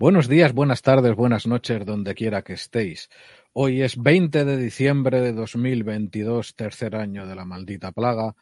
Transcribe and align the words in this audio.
Buenos 0.00 0.28
días, 0.28 0.54
buenas 0.54 0.80
tardes, 0.80 1.14
buenas 1.14 1.46
noches, 1.46 1.84
donde 1.84 2.14
quiera 2.14 2.40
que 2.40 2.54
estéis. 2.54 3.10
Hoy 3.52 3.82
es 3.82 4.02
20 4.02 4.46
de 4.46 4.56
diciembre 4.56 5.20
de 5.20 5.34
2022, 5.34 6.54
tercer 6.54 6.96
año 6.96 7.26
de 7.26 7.34
la 7.34 7.44
maldita 7.44 7.92
plaga, 7.92 8.34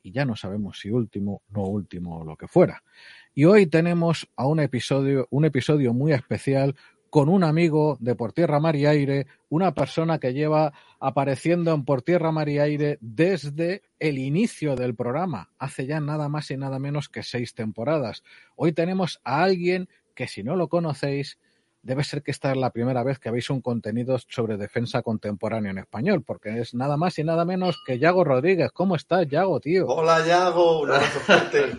y 0.00 0.12
ya 0.12 0.24
no 0.24 0.36
sabemos 0.36 0.78
si 0.78 0.90
último, 0.90 1.42
no 1.48 1.62
último 1.62 2.20
o 2.20 2.24
lo 2.24 2.36
que 2.36 2.46
fuera. 2.46 2.84
Y 3.34 3.46
hoy 3.46 3.66
tenemos 3.66 4.28
a 4.36 4.46
un 4.46 4.60
episodio, 4.60 5.26
un 5.30 5.44
episodio 5.44 5.92
muy 5.92 6.12
especial 6.12 6.76
con 7.10 7.28
un 7.28 7.42
amigo 7.42 7.98
de 7.98 8.14
Por 8.14 8.32
Tierra, 8.32 8.60
Mar 8.60 8.76
y 8.76 8.86
Aire, 8.86 9.26
una 9.48 9.74
persona 9.74 10.20
que 10.20 10.32
lleva 10.32 10.72
apareciendo 11.00 11.74
en 11.74 11.84
Por 11.84 12.02
Tierra, 12.02 12.30
Mar 12.30 12.48
y 12.48 12.60
Aire 12.60 12.98
desde 13.00 13.82
el 13.98 14.18
inicio 14.18 14.76
del 14.76 14.94
programa, 14.94 15.50
hace 15.58 15.84
ya 15.84 16.00
nada 16.00 16.28
más 16.28 16.50
y 16.52 16.56
nada 16.56 16.78
menos 16.78 17.08
que 17.08 17.24
seis 17.24 17.54
temporadas. 17.54 18.22
Hoy 18.54 18.72
tenemos 18.72 19.20
a 19.24 19.42
alguien 19.42 19.88
que 20.22 20.28
si 20.28 20.44
no 20.44 20.54
lo 20.54 20.68
conocéis, 20.68 21.36
debe 21.82 22.04
ser 22.04 22.22
que 22.22 22.30
esta 22.30 22.52
es 22.52 22.56
la 22.56 22.70
primera 22.70 23.02
vez 23.02 23.18
que 23.18 23.32
veis 23.32 23.50
un 23.50 23.60
contenido 23.60 24.16
sobre 24.28 24.56
defensa 24.56 25.02
contemporánea 25.02 25.72
en 25.72 25.78
español, 25.78 26.22
porque 26.24 26.60
es 26.60 26.74
nada 26.74 26.96
más 26.96 27.18
y 27.18 27.24
nada 27.24 27.44
menos 27.44 27.82
que 27.84 27.98
Yago 27.98 28.22
Rodríguez. 28.22 28.70
¿Cómo 28.70 28.94
estás, 28.94 29.26
Yago, 29.26 29.58
tío? 29.58 29.84
Hola, 29.88 30.24
Yago, 30.24 30.82
un 30.82 30.92
abrazo 30.92 31.18
fuerte. 31.18 31.76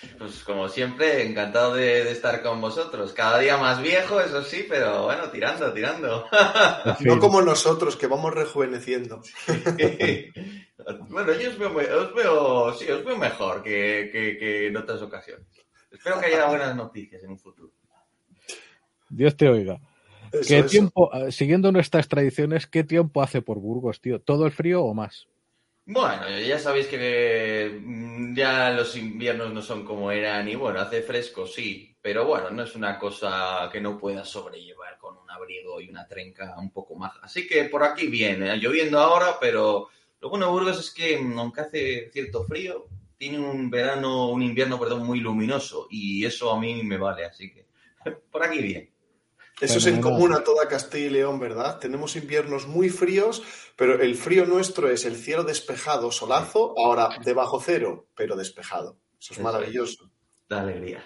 pues 0.18 0.42
como 0.42 0.70
siempre, 0.70 1.26
encantado 1.26 1.74
de, 1.74 2.02
de, 2.02 2.12
estar 2.12 2.42
con 2.42 2.62
vosotros. 2.62 3.12
Cada 3.12 3.40
día 3.40 3.58
más 3.58 3.82
viejo, 3.82 4.22
eso 4.22 4.42
sí, 4.42 4.64
pero 4.66 5.02
bueno, 5.04 5.28
tirando, 5.28 5.70
tirando. 5.74 6.24
no 7.00 7.18
como 7.18 7.42
nosotros, 7.42 7.96
que 7.96 8.06
vamos 8.06 8.32
rejuveneciendo. 8.32 9.20
bueno, 11.10 11.32
yo 11.34 11.50
os 11.50 11.58
veo, 11.58 12.00
os 12.00 12.14
veo, 12.14 12.72
sí, 12.72 12.90
os 12.90 13.04
veo 13.04 13.18
mejor 13.18 13.62
que, 13.62 14.08
que, 14.10 14.38
que 14.38 14.68
en 14.68 14.78
otras 14.78 15.02
ocasiones. 15.02 15.46
Espero 15.90 16.18
que 16.18 16.26
haya 16.26 16.46
buenas 16.46 16.74
noticias 16.74 17.22
en 17.22 17.32
un 17.32 17.38
futuro. 17.38 17.81
Dios 19.12 19.36
te 19.36 19.48
oiga. 19.48 19.80
Eso, 20.32 20.48
¿Qué 20.48 20.58
eso. 20.60 20.68
tiempo, 20.68 21.10
siguiendo 21.30 21.70
nuestras 21.72 22.08
tradiciones, 22.08 22.66
qué 22.66 22.84
tiempo 22.84 23.22
hace 23.22 23.42
por 23.42 23.58
Burgos, 23.58 24.00
tío? 24.00 24.20
¿Todo 24.20 24.46
el 24.46 24.52
frío 24.52 24.82
o 24.82 24.94
más? 24.94 25.28
Bueno, 25.84 26.38
ya 26.38 26.58
sabéis 26.58 26.86
que 26.86 27.80
mm, 27.84 28.36
ya 28.36 28.70
los 28.70 28.96
inviernos 28.96 29.52
no 29.52 29.60
son 29.60 29.84
como 29.84 30.12
eran 30.12 30.48
y 30.48 30.54
bueno, 30.54 30.80
hace 30.80 31.02
fresco, 31.02 31.44
sí, 31.46 31.96
pero 32.00 32.24
bueno, 32.24 32.50
no 32.50 32.62
es 32.62 32.76
una 32.76 32.98
cosa 32.98 33.68
que 33.72 33.80
no 33.80 33.98
puedas 33.98 34.28
sobrellevar 34.28 34.96
con 34.98 35.18
un 35.18 35.28
abrigo 35.30 35.80
y 35.80 35.88
una 35.90 36.06
trenca 36.06 36.54
un 36.58 36.70
poco 36.70 36.94
más. 36.94 37.12
Así 37.22 37.48
que 37.48 37.64
por 37.64 37.82
aquí 37.82 38.06
bien, 38.06 38.44
¿eh? 38.44 38.56
lloviendo 38.58 38.98
ahora, 38.98 39.38
pero 39.40 39.88
lo 40.20 40.30
bueno 40.30 40.46
de 40.46 40.52
Burgos 40.52 40.78
es 40.78 40.90
que 40.92 41.18
mm, 41.18 41.38
aunque 41.38 41.60
hace 41.62 42.10
cierto 42.12 42.44
frío, 42.44 42.86
tiene 43.18 43.38
un 43.40 43.68
verano, 43.68 44.30
un 44.30 44.42
invierno, 44.42 44.78
perdón, 44.78 45.04
muy 45.04 45.20
luminoso 45.20 45.88
y 45.90 46.24
eso 46.24 46.52
a 46.52 46.60
mí 46.60 46.82
me 46.84 46.96
vale, 46.96 47.24
así 47.24 47.52
que 47.52 47.66
por 48.30 48.44
aquí 48.44 48.60
bien. 48.62 48.91
Eso 49.60 49.78
es 49.78 49.86
en 49.86 50.00
común 50.00 50.32
a 50.32 50.42
toda 50.42 50.66
Castilla 50.66 51.06
y 51.06 51.10
León, 51.10 51.38
¿verdad? 51.38 51.78
Tenemos 51.78 52.16
inviernos 52.16 52.66
muy 52.66 52.88
fríos, 52.88 53.42
pero 53.76 54.00
el 54.00 54.16
frío 54.16 54.44
nuestro 54.44 54.90
es 54.90 55.04
el 55.04 55.14
cielo 55.14 55.44
despejado, 55.44 56.10
solazo, 56.10 56.74
ahora 56.76 57.10
debajo 57.24 57.60
cero, 57.60 58.08
pero 58.16 58.34
despejado. 58.34 58.98
Eso 59.20 59.34
es 59.34 59.40
maravilloso. 59.40 60.10
Da 60.48 60.60
alegría. 60.60 61.04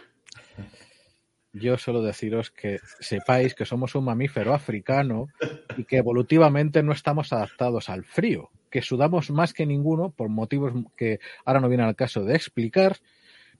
Yo 1.52 1.78
solo 1.78 2.02
deciros 2.02 2.50
que 2.50 2.80
sepáis 3.00 3.54
que 3.54 3.64
somos 3.64 3.94
un 3.94 4.04
mamífero 4.04 4.52
africano 4.54 5.28
y 5.76 5.84
que 5.84 5.96
evolutivamente 5.96 6.82
no 6.82 6.92
estamos 6.92 7.32
adaptados 7.32 7.88
al 7.88 8.04
frío, 8.04 8.50
que 8.70 8.82
sudamos 8.82 9.30
más 9.30 9.54
que 9.54 9.64
ninguno 9.64 10.10
por 10.10 10.28
motivos 10.28 10.72
que 10.96 11.18
ahora 11.46 11.60
no 11.60 11.68
viene 11.68 11.84
al 11.84 11.96
caso 11.96 12.24
de 12.24 12.36
explicar, 12.36 12.98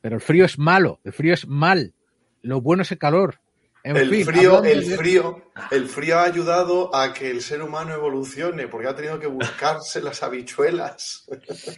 pero 0.03 0.17
el 0.17 0.21
frío 0.21 0.45
es 0.45 0.59
malo, 0.59 1.01
el 1.05 1.13
frío 1.13 1.33
es 1.33 1.47
mal. 1.47 1.95
Lo 2.43 2.61
bueno 2.61 2.83
es 2.83 2.93
el 2.93 2.99
calor, 2.99 3.41
en 3.87 3.97
el, 3.97 4.11
fin, 4.11 4.27
frío, 4.27 4.65
el, 4.65 4.89
de... 4.89 4.97
frío, 4.97 5.43
el 5.71 5.87
frío 5.87 6.19
ha 6.19 6.25
ayudado 6.25 6.93
a 6.93 7.15
que 7.15 7.31
el 7.31 7.41
ser 7.41 7.63
humano 7.63 7.95
evolucione, 7.95 8.67
porque 8.67 8.89
ha 8.89 8.97
tenido 8.97 9.21
que 9.21 9.29
buscarse 9.29 10.01
las 10.01 10.25
habichuelas. 10.25 11.25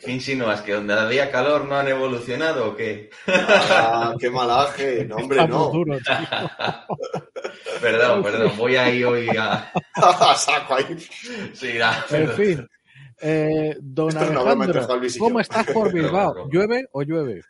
¿Qué 0.02 0.10
insinúas? 0.10 0.62
¿Que 0.62 0.72
donde 0.72 0.94
había 0.94 1.30
calor 1.30 1.66
no 1.66 1.76
han 1.76 1.88
evolucionado 1.88 2.70
o 2.70 2.76
qué? 2.76 3.10
Ah, 3.26 4.14
qué 4.19 4.30
malaje, 4.30 5.04
no, 5.04 5.16
hombre, 5.16 5.46
no. 5.46 5.70
Duro, 5.70 5.98
perdón, 7.82 8.22
perdón, 8.22 8.52
voy 8.56 8.76
ahí 8.76 9.04
hoy 9.04 9.28
a... 9.38 9.70
saco 10.36 10.76
ahí. 10.76 10.96
Sí, 11.52 11.76
da, 11.76 12.06
en 12.10 12.30
fin, 12.30 12.69
eh, 13.20 13.76
don 13.80 14.16
Alejandro, 14.16 14.88
¿cómo 15.19 15.40
estás 15.40 15.66
por 15.66 15.92
Bilbao? 15.92 16.48
¿Llueve 16.50 16.88
o 16.92 17.02
llueve? 17.02 17.42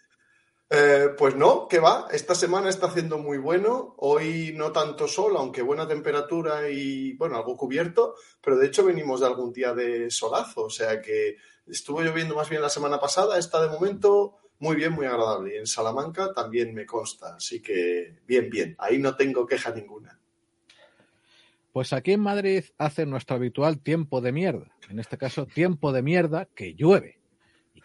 Eh, 0.70 1.14
pues 1.16 1.34
no, 1.34 1.66
que 1.66 1.78
va. 1.78 2.08
Esta 2.10 2.34
semana 2.34 2.68
está 2.68 2.88
haciendo 2.88 3.18
muy 3.18 3.38
bueno. 3.38 3.94
Hoy 3.98 4.52
no 4.54 4.70
tanto 4.70 5.08
sol, 5.08 5.34
aunque 5.36 5.62
buena 5.62 5.88
temperatura 5.88 6.68
y, 6.68 7.14
bueno, 7.14 7.36
algo 7.36 7.56
cubierto, 7.56 8.14
pero 8.42 8.58
de 8.58 8.66
hecho 8.66 8.84
venimos 8.84 9.20
de 9.20 9.26
algún 9.26 9.52
día 9.52 9.72
de 9.72 10.10
solazo. 10.10 10.64
O 10.64 10.70
sea 10.70 11.00
que 11.00 11.36
estuvo 11.66 12.02
lloviendo 12.02 12.34
más 12.34 12.50
bien 12.50 12.60
la 12.60 12.68
semana 12.68 13.00
pasada. 13.00 13.38
Está 13.38 13.62
de 13.62 13.68
momento 13.68 14.36
muy 14.58 14.76
bien, 14.76 14.92
muy 14.92 15.06
agradable. 15.06 15.54
Y 15.54 15.58
en 15.58 15.66
Salamanca 15.66 16.34
también 16.34 16.74
me 16.74 16.84
consta. 16.84 17.36
Así 17.36 17.62
que 17.62 18.18
bien, 18.26 18.50
bien. 18.50 18.76
Ahí 18.78 18.98
no 18.98 19.16
tengo 19.16 19.46
queja 19.46 19.70
ninguna. 19.70 20.20
Pues 21.72 21.92
aquí 21.94 22.12
en 22.12 22.20
Madrid 22.20 22.64
hace 22.76 23.06
nuestro 23.06 23.36
habitual 23.36 23.80
tiempo 23.80 24.20
de 24.20 24.32
mierda. 24.32 24.66
En 24.90 24.98
este 24.98 25.16
caso, 25.16 25.46
tiempo 25.46 25.92
de 25.92 26.02
mierda 26.02 26.46
que 26.54 26.74
llueve 26.74 27.17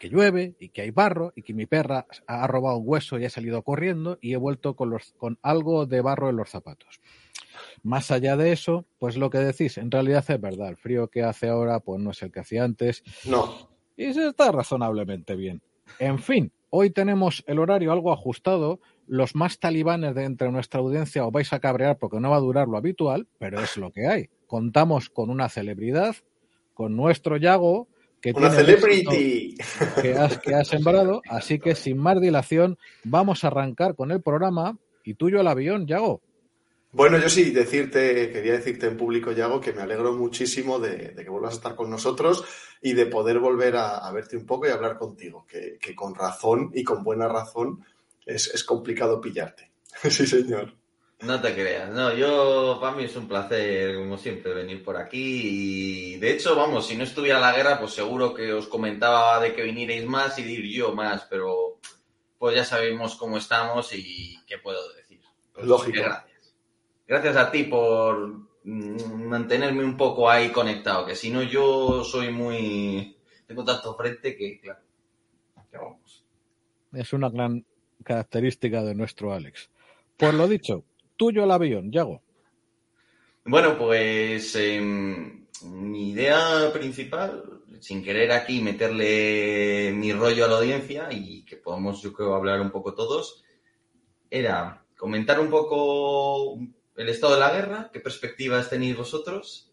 que 0.03 0.09
llueve 0.09 0.53
y 0.59 0.67
que 0.67 0.81
hay 0.81 0.91
barro 0.91 1.31
y 1.33 1.43
que 1.43 1.53
mi 1.53 1.65
perra 1.65 2.05
ha 2.27 2.45
robado 2.45 2.75
un 2.75 2.83
hueso 2.85 3.17
y 3.17 3.23
ha 3.23 3.29
salido 3.29 3.61
corriendo 3.61 4.19
y 4.19 4.33
he 4.33 4.37
vuelto 4.37 4.75
con, 4.75 4.89
los, 4.89 5.13
con 5.13 5.39
algo 5.41 5.85
de 5.85 6.01
barro 6.01 6.29
en 6.29 6.35
los 6.35 6.49
zapatos. 6.49 6.99
Más 7.83 8.11
allá 8.11 8.35
de 8.35 8.51
eso, 8.51 8.85
pues 8.99 9.15
lo 9.15 9.29
que 9.29 9.37
decís, 9.37 9.77
en 9.77 9.89
realidad 9.89 10.25
es 10.27 10.41
verdad, 10.41 10.67
el 10.67 10.75
frío 10.75 11.07
que 11.07 11.23
hace 11.23 11.47
ahora 11.47 11.79
pues 11.79 12.01
no 12.01 12.11
es 12.11 12.21
el 12.21 12.33
que 12.33 12.41
hacía 12.41 12.65
antes. 12.65 13.01
No. 13.23 13.69
Y 13.95 14.13
se 14.13 14.27
está 14.27 14.51
razonablemente 14.51 15.37
bien. 15.37 15.61
En 15.99 16.19
fin, 16.19 16.51
hoy 16.69 16.89
tenemos 16.89 17.41
el 17.47 17.59
horario 17.59 17.93
algo 17.93 18.11
ajustado. 18.11 18.81
Los 19.07 19.35
más 19.35 19.59
talibanes 19.59 20.15
de 20.15 20.25
entre 20.25 20.51
nuestra 20.51 20.81
audiencia 20.81 21.25
os 21.25 21.31
vais 21.31 21.53
a 21.53 21.61
cabrear 21.61 21.97
porque 21.97 22.19
no 22.19 22.29
va 22.29 22.35
a 22.35 22.41
durar 22.41 22.67
lo 22.67 22.75
habitual, 22.75 23.25
pero 23.39 23.61
es 23.61 23.77
lo 23.77 23.89
que 23.93 24.05
hay. 24.05 24.29
Contamos 24.47 25.09
con 25.09 25.29
una 25.29 25.47
celebridad, 25.47 26.17
con 26.73 26.97
nuestro 26.97 27.37
Yago, 27.37 27.87
que 28.23 28.31
Una 28.31 28.49
celebrity 28.49 29.57
que 30.01 30.13
has, 30.13 30.37
que 30.37 30.55
has 30.55 30.69
sembrado. 30.69 31.21
Así 31.29 31.59
que 31.59 31.75
sin 31.75 31.97
más 31.97 32.21
dilación, 32.21 32.77
vamos 33.03 33.43
a 33.43 33.47
arrancar 33.47 33.95
con 33.95 34.11
el 34.11 34.21
programa 34.21 34.77
y 35.03 35.15
tuyo 35.15 35.41
al 35.41 35.47
avión, 35.47 35.85
Yago. 35.85 36.21
Bueno, 36.93 37.17
yo 37.17 37.27
sí 37.27 37.51
decirte, 37.51 38.31
quería 38.31 38.53
decirte 38.53 38.87
en 38.87 38.95
público, 38.95 39.33
Yago, 39.33 39.59
que 39.59 39.73
me 39.73 39.81
alegro 39.81 40.13
muchísimo 40.13 40.79
de, 40.79 41.09
de 41.09 41.23
que 41.23 41.29
vuelvas 41.29 41.55
a 41.55 41.57
estar 41.57 41.75
con 41.75 41.89
nosotros 41.89 42.45
y 42.81 42.93
de 42.93 43.07
poder 43.07 43.39
volver 43.39 43.75
a, 43.75 43.97
a 43.97 44.11
verte 44.13 44.37
un 44.37 44.45
poco 44.45 44.67
y 44.67 44.71
hablar 44.71 44.97
contigo, 44.97 45.45
que, 45.45 45.77
que, 45.81 45.93
con 45.93 46.15
razón 46.15 46.71
y 46.73 46.83
con 46.85 47.03
buena 47.03 47.27
razón 47.27 47.83
es, 48.25 48.47
es 48.53 48.63
complicado 48.63 49.19
pillarte. 49.19 49.69
sí, 50.09 50.25
señor. 50.25 50.73
No 51.23 51.39
te 51.39 51.53
creas, 51.53 51.89
no, 51.89 52.13
yo, 52.13 52.79
para 52.81 52.95
mí 52.95 53.05
es 53.05 53.15
un 53.15 53.29
placer, 53.29 53.95
como 53.95 54.17
siempre, 54.17 54.53
venir 54.53 54.83
por 54.83 54.97
aquí 54.97 56.15
y, 56.15 56.17
de 56.17 56.33
hecho, 56.33 56.53
vamos, 56.55 56.85
si 56.85 56.97
no 56.97 57.05
estuviera 57.05 57.39
la 57.39 57.53
guerra, 57.53 57.79
pues 57.79 57.93
seguro 57.93 58.33
que 58.33 58.51
os 58.51 58.67
comentaba 58.67 59.39
de 59.39 59.53
que 59.53 59.63
vinierais 59.63 60.05
más 60.05 60.37
y 60.39 60.43
dir 60.43 60.65
yo 60.65 60.93
más, 60.93 61.25
pero 61.29 61.79
pues 62.37 62.57
ya 62.57 62.65
sabemos 62.65 63.15
cómo 63.15 63.37
estamos 63.37 63.93
y 63.93 64.37
qué 64.45 64.57
puedo 64.57 64.93
decir. 64.95 65.21
Pues, 65.53 65.65
Lógico. 65.65 66.01
Gracias. 66.01 66.55
Gracias 67.07 67.37
a 67.37 67.51
ti 67.51 67.63
por 67.63 68.49
mantenerme 68.65 69.85
un 69.85 69.95
poco 69.95 70.29
ahí 70.29 70.49
conectado, 70.51 71.05
que 71.05 71.15
si 71.15 71.29
no 71.29 71.41
yo 71.41 72.03
soy 72.03 72.31
muy... 72.31 73.17
tengo 73.47 73.63
tanto 73.63 73.95
frente 73.95 74.35
que, 74.35 74.59
claro, 74.59 74.81
vamos. 75.71 76.25
Es 76.91 77.13
una 77.13 77.29
gran 77.29 77.65
característica 78.03 78.83
de 78.83 78.93
nuestro 78.93 79.33
Alex. 79.33 79.69
Por 80.17 80.33
lo 80.33 80.47
dicho, 80.47 80.83
tuyo 81.15 81.43
el 81.43 81.51
avión, 81.51 81.91
Yago. 81.91 82.21
Bueno, 83.45 83.77
pues 83.77 84.55
eh, 84.55 84.81
mi 84.81 86.09
idea 86.11 86.71
principal, 86.71 87.43
sin 87.79 88.03
querer 88.03 88.31
aquí 88.31 88.61
meterle 88.61 89.91
mi 89.93 90.13
rollo 90.13 90.45
a 90.45 90.47
la 90.47 90.57
audiencia 90.57 91.09
y 91.11 91.43
que 91.43 91.57
podamos, 91.57 92.01
yo 92.01 92.13
creo, 92.13 92.33
hablar 92.33 92.61
un 92.61 92.71
poco 92.71 92.93
todos, 92.93 93.43
era 94.29 94.85
comentar 94.97 95.39
un 95.39 95.49
poco 95.49 96.57
el 96.95 97.09
estado 97.09 97.33
de 97.33 97.39
la 97.39 97.51
guerra, 97.51 97.89
qué 97.91 97.99
perspectivas 97.99 98.69
tenéis 98.69 98.95
vosotros 98.95 99.71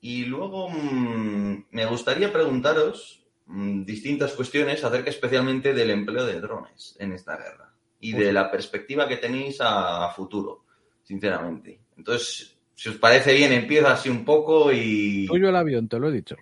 y 0.00 0.24
luego 0.24 0.68
mmm, 0.68 1.64
me 1.70 1.86
gustaría 1.86 2.32
preguntaros 2.32 3.24
mmm, 3.46 3.84
distintas 3.84 4.32
cuestiones 4.32 4.84
acerca 4.84 5.10
especialmente 5.10 5.72
del 5.74 5.90
empleo 5.90 6.26
de 6.26 6.40
drones 6.40 6.96
en 6.98 7.12
esta 7.12 7.36
guerra 7.36 7.72
y 8.00 8.12
de 8.12 8.32
la 8.32 8.50
perspectiva 8.50 9.06
que 9.06 9.16
tenéis 9.16 9.58
a, 9.60 10.10
futuro, 10.10 10.64
sinceramente. 11.02 11.80
Entonces, 11.96 12.56
si 12.74 12.88
os 12.88 12.96
parece 12.96 13.34
bien, 13.34 13.52
empiezo 13.52 13.88
así 13.88 14.08
un 14.08 14.24
poco 14.24 14.72
y... 14.72 15.26
Tuyo 15.26 15.48
el 15.48 15.56
avión, 15.56 15.88
te 15.88 15.98
lo 15.98 16.08
he 16.08 16.12
dicho. 16.12 16.36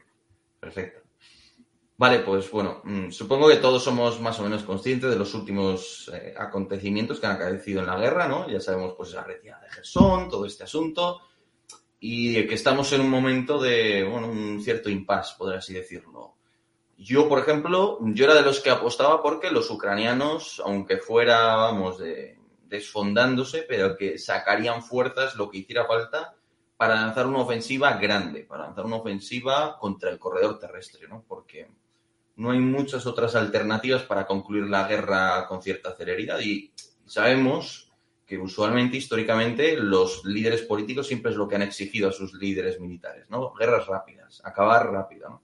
Perfecto. 0.59 1.01
Vale, 2.01 2.21
pues 2.21 2.51
bueno, 2.51 2.81
mm, 2.83 3.11
supongo 3.11 3.47
que 3.47 3.57
todos 3.57 3.85
somos 3.85 4.19
más 4.23 4.41
o 4.41 4.45
menos 4.45 4.63
conscientes 4.63 5.11
de 5.11 5.17
los 5.17 5.35
últimos 5.35 6.11
eh, 6.15 6.33
acontecimientos 6.35 7.21
que 7.21 7.27
han 7.27 7.37
acaecido 7.37 7.81
en 7.81 7.89
la 7.89 7.99
guerra, 7.99 8.27
¿no? 8.27 8.49
Ya 8.49 8.59
sabemos, 8.59 8.95
pues, 8.97 9.13
la 9.13 9.23
retirada 9.23 9.65
de 9.65 9.69
Gerson, 9.69 10.31
todo 10.31 10.47
este 10.47 10.65
asunto, 10.65 11.21
y 12.01 12.47
que 12.47 12.55
estamos 12.55 12.91
en 12.95 13.03
un 13.03 13.11
momento 13.11 13.61
de, 13.61 14.03
bueno, 14.05 14.29
un 14.29 14.63
cierto 14.63 14.89
impasse, 14.89 15.35
podría 15.37 15.59
así 15.59 15.75
decirlo. 15.75 16.37
Yo, 16.97 17.29
por 17.29 17.39
ejemplo, 17.39 17.99
yo 18.01 18.25
era 18.25 18.35
de 18.35 18.43
los 18.43 18.61
que 18.61 18.71
apostaba 18.71 19.23
porque 19.23 19.51
los 19.51 19.71
ucranianos, 19.71 20.63
aunque 20.65 20.97
fuera, 20.97 21.55
vamos, 21.57 21.99
de, 21.99 22.40
desfondándose, 22.71 23.65
pero 23.69 23.97
que 23.97 24.17
sacarían 24.19 24.83
fuerzas 24.83 25.35
lo 25.37 25.51
que 25.51 25.59
hiciera 25.59 25.87
falta 25.87 26.35
para 26.77 26.95
lanzar 26.95 27.27
una 27.27 27.41
ofensiva 27.41 27.93
grande, 27.99 28.45
para 28.45 28.65
lanzar 28.65 28.87
una 28.87 28.97
ofensiva 28.97 29.77
contra 29.79 30.09
el 30.09 30.19
corredor 30.19 30.59
terrestre, 30.59 31.07
¿no? 31.09 31.23
Porque 31.29 31.69
no 32.37 32.53
hay 32.53 32.59
muchas 32.59 33.05
otras 33.05 33.35
alternativas 33.35 34.05
para 34.05 34.27
concluir 34.27 34.65
la 34.65 34.89
guerra 34.89 35.47
con 35.47 35.61
cierta 35.61 35.95
celeridad 35.95 36.41
y 36.41 36.73
sabemos 37.05 37.93
que 38.25 38.39
usualmente, 38.39 38.97
históricamente, 38.97 39.77
los 39.77 40.25
líderes 40.25 40.63
políticos 40.63 41.09
siempre 41.09 41.33
es 41.33 41.37
lo 41.37 41.49
que 41.49 41.57
han 41.57 41.63
exigido 41.63 42.09
a 42.09 42.13
sus 42.13 42.33
líderes 42.35 42.79
militares, 42.79 43.29
¿no? 43.29 43.53
Guerras 43.53 43.87
rápidas, 43.87 44.41
acabar 44.45 44.91
rápido, 44.91 45.29
¿no? 45.29 45.43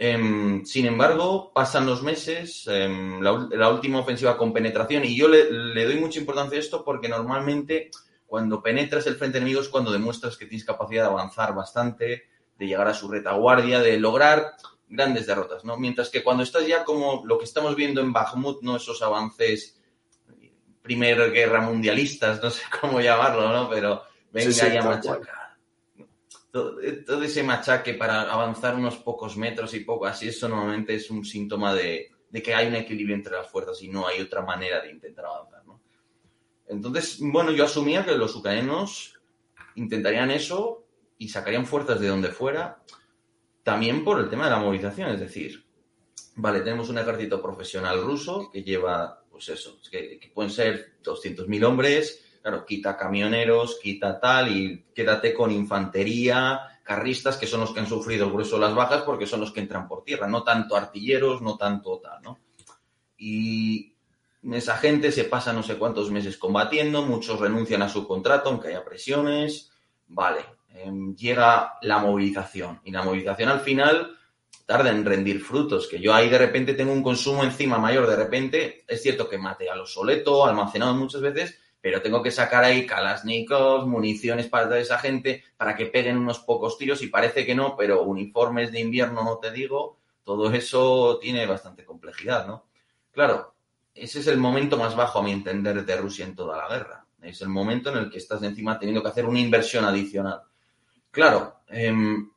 Em, 0.00 0.64
sin 0.64 0.86
embargo, 0.86 1.50
pasan 1.52 1.84
los 1.84 2.04
meses, 2.04 2.68
em, 2.68 3.20
la, 3.20 3.68
última 3.68 3.98
ofensiva 3.98 4.38
con 4.38 4.52
penetración, 4.52 5.04
y 5.04 5.16
yo 5.16 5.26
le, 5.26 5.50
le, 5.50 5.84
doy 5.84 5.96
mucha 5.96 6.20
importancia 6.20 6.56
a 6.56 6.60
esto 6.60 6.84
porque 6.84 7.08
normalmente 7.08 7.90
cuando 8.24 8.62
penetras 8.62 9.08
el 9.08 9.16
frente 9.16 9.38
enemigo 9.38 9.60
es 9.60 9.68
cuando 9.68 9.90
demuestras 9.90 10.36
que 10.36 10.46
tienes 10.46 10.64
capacidad 10.64 11.02
de 11.02 11.08
avanzar 11.08 11.52
bastante, 11.52 12.28
de 12.56 12.66
llegar 12.66 12.86
a 12.86 12.94
su 12.94 13.08
retaguardia, 13.08 13.80
de 13.80 13.98
lograr 13.98 14.52
grandes 14.88 15.26
derrotas, 15.26 15.64
¿no? 15.64 15.76
Mientras 15.76 16.10
que 16.10 16.22
cuando 16.22 16.44
estás 16.44 16.64
ya 16.64 16.84
como 16.84 17.24
lo 17.26 17.36
que 17.36 17.44
estamos 17.44 17.74
viendo 17.74 18.00
en 18.00 18.12
Bakhmut, 18.12 18.62
¿no? 18.62 18.76
Esos 18.76 19.02
avances 19.02 19.80
primer 20.80 21.32
guerra 21.32 21.60
mundialistas, 21.60 22.40
no 22.42 22.50
sé 22.50 22.62
cómo 22.80 23.00
llamarlo, 23.00 23.52
¿no? 23.52 23.68
Pero 23.68 24.04
venga 24.30 24.50
ya 24.50 24.82
machaca. 24.82 25.37
Todo, 26.50 26.78
todo, 27.06 27.22
ese 27.22 27.42
machaque 27.42 27.94
para 27.94 28.22
avanzar 28.22 28.74
unos 28.74 28.96
pocos 28.96 29.36
metros 29.36 29.74
y 29.74 29.80
poco 29.80 30.06
así, 30.06 30.28
eso 30.28 30.48
normalmente 30.48 30.94
es 30.94 31.10
un 31.10 31.24
síntoma 31.24 31.74
de, 31.74 32.10
de, 32.30 32.42
que 32.42 32.54
hay 32.54 32.68
un 32.68 32.74
equilibrio 32.74 33.14
entre 33.14 33.34
las 33.34 33.50
fuerzas 33.50 33.82
y 33.82 33.88
no 33.88 34.06
hay 34.06 34.20
otra 34.20 34.40
manera 34.42 34.80
de 34.80 34.90
intentar 34.90 35.26
avanzar, 35.26 35.66
¿no? 35.66 35.80
Entonces, 36.66 37.18
bueno, 37.20 37.50
yo 37.50 37.64
asumía 37.64 38.04
que 38.04 38.16
los 38.16 38.34
ucranianos 38.34 39.18
intentarían 39.74 40.30
eso 40.30 40.84
y 41.18 41.28
sacarían 41.28 41.66
fuerzas 41.66 42.00
de 42.00 42.08
donde 42.08 42.28
fuera 42.28 42.82
también 43.68 44.02
por 44.02 44.18
el 44.18 44.30
tema 44.30 44.44
de 44.44 44.52
la 44.52 44.60
movilización, 44.60 45.10
es 45.10 45.20
decir, 45.20 45.62
vale, 46.36 46.60
tenemos 46.60 46.88
un 46.88 46.96
ejército 46.96 47.42
profesional 47.42 48.02
ruso 48.02 48.50
que 48.50 48.62
lleva, 48.62 49.22
pues 49.30 49.50
eso, 49.50 49.78
que, 49.90 50.18
pueden 50.32 50.50
ser 50.50 50.94
200.000 51.04 51.64
hombres, 51.64 52.24
claro, 52.48 52.66
quita 52.66 52.96
camioneros, 52.96 53.78
quita 53.82 54.18
tal 54.18 54.50
y 54.50 54.84
quédate 54.94 55.34
con 55.34 55.50
infantería, 55.50 56.80
carristas, 56.82 57.36
que 57.36 57.46
son 57.46 57.60
los 57.60 57.72
que 57.72 57.80
han 57.80 57.86
sufrido 57.86 58.26
el 58.26 58.32
grueso 58.32 58.56
de 58.56 58.62
las 58.62 58.74
bajas 58.74 59.02
porque 59.02 59.26
son 59.26 59.40
los 59.40 59.52
que 59.52 59.60
entran 59.60 59.86
por 59.86 60.04
tierra, 60.04 60.26
no 60.26 60.42
tanto 60.42 60.76
artilleros, 60.76 61.42
no 61.42 61.56
tanto 61.56 61.98
tal, 61.98 62.22
¿no? 62.22 62.38
Y 63.16 63.94
esa 64.52 64.76
gente 64.76 65.12
se 65.12 65.24
pasa 65.24 65.52
no 65.52 65.62
sé 65.62 65.76
cuántos 65.76 66.10
meses 66.10 66.38
combatiendo, 66.38 67.02
muchos 67.02 67.40
renuncian 67.40 67.82
a 67.82 67.88
su 67.88 68.06
contrato 68.06 68.48
aunque 68.48 68.68
haya 68.68 68.84
presiones, 68.84 69.70
vale, 70.06 70.40
Em, 70.74 71.16
llega 71.16 71.78
la 71.82 71.98
movilización. 71.98 72.80
Y 72.84 72.90
la 72.90 73.02
movilización 73.02 73.48
al 73.48 73.60
final 73.60 74.16
tarda 74.66 74.90
en 74.90 75.04
rendir 75.04 75.40
frutos, 75.40 75.88
que 75.88 75.98
yo 75.98 76.14
ahí 76.14 76.28
de 76.28 76.38
repente 76.38 76.74
tengo 76.74 76.92
un 76.92 77.02
consumo 77.02 77.42
encima 77.42 77.78
mayor, 77.78 78.06
de 78.06 78.16
repente 78.16 78.84
es 78.86 79.02
cierto 79.02 79.28
que 79.28 79.38
material 79.38 79.80
obsoleto, 79.80 80.44
almacenado 80.44 80.94
muchas 80.94 81.22
veces, 81.22 81.58
pero 81.80 82.02
tengo 82.02 82.22
que 82.22 82.30
sacar 82.30 82.64
ahí 82.64 82.86
kalasnikovs, 82.86 83.86
municiones 83.86 84.48
para 84.48 84.64
toda 84.64 84.78
esa 84.78 84.98
gente, 84.98 85.44
para 85.56 85.76
que 85.76 85.86
peguen 85.86 86.18
unos 86.18 86.40
pocos 86.40 86.76
tiros 86.76 87.02
y 87.02 87.08
parece 87.08 87.46
que 87.46 87.54
no, 87.54 87.76
pero 87.76 88.02
uniformes 88.02 88.72
de 88.72 88.80
invierno 88.80 89.22
no 89.24 89.38
te 89.38 89.50
digo, 89.52 89.98
todo 90.24 90.52
eso 90.52 91.18
tiene 91.20 91.46
bastante 91.46 91.84
complejidad, 91.84 92.46
¿no? 92.46 92.66
Claro, 93.12 93.54
ese 93.94 94.20
es 94.20 94.26
el 94.26 94.38
momento 94.38 94.76
más 94.76 94.94
bajo 94.94 95.18
a 95.18 95.22
mi 95.22 95.32
entender 95.32 95.84
de 95.84 95.96
Rusia 95.96 96.24
en 96.24 96.34
toda 96.34 96.56
la 96.56 96.68
guerra. 96.68 97.04
Es 97.22 97.42
el 97.42 97.48
momento 97.48 97.90
en 97.90 97.98
el 97.98 98.10
que 98.10 98.18
estás 98.18 98.42
encima 98.42 98.78
teniendo 98.78 99.02
que 99.02 99.08
hacer 99.08 99.26
una 99.26 99.40
inversión 99.40 99.84
adicional. 99.84 100.42
Claro, 101.10 101.62
em, 101.68 102.30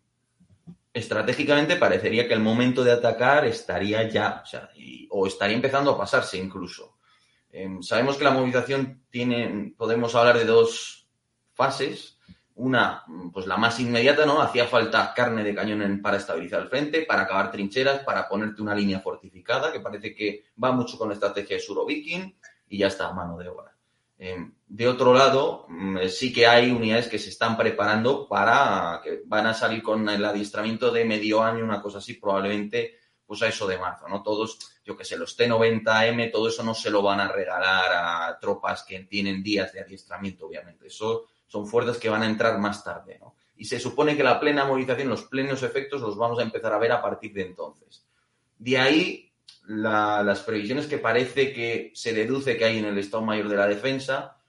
estratégicamente 0.94 1.76
parecería 1.76 2.28
que 2.28 2.34
el 2.34 2.40
momento 2.40 2.84
de 2.84 2.92
atacar 2.92 3.46
estaría 3.46 4.08
ya, 4.10 4.44
o, 5.10 5.28
estaría 5.28 5.56
empezando 5.56 5.92
a 5.92 5.98
pasarse 5.98 6.38
incluso. 6.38 6.98
Em, 7.51 7.81
sabemos 7.81 8.18
que 8.18 8.24
la 8.24 8.31
movilización 8.31 9.03
tiene, 9.09 9.74
podemos 9.77 10.15
hablar 10.15 10.38
de 10.38 10.45
dos 10.45 11.07
fases. 11.53 12.18
Una, 12.56 13.03
pues 13.33 13.48
la 13.48 13.57
más 13.57 13.80
inmediata, 13.80 14.25
¿no? 14.25 14.42
Hacía 14.42 14.68
falta 14.68 15.13
carne 15.13 15.44
de 15.44 15.56
cañón 15.56 16.01
para 16.01 16.18
estabilizar 16.18 16.62
el 16.62 16.69
frente, 16.69 17.03
para 17.03 17.24
acabar 17.24 17.51
trincheras, 17.51 18.03
para 18.03 18.27
ponerte 18.27 18.62
una 18.62 18.75
línea 18.75 19.00
fortificada, 19.00 19.71
que 19.71 19.80
parece 19.80 20.13
que 20.13 20.45
va 20.62 20.71
mucho 20.71 20.98
con 20.98 21.07
la 21.07 21.15
estrategia 21.15 21.56
de 21.56 21.62
Surovikin, 21.62 22.36
y 22.68 22.77
ya 22.77 22.88
está, 22.88 23.12
mano 23.13 23.38
de 23.38 23.50
obra. 23.50 23.75
Em, 24.18 24.53
de 24.68 24.88
otro 24.88 25.13
lado, 25.13 25.65
mm, 25.68 26.07
sí 26.07 26.31
que 26.31 26.45
hay 26.45 26.69
unidades 26.69 27.07
que 27.07 27.18
se 27.18 27.30
están 27.30 27.57
preparando 27.57 28.27
para 28.27 29.01
que 29.03 29.21
van 29.25 29.48
a 29.48 29.53
salir 29.53 29.81
con 29.81 30.07
el 30.07 30.24
adiestramiento 30.24 30.92
de 30.92 31.06
medio 31.06 31.42
año, 31.42 31.63
una 31.63 31.81
cosa 31.81 31.98
así, 31.98 32.13
probablemente 32.13 33.00
pues 33.31 33.44
a 33.44 33.48
eso 33.48 33.66
de 33.66 33.78
marzo, 33.78 34.10
¿no? 34.10 34.22
Todos, 34.22 34.60
yo 34.83 34.98
que 34.98 35.06
sé, 35.06 35.16
los 35.16 35.39
T90M, 35.39 36.30
todo 36.33 36.50
eso 36.50 36.63
no 36.63 36.74
se 36.74 36.89
lo 36.89 37.01
van 37.01 37.22
a 37.22 37.30
regalar 37.30 37.86
a 37.94 38.38
tropas 38.42 38.83
que 38.83 39.00
tienen 39.06 39.42
días 39.42 39.72
de 39.72 39.80
adiestramiento, 39.80 40.48
obviamente. 40.48 40.88
Eso 40.88 41.28
son 41.48 41.66
fuerzas 41.66 41.98
que 41.98 42.10
van 42.10 42.24
a 42.24 42.25
entrar 42.25 42.60
más 42.60 42.83
tarde, 42.83 43.19
¿no? 43.22 43.38
Y 43.56 43.63
se 43.63 43.80
supone 43.80 44.18
que 44.18 44.24
la 44.25 44.38
plena 44.38 44.66
movilización, 44.66 45.07
los 45.07 45.24
plenos 45.24 45.63
efectos 45.63 46.01
los 46.01 46.18
vamos 46.18 46.39
a 46.39 46.42
empezar 46.42 46.74
a 46.74 46.78
ver 46.78 46.92
a 46.92 47.01
partir 47.01 47.31
de 47.31 47.44
entonces. 47.44 48.06
De 48.57 48.78
ahí 48.78 49.31
las 49.66 50.42
previsiones 50.42 50.88
que 50.88 50.98
parece 50.98 51.54
que 51.54 51.94
se 51.95 52.12
deduce 52.12 52.57
que 52.57 52.66
hay 52.66 52.80
en 52.80 52.86
el 52.86 52.98
Estado 52.98 53.24
Mayor 53.24 53.48
de 53.48 53.56
la 53.56 53.68
Defensa 53.68 54.42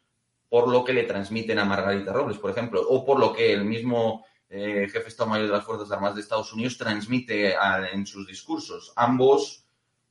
por 0.48 0.66
lo 0.66 0.84
que 0.84 0.92
le 0.92 1.04
transmiten 1.04 1.60
a 1.60 1.64
Margarita 1.64 2.12
Robles, 2.12 2.38
por 2.38 2.50
ejemplo, 2.50 2.84
o 2.88 3.06
por 3.06 3.20
lo 3.20 3.32
que 3.32 3.52
el 3.52 3.64
mismo 3.64 4.24
jefe 4.52 5.00
de 5.00 5.08
Estado 5.08 5.30
Mayor 5.30 5.46
de 5.46 5.52
las 5.52 5.64
Fuerzas 5.64 5.90
Armadas 5.90 6.16
de 6.16 6.20
Estados 6.20 6.52
Unidos 6.52 6.76
transmite 6.76 7.54
en 7.92 8.06
sus 8.06 8.26
discursos. 8.26 8.92
Ambos, 8.96 9.64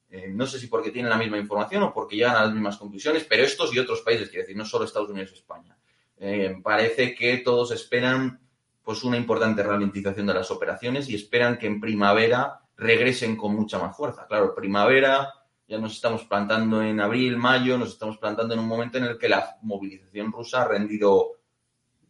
eh, 0.09 0.29
no 0.29 0.47
sé 0.47 0.59
si 0.59 0.67
porque 0.67 0.91
tienen 0.91 1.09
la 1.09 1.17
misma 1.17 1.38
información 1.38 1.83
o 1.83 1.93
porque 1.93 2.15
llegan 2.15 2.35
a 2.35 2.45
las 2.45 2.53
mismas 2.53 2.77
conclusiones, 2.77 3.25
pero 3.29 3.43
estos 3.43 3.73
y 3.73 3.79
otros 3.79 4.01
países, 4.01 4.29
quiero 4.29 4.43
decir, 4.43 4.57
no 4.57 4.65
solo 4.65 4.85
Estados 4.85 5.09
Unidos 5.09 5.31
y 5.31 5.35
España. 5.35 5.77
Eh, 6.17 6.57
parece 6.63 7.13
que 7.15 7.38
todos 7.38 7.71
esperan 7.71 8.39
pues 8.83 9.03
una 9.03 9.17
importante 9.17 9.63
ralentización 9.63 10.25
de 10.25 10.33
las 10.33 10.50
operaciones 10.50 11.07
y 11.10 11.15
esperan 11.15 11.57
que 11.57 11.67
en 11.67 11.79
primavera 11.79 12.62
regresen 12.77 13.36
con 13.36 13.55
mucha 13.55 13.77
más 13.77 13.95
fuerza. 13.95 14.25
Claro, 14.27 14.55
primavera, 14.55 15.33
ya 15.67 15.77
nos 15.77 15.93
estamos 15.93 16.25
plantando 16.25 16.81
en 16.81 17.00
abril, 17.00 17.38
mayo, 17.38 17.77
nos 17.77 17.89
estamos 17.89 18.17
plantando 18.17 18.53
en 18.53 18.60
un 18.60 18.67
momento 18.67 18.98
en 18.98 19.05
el 19.05 19.17
que 19.17 19.29
la 19.29 19.57
movilización 19.62 20.31
rusa 20.31 20.63
ha 20.63 20.67
rendido 20.67 21.38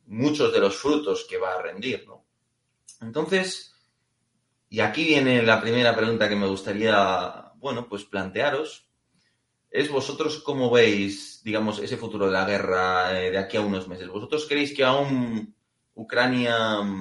muchos 0.08 0.52
de 0.52 0.60
los 0.60 0.76
frutos 0.76 1.26
que 1.30 1.38
va 1.38 1.56
a 1.56 1.62
rendir, 1.62 2.06
¿no? 2.08 2.21
Entonces, 3.02 3.74
y 4.70 4.80
aquí 4.80 5.04
viene 5.04 5.42
la 5.44 5.60
primera 5.60 5.96
pregunta 5.96 6.30
que 6.30 6.36
me 6.36 6.48
gustaría, 6.48 7.52
bueno, 7.56 7.88
pues 7.90 8.06
plantearos, 8.06 8.88
es 9.70 9.90
vosotros 9.90 10.42
cómo 10.44 10.70
veis, 10.70 11.42
digamos, 11.44 11.80
ese 11.80 11.98
futuro 11.98 12.28
de 12.28 12.34
la 12.34 12.46
guerra 12.46 13.20
eh, 13.20 13.32
de 13.32 13.38
aquí 13.38 13.58
a 13.58 13.62
unos 13.62 13.88
meses. 13.88 14.08
¿Vosotros 14.08 14.46
creéis 14.48 14.74
que 14.76 14.84
aún 14.84 15.56
Ucrania 15.96 16.58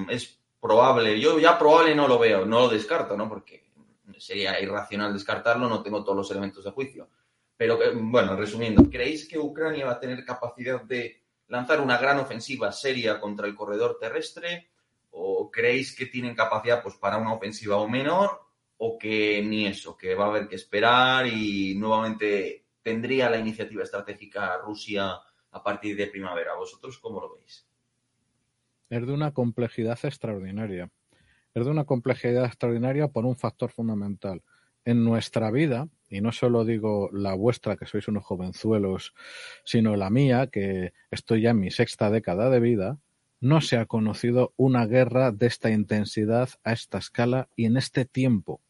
es 0.09 0.40
probable, 0.61 1.21
yo 1.21 1.38
ya 1.38 1.59
probable 1.59 1.95
no 1.95 2.07
lo 2.07 2.19
veo, 2.19 2.45
no 2.45 2.61
lo 2.61 2.69
descarto, 2.69 3.16
¿no? 3.16 3.28
Porque 3.28 3.71
sería 4.19 4.61
irracional 4.61 5.12
descartarlo, 5.12 5.69
no 5.69 5.83
tengo 5.83 6.04
todos 6.04 6.16
los 6.16 6.30
elementos 6.30 6.64
de 6.64 6.71
juicio. 6.71 7.09
Pero, 7.57 7.78
bueno, 7.95 8.37
resumiendo, 8.37 8.88
¿creéis 8.88 9.28
que 9.28 9.38
Ucrania 9.38 9.87
va 9.87 9.92
a 9.92 10.00
tener 10.00 10.25
capacidad 10.25 10.83
de 10.83 11.23
lanzar 11.49 11.80
una 11.80 11.99
gran 11.99 12.19
ofensiva 12.19 12.73
seria 12.73 13.21
contra 13.21 13.47
el 13.47 13.54
corredor 13.54 13.99
terrestre? 14.00 14.69
¿O 15.11 15.50
creéis 15.50 15.95
que 15.95 16.07
tienen 16.07 16.35
capacidad 16.35 16.83
pues, 16.83 16.97
para 16.97 17.19
una 17.19 17.35
ofensiva 17.35 17.76
o 17.76 17.88
menor? 17.88 18.40
¿O 18.79 18.99
que 18.99 19.43
ni 19.43 19.67
eso, 19.67 19.97
que 19.97 20.14
va 20.14 20.26
a 20.26 20.29
haber 20.29 20.49
que 20.49 20.57
esperar 20.57 21.26
y 21.26 21.75
nuevamente 21.75 22.67
tendría 22.83 23.29
la 23.29 23.38
iniciativa 23.38 23.83
estratégica 23.83 24.57
Rusia 24.59 25.19
a 25.50 25.62
partir 25.62 25.97
de 25.97 26.07
primavera? 26.07 26.55
¿Vosotros 26.55 26.99
cómo 26.99 27.21
lo 27.21 27.35
veis? 27.35 27.71
es 28.90 29.07
de 29.07 29.12
una 29.12 29.33
complejidad 29.33 29.99
extraordinaria. 30.02 30.90
Es 31.55 31.64
de 31.64 31.71
una 31.71 31.85
complejidad 31.85 32.45
extraordinaria 32.45 33.09
por 33.09 33.25
un 33.25 33.37
factor 33.37 33.71
fundamental. 33.71 34.43
En 34.85 35.05
nuestra 35.05 35.50
vida, 35.50 35.88
y 36.09 36.21
no 36.21 36.33
solo 36.33 36.64
digo 36.64 37.09
la 37.12 37.35
vuestra, 37.35 37.76
que 37.76 37.87
sois 37.87 38.09
unos 38.09 38.25
jovenzuelos, 38.25 39.14
sino 39.64 39.97
la 39.97 40.11
mía, 40.11 40.49
que 40.49 40.93
estoy 41.11 41.43
ya 41.43 41.50
en 41.50 41.61
mi 41.61 41.71
sexta 41.71 42.11
década 42.11 42.50
de 42.50 42.61
vida, 42.61 42.99
no 43.40 43.61
se 43.61 43.76
ha 43.78 43.87
conocido 43.87 44.52
una 44.56 44.87
guerra 44.87 45.32
de 45.32 45.47
esta 45.47 45.70
intensidad, 45.70 46.50
a 46.62 46.73
esta 46.73 46.99
escala 46.99 47.49
y 47.56 47.64
en 47.64 47.76
este 47.76 48.04
tiempo. 48.04 48.61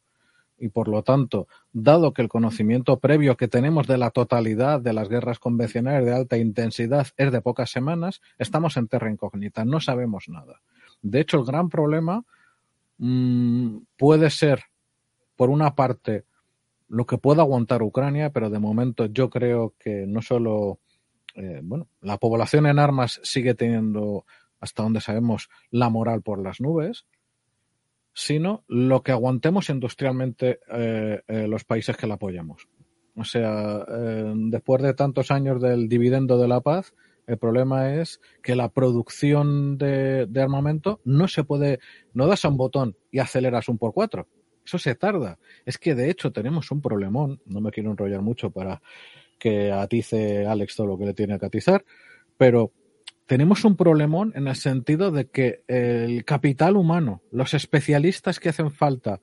y 0.60 0.68
por 0.68 0.88
lo 0.88 1.02
tanto, 1.02 1.48
dado 1.72 2.12
que 2.12 2.22
el 2.22 2.28
conocimiento 2.28 2.98
previo 3.00 3.36
que 3.36 3.48
tenemos 3.48 3.86
de 3.86 3.96
la 3.96 4.10
totalidad 4.10 4.80
de 4.80 4.92
las 4.92 5.08
guerras 5.08 5.38
convencionales 5.38 6.04
de 6.04 6.14
alta 6.14 6.36
intensidad 6.36 7.08
es 7.16 7.32
de 7.32 7.40
pocas 7.40 7.70
semanas, 7.70 8.20
estamos 8.38 8.76
en 8.76 8.86
terra 8.86 9.10
incógnita, 9.10 9.64
no 9.64 9.80
sabemos 9.80 10.28
nada. 10.28 10.60
De 11.00 11.20
hecho, 11.20 11.38
el 11.38 11.46
gran 11.46 11.70
problema 11.70 12.24
mmm, 12.98 13.78
puede 13.96 14.28
ser, 14.28 14.64
por 15.34 15.48
una 15.48 15.74
parte, 15.74 16.24
lo 16.88 17.06
que 17.06 17.16
pueda 17.16 17.42
aguantar 17.42 17.82
Ucrania, 17.82 18.30
pero 18.30 18.50
de 18.50 18.58
momento 18.58 19.06
yo 19.06 19.30
creo 19.30 19.74
que 19.78 20.04
no 20.06 20.20
solo, 20.20 20.78
eh, 21.36 21.60
bueno, 21.62 21.88
la 22.02 22.18
población 22.18 22.66
en 22.66 22.78
armas 22.78 23.18
sigue 23.22 23.54
teniendo, 23.54 24.26
hasta 24.60 24.82
donde 24.82 25.00
sabemos, 25.00 25.48
la 25.70 25.88
moral 25.88 26.22
por 26.22 26.42
las 26.42 26.60
nubes, 26.60 27.06
sino 28.12 28.64
lo 28.68 29.02
que 29.02 29.12
aguantemos 29.12 29.70
industrialmente 29.70 30.60
eh, 30.70 31.22
eh, 31.26 31.46
los 31.48 31.64
países 31.64 31.96
que 31.96 32.06
la 32.06 32.14
apoyamos. 32.14 32.68
O 33.16 33.24
sea, 33.24 33.84
eh, 33.88 34.32
después 34.36 34.82
de 34.82 34.94
tantos 34.94 35.30
años 35.30 35.60
del 35.60 35.88
dividendo 35.88 36.38
de 36.38 36.48
la 36.48 36.60
paz, 36.60 36.94
el 37.26 37.38
problema 37.38 37.94
es 37.94 38.20
que 38.42 38.56
la 38.56 38.70
producción 38.70 39.78
de, 39.78 40.26
de, 40.26 40.42
armamento 40.42 41.00
no 41.04 41.28
se 41.28 41.44
puede, 41.44 41.78
no 42.12 42.26
das 42.26 42.44
a 42.44 42.48
un 42.48 42.56
botón 42.56 42.96
y 43.10 43.18
aceleras 43.18 43.68
un 43.68 43.78
por 43.78 43.92
cuatro. 43.92 44.26
Eso 44.64 44.78
se 44.78 44.94
tarda. 44.94 45.38
Es 45.64 45.78
que 45.78 45.94
de 45.94 46.10
hecho 46.10 46.32
tenemos 46.32 46.70
un 46.70 46.80
problemón, 46.80 47.40
no 47.46 47.60
me 47.60 47.70
quiero 47.70 47.90
enrollar 47.90 48.22
mucho 48.22 48.50
para 48.50 48.82
que 49.38 49.70
atice 49.72 50.46
Alex 50.46 50.76
todo 50.76 50.86
lo 50.86 50.98
que 50.98 51.06
le 51.06 51.14
tiene 51.14 51.38
que 51.38 51.46
atizar, 51.46 51.84
pero 52.36 52.72
tenemos 53.30 53.64
un 53.64 53.76
problemón 53.76 54.32
en 54.34 54.48
el 54.48 54.56
sentido 54.56 55.12
de 55.12 55.28
que 55.28 55.62
el 55.68 56.24
capital 56.24 56.76
humano, 56.76 57.22
los 57.30 57.54
especialistas 57.54 58.40
que 58.40 58.48
hacen 58.48 58.72
falta 58.72 59.20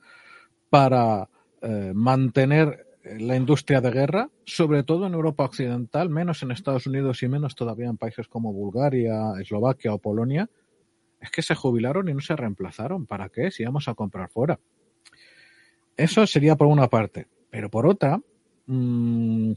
para 0.70 1.28
eh, 1.60 1.92
mantener 1.94 2.86
la 3.18 3.36
industria 3.36 3.82
de 3.82 3.90
guerra, 3.90 4.30
sobre 4.46 4.82
todo 4.82 5.06
en 5.06 5.12
Europa 5.12 5.44
Occidental, 5.44 6.08
menos 6.08 6.42
en 6.42 6.52
Estados 6.52 6.86
Unidos 6.86 7.22
y 7.22 7.28
menos 7.28 7.54
todavía 7.54 7.90
en 7.90 7.98
países 7.98 8.28
como 8.28 8.50
Bulgaria, 8.50 9.34
Eslovaquia 9.42 9.92
o 9.92 9.98
Polonia, 9.98 10.48
es 11.20 11.30
que 11.30 11.42
se 11.42 11.54
jubilaron 11.54 12.08
y 12.08 12.14
no 12.14 12.20
se 12.20 12.34
reemplazaron. 12.34 13.04
¿Para 13.04 13.28
qué? 13.28 13.50
Si 13.50 13.62
vamos 13.62 13.88
a 13.88 13.94
comprar 13.94 14.30
fuera. 14.30 14.58
Eso 15.98 16.26
sería 16.26 16.56
por 16.56 16.68
una 16.68 16.88
parte. 16.88 17.26
Pero 17.50 17.68
por 17.68 17.86
otra, 17.86 18.18
mmm, 18.64 19.52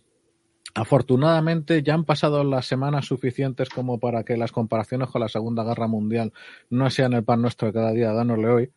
Afortunadamente 0.74 1.84
ya 1.84 1.94
han 1.94 2.06
pasado 2.06 2.44
las 2.44 2.66
semanas 2.66 3.06
suficientes 3.06 3.70
como 3.70 4.00
para 4.00 4.24
que 4.24 4.38
las 4.38 4.52
comparaciones 4.52 5.10
con 5.10 5.22
la 5.22 5.28
Segunda 5.28 5.64
Guerra 5.64 5.88
Mundial 5.88 6.32
no 6.70 6.90
sean 6.90 7.14
el 7.14 7.24
pan 7.24 7.42
nuestro 7.42 7.68
de 7.68 7.74
cada 7.74 7.92
día, 7.92 8.14
danosle 8.14 8.50
hoy. 8.50 8.72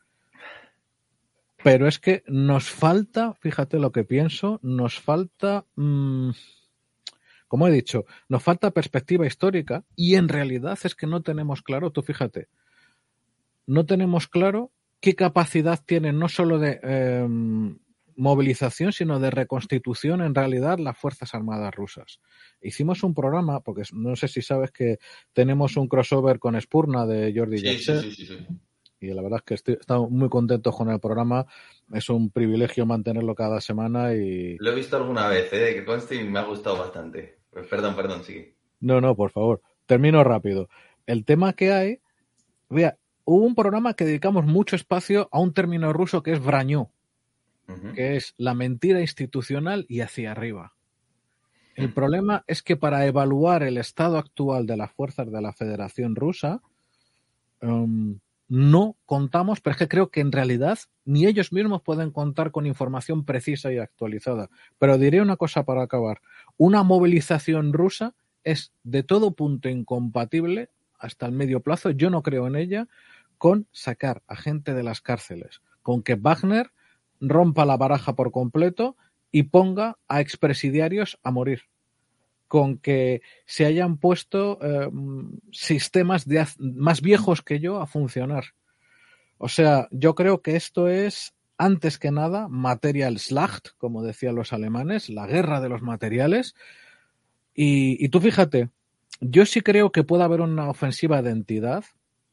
Pero 1.62 1.86
es 1.86 1.98
que 1.98 2.24
nos 2.26 2.68
falta, 2.68 3.34
fíjate 3.34 3.78
lo 3.78 3.92
que 3.92 4.04
pienso, 4.04 4.58
nos 4.62 5.00
falta, 5.00 5.64
mmm, 5.76 6.30
como 7.48 7.68
he 7.68 7.70
dicho, 7.70 8.04
nos 8.28 8.42
falta 8.42 8.72
perspectiva 8.72 9.26
histórica 9.26 9.84
y 9.94 10.16
en 10.16 10.28
realidad 10.28 10.78
es 10.82 10.94
que 10.94 11.06
no 11.06 11.22
tenemos 11.22 11.62
claro, 11.62 11.90
tú 11.90 12.02
fíjate, 12.02 12.48
no 13.66 13.86
tenemos 13.86 14.28
claro 14.28 14.72
qué 15.00 15.14
capacidad 15.14 15.80
tienen 15.84 16.18
no 16.18 16.28
solo 16.28 16.58
de 16.58 16.80
eh, 16.82 17.28
movilización, 18.16 18.92
sino 18.92 19.20
de 19.20 19.30
reconstitución 19.30 20.22
en 20.22 20.34
realidad 20.34 20.78
las 20.78 20.96
Fuerzas 20.96 21.34
Armadas 21.34 21.74
rusas. 21.74 22.20
Hicimos 22.60 23.02
un 23.02 23.14
programa, 23.14 23.60
porque 23.60 23.82
no 23.92 24.16
sé 24.16 24.28
si 24.28 24.42
sabes 24.42 24.70
que 24.70 24.98
tenemos 25.32 25.76
un 25.76 25.88
crossover 25.88 26.38
con 26.38 26.60
Spurna 26.60 27.06
de 27.06 27.32
Jordi 27.34 27.58
sí, 27.58 27.78
sí, 27.78 28.12
sí, 28.12 28.26
sí, 28.26 28.46
y 29.00 29.12
la 29.12 29.22
verdad 29.22 29.40
es 29.40 29.44
que 29.44 29.54
estoy, 29.54 29.74
estamos 29.78 30.10
muy 30.10 30.28
contentos 30.28 30.74
con 30.74 30.90
el 30.90 30.98
programa. 30.98 31.46
Es 31.92 32.08
un 32.08 32.30
privilegio 32.30 32.86
mantenerlo 32.86 33.34
cada 33.34 33.60
semana 33.60 34.14
y... 34.14 34.56
Lo 34.58 34.72
he 34.72 34.74
visto 34.74 34.96
alguna 34.96 35.28
vez, 35.28 35.52
¿eh? 35.52 35.74
que 35.74 35.84
conste 35.84 36.16
y 36.16 36.24
me 36.24 36.38
ha 36.38 36.44
gustado 36.44 36.78
bastante. 36.78 37.38
Pues 37.50 37.66
perdón, 37.66 37.94
perdón, 37.94 38.24
sigue. 38.24 38.54
No, 38.80 39.00
no, 39.00 39.14
por 39.14 39.30
favor. 39.30 39.60
Termino 39.86 40.24
rápido. 40.24 40.68
El 41.06 41.24
tema 41.24 41.52
que 41.52 41.72
hay... 41.72 42.00
Vea, 42.70 42.96
hubo 43.24 43.44
un 43.44 43.54
programa 43.54 43.94
que 43.94 44.04
dedicamos 44.04 44.46
mucho 44.46 44.74
espacio 44.74 45.28
a 45.30 45.38
un 45.38 45.52
término 45.52 45.92
ruso 45.92 46.22
que 46.22 46.32
es 46.32 46.42
brañó 46.42 46.90
uh 47.68 47.72
-huh. 47.72 47.94
que 47.94 48.16
es 48.16 48.34
la 48.36 48.54
mentira 48.54 49.00
institucional 49.00 49.86
y 49.88 50.00
hacia 50.00 50.32
arriba. 50.32 50.74
El 51.74 51.92
problema 51.92 52.44
es 52.46 52.62
que 52.62 52.76
para 52.76 53.04
evaluar 53.06 53.62
el 53.64 53.78
estado 53.78 54.16
actual 54.16 54.66
de 54.66 54.76
las 54.76 54.92
fuerzas 54.92 55.30
de 55.30 55.42
la 55.42 55.52
Federación 55.52 56.14
Rusa, 56.14 56.60
um, 57.62 58.20
no 58.48 58.96
contamos, 59.06 59.60
pero 59.60 59.72
es 59.72 59.78
que 59.78 59.88
creo 59.88 60.10
que 60.10 60.20
en 60.20 60.30
realidad 60.30 60.78
ni 61.04 61.26
ellos 61.26 61.52
mismos 61.52 61.82
pueden 61.82 62.10
contar 62.10 62.52
con 62.52 62.66
información 62.66 63.24
precisa 63.24 63.72
y 63.72 63.78
actualizada. 63.78 64.50
Pero 64.78 64.98
diré 64.98 65.20
una 65.20 65.36
cosa 65.36 65.64
para 65.64 65.82
acabar. 65.82 66.20
Una 66.56 66.82
movilización 66.82 67.72
rusa 67.72 68.14
es 68.44 68.72
de 68.84 69.02
todo 69.02 69.34
punto 69.34 69.68
incompatible 69.68 70.70
hasta 70.98 71.26
el 71.26 71.32
medio 71.32 71.60
plazo, 71.60 71.90
yo 71.90 72.10
no 72.10 72.22
creo 72.22 72.46
en 72.46 72.56
ella, 72.56 72.88
con 73.38 73.66
sacar 73.72 74.22
a 74.28 74.36
gente 74.36 74.74
de 74.74 74.82
las 74.82 75.00
cárceles, 75.00 75.60
con 75.82 76.02
que 76.02 76.14
Wagner 76.14 76.70
rompa 77.20 77.64
la 77.64 77.76
baraja 77.76 78.14
por 78.14 78.30
completo 78.30 78.96
y 79.30 79.44
ponga 79.44 79.98
a 80.08 80.20
expresidiarios 80.20 81.18
a 81.22 81.30
morir. 81.30 81.62
Con 82.46 82.78
que 82.78 83.22
se 83.46 83.66
hayan 83.66 83.96
puesto 83.96 84.58
eh, 84.62 84.88
sistemas 85.50 86.26
de, 86.26 86.46
más 86.58 87.00
viejos 87.00 87.42
que 87.42 87.58
yo 87.58 87.80
a 87.80 87.86
funcionar. 87.86 88.44
O 89.38 89.48
sea, 89.48 89.88
yo 89.90 90.14
creo 90.14 90.40
que 90.40 90.56
esto 90.56 90.88
es, 90.88 91.34
antes 91.58 91.98
que 91.98 92.10
nada, 92.10 92.46
material 92.48 93.18
Schlacht, 93.18 93.70
como 93.78 94.02
decían 94.02 94.36
los 94.36 94.52
alemanes, 94.52 95.08
la 95.08 95.26
guerra 95.26 95.60
de 95.60 95.68
los 95.68 95.82
materiales. 95.82 96.54
Y, 97.54 98.04
y 98.04 98.08
tú 98.10 98.20
fíjate, 98.20 98.70
yo 99.20 99.46
sí 99.46 99.60
creo 99.60 99.90
que 99.90 100.04
puede 100.04 100.24
haber 100.24 100.40
una 100.40 100.68
ofensiva 100.68 101.22
de 101.22 101.30
entidad, 101.30 101.84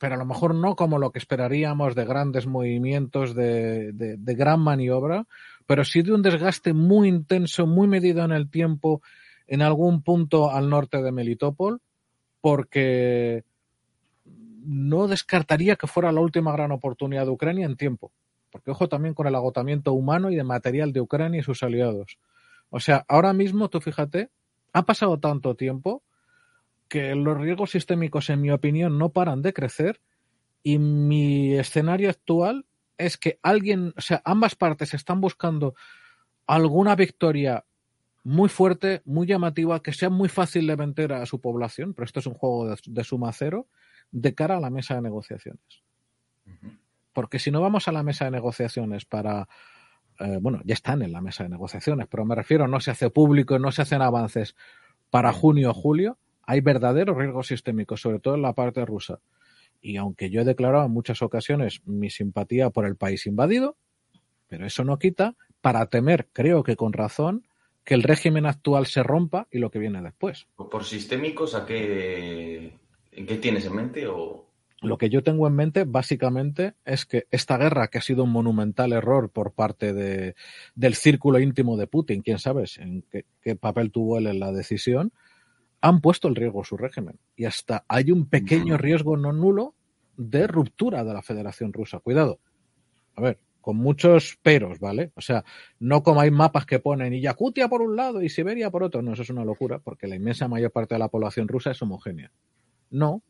pero 0.02 0.16
a 0.16 0.18
lo 0.18 0.26
mejor 0.26 0.56
no 0.56 0.76
como 0.76 0.98
lo 0.98 1.12
que 1.12 1.20
esperaríamos 1.20 1.94
de 1.94 2.06
grandes 2.06 2.48
movimientos, 2.48 3.36
de, 3.36 3.92
de, 3.94 4.34
gran 4.34 4.60
maniobra, 4.60 5.28
pero 5.68 5.86
sí 5.86 6.02
de 6.02 6.12
un 6.12 6.24
desgaste 6.24 6.74
muy 6.74 7.08
intenso, 7.08 7.68
muy 7.68 7.88
medido 7.88 8.26
en 8.26 8.32
el 8.32 8.50
tiempo, 8.50 9.04
en 9.46 9.62
algún 9.62 10.02
punto 10.02 10.50
al 10.50 10.72
norte 10.72 11.04
de 11.04 11.12
Melitopol, 11.12 11.82
porque 12.42 13.44
no 14.26 15.08
descartaría 15.08 15.76
que 15.76 15.86
fuera 15.86 16.12
la 16.12 16.22
última 16.22 16.52
gran 16.52 16.72
oportunidad 16.72 17.26
de 17.26 17.32
Ucrania 17.32 17.68
en 17.68 17.78
tiempo. 17.78 18.12
Porque 18.50 18.72
ojo 18.72 18.90
también 18.90 19.14
con 19.14 19.28
el 19.28 19.36
agotamiento 19.36 19.94
humano 19.94 20.32
y 20.32 20.36
de 20.36 20.44
material 20.44 20.94
de 20.94 21.02
Ucrania 21.02 21.42
y 21.42 21.44
sus 21.44 21.62
aliados. 21.62 22.18
O 22.72 22.80
sea, 22.80 23.06
ahora 23.08 23.34
mismo, 23.34 23.70
tú 23.70 23.80
fíjate, 23.80 24.32
ha 24.74 24.82
pasado 24.82 25.20
tanto 25.20 25.54
tiempo 25.54 26.02
que 26.92 27.16
los 27.16 27.38
riesgos 27.38 27.72
sistémicos, 27.72 28.30
en 28.30 28.42
mi 28.42 28.52
opinión, 28.52 28.98
no 28.98 29.14
paran 29.14 29.42
de 29.42 29.54
crecer 29.54 30.02
y 30.62 30.78
mi 30.78 31.54
escenario 31.54 32.10
actual 32.10 32.66
es 32.98 33.18
que 33.18 33.40
alguien, 33.44 33.94
o 33.96 34.02
sea, 34.02 34.22
ambas 34.26 34.56
partes 34.56 34.94
están 34.94 35.22
buscando 35.22 35.74
alguna 36.48 36.98
victoria 36.98 37.64
muy 38.26 38.50
fuerte, 38.50 39.02
muy 39.06 39.26
llamativa, 39.26 39.82
que 39.82 39.94
sea 39.94 40.10
muy 40.10 40.28
fácil 40.28 40.68
de 40.68 40.76
vender 40.76 41.14
a 41.14 41.26
su 41.26 41.40
población, 41.40 41.94
pero 41.94 42.04
esto 42.04 42.20
es 42.20 42.26
un 42.26 42.34
juego 42.34 42.68
de, 42.68 42.78
de 42.86 43.04
suma 43.06 43.32
cero, 43.32 43.68
de 44.12 44.36
cara 44.36 44.58
a 44.58 44.60
la 44.60 44.70
mesa 44.70 44.96
de 44.96 45.02
negociaciones. 45.02 45.64
Uh 46.46 46.50
-huh. 46.50 46.78
Porque 47.14 47.40
si 47.40 47.52
no 47.52 47.62
vamos 47.62 47.88
a 47.88 47.94
la 47.94 48.04
mesa 48.04 48.26
de 48.26 48.32
negociaciones 48.32 49.06
para, 49.06 49.48
eh, 50.20 50.40
bueno, 50.42 50.60
ya 50.66 50.74
están 50.74 51.04
en 51.04 51.14
la 51.14 51.22
mesa 51.22 51.44
de 51.44 51.50
negociaciones, 51.50 52.08
pero 52.12 52.26
me 52.26 52.36
refiero, 52.36 52.68
no 52.68 52.82
se 52.82 52.92
hace 52.92 53.10
público, 53.10 53.60
no 53.60 53.72
se 53.72 53.82
hacen 53.82 54.02
avances 54.02 54.58
para 55.10 55.32
junio 55.32 55.70
o 55.70 55.74
julio, 55.74 56.18
hay 56.44 56.62
verdaderos 56.62 57.18
riesgos 57.18 57.48
sistémicos, 57.48 58.02
sobre 58.02 58.20
todo 58.20 58.36
en 58.36 58.42
la 58.42 58.54
parte 58.54 58.86
rusa. 58.86 59.20
Y 59.82 59.98
aunque 59.98 60.30
yo 60.30 60.42
he 60.42 60.46
declarado 60.46 60.86
en 60.86 60.92
muchas 60.92 61.22
ocasiones 61.22 61.82
mi 61.86 62.10
simpatía 62.10 62.70
por 62.70 62.86
el 62.86 62.96
país 62.96 63.26
invadido, 63.26 63.78
pero 64.48 64.66
eso 64.66 64.84
no 64.84 65.00
quita 65.00 65.36
para 65.62 65.86
temer, 65.88 66.28
creo 66.34 66.64
que 66.64 66.76
con 66.76 66.94
razón, 66.94 67.48
que 67.84 67.94
el 67.94 68.04
régimen 68.04 68.46
actual 68.46 68.86
se 68.86 69.04
rompa 69.04 69.48
y 69.52 69.60
lo 69.60 69.72
que 69.72 69.80
viene 69.80 70.02
después. 70.02 70.48
¿Por 70.56 70.84
sistémicos 70.84 71.56
a 71.56 71.66
qué, 71.66 72.74
en 73.12 73.26
qué 73.26 73.38
tienes 73.38 73.66
en 73.66 73.76
mente? 73.76 74.08
O... 74.08 74.48
Lo 74.82 74.98
que 74.98 75.10
yo 75.10 75.24
tengo 75.24 75.48
en 75.48 75.56
mente, 75.56 75.84
básicamente, 75.86 76.74
es 76.86 77.06
que 77.06 77.28
esta 77.32 77.58
guerra, 77.58 77.88
que 77.88 77.98
ha 77.98 78.02
sido 78.02 78.24
un 78.24 78.32
monumental 78.32 78.94
error 78.94 79.30
por 79.30 79.54
parte 79.54 79.94
de, 79.94 80.36
del 80.76 80.96
círculo 80.96 81.40
íntimo 81.40 81.78
de 81.78 81.88
Putin, 81.88 82.22
quién 82.22 82.40
sabe 82.40 82.66
en 82.78 83.04
qué, 83.12 83.26
qué 83.42 83.56
papel 83.56 83.92
tuvo 83.92 84.18
él 84.18 84.28
en 84.28 84.40
la 84.40 84.52
decisión, 84.52 85.12
han 85.82 86.02
puesto 86.02 86.28
el 86.28 86.36
riesgo 86.36 86.64
su 86.64 86.78
régimen. 86.78 87.20
Y 87.36 87.46
hasta 87.46 87.86
hay 87.88 88.12
un 88.12 88.28
pequeño 88.28 88.78
riesgo 88.78 89.18
no 89.18 89.34
nulo 89.34 89.76
de 90.16 90.48
ruptura 90.48 91.04
de 91.04 91.14
la 91.14 91.22
Federación 91.22 91.74
Rusa. 91.74 92.00
Cuidado. 92.00 92.40
A 93.16 93.22
ver, 93.22 93.40
con 93.62 93.78
muchos 93.78 94.38
peros, 94.42 94.80
¿vale? 94.80 95.12
O 95.16 95.22
sea, 95.22 95.44
no 95.80 96.04
como 96.04 96.22
hay 96.22 96.32
mapas 96.32 96.66
que 96.66 96.80
ponen 96.80 97.14
y 97.14 97.22
Yakutia 97.22 97.68
por 97.68 97.82
un 97.82 97.96
lado 97.96 98.22
y 98.22 98.30
Siberia 98.30 98.70
por 98.70 98.84
otro. 98.84 99.02
No, 99.02 99.14
eso 99.14 99.24
es 99.24 99.30
una 99.30 99.46
locura, 99.46 99.80
porque 99.80 100.08
la 100.08 100.16
inmensa 100.16 100.48
mayor 100.48 100.72
parte 100.72 100.96
de 100.96 101.00
la 101.00 101.10
población 101.10 101.48
rusa 101.48 101.72
es 101.72 101.82
homogénea. 101.82 102.32
No, 102.90 103.24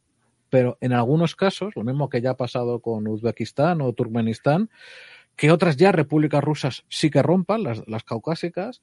pero 0.50 0.78
en 0.82 0.94
algunos 0.94 1.36
casos, 1.36 1.76
lo 1.76 1.84
mismo 1.84 2.10
que 2.10 2.22
ya 2.22 2.32
ha 2.32 2.38
pasado 2.38 2.82
con 2.82 3.08
Uzbekistán 3.08 3.82
o 3.82 3.94
Turkmenistán, 3.94 4.70
que 5.36 5.52
otras 5.52 5.78
ya 5.78 5.92
repúblicas 5.92 6.44
rusas 6.44 6.84
sí 6.90 7.10
que 7.10 7.22
rompan, 7.22 7.64
las, 7.64 7.88
las 7.88 8.04
caucásicas, 8.04 8.82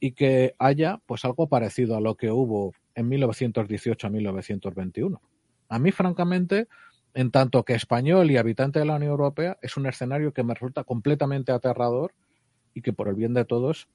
y 0.00 0.12
que 0.12 0.54
haya 0.58 1.00
pues 1.06 1.24
algo 1.24 1.48
parecido 1.48 1.96
a 1.96 2.00
lo 2.00 2.14
que 2.16 2.30
hubo 2.30 2.74
en 2.94 3.08
1918 3.08 4.06
a 4.06 4.10
1921. 4.10 5.20
A 5.68 5.78
mí, 5.78 5.92
francamente, 5.92 6.68
en 7.14 7.30
tanto 7.30 7.64
que 7.64 7.74
español 7.74 8.30
y 8.30 8.36
habitante 8.36 8.78
de 8.78 8.84
la 8.84 8.96
Unión 8.96 9.12
Europea, 9.12 9.58
es 9.62 9.76
un 9.76 9.86
escenario 9.86 10.32
que 10.32 10.42
me 10.42 10.54
resulta 10.54 10.84
completamente 10.84 11.52
aterrador 11.52 12.12
y 12.74 12.82
que 12.82 12.92
por 12.92 13.08
el 13.08 13.14
bien 13.14 13.34
de 13.34 13.44
todos, 13.44 13.88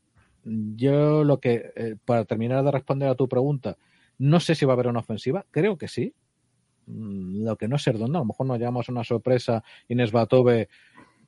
yo 0.44 1.24
lo 1.24 1.40
que, 1.40 1.72
eh, 1.76 1.96
para 2.04 2.26
terminar 2.26 2.64
de 2.64 2.72
responder 2.72 3.10
a 3.10 3.16
tu 3.16 3.30
pregunta, 3.30 3.78
no 4.18 4.40
sé 4.40 4.56
si 4.56 4.66
va 4.66 4.74
a 4.74 4.76
haber 4.76 4.88
una 4.88 5.00
ofensiva, 5.00 5.46
creo 5.52 5.78
que 5.78 5.88
sí. 5.88 6.14
Mm, 6.88 7.44
lo 7.44 7.56
que 7.58 7.68
no 7.68 7.78
sé 7.78 7.92
dónde, 7.92 8.18
a 8.18 8.22
lo 8.22 8.26
mejor 8.26 8.48
nos 8.48 8.58
llevamos 8.58 8.90
una 8.90 9.04
sorpresa 9.04 9.64
Inés 9.88 10.12
Batove. 10.12 10.68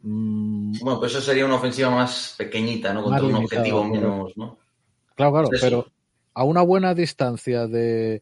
Mm, 0.01 0.79
bueno, 0.81 0.99
pues 0.99 1.11
eso 1.11 1.21
sería 1.21 1.45
una 1.45 1.55
ofensiva 1.55 1.91
más 1.91 2.35
pequeñita, 2.37 2.93
¿no? 2.93 3.03
Contra 3.03 3.23
un 3.23 3.35
objetivo 3.35 3.83
menos, 3.83 4.35
¿no? 4.35 4.62
Claro, 5.15 5.31
claro, 5.31 5.49
pero 5.61 5.87
a 6.33 6.43
una 6.43 6.61
buena 6.61 6.93
distancia 6.93 7.67
de, 7.67 8.21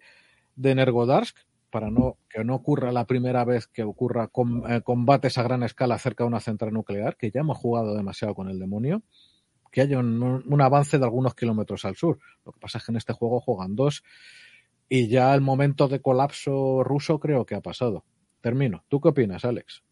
de 0.55 0.75
Nergodarsk, 0.75 1.37
para 1.71 1.89
no 1.89 2.17
que 2.29 2.43
no 2.43 2.55
ocurra 2.55 2.91
la 2.91 3.05
primera 3.05 3.45
vez 3.45 3.67
que 3.67 3.83
ocurra 3.83 4.29
eh, 4.69 4.81
combates 4.83 5.37
a 5.37 5.43
gran 5.43 5.63
escala 5.63 5.97
cerca 5.97 6.23
de 6.23 6.27
una 6.27 6.39
central 6.39 6.73
nuclear, 6.73 7.15
que 7.17 7.31
ya 7.31 7.39
hemos 7.39 7.57
jugado 7.57 7.95
demasiado 7.95 8.35
con 8.35 8.49
el 8.49 8.59
demonio, 8.59 9.01
que 9.71 9.81
haya 9.81 9.97
un, 9.97 10.61
avance 10.61 10.99
de 10.99 11.05
algunos 11.05 11.33
kilómetros 11.33 11.85
al 11.85 11.95
sur. 11.95 12.19
Lo 12.45 12.51
que 12.51 12.59
pasa 12.59 12.77
es 12.77 12.85
que 12.85 12.91
en 12.91 12.97
este 12.97 13.13
juego 13.13 13.39
juegan 13.39 13.75
dos 13.75 14.03
y 14.89 15.07
ya 15.07 15.33
el 15.33 15.41
momento 15.41 15.87
de 15.87 16.01
colapso 16.01 16.83
ruso 16.83 17.19
creo 17.19 17.45
que 17.45 17.55
ha 17.55 17.61
pasado. 17.61 18.03
Termino. 18.41 18.83
¿Tú 18.89 18.99
qué 18.99 19.09
opinas, 19.09 19.45
Alex? 19.45 19.83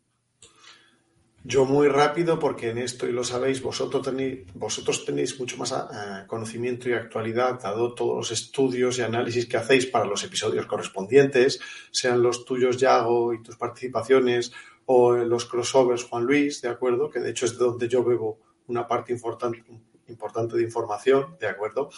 Yo 1.44 1.64
muy 1.64 1.88
rápido, 1.88 2.38
porque 2.38 2.70
en 2.70 2.80
esto, 2.80 3.08
y 3.08 3.14
lo 3.14 3.24
sabéis, 3.24 3.62
vosotros 3.62 4.04
tenéis, 4.04 4.40
vosotros 4.56 5.06
tenéis 5.06 5.40
mucho 5.40 5.56
más 5.56 5.72
eh, 5.72 6.26
conocimiento 6.28 6.90
y 6.90 6.94
actualidad, 6.94 7.62
dado 7.62 7.94
todos 7.94 8.18
los 8.18 8.32
estudios 8.32 9.00
y 9.00 9.04
análisis 9.04 9.46
que 9.46 9.56
hacéis 9.56 9.86
para 9.86 10.06
los 10.06 10.22
episodios 10.24 10.66
correspondientes, 10.66 11.62
sean 11.92 12.22
los 12.22 12.44
tuyos, 12.44 12.78
Yago, 12.78 13.34
y 13.34 13.42
tus 13.42 13.56
participaciones, 13.56 14.52
o 14.86 15.14
los 15.14 15.46
crossovers, 15.46 16.04
Juan 16.04 16.26
Luis, 16.26 16.62
¿de 16.62 16.70
acuerdo? 16.70 17.10
Que 17.10 17.20
de 17.20 17.30
hecho 17.30 17.46
es 17.46 17.58
de 17.58 17.64
donde 17.64 17.88
yo 17.88 18.04
bebo 18.04 18.40
una 18.68 18.86
parte 18.86 19.14
importante, 19.14 19.64
importante 20.08 20.58
de 20.58 20.64
información, 20.64 21.38
¿de 21.40 21.48
acuerdo? 21.48 21.90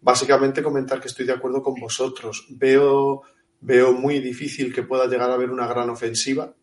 Básicamente 0.00 0.62
comentar 0.62 1.00
que 1.00 1.08
estoy 1.08 1.26
de 1.26 1.32
acuerdo 1.32 1.60
con 1.60 1.74
vosotros. 1.74 2.46
Veo, 2.50 3.22
veo 3.60 3.92
muy 3.92 4.20
difícil 4.20 4.72
que 4.72 4.84
pueda 4.84 5.06
llegar 5.06 5.30
a 5.30 5.34
haber 5.34 5.50
una 5.50 5.66
gran 5.66 5.90
ofensiva 5.90 6.54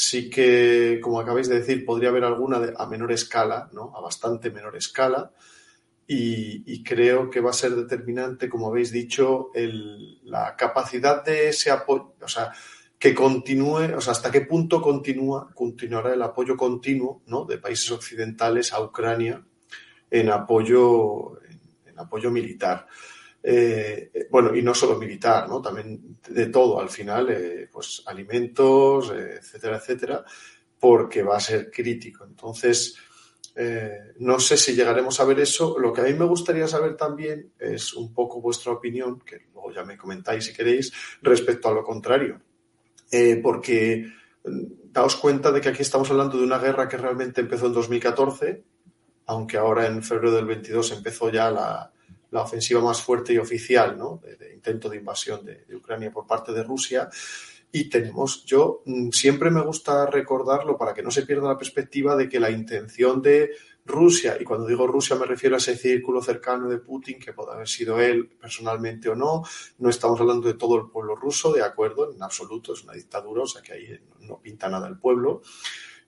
Sí 0.00 0.30
que, 0.30 1.00
como 1.02 1.18
acabáis 1.18 1.48
de 1.48 1.58
decir, 1.58 1.84
podría 1.84 2.10
haber 2.10 2.22
alguna 2.22 2.72
a 2.76 2.86
menor 2.86 3.10
escala, 3.10 3.68
¿no? 3.72 3.92
A 3.96 4.00
bastante 4.00 4.48
menor 4.48 4.76
escala. 4.76 5.32
Y, 6.06 6.84
creo 6.84 7.28
que 7.28 7.40
va 7.40 7.50
a 7.50 7.52
ser 7.52 7.72
determinante, 7.74 8.48
como 8.48 8.68
habéis 8.68 8.92
dicho, 8.92 9.50
la 10.22 10.54
capacidad 10.54 11.24
de 11.24 11.48
ese 11.48 11.72
apoyo, 11.72 12.14
o 12.22 12.28
sea, 12.28 12.52
que 12.96 13.12
continúe, 13.12 13.96
o 13.96 14.00
sea, 14.00 14.12
hasta 14.12 14.30
qué 14.30 14.42
punto 14.42 14.80
continúa, 14.80 15.50
continuará 15.52 16.14
el 16.14 16.22
apoyo 16.22 16.56
continuo, 16.56 17.22
¿no? 17.26 17.44
De 17.44 17.58
países 17.58 17.90
occidentales 17.90 18.72
a 18.72 18.80
Ucrania 18.80 19.44
en 20.12 20.30
apoyo, 20.30 21.42
en 21.86 21.98
apoyo 21.98 22.30
militar. 22.30 22.86
Eh, 23.42 24.26
bueno, 24.30 24.54
y 24.54 24.62
no 24.62 24.74
solo 24.74 24.98
militar, 24.98 25.48
¿no? 25.48 25.62
También 25.62 26.18
de 26.28 26.46
todo 26.46 26.80
al 26.80 26.88
final, 26.88 27.30
eh, 27.30 27.68
pues 27.72 28.02
alimentos, 28.06 29.10
eh, 29.10 29.36
etcétera, 29.38 29.76
etcétera, 29.76 30.24
porque 30.78 31.22
va 31.22 31.36
a 31.36 31.40
ser 31.40 31.70
crítico. 31.70 32.24
Entonces, 32.24 32.96
no 34.18 34.38
sé 34.38 34.56
si 34.56 34.72
llegaremos 34.76 35.18
a 35.18 35.24
ver 35.24 35.40
eso. 35.40 35.76
Lo 35.80 35.92
que 35.92 36.00
a 36.00 36.04
mí 36.04 36.12
me 36.12 36.26
gustaría 36.26 36.68
saber 36.68 36.96
también 36.96 37.54
es 37.58 37.92
un 37.92 38.14
poco 38.14 38.40
vuestra 38.40 38.70
opinión, 38.70 39.18
que 39.18 39.48
luego 39.52 39.72
ya 39.72 39.82
me 39.82 39.96
comentáis 39.96 40.44
si 40.44 40.52
queréis, 40.52 40.92
respecto 41.22 41.68
a 41.68 41.74
lo 41.74 41.82
contrario. 41.82 42.40
porque 43.42 44.06
mm, 44.44 44.92
daos 44.92 45.16
cuenta 45.16 45.50
de 45.50 45.60
que 45.60 45.70
aquí 45.70 45.82
estamos 45.82 46.08
hablando 46.08 46.38
de 46.38 46.44
una 46.44 46.58
guerra 46.58 46.88
que 46.88 46.98
realmente 46.98 47.40
empezó 47.40 47.66
en 47.66 47.72
2014, 47.72 48.62
aunque 49.26 49.56
ahora 49.56 49.86
en 49.86 50.04
febrero 50.04 50.36
del 50.36 50.46
22 50.46 50.92
empezó 50.92 51.28
ya 51.28 51.50
la, 51.50 51.92
la 52.30 52.42
ofensiva 52.42 52.80
más 52.80 53.02
fuerte 53.02 53.32
y 53.32 53.38
oficial, 53.38 53.96
¿no? 53.96 54.20
De, 54.22 54.54
intento 54.54 54.88
de 54.88 54.98
invasión 54.98 55.44
de, 55.44 55.64
Ucrania 55.74 56.10
por 56.10 56.26
parte 56.26 56.52
de 56.52 56.62
Rusia. 56.62 57.08
Y 57.70 57.88
tenemos, 57.88 58.44
yo 58.44 58.82
mm, 58.86 59.10
siempre 59.10 59.50
me 59.50 59.62
gusta 59.62 60.06
recordarlo 60.06 60.76
para 60.76 60.94
que 60.94 61.02
no 61.02 61.10
se 61.10 61.22
pierda 61.22 61.48
la 61.48 61.58
perspectiva 61.58 62.16
de 62.16 62.28
que 62.28 62.40
la 62.40 62.50
intención 62.50 63.20
de 63.20 63.50
Rusia, 63.88 64.36
y 64.38 64.44
cuando 64.44 64.66
digo 64.66 64.86
Rusia 64.86 65.16
me 65.16 65.24
refiero 65.24 65.56
a 65.56 65.58
ese 65.58 65.76
círculo 65.76 66.22
cercano 66.22 66.68
de 66.68 66.78
Putin, 66.78 67.18
que 67.18 67.32
puede 67.32 67.52
haber 67.52 67.68
sido 67.68 67.98
él 67.98 68.28
personalmente 68.28 69.08
o 69.08 69.14
no, 69.14 69.42
no 69.78 69.88
estamos 69.88 70.20
hablando 70.20 70.46
de 70.46 70.54
todo 70.54 70.76
el 70.76 70.90
pueblo 70.90 71.16
ruso, 71.16 71.52
de 71.52 71.62
acuerdo, 71.62 72.12
en 72.12 72.22
absoluto, 72.22 72.74
es 72.74 72.84
una 72.84 72.92
dictadura, 72.92 73.42
o 73.42 73.46
sea 73.46 73.62
que 73.62 73.72
ahí 73.72 73.98
no 74.20 74.40
pinta 74.40 74.68
nada 74.68 74.88
el 74.88 74.98
pueblo, 74.98 75.40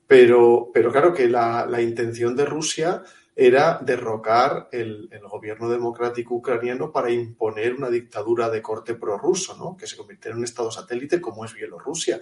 pero, 0.07 0.71
pero 0.73 0.93
claro 0.93 1.15
que 1.15 1.29
la, 1.29 1.67
la 1.67 1.81
intención 1.81 2.37
de 2.37 2.45
Rusia 2.45 3.03
era 3.43 3.81
derrocar 3.83 4.69
el, 4.71 5.09
gobierno 5.23 5.71
democrático 5.71 6.35
ucraniano 6.35 6.93
para 6.93 7.11
imponer 7.11 7.75
una 7.75 7.89
dictadura 7.89 8.51
de 8.51 8.61
corte 8.61 8.97
prorruso, 8.97 9.57
¿no? 9.57 9.79
que 9.79 9.87
se 9.87 9.97
convirtiera 9.97 10.35
en 10.35 10.41
un 10.41 10.45
estado 10.45 10.71
satélite 10.71 11.23
como 11.23 11.47
es 11.47 11.55
Bielorrusia. 11.55 12.21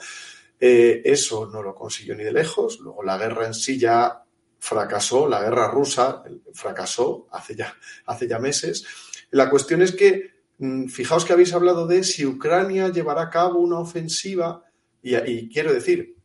Eh, 0.60 1.02
eso 1.04 1.46
no 1.46 1.60
lo 1.60 1.74
consiguió 1.74 2.14
ni 2.14 2.22
de 2.22 2.32
lejos. 2.32 2.78
Luego 2.78 3.02
la 3.02 3.18
guerra 3.18 3.46
en 3.46 3.54
sí 3.54 3.80
ya 3.80 4.22
fracasó, 4.60 5.28
la 5.28 5.42
guerra 5.42 5.68
rusa 5.68 6.22
fracasó 6.54 7.26
hace 7.32 7.56
ya, 7.56 7.74
hace 8.06 8.28
ya 8.28 8.38
meses. 8.38 8.86
La 9.30 9.50
cuestión 9.50 9.82
es 9.82 9.96
que, 9.96 10.44
mm, 10.58 10.86
fijaos 10.86 11.24
que 11.24 11.32
habéis 11.32 11.52
hablado 11.52 11.88
de 11.88 12.04
si 12.04 12.26
Ucrania 12.26 12.90
llevará 12.90 13.22
a 13.22 13.30
cabo 13.30 13.58
una 13.58 13.80
ofensiva, 13.80 14.62
y 15.02 15.48
quiero 15.48 15.72
decir, 15.72 16.17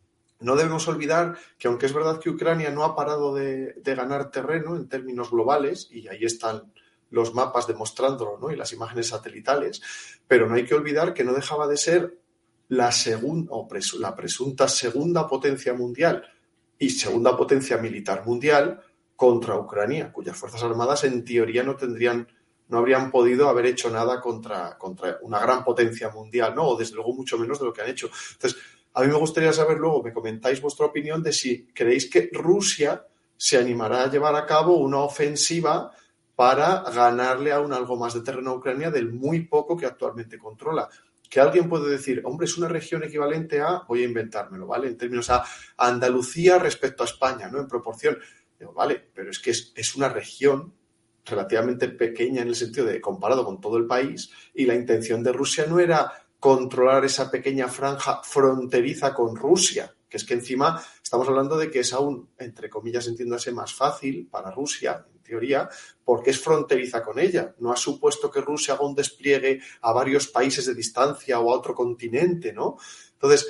no 0.44 0.56
debemos 0.56 0.88
olvidar 0.88 1.38
que 1.58 1.68
aunque 1.68 1.86
es 1.86 1.94
verdad 1.94 2.20
que 2.20 2.30
Ucrania 2.30 2.70
no 2.70 2.84
ha 2.84 2.96
parado 2.96 3.34
de, 3.34 3.76
ganar 3.84 4.30
terreno 4.30 4.76
en 4.76 4.88
términos 4.88 5.32
globales, 5.32 5.88
y 5.92 6.08
ahí 6.08 6.26
están 6.26 6.72
los 7.10 7.34
mapas 7.34 7.68
demostrándolo, 7.68 8.38
¿no? 8.40 8.52
Y 8.52 8.56
las 8.56 8.74
imágenes 8.74 9.08
satelitales, 9.08 9.82
pero 10.28 10.48
no 10.48 10.56
hay 10.56 10.66
que 10.66 10.76
olvidar 10.76 11.14
que 11.14 11.24
no 11.24 11.34
dejaba 11.34 11.68
de 11.68 11.78
ser 11.78 12.18
la 12.70 12.92
segunda 12.92 13.52
o 13.52 13.68
la 14.00 14.16
presunta 14.16 14.68
segunda 14.68 15.28
potencia 15.28 15.74
mundial 15.74 16.24
y 16.80 16.90
segunda 16.90 17.38
potencia 17.38 17.78
militar 17.78 18.26
mundial 18.26 18.82
contra 19.16 19.58
Ucrania, 19.58 20.12
cuyas 20.12 20.36
fuerzas 20.36 20.64
armadas 20.64 21.04
en 21.04 21.24
teoría 21.24 21.64
no 21.64 21.76
tendrían 21.76 22.28
no 22.70 22.80
habrían 22.80 23.12
podido 23.12 23.50
haber 23.50 23.68
hecho 23.68 23.90
nada 23.90 24.20
contra, 24.20 24.78
contra 24.78 25.20
una 25.22 25.40
gran 25.40 25.64
potencia 25.64 26.10
mundial, 26.10 26.56
¿no? 26.56 26.70
O 26.70 26.78
desde 26.78 26.96
luego 26.96 27.14
mucho 27.14 27.38
menos 27.38 27.60
de 27.60 27.66
lo 27.66 27.74
que 27.74 27.82
han 27.82 27.90
hecho. 27.90 28.10
Entonces, 28.32 28.60
a 28.94 29.02
mí 29.02 29.08
me 29.08 29.18
gustaría 29.18 29.52
saber 29.52 29.78
luego, 29.78 30.04
me 30.04 30.14
comentáis 30.14 30.62
vuestra 30.62 30.86
opinión 30.86 31.24
de 31.24 31.34
si 31.34 31.66
creéis 31.68 32.10
que 32.10 32.30
Rusia 32.32 33.06
se 33.36 33.58
animará 33.58 34.04
a 34.04 34.10
llevar 34.10 34.36
a 34.36 34.46
cabo 34.46 34.78
una 34.78 35.00
ofensiva 35.00 35.92
para 36.36 36.84
ganarle 36.92 37.52
aún 37.52 37.74
algo 37.74 37.96
más 37.96 38.14
de 38.14 38.22
terreno 38.22 38.52
a 38.52 38.56
Ucrania 38.56 38.92
del 38.92 39.12
muy 39.12 39.42
poco 39.48 39.76
que 39.76 39.86
actualmente 39.86 40.38
controla. 40.38 40.88
Que 41.30 41.40
alguien 41.40 41.68
puede 41.68 41.90
decir, 41.90 42.22
hombre, 42.26 42.46
es 42.46 42.58
una 42.58 42.68
región 42.68 43.04
equivalente 43.04 43.60
a, 43.62 43.84
voy 43.88 44.04
a 44.04 44.06
inventármelo, 44.06 44.68
¿vale? 44.68 44.88
En 44.88 44.98
términos 44.98 45.30
a 45.32 45.44
Andalucía 45.78 46.60
respecto 46.60 47.04
a 47.04 47.08
España, 47.08 47.50
¿no? 47.50 47.60
En 47.60 47.68
proporción. 47.68 48.18
Digo, 48.60 48.74
vale, 48.74 49.10
pero 49.14 49.32
es 49.32 49.40
que 49.40 49.52
es, 49.52 49.74
es 49.76 49.96
una 49.96 50.10
región 50.10 50.74
relativamente 51.26 51.88
pequeña 51.90 52.42
en 52.42 52.50
el 52.50 52.56
sentido 52.56 52.86
de 52.86 53.02
comparado 53.02 53.46
con 53.46 53.60
todo 53.60 53.78
el 53.78 53.88
país 53.88 54.30
y 54.54 54.66
la 54.66 54.76
intención 54.76 55.24
de 55.24 55.32
Rusia 55.32 55.66
no 55.68 55.80
era 55.80 56.23
controlar 56.44 57.06
esa 57.06 57.32
pequeña 57.32 57.70
franja 57.70 58.22
fronteriza 58.22 59.14
con 59.14 59.34
Rusia, 59.34 59.96
que 60.10 60.18
es 60.18 60.26
que 60.26 60.34
encima 60.34 60.84
estamos 61.02 61.26
hablando 61.30 61.56
de 61.56 61.72
que 61.72 61.80
es 61.80 61.94
aún, 61.94 62.32
entre 62.38 62.70
comillas, 62.70 63.08
entiéndase, 63.08 63.54
más 63.54 63.74
fácil 63.74 64.28
para 64.30 64.52
Rusia, 64.52 65.06
en 65.10 65.24
teoría, 65.24 65.70
porque 66.04 66.32
es 66.32 66.42
fronteriza 66.42 67.02
con 67.02 67.18
ella. 67.18 67.56
No 67.60 67.72
ha 67.72 67.78
supuesto 67.78 68.30
que 68.30 68.42
Rusia 68.42 68.74
haga 68.74 68.86
un 68.86 68.94
despliegue 68.94 69.62
a 69.84 69.94
varios 69.94 70.28
países 70.28 70.66
de 70.66 70.74
distancia 70.74 71.40
o 71.40 71.50
a 71.50 71.56
otro 71.56 71.74
continente, 71.74 72.52
¿no? 72.52 72.76
Entonces, 73.14 73.50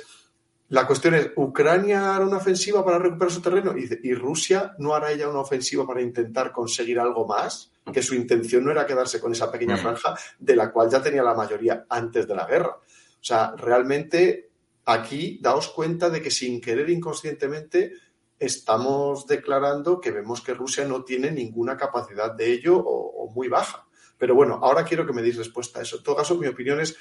la 0.68 0.86
cuestión 0.86 1.14
es, 1.14 1.30
¿Ucrania 1.36 2.14
hará 2.14 2.24
una 2.24 2.38
ofensiva 2.38 2.84
para 2.84 2.98
recuperar 2.98 3.32
su 3.32 3.42
terreno? 3.42 3.76
Y, 3.76 3.88
y, 4.02 4.14
Rusia 4.14 4.74
no 4.78 4.94
hará 4.94 5.12
ella 5.12 5.28
una 5.28 5.40
ofensiva 5.40 5.86
para 5.86 6.00
intentar 6.00 6.52
conseguir 6.52 6.98
algo 6.98 7.26
más, 7.26 7.72
que 7.92 8.02
su 8.02 8.14
intención 8.14 8.64
no 8.64 8.70
era 8.70 8.86
quedarse 8.86 9.20
con 9.20 9.32
esa 9.32 9.50
pequeña 9.52 9.76
franja 9.76 10.16
de 10.38 10.56
la 10.56 10.72
cual 10.72 10.90
ya 10.90 11.02
tenía 11.02 11.22
la 11.22 11.34
mayoría 11.34 11.84
antes 11.88 12.26
de 12.26 12.34
la 12.34 12.46
guerra. 12.46 12.76
O 12.76 13.26
sea, 13.26 13.54
realmente 13.56 14.50
aquí 14.86 15.38
daos 15.40 15.68
cuenta 15.68 16.10
de 16.10 16.20
que 16.20 16.30
sin 16.30 16.60
querer 16.60 16.90
inconscientemente 16.90 17.92
estamos 18.38 19.26
declarando 19.26 20.00
que 20.00 20.10
vemos 20.10 20.42
que 20.42 20.54
Rusia 20.54 20.84
no 20.84 21.04
tiene 21.04 21.30
ninguna 21.30 21.76
capacidad 21.76 22.32
de 22.34 22.52
ello 22.52 22.76
o, 22.76 23.30
muy 23.34 23.48
baja. 23.48 23.86
Pero 24.18 24.34
bueno, 24.34 24.60
ahora 24.62 24.84
quiero 24.84 25.06
que 25.06 25.12
me 25.12 25.22
deis 25.22 25.36
respuesta 25.36 25.80
a 25.80 25.82
eso. 25.82 25.96
En 25.96 26.02
todo 26.02 26.16
caso, 26.16 26.36
mi 26.36 26.46
opinión 26.46 26.80
es 26.80 26.96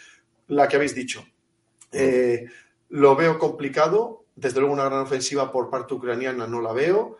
la 0.47 0.67
que 0.67 0.77
habéis 0.77 0.95
dicho. 0.95 1.23
Eh, 1.91 2.45
lo 2.93 3.15
veo 3.15 3.39
complicado. 3.39 4.25
Desde 4.35 4.59
luego, 4.59 4.73
una 4.73 4.85
gran 4.85 5.01
ofensiva 5.01 5.51
por 5.51 5.69
parte 5.69 5.95
ucraniana 5.95 6.47
no 6.47 6.61
la 6.61 6.73
veo. 6.73 7.17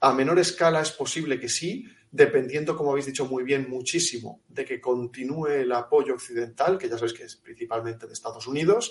a 0.00 0.12
menor 0.12 0.40
escala 0.40 0.80
es 0.80 0.90
posible 0.90 1.38
que 1.38 1.48
sí, 1.48 1.86
dependiendo, 2.10 2.76
como 2.76 2.90
habéis 2.90 3.06
dicho 3.06 3.24
muy 3.24 3.44
bien, 3.44 3.70
muchísimo 3.70 4.40
de 4.48 4.64
que 4.64 4.80
continúe 4.80 5.46
el 5.46 5.70
apoyo 5.70 6.14
occidental, 6.14 6.76
que 6.76 6.88
ya 6.88 6.96
sabéis 6.96 7.12
que 7.12 7.22
es 7.22 7.36
principalmente 7.36 8.08
de 8.08 8.12
Estados 8.12 8.48
Unidos, 8.48 8.90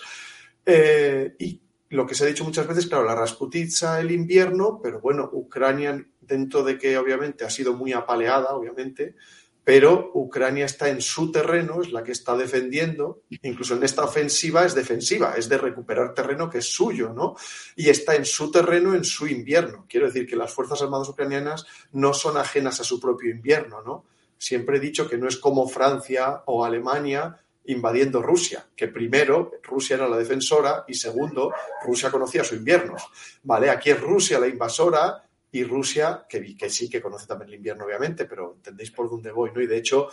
eh, 0.66 1.36
y 1.38 1.60
lo 1.90 2.08
que 2.08 2.16
se 2.16 2.24
ha 2.24 2.28
dicho 2.28 2.46
muchas 2.46 2.66
veces, 2.66 2.88
claro, 2.88 3.04
la 3.04 3.14
Rasputitsa, 3.14 4.00
el 4.00 4.12
invierno, 4.12 4.80
pero 4.82 5.02
bueno, 5.02 5.30
Ucrania, 5.34 6.02
dentro 6.22 6.64
de 6.64 6.78
que 6.78 6.98
obviamente 6.98 7.44
ha 7.44 7.50
sido 7.50 7.74
muy 7.74 7.92
apaleada, 7.92 8.56
obviamente, 8.56 9.16
pero 9.63 10.12
Ucrania 10.15 10.65
está 10.65 10.89
en 10.89 11.02
su 11.02 11.32
terreno, 11.32 11.82
es 11.82 11.91
la 11.91 12.04
que 12.04 12.12
está 12.12 12.36
defendiendo, 12.36 13.21
incluso 13.43 13.76
en 13.76 13.84
esta 13.84 14.04
ofensiva 14.04 14.65
es 14.65 14.74
defensiva, 14.74 15.36
es 15.38 15.50
de 15.50 15.58
recuperar 15.58 16.13
terreno 16.13 16.50
que 16.50 16.60
es 16.60 16.74
suyo, 16.74 17.13
¿no? 17.13 17.36
Y 17.76 17.89
está 17.89 18.15
en 18.15 18.26
su 18.26 18.52
terreno 18.52 18.95
en 18.95 19.04
su 19.04 19.28
invierno. 19.28 19.86
Quiero 19.88 20.08
decir 20.08 20.26
que 20.26 20.36
las 20.36 20.52
Fuerzas 20.52 20.82
Armadas 20.82 21.10
ucranianas 21.10 21.65
no 21.91 22.13
son 22.13 22.38
ajenas 22.38 22.80
a 22.80 22.84
su 22.84 23.00
propio 23.00 23.30
invierno, 23.30 23.82
¿no? 23.84 24.06
Siempre 24.38 24.78
he 24.78 24.80
dicho 24.80 25.08
que 25.08 25.17
no 25.17 25.28
es 25.28 25.38
como 25.38 25.67
Francia 25.67 26.41
o 26.47 26.65
Alemania 26.65 27.38
invadiendo 27.65 28.24
Rusia, 28.24 28.65
que 28.76 28.88
primero 28.88 29.52
Rusia 29.62 29.95
era 29.95 30.10
la 30.10 30.17
defensora 30.17 30.84
y 30.88 30.95
segundo 30.95 31.54
Rusia 31.86 32.10
conocía 32.10 32.43
su 32.43 32.56
invierno. 32.56 32.95
Vale, 33.43 33.69
aquí 33.69 33.91
es 33.91 34.02
Rusia 34.02 34.39
la 34.39 34.47
invasora 34.47 35.24
y 35.52 35.64
Rusia, 35.64 36.26
que, 36.30 36.56
que 36.56 36.70
sí 36.70 36.90
que 36.90 37.02
conoce 37.02 37.28
también 37.28 37.50
el 37.50 37.56
invierno, 37.56 37.86
obviamente, 37.86 38.26
pero 38.26 38.54
entendéis 38.56 38.92
por 38.92 39.10
dónde 39.10 39.32
voy, 39.32 39.52
¿no? 39.54 39.62
Y 39.62 39.68
de 39.68 39.78
hecho, 39.78 40.08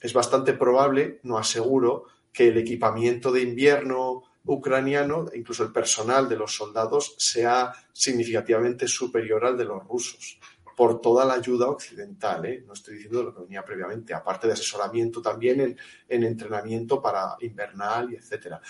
es 0.00 0.12
bastante 0.12 0.54
probable, 0.54 1.20
no 1.22 1.38
aseguro, 1.38 2.06
que 2.32 2.48
el 2.48 2.58
equipamiento 2.58 3.30
de 3.30 3.42
invierno 3.42 4.24
ucraniano, 4.44 5.26
incluso 5.34 5.62
el 5.62 5.72
personal 5.72 6.28
de 6.28 6.36
los 6.36 6.56
soldados, 6.56 7.14
sea 7.16 7.72
significativamente 7.92 8.88
superior 8.88 9.44
al 9.44 9.56
de 9.56 9.66
los 9.66 9.86
rusos, 9.86 10.40
por 10.76 11.00
toda 11.00 11.24
la 11.24 11.34
ayuda 11.34 11.68
occidental. 11.68 12.44
¿eh? 12.46 12.64
No 12.66 12.72
estoy 12.72 12.94
diciendo 12.94 13.22
lo 13.22 13.34
que 13.34 13.42
venía 13.42 13.64
previamente, 13.64 14.14
aparte 14.14 14.48
de 14.48 14.54
asesoramiento 14.54 15.22
también 15.22 15.60
en, 15.60 15.78
en 16.08 16.24
entrenamiento 16.24 17.00
para 17.00 17.36
invernal 17.40 18.12
y 18.12 18.16
etcétera. 18.16 18.60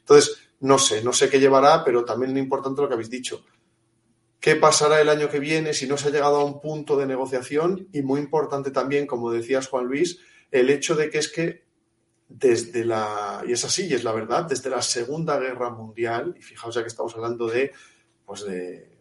Entonces, 0.00 0.36
no 0.60 0.78
sé, 0.78 1.02
no 1.02 1.12
sé 1.14 1.30
qué 1.30 1.40
llevará, 1.40 1.82
pero 1.82 2.04
también 2.04 2.36
es 2.36 2.42
importante 2.42 2.82
lo 2.82 2.88
que 2.88 2.94
habéis 2.94 3.08
dicho 3.08 3.44
qué 4.44 4.56
pasará 4.56 5.00
el 5.00 5.08
año 5.08 5.30
que 5.30 5.38
viene 5.38 5.72
si 5.72 5.86
no 5.86 5.96
se 5.96 6.08
ha 6.08 6.10
llegado 6.10 6.36
a 6.36 6.44
un 6.44 6.60
punto 6.60 6.98
de 6.98 7.06
negociación 7.06 7.88
y 7.94 8.02
muy 8.02 8.20
importante 8.20 8.70
también, 8.70 9.06
como 9.06 9.30
decías 9.30 9.68
Juan 9.68 9.86
Luis, 9.86 10.18
el 10.50 10.68
hecho 10.68 10.94
de 10.94 11.08
que 11.08 11.16
es 11.16 11.32
que 11.32 11.64
desde 12.28 12.84
la, 12.84 13.42
y 13.48 13.52
es 13.52 13.64
así, 13.64 13.86
y 13.86 13.94
es 13.94 14.04
la 14.04 14.12
verdad, 14.12 14.44
desde 14.44 14.68
la 14.68 14.82
Segunda 14.82 15.38
Guerra 15.38 15.70
Mundial, 15.70 16.34
y 16.38 16.42
fijaos 16.42 16.74
ya 16.74 16.82
que 16.82 16.88
estamos 16.88 17.14
hablando 17.14 17.46
de, 17.46 17.72
pues 18.26 18.44
de, 18.44 18.98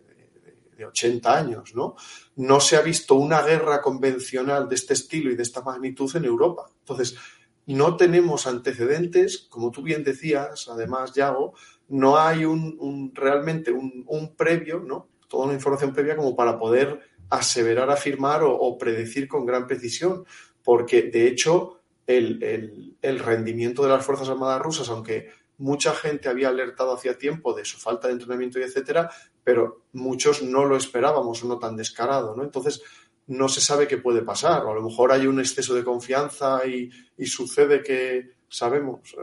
de 0.78 0.86
80 0.86 1.38
años, 1.38 1.76
¿no? 1.76 1.98
No 2.38 2.62
se 2.62 2.78
ha 2.78 2.82
visto 2.82 3.16
una 3.16 3.42
guerra 3.42 3.82
convencional 3.82 4.70
de 4.70 4.76
este 4.76 4.94
estilo 4.94 5.30
y 5.30 5.36
de 5.36 5.44
esta 5.44 5.62
magnitud 5.62 6.10
en 6.16 6.24
Europa. 6.24 6.70
Entonces, 6.80 7.18
no 7.66 7.98
tenemos 7.98 8.48
antecedentes, 8.48 9.48
como 9.50 9.72
tú 9.72 9.82
bien 9.82 10.06
decías, 10.06 10.70
además, 10.70 11.14
Yago, 11.14 11.54
no 11.90 12.18
hay 12.18 12.46
un, 12.46 13.12
realmente 13.14 13.74
un, 13.74 14.36
previo, 14.38 14.80
¿no? 14.80 15.10
Toda 15.34 15.46
una 15.46 15.56
información 15.56 15.94
previa 15.94 16.16
como 16.16 16.36
para 16.36 16.60
poder 16.60 17.00
aseverar, 17.32 17.90
afirmar 17.90 18.44
o, 18.44 18.56
o 18.56 18.78
predecir 18.78 19.28
con 19.28 19.48
gran 19.48 19.66
precisión, 19.66 20.26
porque 20.64 21.02
de 21.02 21.26
hecho 21.26 21.82
el, 22.06 22.44
el, 22.44 22.96
el, 23.02 23.18
rendimiento 23.18 23.82
de 23.82 23.90
las 23.90 24.06
Fuerzas 24.06 24.30
Armadas 24.30 24.62
rusas, 24.62 24.90
aunque 24.90 25.32
mucha 25.58 25.96
gente 25.96 26.30
había 26.30 26.50
alertado 26.50 26.94
hacía 26.94 27.18
tiempo 27.18 27.56
de 27.56 27.66
su 27.66 27.80
falta 27.80 28.08
de 28.08 28.14
entrenamiento 28.14 28.60
y 28.60 28.62
etcétera, 28.62 29.10
pero 29.44 29.86
muchos 29.94 30.44
no 30.44 30.66
lo 30.66 30.78
esperábamos, 30.78 31.44
no 31.44 31.58
tan 31.58 31.76
descarado, 31.76 32.36
¿no? 32.36 32.44
Entonces, 32.44 32.84
no 33.26 33.50
se 33.50 33.60
sabe 33.60 33.88
qué 33.88 33.98
puede 33.98 34.22
pasar, 34.22 34.64
o 34.66 34.72
a 34.72 34.76
lo 34.76 34.84
mejor 34.84 35.14
hay 35.14 35.26
un 35.26 35.40
exceso 35.40 35.74
de 35.74 35.84
confianza 35.84 36.64
y, 36.68 36.92
y 37.18 37.26
sucede 37.26 37.82
que, 37.82 38.34
sabemos, 38.54 39.16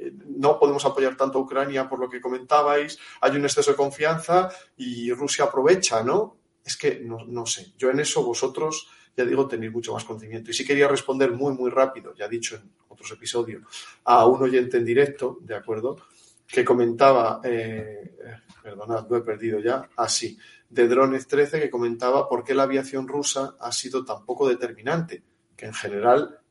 eh, 0.00 0.14
no 0.26 0.58
podemos 0.58 0.84
apoyar 0.86 1.14
tanto 1.14 1.38
a 1.38 1.42
Ucrania 1.42 1.88
por 1.88 1.98
lo 1.98 2.08
que 2.08 2.20
comentabais, 2.20 2.98
hay 3.20 3.36
un 3.36 3.44
exceso 3.44 3.72
de 3.72 3.76
confianza 3.76 4.50
y 4.78 5.12
Rusia 5.12 5.44
aprovecha, 5.44 6.02
¿no? 6.02 6.38
Es 6.64 6.76
que 6.76 7.00
no, 7.00 7.24
no, 7.26 7.44
sé, 7.44 7.74
yo 7.76 7.90
en 7.90 8.00
eso 8.00 8.24
vosotros, 8.24 8.88
ya 9.14 9.24
digo, 9.26 9.46
tenéis 9.46 9.72
mucho 9.72 9.92
más 9.92 10.04
conocimiento. 10.04 10.50
Y 10.50 10.54
sí 10.54 10.64
quería 10.64 10.88
responder 10.88 11.32
muy, 11.32 11.52
muy 11.52 11.70
rápido, 11.70 12.14
ya 12.14 12.28
dicho 12.28 12.56
en 12.56 12.70
otros 12.88 13.10
episodios, 13.10 13.62
a 14.04 14.26
un 14.26 14.42
oyente 14.42 14.78
en 14.78 14.84
directo, 14.84 15.38
¿de 15.42 15.54
acuerdo? 15.54 15.98
Que 16.46 16.64
comentaba, 16.64 17.40
eh, 17.44 18.16
perdonad, 18.62 19.06
lo 19.10 19.18
he 19.18 19.22
perdido 19.22 19.58
ya, 19.60 19.90
así, 19.96 20.38
de 20.70 20.88
Drones 20.88 21.26
13, 21.26 21.60
que 21.60 21.70
comentaba 21.70 22.26
por 22.26 22.42
qué 22.42 22.54
la 22.54 22.62
aviación 22.62 23.06
rusa 23.06 23.56
ha 23.60 23.70
sido 23.70 24.02
tan 24.04 24.24
poco 24.24 24.48
determinante, 24.48 25.22
que 25.54 25.66
en 25.66 25.74
general 25.74 26.41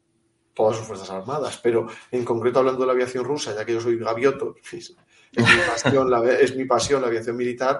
todas 0.62 0.78
sus 0.78 0.86
fuerzas 0.86 1.10
armadas, 1.10 1.60
pero 1.62 1.88
en 2.12 2.24
concreto 2.24 2.60
hablando 2.60 2.82
de 2.82 2.86
la 2.86 2.94
aviación 2.94 3.26
rusa, 3.26 3.56
ya 3.56 3.66
que 3.66 3.74
yo 3.74 3.82
soy 3.82 3.98
gavioto, 3.98 4.54
es 4.72 4.96
mi 5.42 6.66
pasión, 6.66 7.02
la, 7.02 7.08
aviación 7.08 7.36
militar, 7.36 7.80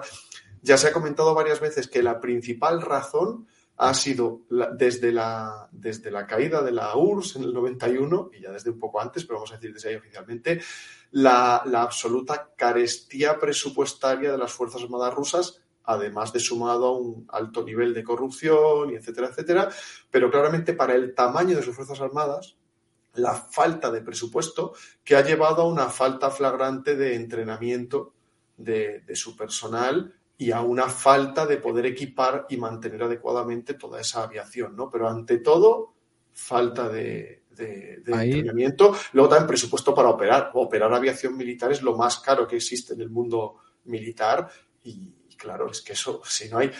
ya 0.62 0.76
se 0.76 0.88
ha 0.88 0.92
comentado 0.92 1.32
varias 1.32 1.60
veces 1.60 1.86
que 1.86 2.02
la 2.02 2.20
principal 2.20 2.82
razón 2.82 3.46
ha 3.76 3.94
sido 3.94 4.40
desde, 4.76 5.12
la, 5.12 5.68
desde 5.70 6.10
la 6.10 6.26
caída 6.26 6.60
de 6.60 6.72
la 6.72 6.96
URSS 6.96 7.36
en 7.36 7.44
el 7.44 7.54
91, 7.54 8.30
y 8.34 8.42
ya 8.42 8.50
desde 8.50 8.70
un 8.70 8.80
poco 8.80 9.00
antes, 9.00 9.24
pero 9.24 9.36
vamos 9.36 9.52
a 9.52 9.56
decir 9.56 9.72
desde 9.72 9.90
ahí 9.90 9.94
oficialmente, 9.94 10.60
la, 11.12 11.62
la 11.66 11.82
absoluta 11.82 12.50
carestía 12.56 13.38
presupuestaria 13.38 14.32
de 14.32 14.38
las 14.38 14.52
Fuerzas 14.52 14.82
Armadas 14.82 15.14
rusas 15.14 15.62
además 15.84 16.32
de 16.32 16.38
sumado 16.38 16.86
a 16.86 16.96
un 16.96 17.26
alto 17.28 17.64
nivel 17.64 17.92
de 17.92 18.04
corrupción 18.04 18.90
y 18.90 18.94
etcétera, 18.94 19.28
etcétera, 19.28 19.68
pero 20.12 20.30
claramente 20.30 20.74
para 20.74 20.94
el 20.94 21.12
tamaño 21.12 21.56
de 21.56 21.62
sus 21.62 21.74
Fuerzas 21.74 22.00
Armadas, 22.00 22.56
la 23.14 23.34
falta 23.34 23.90
de 23.90 24.00
presupuesto 24.00 24.74
que 25.04 25.16
ha 25.16 25.22
llevado 25.22 25.62
a 25.62 25.68
una 25.68 25.88
falta 25.88 26.30
flagrante 26.30 26.96
de 26.96 27.14
entrenamiento 27.14 28.14
de, 28.56 29.00
de, 29.00 29.16
su 29.16 29.36
personal 29.36 30.14
y 30.38 30.50
a 30.50 30.60
una 30.60 30.88
falta 30.88 31.46
de 31.46 31.58
poder 31.58 31.86
equipar 31.86 32.46
y 32.48 32.56
mantener 32.56 33.02
adecuadamente 33.02 33.74
toda 33.74 34.00
esa 34.00 34.22
aviación, 34.22 34.76
¿no? 34.76 34.90
Pero 34.90 35.08
ante 35.08 35.38
todo, 35.38 35.94
falta 36.32 36.88
de, 36.88 37.42
de, 37.50 38.02
de 38.04 38.12
entrenamiento. 38.12 38.94
Luego 39.12 39.28
también 39.28 39.48
presupuesto 39.48 39.94
para 39.94 40.08
operar. 40.08 40.50
Operar 40.54 40.92
aviación 40.92 41.36
militar 41.36 41.72
es 41.72 41.82
lo 41.82 41.96
más 41.96 42.18
caro 42.18 42.46
que 42.46 42.56
existe 42.56 42.94
en 42.94 43.02
el 43.02 43.10
mundo 43.10 43.56
militar 43.84 44.48
y, 44.84 45.14
y 45.28 45.36
claro, 45.36 45.70
es 45.70 45.82
que 45.82 45.92
eso, 45.92 46.22
si 46.24 46.48
no 46.48 46.58
hay 46.58 46.70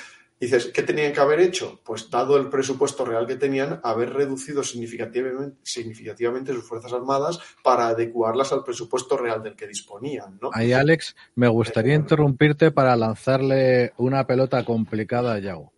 Dices, 0.42 0.72
¿qué 0.74 0.82
tenían 0.82 1.12
que 1.12 1.20
haber 1.20 1.38
hecho? 1.38 1.78
Pues 1.84 2.10
dado 2.10 2.36
el 2.36 2.48
presupuesto 2.48 3.04
real 3.04 3.28
que 3.28 3.36
tenían, 3.36 3.78
haber 3.84 4.12
reducido 4.12 4.64
significativamente, 4.64 5.56
significativamente 5.62 6.52
sus 6.52 6.66
Fuerzas 6.66 6.92
Armadas 6.92 7.38
para 7.62 7.86
adecuarlas 7.86 8.52
al 8.52 8.64
presupuesto 8.64 9.16
real 9.16 9.40
del 9.40 9.54
que 9.54 9.68
disponían. 9.68 10.40
¿no? 10.42 10.50
Ahí, 10.52 10.72
Alex, 10.72 11.14
me 11.36 11.46
gustaría 11.46 11.94
interrumpirte 11.94 12.72
para 12.72 12.96
lanzarle 12.96 13.92
una 13.98 14.26
pelota 14.26 14.64
complicada 14.64 15.34
a 15.34 15.38
Yago. 15.38 15.72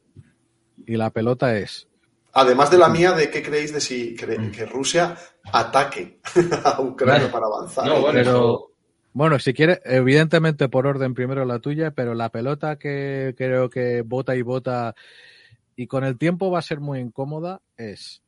Y 0.87 0.96
la 0.96 1.11
pelota 1.11 1.59
es... 1.59 1.87
Además 2.33 2.70
de 2.70 2.79
la 2.79 2.88
mía, 2.88 3.12
¿de 3.12 3.29
qué 3.29 3.42
creéis 3.42 3.74
de 3.74 3.83
si 3.83 4.16
creen 4.16 4.50
que 4.50 4.64
Rusia 4.64 5.14
ataque 5.53 6.20
a 6.64 6.81
Ucrania 6.81 7.31
para 7.31 7.44
avanzar? 7.44 7.85
No, 7.85 8.00
bueno, 8.00 8.18
pero... 8.18 8.73
Bueno, 9.14 9.38
si 9.38 9.55
quieres, 9.55 9.81
evidentemente 9.85 10.68
por 10.68 10.88
orden 10.88 11.14
primero 11.14 11.44
la 11.44 11.61
tuya, 11.61 11.92
pero 11.92 12.14
la 12.14 12.31
pelota 12.31 12.81
que 12.81 13.33
creo 13.38 13.70
que 13.70 14.03
bota 14.03 14.35
y 14.35 14.42
bota 14.42 14.96
y 15.77 15.87
con 15.87 16.03
el 16.03 16.18
tiempo 16.18 16.50
va 16.50 16.59
a 16.59 16.62
ser 16.62 16.81
muy 16.81 16.98
incómoda 16.98 17.62
es 17.77 18.22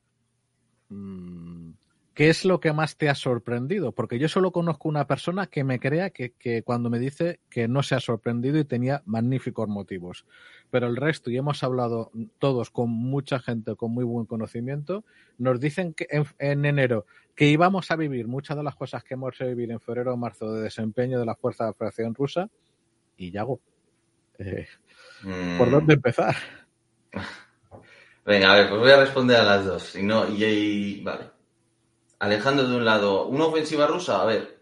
mmm, 0.89 1.71
¿qué 2.17 2.31
es 2.31 2.47
lo 2.47 2.61
que 2.61 2.73
más 2.73 2.97
te 2.97 3.11
ha 3.11 3.15
sorprendido? 3.15 3.93
Porque 3.93 4.19
yo 4.19 4.27
solo 4.27 4.51
conozco 4.51 4.89
una 4.89 5.07
persona 5.07 5.49
que 5.49 5.65
me 5.65 5.79
crea 5.79 6.09
que, 6.09 6.33
que, 6.33 6.63
cuando 6.63 6.89
me 6.89 6.99
dice 6.99 7.41
que 7.51 7.69
no 7.69 7.83
se 7.83 7.95
ha 7.95 8.01
sorprendido 8.01 8.59
y 8.59 8.65
tenía 8.65 9.03
magníficos 9.05 9.69
motivos. 9.69 10.25
Pero 10.71 10.87
el 10.87 10.97
resto, 10.97 11.31
y 11.31 11.37
hemos 11.37 11.63
hablado 11.63 12.11
todos 12.39 12.71
con 12.71 12.89
mucha 12.89 13.39
gente 13.39 13.77
con 13.77 13.93
muy 13.93 14.03
buen 14.03 14.25
conocimiento, 14.25 15.05
nos 15.37 15.61
dicen 15.61 15.93
que 15.93 16.07
en, 16.09 16.25
en 16.39 16.65
enero 16.65 17.05
que 17.35 17.49
íbamos 17.49 17.91
a 17.91 17.97
vivir 17.97 18.27
muchas 18.29 18.57
de 18.57 18.63
las 18.63 18.77
cosas 18.77 19.05
que 19.05 19.13
hemos 19.13 19.39
vivir 19.39 19.71
en 19.71 19.81
febrero 19.81 20.15
o 20.15 20.17
marzo 20.17 20.55
de 20.55 20.63
desempeño 20.63 21.21
de 21.21 21.27
la 21.27 21.35
Fuerza 21.35 21.65
de 21.65 21.71
Operación 21.71 22.15
Rusa 22.15 22.49
y 23.19 23.31
ya 23.31 23.43
hago. 23.43 23.61
Eh, 24.39 24.67
mm. 25.23 25.59
¿Por 25.59 25.71
dónde 25.71 25.95
empezar? 25.95 26.35
Venga, 28.25 28.55
a 28.55 28.57
ver, 28.57 28.71
pues 28.71 28.81
voy 28.81 28.91
a 28.91 29.01
responder 29.01 29.37
a 29.37 29.45
las 29.45 29.67
dos. 29.67 29.97
Y 29.97 30.03
no, 30.03 30.27
y, 30.27 30.43
y 30.43 31.03
vale. 31.03 31.36
Alejandro 32.19 32.69
de 32.69 32.77
un 32.77 32.85
lado, 32.85 33.27
una 33.27 33.47
ofensiva 33.47 33.87
rusa, 33.87 34.23
a 34.23 34.25
ver, 34.25 34.61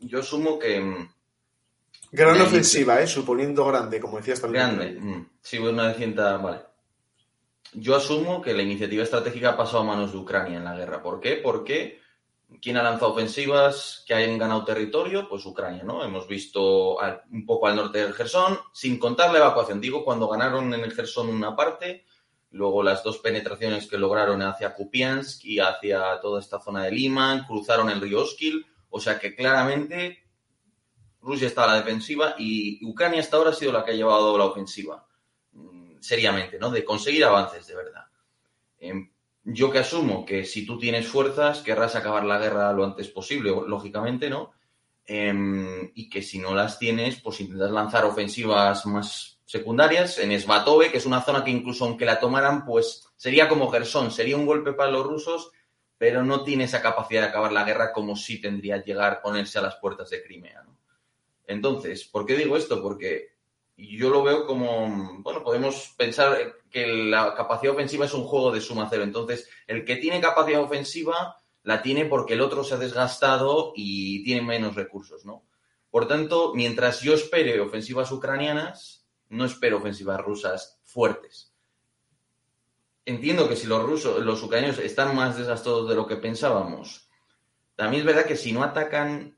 yo 0.00 0.20
asumo 0.20 0.58
que. 0.58 0.80
mm, 0.80 1.08
Gran 2.12 2.40
ofensiva, 2.42 3.00
¿eh? 3.00 3.06
Suponiendo 3.06 3.64
grande, 3.64 3.98
como 3.98 4.18
decías 4.18 4.40
también. 4.40 4.76
Grande, 4.76 5.00
mm, 5.00 5.28
sí, 5.40 5.58
una 5.58 5.88
de 5.88 5.94
cienta, 5.94 6.36
vale. 6.36 6.60
Yo 7.72 7.96
asumo 7.96 8.42
que 8.42 8.52
la 8.52 8.62
iniciativa 8.62 9.02
estratégica 9.02 9.50
ha 9.50 9.56
pasado 9.56 9.80
a 9.80 9.86
manos 9.86 10.12
de 10.12 10.18
Ucrania 10.18 10.58
en 10.58 10.64
la 10.64 10.76
guerra. 10.76 11.02
¿Por 11.02 11.20
qué? 11.20 11.36
Porque 11.36 12.02
¿Quién 12.60 12.76
ha 12.76 12.82
lanzado 12.82 13.12
ofensivas 13.12 14.04
que 14.06 14.14
hayan 14.14 14.38
ganado 14.38 14.64
territorio? 14.64 15.28
Pues 15.28 15.46
Ucrania, 15.46 15.82
¿no? 15.84 16.04
Hemos 16.04 16.26
visto 16.26 16.98
un 17.30 17.46
poco 17.46 17.66
al 17.66 17.76
norte 17.76 17.98
del 18.00 18.12
Gerson, 18.12 18.58
sin 18.72 18.98
contar 18.98 19.32
la 19.32 19.38
evacuación. 19.38 19.80
Digo, 19.80 20.04
cuando 20.04 20.28
ganaron 20.28 20.72
en 20.74 20.80
el 20.80 20.92
Gerson 20.92 21.28
una 21.28 21.56
parte, 21.56 22.04
luego 22.52 22.82
las 22.82 23.02
dos 23.02 23.18
penetraciones 23.18 23.86
que 23.86 23.98
lograron 23.98 24.42
hacia 24.42 24.74
Kupiansk 24.74 25.44
y 25.44 25.58
hacia 25.58 26.20
toda 26.20 26.40
esta 26.40 26.60
zona 26.60 26.84
de 26.84 26.92
Lima, 26.92 27.44
cruzaron 27.46 27.90
el 27.90 28.00
río 28.00 28.22
Oskil, 28.22 28.66
o 28.90 29.00
sea 29.00 29.18
que 29.18 29.34
claramente 29.34 30.22
Rusia 31.20 31.46
estaba 31.46 31.72
a 31.72 31.76
la 31.76 31.82
defensiva 31.82 32.34
y 32.38 32.84
Ucrania 32.84 33.20
hasta 33.20 33.36
ahora 33.36 33.50
ha 33.50 33.54
sido 33.54 33.72
la 33.72 33.84
que 33.84 33.92
ha 33.92 33.94
llevado 33.94 34.36
la 34.36 34.44
ofensiva, 34.44 35.06
mm, 35.52 36.00
seriamente, 36.00 36.58
¿no? 36.58 36.70
De 36.70 36.84
conseguir 36.84 37.24
avances 37.24 37.66
de 37.66 37.76
verdad. 37.76 38.04
Em, 38.78 39.10
yo 39.44 39.70
que 39.70 39.78
asumo 39.78 40.24
que 40.26 40.44
si 40.44 40.66
tú 40.66 40.78
tienes 40.78 41.06
fuerzas, 41.06 41.62
querrás 41.62 41.96
acabar 41.96 42.24
la 42.24 42.38
guerra 42.38 42.72
lo 42.72 42.84
antes 42.84 43.08
posible, 43.08 43.50
lógicamente, 43.66 44.28
¿no? 44.28 44.52
Em, 45.04 45.90
y 45.94 46.08
que 46.08 46.22
si 46.22 46.38
no 46.38 46.54
las 46.54 46.78
tienes, 46.78 47.20
pues 47.20 47.40
intentas 47.40 47.70
lanzar 47.70 48.04
ofensivas 48.04 48.86
más 48.86 49.31
secundarias 49.52 50.18
en 50.18 50.32
Svatove, 50.40 50.90
que 50.90 50.96
es 50.96 51.04
una 51.04 51.20
zona 51.20 51.44
que 51.44 51.50
incluso 51.50 51.84
aunque 51.84 52.06
la 52.06 52.18
tomaran, 52.18 52.64
pues 52.64 53.06
sería 53.16 53.50
como 53.50 53.70
Gerson, 53.70 54.10
sería 54.10 54.38
un 54.38 54.46
golpe 54.46 54.72
para 54.72 54.90
los 54.90 55.04
rusos, 55.04 55.50
pero 55.98 56.24
no 56.24 56.42
tiene 56.42 56.64
esa 56.64 56.80
capacidad 56.80 57.20
de 57.20 57.28
acabar 57.28 57.52
la 57.52 57.64
guerra 57.64 57.92
como 57.92 58.16
si 58.16 58.40
tendría 58.40 58.82
llegar, 58.82 59.20
ponerse 59.20 59.58
a 59.58 59.62
las 59.62 59.76
puertas 59.76 60.08
de 60.08 60.22
Crimea. 60.22 60.64
Entonces, 61.46 62.04
¿por 62.04 62.24
qué 62.24 62.34
digo 62.34 62.56
esto? 62.56 62.80
Porque 62.80 63.34
yo 63.76 64.08
lo 64.08 64.22
veo 64.22 64.46
como, 64.46 65.20
bueno, 65.20 65.44
podemos 65.44 65.92
pensar 65.98 66.54
que 66.70 66.86
la 66.86 67.34
capacidad 67.34 67.74
ofensiva 67.74 68.06
es 68.06 68.14
un 68.14 68.24
juego 68.24 68.52
de 68.52 68.62
suma 68.62 68.88
cero. 68.88 69.02
Entonces, 69.02 69.50
el 69.66 69.84
que 69.84 69.96
tiene 69.96 70.22
capacidad 70.22 70.62
ofensiva 70.62 71.36
la 71.62 71.82
tiene 71.82 72.06
porque 72.06 72.32
el 72.32 72.40
otro 72.40 72.64
se 72.64 72.72
ha 72.72 72.78
desgastado 72.78 73.74
y 73.76 74.24
tiene 74.24 74.40
menos 74.40 74.76
recursos, 74.76 75.26
¿no? 75.26 75.44
Por 75.90 76.08
tanto, 76.08 76.54
mientras 76.54 77.02
yo 77.02 77.12
espere 77.12 77.60
ofensivas 77.60 78.10
ucranianas, 78.12 79.01
no 79.32 79.44
espero 79.44 79.78
ofensivas 79.78 80.20
rusas 80.20 80.80
fuertes. 80.84 81.52
Entiendo 83.04 83.48
que 83.48 83.56
si 83.56 83.66
los 83.66 83.82
rusos, 83.82 84.24
los 84.24 84.42
ucranianos 84.42 84.78
están 84.78 85.16
más 85.16 85.36
desgastados 85.36 85.88
de 85.88 85.96
lo 85.96 86.06
que 86.06 86.16
pensábamos, 86.16 87.08
también 87.74 88.02
es 88.02 88.06
verdad 88.06 88.26
que 88.26 88.36
si 88.36 88.52
no 88.52 88.62
atacan 88.62 89.36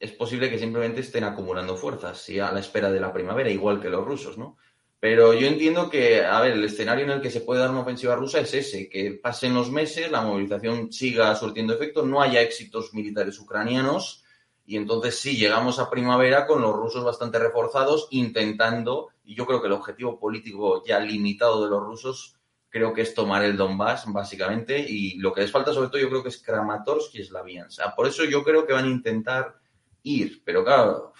es 0.00 0.12
posible 0.12 0.48
que 0.48 0.58
simplemente 0.58 1.00
estén 1.00 1.24
acumulando 1.24 1.76
fuerzas 1.76 2.28
y 2.28 2.38
a 2.38 2.52
la 2.52 2.60
espera 2.60 2.90
de 2.90 3.00
la 3.00 3.12
primavera, 3.12 3.50
igual 3.50 3.80
que 3.80 3.90
los 3.90 4.04
rusos, 4.04 4.38
¿no? 4.38 4.56
Pero 5.00 5.34
yo 5.34 5.46
entiendo 5.46 5.90
que, 5.90 6.24
a 6.24 6.40
ver, 6.40 6.52
el 6.52 6.64
escenario 6.64 7.04
en 7.04 7.10
el 7.10 7.20
que 7.20 7.30
se 7.30 7.40
puede 7.40 7.60
dar 7.60 7.70
una 7.70 7.80
ofensiva 7.80 8.16
rusa 8.16 8.40
es 8.40 8.54
ese, 8.54 8.88
que 8.88 9.12
pasen 9.12 9.54
los 9.54 9.70
meses, 9.70 10.10
la 10.10 10.22
movilización 10.22 10.92
siga 10.92 11.34
surtiendo 11.34 11.74
efecto, 11.74 12.04
no 12.04 12.22
haya 12.22 12.40
éxitos 12.40 12.94
militares 12.94 13.38
ucranianos 13.38 14.24
y 14.68 14.76
entonces 14.76 15.18
sí 15.18 15.38
llegamos 15.38 15.78
a 15.78 15.88
primavera 15.88 16.46
con 16.46 16.60
los 16.60 16.76
rusos 16.76 17.02
bastante 17.02 17.38
reforzados 17.38 18.06
intentando, 18.10 19.08
y 19.24 19.34
yo 19.34 19.46
creo 19.46 19.62
que 19.62 19.66
el 19.66 19.72
objetivo 19.72 20.20
político 20.20 20.84
ya 20.84 21.00
limitado 21.00 21.64
de 21.64 21.70
los 21.70 21.82
rusos 21.82 22.36
creo 22.68 22.92
que 22.92 23.00
es 23.00 23.14
tomar 23.14 23.42
el 23.44 23.56
Donbass, 23.56 24.04
básicamente, 24.12 24.78
y 24.78 25.16
lo 25.20 25.32
que 25.32 25.40
les 25.40 25.50
falta 25.50 25.72
sobre 25.72 25.88
todo 25.88 26.02
yo 26.02 26.10
creo 26.10 26.22
que 26.22 26.28
es 26.28 26.42
Kramatorsk 26.42 27.14
y 27.14 27.24
Slaviansk. 27.24 27.80
por 27.96 28.08
eso 28.08 28.24
yo 28.24 28.44
creo 28.44 28.66
que 28.66 28.74
van 28.74 28.84
a 28.84 28.88
intentar 28.88 29.54
ir. 30.02 30.42
Pero 30.44 30.62
claro, 30.62 31.14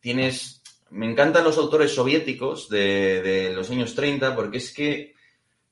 tienes... 0.00 0.62
Me 0.90 1.10
encantan 1.10 1.44
los 1.44 1.56
autores 1.56 1.94
soviéticos 1.94 2.68
de, 2.68 3.52
los 3.54 3.70
años 3.70 3.94
30 3.94 4.36
porque 4.36 4.58
es 4.58 4.74
que 4.74 5.14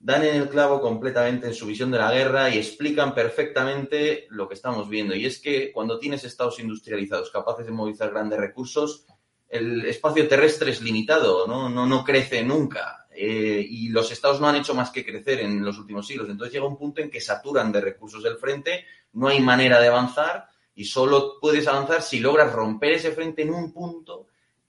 dan 0.00 0.24
en 0.24 0.36
el 0.36 0.48
clavo 0.48 0.80
completamente 0.80 1.46
en 1.46 1.54
su 1.54 1.66
visión 1.66 1.90
de 1.90 1.98
la 1.98 2.12
guerra 2.12 2.50
y 2.50 2.58
explican 2.58 3.14
perfectamente 3.14 4.26
lo 4.30 4.48
que 4.48 4.54
estamos 4.54 4.88
viendo. 4.88 5.14
Y 5.14 5.26
es 5.26 5.40
que 5.40 5.72
cuando 5.72 5.98
tienes 5.98 6.24
estados 6.24 6.60
industrializados 6.60 7.30
capaces 7.30 7.66
de 7.66 7.72
movilizar 7.72 8.10
grandes 8.10 8.38
recursos, 8.38 9.06
el 9.48 9.84
espacio 9.86 10.28
terrestre 10.28 10.70
es 10.70 10.82
limitado, 10.82 11.46
no, 11.46 11.68
no, 11.68 11.86
no 11.86 12.04
crece 12.04 12.42
nunca. 12.42 13.06
Eh, 13.10 13.66
y 13.68 13.88
los 13.88 14.12
estados 14.12 14.40
no 14.40 14.48
han 14.48 14.56
hecho 14.56 14.74
más 14.74 14.90
que 14.90 15.04
crecer 15.04 15.40
en 15.40 15.64
los 15.64 15.78
últimos 15.78 16.06
siglos. 16.06 16.28
Entonces 16.28 16.54
llega 16.54 16.66
un 16.66 16.78
punto 16.78 17.00
en 17.00 17.10
que 17.10 17.20
saturan 17.20 17.72
de 17.72 17.80
recursos 17.80 18.24
el 18.24 18.36
frente, 18.36 18.84
no 19.14 19.26
hay 19.26 19.40
manera 19.40 19.80
de 19.80 19.88
avanzar 19.88 20.48
y 20.74 20.84
solo 20.84 21.40
puedes 21.40 21.66
avanzar 21.66 22.02
si 22.02 22.20
logras 22.20 22.52
romper 22.52 22.92
ese 22.92 23.10
frente 23.10 23.42
en 23.42 23.50
un 23.50 23.72
punto 23.72 24.27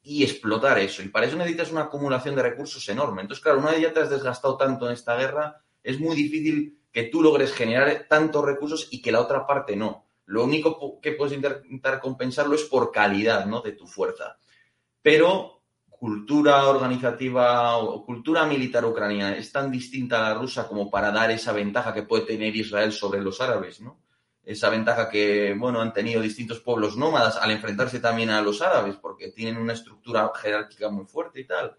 y 0.10 0.24
explotar 0.24 0.80
eso. 0.80 1.04
Y 1.04 1.10
para 1.10 1.28
eso 1.28 1.38
necesitas 1.38 1.72
una 1.72 1.82
acumulación 1.82 2.36
de 2.36 2.42
recursos 2.42 2.90
enorme. 2.90 3.22
Entonces, 3.22 3.44
claro, 3.44 3.60
una 3.60 3.70
vez 3.70 3.82
ya 3.82 3.94
te 3.94 4.00
has 4.00 4.10
desgastado 4.10 4.58
tanto 4.58 4.88
en 4.88 4.94
esta 4.94 5.16
guerra, 5.16 5.62
es 5.84 6.00
muy 6.00 6.16
difícil 6.16 6.80
que 6.92 7.04
tú 7.04 7.22
logres 7.22 7.54
generar 7.54 8.08
tantos 8.10 8.44
recursos 8.44 8.88
y 8.90 9.04
que 9.04 9.12
la 9.12 9.22
otra 9.22 9.46
parte 9.46 9.76
no. 9.76 10.08
Lo 10.26 10.46
único 10.46 11.00
que 11.00 11.12
puedes 11.12 11.34
intentar 11.34 12.00
compensarlo 12.02 12.56
es 12.56 12.64
por 12.64 12.92
calidad 12.92 13.46
¿no? 13.46 13.62
de 13.62 13.74
tu 13.74 13.86
fuerza. 13.86 14.40
Pero 15.00 15.62
cultura 15.88 16.66
organizativa 16.66 17.78
o 17.78 18.04
cultura 18.04 18.46
militar 18.46 18.86
ucraniana 18.86 19.38
es 19.38 19.52
tan 19.52 19.70
distinta 19.70 20.18
a 20.26 20.34
la 20.34 20.40
rusa 20.40 20.68
como 20.68 20.90
para 20.90 21.12
dar 21.12 21.30
esa 21.30 21.54
ventaja 21.54 21.94
que 21.94 22.04
puede 22.04 22.26
tener 22.26 22.56
Israel 22.56 22.92
sobre 22.92 23.22
los 23.22 23.40
árabes, 23.42 23.80
¿no? 23.80 24.02
Esa 24.50 24.70
ventaja 24.70 25.10
que, 25.10 25.54
bueno, 25.54 25.80
han 25.80 25.94
tenido 25.94 26.22
distintos 26.22 26.60
pueblos 26.60 26.98
nómadas 26.98 27.38
al 27.38 27.52
enfrentarse 27.52 28.00
también 28.00 28.32
a 28.32 28.42
los 28.42 28.64
árabes, 28.64 28.96
porque 28.96 29.30
tienen 29.30 29.58
una 29.58 29.74
estructura 29.74 30.32
jerárquica 30.36 30.90
muy 30.90 31.06
fuerte 31.06 31.42
y 31.42 31.46
tal, 31.46 31.78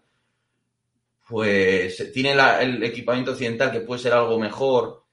pues 1.27 2.11
tiene 2.13 2.31
el 2.61 2.81
equipamiento 2.81 3.31
occidental 3.31 3.71
que 3.71 3.81
puede 3.81 4.01
ser 4.01 4.13
algo 4.13 4.39
mejor, 4.39 5.03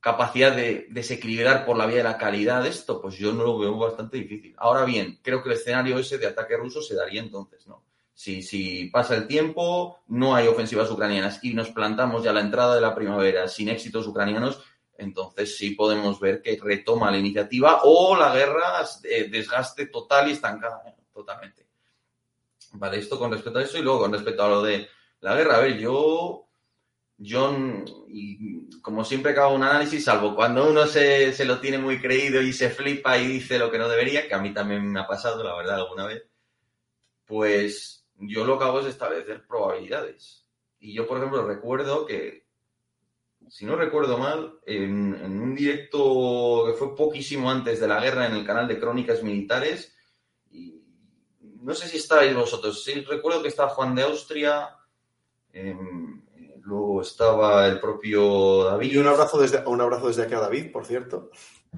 capacidad 0.00 0.54
de 0.56 0.88
desequilibrar 0.90 1.64
por 1.64 1.76
la 1.76 1.86
vía 1.86 1.98
de 1.98 2.02
la 2.02 2.18
calidad 2.18 2.64
de 2.64 2.70
esto, 2.70 3.00
pues 3.00 3.16
yo 3.16 3.32
no 3.32 3.44
lo 3.44 3.58
veo 3.60 3.78
bastante 3.78 4.16
difícil. 4.16 4.52
Ahora 4.58 4.84
bien, 4.84 5.20
creo 5.22 5.40
que 5.40 5.50
el 5.50 5.54
escenario 5.54 5.96
ese 6.00 6.18
de 6.18 6.26
ataque 6.26 6.56
ruso 6.56 6.82
se 6.82 6.96
daría 6.96 7.20
entonces, 7.20 7.64
¿no? 7.68 7.84
Si, 8.12 8.42
si 8.42 8.86
pasa 8.86 9.14
el 9.14 9.28
tiempo, 9.28 10.00
no 10.08 10.34
hay 10.34 10.48
ofensivas 10.48 10.90
ucranianas 10.90 11.42
y 11.42 11.54
nos 11.54 11.70
plantamos 11.70 12.24
ya 12.24 12.30
a 12.30 12.34
la 12.34 12.40
entrada 12.40 12.74
de 12.74 12.80
la 12.80 12.94
primavera 12.94 13.46
sin 13.46 13.68
éxitos 13.68 14.06
ucranianos, 14.06 14.62
entonces 14.98 15.56
sí 15.56 15.70
podemos 15.72 16.20
ver 16.20 16.40
que 16.40 16.58
retoma 16.62 17.10
la 17.10 17.18
iniciativa 17.18 17.80
o 17.84 18.16
la 18.16 18.34
guerra 18.34 18.84
desgaste 19.30 19.86
total 19.86 20.28
y 20.28 20.32
estancada 20.32 20.82
¿eh? 20.86 20.94
totalmente. 21.12 21.66
Vale, 22.72 22.98
esto 22.98 23.18
con 23.18 23.30
respecto 23.30 23.58
a 23.58 23.62
eso 23.62 23.78
y 23.78 23.82
luego 23.82 24.00
con 24.00 24.12
respecto 24.12 24.42
a 24.42 24.48
lo 24.48 24.62
de 24.62 24.88
la 25.20 25.36
guerra. 25.36 25.56
A 25.56 25.60
ver, 25.60 25.78
yo, 25.78 26.48
yo 27.16 27.56
como 28.82 29.04
siempre 29.04 29.32
hago 29.32 29.54
un 29.54 29.62
análisis, 29.62 30.04
salvo 30.04 30.34
cuando 30.34 30.68
uno 30.68 30.86
se, 30.86 31.32
se 31.32 31.44
lo 31.44 31.60
tiene 31.60 31.78
muy 31.78 32.00
creído 32.00 32.42
y 32.42 32.52
se 32.52 32.70
flipa 32.70 33.16
y 33.18 33.26
dice 33.28 33.58
lo 33.58 33.70
que 33.70 33.78
no 33.78 33.88
debería, 33.88 34.26
que 34.26 34.34
a 34.34 34.40
mí 34.40 34.52
también 34.52 34.90
me 34.90 35.00
ha 35.00 35.06
pasado, 35.06 35.42
la 35.44 35.56
verdad, 35.56 35.76
alguna 35.76 36.06
vez, 36.06 36.24
pues 37.24 38.06
yo 38.16 38.44
lo 38.44 38.58
que 38.58 38.64
hago 38.64 38.80
es 38.80 38.86
establecer 38.86 39.46
probabilidades. 39.46 40.44
Y 40.80 40.92
yo, 40.94 41.06
por 41.06 41.18
ejemplo, 41.18 41.46
recuerdo 41.46 42.06
que 42.06 42.43
si 43.48 43.64
no 43.64 43.76
recuerdo 43.76 44.18
mal, 44.18 44.58
en, 44.66 45.14
un 45.40 45.54
directo 45.54 46.64
que 46.66 46.72
fue 46.72 46.94
poquísimo 46.96 47.50
antes 47.50 47.80
de 47.80 47.88
la 47.88 48.00
guerra 48.00 48.26
en 48.26 48.34
el 48.34 48.44
canal 48.44 48.68
de 48.68 48.78
Crónicas 48.78 49.22
Militares. 49.22 49.94
Y 50.50 50.82
no 51.60 51.74
sé 51.74 51.88
si 51.88 51.98
estabais 51.98 52.34
vosotros. 52.34 52.82
Sí, 52.82 53.00
recuerdo 53.02 53.42
que 53.42 53.48
estaba 53.48 53.70
Juan 53.70 53.94
de 53.94 54.02
Austria. 54.02 54.76
Em, 55.52 56.22
luego 56.62 57.02
estaba 57.02 57.66
el 57.66 57.80
propio 57.80 58.64
David. 58.64 58.92
Y 58.92 58.96
un 58.96 59.06
abrazo 59.06 59.38
desde, 59.38 59.64
un 59.66 59.80
abrazo 59.80 60.08
desde 60.08 60.22
aquí 60.22 60.34
a 60.34 60.40
David, 60.40 60.72
por 60.72 60.84
cierto. 60.84 61.30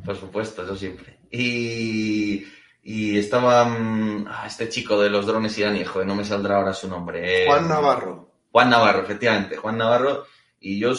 Por 0.05 0.17
supuesto, 0.17 0.63
eso 0.63 0.77
siempre. 0.77 1.21
Y, 1.31 2.47
y 2.83 3.19
estaba 3.19 3.65
mm, 3.65 4.27
ah, 4.29 4.45
este 4.47 4.69
chico 4.69 5.01
de 5.01 5.11
los 5.11 5.27
drones 5.27 5.57
iraníes, 5.59 5.89
joder, 5.89 6.07
no 6.07 6.15
me 6.15 6.25
saldrá 6.25 6.57
ahora 6.57 6.75
su 6.75 6.89
nombre. 6.89 7.47
Juan 7.47 7.69
Navarro. 7.69 8.31
Juan 8.53 8.71
Navarro, 8.71 9.03
efectivamente. 9.03 9.57
Juan 9.57 9.77
Navarro 9.77 10.25
y 10.69 10.81
yo, 10.81 10.95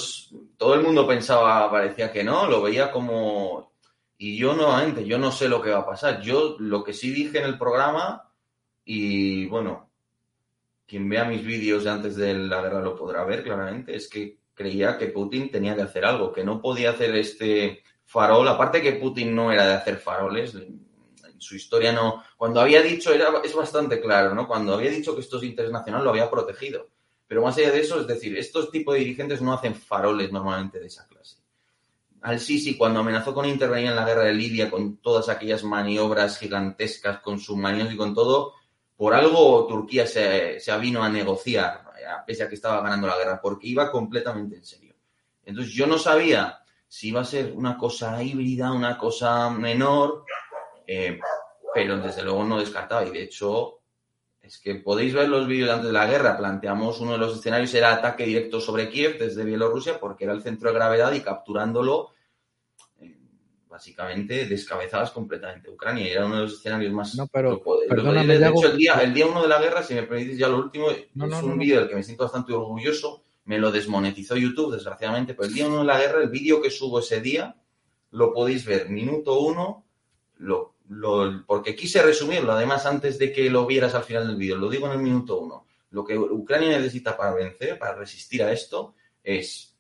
todo 0.56 0.75
el 0.75 0.82
mundo 0.82 1.06
pensaba, 1.06 1.69
parecía 1.69 2.10
que 2.10 2.23
no, 2.23 2.47
lo 2.47 2.62
veía 2.62 2.89
como... 2.89 3.73
Y 4.17 4.38
yo 4.38 4.53
nuevamente, 4.53 5.06
yo 5.06 5.17
no 5.17 5.30
sé 5.30 5.49
lo 5.49 5.62
que 5.62 5.71
va 5.71 5.80
a 5.80 5.86
pasar. 5.86 6.21
Yo 6.21 6.56
lo 6.58 6.86
que 6.86 6.93
sí 6.93 7.12
dije 7.12 7.39
en 7.39 7.43
el 7.43 7.58
programa, 7.58 8.32
y 8.86 9.45
bueno, 9.47 9.91
quien 10.86 11.10
vea 11.10 11.25
mis 11.25 11.45
vídeos 11.45 11.84
de 11.84 11.89
antes 11.89 12.15
de 12.15 12.34
la 12.34 12.62
guerra 12.62 12.80
lo 12.80 12.95
podrá 12.95 13.25
ver 13.25 13.43
claramente, 13.43 13.93
es 13.93 14.08
que 14.08 14.39
creía 14.53 14.97
que 14.97 15.08
Putin 15.08 15.51
tenía 15.51 15.75
que 15.75 15.82
hacer 15.82 16.06
algo, 16.06 16.32
que 16.32 16.45
no 16.45 16.62
podía 16.62 16.91
hacer 16.91 17.13
este 17.17 17.84
farol, 18.06 18.47
aparte 18.47 18.82
que 18.82 18.93
Putin 18.93 19.36
no 19.36 19.51
era 19.51 19.67
de 19.67 19.73
hacer 19.73 19.97
faroles, 19.97 20.56
en 20.56 20.80
su 21.39 21.58
historia 21.58 21.91
no, 21.91 22.23
cuando 22.38 22.62
había 22.62 22.82
dicho, 22.82 23.13
era, 23.13 23.34
es 23.43 23.53
bastante 23.53 23.99
claro, 23.99 24.34
¿no? 24.34 24.47
Cuando 24.47 24.75
había 24.75 24.91
dicho 24.91 25.13
que 25.13 25.19
esto 25.19 25.39
es 25.39 25.43
internacional, 25.43 26.06
lo 26.06 26.12
había 26.12 26.32
protegido. 26.32 26.88
Pero 27.27 27.41
más 27.41 27.57
allá 27.57 27.71
de 27.71 27.81
eso, 27.81 27.99
es 27.99 28.07
decir, 28.07 28.37
estos 28.37 28.71
tipos 28.71 28.93
de 28.93 29.01
dirigentes 29.01 29.41
no 29.41 29.53
hacen 29.53 29.75
faroles 29.75 30.31
normalmente 30.31 30.79
de 30.79 30.87
esa 30.87 31.07
clase. 31.07 31.37
Al 32.21 32.39
Sisi, 32.39 32.77
cuando 32.77 33.01
amenazó 33.01 33.33
con 33.33 33.45
intervenir 33.45 33.89
en 33.89 33.95
la 33.95 34.05
guerra 34.05 34.23
de 34.23 34.33
Libia 34.33 34.71
con 34.71 34.97
todas 34.97 35.29
aquellas 35.29 35.63
maniobras 35.63 36.39
gigantescas, 36.39 37.19
con 37.19 37.39
submarinos 37.39 37.93
y 37.93 37.97
con 37.97 38.13
todo, 38.13 38.53
por 38.95 39.13
algo 39.13 39.67
Turquía 39.67 40.07
se, 40.07 40.59
se 40.59 40.77
vino 40.79 41.03
a 41.03 41.09
negociar, 41.09 41.83
pese 42.25 42.43
a 42.43 42.49
que 42.49 42.55
estaba 42.55 42.81
ganando 42.81 43.07
la 43.07 43.17
guerra, 43.17 43.39
porque 43.41 43.67
iba 43.67 43.91
completamente 43.91 44.55
en 44.55 44.65
serio. 44.65 44.95
Entonces 45.45 45.73
yo 45.73 45.85
no 45.85 45.97
sabía 45.97 46.59
si 46.87 47.11
va 47.11 47.21
a 47.21 47.25
ser 47.25 47.53
una 47.53 47.77
cosa 47.77 48.21
híbrida, 48.23 48.71
una 48.71 48.97
cosa 48.97 49.49
menor, 49.49 50.25
eh, 50.85 51.19
pero 51.73 51.97
desde 51.97 52.23
luego 52.23 52.43
no 52.43 52.59
descartaba. 52.59 53.05
Y 53.05 53.11
de 53.11 53.23
hecho, 53.23 53.76
es 54.47 54.60
que 54.60 54.75
podéis 54.75 55.13
ver 55.13 55.27
los 55.27 55.45
vídeos 55.45 55.69
antes 55.69 55.88
de 55.88 55.93
la 55.93 56.07
guerra. 56.07 56.38
Planteamos 56.38 57.01
uno 57.01 57.12
de 57.13 57.17
los 57.17 57.38
escenarios 57.38 57.73
era 57.73 57.93
ataque 57.93 58.25
directo 58.25 58.62
sobre 58.62 58.89
Kiev 58.89 59.19
desde 59.19 59.43
Bielorrusia 59.43 59.99
porque 59.99 60.23
era 60.23 60.33
el 60.33 60.41
centro 60.41 60.69
de 60.69 60.75
gravedad 60.75 61.12
y 61.12 61.19
capturándolo 61.19 62.12
eh, 63.01 63.17
básicamente 63.67 64.45
descabezabas 64.45 65.12
completamente 65.12 65.69
Ucrania 65.69 66.10
era 66.10 66.25
uno 66.25 66.38
de 66.38 66.41
los 66.43 66.53
escenarios 66.53 66.93
más... 66.93 67.15
No, 67.15 67.27
pero, 67.27 67.55
de 67.55 67.88
perdóname, 67.89 68.36
hecho, 68.36 68.41
Yago, 68.41 68.65
el 68.65 68.77
día, 68.77 68.93
el 69.01 69.13
día 69.13 69.27
uno 69.27 69.41
de 69.41 69.49
la 69.49 69.60
guerra, 69.60 69.83
si 69.83 69.93
me 69.93 70.03
permitís 70.03 70.38
ya 70.38 70.47
lo 70.47 70.60
último, 70.60 70.88
No, 71.13 71.25
es 71.25 71.31
no, 71.31 71.39
un 71.39 71.49
no. 71.49 71.57
vídeo 71.57 71.79
del 71.81 71.89
que 71.89 71.95
me 71.95 72.03
siento 72.03 72.23
bastante 72.23 72.53
orgulloso. 72.53 73.23
Me 73.43 73.60
lo 73.60 73.71
desmonetizó 73.71 74.36
YouTube, 74.36 74.73
desgraciadamente, 74.73 75.33
pero 75.33 75.47
el 75.47 75.53
día 75.53 75.67
uno 75.67 75.79
de 75.79 75.86
la 75.86 75.99
guerra, 75.99 76.21
el 76.21 76.29
vídeo 76.29 76.62
que 76.62 76.69
subo 76.69 76.99
ese 76.99 77.21
día, 77.21 77.55
lo 78.12 78.33
podéis 78.33 78.65
ver, 78.65 78.89
minuto 78.89 79.39
uno, 79.39 79.86
lo, 80.38 80.75
lo- 80.89 81.43
porque 81.45 81.76
quise 81.76 82.02
resumirlo, 82.02 82.52
además, 82.54 82.86
antes 82.86 83.17
de 83.19 83.32
que 83.32 83.50
lo 83.50 83.65
vieras 83.65 83.93
al 83.95 84.04
final 84.04 84.28
del 84.28 84.36
vídeo, 84.38 84.58
lo 84.58 84.69
digo 84.69 84.86
en 84.88 84.93
el 84.93 85.00
minuto 85.00 85.38
uno. 85.39 85.65
Lo 85.91 86.04
que 86.06 86.17
Ucrania 86.17 86.69
necesita 86.78 87.15
para 87.15 87.34
vencer, 87.34 87.78
para 87.80 87.95
resistir 87.95 88.43
a 88.43 88.52
esto, 88.52 88.95
es 89.23 89.76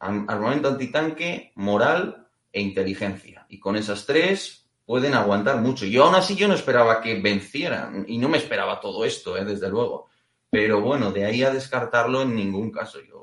am- 0.00 0.26
armamento 0.28 0.68
antitanque, 0.68 1.52
moral 1.56 2.26
e 2.52 2.60
inteligencia. 2.60 3.46
Y 3.48 3.58
con 3.60 3.76
esas 3.76 4.06
tres 4.06 4.68
pueden 4.84 5.14
aguantar 5.14 5.56
mucho. 5.60 5.86
Yo 5.86 6.04
aún 6.04 6.14
así 6.16 6.34
yo 6.34 6.48
no 6.48 6.54
esperaba 6.54 7.00
que 7.00 7.20
vencieran 7.20 8.04
y 8.08 8.18
no 8.18 8.28
me 8.28 8.38
esperaba 8.38 8.80
todo 8.80 9.04
esto, 9.04 9.36
eh, 9.36 9.44
desde 9.44 9.68
luego. 9.68 10.08
Pero 10.50 10.80
bueno, 10.80 11.12
de 11.12 11.24
ahí 11.26 11.44
a 11.44 11.52
descartarlo 11.52 12.22
en 12.22 12.34
ningún 12.34 12.72
caso. 12.72 12.98
Yo 13.00 13.22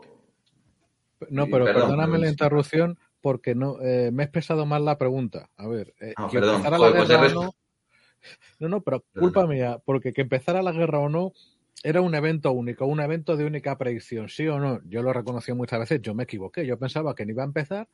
no, 1.30 1.46
pero 1.46 1.65
perdón, 1.65 1.82
perdóname 1.82 2.13
pero 2.13 2.24
la 2.24 2.30
interrupción 2.30 3.00
porque 3.21 3.56
no 3.56 3.82
eh, 3.82 4.12
me 4.12 4.23
he 4.23 4.25
expresado 4.25 4.65
mal 4.65 4.86
la 4.86 4.97
pregunta. 4.97 5.49
A 5.58 5.67
ver, 5.67 5.93
eh, 5.99 6.13
Ah, 6.17 6.27
que 6.30 6.39
perdón. 6.39 6.56
empezara 6.56 6.77
la 6.77 6.88
Joder, 6.88 6.97
pues 6.97 7.10
guerra 7.10 7.27
o 7.27 7.43
no. 7.43 7.51
No, 8.60 8.69
no, 8.69 8.82
pero 8.82 9.03
culpa 9.17 9.45
mía, 9.47 9.80
porque 9.86 10.12
que 10.13 10.21
empezara 10.21 10.62
la 10.62 10.71
guerra 10.71 10.99
o 10.99 11.10
no 11.10 11.34
era 11.84 12.01
un 12.01 12.15
evento 12.15 12.51
único, 12.51 12.86
un 12.86 12.99
evento 12.99 13.38
de 13.38 13.45
única 13.45 13.77
predicción, 13.77 14.30
sí 14.30 14.47
o 14.47 14.60
no. 14.60 14.82
Yo 14.86 15.03
lo 15.03 15.13
reconocí 15.13 15.53
muchas 15.53 15.80
veces, 15.80 16.01
yo 16.01 16.13
me 16.15 16.23
equivoqué, 16.23 16.65
yo 16.65 16.77
pensaba 16.77 17.13
que 17.15 17.25
no 17.25 17.32
iba 17.32 17.43
a 17.43 17.45
empezar, 17.45 17.88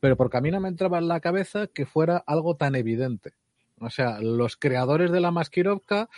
pero 0.00 0.16
porque 0.16 0.38
a 0.38 0.40
mí 0.40 0.50
no 0.50 0.60
me 0.60 0.68
entraba 0.68 0.98
en 0.98 1.08
la 1.08 1.20
cabeza 1.20 1.66
que 1.66 1.86
fuera 1.86 2.16
algo 2.26 2.56
tan 2.56 2.74
evidente. 2.74 3.34
O 3.78 3.90
sea, 3.90 4.18
los 4.20 4.56
creadores 4.56 5.12
de 5.12 5.20
la 5.20 5.30
Maskirovka, 5.30 6.08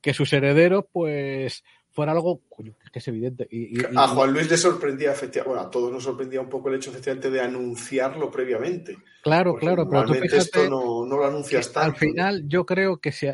que 0.00 0.14
sus 0.14 0.32
herederos, 0.32 0.84
pues, 0.92 1.64
fuera 1.98 2.12
algo 2.12 2.42
coño, 2.48 2.76
que 2.92 3.00
es 3.00 3.08
evidente. 3.08 3.48
Y, 3.50 3.84
A 3.96 4.06
Juan 4.06 4.32
Luis 4.32 4.48
le 4.48 4.56
sorprendía, 4.56 5.10
efectivamente, 5.10 5.48
bueno, 5.48 5.66
a 5.66 5.68
todos 5.68 5.90
nos 5.90 6.04
sorprendía 6.04 6.40
un 6.40 6.48
poco 6.48 6.68
el 6.68 6.76
hecho, 6.76 6.90
efectivamente, 6.90 7.28
de 7.28 7.40
anunciarlo 7.40 8.30
previamente. 8.30 8.96
claro, 9.20 9.50
Porque 9.54 9.66
claro, 9.66 9.88
pero 9.90 10.04
tú 10.04 10.14
fíjate, 10.14 10.36
esto 10.36 10.70
no, 10.70 11.04
no 11.04 11.16
lo 11.16 11.26
anuncias 11.26 11.72
tanto. 11.72 11.90
al 11.90 11.96
final 11.96 12.44
yo 12.46 12.64
creo 12.64 12.98
que 12.98 13.10
si, 13.10 13.26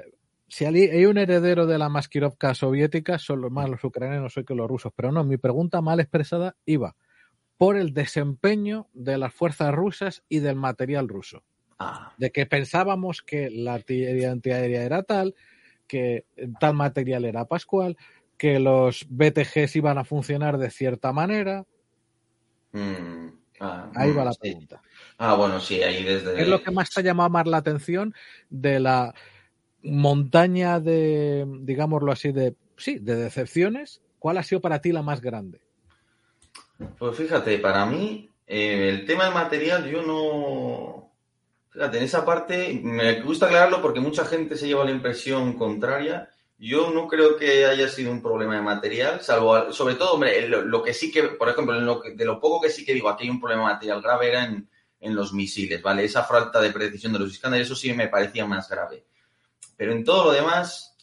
si 0.49 0.65
hay 0.65 1.05
un 1.05 1.19
heredero 1.19 1.67
de 1.67 1.77
la 1.77 1.91
Maskirovka 1.91 2.55
soviética, 2.55 3.19
son 3.19 3.43
los 3.43 3.53
más 3.53 3.69
los 3.69 3.85
ucranianos 3.85 4.35
hoy 4.39 4.47
que 4.47 4.55
los 4.55 4.67
rusos. 4.67 4.95
Pero 4.97 5.13
no, 5.13 5.25
mi 5.25 5.37
pregunta 5.37 5.83
mal 5.83 6.01
expresada 6.01 6.57
iba 6.65 6.97
por 7.59 7.77
el 7.77 7.93
desempeño 7.93 8.89
de 8.95 9.19
las 9.19 9.35
fuerzas 9.35 9.75
rusas 9.75 10.25
y 10.31 10.39
del 10.39 10.57
material 10.57 11.07
ruso. 11.07 11.43
Ah, 11.79 12.15
De 12.17 12.33
que 12.33 12.47
pensábamos 12.47 13.21
que 13.21 13.51
la 13.51 13.75
artillería 13.75 14.33
antiaérea 14.33 14.85
era 14.85 15.03
tal, 15.03 15.35
que 15.87 16.25
tal 16.61 16.75
material 16.75 17.27
era 17.27 17.45
pascual, 17.45 17.99
que 18.37 18.59
los 18.59 19.07
BTGs 19.09 19.77
iban 19.77 19.99
a 19.99 20.05
funcionar 20.05 20.59
de 20.59 20.71
cierta 20.71 21.13
manera. 21.13 21.65
mm, 22.73 23.27
ah, 23.61 23.91
Ahí 23.95 24.11
mm, 24.11 24.19
va 24.19 24.25
la 24.25 24.33
sí. 24.33 24.39
pregunta. 24.41 24.83
Ah, 25.19 25.35
bueno, 25.35 25.61
sí, 25.61 25.83
ahí 25.83 26.03
desde. 26.03 26.35
¿Qué 26.35 26.43
es 26.43 26.49
lo 26.49 26.63
que 26.63 26.71
más 26.71 26.91
te 26.91 27.01
ha 27.01 27.05
llamado 27.05 27.31
más 27.31 27.47
la 27.47 27.59
atención 27.59 28.15
de 28.51 28.81
la 28.81 29.15
montaña 29.83 30.81
de, 30.81 31.45
digámoslo 31.61 32.11
así, 32.13 32.33
de 32.33 32.57
sí, 32.77 32.99
de 32.99 33.17
decepciones? 33.17 34.03
¿Cuál 34.19 34.39
ha 34.39 34.43
sido 34.43 34.61
para 34.61 34.81
ti 34.81 34.91
la 34.91 35.03
más 35.03 35.21
grande? 35.21 35.61
Pues 36.99 37.17
fíjate, 37.17 37.59
para 37.59 37.87
mí, 37.87 38.31
eh, 38.47 38.89
el 38.89 39.07
tema 39.07 39.25
del 39.27 39.35
material, 39.35 39.89
yo 39.89 40.03
no. 40.03 41.13
Fíjate, 41.71 41.99
en 41.99 42.05
esa 42.05 42.25
parte 42.25 42.81
me 42.83 43.21
gusta 43.21 43.47
aclararlo 43.47 43.83
porque 43.83 44.01
mucha 44.01 44.25
gente 44.25 44.57
se 44.57 44.67
lleva 44.67 44.85
la 44.85 44.91
impresión 44.93 45.55
contraria. 45.55 46.31
Yo 46.59 46.91
no 46.91 47.09
creo 47.09 47.37
que 47.37 47.67
haya 47.67 47.89
sido 47.89 48.11
un 48.13 48.23
problema 48.23 48.55
de 48.57 48.63
material, 48.63 49.21
salvo, 49.21 49.55
al- 49.55 49.75
sobre 49.75 49.97
todo, 49.97 50.13
hombre, 50.15 50.49
lo, 50.49 50.83
que 50.83 50.95
sí 50.95 51.11
que, 51.11 51.25
por 51.25 51.49
ejemplo, 51.49 51.79
lo 51.81 52.01
que- 52.01 52.13
de 52.13 52.25
lo 52.25 52.41
poco 52.41 52.61
que 52.61 52.71
sí 52.71 52.85
que 52.85 52.95
digo, 52.95 53.09
aquí 53.09 53.25
hay 53.25 53.31
un 53.31 53.41
problema 53.41 53.63
de 53.69 53.75
material 53.75 54.01
grave 54.03 54.29
era 54.29 54.45
en, 54.45 54.69
en 55.01 55.15
los 55.15 55.33
misiles, 55.33 55.83
¿vale? 55.83 56.05
Esa 56.05 56.23
falta 56.25 56.61
de 56.61 56.71
precisión 56.71 57.13
de 57.13 57.19
los 57.19 57.31
Iskander, 57.33 57.61
eso 57.61 57.75
sí 57.75 57.93
me 57.93 58.09
parecía 58.09 58.47
más 58.47 58.69
grave. 58.69 59.05
Pero 59.77 59.93
en 59.93 60.05
todo 60.05 60.25
lo 60.27 60.33
demás, 60.33 60.97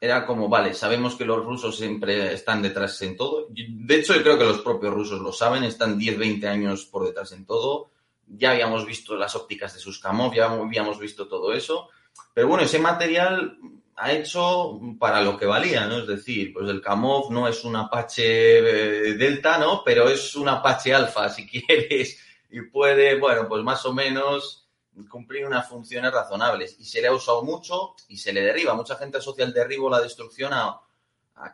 era 0.00 0.26
como, 0.26 0.48
vale, 0.50 0.74
sabemos 0.74 1.14
que 1.16 1.24
los 1.24 1.42
rusos 1.44 1.76
siempre 1.78 2.34
están 2.34 2.60
detrás 2.60 3.00
en 3.02 3.16
todo. 3.16 3.48
De 3.50 3.94
hecho, 3.96 4.14
yo 4.14 4.22
creo 4.22 4.38
que 4.38 4.44
los 4.44 4.60
propios 4.60 4.92
rusos 4.92 5.20
lo 5.20 5.32
saben, 5.32 5.64
están 5.64 5.98
10, 5.98 6.18
20 6.18 6.46
años 6.46 6.84
por 6.84 7.06
detrás 7.06 7.32
en 7.32 7.46
todo. 7.46 7.90
Ya 8.26 8.50
habíamos 8.50 8.84
visto 8.84 9.16
las 9.16 9.34
ópticas 9.34 9.72
de 9.72 9.80
sus 9.80 9.98
Kamov, 9.98 10.34
ya 10.34 10.46
habíamos 10.50 10.98
visto 10.98 11.26
todo 11.26 11.54
eso. 11.54 11.88
Pero 12.34 12.48
bueno, 12.48 12.64
ese 12.64 12.78
material 12.78 13.56
ha 13.96 14.12
hecho 14.12 14.80
para 14.98 15.20
lo 15.20 15.36
que 15.36 15.46
valía, 15.46 15.86
¿no? 15.86 15.98
Es 15.98 16.06
decir, 16.06 16.52
pues 16.52 16.68
el 16.68 16.80
Kamov 16.80 17.30
no 17.30 17.46
es 17.46 17.64
un 17.64 17.76
Apache 17.76 18.58
eh, 18.58 19.14
Delta, 19.14 19.58
¿no? 19.58 19.82
Pero 19.84 20.08
es 20.08 20.34
un 20.34 20.48
Apache 20.48 20.94
Alfa, 20.94 21.28
si 21.28 21.46
quieres. 21.48 22.18
Y 22.50 22.62
puede, 22.62 23.18
bueno, 23.18 23.48
pues 23.48 23.62
más 23.62 23.84
o 23.86 23.92
menos 23.92 24.64
cumplir 25.08 25.46
unas 25.46 25.68
funciones 25.68 26.12
razonables. 26.12 26.76
Y 26.78 26.84
se 26.84 27.00
le 27.00 27.08
ha 27.08 27.12
usado 27.12 27.42
mucho 27.42 27.94
y 28.08 28.16
se 28.16 28.32
le 28.32 28.42
derriba. 28.42 28.74
Mucha 28.74 28.96
gente 28.96 29.18
asocia 29.18 29.44
el 29.44 29.52
derribo, 29.52 29.90
la 29.90 30.00
destrucción 30.00 30.52
a, 30.52 30.80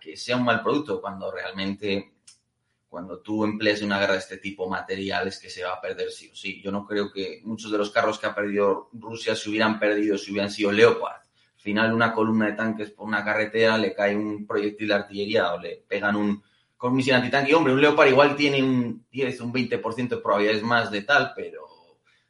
que 0.01 0.17
sea 0.17 0.37
un 0.37 0.45
mal 0.45 0.63
producto, 0.63 1.01
cuando 1.01 1.31
realmente, 1.31 2.13
cuando 2.89 3.21
tú 3.21 3.45
empleas 3.45 3.83
una 3.83 3.99
guerra 3.99 4.15
de 4.15 4.19
este 4.19 4.37
tipo 4.37 4.69
materiales 4.69 5.39
que 5.39 5.49
se 5.49 5.65
va 5.65 5.75
a 5.75 5.81
perder 5.81 6.11
sí 6.11 6.31
o 6.31 6.37
sí. 6.37 6.61
Yo 6.63 6.71
no 6.71 6.87
creo 6.87 7.11
que 7.11 7.41
muchos 7.45 7.71
de 7.73 7.79
los 7.79 7.91
carros 7.91 8.19
que 8.19 8.27
ha 8.27 8.35
perdido 8.35 8.89
Rusia 8.93 9.35
se 9.35 9.49
hubieran 9.49 9.79
perdido 9.79 10.19
si 10.19 10.33
hubieran 10.33 10.51
sido 10.51 10.71
Leopard. 10.71 11.20
Al 11.61 11.63
final, 11.63 11.93
una 11.93 12.15
columna 12.15 12.47
de 12.47 12.53
tanques 12.55 12.91
por 12.91 13.07
una 13.07 13.23
carretera 13.23 13.77
le 13.77 13.93
cae 13.93 14.17
un 14.17 14.47
proyectil 14.47 14.89
de 14.89 14.95
artillería 14.95 15.53
o 15.53 15.59
le 15.59 15.85
pegan 15.87 16.17
un 16.17 16.43
con 16.79 16.97
misil 16.97 17.13
antitanque. 17.13 17.51
Y, 17.51 17.55
hombre, 17.55 17.75
un 17.75 17.83
Leopard 17.83 18.09
igual 18.09 18.35
tiene 18.35 18.63
un 18.63 19.05
10, 19.13 19.43
un 19.43 19.53
20% 19.53 20.17
de 20.17 20.23
probabilidades 20.23 20.63
más 20.63 20.91
de 20.91 21.03
tal, 21.03 21.33
pero 21.37 21.67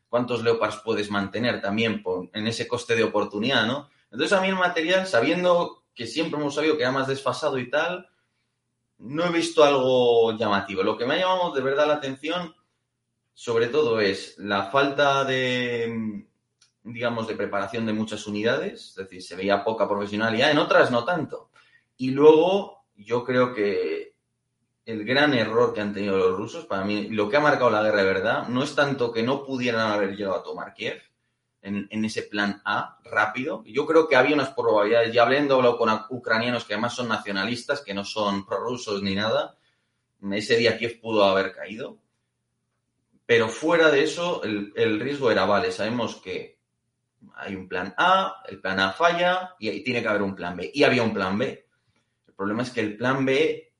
¿cuántos 0.09 0.43
Leopards 0.43 0.79
puedes 0.85 1.09
mantener 1.13 1.61
también 1.61 2.03
por- 2.03 2.29
en 2.33 2.49
ese 2.49 2.67
coste 2.67 2.97
de 2.97 3.05
oportunidad, 3.05 3.69
no? 3.69 3.89
Entonces, 4.11 4.37
a 4.37 4.41
mí 4.41 4.49
el 4.49 4.57
material, 4.57 5.07
sabiendo 5.07 5.85
que 5.95 6.09
siempre 6.09 6.41
hemos 6.41 6.57
sabido 6.57 6.77
que 6.77 6.83
era 6.83 6.91
más 6.91 7.07
desfasado 7.07 7.57
y 7.61 7.71
tal, 7.71 8.09
no 8.99 9.25
he 9.27 9.31
visto 9.31 9.63
algo 9.63 10.37
llamativo. 10.37 10.83
Lo 10.83 10.99
que 10.99 11.07
me 11.07 11.15
ha 11.15 11.19
llamado 11.19 11.53
de 11.53 11.61
verdad 11.61 11.87
la 11.87 11.95
atención, 11.95 12.53
sobre 13.33 13.69
todo, 13.69 14.01
es 14.01 14.37
la 14.39 14.65
falta 14.65 15.25
de, 15.25 16.27
digamos, 16.83 17.29
de 17.29 17.35
preparación 17.35 17.87
de 17.87 17.93
muchas 17.93 18.27
unidades, 18.27 18.91
es 18.91 18.95
decir, 18.95 19.23
se 19.23 19.37
veía 19.37 19.65
poca 19.65 19.89
profesionalidad, 19.89 20.51
en 20.51 20.59
otras 20.59 20.91
no 20.91 21.05
tanto. 21.05 21.51
Y 21.97 22.11
luego, 22.11 22.85
yo 22.97 23.25
creo 23.25 23.53
que 23.53 24.15
el 24.87 25.05
gran 25.05 25.35
error 25.35 25.73
que 25.73 25.81
han 25.81 25.93
tenido 25.93 26.17
los 26.17 26.37
rusos, 26.37 26.67
para 26.67 26.85
mí, 26.85 27.09
lo 27.09 27.29
que 27.29 27.37
ha 27.37 27.41
marcado 27.41 27.71
la 27.71 27.83
guerra 27.83 27.99
de 27.99 28.05
verdad, 28.05 28.49
no 28.49 28.63
es 28.63 28.75
tanto 28.75 29.13
que 29.13 29.23
no 29.23 29.45
pudieran 29.45 29.93
haber 29.93 30.17
llegado 30.17 30.37
a 30.37 30.43
tomar 30.43 30.75
Kiev, 30.75 31.03
en, 31.63 32.05
ese 32.05 32.23
plan 32.23 32.63
A 32.65 32.99
rápido. 33.05 33.63
Yo 33.67 33.87
creo 33.87 34.09
que 34.09 34.17
había 34.17 34.35
unas 34.35 34.51
probabilidades, 34.51 35.13
ya 35.13 35.25
habiendo 35.25 35.57
hablado 35.57 35.77
con 35.77 35.91
ucranianos 36.09 36.65
que 36.65 36.75
además 36.75 36.95
son 36.95 37.09
nacionalistas, 37.09 37.83
que 37.83 37.95
no 37.95 38.05
son 38.05 38.47
prorrusos 38.47 39.03
ni 39.03 39.15
nada, 39.15 39.57
ese 40.33 40.57
día 40.57 40.79
Kiev 40.79 41.01
pudo 41.01 41.25
haber 41.25 41.53
caído. 41.53 41.99
Pero 43.27 43.49
fuera 43.49 43.91
de 43.91 44.03
eso, 44.03 44.43
el, 44.43 44.73
el 44.75 44.99
riesgo 44.99 45.31
era, 45.31 45.45
vale, 45.45 45.71
sabemos 45.71 46.17
que 46.17 46.60
hay 47.37 47.55
un 47.55 47.69
plan 47.69 47.95
A, 47.97 48.43
el 48.49 48.61
plan 48.61 48.81
A 48.81 48.93
falla 48.93 49.55
y 49.59 49.83
tiene 49.83 50.03
que 50.03 50.09
haber 50.09 50.23
un 50.23 50.35
plan 50.35 50.57
B. 50.57 50.71
Y 50.73 50.85
había 50.85 51.03
un 51.03 51.15
plan 51.15 51.37
B. 51.37 51.67
El 52.27 52.35
problema 52.35 52.63
es 52.63 52.71
que 52.71 52.81
el 52.81 52.97
plan 52.97 53.25
B, 53.25 53.73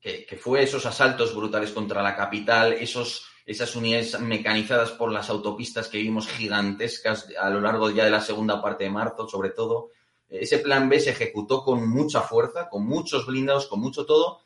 que, 0.00 0.24
que 0.24 0.36
fue 0.36 0.62
esos 0.62 0.84
asaltos 0.86 1.34
brutales 1.34 1.72
contra 1.72 2.02
la 2.02 2.16
capital, 2.16 2.72
esos 2.72 3.26
esas 3.46 3.76
unidades 3.76 4.18
mecanizadas 4.20 4.90
por 4.90 5.12
las 5.12 5.30
autopistas 5.30 5.86
que 5.88 5.98
vimos 5.98 6.26
gigantescas 6.26 7.28
a 7.40 7.48
lo 7.48 7.60
largo 7.60 7.90
ya 7.90 8.04
de 8.04 8.10
la 8.10 8.20
segunda 8.20 8.60
parte 8.60 8.84
de 8.84 8.90
marzo, 8.90 9.28
sobre 9.28 9.50
todo. 9.50 9.90
Ese 10.28 10.58
plan 10.58 10.88
B 10.88 10.98
se 10.98 11.10
ejecutó 11.10 11.62
con 11.62 11.88
mucha 11.88 12.22
fuerza, 12.22 12.68
con 12.68 12.84
muchos 12.84 13.24
blindados, 13.24 13.68
con 13.68 13.78
mucho 13.78 14.04
todo, 14.04 14.40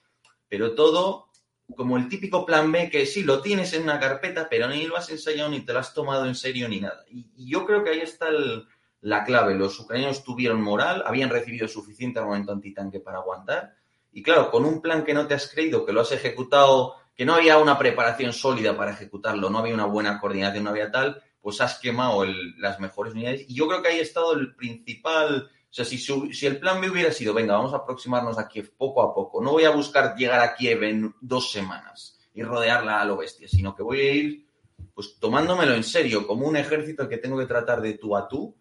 pero 0.46 0.74
todo 0.74 1.29
como 1.76 1.96
el 1.96 2.08
típico 2.08 2.44
plan 2.44 2.70
B 2.70 2.90
que 2.90 3.06
sí 3.06 3.22
lo 3.22 3.40
tienes 3.40 3.72
en 3.72 3.82
una 3.82 4.00
carpeta, 4.00 4.48
pero 4.48 4.68
ni 4.68 4.86
lo 4.86 4.96
has 4.96 5.10
ensayado 5.10 5.50
ni 5.50 5.60
te 5.60 5.72
lo 5.72 5.78
has 5.78 5.94
tomado 5.94 6.26
en 6.26 6.34
serio 6.34 6.68
ni 6.68 6.80
nada. 6.80 7.04
Y, 7.10 7.26
yo 7.48 7.64
creo 7.66 7.82
que 7.82 7.90
ahí 7.90 8.00
está 8.00 8.28
la 9.00 9.24
clave. 9.24 9.54
Los 9.54 9.78
ucranianos 9.80 10.24
tuvieron 10.24 10.62
moral, 10.62 11.02
habían 11.06 11.30
recibido 11.30 11.68
suficiente 11.68 12.18
armamento 12.18 12.52
antitanque 12.52 13.00
para 13.00 13.18
aguantar. 13.18 13.74
Y 14.12 14.22
claro, 14.22 14.50
con 14.50 14.64
un 14.64 14.80
plan 14.80 15.04
que 15.04 15.14
no 15.14 15.26
te 15.26 15.34
has 15.34 15.48
creído, 15.48 15.84
que 15.86 15.92
lo 15.92 16.00
has 16.00 16.12
ejecutado 16.12 16.96
que 17.20 17.26
no 17.26 17.34
había 17.34 17.58
una 17.58 17.78
preparación 17.78 18.32
sólida 18.32 18.74
para 18.74 18.92
ejecutarlo, 18.92 19.50
no 19.50 19.58
había 19.58 19.74
una 19.74 19.84
buena 19.84 20.18
coordinación, 20.18 20.64
no 20.64 20.70
había 20.70 20.90
tal, 20.90 21.22
pues 21.42 21.60
has 21.60 21.78
quemado 21.78 22.24
las 22.24 22.80
mejores 22.80 23.12
unidades. 23.12 23.44
Y 23.46 23.54
yo 23.54 23.68
creo 23.68 23.82
que 23.82 23.88
ahí 23.88 23.98
ha 23.98 24.02
estado 24.02 24.32
el 24.32 24.54
principal, 24.54 25.50
o 25.70 25.72
sea, 25.72 25.84
si, 25.84 25.98
si 25.98 26.46
el 26.46 26.58
plan 26.58 26.80
B 26.80 26.90
hubiera 26.90 27.12
sido, 27.12 27.32
venga, 27.32 27.56
vamos 27.56 27.72
a 27.72 27.76
aproximarnos 27.76 28.38
a 28.38 28.48
Kiev 28.48 28.72
poco 28.76 29.02
a 29.02 29.14
poco, 29.14 29.40
no 29.40 29.52
voy 29.52 29.64
a 29.64 29.70
buscar 29.70 30.16
llegar 30.16 30.40
a 30.40 30.54
Kiev 30.54 30.82
en 30.82 31.14
dos 31.20 31.52
semanas 31.52 32.18
y 32.34 32.42
rodearla 32.42 33.00
a 33.00 33.04
lo 33.04 33.16
bestia, 33.16 33.46
sino 33.46 33.74
que 33.74 33.84
voy 33.84 34.00
a 34.00 34.12
ir 34.12 34.46
pues 34.92 35.18
tomándomelo 35.20 35.74
en 35.74 35.84
serio, 35.84 36.26
como 36.26 36.46
un 36.46 36.56
ejército 36.56 37.08
que 37.08 37.18
tengo 37.18 37.38
que 37.38 37.46
tratar 37.46 37.80
de 37.80 37.94
tú 37.94 38.16
a 38.16 38.26
tú, 38.26 38.52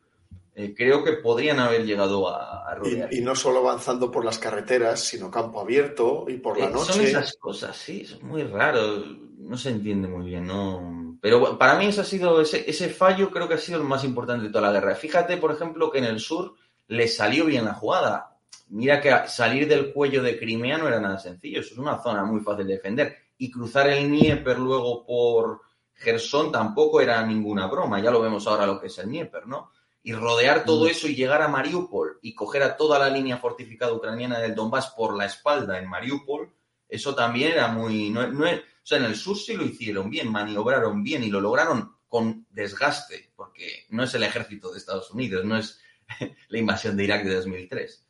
eh, 0.54 0.76
creo 0.78 1.04
que 1.04 1.14
podrían 1.14 1.60
haber 1.60 1.84
llegado 1.84 2.30
a, 2.30 2.76
rodear. 2.76 3.12
Y, 3.12 3.22
no 3.22 3.34
solo 3.34 3.60
avanzando 3.60 4.12
por 4.12 4.24
las 4.24 4.38
carreteras, 4.38 5.00
sino 5.00 5.32
campo 5.32 5.62
abierto 5.62 6.26
y 6.28 6.38
por 6.38 6.60
la 6.60 6.66
eh, 6.66 6.70
noche. 6.70 6.94
Son 6.94 7.02
esas 7.02 7.36
cosas, 7.38 7.76
sí, 7.76 8.02
es 8.02 8.22
muy 8.22 8.44
raro, 8.44 9.04
no 9.38 9.58
se 9.58 9.70
entiende 9.70 10.08
muy 10.08 10.28
bien, 10.28 10.46
¿no? 10.46 11.18
Pero 11.22 11.58
para 11.58 11.78
mí 11.78 11.88
ese 11.88 12.02
ha 12.02 12.06
sido, 12.06 12.40
ese, 12.40 12.70
ese 12.70 12.90
fallo 12.90 13.32
creo 13.32 13.48
que 13.48 13.56
ha 13.56 13.58
sido 13.58 13.80
el 13.80 13.88
más 13.88 14.04
importante 14.04 14.46
de 14.46 14.52
toda 14.52 14.68
la 14.68 14.74
guerra. 14.74 14.96
Fíjate, 14.96 15.38
por 15.38 15.52
ejemplo, 15.52 15.90
que 15.92 15.98
en 15.98 16.06
el 16.06 16.20
sur 16.20 16.56
le 16.90 17.08
salió 17.08 17.46
bien 17.46 17.66
la 17.66 17.74
jugada. 17.74 18.38
Mira 18.70 19.02
que 19.02 19.28
salir 19.28 19.68
del 19.68 19.94
cuello 19.94 20.22
de 20.22 20.38
Crimea 20.38 20.78
no 20.78 20.88
era 20.88 21.00
nada 21.00 21.18
sencillo, 21.18 21.62
eso 21.62 21.74
es 21.74 21.80
una 21.80 22.02
zona 22.02 22.24
muy 22.24 22.42
fácil 22.42 22.68
de 22.68 22.74
defender. 22.74 23.18
Y 23.38 23.50
cruzar 23.50 23.90
el 23.90 24.08
Dnieper 24.08 24.60
luego 24.60 25.06
por, 25.06 25.62
Gerson 25.94 26.52
tampoco 26.52 27.02
era 27.02 27.26
ninguna 27.26 27.68
broma, 27.68 28.02
ya 28.02 28.12
lo 28.12 28.22
vemos 28.22 28.46
ahora 28.48 28.66
lo 28.66 28.80
que 28.80 28.88
es 28.88 28.98
el 29.00 29.08
Dnieper, 29.08 29.48
¿no? 29.48 29.72
Y 30.02 30.14
rodear 30.14 30.66
todo 30.66 30.86
mm. 30.86 30.90
eso 30.90 31.08
y 31.08 31.16
llegar 31.16 31.42
a 31.42 31.48
Mariupol 31.48 32.20
y 32.22 32.34
coger 32.34 32.64
a 32.64 32.78
toda 32.78 32.98
la 33.00 33.10
línea 33.10 33.38
fortificada 33.38 33.94
ucraniana 33.94 34.40
del 34.40 34.56
Donbass 34.56 34.88
por 34.92 35.16
la 35.16 35.26
espalda 35.26 35.78
en 35.78 35.90
Mariupol, 35.90 36.52
eso 36.88 37.14
también 37.14 37.52
era 37.52 37.68
muy... 37.68 38.10
No, 38.10 38.22
o 38.22 38.62
sea, 38.82 38.98
en 38.98 39.06
el 39.06 39.16
sur 39.16 39.38
sí 39.38 39.56
lo 39.56 39.64
hicieron 39.64 40.10
bien, 40.10 40.32
maniobraron 40.32 41.04
bien 41.04 41.24
y 41.24 41.30
lo 41.30 41.40
lograron 41.40 41.98
con 42.08 42.48
desgaste, 42.50 43.32
porque 43.36 43.86
no 43.90 44.04
es 44.04 44.14
el 44.16 44.24
ejército 44.24 44.72
de 44.72 44.80
Estados 44.80 45.12
Unidos, 45.12 45.46
no 45.46 45.58
es 45.58 45.80
la 46.50 46.58
invasión 46.58 46.98
de 46.98 47.04
Irak 47.04 47.24
de 47.24 47.36
2003. 47.36 48.06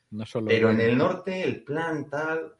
Pero 0.47 0.71
en 0.71 0.81
el 0.81 0.97
norte, 0.97 1.43
el 1.43 1.63
plan 1.63 2.09
tal, 2.09 2.59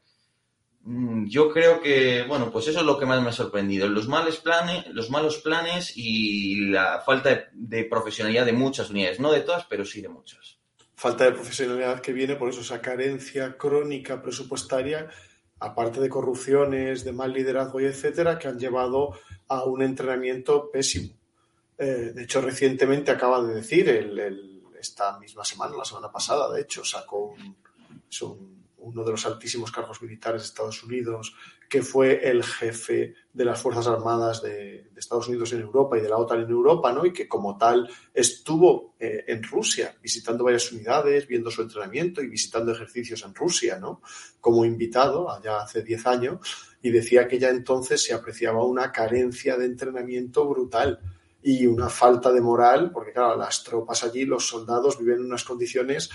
Mm, 0.82 1.26
yo 1.26 1.50
creo 1.50 1.80
que, 1.82 2.24
bueno, 2.26 2.50
pues 2.50 2.68
eso 2.68 2.80
es 2.80 2.86
lo 2.86 2.98
que 2.98 3.06
más 3.06 3.22
me 3.22 3.28
ha 3.28 3.32
sorprendido. 3.32 3.88
Los, 3.88 4.08
malos 4.08 4.38
planes, 4.38 4.86
los 4.88 5.10
malos 5.10 5.38
planes 5.38 5.92
y 5.96 6.68
la 6.70 7.00
falta 7.00 7.48
de, 7.52 7.84
profesionalidad 7.84 8.46
de 8.46 8.52
muchas 8.52 8.90
unidades. 8.90 9.20
No 9.20 9.32
de 9.32 9.40
todas, 9.40 9.66
pero 9.66 9.84
sí 9.84 10.00
de 10.00 10.08
muchas. 10.08 10.58
Falta 10.94 11.24
de 11.24 11.32
profesionalidad 11.32 12.00
que 12.00 12.12
viene 12.12 12.36
por 12.36 12.48
eso, 12.48 12.60
esa 12.60 12.80
carencia 12.80 13.56
crónica 13.56 14.22
presupuestaria, 14.22 15.08
aparte 15.58 16.00
de 16.00 16.08
corrupciones, 16.08 17.04
de 17.04 17.12
mal 17.12 17.32
liderazgo 17.32 17.80
y 17.80 17.84
etcétera, 17.84 18.38
que 18.38 18.48
han 18.48 18.58
llevado 18.58 19.18
a 19.48 19.64
un 19.64 19.82
entrenamiento 19.82 20.70
pésimo. 20.70 21.14
Eh, 21.78 22.12
de 22.14 22.22
hecho, 22.22 22.40
recientemente 22.40 23.10
acaba 23.10 23.42
de 23.42 23.54
decir, 23.54 23.88
esta 24.80 25.18
misma 25.18 25.44
semana, 25.44 25.76
la 25.76 25.84
semana 25.84 26.10
pasada, 26.10 26.52
de 26.52 26.62
hecho, 26.62 26.84
sacó 26.84 27.34
un 27.36 27.56
uno 28.80 29.04
de 29.04 29.10
los 29.10 29.26
altísimos 29.26 29.70
cargos 29.70 30.02
militares 30.02 30.42
de 30.42 30.46
Estados 30.46 30.82
Unidos, 30.82 31.34
que 31.68 31.82
fue 31.82 32.28
el 32.28 32.42
jefe 32.42 33.14
de 33.32 33.44
las 33.44 33.60
Fuerzas 33.60 33.86
Armadas 33.86 34.42
de, 34.42 34.90
Estados 34.96 35.28
Unidos 35.28 35.52
en 35.52 35.60
Europa 35.60 35.96
y 35.96 36.02
de 36.02 36.08
la 36.08 36.18
OTAN 36.18 36.42
en 36.42 36.50
Europa, 36.50 36.92
¿no? 36.92 37.06
Y 37.06 37.12
que 37.12 37.26
como 37.26 37.56
tal 37.56 37.88
estuvo 38.12 38.94
eh, 38.98 39.24
en 39.28 39.42
Rusia 39.42 39.96
visitando 40.02 40.44
varias 40.44 40.70
unidades, 40.72 41.26
viendo 41.26 41.50
su 41.50 41.62
entrenamiento 41.62 42.20
y 42.22 42.28
visitando 42.28 42.72
ejercicios 42.72 43.24
en 43.24 43.34
Rusia, 43.34 43.78
¿no? 43.78 44.02
Como 44.40 44.64
invitado 44.64 45.30
allá 45.30 45.62
hace 45.62 45.82
10 45.82 46.06
años 46.06 46.38
y 46.82 46.90
decía 46.90 47.26
que 47.26 47.38
ya 47.38 47.48
entonces 47.48 48.02
se 48.02 48.12
apreciaba 48.12 48.64
una 48.64 48.92
carencia 48.92 49.56
de 49.56 49.66
entrenamiento 49.66 50.46
brutal 50.46 51.00
y 51.42 51.66
una 51.66 51.88
falta 51.88 52.30
de 52.32 52.40
moral, 52.40 52.90
porque 52.92 53.12
claro, 53.12 53.36
las 53.36 53.64
tropas 53.64 54.04
allí, 54.04 54.24
los 54.24 54.46
soldados 54.46 54.98
viven 54.98 55.20
en 55.20 55.26
unas 55.26 55.44
condiciones 55.44 56.10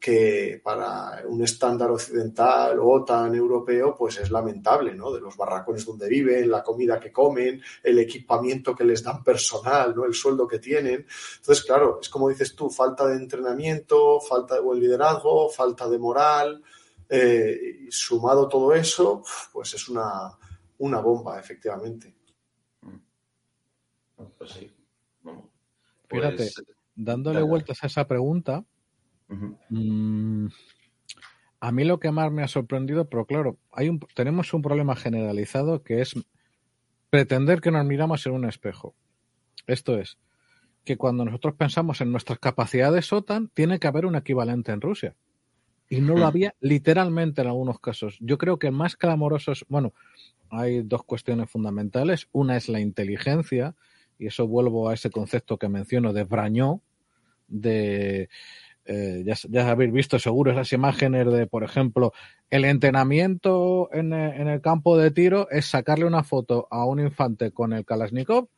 que 0.00 0.58
para 0.64 1.22
un 1.26 1.44
estándar 1.44 1.90
occidental 1.90 2.78
o 2.80 3.04
tan 3.04 3.34
europeo, 3.34 3.94
pues 3.94 4.18
es 4.18 4.30
lamentable, 4.30 4.94
¿no? 4.94 5.12
De 5.12 5.20
los 5.20 5.36
barracones 5.36 5.84
donde 5.84 6.08
viven, 6.08 6.50
la 6.50 6.62
comida 6.62 6.98
que 6.98 7.12
comen, 7.12 7.60
el 7.82 7.98
equipamiento 7.98 8.74
que 8.74 8.84
les 8.84 9.02
dan 9.02 9.22
personal, 9.22 9.94
¿no? 9.94 10.06
El 10.06 10.14
sueldo 10.14 10.48
que 10.48 10.58
tienen. 10.58 11.06
Entonces, 11.36 11.62
claro, 11.64 11.98
es 12.00 12.08
como 12.08 12.30
dices 12.30 12.56
tú, 12.56 12.70
falta 12.70 13.06
de 13.06 13.16
entrenamiento, 13.16 14.20
falta 14.20 14.54
de 14.54 14.62
buen 14.62 14.80
liderazgo, 14.80 15.50
falta 15.50 15.86
de 15.86 15.98
moral, 15.98 16.62
eh, 17.06 17.80
y 17.86 17.92
sumado 17.92 18.48
todo 18.48 18.72
eso, 18.72 19.22
pues 19.52 19.74
es 19.74 19.86
una, 19.90 20.30
una 20.78 21.00
bomba, 21.00 21.38
efectivamente. 21.38 22.19
Pues 24.38 24.50
sí. 24.50 24.72
Fíjate, 26.08 26.36
pues, 26.36 26.62
dándole 26.94 27.42
vueltas 27.42 27.82
a 27.82 27.86
esa 27.86 28.06
pregunta, 28.06 28.64
Mm, 29.68 30.48
a 31.60 31.72
mí 31.72 31.84
lo 31.84 32.00
que 32.00 32.10
más 32.10 32.32
me 32.32 32.42
ha 32.42 32.48
sorprendido, 32.48 33.08
pero 33.08 33.26
claro, 33.26 33.58
hay 33.72 33.88
un, 33.88 34.00
tenemos 34.14 34.52
un 34.52 34.62
problema 34.62 34.96
generalizado 34.96 35.82
que 35.82 36.00
es 36.00 36.14
pretender 37.10 37.60
que 37.60 37.70
nos 37.70 37.84
miramos 37.84 38.26
en 38.26 38.32
un 38.32 38.44
espejo. 38.44 38.94
Esto 39.66 39.98
es, 39.98 40.18
que 40.84 40.96
cuando 40.96 41.24
nosotros 41.24 41.54
pensamos 41.54 42.00
en 42.00 42.10
nuestras 42.10 42.38
capacidades 42.38 43.12
OTAN, 43.12 43.50
tiene 43.54 43.78
que 43.78 43.86
haber 43.86 44.06
un 44.06 44.16
equivalente 44.16 44.72
en 44.72 44.80
Rusia. 44.80 45.14
Y 45.88 46.00
no 46.00 46.14
lo 46.16 46.26
había 46.26 46.54
literalmente 46.60 47.42
en 47.42 47.48
algunos 47.48 47.80
casos. 47.80 48.16
Yo 48.20 48.38
creo 48.38 48.58
que 48.58 48.70
más 48.70 48.96
clamorosos, 48.96 49.66
bueno, 49.68 49.92
hay 50.48 50.82
dos 50.82 51.02
cuestiones 51.02 51.50
fundamentales. 51.50 52.28
Una 52.30 52.56
es 52.56 52.68
la 52.68 52.80
inteligencia, 52.80 53.74
y 54.20 54.26
eso 54.26 54.46
vuelvo 54.46 54.88
a 54.88 54.94
ese 54.94 55.10
concepto 55.10 55.56
que 55.56 55.68
menciono 55.68 56.12
de 56.12 56.24
Brañó, 56.24 56.82
de 57.48 58.28
eh, 58.84 59.24
ya, 59.24 59.70
habéis 59.70 59.92
visto 59.92 60.18
seguro 60.18 60.52
esas 60.52 60.72
imágenes 60.72 61.26
de, 61.26 61.46
por 61.46 61.64
ejemplo, 61.64 62.12
el 62.50 62.66
entrenamiento 62.66 63.88
en, 63.92 64.12
eh, 64.12 64.52
el 64.52 64.60
campo 64.60 64.98
de 64.98 65.10
tiro 65.10 65.48
es 65.50 65.66
sacarle 65.66 66.04
una 66.04 66.22
foto 66.22 66.68
a 66.70 66.84
un 66.84 67.00
infante 67.00 67.50
con 67.50 67.72
el 67.72 67.86
Kalashnikov, 67.86 68.48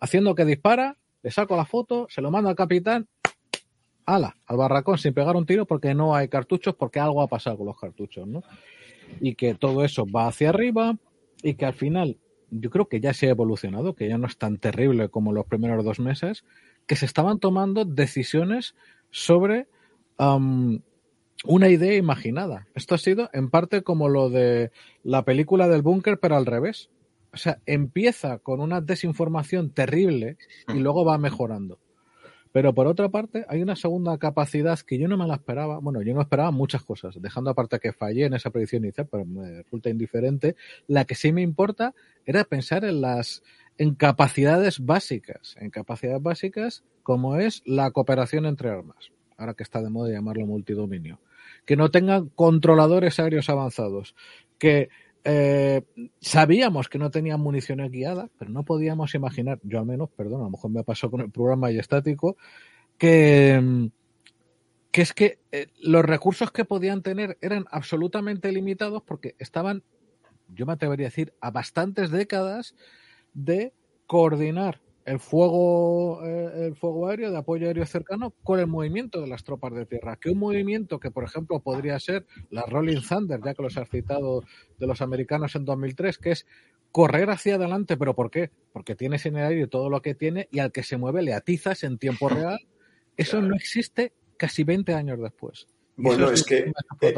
haciendo 0.00 0.34
que 0.34 0.46
dispara, 0.46 0.96
le 1.22 1.30
saco 1.30 1.54
la 1.54 1.66
foto, 1.66 2.06
se 2.08 2.22
lo 2.22 2.30
mando 2.30 2.48
al 2.48 2.56
capitán, 2.56 3.06
ala, 4.06 4.36
al 4.46 4.56
barracón 4.56 4.96
sin 4.96 5.12
pegar 5.12 5.36
un 5.36 5.44
tiro 5.44 5.66
porque 5.66 5.94
no 5.94 6.14
hay 6.14 6.28
cartuchos, 6.28 6.74
porque 6.74 6.98
algo 6.98 7.20
ha 7.20 7.28
pasado 7.28 7.58
con 7.58 7.66
los 7.66 7.78
cartuchos, 7.78 8.26
¿no? 8.26 8.42
Y 9.20 9.34
que 9.34 9.54
todo 9.54 9.84
eso 9.84 10.06
va 10.06 10.28
hacia 10.28 10.48
arriba 10.48 10.96
y 11.42 11.54
que 11.54 11.66
al 11.66 11.74
final 11.74 12.16
yo 12.50 12.70
creo 12.70 12.88
que 12.88 13.00
ya 13.00 13.14
se 13.14 13.26
ha 13.26 13.30
evolucionado, 13.30 13.94
que 13.94 14.08
ya 14.08 14.18
no 14.18 14.26
es 14.26 14.36
tan 14.36 14.58
terrible 14.58 15.08
como 15.08 15.32
los 15.32 15.46
primeros 15.46 15.84
dos 15.84 16.00
meses, 16.00 16.44
que 16.86 16.96
se 16.96 17.06
estaban 17.06 17.38
tomando 17.38 17.84
decisiones 17.84 18.74
sobre 19.10 19.68
una 21.44 21.68
idea 21.68 21.96
imaginada. 21.96 22.66
Esto 22.74 22.94
ha 22.94 22.98
sido 22.98 23.30
en 23.32 23.48
parte 23.48 23.82
como 23.82 24.08
lo 24.08 24.28
de 24.28 24.70
la 25.02 25.24
película 25.24 25.68
del 25.68 25.82
búnker, 25.82 26.18
pero 26.18 26.36
al 26.36 26.46
revés. 26.46 26.90
O 27.32 27.36
sea, 27.36 27.60
empieza 27.64 28.38
con 28.38 28.60
una 28.60 28.80
desinformación 28.80 29.70
terrible 29.70 30.36
y 30.68 30.74
mm. 30.74 30.78
luego 30.80 31.04
va 31.04 31.16
mejorando. 31.16 31.78
Pero 32.52 32.74
por 32.74 32.86
otra 32.86 33.08
parte, 33.08 33.44
hay 33.48 33.62
una 33.62 33.76
segunda 33.76 34.18
capacidad 34.18 34.78
que 34.80 34.98
yo 34.98 35.08
no 35.08 35.16
me 35.16 35.26
la 35.26 35.34
esperaba. 35.34 35.78
Bueno, 35.78 36.02
yo 36.02 36.14
no 36.14 36.20
esperaba 36.20 36.50
muchas 36.50 36.82
cosas, 36.82 37.20
dejando 37.20 37.50
aparte 37.50 37.78
que 37.78 37.92
fallé 37.92 38.24
en 38.26 38.34
esa 38.34 38.50
predicción 38.50 38.84
inicial, 38.84 39.08
pero 39.10 39.24
me 39.24 39.62
resulta 39.62 39.90
indiferente. 39.90 40.56
La 40.86 41.04
que 41.04 41.14
sí 41.14 41.32
me 41.32 41.42
importa 41.42 41.94
era 42.26 42.44
pensar 42.44 42.84
en 42.84 43.00
las 43.00 43.42
en 43.78 43.94
capacidades 43.94 44.84
básicas, 44.84 45.56
en 45.58 45.70
capacidades 45.70 46.22
básicas 46.22 46.84
como 47.02 47.36
es 47.36 47.62
la 47.64 47.90
cooperación 47.92 48.44
entre 48.44 48.68
armas 48.68 49.10
ahora 49.40 49.54
que 49.54 49.62
está 49.62 49.82
de 49.82 49.90
moda 49.90 50.12
llamarlo 50.12 50.46
multidominio, 50.46 51.18
que 51.64 51.76
no 51.76 51.90
tengan 51.90 52.28
controladores 52.28 53.18
aéreos 53.18 53.48
avanzados, 53.48 54.14
que 54.58 54.90
eh, 55.24 55.82
sabíamos 56.20 56.88
que 56.88 56.98
no 56.98 57.10
tenían 57.10 57.40
municiones 57.40 57.90
guiadas, 57.90 58.30
pero 58.38 58.50
no 58.50 58.64
podíamos 58.64 59.14
imaginar, 59.14 59.60
yo 59.62 59.78
al 59.78 59.86
menos, 59.86 60.10
perdón, 60.10 60.40
a 60.40 60.44
lo 60.44 60.50
mejor 60.50 60.70
me 60.70 60.84
pasó 60.84 61.10
con 61.10 61.20
el 61.20 61.30
programa 61.30 61.70
y 61.70 61.78
estático, 61.78 62.36
que, 62.96 63.90
que 64.90 65.02
es 65.02 65.12
que 65.12 65.38
eh, 65.52 65.68
los 65.80 66.04
recursos 66.04 66.50
que 66.50 66.64
podían 66.64 67.02
tener 67.02 67.38
eran 67.40 67.66
absolutamente 67.70 68.50
limitados 68.52 69.02
porque 69.02 69.34
estaban, 69.38 69.82
yo 70.48 70.66
me 70.66 70.72
atrevería 70.72 71.06
a 71.06 71.10
decir, 71.10 71.34
a 71.40 71.50
bastantes 71.50 72.10
décadas 72.10 72.74
de 73.34 73.72
coordinar 74.06 74.80
el 75.04 75.18
fuego, 75.18 76.24
eh, 76.24 76.66
el 76.66 76.76
fuego 76.76 77.08
aéreo 77.08 77.30
de 77.30 77.38
apoyo 77.38 77.66
aéreo 77.66 77.86
cercano 77.86 78.34
con 78.42 78.60
el 78.60 78.66
movimiento 78.66 79.20
de 79.20 79.26
las 79.26 79.44
tropas 79.44 79.74
de 79.74 79.86
tierra. 79.86 80.16
Que 80.16 80.30
un 80.30 80.38
movimiento 80.38 81.00
que, 81.00 81.10
por 81.10 81.24
ejemplo, 81.24 81.60
podría 81.60 81.98
ser 81.98 82.26
la 82.50 82.62
Rolling 82.62 83.00
Thunder, 83.00 83.40
ya 83.44 83.54
que 83.54 83.62
los 83.62 83.76
has 83.76 83.88
citado 83.88 84.42
de 84.78 84.86
los 84.86 85.00
americanos 85.00 85.54
en 85.56 85.64
2003, 85.64 86.18
que 86.18 86.32
es 86.32 86.46
correr 86.92 87.30
hacia 87.30 87.54
adelante, 87.54 87.96
pero 87.96 88.14
¿por 88.14 88.30
qué? 88.30 88.50
Porque 88.72 88.94
tienes 88.94 89.26
en 89.26 89.36
el 89.36 89.46
aire 89.46 89.66
todo 89.66 89.90
lo 89.90 90.02
que 90.02 90.14
tiene 90.14 90.48
y 90.50 90.58
al 90.58 90.72
que 90.72 90.82
se 90.82 90.96
mueve 90.96 91.22
le 91.22 91.34
atizas 91.34 91.84
en 91.84 91.98
tiempo 91.98 92.28
real. 92.28 92.58
Eso 93.16 93.40
no 93.42 93.54
existe 93.54 94.12
casi 94.36 94.64
20 94.64 94.94
años 94.94 95.20
después. 95.20 95.66
Bueno, 96.02 96.30
es 96.30 96.44
que 96.44 96.72
eh, 97.00 97.14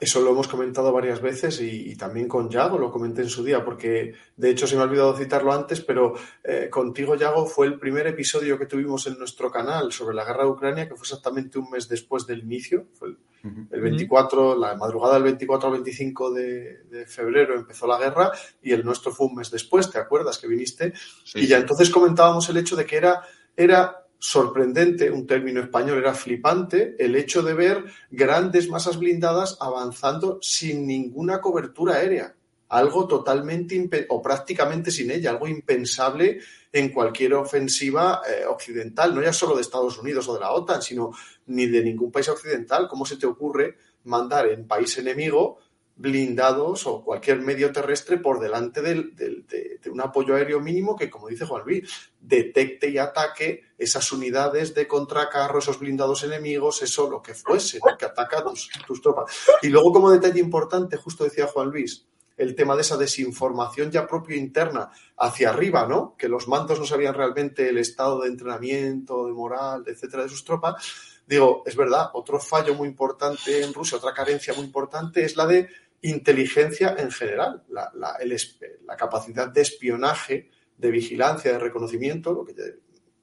eso 0.00 0.20
lo 0.20 0.30
hemos 0.30 0.48
comentado 0.48 0.92
varias 0.92 1.20
veces 1.20 1.60
y, 1.60 1.96
también 1.96 2.28
con 2.28 2.48
Yago 2.48 2.78
lo 2.78 2.90
comenté 2.90 3.22
en 3.22 3.28
su 3.28 3.44
día, 3.44 3.64
porque 3.64 4.14
de 4.36 4.50
hecho 4.50 4.66
se 4.66 4.76
me 4.76 4.82
ha 4.82 4.84
olvidado 4.84 5.16
citarlo 5.16 5.52
antes, 5.52 5.80
pero 5.80 6.14
eh, 6.44 6.68
contigo, 6.70 7.16
Yago, 7.16 7.46
fue 7.46 7.66
el 7.66 7.78
primer 7.78 8.06
episodio 8.06 8.58
que 8.58 8.66
tuvimos 8.66 9.06
en 9.06 9.18
nuestro 9.18 9.50
canal 9.50 9.92
sobre 9.92 10.14
la 10.14 10.24
guerra 10.24 10.44
de 10.44 10.50
Ucrania, 10.50 10.88
que 10.88 10.94
fue 10.94 11.02
exactamente 11.02 11.58
un 11.58 11.70
mes 11.70 11.88
después 11.88 12.26
del 12.26 12.40
inicio, 12.40 12.86
fue 12.94 13.08
el, 13.08 13.80
24, 13.80 14.56
la 14.56 14.76
madrugada 14.76 15.14
del 15.14 15.24
24 15.24 15.68
al 15.68 15.74
25 15.74 16.32
de, 16.32 17.04
febrero 17.08 17.56
empezó 17.56 17.86
la 17.88 17.98
guerra 17.98 18.30
y 18.62 18.72
el 18.72 18.84
nuestro 18.84 19.12
fue 19.12 19.26
un 19.26 19.34
mes 19.34 19.50
después, 19.50 19.90
¿te 19.90 19.98
acuerdas 19.98 20.38
que 20.38 20.46
viniste? 20.46 20.92
y 21.34 21.46
ya 21.46 21.58
entonces 21.58 21.90
comentábamos 21.90 22.48
el 22.48 22.58
hecho 22.58 22.76
de 22.76 22.86
que 22.86 22.96
era, 22.96 23.22
era 23.56 24.01
sorprendente, 24.22 25.10
un 25.10 25.26
término 25.26 25.60
español 25.60 25.98
era 25.98 26.14
flipante, 26.14 26.94
el 26.96 27.16
hecho 27.16 27.42
de 27.42 27.54
ver 27.54 27.84
grandes 28.08 28.68
masas 28.68 28.96
blindadas 28.96 29.58
avanzando 29.60 30.38
sin 30.40 30.86
ninguna 30.86 31.40
cobertura 31.40 31.96
aérea. 31.96 32.32
Algo 32.68 33.08
totalmente 33.08 34.06
o 34.10 34.22
prácticamente 34.22 34.92
sin 34.92 35.10
ella, 35.10 35.30
algo 35.30 35.48
impensable 35.48 36.38
en 36.72 36.90
cualquier 36.90 37.34
ofensiva 37.34 38.22
eh, 38.24 38.46
occidental, 38.46 39.12
no 39.12 39.22
ya 39.22 39.32
solo 39.32 39.56
de 39.56 39.62
Estados 39.62 39.98
Unidos 39.98 40.28
o 40.28 40.34
de 40.34 40.40
la 40.40 40.52
OTAN, 40.52 40.80
sino 40.80 41.10
ni 41.46 41.66
de 41.66 41.82
ningún 41.82 42.12
país 42.12 42.28
occidental. 42.28 42.86
¿Cómo 42.88 43.04
se 43.04 43.16
te 43.16 43.26
ocurre 43.26 43.76
mandar 44.04 44.46
en 44.46 44.68
país 44.68 44.96
enemigo 44.98 45.58
blindados 45.96 46.86
o 46.86 47.04
cualquier 47.04 47.40
medio 47.40 47.70
terrestre 47.70 48.18
por 48.18 48.40
delante 48.40 48.82
de, 48.82 49.80
un 49.90 50.00
apoyo 50.00 50.34
aéreo 50.34 50.60
mínimo 50.60 50.96
que, 50.96 51.10
como 51.10 51.28
dice 51.28 51.46
Juan 51.46 51.62
Luis, 51.64 52.10
detecte 52.20 52.88
y 52.88 52.98
ataque 52.98 53.62
esas 53.78 54.10
unidades 54.12 54.74
de 54.74 54.88
contracarro, 54.88 55.58
esos 55.58 55.78
blindados 55.78 56.24
enemigos, 56.24 56.82
eso 56.82 57.10
lo 57.10 57.22
que 57.22 57.34
fuese, 57.34 57.78
que 57.98 58.04
ataca 58.04 58.38
a 58.38 58.44
tus, 58.44 58.70
tus 58.86 59.02
tropas. 59.02 59.32
Y 59.62 59.68
luego, 59.68 59.92
como 59.92 60.10
detalle 60.10 60.40
importante, 60.40 60.96
justo 60.96 61.24
decía 61.24 61.46
Juan 61.46 61.70
Luis, 61.70 62.06
el 62.36 62.54
tema 62.54 62.74
de 62.74 62.82
esa 62.82 62.96
desinformación 62.96 63.90
ya 63.90 64.06
propia 64.06 64.36
interna 64.36 64.90
hacia 65.16 65.50
arriba, 65.50 65.86
¿no? 65.86 66.16
Que 66.16 66.28
los 66.28 66.48
mandos 66.48 66.78
no 66.78 66.86
sabían 66.86 67.14
realmente 67.14 67.68
el 67.68 67.78
estado 67.78 68.20
de 68.20 68.28
entrenamiento, 68.28 69.26
de 69.26 69.32
moral, 69.32 69.84
etcétera, 69.86 70.24
de 70.24 70.28
sus 70.28 70.44
tropas. 70.44 71.11
Digo, 71.26 71.62
es 71.66 71.76
verdad, 71.76 72.10
otro 72.14 72.40
fallo 72.40 72.74
muy 72.74 72.88
importante 72.88 73.62
en 73.62 73.72
Rusia, 73.72 73.98
otra 73.98 74.12
carencia 74.12 74.54
muy 74.54 74.64
importante 74.64 75.24
es 75.24 75.36
la 75.36 75.46
de 75.46 75.68
inteligencia 76.02 76.96
en 76.98 77.10
general, 77.10 77.62
la, 77.68 78.96
capacidad 78.96 79.48
de 79.48 79.62
espionaje, 79.62 80.50
de 80.76 80.90
vigilancia, 80.90 81.52
de 81.52 81.58
reconocimiento, 81.58 82.32
lo 82.32 82.44
que 82.44 82.54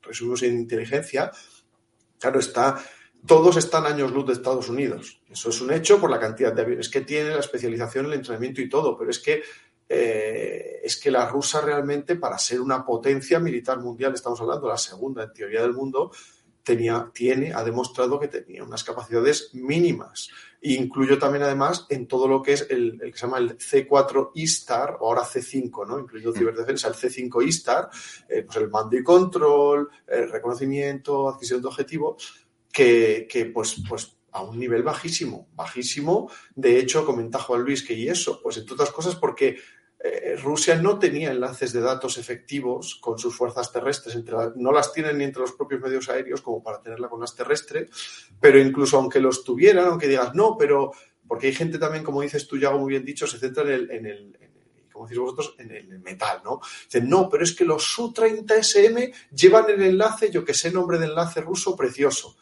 resumimos 0.01 0.41
en 0.43 0.57
inteligencia, 0.57 1.31
claro, 2.17 2.39
está, 2.39 2.81
todos 3.25 3.57
están 3.57 3.85
años 3.85 4.11
luz 4.11 4.27
de 4.27 4.33
Estados 4.33 4.69
Unidos. 4.69 5.21
Eso 5.29 5.49
es 5.49 5.61
un 5.61 5.73
hecho 5.73 5.99
por 5.99 6.09
la 6.09 6.19
cantidad 6.19 6.53
de 6.53 6.61
aviones 6.61 6.89
que 6.89 7.01
tiene, 7.01 7.31
la 7.31 7.41
especialización, 7.41 8.05
el 8.05 8.13
entrenamiento 8.13 8.61
y 8.61 8.69
todo, 8.69 8.97
pero 8.97 9.11
es 9.11 9.19
que 9.19 9.43
eh, 9.91 10.81
es 10.83 10.97
que 10.97 11.09
la 11.09 11.27
rusa 11.27 11.61
realmente, 11.61 12.15
para 12.15 12.37
ser 12.37 12.61
una 12.61 12.85
potencia 12.85 13.39
militar 13.39 13.79
mundial, 13.79 14.13
estamos 14.13 14.39
hablando 14.39 14.67
de 14.67 14.73
la 14.73 14.77
segunda 14.77 15.23
en 15.23 15.33
teoría 15.33 15.63
del 15.63 15.73
mundo, 15.73 16.11
tenía, 16.69 17.09
tiene, 17.11 17.51
ha 17.51 17.63
demostrado 17.63 18.19
que 18.19 18.27
tenía 18.27 18.63
unas 18.63 18.83
capacidades 18.83 19.49
mínimas. 19.53 20.29
E 20.61 20.73
incluyo 20.73 21.17
también, 21.17 21.41
además, 21.41 21.87
en 21.89 22.05
todo 22.05 22.27
lo 22.27 22.43
que 22.43 22.53
es 22.53 22.67
el, 22.69 22.99
que 22.99 23.13
se 23.13 23.25
llama 23.25 23.39
el 23.39 23.57
C4 23.57 24.31
ISTAR, 24.35 24.97
o 24.99 25.07
ahora 25.07 25.23
C5, 25.23 25.87
¿no? 25.87 25.97
Incluido 25.97 26.31
ciberdefensa, 26.31 26.87
el 26.87 26.93
C5 26.93 27.43
ISTAR, 27.43 27.89
eh, 28.29 28.43
pues 28.43 28.57
el 28.57 28.69
mando 28.69 28.95
y 28.95 29.03
control, 29.03 29.89
el 30.05 30.31
reconocimiento, 30.31 31.27
adquisición 31.27 31.63
de 31.63 31.67
objetivo, 31.69 32.17
que, 32.71 33.27
que 33.27 33.45
pues, 33.45 33.77
pues 33.89 34.15
a 34.31 34.43
un 34.43 34.59
nivel 34.59 34.83
bajísimo, 34.83 35.49
bajísimo. 35.55 36.29
De 36.53 36.77
hecho, 36.77 37.03
comenta 37.03 37.39
Juan 37.39 37.63
Luis 37.63 37.81
que 37.81 37.95
y 37.95 38.09
eso, 38.09 38.39
pues 38.43 38.57
entre 38.57 38.75
otras 38.75 38.91
cosas 38.91 39.15
porque 39.15 39.57
eh, 40.01 40.35
Rusia 40.41 40.75
no 40.75 40.97
tenía 40.97 41.31
enlaces 41.31 41.73
de 41.73 41.81
datos 41.81 42.17
efectivos 42.17 42.95
con 42.95 43.19
sus 43.19 43.35
fuerzas 43.35 43.71
terrestres, 43.71 44.17
no 44.55 44.71
las 44.71 44.93
tienen 44.93 45.17
ni 45.17 45.25
entre 45.25 45.41
los 45.41 45.53
propios 45.53 45.81
medios 45.81 46.09
aéreos 46.09 46.41
como 46.41 46.63
para 46.63 46.81
tenerla 46.81 47.09
con 47.09 47.19
las 47.19 47.35
terrestres, 47.35 47.89
pero 48.39 48.59
incluso 48.59 48.97
aunque 48.97 49.19
los 49.19 49.43
tuvieran, 49.43 49.87
aunque 49.87 50.07
digas 50.07 50.33
no, 50.35 50.57
pero 50.57 50.91
porque 51.27 51.47
hay 51.47 51.53
gente 51.53 51.77
también, 51.77 52.03
como 52.03 52.21
dices 52.21 52.47
tú, 52.47 52.57
ya 52.57 52.71
muy 52.71 52.89
bien 52.89 53.05
dicho, 53.05 53.27
se 53.27 53.37
centra 53.37 53.63
en 53.63 53.69
el, 53.69 53.91
en 53.91 54.05
el 54.05 54.37
vosotros, 55.07 55.55
en 55.57 55.71
el 55.71 55.99
metal, 55.99 56.41
¿no? 56.43 56.59
Dicen, 56.85 57.09
no, 57.09 57.29
pero 57.29 57.43
es 57.43 57.55
que 57.55 57.65
los 57.65 57.83
Su-30SM 57.83 59.13
llevan 59.31 59.69
el 59.69 59.81
enlace, 59.81 60.29
yo 60.29 60.43
que 60.43 60.53
sé, 60.53 60.71
nombre 60.71 60.99
de 60.99 61.05
enlace 61.05 61.41
ruso 61.41 61.75
precioso. 61.75 62.35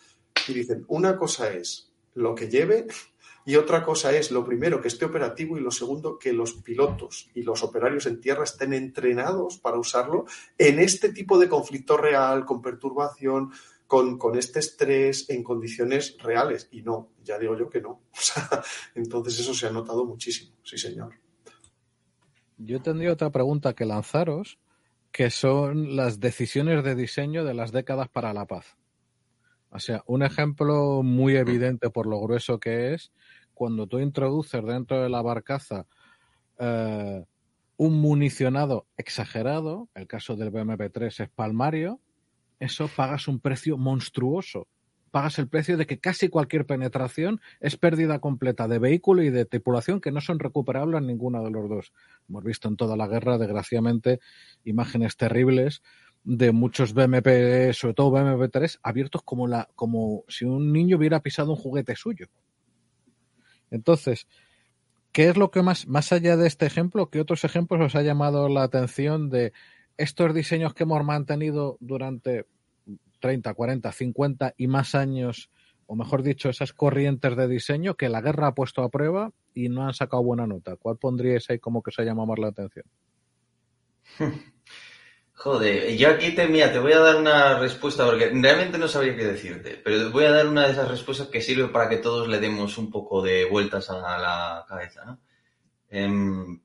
Y 0.48 0.54
dicen, 0.54 0.86
una 0.88 1.18
cosa 1.18 1.52
es 1.52 1.92
lo 2.16 2.34
que 2.34 2.50
lleve 2.50 2.88
y 3.48 3.56
otra 3.56 3.82
cosa 3.82 4.12
es, 4.12 4.30
lo 4.30 4.44
primero, 4.44 4.82
que 4.82 4.90
esté 4.90 5.06
operativo 5.06 5.58
y 5.58 5.62
lo 5.62 5.72
segundo, 5.72 6.20
que 6.20 6.34
los 6.34 6.56
pilotos 6.56 7.30
y 7.34 7.44
los 7.44 7.64
operarios 7.64 8.06
en 8.06 8.20
tierra 8.20 8.44
estén 8.44 8.74
entrenados 8.74 9.58
para 9.58 9.80
usarlo 9.80 10.26
en 10.58 10.80
este 10.80 11.14
tipo 11.14 11.40
de 11.40 11.48
conflicto 11.48 11.96
real, 11.96 12.44
con 12.44 12.62
perturbación, 12.62 13.54
con, 13.88 14.38
este 14.38 14.60
estrés, 14.60 15.30
en 15.30 15.46
condiciones 15.46 16.18
reales. 16.22 16.68
Y 16.74 16.82
no, 16.82 17.14
ya 17.24 17.40
digo 17.40 17.58
yo 17.58 17.70
que 17.70 17.80
no. 17.80 18.02
entonces 18.96 19.40
eso 19.40 19.54
se 19.54 19.68
ha 19.68 19.72
notado 19.72 20.04
muchísimo, 20.04 20.52
sí 20.62 20.78
señor. 20.78 21.14
Yo 22.58 22.82
tendría 22.82 23.14
otra 23.14 23.30
pregunta 23.30 23.74
que 23.74 23.86
lanzaros, 23.86 24.60
que 25.10 25.30
son 25.30 25.96
las 25.96 26.20
decisiones 26.20 26.84
de 26.84 26.96
diseño 26.96 27.46
de 27.46 27.54
las 27.54 27.72
décadas 27.72 28.10
para 28.10 28.34
la 28.34 28.46
paz. 28.46 28.76
O 29.70 29.80
sea, 29.80 30.04
un 30.06 30.22
ejemplo 30.24 31.02
muy 31.02 31.38
evidente 31.38 31.90
por 31.90 32.08
lo 32.08 32.20
grueso 32.20 32.60
que 32.60 32.94
es 32.94 33.14
cuando 33.58 33.88
tú 33.88 34.00
introduces 34.00 34.64
dentro 34.64 35.02
de 35.02 35.10
la 35.10 35.24
barcaza 35.24 35.88
eh, 36.60 37.26
un 37.76 38.00
municionado 38.00 38.86
exagerado, 38.98 39.90
el 39.96 40.06
caso 40.06 40.36
del 40.36 40.52
BMP-3 40.52 41.24
es 41.24 41.30
palmario, 41.30 42.00
eso 42.60 42.88
pagas 42.96 43.28
un 43.28 43.40
precio 43.40 43.78
monstruoso. 43.78 44.68
Pagas 45.10 45.40
el 45.40 45.48
precio 45.48 45.78
de 45.78 45.88
que 45.88 46.00
casi 46.00 46.28
cualquier 46.28 46.66
penetración 46.68 47.40
es 47.60 47.78
pérdida 47.78 48.20
completa 48.20 48.68
de 48.68 48.78
vehículo 48.78 49.24
y 49.24 49.32
de 49.32 49.46
tripulación 49.46 50.02
que 50.02 50.12
no 50.12 50.22
son 50.22 50.38
recuperables 50.38 51.00
en 51.00 51.08
ninguno 51.08 51.44
de 51.44 51.50
los 51.50 51.68
dos. 51.68 51.94
Hemos 52.30 52.44
visto 52.44 52.68
en 52.68 52.78
toda 52.78 52.96
la 52.96 53.08
guerra, 53.08 53.40
desgraciadamente, 53.40 54.20
imágenes 54.66 55.18
terribles 55.18 55.82
de 56.24 56.52
muchos 56.52 56.94
BMP, 56.94 57.74
sobre 57.74 57.94
todo 57.96 58.12
BMP-3, 58.12 58.80
abiertos 58.84 59.24
como, 59.24 59.48
la, 59.48 59.68
como 59.76 60.26
si 60.28 60.46
un 60.46 60.74
niño 60.74 60.98
hubiera 60.98 61.22
pisado 61.22 61.52
un 61.52 61.58
juguete 61.58 61.96
suyo. 61.96 62.28
Entonces, 63.72 64.28
¿qué 65.12 65.30
es 65.30 65.38
lo 65.38 65.52
que 65.52 65.62
más, 65.62 65.88
más 65.88 66.12
allá 66.12 66.38
de 66.38 66.48
este 66.48 66.66
ejemplo, 66.66 67.10
qué 67.10 67.20
otros 67.20 67.44
ejemplos 67.44 67.82
os 67.82 67.96
ha 67.96 68.02
llamado 68.02 68.50
la 68.50 68.64
atención 68.64 69.30
de 69.30 69.54
estos 69.98 70.34
diseños 70.34 70.74
que 70.74 70.84
hemos 70.84 71.04
mantenido 71.04 71.78
durante 71.80 72.46
30, 73.20 73.54
40, 73.54 73.92
50 73.92 74.54
y 74.58 74.68
más 74.68 74.96
años, 74.96 75.50
o 75.88 75.96
mejor 75.96 76.22
dicho, 76.24 76.50
esas 76.50 76.74
corrientes 76.74 77.36
de 77.36 77.48
diseño 77.48 77.96
que 77.96 78.10
la 78.10 78.22
guerra 78.22 78.48
ha 78.48 78.56
puesto 78.56 78.84
a 78.84 78.90
prueba 78.90 79.32
y 79.54 79.70
no 79.70 79.88
han 79.88 79.94
sacado 79.94 80.24
buena 80.24 80.46
nota? 80.46 80.76
¿Cuál 80.76 80.98
pondríais 80.98 81.50
ahí 81.50 81.60
como 81.60 81.82
que 81.82 81.90
os 81.90 82.00
ha 82.00 82.04
llamado 82.04 82.28
más 82.28 82.40
la 82.40 82.48
atención? 82.50 82.86
Joder, 85.40 85.96
yo 85.96 86.10
aquí 86.10 86.34
te, 86.34 86.48
mira, 86.48 86.74
te 86.74 86.80
voy 86.80 86.94
a 86.94 87.00
dar 87.00 87.16
una 87.16 87.60
respuesta 87.60 88.04
porque 88.06 88.32
realmente 88.34 88.80
no 88.80 88.88
sabría 88.88 89.16
qué 89.16 89.24
decirte, 89.24 89.80
pero 89.84 90.10
voy 90.10 90.26
a 90.26 90.32
dar 90.32 90.48
una 90.48 90.66
de 90.66 90.72
esas 90.72 90.90
respuestas 90.90 91.28
que 91.28 91.44
sirve 91.44 91.68
para 91.68 91.88
que 91.88 91.98
todos 91.98 92.28
le 92.28 92.40
demos 92.40 92.76
un 92.80 92.90
poco 92.90 93.22
de 93.22 93.46
vueltas 93.46 93.88
a 93.92 94.18
la 94.18 94.66
cabeza, 94.68 95.06
¿no? 95.06 95.20
Em, 95.90 96.60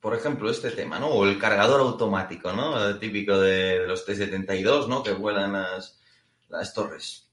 por 0.00 0.12
ejemplo, 0.16 0.50
este 0.50 0.72
tema, 0.72 0.98
¿no? 0.98 1.06
O 1.06 1.24
el 1.24 1.38
cargador 1.38 1.80
automático, 1.80 2.52
¿no? 2.52 2.84
El 2.84 2.98
típico 2.98 3.38
de, 3.38 3.86
los 3.86 4.04
T-72, 4.04 4.88
¿no? 4.88 5.00
Que 5.04 5.12
vuelan 5.12 5.52
las, 5.52 6.00
las 6.48 6.74
torres. 6.74 7.30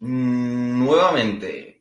Mm, 0.00 0.84
nuevamente, 0.84 1.80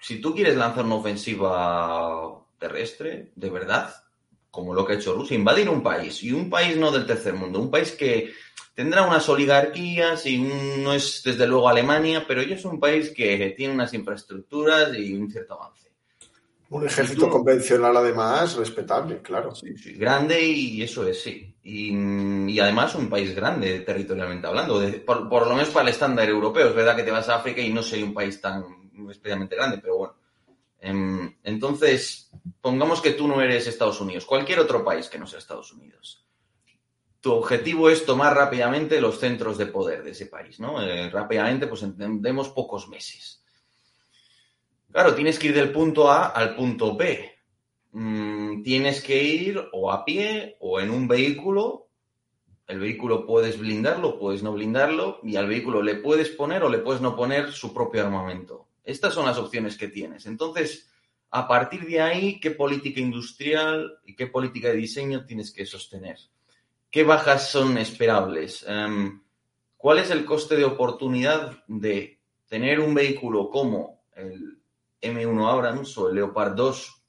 si 0.00 0.18
tú 0.18 0.34
quieres 0.34 0.56
lanzar 0.56 0.86
una 0.86 0.94
ofensiva 0.94 2.42
terrestre, 2.58 3.32
de 3.36 3.50
verdad, 3.50 4.01
como 4.52 4.74
lo 4.74 4.84
que 4.84 4.92
ha 4.92 4.96
hecho 4.96 5.14
Rusia, 5.14 5.34
invadir 5.34 5.68
un 5.70 5.82
país, 5.82 6.22
y 6.22 6.30
un 6.30 6.50
país 6.50 6.76
no 6.76 6.92
del 6.92 7.06
tercer 7.06 7.32
mundo, 7.32 7.58
un 7.58 7.70
país 7.70 7.92
que 7.92 8.32
tendrá 8.74 9.02
unas 9.02 9.26
oligarquías 9.28 10.26
y 10.26 10.38
no 10.38 10.92
es 10.92 11.22
desde 11.24 11.46
luego 11.46 11.70
Alemania, 11.70 12.24
pero 12.28 12.42
ya 12.42 12.54
es 12.54 12.64
un 12.66 12.78
país 12.78 13.10
que 13.16 13.54
tiene 13.56 13.72
unas 13.72 13.94
infraestructuras 13.94 14.94
y 14.94 15.14
un 15.14 15.30
cierto 15.30 15.54
avance. 15.54 15.90
Un 16.68 16.86
ejército 16.86 17.30
convencional 17.30 17.96
además 17.96 18.54
respetable, 18.56 19.22
claro. 19.22 19.54
Sí, 19.54 19.76
sí, 19.76 19.94
grande 19.94 20.42
y 20.42 20.82
eso 20.82 21.06
es, 21.06 21.22
sí. 21.22 21.54
Y, 21.64 22.58
además 22.60 22.94
un 22.94 23.08
país 23.08 23.34
grande 23.34 23.80
territorialmente 23.80 24.46
hablando, 24.46 24.82
por, 25.06 25.30
por, 25.30 25.46
lo 25.46 25.54
menos 25.54 25.70
para 25.70 25.88
el 25.88 25.94
estándar 25.94 26.28
europeo. 26.28 26.68
Es 26.68 26.74
verdad 26.74 26.96
que 26.96 27.04
te 27.04 27.10
vas 27.10 27.28
a 27.30 27.36
África 27.36 27.62
y 27.62 27.72
no 27.72 27.82
soy 27.82 28.02
un 28.02 28.12
país 28.12 28.40
tan 28.40 28.64
especialmente 29.10 29.56
grande, 29.56 29.78
pero 29.78 29.96
bueno. 29.96 30.21
Em, 30.84 31.36
entonces, 31.44 32.28
pongamos 32.60 33.00
que 33.00 33.12
tú 33.12 33.28
no 33.28 33.40
eres 33.40 33.68
Estados 33.68 34.00
Unidos, 34.00 34.26
cualquier 34.26 34.58
otro 34.58 34.84
país 34.84 35.08
que 35.08 35.16
no 35.16 35.28
sea 35.28 35.38
Estados 35.38 35.72
Unidos. 35.72 36.26
Tu 37.20 37.32
objetivo 37.32 37.88
es 37.88 38.04
tomar 38.04 38.34
rápidamente 38.34 39.00
los 39.00 39.20
centros 39.20 39.56
de 39.58 39.66
poder 39.66 40.02
de 40.02 40.10
ese 40.10 40.26
país, 40.26 40.58
¿no? 40.58 40.82
Eh, 40.82 41.08
rápidamente, 41.08 41.68
pues 41.68 41.84
entendemos 41.84 42.48
pocos 42.48 42.88
meses. 42.88 43.44
Claro, 44.90 45.14
tienes 45.14 45.38
que 45.38 45.46
ir 45.46 45.54
del 45.54 45.70
punto 45.70 46.10
A 46.10 46.26
al 46.26 46.56
punto 46.56 46.96
B. 46.96 47.30
Mm, 47.92 48.64
tienes 48.64 49.00
que 49.04 49.22
ir 49.22 49.62
o 49.72 49.92
a 49.92 50.04
pie 50.04 50.56
o 50.58 50.80
en 50.80 50.90
un 50.90 51.06
vehículo. 51.06 51.90
El 52.66 52.80
vehículo 52.80 53.24
puedes 53.24 53.56
blindarlo, 53.56 54.18
puedes 54.18 54.42
no 54.42 54.52
blindarlo, 54.52 55.20
y 55.22 55.36
al 55.36 55.46
vehículo 55.46 55.80
le 55.80 55.94
puedes 55.94 56.30
poner 56.30 56.64
o 56.64 56.68
le 56.68 56.78
puedes 56.78 57.00
no 57.00 57.14
poner 57.14 57.52
su 57.52 57.72
propio 57.72 58.02
armamento. 58.02 58.66
Estas 58.84 59.14
son 59.14 59.26
las 59.26 59.38
opciones 59.38 59.76
que 59.76 59.88
tienes. 59.88 60.26
Entonces, 60.26 60.90
a 61.30 61.48
partir 61.48 61.86
de 61.86 62.00
ahí, 62.00 62.40
¿qué 62.40 62.50
política 62.50 63.00
industrial 63.00 63.98
y 64.04 64.14
qué 64.14 64.26
política 64.26 64.68
de 64.68 64.76
diseño 64.76 65.24
tienes 65.24 65.52
que 65.52 65.64
sostener? 65.64 66.18
¿Qué 66.90 67.04
bajas 67.04 67.50
son 67.50 67.78
esperables? 67.78 68.64
Em, 68.68 69.22
¿Cuál 69.78 69.98
es 69.98 70.10
el 70.10 70.24
coste 70.24 70.56
de 70.56 70.64
oportunidad 70.64 71.64
de 71.66 72.20
tener 72.46 72.80
un 72.80 72.94
vehículo 72.94 73.48
como 73.48 74.04
el 74.14 74.58
M1 75.00 75.50
Abrams 75.50 75.96
o 75.98 76.10
el 76.10 76.16
Leopard 76.16 76.54
2? 76.54 77.02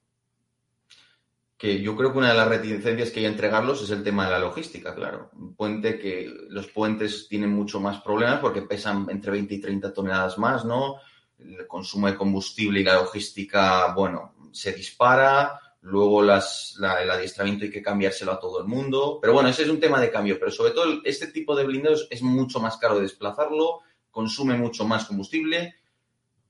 Que 1.58 1.82
yo 1.82 1.96
creo 1.96 2.14
que 2.14 2.18
una 2.20 2.30
de 2.30 2.38
las 2.38 2.48
reticencias 2.48 3.12
que 3.12 3.20
hay 3.20 3.26
a 3.26 3.30
entregarlos 3.30 3.84
es 3.84 3.90
el 3.90 4.04
tema 4.04 4.26
de 4.26 4.32
la 4.32 4.40
logística, 4.40 4.96
claro. 4.96 5.32
Un 5.34 5.54
puente 5.54 6.00
que 6.00 6.34
los 6.50 6.68
puentes 6.68 7.28
tienen 7.28 7.52
mucho 7.52 7.82
más 7.82 8.02
problemas 8.02 8.40
porque 8.40 8.62
pesan 8.62 9.06
entre 9.10 9.34
20 9.34 9.54
y 9.54 9.60
30 9.62 9.94
toneladas 9.94 10.38
más, 10.38 10.64
¿no? 10.64 10.96
El 11.46 11.68
consumo 11.68 12.08
de 12.08 12.16
combustible 12.16 12.80
y 12.80 12.84
la 12.84 12.96
logística, 12.96 13.94
bueno, 13.94 14.34
se 14.52 14.72
dispara, 14.74 15.60
luego 15.82 16.22
las, 16.22 16.78
el 16.78 17.10
adiestramiento 17.10 17.66
hay 17.66 17.72
que 17.72 17.82
cambiárselo 17.82 18.32
a 18.32 18.40
todo 18.40 18.62
el 18.62 18.68
mundo, 18.68 19.20
pero 19.22 19.34
bueno, 19.34 19.50
ese 19.50 19.64
es 19.64 19.70
un 19.70 19.80
tema 19.80 20.00
de 20.00 20.12
cambio, 20.12 20.38
pero 20.40 20.52
sobre 20.52 20.72
todo 20.72 21.02
este 21.04 21.28
tipo 21.28 21.56
de 21.56 21.66
blindados 21.66 22.08
es 22.10 22.22
mucho 22.22 22.60
más 22.60 22.78
caro 22.78 22.96
de 22.96 23.02
desplazarlo, 23.02 23.82
consume 24.10 24.56
mucho 24.56 24.86
más 24.86 25.06
combustible 25.06 25.76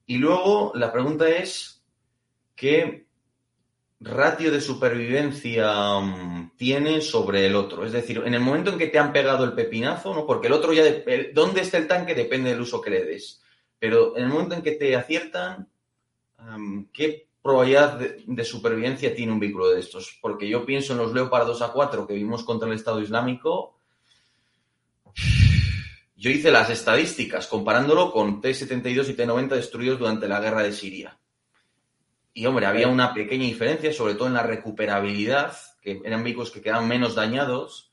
y 0.06 0.18
luego 0.18 0.72
la 0.74 0.92
pregunta 0.92 1.28
es 1.28 1.82
qué 2.54 3.06
ratio 4.00 4.52
de 4.52 4.60
supervivencia 4.60 5.98
mm, 5.98 6.52
tiene 6.56 7.00
sobre 7.00 7.46
el 7.46 7.56
otro. 7.56 7.84
Es 7.86 7.92
decir, 7.92 8.22
en 8.24 8.34
el 8.34 8.40
momento 8.40 8.70
en 8.70 8.78
que 8.78 8.88
te 8.88 8.98
han 8.98 9.12
pegado 9.12 9.44
el 9.44 9.54
pepinazo, 9.54 10.14
¿no? 10.14 10.26
Porque 10.26 10.48
el 10.48 10.52
otro 10.52 10.72
ya, 10.72 10.84
de, 10.84 11.30
¿dónde 11.34 11.62
está 11.62 11.78
el 11.78 11.88
tanque? 11.88 12.14
Depende 12.14 12.50
del 12.50 12.60
uso 12.60 12.80
que 12.80 12.90
le 12.90 13.04
des. 13.04 13.42
Pero 13.78 14.16
en 14.16 14.24
el 14.24 14.30
momento 14.30 14.54
en 14.54 14.62
que 14.62 14.72
te 14.72 14.96
aciertan, 14.96 15.68
¿qué 16.92 17.28
probabilidad 17.42 17.98
de, 17.98 18.44
supervivencia 18.44 19.14
tiene 19.14 19.32
un 19.32 19.40
vehículo 19.40 19.68
de 19.68 19.80
estos? 19.80 20.18
Porque 20.20 20.48
yo 20.48 20.64
pienso 20.64 20.92
en 20.92 20.98
los 20.98 21.12
Leopard 21.12 21.46
2 21.46 21.62
a 21.62 21.72
4 21.72 22.06
que 22.06 22.14
vimos 22.14 22.44
contra 22.44 22.68
el 22.68 22.74
Estado 22.74 23.00
Islámico. 23.00 23.78
Yo 26.16 26.30
hice 26.30 26.50
las 26.50 26.70
estadísticas 26.70 27.46
comparándolo 27.46 28.12
con 28.12 28.40
T-72 28.40 29.10
y 29.10 29.14
T-90 29.14 29.48
destruidos 29.48 29.98
durante 29.98 30.28
la 30.28 30.40
guerra 30.40 30.62
de 30.62 30.72
Siria. 30.72 31.18
Y 32.32 32.46
hombre, 32.46 32.66
había 32.66 32.88
una 32.88 33.14
pequeña 33.14 33.44
diferencia, 33.44 33.92
sobre 33.92 34.14
todo 34.14 34.26
en 34.26 34.34
la 34.34 34.42
recuperabilidad, 34.42 35.56
que 35.80 36.00
eran 36.04 36.24
vehículos 36.24 36.50
que 36.50 36.62
quedaban 36.62 36.88
menos 36.88 37.14
dañados, 37.14 37.92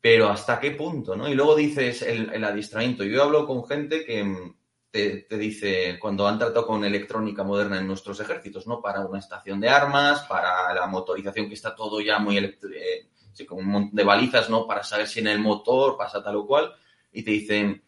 pero 0.00 0.28
hasta 0.28 0.60
qué 0.60 0.70
punto, 0.70 1.14
¿no? 1.14 1.28
Y 1.28 1.34
luego 1.34 1.56
dices 1.56 2.00
el, 2.02 2.32
el 2.32 2.44
adiestramiento. 2.44 3.04
Yo 3.04 3.22
hablo 3.22 3.46
con 3.46 3.66
gente 3.66 4.04
que, 4.04 4.54
te, 4.90 5.26
dice 5.30 5.98
cuando 6.00 6.26
han 6.26 6.38
tratado 6.38 6.66
con 6.66 6.84
electrónica 6.84 7.44
moderna 7.44 7.78
en 7.78 7.86
nuestros 7.86 8.18
ejércitos, 8.20 8.66
¿no? 8.66 8.80
Para 8.80 9.00
una 9.00 9.18
estación 9.18 9.60
de 9.60 9.68
armas, 9.68 10.22
para 10.22 10.74
la 10.74 10.86
motorización 10.86 11.48
que 11.48 11.54
está 11.54 11.74
todo 11.74 12.00
ya 12.00 12.18
muy 12.18 12.38
eh, 12.38 13.10
con 13.46 13.58
un 13.58 13.66
montón 13.66 13.94
de 13.94 14.04
balizas, 14.04 14.50
¿no? 14.50 14.66
Para 14.66 14.82
saber 14.82 15.06
si 15.06 15.20
en 15.20 15.28
el 15.28 15.38
motor 15.38 15.96
pasa 15.96 16.22
tal 16.22 16.36
o 16.36 16.46
cual, 16.46 16.74
y 17.12 17.22
te 17.22 17.30
dicen, 17.30 17.82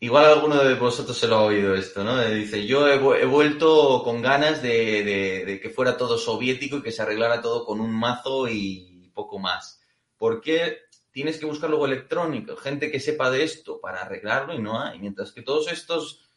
igual 0.00 0.24
alguno 0.26 0.56
de 0.62 0.74
vosotros 0.74 1.16
se 1.16 1.26
lo 1.26 1.36
ha 1.36 1.44
oído 1.44 1.74
esto, 1.74 2.04
¿no? 2.04 2.22
Dice, 2.24 2.66
yo 2.66 2.88
he, 2.88 2.98
vuelto 3.24 4.02
con 4.04 4.20
ganas 4.20 4.62
de, 4.62 5.58
que 5.62 5.70
fuera 5.70 5.96
todo 5.96 6.18
soviético 6.18 6.76
y 6.76 6.82
que 6.82 6.92
se 6.92 7.02
arreglara 7.02 7.40
todo 7.40 7.64
con 7.64 7.80
un 7.80 7.92
mazo 7.92 8.48
y 8.48 9.10
poco 9.14 9.38
más. 9.38 9.80
¿Por 10.16 10.40
qué 10.40 10.78
tienes 11.12 11.38
que 11.38 11.46
buscar 11.46 11.70
luego 11.70 11.86
electrónico, 11.86 12.56
gente 12.56 12.90
que 12.90 12.98
sepa 12.98 13.30
de 13.30 13.44
esto 13.44 13.80
para 13.80 14.02
arreglarlo 14.02 14.54
y 14.54 14.58
no 14.58 14.80
hay. 14.80 14.98
Mientras 14.98 15.32
que 15.32 15.42
todos 15.42 15.70
estos 15.70 16.28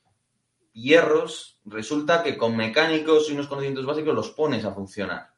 hierros 0.74 1.62
resulta 1.66 2.22
que 2.22 2.38
con 2.38 2.56
mecánicos 2.56 3.30
y 3.30 3.34
unos 3.34 3.48
conocimientos 3.48 3.86
básicos 3.86 4.14
los 4.14 4.32
pones 4.32 4.66
a 4.66 4.74
funcionar. 4.74 5.30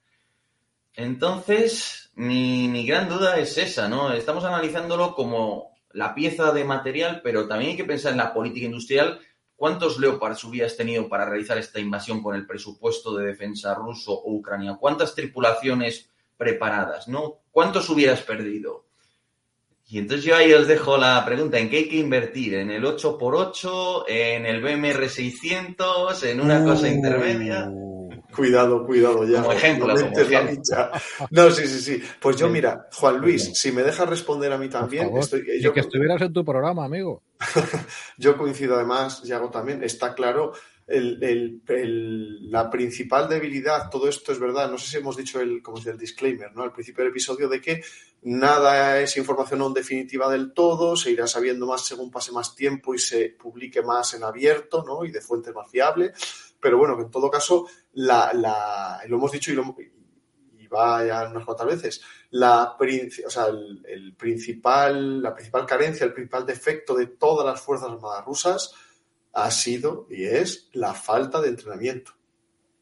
Entonces, 0.94 2.12
mi, 2.16 2.86
gran 2.88 3.08
duda 3.08 3.38
es 3.38 3.58
esa, 3.60 3.88
¿no? 3.88 4.12
Estamos 4.12 4.44
analizándolo 4.44 5.14
como 5.14 5.78
la 5.92 6.16
pieza 6.16 6.52
de 6.52 6.64
material, 6.64 7.22
pero 7.24 7.48
también 7.48 7.72
hay 7.72 7.78
que 7.78 7.86
pensar 7.86 8.14
en 8.14 8.18
la 8.18 8.34
política 8.34 8.66
industrial. 8.66 9.20
¿Cuántos 9.56 10.00
Leopards 10.00 10.44
hubieras 10.44 10.76
tenido 10.76 11.08
para 11.08 11.26
realizar 11.26 11.60
esta 11.60 11.80
invasión 11.80 12.24
con 12.24 12.36
el 12.36 12.48
presupuesto 12.48 13.16
de 13.16 13.28
defensa 13.28 13.76
ruso 13.76 14.12
o 14.12 14.34
Ucrania? 14.34 14.78
¿Cuántas 14.80 15.14
tripulaciones 15.14 16.10
preparadas, 16.36 17.08
no? 17.08 17.42
¿Cuántos 17.52 17.88
hubieras 17.90 18.22
perdido? 18.22 18.87
Y 19.90 20.00
entonces 20.00 20.26
yo 20.26 20.36
ahí 20.36 20.54
os 20.54 20.68
dejo 20.68 20.98
la 20.98 21.24
pregunta, 21.26 21.58
¿en 21.58 21.70
qué 21.70 21.78
hay 21.78 21.88
que 21.88 21.96
invertir? 21.96 22.56
¿En 22.56 22.72
el 22.72 22.84
8x8? 22.84 24.04
¿En 24.10 24.46
el 24.46 24.62
BMR 24.62 25.08
600? 25.08 26.24
¿En 26.24 26.42
una 26.42 26.62
cosa 26.62 26.90
intermedia? 26.90 27.72
Cuidado, 28.36 28.86
cuidado 28.86 29.24
ya. 29.24 29.42
Como 29.42 29.54
ejemplo. 29.54 29.96
No, 31.32 31.52
sí, 31.52 31.68
sí, 31.68 31.80
sí. 31.80 32.04
Pues 32.20 32.36
yo, 32.36 32.50
mira, 32.50 32.90
Juan 32.92 33.18
Luis, 33.20 33.52
si 33.54 33.72
me 33.72 33.82
dejas 33.82 34.10
responder 34.10 34.52
a 34.52 34.58
mí 34.58 34.68
también. 34.68 35.16
Estoy, 35.16 35.62
yo, 35.62 35.74
que 35.74 35.80
estuvieras 35.80 36.22
en 36.22 36.34
tu 36.34 36.44
programa, 36.44 36.84
amigo. 36.84 37.24
yo 38.18 38.38
coincido 38.38 38.76
además, 38.76 39.22
y 39.24 39.32
hago 39.32 39.50
también, 39.50 39.84
está 39.84 40.14
claro 40.14 40.52
la 40.88 42.70
principal 42.70 43.28
debilidad, 43.28 43.90
todo 43.90 44.08
esto 44.08 44.32
es 44.32 44.40
verdad, 44.40 44.72
no 44.72 44.78
sé 44.78 44.88
si 44.88 44.98
hemos 44.98 45.18
dicho 45.18 45.42
el, 45.42 45.62
como 45.62 45.78
el 45.80 45.98
disclaimer, 45.98 46.56
¿no? 46.56 46.64
Al 46.64 46.72
principio 46.72 47.04
del 47.04 47.12
episodio 47.12 47.50
de 47.50 47.60
que 47.60 47.84
nada 48.22 49.02
es 49.02 49.18
información 49.18 49.74
definitiva 49.74 50.30
del 50.32 50.54
todo, 50.54 50.96
se 50.96 51.12
irá 51.12 51.28
sabiendo 51.28 51.68
más 51.68 51.86
según 51.86 52.10
pase 52.10 52.32
más 52.32 52.56
tiempo 52.56 52.96
y 52.96 53.00
se 53.00 53.30
publique 53.30 53.82
más 53.82 54.14
en 54.14 54.24
abierto, 54.24 54.84
¿no? 54.88 55.04
Y 55.04 55.12
de 55.12 55.20
fuentes 55.20 55.54
más 55.54 55.70
fiables. 55.70 56.56
Pero 56.60 56.78
bueno, 56.78 56.98
en 57.00 57.12
todo 57.12 57.30
caso, 57.30 57.68
lo 57.94 59.18
hemos 59.18 59.32
dicho 59.32 59.52
y 59.52 60.68
va 60.68 61.06
ya 61.06 61.30
unas 61.30 61.46
cuantas 61.46 61.68
veces, 61.68 62.02
la, 62.32 62.78
o 62.80 63.30
sea, 63.30 63.48
el 63.48 64.16
principal, 64.18 65.22
la 65.22 65.34
principal 65.34 65.66
carencia, 65.66 66.06
el 66.06 66.14
principal 66.14 66.46
defecto 66.46 66.96
de 66.96 67.08
todas 67.08 67.46
las 67.46 67.62
Fuerzas 67.62 67.90
Armadas 67.90 68.26
rusas 68.26 68.74
ha 69.34 69.52
sido 69.52 70.08
y 70.10 70.26
es 70.26 70.70
la 70.74 70.94
falta 70.94 71.42
de 71.42 71.50
entrenamiento. 71.50 72.18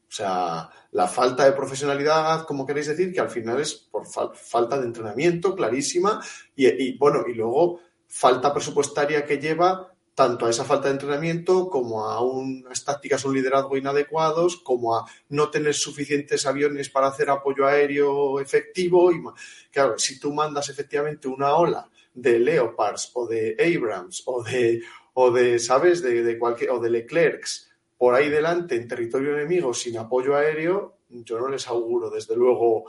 O 0.08 0.12
sea, 0.16 0.70
la 0.92 1.08
falta 1.08 1.44
de 1.44 1.52
profesionalidad, 1.52 2.46
como 2.46 2.64
queréis 2.64 2.86
decir, 2.86 3.12
que 3.12 3.20
al 3.20 3.28
final 3.28 3.60
es 3.60 3.74
por 3.74 4.06
falta 4.06 4.78
de 4.78 4.86
entrenamiento 4.86 5.54
clarísima 5.54 6.22
y, 6.54 6.96
bueno, 6.96 7.24
y 7.26 7.34
luego 7.34 7.80
falta 8.06 8.54
presupuestaria 8.54 9.26
que 9.26 9.38
lleva 9.38 9.92
tanto 10.14 10.46
a 10.46 10.50
esa 10.50 10.64
falta 10.64 10.88
de 10.88 10.94
entrenamiento 10.94 11.68
como 11.68 12.06
a 12.06 12.22
unas 12.22 12.82
tácticas, 12.84 13.24
un 13.26 13.34
liderazgo 13.34 13.76
inadecuados, 13.76 14.56
como 14.56 14.96
a 14.96 15.04
no 15.28 15.50
tener 15.50 15.74
suficientes 15.74 16.46
aviones 16.46 16.88
para 16.88 17.08
hacer 17.08 17.28
apoyo 17.28 17.66
aéreo 17.66 18.40
efectivo. 18.40 19.12
Y 19.12 19.22
claro, 19.70 19.98
si 19.98 20.18
tú 20.18 20.32
mandas 20.32 20.70
efectivamente 20.70 21.28
una 21.28 21.54
ola 21.54 21.90
de 22.14 22.38
Leopards 22.38 23.10
o 23.12 23.26
de 23.26 23.56
Abrams 23.60 24.22
o 24.24 24.42
de, 24.42 24.80
o 25.18 25.30
de, 25.30 25.58
¿sabes?, 25.58 26.02
de, 26.02 26.38
cualquier, 26.38 26.70
o 26.70 26.78
de 26.78 26.90
Leclercs 26.90 27.70
por 27.96 28.14
ahí 28.14 28.28
delante 28.28 28.76
en 28.76 28.86
territorio 28.86 29.32
enemigo 29.32 29.72
sin 29.72 29.96
apoyo 29.96 30.36
aéreo, 30.36 30.98
yo 31.08 31.40
no 31.40 31.48
les 31.48 31.66
auguro, 31.68 32.10
desde 32.10 32.36
luego, 32.36 32.84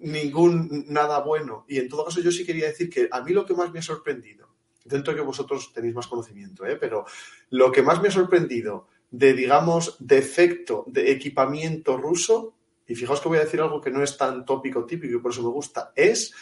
ningún 0.00 0.84
nada 0.88 1.20
bueno. 1.20 1.64
Y 1.66 1.78
en 1.78 1.88
todo 1.88 2.04
caso, 2.04 2.20
yo 2.20 2.30
sí 2.30 2.44
quería 2.44 2.66
decir 2.66 2.90
que 2.90 3.08
a 3.10 3.22
mí 3.22 3.32
lo 3.32 3.46
que 3.46 3.54
más 3.54 3.72
me 3.72 3.78
ha 3.78 3.82
sorprendido, 3.82 4.50
dentro 4.84 5.14
de 5.14 5.20
que 5.20 5.24
vosotros 5.24 5.72
tenéis 5.72 5.94
más 5.94 6.06
conocimiento, 6.08 6.66
¿eh? 6.66 6.76
pero 6.76 7.06
lo 7.48 7.72
que 7.72 7.80
más 7.80 8.02
me 8.02 8.08
ha 8.08 8.12
sorprendido 8.12 8.88
de, 9.10 9.32
digamos, 9.32 9.96
defecto 9.98 10.84
de 10.88 11.10
equipamiento 11.10 11.96
ruso, 11.96 12.52
y 12.86 12.94
fijaos 12.94 13.22
que 13.22 13.28
voy 13.28 13.38
a 13.38 13.44
decir 13.44 13.62
algo 13.62 13.80
que 13.80 13.90
no 13.90 14.02
es 14.02 14.14
tan 14.18 14.44
tópico 14.44 14.84
típico 14.84 15.16
y 15.16 15.20
por 15.20 15.32
eso 15.32 15.42
me 15.42 15.48
gusta, 15.48 15.90
es 15.96 16.34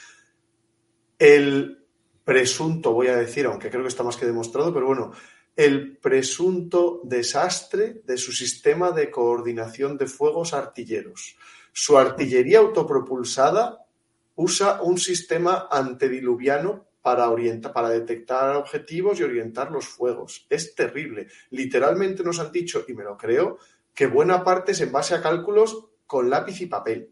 el 1.21 1.84
presunto, 2.25 2.93
voy 2.93 3.09
a 3.09 3.17
decir, 3.17 3.47
aunque 3.47 3.71
creo 3.71 3.83
que 3.83 3.89
está 3.89 4.03
más 4.03 4.17
que 4.17 4.27
demostrado, 4.27 4.73
pero 4.73 4.87
bueno, 4.87 5.13
el 5.57 5.97
presunto 5.99 7.01
desastre 7.05 8.03
de 8.05 8.17
su 8.17 8.33
sistema 8.33 8.91
de 8.91 9.11
coordinación 9.11 9.97
de 9.97 10.07
fuegos 10.07 10.53
artilleros. 10.53 11.37
Su 11.73 11.99
artillería 11.99 12.59
autopropulsada 12.59 13.85
usa 14.37 14.83
un 14.83 14.99
sistema 14.99 15.69
antediluviano 15.71 16.87
para, 17.03 17.29
orientar, 17.29 17.73
para 17.73 17.91
detectar 17.91 18.57
objetivos 18.57 19.21
y 19.21 19.25
orientar 19.25 19.71
los 19.71 19.87
fuegos. 19.87 20.47
Es 20.49 20.75
terrible. 20.75 21.29
Literalmente 21.51 22.25
nos 22.25 22.41
han 22.41 22.51
dicho, 22.51 22.85
y 22.89 22.95
me 22.95 23.05
lo 23.05 23.17
creo, 23.17 23.59
que 23.95 24.07
buena 24.07 24.43
parte 24.43 24.73
es 24.73 24.81
en 24.81 24.91
base 24.91 25.15
a 25.15 25.23
cálculos 25.23 25.87
con 26.07 26.31
lápiz 26.31 26.61
y 26.61 26.67
papel. 26.67 27.11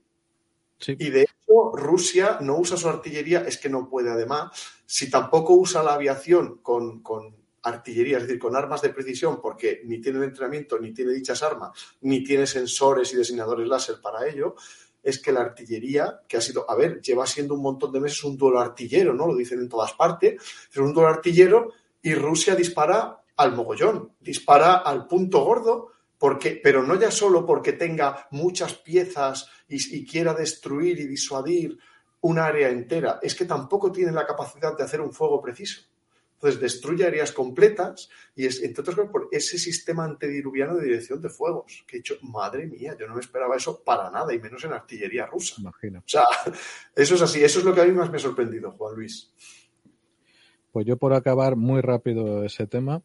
Y 0.86 1.10
de 1.10 1.28
Rusia 1.74 2.38
no 2.40 2.56
usa 2.58 2.76
su 2.76 2.88
artillería, 2.88 3.44
es 3.46 3.58
que 3.58 3.68
no 3.68 3.88
puede 3.88 4.10
además. 4.10 4.50
Si 4.86 5.10
tampoco 5.10 5.54
usa 5.54 5.82
la 5.82 5.94
aviación 5.94 6.58
con, 6.62 7.02
artillería, 7.62 8.18
es 8.18 8.24
decir, 8.24 8.38
con 8.38 8.56
armas 8.56 8.82
de 8.82 8.90
precisión, 8.90 9.40
porque 9.40 9.82
ni 9.84 10.00
tienen 10.00 10.24
entrenamiento, 10.24 10.78
ni 10.78 10.92
tiene 10.92 11.12
dichas 11.12 11.42
armas, 11.42 11.70
ni 12.00 12.24
tiene 12.24 12.46
sensores 12.46 13.12
y 13.12 13.16
diseñadores 13.16 13.68
láser 13.68 14.00
para 14.02 14.26
ello, 14.26 14.56
es 15.02 15.20
que 15.20 15.32
la 15.32 15.40
artillería, 15.40 16.20
que 16.28 16.36
ha 16.36 16.40
sido, 16.40 16.68
a 16.70 16.74
ver, 16.74 17.00
lleva 17.00 17.26
siendo 17.26 17.54
un 17.54 17.62
montón 17.62 17.92
de 17.92 18.00
meses 18.00 18.22
un 18.24 18.36
duelo 18.36 18.60
artillero, 18.60 19.14
¿no? 19.14 19.26
Lo 19.26 19.36
dicen 19.36 19.60
en 19.60 19.68
todas 19.68 19.92
partes, 19.92 20.40
es 20.70 20.76
un 20.76 20.92
duelo 20.92 21.08
artillero 21.08 21.72
y 22.00 22.14
Rusia 22.14 22.54
dispara 22.54 23.22
al 23.36 23.54
mogollón, 23.54 24.12
dispara 24.20 24.74
al 24.76 25.06
punto 25.06 25.44
gordo, 25.44 25.92
porque, 26.22 26.60
pero 26.62 26.84
no 26.84 26.94
ya 26.94 27.10
solo 27.10 27.44
porque 27.44 27.72
tenga 27.72 28.28
muchas 28.30 28.74
piezas 28.74 29.50
y, 29.66 29.96
y 29.96 30.06
quiera 30.06 30.32
destruir 30.32 31.00
y 31.00 31.08
disuadir 31.08 31.76
un 32.20 32.38
área 32.38 32.68
entera, 32.68 33.18
es 33.20 33.34
que 33.34 33.44
tampoco 33.44 33.90
tiene 33.90 34.12
la 34.12 34.24
capacidad 34.24 34.78
de 34.78 34.84
hacer 34.84 35.00
un 35.00 35.12
fuego 35.12 35.42
preciso. 35.42 35.80
Entonces 36.34 36.60
destruye 36.60 37.04
áreas 37.04 37.32
completas 37.32 38.08
y 38.36 38.46
es, 38.46 38.62
entre 38.62 38.82
otras 38.82 38.94
cosas, 38.94 39.10
por 39.10 39.30
ese 39.32 39.58
sistema 39.58 40.04
antediluviano 40.04 40.76
de 40.76 40.84
dirección 40.84 41.20
de 41.20 41.28
fuegos. 41.28 41.84
Que 41.88 41.96
he 41.96 41.98
dicho, 41.98 42.14
madre 42.22 42.68
mía, 42.68 42.96
yo 42.96 43.08
no 43.08 43.14
me 43.14 43.20
esperaba 43.20 43.56
eso 43.56 43.82
para 43.82 44.08
nada, 44.08 44.32
y 44.32 44.38
menos 44.38 44.62
en 44.62 44.74
artillería 44.74 45.26
rusa. 45.26 45.56
Imagino. 45.58 45.98
O 45.98 46.08
sea, 46.08 46.22
eso 46.94 47.16
es 47.16 47.22
así, 47.22 47.42
eso 47.42 47.58
es 47.58 47.64
lo 47.64 47.74
que 47.74 47.80
a 47.80 47.84
mí 47.84 47.90
más 47.90 48.08
me 48.12 48.18
ha 48.18 48.20
sorprendido, 48.20 48.70
Juan 48.70 48.94
Luis. 48.94 49.32
Pues 50.70 50.86
yo 50.86 50.96
por 50.96 51.14
acabar 51.14 51.56
muy 51.56 51.80
rápido 51.80 52.44
ese 52.44 52.68
tema, 52.68 53.02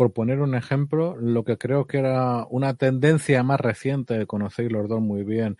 por 0.00 0.14
poner 0.14 0.40
un 0.40 0.54
ejemplo, 0.54 1.14
lo 1.18 1.44
que 1.44 1.58
creo 1.58 1.86
que 1.86 1.98
era 1.98 2.46
una 2.48 2.72
tendencia 2.72 3.42
más 3.42 3.60
reciente, 3.60 4.24
conocéis 4.24 4.72
los 4.72 4.88
dos 4.88 5.02
muy 5.02 5.24
bien, 5.24 5.58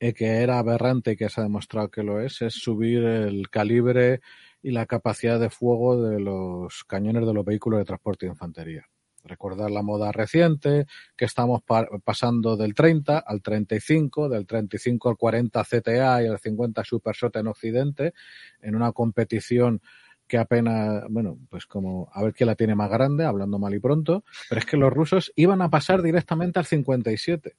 y 0.00 0.12
que 0.12 0.38
era 0.42 0.58
aberrante 0.58 1.12
y 1.12 1.16
que 1.16 1.28
se 1.28 1.40
ha 1.40 1.44
demostrado 1.44 1.88
que 1.88 2.02
lo 2.02 2.20
es, 2.20 2.42
es 2.42 2.54
subir 2.54 3.04
el 3.04 3.48
calibre 3.48 4.22
y 4.60 4.72
la 4.72 4.86
capacidad 4.86 5.38
de 5.38 5.50
fuego 5.50 6.02
de 6.02 6.18
los 6.18 6.82
cañones 6.82 7.24
de 7.28 7.32
los 7.32 7.44
vehículos 7.44 7.78
de 7.78 7.84
transporte 7.84 8.26
de 8.26 8.32
infantería. 8.32 8.88
Recordar 9.22 9.70
la 9.70 9.82
moda 9.82 10.10
reciente, 10.10 10.86
que 11.16 11.24
estamos 11.24 11.62
pa 11.62 11.86
pasando 12.02 12.56
del 12.56 12.74
30 12.74 13.18
al 13.20 13.40
35, 13.40 14.28
del 14.28 14.48
35 14.48 15.10
al 15.10 15.16
40 15.16 15.62
CTA 15.62 16.24
y 16.24 16.26
al 16.26 16.40
50 16.40 16.82
Super 16.82 17.14
Shot 17.14 17.36
en 17.36 17.46
Occidente, 17.46 18.14
en 18.62 18.74
una 18.74 18.90
competición 18.90 19.80
que 20.26 20.38
apenas, 20.38 21.04
bueno, 21.08 21.38
pues 21.48 21.66
como 21.66 22.10
a 22.12 22.22
ver 22.22 22.34
quién 22.34 22.48
la 22.48 22.54
tiene 22.54 22.74
más 22.74 22.90
grande, 22.90 23.24
hablando 23.24 23.58
mal 23.58 23.74
y 23.74 23.78
pronto, 23.78 24.24
pero 24.48 24.58
es 24.58 24.66
que 24.66 24.76
los 24.76 24.92
rusos 24.92 25.32
iban 25.36 25.62
a 25.62 25.70
pasar 25.70 26.02
directamente 26.02 26.58
al 26.58 26.66
57. 26.66 27.56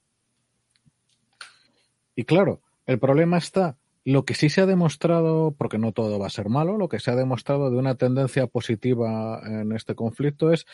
Y 2.14 2.24
claro, 2.24 2.62
el 2.86 2.98
problema 2.98 3.38
está 3.38 3.76
lo 4.04 4.24
que 4.24 4.34
sí 4.34 4.48
se 4.48 4.62
ha 4.62 4.66
demostrado, 4.66 5.54
porque 5.56 5.78
no 5.78 5.92
todo 5.92 6.18
va 6.18 6.28
a 6.28 6.30
ser 6.30 6.48
malo, 6.48 6.78
lo 6.78 6.88
que 6.88 6.98
se 6.98 7.10
ha 7.10 7.14
demostrado 7.14 7.70
de 7.70 7.76
una 7.76 7.96
tendencia 7.96 8.46
positiva 8.46 9.42
en 9.44 9.72
este 9.72 9.94
conflicto 9.94 10.50
es 10.50 10.66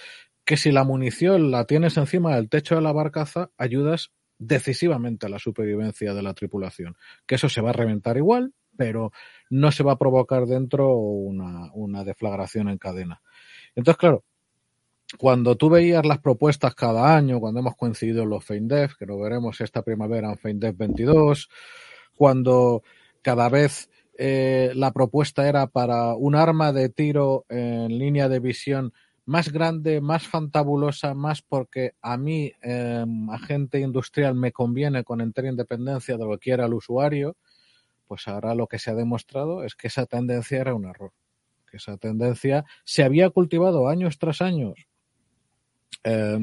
que 0.45 0.57
si 0.57 0.71
la 0.71 0.85
munición 0.85 1.51
la 1.51 1.65
tienes 1.65 1.97
encima 1.97 2.37
del 2.37 2.49
techo 2.49 2.77
de 2.77 2.83
la 2.83 2.93
barcaza, 2.93 3.51
ayudas 3.59 4.13
decisivamente 4.39 5.27
a 5.27 5.29
la 5.29 5.39
supervivencia 5.39 6.15
de 6.15 6.23
la 6.23 6.35
tripulación. 6.35 6.97
Que 7.27 7.35
eso 7.37 7.49
se 7.49 7.61
va 7.61 7.71
a 7.71 7.73
reventar 7.75 8.17
igual, 8.17 8.53
pero 8.77 9.13
no 9.51 9.73
se 9.73 9.83
va 9.83 9.93
a 9.93 9.99
provocar 9.99 10.47
dentro 10.47 10.95
una, 10.97 11.71
una 11.75 12.05
deflagración 12.05 12.69
en 12.69 12.79
cadena. 12.79 13.23
Entonces, 13.75 13.99
claro, 13.99 14.25
cuando 15.19 15.57
tú 15.57 15.69
veías 15.71 16.05
las 16.05 16.19
propuestas 16.19 16.75
cada 16.75 17.17
año, 17.17 17.41
cuando 17.41 17.61
hemos 17.61 17.77
coincidido 17.77 18.23
en 18.23 18.31
los 18.31 18.45
FeinDev, 18.45 18.97
que 18.97 19.07
lo 19.07 19.19
veremos 19.19 19.61
esta 19.61 19.83
primavera 19.83 20.31
en 20.31 20.39
FeinDev 20.39 20.77
22, 20.77 21.49
cuando 22.17 22.83
cada 23.23 23.49
vez 23.49 23.91
eh, 24.17 24.73
la 24.75 24.93
propuesta 24.93 25.49
era 25.49 25.67
para 25.67 26.15
un 26.15 26.35
arma 26.35 26.73
de 26.73 26.89
tiro 26.89 27.45
en 27.49 27.99
línea 27.99 28.29
de 28.29 28.41
visión 28.41 28.93
más 29.27 29.51
grande, 29.51 30.01
más 30.01 30.27
fantabulosa, 30.27 31.15
más 31.15 31.43
porque 31.43 31.93
a 32.03 32.17
mí, 32.17 32.53
eh, 32.63 33.05
agente 33.31 33.81
industrial, 33.81 34.35
me 34.35 34.53
conviene 34.53 35.03
con 35.03 35.21
entera 35.21 35.49
independencia 35.49 36.17
de 36.17 36.25
lo 36.25 36.33
que 36.33 36.39
quiera 36.39 36.67
el 36.67 36.75
usuario, 36.75 37.37
pues 38.07 38.29
ahora 38.29 38.55
lo 38.55 38.67
que 38.67 38.79
se 38.79 38.91
ha 38.91 38.95
demostrado 38.95 39.65
es 39.65 39.75
que 39.75 39.89
esa 39.89 40.07
tendencia 40.07 40.61
era 40.61 40.75
un 40.75 40.87
error. 40.87 41.13
Que 41.71 41.79
esa 41.79 41.97
tendencia 41.97 42.65
se 42.85 43.03
había 43.03 43.31
cultivado 43.31 43.89
años 43.89 44.19
tras 44.19 44.41
años 44.41 44.75
eh, 46.05 46.39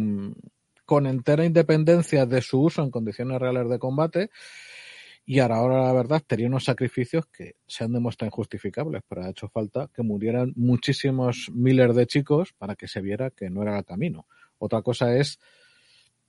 con 0.85 1.07
entera 1.07 1.45
independencia 1.45 2.25
de 2.25 2.41
su 2.41 2.61
uso 2.61 2.83
en 2.83 2.91
condiciones 2.91 3.39
reales 3.39 3.69
de 3.69 3.79
combate 3.79 4.29
y 5.25 5.39
ahora, 5.39 5.57
ahora 5.57 5.83
la 5.83 5.93
verdad 5.93 6.21
tenía 6.25 6.47
unos 6.47 6.65
sacrificios 6.65 7.25
que 7.27 7.55
se 7.67 7.83
han 7.83 7.93
demostrado 7.93 8.27
injustificables, 8.29 9.03
pero 9.07 9.23
ha 9.23 9.29
hecho 9.29 9.47
falta 9.47 9.89
que 9.93 10.01
murieran 10.01 10.51
muchísimos 10.55 11.49
miles 11.53 11.95
de 11.95 12.07
chicos 12.07 12.53
para 12.57 12.75
que 12.75 12.87
se 12.87 13.01
viera 13.01 13.29
que 13.29 13.49
no 13.49 13.61
era 13.61 13.77
el 13.77 13.85
camino. 13.85 14.27
Otra 14.57 14.81
cosa 14.81 15.15
es, 15.15 15.39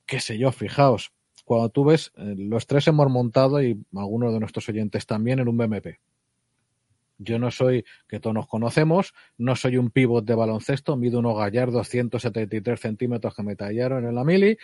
qué 0.06 0.20
sé 0.20 0.38
yo, 0.38 0.52
fijaos, 0.52 1.12
cuando 1.52 1.68
tú 1.68 1.84
ves, 1.84 2.12
eh, 2.16 2.34
los 2.38 2.66
tres 2.66 2.88
hemos 2.88 3.10
montado 3.10 3.62
y 3.62 3.78
algunos 3.94 4.32
de 4.32 4.40
nuestros 4.40 4.66
oyentes 4.70 5.04
también 5.04 5.38
en 5.38 5.48
un 5.48 5.58
BMP. 5.58 5.98
Yo 7.18 7.38
no 7.38 7.50
soy, 7.50 7.84
que 8.08 8.20
todos 8.20 8.32
nos 8.32 8.48
conocemos, 8.48 9.12
no 9.36 9.54
soy 9.54 9.76
un 9.76 9.90
pivot 9.90 10.24
de 10.24 10.34
baloncesto, 10.34 10.96
mido 10.96 11.18
unos 11.18 11.36
gallardos 11.36 11.90
173 11.90 12.80
centímetros 12.80 13.34
que 13.34 13.42
me 13.42 13.54
tallaron 13.54 14.06
en 14.06 14.14
la 14.14 14.24
mili, 14.24 14.56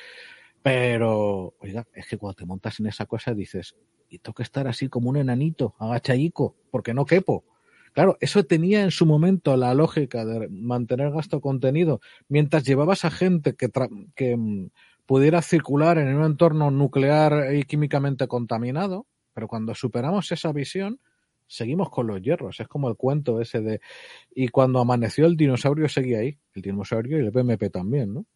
pero, 0.62 1.52
oiga, 1.60 1.86
es 1.92 2.06
que 2.06 2.16
cuando 2.16 2.36
te 2.36 2.46
montas 2.46 2.80
en 2.80 2.86
esa 2.86 3.04
cosa 3.04 3.34
dices, 3.34 3.76
y 4.08 4.20
tengo 4.20 4.32
que 4.32 4.42
estar 4.42 4.66
así 4.66 4.88
como 4.88 5.10
un 5.10 5.18
enanito, 5.18 5.74
agachaico, 5.78 6.56
porque 6.70 6.94
no 6.94 7.04
quepo. 7.04 7.44
Claro, 7.92 8.16
eso 8.20 8.44
tenía 8.44 8.82
en 8.82 8.92
su 8.92 9.04
momento 9.04 9.54
la 9.58 9.74
lógica 9.74 10.24
de 10.24 10.48
mantener 10.48 11.10
gasto 11.10 11.42
contenido, 11.42 12.00
mientras 12.28 12.64
llevabas 12.64 13.04
a 13.04 13.10
gente 13.10 13.56
que, 13.56 13.68
que 14.14 14.36
mm, 14.38 14.70
pudiera 15.08 15.40
circular 15.40 15.96
en 15.96 16.14
un 16.14 16.26
entorno 16.26 16.70
nuclear 16.70 17.54
y 17.54 17.62
químicamente 17.62 18.28
contaminado, 18.28 19.06
pero 19.32 19.48
cuando 19.48 19.74
superamos 19.74 20.30
esa 20.32 20.52
visión, 20.52 21.00
seguimos 21.46 21.88
con 21.88 22.06
los 22.06 22.20
hierros. 22.20 22.60
Es 22.60 22.68
como 22.68 22.90
el 22.90 22.96
cuento 22.96 23.40
ese 23.40 23.62
de. 23.62 23.80
Y 24.34 24.48
cuando 24.48 24.80
amaneció 24.80 25.24
el 25.24 25.38
dinosaurio 25.38 25.88
seguía 25.88 26.18
ahí, 26.18 26.36
el 26.52 26.60
dinosaurio 26.60 27.16
y 27.16 27.24
el 27.24 27.30
BMP 27.30 27.72
también, 27.72 28.12
¿no? 28.12 28.26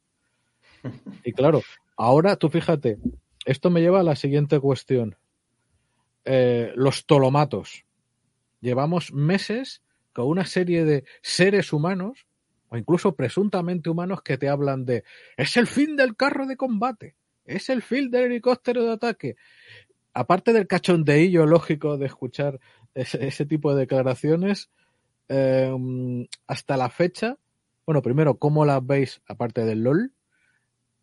Y 1.22 1.32
claro, 1.32 1.60
ahora 1.94 2.36
tú 2.36 2.48
fíjate, 2.48 2.96
esto 3.44 3.68
me 3.68 3.82
lleva 3.82 4.00
a 4.00 4.04
la 4.04 4.16
siguiente 4.16 4.58
cuestión 4.58 5.16
eh, 6.24 6.72
los 6.74 7.04
tolomatos. 7.04 7.84
Llevamos 8.62 9.12
meses 9.12 9.82
con 10.14 10.26
una 10.26 10.46
serie 10.46 10.86
de 10.86 11.04
seres 11.20 11.74
humanos, 11.74 12.26
o 12.72 12.76
incluso 12.78 13.14
presuntamente 13.14 13.90
humanos, 13.90 14.22
que 14.22 14.38
te 14.38 14.48
hablan 14.48 14.86
de 14.86 15.04
es 15.36 15.58
el 15.58 15.66
fin 15.66 15.94
del 15.94 16.16
carro 16.16 16.46
de 16.46 16.56
combate, 16.56 17.16
es 17.44 17.68
el 17.68 17.82
fin 17.82 18.10
del 18.10 18.24
helicóptero 18.24 18.82
de 18.82 18.92
ataque. 18.92 19.36
Aparte 20.14 20.54
del 20.54 20.66
cachondeillo 20.66 21.44
lógico 21.44 21.98
de 21.98 22.06
escuchar 22.06 22.60
ese, 22.94 23.44
tipo 23.44 23.74
de 23.74 23.80
declaraciones, 23.80 24.70
eh, 25.28 25.70
hasta 26.46 26.78
la 26.78 26.88
fecha, 26.88 27.36
bueno, 27.84 28.00
primero, 28.00 28.38
¿cómo 28.38 28.64
las 28.64 28.84
veis 28.86 29.20
aparte 29.26 29.66
del 29.66 29.82
LOL? 29.82 30.12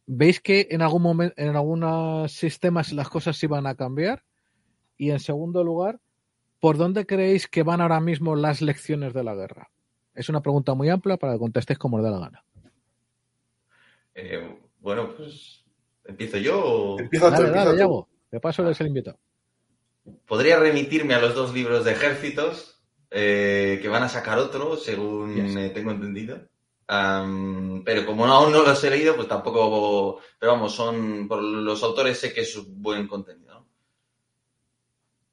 ¿Veis 0.07 0.41
que 0.41 0.69
en 0.71 0.81
algún 0.81 1.03
momento, 1.03 1.35
en 1.37 1.55
algunos 1.55 2.31
sistemas 2.31 2.93
las 2.93 3.09
cosas 3.09 3.43
iban 3.43 3.67
a 3.67 3.75
cambiar? 3.75 4.23
Y 4.97 5.11
en 5.11 5.19
segundo 5.19 5.63
lugar, 5.63 5.99
¿por 6.59 6.77
dónde 6.77 7.05
creéis 7.05 7.47
que 7.47 7.61
van 7.61 7.79
ahora 7.79 7.99
mismo 7.99 8.35
las 8.35 8.63
lecciones 8.63 9.13
de 9.13 9.23
la 9.23 9.35
guerra? 9.35 9.69
Es 10.13 10.29
una 10.29 10.41
pregunta 10.41 10.73
muy 10.73 10.89
amplia 10.89 11.17
para 11.17 11.33
que 11.33 11.39
contestéis 11.39 11.79
como 11.79 11.97
os 11.97 12.03
dé 12.03 12.09
la 12.11 12.19
gana. 12.19 12.43
Eh, 14.15 14.59
bueno, 14.79 15.13
pues 15.15 15.63
empiezo 16.05 16.37
yo. 16.37 16.59
O... 16.63 16.99
Empieza 16.99 17.29
dale, 17.29 17.37
tú, 17.37 17.41
dale, 17.43 17.59
empieza 17.59 17.71
tú. 17.71 17.77
Yago. 17.77 18.07
De 18.31 18.39
paso 18.39 18.63
eres 18.63 18.79
el 18.81 18.87
invitado. 18.87 19.17
Podría 20.25 20.59
remitirme 20.59 21.13
a 21.13 21.21
los 21.21 21.35
dos 21.35 21.53
libros 21.53 21.85
de 21.85 21.91
ejércitos, 21.91 22.81
eh, 23.11 23.79
que 23.81 23.87
van 23.89 24.03
a 24.03 24.09
sacar 24.09 24.37
otro, 24.37 24.75
según 24.75 25.35
Yes. 25.35 25.55
eh, 25.55 25.69
tengo 25.69 25.91
entendido. 25.91 26.47
Pero 26.87 28.05
como 28.05 28.25
no, 28.25 28.33
aún 28.33 28.51
no 28.51 28.63
los 28.63 28.83
he 28.83 28.89
leído, 28.89 29.15
pues 29.15 29.27
tampoco. 29.27 30.19
Pero 30.39 30.53
vamos, 30.53 30.73
son. 30.73 31.27
Por 31.27 31.41
los 31.41 31.83
autores 31.83 32.17
sé 32.19 32.33
que 32.33 32.41
es 32.41 32.59
buen 32.67 33.07
contenido. 33.07 33.53
¿no? 33.53 33.67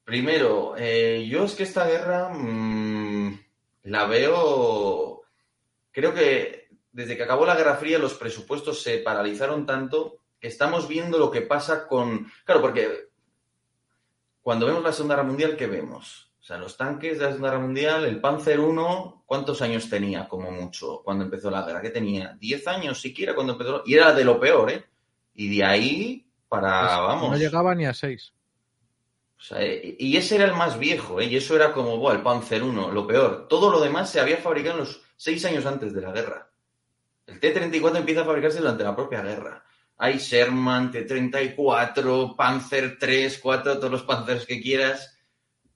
Primero, 0.03 0.75
eh, 0.77 1.27
yo 1.27 1.45
es 1.45 1.55
que 1.55 1.63
esta 1.63 1.87
guerra 1.87 2.29
mm, 2.29 3.39
la 3.87 4.05
veo. 4.05 5.23
Creo 5.91 6.13
que 6.13 6.69
desde 6.91 7.15
que 7.15 7.23
acabó 7.23 7.45
la 7.45 7.55
Guerra 7.55 7.75
Fría 7.75 7.99
los 7.99 8.15
presupuestos 8.15 8.81
se 8.81 8.97
paralizaron 8.99 9.65
tanto 9.65 10.19
que 10.39 10.47
estamos 10.47 10.87
viendo 10.87 11.17
lo 11.17 11.31
que 11.31 11.41
pasa 11.41 11.87
con. 11.87 12.27
Claro, 12.43 12.61
porque 12.61 13.09
cuando 14.41 14.65
vemos 14.65 14.83
la 14.83 14.91
Segunda 14.91 15.15
Guerra 15.15 15.27
Mundial, 15.27 15.55
¿qué 15.55 15.67
vemos? 15.67 16.31
O 16.39 16.43
sea, 16.43 16.57
los 16.57 16.77
tanques 16.77 17.17
de 17.17 17.25
la 17.25 17.31
Segunda 17.31 17.49
Guerra 17.49 17.63
Mundial, 17.63 18.05
el 18.05 18.21
Panzer 18.21 18.59
I, 18.59 18.63
¿cuántos 19.25 19.61
años 19.61 19.89
tenía 19.89 20.27
como 20.27 20.51
mucho 20.51 21.01
cuando 21.03 21.25
empezó 21.25 21.49
la 21.49 21.63
guerra? 21.63 21.81
¿Qué 21.81 21.89
tenía? 21.89 22.37
¿10 22.39 22.67
años 22.67 23.01
siquiera 23.01 23.35
cuando 23.35 23.53
empezó? 23.53 23.83
Y 23.85 23.95
era 23.95 24.13
de 24.13 24.23
lo 24.23 24.39
peor, 24.39 24.69
¿eh? 24.71 24.85
Y 25.33 25.55
de 25.55 25.63
ahí 25.63 26.27
para, 26.47 26.79
Pues 26.79 26.97
vamos. 26.97 27.31
No 27.31 27.37
llegaba 27.37 27.75
ni 27.75 27.85
a 27.85 27.93
seis. 27.93 28.33
Eh, 29.51 29.95
y 29.99 30.17
ese 30.17 30.35
era 30.35 30.45
el 30.45 30.53
más 30.53 30.79
viejo, 30.79 31.21
¿eh? 31.21 31.25
Y 31.25 31.37
eso 31.37 31.55
era 31.55 31.71
como, 31.71 32.11
el 32.11 32.21
Panzer 32.21 32.61
I, 32.61 32.71
lo 32.71 33.05
peor. 33.05 33.47
Todo 33.47 33.69
lo 33.71 33.79
demás 33.79 34.09
se 34.09 34.19
había 34.19 34.37
fabricado 34.37 34.75
en 34.75 34.85
los 34.85 35.01
seis 35.15 35.43
años 35.45 35.65
antes 35.65 35.93
de 35.93 36.01
la 36.01 36.11
guerra. 36.11 36.49
El 37.25 37.39
T-34 37.39 37.97
empieza 37.97 38.21
a 38.21 38.25
fabricarse 38.25 38.59
durante 38.59 38.83
la 38.83 38.95
propia 38.95 39.21
guerra. 39.21 39.63
Hay 39.97 40.17
Sherman, 40.17 40.91
T-34, 40.91 42.35
Panzer 42.35 42.97
3, 42.99 43.39
4, 43.41 43.77
todos 43.77 43.91
los 43.91 44.03
Panzers 44.03 44.45
que 44.45 44.61
quieras. 44.61 45.17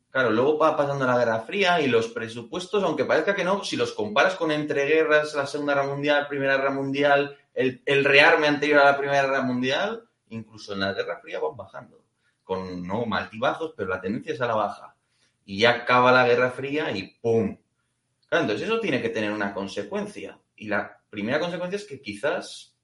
Claro, 0.09 0.29
luego 0.29 0.57
va 0.57 0.75
pasando 0.75 1.05
la 1.07 1.17
Guerra 1.17 1.39
Fría 1.39 1.79
y 1.81 1.87
los 1.87 2.09
presupuestos, 2.09 2.83
aunque 2.83 3.05
parezca 3.05 3.33
que 3.33 3.45
no, 3.45 3.63
si 3.63 3.77
los 3.77 3.93
comparas 3.93 4.35
con 4.35 4.51
entreguerras, 4.51 5.33
la 5.35 5.47
Segunda 5.47 5.73
Guerra 5.73 5.87
Mundial, 5.87 6.27
Primera 6.27 6.57
Guerra 6.57 6.71
Mundial, 6.71 7.37
el, 7.53 7.81
el 7.85 8.03
rearme 8.03 8.47
anterior 8.47 8.79
a 8.79 8.91
la 8.91 8.97
Primera 8.97 9.21
Guerra 9.23 9.41
Mundial, 9.41 10.03
incluso 10.29 10.73
en 10.73 10.81
la 10.81 10.93
Guerra 10.93 11.19
Fría 11.21 11.39
van 11.39 11.55
bajando. 11.55 12.00
Con 12.51 12.85
no 12.85 13.05
maltibajos, 13.05 13.73
pero 13.77 13.87
la 13.87 14.01
tendencia 14.01 14.33
es 14.33 14.41
a 14.41 14.47
la 14.47 14.55
baja. 14.55 14.93
Y 15.45 15.59
ya 15.59 15.69
acaba 15.69 16.11
la 16.11 16.27
Guerra 16.27 16.51
Fría 16.51 16.91
y 16.91 17.17
¡pum! 17.21 17.57
Claro, 18.27 18.43
entonces 18.43 18.67
eso 18.67 18.81
tiene 18.81 19.01
que 19.01 19.07
tener 19.07 19.31
una 19.31 19.53
consecuencia. 19.53 20.37
Y 20.57 20.67
la 20.67 20.99
primera 21.09 21.39
consecuencia 21.39 21.77
es 21.77 21.85
que 21.85 22.01
quizás 22.01 22.75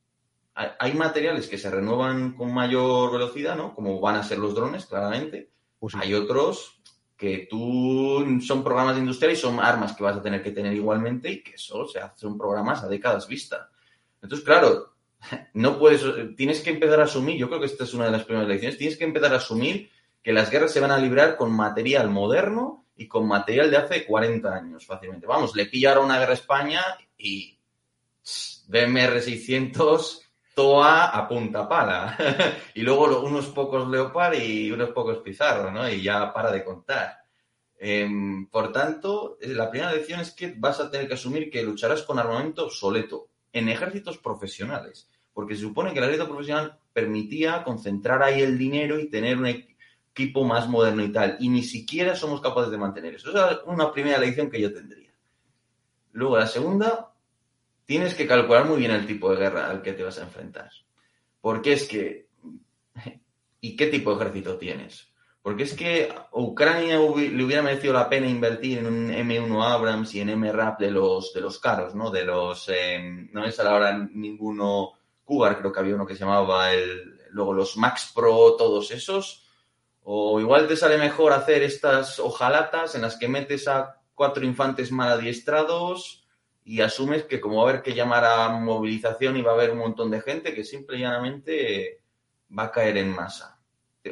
hay 0.53 0.93
materiales 0.93 1.49
que 1.49 1.57
se 1.57 1.69
renuevan 1.69 2.31
con 2.37 2.53
mayor 2.53 3.11
velocidad, 3.11 3.57
¿no? 3.57 3.75
Como 3.75 3.99
van 3.99 4.15
a 4.15 4.23
ser 4.23 4.37
los 4.37 4.55
drones, 4.55 4.85
claramente. 4.85 5.51
Pues 5.79 5.91
sí. 5.91 5.99
Hay 6.01 6.13
otros 6.13 6.81
que 7.17 7.45
tú 7.49 8.39
son 8.39 8.63
programas 8.63 8.97
industriales 8.97 9.39
y 9.39 9.41
son 9.41 9.59
armas 9.59 9.91
que 9.97 10.03
vas 10.05 10.15
a 10.15 10.21
tener 10.21 10.41
que 10.41 10.51
tener 10.51 10.71
igualmente 10.71 11.29
y 11.29 11.43
que 11.43 11.55
eso 11.55 11.85
se 11.87 11.99
hace 11.99 12.19
son 12.19 12.37
programas 12.37 12.85
a 12.85 12.87
décadas 12.87 13.27
vista. 13.27 13.69
Entonces, 14.21 14.45
claro, 14.45 14.93
no 15.53 15.79
puedes, 15.79 16.03
tienes 16.35 16.61
que 16.61 16.69
empezar 16.69 16.99
a 16.99 17.05
asumir, 17.05 17.37
yo 17.37 17.47
creo 17.47 17.59
que 17.59 17.65
esta 17.65 17.83
es 17.83 17.93
una 17.93 18.05
de 18.05 18.11
las 18.11 18.23
primeras 18.23 18.47
lecciones, 18.47 18.77
tienes 18.77 18.97
que 18.97 19.03
empezar 19.03 19.33
a 19.33 19.37
asumir 19.37 19.89
que 20.23 20.33
las 20.33 20.49
guerras 20.51 20.71
se 20.71 20.79
van 20.79 20.91
a 20.91 20.97
librar 20.97 21.37
con 21.37 21.51
material 21.51 22.09
moderno 22.09 22.85
y 22.95 23.07
con 23.07 23.27
material 23.27 23.71
de 23.71 23.77
hace 23.77 24.05
40 24.05 24.53
años 24.53 24.85
fácilmente. 24.85 25.27
Vamos, 25.27 25.55
le 25.55 25.67
pillaron 25.67 26.05
una 26.05 26.19
guerra 26.19 26.31
a 26.31 26.35
España 26.35 26.81
y 27.17 27.57
BMR 28.67 29.21
600 29.21 30.23
TOA 30.53 31.05
a 31.05 31.27
punta 31.27 31.69
pala. 31.69 32.17
y 32.73 32.81
luego 32.81 33.21
unos 33.21 33.45
pocos 33.47 33.87
Leopard 33.87 34.33
y 34.33 34.71
unos 34.71 34.89
pocos 34.89 35.19
Pizarro, 35.19 35.71
¿no? 35.71 35.87
Y 35.87 36.01
ya 36.01 36.33
para 36.33 36.51
de 36.51 36.63
contar. 36.63 37.19
Em, 37.79 38.47
por 38.49 38.71
tanto, 38.71 39.37
eh, 39.39 39.49
la 39.49 39.69
primera 39.69 39.93
lección 39.93 40.19
es 40.19 40.31
que 40.31 40.55
vas 40.57 40.79
a 40.79 40.89
tener 40.89 41.07
que 41.07 41.13
asumir 41.13 41.51
que 41.51 41.61
lucharás 41.61 42.01
con 42.01 42.17
armamento 42.17 42.65
obsoleto 42.65 43.29
en 43.57 43.69
ejércitos 43.69 44.17
profesionales, 44.17 45.09
porque 45.33 45.55
se 45.55 45.61
supone 45.61 45.93
que 45.93 45.99
el 45.99 46.05
ejército 46.05 46.27
profesional 46.27 46.77
permitía 46.93 47.63
concentrar 47.63 48.23
ahí 48.23 48.41
el 48.41 48.57
dinero 48.57 48.99
y 48.99 49.09
tener 49.09 49.37
un 49.37 49.47
equipo 49.47 50.43
más 50.43 50.67
moderno 50.67 51.03
y 51.03 51.11
tal, 51.11 51.37
y 51.39 51.49
ni 51.49 51.63
siquiera 51.63 52.15
somos 52.15 52.41
capaces 52.41 52.71
de 52.71 52.77
mantener 52.77 53.15
eso. 53.15 53.29
Esa 53.29 53.51
es 53.51 53.57
una 53.65 53.91
primera 53.91 54.17
lección 54.17 54.49
que 54.49 54.61
yo 54.61 54.73
tendría. 54.73 55.11
Luego, 56.11 56.37
la 56.37 56.47
segunda, 56.47 57.13
tienes 57.85 58.15
que 58.15 58.27
calcular 58.27 58.65
muy 58.65 58.79
bien 58.79 58.91
el 58.91 59.05
tipo 59.05 59.29
de 59.31 59.37
guerra 59.37 59.69
al 59.69 59.81
que 59.81 59.93
te 59.93 60.03
vas 60.03 60.17
a 60.17 60.23
enfrentar. 60.23 60.71
Porque 61.39 61.73
es 61.73 61.87
que, 61.87 62.27
¿y 63.61 63.75
qué 63.75 63.87
tipo 63.87 64.09
de 64.11 64.23
ejército 64.23 64.57
tienes? 64.57 65.07
Porque 65.47 65.63
es 65.63 65.75
que 65.75 66.09
a 66.11 66.27
Ucrania 66.33 66.97
le 66.97 67.41
hubiera 67.45 67.61
merecido 67.61 67.93
la 67.93 68.09
pena 68.09 68.27
invertir 68.27 68.79
en 68.79 68.85
un 68.85 69.09
M1 69.09 69.63
Abrams 69.63 70.13
y 70.13 70.19
en 70.19 70.37
MRAP 70.37 70.77
de 70.77 70.91
los, 70.91 71.31
de 71.31 71.39
los 71.39 71.57
caros, 71.57 71.95
¿no? 71.95 72.11
De 72.11 72.25
los, 72.25 72.67
eh, 72.67 73.29
no 73.31 73.49
sale 73.49 73.69
ahora 73.69 73.97
ninguno, 73.97 74.91
Cougar 75.23 75.57
creo 75.57 75.71
que 75.71 75.79
había 75.79 75.95
uno 75.95 76.05
que 76.05 76.15
se 76.15 76.25
llamaba 76.25 76.73
el, 76.73 77.17
luego 77.29 77.53
los 77.53 77.77
Max 77.77 78.11
Pro, 78.13 78.57
todos 78.57 78.91
esos. 78.91 79.47
O 80.03 80.41
igual 80.41 80.67
te 80.67 80.75
sale 80.75 80.97
mejor 80.97 81.31
hacer 81.31 81.63
estas 81.63 82.19
hojalatas 82.19 82.95
en 82.95 83.03
las 83.03 83.15
que 83.15 83.29
metes 83.29 83.69
a 83.69 84.01
cuatro 84.15 84.43
infantes 84.43 84.91
mal 84.91 85.13
adiestrados 85.13 86.27
y 86.65 86.81
asumes 86.81 87.23
que 87.23 87.39
como 87.39 87.63
va 87.63 87.67
a 87.67 87.69
haber 87.69 87.83
que 87.83 87.95
llamar 87.95 88.25
a 88.25 88.49
movilización 88.49 89.37
y 89.37 89.43
va 89.43 89.51
a 89.51 89.55
haber 89.55 89.71
un 89.71 89.77
montón 89.77 90.11
de 90.11 90.19
gente 90.19 90.53
que 90.53 90.65
simple 90.65 90.97
y 90.97 91.03
llanamente 91.03 92.01
va 92.51 92.63
a 92.63 92.71
caer 92.71 92.97
en 92.97 93.15
masa 93.15 93.56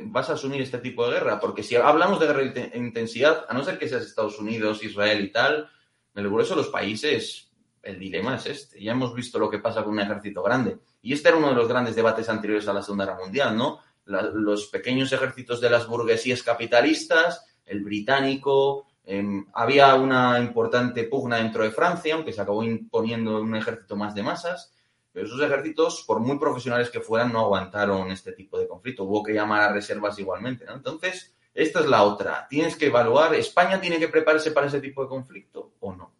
vas 0.04 0.30
a 0.30 0.34
asumir 0.34 0.62
este 0.62 0.80
tipo 0.80 1.06
de 1.06 1.14
guerra, 1.14 1.39
porque 1.39 1.64
si 1.64 1.76
hablamos 1.76 2.20
de 2.20 2.28
guerra 2.28 2.43
de 2.43 2.72
intensidad, 2.76 3.46
a 3.48 3.54
no 3.54 3.64
ser 3.64 3.78
que 3.78 3.88
seas 3.88 4.04
Estados 4.04 4.39
Unidos, 4.39 4.84
Israel 4.84 5.24
y 5.24 5.32
tal, 5.32 5.70
en 6.14 6.24
el 6.24 6.30
grueso 6.30 6.56
de 6.56 6.62
los 6.62 6.70
países, 6.70 7.52
el 7.86 8.00
dilema 8.00 8.36
es 8.36 8.46
este. 8.48 8.84
Ya 8.84 8.93
hemos 8.93 9.14
visto 9.14 9.38
lo 9.38 9.50
que 9.50 9.60
pasa 9.60 9.84
con 9.84 9.93
un 9.93 10.00
ejército 10.00 10.41
grande. 10.41 10.78
Y 11.02 11.14
este 11.14 11.30
era 11.30 11.38
uno 11.38 11.50
de 11.50 11.56
los 11.56 11.68
grandes 11.68 11.96
debates 11.96 12.28
anteriores 12.30 12.68
a 12.68 12.74
la 12.74 12.82
Segunda 12.82 13.06
Guerra 13.06 13.20
Mundial, 13.20 13.56
¿no? 13.56 13.80
Los 14.06 14.68
pequeños 14.68 15.12
ejércitos 15.14 15.62
de 15.62 15.70
las 15.70 15.88
burguesías 15.88 16.41
capitalistas, 16.43 17.46
el 17.66 17.84
británico, 17.84 18.88
em, 19.04 19.46
había 19.54 19.93
una 19.96 20.39
importante 20.39 21.04
pugna 21.04 21.38
dentro 21.38 21.64
de 21.64 21.72
Francia, 21.72 22.16
aunque 22.16 22.34
se 22.34 22.41
acabó 22.41 22.64
imponiendo 22.64 23.41
un 23.41 23.56
ejército 23.56 23.96
más 23.96 24.16
de 24.16 24.24
masas, 24.24 24.74
pero 25.16 25.28
esos 25.28 25.41
ejércitos, 25.41 26.03
por 26.05 26.20
muy 26.20 26.38
profesionales 26.38 26.89
que 26.89 26.99
fueran, 26.99 27.32
no 27.32 27.39
aguantaron 27.39 28.11
este 28.11 28.34
tipo 28.34 28.59
de 28.59 28.68
conflicto. 28.68 29.05
Hubo 29.05 29.24
que 29.24 29.32
llamar 29.32 29.61
a 29.61 29.72
reservas 29.72 30.20
igualmente. 30.20 30.66
Entonces, 30.68 31.34
esta 31.53 31.80
es 31.80 31.86
la 31.86 32.03
otra. 32.03 32.45
Tienes 32.49 32.76
que 32.76 32.88
evaluar, 32.88 33.34
¿España 33.34 33.80
tiene 33.80 33.97
que 33.97 34.09
prepararse 34.09 34.51
para 34.51 34.68
ese 34.68 34.82
tipo 34.82 35.03
de 35.03 35.07
conflicto 35.07 35.72
o 35.80 35.95
no? 35.95 36.13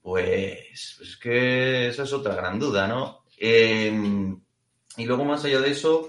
Pues, 0.00 0.94
pues 0.96 1.10
es 1.10 1.16
que 1.18 1.88
esa 1.88 2.04
es 2.04 2.12
otra 2.14 2.34
gran 2.34 2.58
duda, 2.58 2.88
¿no? 2.88 3.24
Eh, 3.36 3.92
y 4.96 5.04
luego, 5.04 5.26
más 5.26 5.44
allá 5.44 5.60
de 5.60 5.70
eso, 5.70 6.08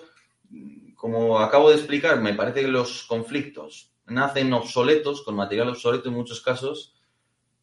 como 0.95 1.39
acabo 1.39 1.71
de 1.71 1.75
explicar, 1.75 2.21
me 2.21 2.35
parece 2.35 2.61
que 2.61 2.69
los 2.69 3.03
conflictos 3.03 3.91
nacen 4.05 4.53
obsoletos, 4.53 5.23
con 5.23 5.35
material 5.35 5.67
obsoleto 5.67 6.07
en 6.07 6.15
muchos 6.15 6.39
casos, 6.39 6.95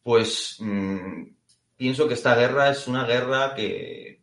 pues 0.03 0.57
mm, 0.59 1.23
pienso 1.77 2.07
que 2.07 2.15
esta 2.15 2.35
guerra 2.35 2.69
es 2.69 2.87
una 2.87 3.05
guerra 3.05 3.55
que 3.55 4.19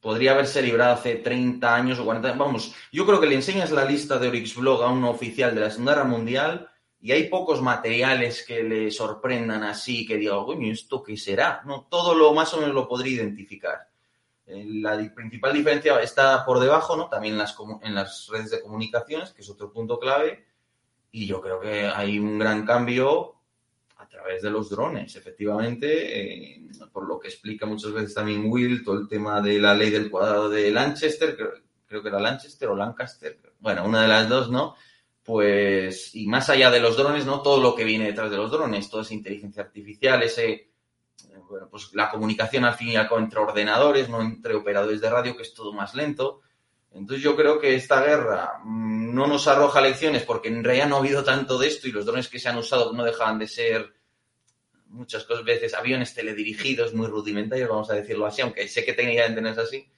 podría 0.00 0.32
haberse 0.32 0.62
librado 0.62 0.94
hace 0.94 1.16
30 1.16 1.74
años 1.74 1.98
o 1.98 2.04
40 2.04 2.28
años. 2.28 2.38
Vamos, 2.38 2.74
yo 2.90 3.06
creo 3.06 3.20
que 3.20 3.26
le 3.26 3.34
enseñas 3.34 3.70
la 3.70 3.84
lista 3.84 4.18
de 4.18 4.28
Orixblog 4.28 4.82
a 4.82 4.88
un 4.88 5.04
oficial 5.04 5.54
de 5.54 5.60
la 5.60 5.70
Segunda 5.70 5.92
Guerra 5.92 6.04
Mundial 6.08 6.70
y 7.00 7.12
hay 7.12 7.28
pocos 7.28 7.62
materiales 7.62 8.44
que 8.44 8.62
le 8.62 8.90
sorprendan 8.90 9.62
así, 9.62 10.06
que 10.06 10.16
diga, 10.16 10.42
coño, 10.44 10.72
¿esto 10.72 11.02
qué 11.02 11.16
será? 11.16 11.62
No, 11.64 11.86
todo 11.88 12.14
lo 12.14 12.32
más 12.32 12.52
o 12.54 12.58
menos 12.58 12.74
lo 12.74 12.88
podría 12.88 13.22
identificar. 13.22 13.88
Eh, 14.46 14.64
La 14.66 14.96
principal 15.14 15.52
diferencia 15.52 16.00
está 16.00 16.44
por 16.44 16.58
debajo, 16.58 16.96
¿no? 16.96 17.08
También 17.08 17.34
en 17.34 17.38
las, 17.38 17.56
en 17.82 17.94
las 17.94 18.28
redes 18.30 18.50
de 18.50 18.62
comunicaciones, 18.62 19.30
que 19.30 19.42
es 19.42 19.50
otro 19.50 19.72
punto 19.72 19.98
clave. 19.98 20.44
Y 21.12 21.26
yo 21.26 21.40
creo 21.40 21.60
que 21.60 21.86
hay 21.86 22.18
un 22.18 22.38
gran 22.38 22.66
cambio 22.66 23.37
a 24.08 24.10
través 24.10 24.42
de 24.42 24.50
los 24.50 24.70
drones, 24.70 25.14
efectivamente, 25.16 26.56
eh, 26.56 26.68
por 26.90 27.06
lo 27.06 27.20
que 27.20 27.28
explica 27.28 27.66
muchas 27.66 27.92
veces 27.92 28.14
también 28.14 28.50
Will, 28.50 28.82
todo 28.82 28.98
el 28.98 29.08
tema 29.08 29.42
de 29.42 29.58
la 29.58 29.74
ley 29.74 29.90
del 29.90 30.10
cuadrado 30.10 30.48
de 30.48 30.70
Lanchester, 30.70 31.36
creo, 31.36 31.52
creo 31.86 32.02
que 32.02 32.08
era 32.08 32.18
Lanchester 32.18 32.68
o 32.68 32.76
Lancaster, 32.76 33.38
bueno, 33.60 33.84
una 33.84 34.02
de 34.02 34.08
las 34.08 34.28
dos, 34.28 34.50
¿no? 34.50 34.74
Pues, 35.22 36.14
y 36.14 36.26
más 36.26 36.48
allá 36.48 36.70
de 36.70 36.80
los 36.80 36.96
drones, 36.96 37.26
¿no? 37.26 37.42
Todo 37.42 37.60
lo 37.60 37.74
que 37.74 37.84
viene 37.84 38.06
detrás 38.06 38.30
de 38.30 38.38
los 38.38 38.50
drones, 38.50 38.88
toda 38.88 39.02
esa 39.02 39.12
inteligencia 39.12 39.62
artificial, 39.62 40.22
ese, 40.22 40.50
eh, 40.50 40.70
bueno, 41.48 41.68
pues 41.70 41.90
la 41.92 42.10
comunicación 42.10 42.64
al 42.64 42.74
fin 42.74 42.88
y 42.88 42.96
al 42.96 43.08
cabo 43.08 43.20
entre 43.20 43.38
ordenadores, 43.38 44.08
no 44.08 44.22
entre 44.22 44.54
operadores 44.54 45.02
de 45.02 45.10
radio, 45.10 45.36
que 45.36 45.42
es 45.42 45.52
todo 45.52 45.74
más 45.74 45.94
lento. 45.94 46.40
Entonces 46.92 47.22
yo 47.22 47.36
creo 47.36 47.60
que 47.60 47.74
esta 47.74 48.02
guerra 48.02 48.60
mm, 48.64 49.14
no 49.14 49.26
nos 49.26 49.46
arroja 49.48 49.80
lecciones 49.80 50.22
porque 50.22 50.48
en 50.48 50.64
realidad 50.64 50.88
no 50.88 50.96
ha 50.96 51.00
habido 51.00 51.22
tanto 51.22 51.58
de 51.58 51.68
esto 51.68 51.88
y 51.88 51.92
los 51.92 52.06
drones 52.06 52.28
que 52.28 52.38
se 52.38 52.48
han 52.48 52.56
usado 52.56 52.92
no 52.92 53.04
dejaban 53.04 53.38
de 53.38 53.48
ser 53.48 53.97
muchas 54.88 55.24
cosas 55.24 55.44
veces 55.44 55.74
aviones 55.74 56.14
teledirigidos 56.14 56.94
muy 56.94 57.06
rudimentarios, 57.06 57.68
vamos 57.68 57.90
a 57.90 57.94
decirlo 57.94 58.26
así, 58.26 58.42
aunque 58.42 58.68
sé 58.68 58.84
que 58.84 58.94
técnicamente 58.94 59.40
no 59.40 59.48
es 59.50 59.58
así. 59.58 59.88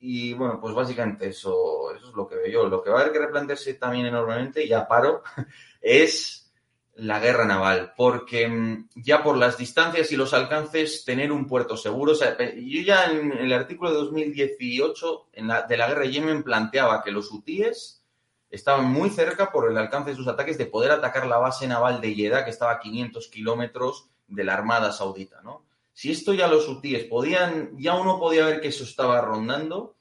Y 0.00 0.32
bueno, 0.34 0.58
pues 0.60 0.74
básicamente 0.74 1.28
eso, 1.28 1.94
eso 1.94 2.08
es 2.08 2.14
lo 2.14 2.26
que 2.26 2.36
veo 2.36 2.46
yo. 2.48 2.68
Lo 2.68 2.82
que 2.82 2.90
va 2.90 2.98
a 2.98 3.00
haber 3.02 3.12
que 3.12 3.18
replantearse 3.18 3.74
también 3.74 4.06
enormemente, 4.06 4.66
ya 4.66 4.88
paro, 4.88 5.22
es 5.80 6.52
la 6.94 7.18
guerra 7.20 7.44
naval, 7.46 7.92
porque 7.96 8.46
mm, 8.48 8.88
ya 8.96 9.22
por 9.22 9.36
las 9.36 9.56
distancias 9.56 10.10
y 10.12 10.16
los 10.16 10.34
alcances, 10.34 11.04
tener 11.04 11.32
un 11.32 11.46
puerto 11.46 11.76
seguro. 11.76 12.14
Pe- 12.36 12.62
yo 12.66 12.82
ya 12.82 13.06
en 13.10 13.32
el 13.32 13.52
artículo 13.52 13.90
de 13.90 13.96
2018 13.96 15.28
en 15.32 15.48
la, 15.48 15.62
de 15.62 15.76
la 15.76 15.88
guerra 15.88 16.02
de 16.02 16.10
Yemen 16.12 16.42
planteaba 16.42 17.02
que 17.02 17.10
los 17.12 17.30
hutíes 17.32 18.04
estaban 18.50 18.86
muy 18.86 19.10
cerca 19.10 19.50
por 19.52 19.70
el 19.70 19.78
alcance 19.78 20.10
de 20.10 20.16
sus 20.16 20.28
ataques 20.28 20.58
de 20.58 20.66
poder 20.66 20.90
atacar 20.90 21.26
la 21.26 21.38
base 21.38 21.66
naval 21.68 22.00
de 22.00 22.14
Jeddah, 22.14 22.44
que 22.44 22.50
estaba 22.50 22.72
a 22.72 22.80
500 22.80 23.28
kilómetros 23.28 24.09
de 24.30 24.44
la 24.44 24.54
Armada 24.54 24.92
Saudita, 24.92 25.42
¿no? 25.42 25.66
Si 25.92 26.10
esto 26.10 26.32
ya 26.32 26.48
los 26.48 26.66
hutíes 26.68 27.04
podían, 27.04 27.76
ya 27.76 27.94
uno 27.94 28.18
podía 28.18 28.46
ver 28.46 28.60
que 28.60 28.68
eso 28.68 28.84
estaba 28.84 29.20
rondando 29.20 29.96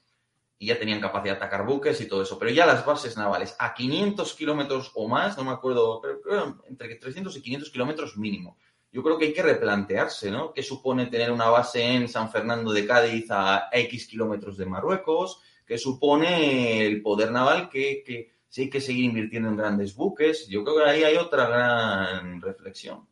y 0.58 0.68
ya 0.68 0.80
tenían 0.80 1.02
capacidad 1.02 1.34
de 1.34 1.38
atacar 1.38 1.66
buques 1.66 2.00
y 2.02 2.08
todo 2.08 2.22
eso, 2.22 2.38
pero 2.38 2.52
ya 2.52 2.66
las 2.66 2.86
bases 2.86 3.18
navales 3.18 3.56
a 3.60 3.74
500 3.74 4.34
kilómetros 4.36 4.92
o 4.96 5.08
más, 5.08 5.38
no 5.38 5.46
me 5.46 5.52
acuerdo, 5.52 6.00
pero 6.02 6.22
creo 6.22 6.62
entre 6.68 6.96
300 6.96 7.36
y 7.38 7.42
500 7.42 7.70
kilómetros 7.70 8.18
mínimo. 8.18 8.58
Yo 8.92 9.04
creo 9.04 9.18
que 9.18 9.26
hay 9.26 9.34
que 9.34 9.44
replantearse, 9.44 10.32
¿no? 10.32 10.52
¿Qué 10.52 10.64
supone 10.64 11.06
tener 11.06 11.32
una 11.32 11.50
base 11.50 11.84
en 11.84 12.08
San 12.08 12.32
Fernando 12.32 12.72
de 12.72 12.88
Cádiz 12.88 13.28
a 13.30 13.70
X 13.72 14.08
kilómetros 14.08 14.58
de 14.58 14.66
Marruecos? 14.66 15.42
¿Qué 15.66 15.78
supone 15.78 16.86
el 16.86 17.02
poder 17.02 17.32
naval 17.32 17.70
que, 17.70 18.04
que 18.04 18.32
hay 18.58 18.70
que 18.70 18.82
seguir 18.82 19.06
invirtiendo 19.06 19.50
en 19.50 19.58
grandes 19.58 19.96
buques? 19.96 20.48
Yo 20.48 20.64
creo 20.64 20.78
que 20.78 20.90
ahí 20.90 21.04
hay 21.04 21.18
otra 21.18 21.48
gran 21.48 22.42
reflexión. 22.42 23.08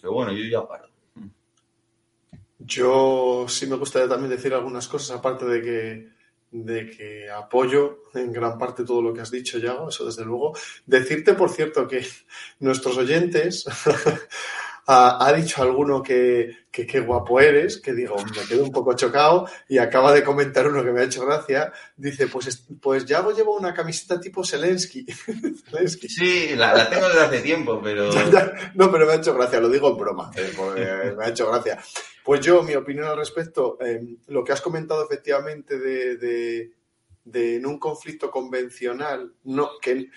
Pero 0.00 0.12
bueno, 0.12 0.32
yo 0.32 0.44
ya 0.44 0.66
paro. 0.66 0.88
Yo 2.58 3.46
sí 3.48 3.66
me 3.66 3.76
gustaría 3.76 4.08
también 4.08 4.30
decir 4.30 4.52
algunas 4.52 4.88
cosas, 4.88 5.16
aparte 5.16 5.46
de 5.46 5.62
que, 5.62 6.08
de 6.50 6.90
que 6.90 7.30
apoyo 7.30 8.02
en 8.14 8.32
gran 8.32 8.58
parte 8.58 8.84
todo 8.84 9.00
lo 9.00 9.14
que 9.14 9.20
has 9.20 9.30
dicho, 9.30 9.58
Yago, 9.58 9.88
eso 9.88 10.04
desde 10.04 10.24
luego. 10.24 10.56
Decirte, 10.84 11.34
por 11.34 11.50
cierto, 11.50 11.86
que 11.86 12.06
nuestros 12.60 12.96
oyentes 12.98 13.64
ha, 14.90 15.32
dicho 15.34 15.62
alguno 15.62 16.02
que, 16.02 16.64
qué 16.70 17.00
guapo 17.00 17.38
eres, 17.40 17.76
que 17.76 17.92
digo, 17.92 18.16
me 18.16 18.46
quedo 18.48 18.64
un 18.64 18.72
poco 18.72 18.94
chocado, 18.94 19.46
y 19.68 19.76
acaba 19.76 20.14
de 20.14 20.24
comentar 20.24 20.66
uno 20.66 20.82
que 20.82 20.92
me 20.92 21.02
ha 21.02 21.04
hecho 21.04 21.26
gracia, 21.26 21.70
dice, 21.94 22.26
pues, 22.26 22.66
pues 22.80 23.04
Yago 23.04 23.32
lleva 23.32 23.50
una 23.50 23.74
camiseta 23.74 24.18
tipo 24.18 24.44
Zelensky. 24.44 25.06
Sí, 26.08 26.56
la, 26.56 26.88
tengo 26.88 27.06
desde 27.08 27.20
hace 27.20 27.40
tiempo, 27.40 27.80
pero... 27.82 28.10
no, 28.74 28.90
pero 28.90 29.06
me 29.06 29.12
ha 29.12 29.16
hecho 29.16 29.34
gracia, 29.34 29.60
lo 29.60 29.68
digo 29.68 29.90
en 29.90 29.96
broma, 29.98 30.30
eh, 30.34 31.14
me 31.16 31.24
ha 31.24 31.28
hecho 31.28 31.46
gracia. 31.46 31.78
Pues 32.24 32.40
yo, 32.40 32.62
mi 32.62 32.74
opinión 32.74 33.06
al 33.06 33.18
respecto, 33.18 33.76
em, 33.80 34.16
lo 34.28 34.42
que 34.42 34.52
has 34.52 34.60
comentado 34.62 35.04
efectivamente 35.04 35.78
de, 35.78 36.16
de, 37.24 37.56
en 37.56 37.66
un 37.66 37.78
conflicto 37.78 38.30
convencional, 38.30 39.34
no, 39.44 39.72
que 39.80 40.08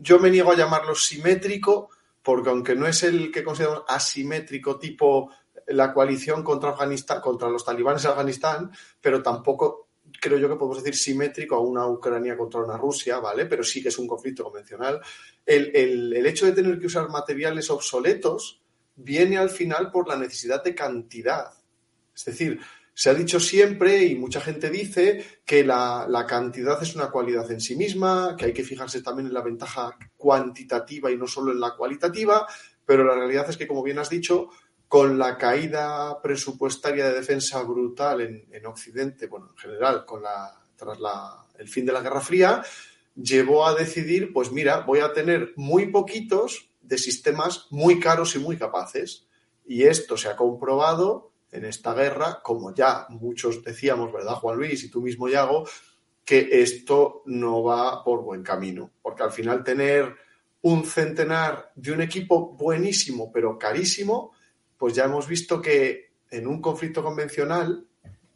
yo 0.00 0.18
me 0.18 0.30
niego 0.30 0.50
a 0.50 0.56
llamarlo 0.56 0.94
simétrico, 0.94 1.90
porque 2.22 2.50
aunque 2.50 2.74
no 2.74 2.86
es 2.86 3.02
el 3.02 3.30
que 3.30 3.42
consideramos 3.42 3.84
asimétrico 3.88 4.78
tipo 4.78 5.30
la 5.68 5.92
coalición 5.92 6.42
contra 6.42 6.70
Afganistán, 6.70 7.20
contra 7.20 7.48
los 7.48 7.64
talibanes 7.64 8.04
en 8.04 8.10
Afganistán, 8.10 8.70
pero 9.00 9.22
tampoco 9.22 9.88
creo 10.20 10.38
yo 10.38 10.48
que 10.48 10.56
podemos 10.56 10.82
decir 10.82 10.96
simétrico 10.96 11.54
a 11.54 11.60
una 11.60 11.86
Ucrania 11.86 12.36
contra 12.36 12.60
una 12.60 12.76
Rusia, 12.76 13.18
¿vale? 13.18 13.46
Pero 13.46 13.62
sí 13.62 13.82
que 13.82 13.88
es 13.88 13.98
un 13.98 14.06
conflicto 14.06 14.44
convencional. 14.44 15.00
El, 15.44 15.70
el 15.74 16.26
hecho 16.26 16.46
de 16.46 16.52
tener 16.52 16.78
que 16.78 16.86
usar 16.86 17.08
materiales 17.08 17.70
obsoletos 17.70 18.60
viene 18.96 19.38
al 19.38 19.50
final 19.50 19.90
por 19.90 20.08
la 20.08 20.16
necesidad 20.16 20.62
de 20.62 20.74
cantidad. 20.74 21.52
Es 22.14 22.24
decir, 22.24 22.60
se 22.94 23.10
ha 23.10 23.14
dicho 23.14 23.40
siempre 23.40 24.04
y 24.04 24.16
mucha 24.16 24.40
gente 24.40 24.70
dice 24.70 25.24
que 25.44 25.64
la, 25.64 26.26
cantidad 26.28 26.82
es 26.82 26.94
una 26.94 27.10
cualidad 27.10 27.50
en 27.50 27.60
sí 27.60 27.74
misma, 27.74 28.36
que 28.36 28.46
hay 28.46 28.52
que 28.52 28.64
fijarse 28.64 29.02
también 29.02 29.28
en 29.28 29.34
la 29.34 29.42
ventaja 29.42 29.96
cuantitativa 30.16 31.10
y 31.10 31.16
no 31.16 31.26
solo 31.26 31.52
en 31.52 31.60
la 31.60 31.74
cualitativa, 31.74 32.46
pero 32.84 33.04
la 33.04 33.14
realidad 33.14 33.48
es 33.48 33.56
que, 33.56 33.66
como 33.66 33.82
bien 33.82 33.98
has 33.98 34.10
dicho, 34.10 34.50
con 34.88 35.18
la 35.18 35.38
caída 35.38 36.20
presupuestaria 36.20 37.08
de 37.08 37.14
defensa 37.14 37.62
brutal 37.62 38.20
en, 38.20 38.66
Occidente, 38.66 39.26
bueno, 39.26 39.48
en 39.50 39.56
general, 39.56 40.04
con 40.04 40.22
la, 40.22 40.52
tras 40.76 40.98
el 41.58 41.68
fin 41.68 41.86
de 41.86 41.92
la 41.92 42.02
Guerra 42.02 42.20
Fría, 42.20 42.62
llevó 43.14 43.66
a 43.66 43.74
decidir, 43.74 44.32
pues 44.34 44.52
mira, 44.52 44.80
voy 44.80 45.00
a 45.00 45.12
tener 45.12 45.54
muy 45.56 45.90
poquitos 45.90 46.68
de 46.82 46.98
sistemas 46.98 47.68
muy 47.70 48.00
caros 48.00 48.36
y 48.36 48.38
muy 48.38 48.58
capaces. 48.58 49.26
Y 49.64 49.84
esto 49.84 50.16
se 50.16 50.28
ha 50.28 50.36
comprobado 50.36 51.31
en 51.52 51.66
esta 51.66 51.94
guerra, 51.94 52.40
como 52.42 52.74
ya 52.74 53.06
muchos 53.10 53.62
decíamos, 53.62 54.12
¿verdad, 54.12 54.34
Juan 54.34 54.56
Luis? 54.56 54.82
Y 54.82 54.90
tú 54.90 55.02
mismo, 55.02 55.28
Yago, 55.28 55.68
que 56.24 56.48
esto 56.50 57.22
no 57.26 57.62
va 57.62 58.02
por 58.02 58.22
buen 58.22 58.42
camino. 58.42 58.90
Porque 59.02 59.22
al 59.22 59.32
final 59.32 59.62
tener 59.62 60.16
un 60.62 60.84
centenar 60.84 61.70
de 61.74 61.92
un 61.92 62.00
equipo 62.00 62.52
buenísimo, 62.54 63.30
pero 63.30 63.58
carísimo, 63.58 64.32
pues 64.78 64.94
ya 64.94 65.04
hemos 65.04 65.28
visto 65.28 65.60
que 65.60 66.12
en 66.30 66.46
un 66.46 66.60
conflicto 66.62 67.02
convencional, 67.02 67.86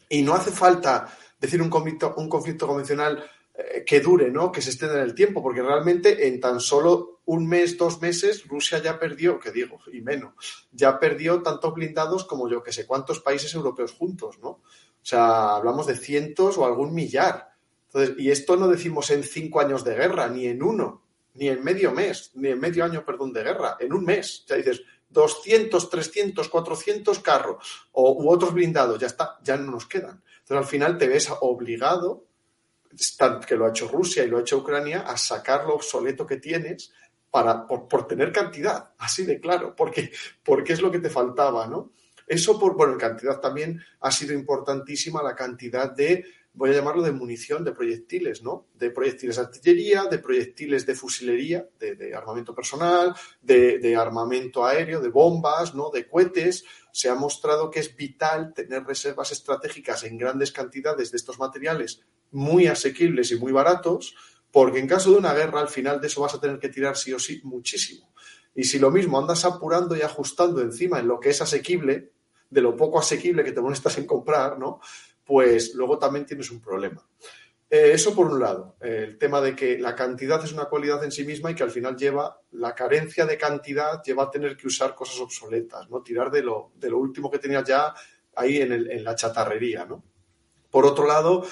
y 0.09 0.23
no 0.23 0.35
hace 0.35 0.51
falta 0.51 1.09
decir 1.41 1.63
un 1.63 1.71
conflicto, 1.71 2.15
un 2.19 2.29
conflicto 2.29 2.67
convencional 2.67 3.25
eh, 3.59 3.85
que 3.87 4.01
dure, 4.01 4.31
¿no? 4.31 4.53
Que 4.53 4.61
se 4.61 4.71
extienda 4.71 4.99
en 4.99 5.05
el 5.05 5.15
tiempo, 5.15 5.43
porque 5.43 5.63
realmente 5.63 6.29
en 6.29 6.41
tan 6.41 6.61
solo 6.61 7.21
un 7.25 7.47
mes, 7.47 7.79
dos 7.79 8.01
meses, 8.03 8.47
Rusia 8.47 8.79
ya 8.83 8.99
perdió, 8.99 9.39
que 9.39 9.51
digo, 9.51 9.79
y 9.93 10.01
menos, 10.03 10.35
ya 10.73 10.99
perdió 10.99 11.43
tantos 11.43 11.73
blindados 11.75 12.25
como 12.25 12.49
yo 12.49 12.63
que 12.63 12.73
sé 12.73 12.87
cuántos 12.87 13.21
países 13.21 13.55
europeos 13.55 13.93
juntos, 13.93 14.39
¿no? 14.41 14.49
O 14.49 15.09
sea, 15.09 15.57
hablamos 15.57 15.87
de 15.87 15.97
cientos 15.97 16.59
o 16.59 16.67
algún 16.67 16.93
millar. 16.93 17.53
Entonces, 17.87 18.17
y 18.19 18.31
esto 18.31 18.57
no 18.57 18.69
decimos 18.69 19.11
en 19.11 19.23
cinco 19.23 19.61
años 19.61 19.85
de 19.85 19.95
guerra, 19.95 20.29
ni 20.29 20.47
en 20.47 20.63
uno, 20.63 21.03
ni 21.35 21.49
en 21.49 21.65
medio 21.65 21.93
mes, 21.93 22.33
ni 22.35 22.49
en 22.49 22.61
medio 22.61 22.85
año, 22.85 23.05
perdón, 23.05 23.33
de 23.33 23.43
guerra, 23.43 23.77
en 23.81 23.93
un 23.93 24.05
mes. 24.05 24.45
Sea, 24.47 24.57
dices, 24.57 24.83
200, 25.09 25.89
300, 25.89 26.49
400 26.49 27.19
carros 27.21 27.89
u 27.93 28.29
otros 28.29 28.53
blindados, 28.53 28.99
ya 28.99 29.07
está, 29.07 29.39
ya 29.43 29.57
no 29.57 29.71
nos 29.71 29.87
quedan. 29.87 30.23
Entonces, 30.41 30.57
al 30.57 30.67
final 30.67 30.99
te 30.99 31.09
ves 31.09 31.31
obligado 31.41 32.26
que 33.47 33.57
lo 33.57 33.67
ha 33.67 33.71
hecho 33.71 33.89
Rusia 33.89 34.25
y 34.25 34.29
lo 34.29 34.39
ha 34.39 34.41
hecho 34.41 34.59
Ucrania, 34.59 35.01
a 35.01 35.17
sacar 35.17 35.65
lo 35.65 35.75
obsoleto 35.75 36.27
que 36.27 36.37
tienes 36.37 36.93
para, 37.31 37.67
por, 37.67 38.07
tener 38.07 38.33
cantidad, 38.33 38.91
así 38.99 39.27
de 39.27 39.39
claro, 39.39 39.75
porque, 39.77 40.11
porque 40.43 40.73
es 40.73 40.81
lo 40.81 40.91
que 40.91 41.01
te 41.01 41.11
faltaba, 41.11 41.67
¿no? 41.67 41.93
Eso, 42.27 42.59
por, 42.59 42.77
bueno, 42.77 42.95
en 42.95 42.99
cantidad 42.99 43.39
también 43.41 43.81
ha 44.01 44.11
sido 44.11 44.33
importantísima 44.33 45.23
la 45.23 45.37
cantidad 45.37 45.95
de, 45.95 46.25
voy 46.55 46.71
a 46.71 46.73
llamarlo 46.73 47.03
de 47.03 47.13
munición, 47.13 47.63
de 47.63 47.73
proyectiles, 47.73 48.43
¿no? 48.43 48.67
De 48.75 48.91
proyectiles 48.91 49.37
de 49.37 49.43
artillería, 49.43 50.05
de 50.07 50.19
proyectiles 50.19 50.87
de 50.87 50.95
fusilería, 50.95 51.69
de, 51.79 52.15
armamento 52.15 52.55
personal, 52.55 53.15
de, 53.41 53.79
de, 53.79 53.95
armamento 53.95 54.65
aéreo, 54.65 55.01
de 55.01 55.11
bombas, 55.11 55.75
¿no? 55.75 55.91
De 55.91 56.09
cohetes. 56.09 56.65
Se 56.97 57.11
ha 57.11 57.15
mostrado 57.15 57.71
que 57.71 57.79
es 57.79 57.95
vital 57.95 58.55
tener 58.55 58.83
reservas 58.83 59.31
estratégicas 59.31 60.03
en 60.05 60.17
grandes 60.17 60.51
cantidades 60.51 61.11
de 61.11 61.19
estos 61.19 61.39
materiales 61.39 62.01
muy 62.31 62.69
asequibles 62.69 63.31
y 63.33 63.37
muy 63.37 63.53
baratos, 63.53 64.15
porque 64.51 64.79
en 64.79 64.89
caso 64.89 65.11
de 65.11 65.19
una 65.19 65.35
guerra, 65.35 65.61
al 65.61 65.69
final 65.69 66.01
de 66.01 66.07
eso 66.07 66.23
vas 66.23 66.33
a 66.33 66.41
tener 66.41 66.59
que 66.59 66.71
tirar 66.71 66.97
sí 66.97 67.13
o 67.13 67.19
sí 67.19 67.43
muchísimo. 67.45 68.15
Y 68.55 68.65
si 68.65 68.79
lo 68.79 68.91
mismo 68.91 69.19
andas 69.19 69.45
apurando 69.45 69.95
y 69.95 70.01
ajustando 70.01 70.63
encima 70.63 70.99
en 70.99 71.09
lo 71.09 71.21
que 71.21 71.29
es 71.29 71.43
asequible, 71.43 72.13
de 72.49 72.61
lo 72.63 72.75
poco 72.75 72.99
asequible 72.99 73.45
que 73.45 73.53
te 73.53 73.61
molestas 73.61 73.99
en 73.99 74.07
comprar, 74.07 74.59
¿no? 74.59 74.81
Pues 75.23 75.75
luego 75.75 75.99
también 75.99 76.25
tienes 76.25 76.51
un 76.51 76.63
problema. 76.63 77.07
Eh, 77.69 77.91
eso 77.93 78.15
por 78.15 78.27
un 78.27 78.39
lado, 78.39 78.77
el 78.81 79.19
tema 79.19 79.41
de 79.41 79.57
que 79.57 79.79
la 79.79 79.95
cantidad 79.97 80.43
es 80.45 80.53
una 80.53 80.67
cualidad 80.67 81.03
en 81.03 81.11
sí 81.11 81.25
misma 81.25 81.51
y 81.51 81.55
que 81.55 81.65
al 81.65 81.71
final 81.71 81.97
lleva, 81.97 82.41
la 82.53 82.75
carencia 82.75 83.27
de 83.27 83.37
cantidad 83.37 84.03
lleva 84.05 84.25
a 84.25 84.31
tener 84.31 84.57
que 84.57 84.69
usar 84.69 84.95
cosas 84.95 85.21
obsoletas, 85.21 85.91
¿no? 85.91 86.03
Tirar 86.03 86.31
de 86.31 86.43
lo, 86.43 86.73
de 86.77 86.91
lo 86.91 86.99
último 86.99 87.31
que 87.31 87.41
tenías 87.41 87.65
ya 87.65 87.93
ahí 88.37 88.59
en, 88.59 88.73
el, 88.73 88.91
en 88.91 89.03
la 89.03 89.17
chatarrería, 89.17 89.85
¿no? 89.85 90.05
Por 90.71 90.87
otro 90.87 91.07
lado, 91.07 91.45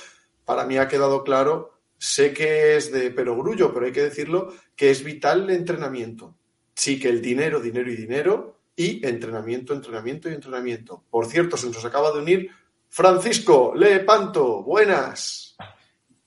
para 0.45 0.65
mí 0.67 0.79
ha 0.79 0.87
quedado 0.87 1.25
claro, 1.25 1.81
sé 1.99 2.33
que 2.33 2.77
es 2.77 2.93
de 2.93 3.11
perogrullo, 3.11 3.73
pero 3.73 3.87
hay 3.87 3.93
que 3.93 4.03
decirlo, 4.03 4.53
que 4.77 4.91
es 4.91 5.03
vital 5.03 5.45
el 5.45 5.57
entrenamiento. 5.57 6.37
Sí 6.75 7.01
que 7.01 7.09
el 7.09 7.23
dinero, 7.23 7.61
dinero 7.61 7.91
y 7.91 7.97
dinero, 7.97 8.59
y 8.77 9.07
entrenamiento, 9.07 9.73
entrenamiento 9.73 10.29
y 10.29 10.35
entrenamiento. 10.35 11.05
Por 11.11 11.27
cierto, 11.27 11.57
se 11.57 11.69
nos 11.69 11.85
acaba 11.85 12.13
de 12.13 12.19
unir 12.19 12.51
Francisco 12.89 13.73
Lepanto. 13.75 14.63
Buenas. 14.63 15.44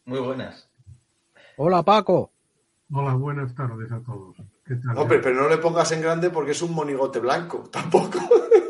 Muy 0.07 0.21
buenas. 0.21 0.69
Hola, 1.57 1.83
Paco. 1.83 2.31
Hola, 2.93 3.13
buenas 3.15 3.53
tardes 3.53 3.91
a 3.91 4.01
todos. 4.01 4.37
Hombre, 4.95 5.19
pero 5.19 5.35
no 5.35 5.49
le 5.49 5.57
pongas 5.57 5.91
en 5.91 6.01
grande 6.01 6.29
porque 6.29 6.51
es 6.51 6.61
un 6.61 6.73
monigote 6.73 7.19
blanco, 7.19 7.69
tampoco. 7.71 8.17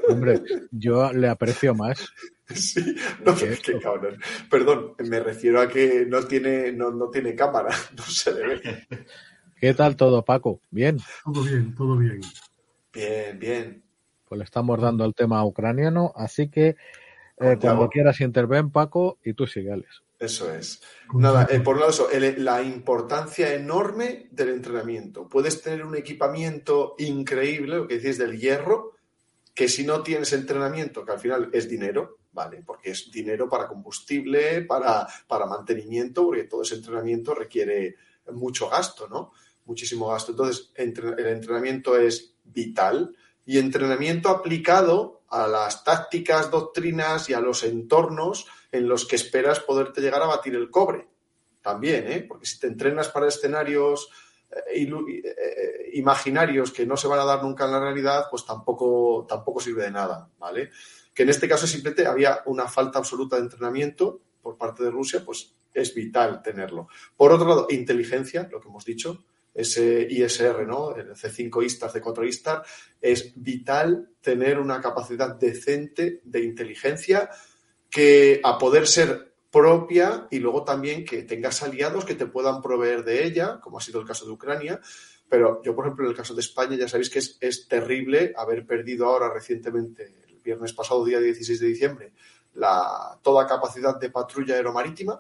Hombre, 0.10 0.42
yo 0.72 1.14
le 1.14 1.30
aprecio 1.30 1.76
más. 1.76 2.12
Sí, 2.48 2.96
no, 3.24 3.36
qué 3.36 3.80
cabrón. 3.80 4.18
Perdón, 4.50 4.96
me 4.98 5.20
refiero 5.20 5.62
a 5.62 5.68
que 5.68 6.08
no 6.08 6.24
tiene, 6.24 6.72
no, 6.72 7.08
tiene 7.12 7.36
cámara, 7.36 7.70
no 7.96 8.04
se 8.04 8.34
le 8.34 8.48
ve. 8.48 8.88
¿Qué 9.58 9.76
tal 9.76 9.96
todo, 9.96 10.26
Paco? 10.26 10.60
¿Bien? 10.72 10.98
Todo 11.24 11.44
bien, 11.44 11.76
todo 11.76 11.98
bien. 11.98 12.22
Bien, 12.92 13.38
bien. 13.38 13.84
Pues 14.28 14.40
le 14.40 14.44
estamos 14.44 14.82
dando 14.82 15.06
el 15.06 15.14
tema 15.14 15.46
ucraniano, 15.46 16.14
así 16.16 16.50
que 16.50 16.78
eh, 17.40 17.58
cuando 17.62 17.90
quieras 17.90 18.22
interven, 18.22 18.72
Paco, 18.72 19.20
y 19.24 19.34
tú 19.34 19.46
sígueles. 19.46 20.02
Eso 20.20 20.52
es. 20.52 20.82
Nada, 21.14 21.48
eh, 21.52 21.60
por 21.60 21.76
un 21.76 21.82
lado, 21.82 21.92
eso, 21.92 22.10
la 22.38 22.64
importancia 22.64 23.54
enorme 23.54 24.28
del 24.32 24.50
entrenamiento. 24.50 25.28
Puedes 25.28 25.62
tener 25.62 25.86
un 25.86 25.96
equipamiento 25.96 26.96
increíble, 26.98 27.78
lo 27.78 27.88
que 27.88 28.00
decís 28.00 28.18
del 28.18 28.40
hierro, 28.40 28.94
que 29.54 29.68
si 29.68 29.86
no 29.86 30.02
tienes 30.02 30.34
entrenamiento, 30.34 31.06
que 31.06 31.12
al 31.12 31.20
final 31.20 31.50
es 31.54 31.70
dinero, 31.70 32.18
¿vale? 32.32 32.64
Porque 32.66 32.92
es 32.92 33.12
dinero 33.12 33.48
para 33.48 33.68
combustible, 33.68 34.62
para, 34.62 35.08
para 35.28 35.46
mantenimiento, 35.46 36.26
porque 36.26 36.46
todo 36.46 36.64
ese 36.64 36.76
entrenamiento 36.76 37.36
requiere 37.36 37.96
mucho 38.32 38.70
gasto, 38.70 39.08
¿no? 39.08 39.32
Muchísimo 39.66 40.10
gasto. 40.10 40.32
Entonces, 40.32 40.72
el 40.76 41.28
entrenamiento 41.28 41.98
es 41.98 42.34
vital 42.44 43.16
y 43.46 43.60
entrenamiento 43.60 44.30
aplicado 44.30 45.22
a 45.30 45.48
las 45.48 45.84
tácticas, 45.84 46.50
doctrinas 46.50 47.30
y 47.30 47.34
a 47.34 47.40
los 47.40 47.64
entornos 47.64 48.48
en 48.72 48.88
los 48.88 49.06
que 49.06 49.16
esperas 49.16 49.60
poderte 49.60 50.02
llegar 50.02 50.22
a 50.22 50.28
batir 50.28 50.56
el 50.56 50.70
cobre. 50.70 51.08
También, 51.62 52.12
¿eh? 52.12 52.26
Porque 52.28 52.46
si 52.46 52.60
te 52.60 52.68
entrenas 52.68 53.10
para 53.10 53.28
escenarios 53.28 54.10
eh, 54.50 54.88
eh, 54.88 55.90
imaginarios 55.94 56.72
que 56.72 56.86
no 56.86 56.96
se 56.96 57.08
van 57.08 57.20
a 57.20 57.26
dar 57.26 57.44
nunca 57.44 57.66
en 57.66 57.72
la 57.72 57.80
realidad, 57.80 58.26
pues 58.30 58.46
tampoco, 58.46 59.26
tampoco 59.28 59.60
sirve 59.60 59.84
de 59.84 59.92
nada, 59.92 60.30
¿vale? 60.38 60.72
Que 61.14 61.24
en 61.24 61.30
este 61.30 61.48
caso 61.48 61.68
simplemente 61.68 62.08
había 62.08 62.42
una 62.46 62.68
falta 62.68 63.00
absoluta 63.00 63.36
de 63.36 63.44
entrenamiento 63.44 64.22
por 64.42 64.58
parte 64.58 64.84
de 64.84 64.92
Rusia, 64.92 65.24
pues 65.26 65.54
es 65.74 65.94
vital 65.94 66.42
tenerlo. 66.42 66.88
Por 67.16 67.32
otro 67.32 67.48
lado, 67.48 67.68
inteligencia, 67.70 68.48
lo 68.52 68.62
que 68.62 68.68
hemos 68.70 68.86
dicho, 68.86 69.26
ese 69.54 70.08
ISR, 70.10 70.66
¿no? 70.68 70.96
El 70.96 71.16
C5 71.16 71.66
Istar, 71.66 71.92
C4 71.92 72.28
Istar, 72.28 72.64
es 73.02 73.34
vital 73.36 74.12
tener 74.22 74.60
una 74.60 74.80
capacidad 74.80 75.36
decente 75.36 76.22
de 76.24 76.44
inteligencia 76.44 77.30
que 77.98 78.40
a 78.44 78.60
poder 78.60 78.86
ser 78.86 79.34
propia 79.52 80.28
y 80.30 80.38
luego 80.38 80.64
también 80.64 81.04
que 81.04 81.24
tengas 81.24 81.64
aliados 81.64 82.06
que 82.06 82.14
te 82.14 82.28
puedan 82.28 82.62
proveer 82.62 83.04
de 83.04 83.26
ella, 83.26 83.60
como 83.60 83.80
ha 83.80 83.82
sido 83.82 84.00
el 84.00 84.06
caso 84.06 84.24
de 84.24 84.34
Ucrania. 84.34 84.80
Pero 85.28 85.64
yo, 85.64 85.76
por 85.76 85.86
ejemplo, 85.86 86.06
en 86.06 86.12
el 86.12 86.16
caso 86.16 86.36
de 86.36 86.42
España, 86.42 86.78
ya 86.78 86.88
sabéis 86.88 87.10
que 87.10 87.18
es, 87.18 87.68
terrible 87.68 88.36
haber 88.38 88.68
perdido 88.68 89.08
ahora 89.08 89.34
recientemente, 89.34 90.14
el 90.28 90.40
viernes 90.42 90.74
pasado, 90.74 91.04
día 91.04 91.20
16 91.20 91.60
de 91.60 91.68
diciembre, 91.68 92.14
la, 92.54 93.18
toda 93.24 93.48
capacidad 93.48 94.00
de 94.00 94.12
patrulla 94.12 94.54
aeromarítima, 94.54 95.20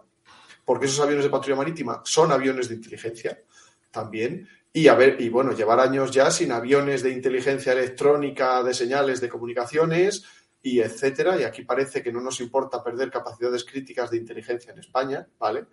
porque 0.63 0.85
esos 0.85 0.99
aviones 0.99 1.23
de 1.23 1.31
patrulla 1.31 1.55
marítima 1.55 2.03
son 2.05 2.31
aviones 2.31 2.69
de 2.69 2.75
inteligencia 2.75 3.41
también. 3.89 4.47
Y, 4.71 4.87
a 4.87 4.93
ver, 4.93 5.19
y 5.19 5.29
bueno, 5.29 5.53
llevar 5.53 5.79
años 5.79 6.11
ya 6.11 6.29
sin 6.29 6.51
aviones 6.51 7.01
de 7.01 7.09
inteligencia 7.09 7.73
electrónica, 7.73 8.61
de 8.61 8.75
señales, 8.75 9.19
de 9.19 9.29
comunicaciones, 9.29 10.23
y 10.67 10.81
etcétera. 10.81 11.39
Y 11.39 11.43
aquí 11.43 11.63
parece 11.63 12.03
que 12.03 12.11
no 12.11 12.21
nos 12.21 12.41
importa 12.41 12.83
perder 12.83 13.09
capacidades 13.09 13.63
críticas 13.63 14.11
de 14.11 14.17
inteligencia 14.17 14.73
en 14.73 14.79
España, 14.79 15.27
¿vale? 15.39 15.65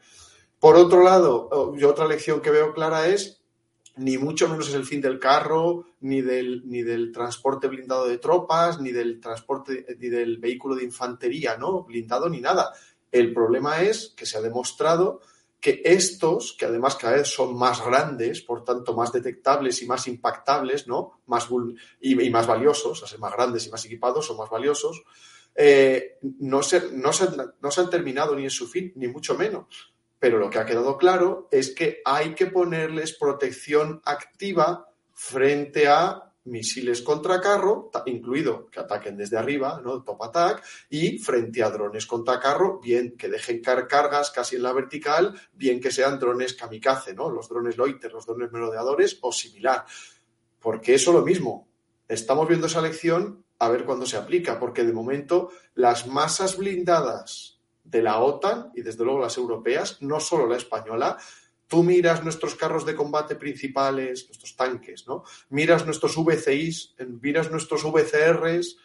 Por 0.59 0.77
otro 0.77 1.03
lado, 1.03 1.49
otra 1.87 2.07
lección 2.07 2.41
que 2.41 2.51
veo 2.51 2.73
clara 2.73 3.09
es 3.09 3.41
ni 3.97 4.19
mucho 4.19 4.49
menos 4.49 4.69
es 4.69 4.75
el 4.75 4.85
fin 4.85 5.01
del 5.01 5.21
carro, 5.21 5.87
ni 6.01 6.21
del, 6.21 6.63
ni 6.67 6.83
del 6.83 7.13
transporte 7.13 7.69
blindado 7.69 8.09
de 8.09 8.19
tropas, 8.19 8.81
ni 8.81 8.91
del 8.91 9.21
transporte, 9.21 9.87
ni 9.99 10.09
del 10.09 10.39
vehículo 10.39 10.75
de 10.75 10.85
infantería, 10.85 11.57
¿no? 11.57 11.85
Blindado 11.85 12.29
ni 12.29 12.41
nada. 12.41 12.73
El 13.13 13.33
problema 13.33 13.83
es 13.83 14.13
que 14.17 14.27
se 14.27 14.37
ha 14.37 14.41
demostrado 14.41 15.21
que 15.65 15.81
estos, 15.83 16.55
que 16.59 16.67
además 16.67 16.95
cada 16.97 17.17
vez 17.17 17.29
son 17.29 17.57
más 17.57 17.83
grandes, 17.83 18.43
por 18.43 18.65
tanto 18.65 18.93
más 18.93 19.11
detectables 19.13 19.81
y 19.81 19.87
más 19.87 20.07
impactables, 20.07 20.87
¿no? 20.87 21.23
Más 21.25 21.49
y, 22.03 22.29
más 22.29 22.47
valiosos, 22.47 23.03
o 23.03 23.07
sea, 23.07 23.19
más 23.19 23.33
grandes 23.33 23.67
y 23.67 23.71
más 23.71 23.83
equipados 23.87 24.27
son 24.27 24.37
más 24.37 24.51
valiosos, 24.51 25.03
eh, 25.55 26.19
no, 26.41 26.63
se, 26.63 26.93
no, 26.93 27.15
se, 27.15 27.29
no 27.63 27.71
se 27.71 27.81
han 27.81 27.89
terminado 27.89 28.37
ni 28.37 28.45
en 28.45 28.51
su 28.51 28.69
fin, 28.69 28.93
ni 28.97 29.09
mucho 29.09 29.37
menos. 29.39 29.95
Pero 30.19 30.39
lo 30.39 30.51
que 30.51 30.59
ha 30.59 30.67
quedado 30.67 30.99
claro 30.99 31.49
es 31.51 31.75
que 31.75 32.03
hay 32.05 32.35
que 32.35 32.49
ponerles 32.49 33.17
protección 33.17 34.03
activa 34.05 34.91
frente 35.15 35.89
a 35.89 36.34
misiles 36.45 37.01
contra 37.03 37.41
carro, 37.41 37.91
incluido 38.07 38.67
que 38.67 38.81
ataquen 38.81 39.17
desde 39.17 39.39
arriba, 39.39 39.81
¿no? 39.83 40.03
Top 40.03 40.23
attack, 40.23 40.63
y 40.91 41.19
frente 41.19 41.63
a 41.63 41.71
drones 41.71 42.07
contra 42.07 42.39
carro, 42.39 42.81
bien 42.81 43.17
que 43.17 43.29
dejen 43.29 43.63
car 43.63 43.89
cargas 43.89 44.31
casi 44.31 44.57
en 44.57 44.63
la 44.63 44.73
vertical, 44.73 45.35
bien 45.53 45.81
que 45.81 45.91
sean 45.91 46.19
drones 46.19 46.55
kamikaze, 46.55 47.15
¿no? 47.15 47.31
Los 47.31 47.49
drones 47.49 47.77
loiter, 47.77 48.13
los 48.13 48.27
drones 48.27 48.53
merodeadores 48.53 49.19
o 49.23 49.33
similar. 49.33 49.85
Porque 50.61 50.95
eso 50.95 51.13
lo 51.13 51.23
mismo. 51.23 51.69
Estamos 52.09 52.47
viendo 52.47 52.67
esa 52.67 52.83
lección 52.83 53.45
a 53.59 53.69
ver 53.69 53.85
cuándo 53.85 54.05
se 54.05 54.17
aplica, 54.17 54.59
porque 54.59 54.85
de 54.85 54.93
momento 54.93 55.51
las 55.75 56.07
masas 56.07 56.59
blindadas 56.59 57.61
de 57.85 58.03
la 58.03 58.19
OTAN 58.21 58.73
y 58.75 58.83
desde 58.83 59.05
luego 59.05 59.21
las 59.21 59.37
europeas, 59.39 60.03
no 60.03 60.21
solo 60.21 60.47
la 60.47 60.57
española, 60.57 61.19
Tú 61.67 61.83
miras 61.83 62.23
nuestros 62.23 62.55
carros 62.55 62.85
de 62.85 62.95
combate 62.95 63.37
principales, 63.37 64.27
nuestros 64.27 64.55
tanques, 64.57 65.07
¿no? 65.07 65.25
Miras 65.51 65.87
nuestros 65.87 66.17
VCIs, 66.17 66.95
miras 67.21 67.51
nuestros 67.51 67.83
VCRs 67.85 68.77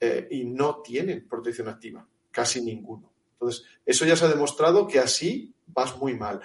eh, 0.00 0.28
y 0.30 0.44
no 0.44 0.80
tienen 0.80 1.26
protección 1.28 1.68
activa, 1.68 2.06
casi 2.30 2.60
ninguno. 2.62 3.12
Entonces, 3.32 3.64
eso 3.84 4.04
ya 4.04 4.16
se 4.16 4.24
ha 4.24 4.28
demostrado 4.28 4.86
que 4.86 4.98
así 4.98 5.52
vas 5.66 5.96
muy 5.96 6.14
mal. 6.14 6.40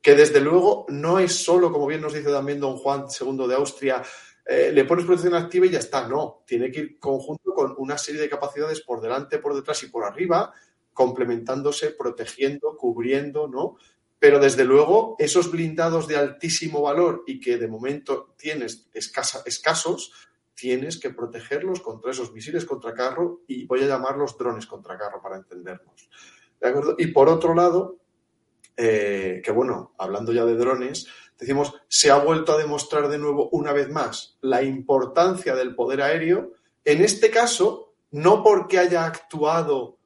Que 0.00 0.14
desde 0.14 0.40
luego 0.40 0.86
no 0.88 1.18
es 1.18 1.32
solo, 1.32 1.72
como 1.72 1.86
bien 1.86 2.00
nos 2.00 2.14
dice 2.14 2.30
también 2.30 2.60
don 2.60 2.76
Juan 2.76 3.06
II 3.08 3.46
de 3.46 3.54
Austria, 3.54 4.02
eh, 4.44 4.72
le 4.72 4.84
pones 4.84 5.04
protección 5.04 5.34
activa 5.34 5.66
y 5.66 5.70
ya 5.70 5.78
está. 5.78 6.08
No, 6.08 6.42
tiene 6.46 6.70
que 6.70 6.80
ir 6.80 6.98
conjunto 6.98 7.54
con 7.54 7.74
una 7.78 7.96
serie 7.96 8.20
de 8.20 8.28
capacidades 8.28 8.80
por 8.80 9.00
delante, 9.00 9.38
por 9.38 9.54
detrás 9.54 9.82
y 9.84 9.88
por 9.88 10.04
arriba, 10.04 10.52
complementándose, 10.92 11.90
protegiendo, 11.90 12.76
cubriendo, 12.76 13.46
¿no? 13.46 13.76
Pero 14.22 14.38
desde 14.38 14.64
luego, 14.64 15.16
esos 15.18 15.50
blindados 15.50 16.06
de 16.06 16.16
altísimo 16.16 16.80
valor 16.80 17.24
y 17.26 17.40
que 17.40 17.58
de 17.58 17.66
momento 17.66 18.36
tienes 18.38 18.88
escasos, 18.94 20.12
tienes 20.54 21.00
que 21.00 21.10
protegerlos 21.10 21.80
contra 21.80 22.12
esos 22.12 22.32
misiles 22.32 22.64
contra 22.64 22.94
carro 22.94 23.40
y 23.48 23.66
voy 23.66 23.82
a 23.82 23.88
llamarlos 23.88 24.38
drones 24.38 24.66
contra 24.66 24.96
carro 24.96 25.20
para 25.20 25.38
entendernos. 25.38 26.08
¿De 26.60 26.68
acuerdo? 26.68 26.94
Y 26.98 27.08
por 27.08 27.28
otro 27.28 27.52
lado, 27.52 27.96
eh, 28.76 29.42
que 29.44 29.50
bueno, 29.50 29.92
hablando 29.98 30.32
ya 30.32 30.44
de 30.44 30.54
drones, 30.54 31.08
decimos, 31.36 31.74
se 31.88 32.12
ha 32.12 32.18
vuelto 32.18 32.52
a 32.52 32.58
demostrar 32.58 33.08
de 33.08 33.18
nuevo 33.18 33.48
una 33.48 33.72
vez 33.72 33.90
más 33.90 34.38
la 34.40 34.62
importancia 34.62 35.56
del 35.56 35.74
poder 35.74 36.00
aéreo, 36.00 36.52
en 36.84 37.02
este 37.02 37.28
caso, 37.28 37.96
no 38.12 38.44
porque 38.44 38.78
haya 38.78 39.04
actuado 39.04 39.98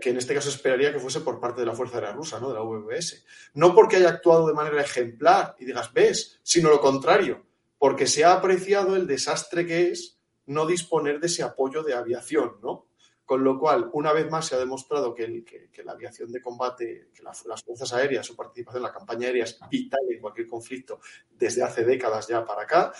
que 0.00 0.10
en 0.10 0.18
este 0.18 0.34
caso 0.34 0.50
esperaría 0.50 0.92
que 0.92 0.98
fuese 0.98 1.20
por 1.20 1.40
parte 1.40 1.60
de 1.60 1.66
la 1.66 1.72
Fuerza 1.72 1.96
Aérea 1.96 2.12
Rusa, 2.12 2.38
¿no? 2.38 2.48
de 2.48 2.54
la 2.54 2.60
VVS. 2.60 3.24
No 3.54 3.74
porque 3.74 3.96
haya 3.96 4.10
actuado 4.10 4.46
de 4.46 4.52
manera 4.52 4.82
ejemplar 4.82 5.56
y 5.58 5.64
digas, 5.64 5.92
ves, 5.94 6.38
sino 6.42 6.68
lo 6.68 6.80
contrario, 6.80 7.46
porque 7.78 8.06
se 8.06 8.24
ha 8.24 8.34
apreciado 8.34 8.96
el 8.96 9.06
desastre 9.06 9.66
que 9.66 9.90
es 9.90 10.18
no 10.46 10.66
disponer 10.66 11.20
de 11.20 11.26
ese 11.26 11.42
apoyo 11.42 11.82
de 11.82 11.94
aviación, 11.94 12.58
¿no? 12.62 12.86
Con 13.24 13.44
lo 13.44 13.58
cual, 13.58 13.90
una 13.92 14.12
vez 14.12 14.30
más 14.30 14.46
se 14.46 14.54
ha 14.54 14.58
demostrado 14.58 15.14
que, 15.14 15.44
que, 15.44 15.82
la 15.84 15.92
aviación 15.92 16.32
de 16.32 16.40
combate, 16.40 17.10
que 17.14 17.22
las 17.22 17.42
fuerzas 17.62 17.92
aéreas, 17.92 18.26
su 18.26 18.34
participación 18.34 18.80
en 18.80 18.86
la 18.86 18.92
campaña 18.92 19.26
aérea 19.26 19.44
es 19.44 19.58
vital 19.70 20.00
en 20.08 20.20
cualquier 20.20 20.46
conflicto 20.46 21.00
desde 21.30 21.62
hace 21.62 21.84
décadas 21.84 22.26
ya 22.26 22.44
para 22.44 22.62
acá. 22.62 22.92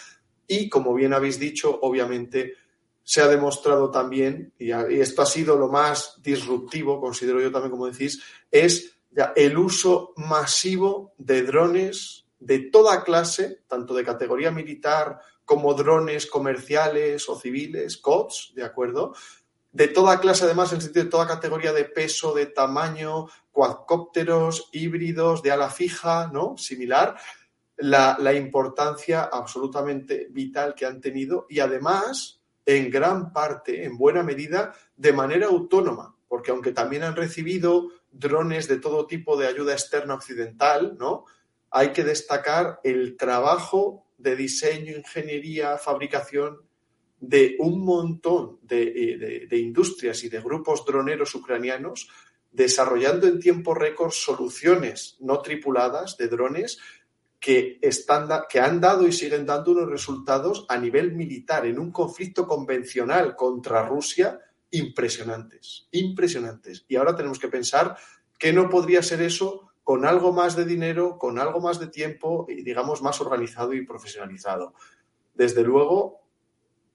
Y 0.47 0.69
como 0.69 0.93
bien 0.93 1.15
habéis 1.15 1.39
dicho, 1.39 1.79
obviamente 1.81 2.55
se 3.09 3.23
ha 3.23 3.27
demostrado 3.27 3.91
también, 3.91 4.53
y, 4.59 4.71
esto 4.71 5.23
ha 5.23 5.27
sido 5.27 5.57
lo 5.57 5.69
más 5.69 6.21
disruptivo, 6.23 7.01
considero 7.01 7.41
yo 7.41 7.51
también, 7.51 7.71
como 7.71 7.87
decís, 7.87 8.23
es 8.51 8.99
el 9.35 9.57
uso 9.57 10.13
masivo 10.17 11.15
de 11.17 11.43
drones 11.43 12.27
de 12.39 12.59
toda 12.59 13.03
clase, 13.05 13.63
tanto 13.67 13.95
de 13.95 14.05
categoría 14.05 14.51
militar 14.51 15.21
como 15.47 15.73
drones 15.73 16.27
comerciales 16.27 17.31
o 17.31 17.41
civiles, 17.41 17.97
COTS, 17.97 18.53
¿de 18.55 18.65
acuerdo? 18.65 19.15
De 19.73 19.89
toda 19.89 20.21
clase, 20.21 20.45
además, 20.45 20.73
en 20.73 20.77
el 20.77 20.83
sentido 20.83 21.05
de 21.07 21.11
toda 21.11 21.27
categoría 21.27 21.73
de 21.73 21.87
peso, 21.87 22.35
de 22.35 22.45
tamaño, 22.45 23.27
cuadcópteros, 23.51 24.69
híbridos, 24.71 25.43
de 25.43 25.51
ala 25.51 25.71
fija, 25.71 26.29
¿no? 26.31 26.59
Similar. 26.59 27.17
La, 27.79 28.19
la 28.21 28.35
importancia 28.35 29.31
absolutamente 29.33 30.27
vital 30.29 30.75
que 30.75 30.85
han 30.85 31.01
tenido 31.01 31.47
y 31.49 31.61
además 31.61 32.38
en 32.69 32.91
gran 32.91 33.33
parte, 33.33 33.85
en 33.85 33.97
buena 33.97 34.23
medida, 34.23 34.75
de 34.95 35.15
manera 35.15 35.47
autónoma, 35.47 36.15
porque 36.29 36.51
aunque 36.51 36.73
también 36.73 37.03
han 37.03 37.17
recibido 37.17 37.89
drones 38.13 38.69
de 38.69 38.79
todo 38.79 39.07
tipo 39.07 39.39
de 39.39 39.47
ayuda 39.47 39.73
externa 39.73 40.13
occidental, 40.13 40.99
¿no? 40.99 41.25
Hay 41.71 41.95
que 41.95 42.05
destacar 42.05 42.79
el 42.85 43.17
trabajo 43.17 44.05
de 44.19 44.37
diseño, 44.37 44.95
ingeniería, 44.95 45.79
fabricación 45.79 46.59
de 47.21 47.57
un 47.59 47.83
montón 47.83 48.59
de, 48.61 49.47
de 49.49 49.59
industrias 49.59 50.23
y 50.25 50.29
de 50.29 50.43
grupos 50.43 50.85
droneros 50.85 51.35
ucranianos 51.35 52.11
desarrollando 52.51 53.27
en 53.27 53.41
tiempo 53.41 53.73
récord 53.73 54.11
soluciones 54.11 55.17
no 55.21 55.41
tripuladas 55.41 56.19
de 56.19 56.29
drones 56.29 56.79
que, 57.41 57.79
están, 57.83 58.29
que 58.49 58.61
han 58.61 58.81
dado 58.81 59.07
y 59.07 59.13
siguen 59.13 59.47
dando 59.47 59.73
unos 59.73 59.89
resultados 59.89 60.67
a 60.69 60.77
nivel 60.77 61.15
militar 61.15 61.67
en 61.67 61.79
un 61.79 61.93
conflicto 61.93 62.47
convencional 62.47 63.37
contra 63.37 63.87
Rusia 63.87 64.41
impresionantes, 64.71 65.89
impresionantes. 65.93 66.85
Y 66.89 66.97
ahora 66.97 67.17
tenemos 67.17 67.39
que 67.39 67.49
pensar 67.49 67.97
que 68.39 68.53
no 68.53 68.69
podría 68.69 69.03
ser 69.03 69.23
eso 69.23 69.71
con 69.83 70.05
algo 70.05 70.33
más 70.33 70.57
de 70.57 70.65
dinero, 70.65 71.17
con 71.17 71.39
algo 71.39 71.61
más 71.61 71.81
de 71.81 71.87
tiempo 71.87 72.47
y, 72.49 72.63
digamos, 72.63 73.01
más 73.03 73.21
organizado 73.21 73.73
y 73.73 73.87
profesionalizado. 73.87 74.75
Desde 75.35 75.63
luego, 75.63 76.21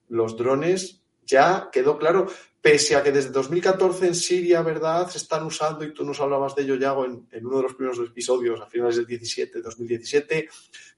los 0.08 0.36
drones 0.36 1.03
ya 1.26 1.68
quedó 1.72 1.98
claro 1.98 2.26
pese 2.64 2.96
a 2.96 3.02
que 3.02 3.12
desde 3.12 3.28
2014 3.28 4.06
en 4.06 4.14
Siria, 4.14 4.62
¿verdad?, 4.62 5.10
se 5.10 5.18
están 5.18 5.44
usando, 5.44 5.84
y 5.84 5.92
tú 5.92 6.02
nos 6.02 6.18
hablabas 6.18 6.54
de 6.54 6.62
ello, 6.62 6.76
Yago, 6.76 7.04
en, 7.04 7.46
uno 7.46 7.58
de 7.58 7.62
los 7.64 7.74
primeros 7.74 7.98
episodios, 7.98 8.58
a 8.58 8.66
finales 8.66 8.96
del 8.96 9.04
17, 9.04 9.60
2017, 9.60 10.48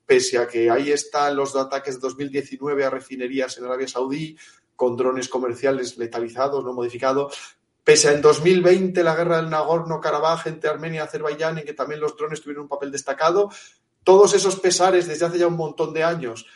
pese 0.07 0.39
a 0.39 0.47
que 0.47 0.71
ahí 0.71 0.93
están 0.93 1.35
los 1.35 1.57
ataques 1.57 1.97
de 1.97 2.03
2019 2.03 2.85
a 2.85 2.91
refinerías 2.91 3.59
en 3.59 3.65
Arabia 3.65 3.89
Saudí, 3.89 4.39
con 4.77 4.97
drones 4.97 5.29
comerciales 5.29 5.99
letalizados, 5.99 6.65
no 6.65 6.73
modificados, 6.73 7.37
pese 7.83 8.11
a 8.11 8.13
en 8.13 8.23
2020 8.23 9.03
la 9.03 9.17
guerra 9.17 9.39
del 9.39 9.51
Nagorno-Karabaj 9.51 10.47
entre 10.47 10.71
Armenia 10.71 11.01
y 11.01 11.05
Azerbaiyán, 11.05 11.59
en 11.59 11.65
que 11.65 11.73
también 11.73 11.99
los 11.99 12.17
drones 12.17 12.41
tuvieron 12.43 12.63
un 12.63 12.69
papel 12.69 12.93
destacado, 12.93 13.51
todos 14.05 14.35
esos 14.35 14.55
pesares 14.61 15.09
desde 15.09 15.25
hace 15.25 15.39
ya 15.39 15.49
un 15.49 15.57
montón 15.57 15.93
de 15.93 16.05
años 16.05 16.47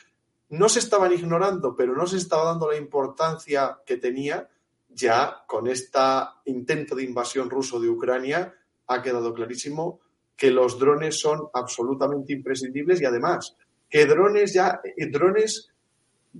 no 0.50 0.68
se 0.68 0.80
estaban 0.80 1.12
ignorando, 1.12 1.76
pero 1.76 1.94
no 1.94 2.06
se 2.06 2.16
estaba 2.16 2.44
dando 2.44 2.68
la 2.68 2.76
importancia 2.76 3.78
que 3.86 3.96
tenía 3.96 4.48
ya 4.88 5.44
con 5.46 5.68
este 5.68 5.98
intento 6.46 6.96
de 6.96 7.04
invasión 7.04 7.48
ruso 7.48 7.78
de 7.78 7.88
Ucrania 7.88 8.52
ha 8.88 9.02
quedado 9.02 9.32
clarísimo 9.32 10.00
que 10.36 10.50
los 10.50 10.78
drones 10.78 11.20
son 11.20 11.48
absolutamente 11.52 12.32
imprescindibles 12.32 13.00
y 13.00 13.04
además 13.04 13.56
que 13.88 14.06
drones 14.06 14.52
ya, 14.52 14.80
eh, 14.84 15.06
drones, 15.08 15.70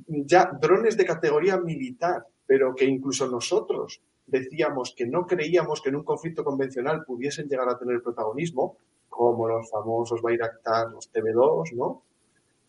ya, 0.07 0.51
drones 0.61 0.97
de 0.97 1.05
categoría 1.05 1.59
militar, 1.59 2.27
pero 2.47 2.74
que 2.74 2.85
incluso 2.85 3.28
nosotros 3.28 4.01
decíamos 4.27 4.95
que 4.97 5.07
no 5.07 5.27
creíamos 5.27 5.81
que 5.82 5.91
en 5.91 5.97
un 5.97 6.05
conflicto 6.05 6.45
convencional 6.45 7.05
pudiesen 7.05 7.49
llegar 7.49 7.69
a 7.69 7.78
tener 7.78 8.03
protagonismo, 8.03 8.77
como 9.09 9.49
los 9.49 9.69
famosos 9.69 10.23
Bayraktar, 10.23 10.91
los 10.91 11.12
TV2, 11.12 11.74
¿no? 11.74 12.03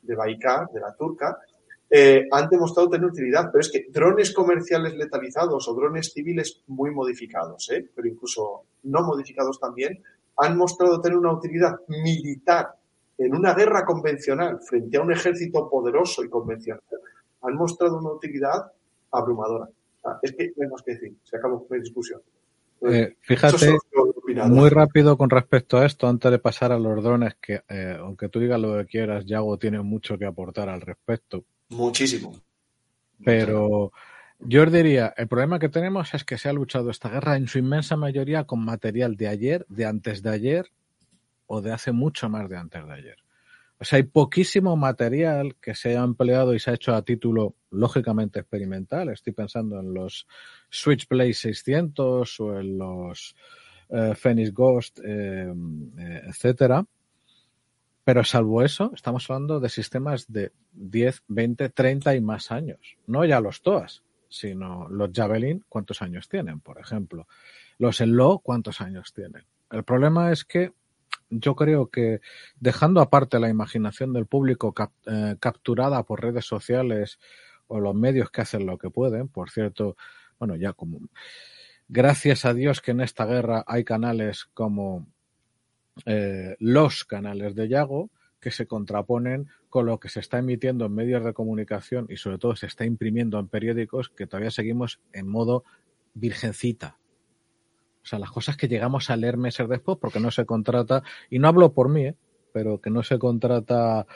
De 0.01 0.15
Baikar, 0.15 0.67
de 0.71 0.79
la 0.79 0.93
turca, 0.95 1.37
eh, 1.93 2.25
han 2.31 2.49
demostrado 2.49 2.89
tener 2.89 3.05
utilidad, 3.05 3.49
pero 3.51 3.59
es 3.59 3.69
que 3.69 3.87
drones 3.89 4.33
comerciales 4.33 4.95
letalizados 4.95 5.67
o 5.67 5.73
drones 5.73 6.13
civiles 6.13 6.61
muy 6.67 6.89
modificados, 6.91 7.69
¿eh? 7.69 7.85
pero 7.93 8.07
incluso 8.07 8.63
no 8.83 9.01
modificados 9.01 9.59
también, 9.59 10.01
han 10.37 10.55
mostrado 10.55 11.01
tener 11.01 11.17
una 11.17 11.33
utilidad 11.33 11.81
militar 11.89 12.69
en 13.17 13.35
una 13.35 13.53
guerra 13.53 13.83
convencional 13.85 14.61
frente 14.61 14.97
a 14.97 15.01
un 15.01 15.11
ejército 15.11 15.69
poderoso 15.69 16.23
y 16.23 16.29
convencional, 16.29 16.81
han 17.41 17.55
mostrado 17.55 17.97
una 17.97 18.11
utilidad 18.11 18.71
abrumadora. 19.11 19.67
es 20.21 20.31
que 20.31 20.53
más 20.69 20.81
que 20.83 20.93
decir, 20.93 21.17
se 21.23 21.35
acabó 21.35 21.67
la 21.69 21.77
discusión. 21.77 22.21
Eh, 22.83 23.15
fíjate, 23.19 23.77
muy 24.47 24.69
rápido 24.69 25.17
con 25.17 25.29
respecto 25.29 25.77
a 25.77 25.85
esto, 25.85 26.07
antes 26.07 26.31
de 26.31 26.39
pasar 26.39 26.71
a 26.71 26.79
los 26.79 27.03
drones, 27.03 27.35
que 27.41 27.61
eh, 27.69 27.97
aunque 27.99 28.29
tú 28.29 28.39
digas 28.39 28.59
lo 28.59 28.77
que 28.77 28.85
quieras, 28.85 29.25
Yago 29.25 29.57
tiene 29.57 29.81
mucho 29.81 30.17
que 30.17 30.25
aportar 30.25 30.69
al 30.69 30.81
respecto. 30.81 31.43
Muchísimo. 31.69 32.35
Pero 33.23 33.91
yo 34.39 34.63
os 34.63 34.71
diría, 34.71 35.13
el 35.17 35.27
problema 35.27 35.59
que 35.59 35.69
tenemos 35.69 36.13
es 36.13 36.23
que 36.23 36.37
se 36.37 36.49
ha 36.49 36.53
luchado 36.53 36.89
esta 36.89 37.09
guerra 37.09 37.37
en 37.37 37.47
su 37.47 37.59
inmensa 37.59 37.95
mayoría 37.95 38.45
con 38.45 38.65
material 38.65 39.15
de 39.15 39.27
ayer, 39.27 39.65
de 39.69 39.85
antes 39.85 40.23
de 40.23 40.31
ayer 40.31 40.71
o 41.45 41.61
de 41.61 41.71
hace 41.71 41.91
mucho 41.91 42.29
más 42.29 42.49
de 42.49 42.57
antes 42.57 42.85
de 42.85 42.93
ayer. 42.93 43.17
O 43.77 43.83
sea, 43.83 43.97
hay 43.97 44.03
poquísimo 44.03 44.75
material 44.75 45.55
que 45.59 45.73
se 45.73 45.97
ha 45.97 46.03
empleado 46.03 46.53
y 46.53 46.59
se 46.59 46.69
ha 46.69 46.75
hecho 46.75 46.93
a 46.93 47.01
título 47.01 47.55
lógicamente 47.71 48.39
experimental. 48.39 49.09
Estoy 49.09 49.33
pensando 49.33 49.79
en 49.79 49.93
los 49.93 50.27
Switchblade 50.69 51.33
600 51.33 52.39
o 52.39 52.59
en 52.59 52.77
los 52.77 53.35
Phoenix 54.15 54.53
Ghost, 54.53 54.99
eh, 55.03 55.53
eh, 55.97 56.21
etcétera. 56.27 56.85
Pero 58.03 58.23
salvo 58.23 58.63
eso, 58.63 58.91
estamos 58.95 59.29
hablando 59.29 59.59
de 59.59 59.69
sistemas 59.69 60.31
de 60.31 60.51
10, 60.73 61.23
20, 61.27 61.69
30 61.69 62.15
y 62.15 62.21
más 62.21 62.51
años. 62.51 62.97
No 63.05 63.25
ya 63.25 63.39
los 63.39 63.61
TOAS, 63.61 64.03
sino 64.27 64.87
los 64.89 65.11
Javelin, 65.13 65.63
¿cuántos 65.69 66.01
años 66.01 66.27
tienen, 66.27 66.61
por 66.61 66.79
ejemplo? 66.79 67.27
Los 67.77 68.01
Enlo, 68.01 68.39
¿cuántos 68.39 68.81
años 68.81 69.13
tienen? 69.13 69.43
El 69.69 69.83
problema 69.83 70.31
es 70.31 70.45
que 70.45 70.73
yo 71.29 71.55
creo 71.55 71.89
que 71.89 72.21
dejando 72.59 73.01
aparte 73.01 73.39
la 73.39 73.49
imaginación 73.49 74.13
del 74.13 74.25
público 74.25 74.73
eh, 75.05 75.35
capturada 75.39 76.03
por 76.03 76.21
redes 76.21 76.45
sociales 76.45 77.19
o 77.67 77.79
los 77.79 77.95
medios 77.95 78.31
que 78.31 78.41
hacen 78.41 78.65
lo 78.65 78.77
que 78.77 78.89
pueden, 78.89 79.27
por 79.29 79.49
cierto, 79.49 79.95
bueno, 80.39 80.55
ya 80.55 80.73
como 80.73 80.99
gracias 81.91 82.45
a 82.45 82.53
Dios 82.53 82.81
que 82.81 82.91
en 82.91 83.01
esta 83.01 83.25
guerra 83.25 83.65
hay 83.67 83.83
canales 83.83 84.45
como 84.53 85.05
eh, 86.05 86.55
los 86.59 87.03
canales 87.03 87.53
de 87.53 87.67
Yago 87.67 88.09
que 88.39 88.49
se 88.49 88.65
contraponen 88.65 89.49
con 89.69 89.85
lo 89.85 89.99
que 89.99 90.07
se 90.07 90.21
está 90.21 90.39
emitiendo 90.39 90.85
en 90.85 90.95
medios 90.95 91.23
de 91.23 91.33
comunicación 91.33 92.07
y 92.09 92.15
sobre 92.15 92.37
todo 92.37 92.55
se 92.55 92.65
está 92.65 92.85
imprimiendo 92.85 93.37
en 93.39 93.49
periódicos 93.49 94.09
que 94.09 94.25
todavía 94.25 94.51
seguimos 94.51 95.01
en 95.11 95.27
modo 95.27 95.65
virgencita, 96.13 96.97
o 98.03 98.05
sea, 98.05 98.19
las 98.19 98.31
cosas 98.31 98.57
que 98.57 98.67
llegamos 98.67 99.09
a 99.09 99.15
leer 99.17 99.37
meses 99.37 99.67
después 99.69 99.97
porque 99.99 100.19
no 100.19 100.31
se 100.31 100.45
contrata, 100.45 101.03
y 101.29 101.39
no 101.39 101.49
hablo 101.49 101.73
por 101.73 101.89
mí, 101.89 102.07
¿eh? 102.07 102.15
pero 102.53 102.79
que 102.81 102.89
no 102.89 103.03
se 103.03 103.19
contrata 103.19 104.07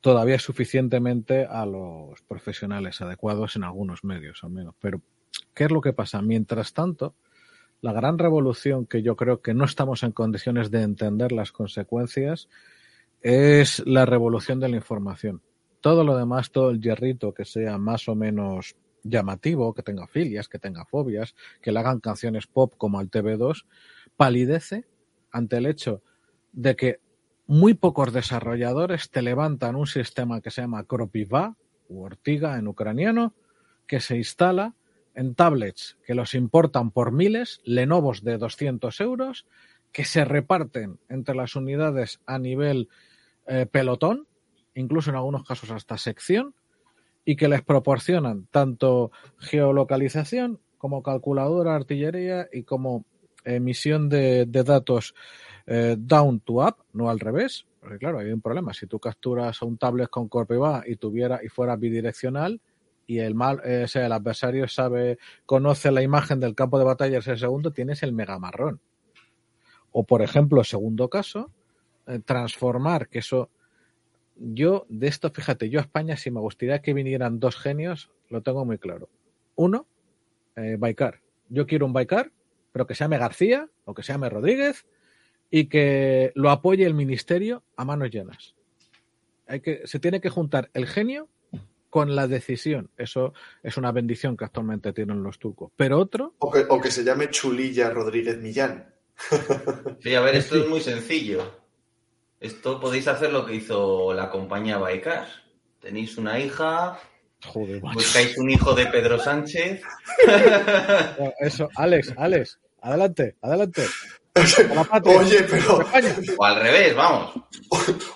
todavía 0.00 0.38
suficientemente 0.38 1.44
a 1.44 1.66
los 1.66 2.22
profesionales 2.22 3.00
adecuados 3.00 3.56
en 3.56 3.64
algunos 3.64 4.04
medios 4.04 4.44
al 4.44 4.50
menos. 4.50 4.74
Pero, 4.78 5.00
¿qué 5.54 5.64
es 5.64 5.70
lo 5.70 5.80
que 5.80 5.92
pasa? 5.92 6.22
Mientras 6.22 6.72
tanto, 6.72 7.14
la 7.80 7.92
gran 7.92 8.18
revolución 8.18 8.86
que 8.86 9.02
yo 9.02 9.16
creo 9.16 9.40
que 9.40 9.54
no 9.54 9.64
estamos 9.64 10.02
en 10.02 10.12
condiciones 10.12 10.70
de 10.70 10.82
entender 10.82 11.32
las 11.32 11.52
consecuencias 11.52 12.48
es 13.20 13.84
la 13.86 14.06
revolución 14.06 14.60
de 14.60 14.68
la 14.68 14.76
información. 14.76 15.42
Todo 15.80 16.04
lo 16.04 16.16
demás, 16.16 16.50
todo 16.50 16.70
el 16.70 16.80
hierrito 16.80 17.34
que 17.34 17.44
sea 17.44 17.78
más 17.78 18.08
o 18.08 18.14
menos 18.14 18.76
llamativo, 19.04 19.74
que 19.74 19.82
tenga 19.82 20.06
filias, 20.06 20.48
que 20.48 20.58
tenga 20.58 20.84
fobias, 20.84 21.34
que 21.62 21.72
le 21.72 21.78
hagan 21.78 22.00
canciones 22.00 22.46
pop 22.46 22.74
como 22.76 22.98
al 22.98 23.10
TV2, 23.10 23.64
palidece 24.16 24.86
ante 25.30 25.58
el 25.58 25.66
hecho 25.66 26.02
de 26.52 26.74
que 26.76 27.00
muy 27.46 27.74
pocos 27.74 28.12
desarrolladores 28.12 29.10
te 29.10 29.22
levantan 29.22 29.76
un 29.76 29.86
sistema 29.86 30.40
que 30.40 30.50
se 30.50 30.62
llama 30.62 30.84
Kropiva 30.84 31.56
u 31.88 32.02
Ortiga 32.02 32.58
en 32.58 32.68
ucraniano, 32.68 33.34
que 33.86 34.00
se 34.00 34.16
instala 34.16 34.74
en 35.18 35.34
tablets 35.34 35.98
que 36.06 36.14
los 36.14 36.34
importan 36.34 36.92
por 36.92 37.10
miles, 37.10 37.60
Lenovos 37.64 38.22
de 38.22 38.38
200 38.38 39.00
euros, 39.00 39.46
que 39.90 40.04
se 40.04 40.24
reparten 40.24 41.00
entre 41.08 41.34
las 41.34 41.56
unidades 41.56 42.20
a 42.24 42.38
nivel 42.38 42.88
eh, 43.48 43.66
pelotón, 43.66 44.28
incluso 44.74 45.10
en 45.10 45.16
algunos 45.16 45.42
casos 45.42 45.72
hasta 45.72 45.98
sección, 45.98 46.54
y 47.24 47.34
que 47.34 47.48
les 47.48 47.62
proporcionan 47.62 48.46
tanto 48.52 49.10
geolocalización 49.38 50.60
como 50.78 51.02
calculadora, 51.02 51.74
artillería 51.74 52.48
y 52.52 52.62
como 52.62 53.04
emisión 53.44 54.08
de, 54.08 54.46
datos 54.46 55.16
eh, 55.66 55.96
down 55.98 56.38
to 56.40 56.64
up, 56.64 56.76
no 56.92 57.10
al 57.10 57.18
revés. 57.18 57.66
Porque 57.80 57.98
claro, 57.98 58.20
hay 58.20 58.30
un 58.30 58.40
problema. 58.40 58.72
Si 58.72 58.86
tú 58.86 59.00
capturas 59.00 59.60
a 59.60 59.66
un 59.66 59.78
tablet 59.78 60.08
con 60.10 60.28
Corpeva 60.28 60.84
y 60.86 60.94
tuviera 60.94 61.40
y 61.42 61.48
fuera 61.48 61.74
bidireccional 61.74 62.60
y 63.08 63.20
el 63.20 63.34
mal, 63.34 63.60
sea, 63.88 64.06
el 64.06 64.12
adversario 64.12 64.68
sabe, 64.68 65.18
conoce 65.46 65.90
la 65.90 66.02
imagen 66.02 66.40
del 66.40 66.54
campo 66.54 66.78
de 66.78 66.84
batalla 66.84 67.18
ese 67.18 67.38
segundo, 67.38 67.72
tienes 67.72 68.02
el 68.02 68.12
mega 68.12 68.38
marrón. 68.38 68.80
O 69.90 70.04
por 70.04 70.20
ejemplo, 70.20 70.62
segundo 70.62 71.08
caso, 71.08 71.50
eh, 72.06 72.20
transformar, 72.24 73.08
que 73.08 73.20
eso 73.20 73.48
yo 74.36 74.84
de 74.90 75.08
esto, 75.08 75.30
fíjate, 75.30 75.70
yo 75.70 75.80
a 75.80 75.82
España 75.82 76.16
si 76.18 76.30
me 76.30 76.40
gustaría 76.40 76.80
que 76.80 76.92
vinieran 76.92 77.40
dos 77.40 77.56
genios, 77.56 78.10
lo 78.28 78.42
tengo 78.42 78.66
muy 78.66 78.76
claro. 78.76 79.08
Uno, 79.56 79.86
eh, 80.54 80.76
Baikar. 80.78 81.20
Yo 81.48 81.66
quiero 81.66 81.86
un 81.86 81.94
Baikar, 81.94 82.30
pero 82.72 82.86
que 82.86 82.94
se 82.94 83.04
llame 83.04 83.16
García 83.16 83.70
o 83.86 83.94
que 83.94 84.02
se 84.02 84.12
llame 84.12 84.28
Rodríguez 84.28 84.86
y 85.50 85.66
que 85.66 86.30
lo 86.34 86.50
apoye 86.50 86.84
el 86.84 86.94
ministerio 86.94 87.64
a 87.74 87.86
manos 87.86 88.10
llenas. 88.10 88.54
Hay 89.46 89.60
que, 89.60 89.86
se 89.86 89.98
tiene 89.98 90.20
que 90.20 90.28
juntar 90.28 90.70
el 90.74 90.86
genio 90.86 91.28
con 91.90 92.14
la 92.14 92.26
decisión. 92.26 92.90
Eso 92.96 93.32
es 93.62 93.76
una 93.76 93.92
bendición 93.92 94.36
que 94.36 94.44
actualmente 94.44 94.92
tienen 94.92 95.22
los 95.22 95.38
turcos. 95.38 95.72
Pero 95.76 95.98
otro. 95.98 96.34
O 96.38 96.50
que, 96.50 96.64
o 96.68 96.80
que 96.80 96.90
se 96.90 97.04
llame 97.04 97.30
Chulilla 97.30 97.90
Rodríguez 97.90 98.38
Millán. 98.38 98.94
Sí, 100.00 100.14
a 100.14 100.20
ver, 100.20 100.36
esto 100.36 100.56
es 100.56 100.68
muy 100.68 100.80
sencillo. 100.80 101.42
Esto 102.40 102.80
podéis 102.80 103.08
hacer 103.08 103.32
lo 103.32 103.44
que 103.44 103.56
hizo 103.56 104.14
la 104.14 104.30
compañía 104.30 104.78
Baikar. 104.78 105.26
Tenéis 105.80 106.16
una 106.18 106.38
hija, 106.38 106.98
buscáis 107.94 108.36
un 108.38 108.50
hijo 108.50 108.74
de 108.74 108.86
Pedro 108.86 109.18
Sánchez. 109.18 109.82
Eso, 111.40 111.68
Alex, 111.74 112.14
Alex, 112.16 112.58
adelante, 112.80 113.36
adelante. 113.42 113.82
Oye, 115.04 115.42
pero. 115.50 115.84
O 116.36 116.44
al 116.44 116.60
revés, 116.60 116.94
vamos. 116.94 117.34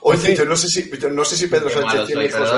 Oye, 0.01 0.35
yo 0.37 0.45
no 0.45 0.57
sé 0.57 0.69
si, 0.69 0.91
no 1.11 1.25
sé 1.25 1.37
si 1.37 1.47
Pedro 1.47 1.69
Sánchez 1.69 2.07
tiene 2.07 2.27
hijos 2.27 2.51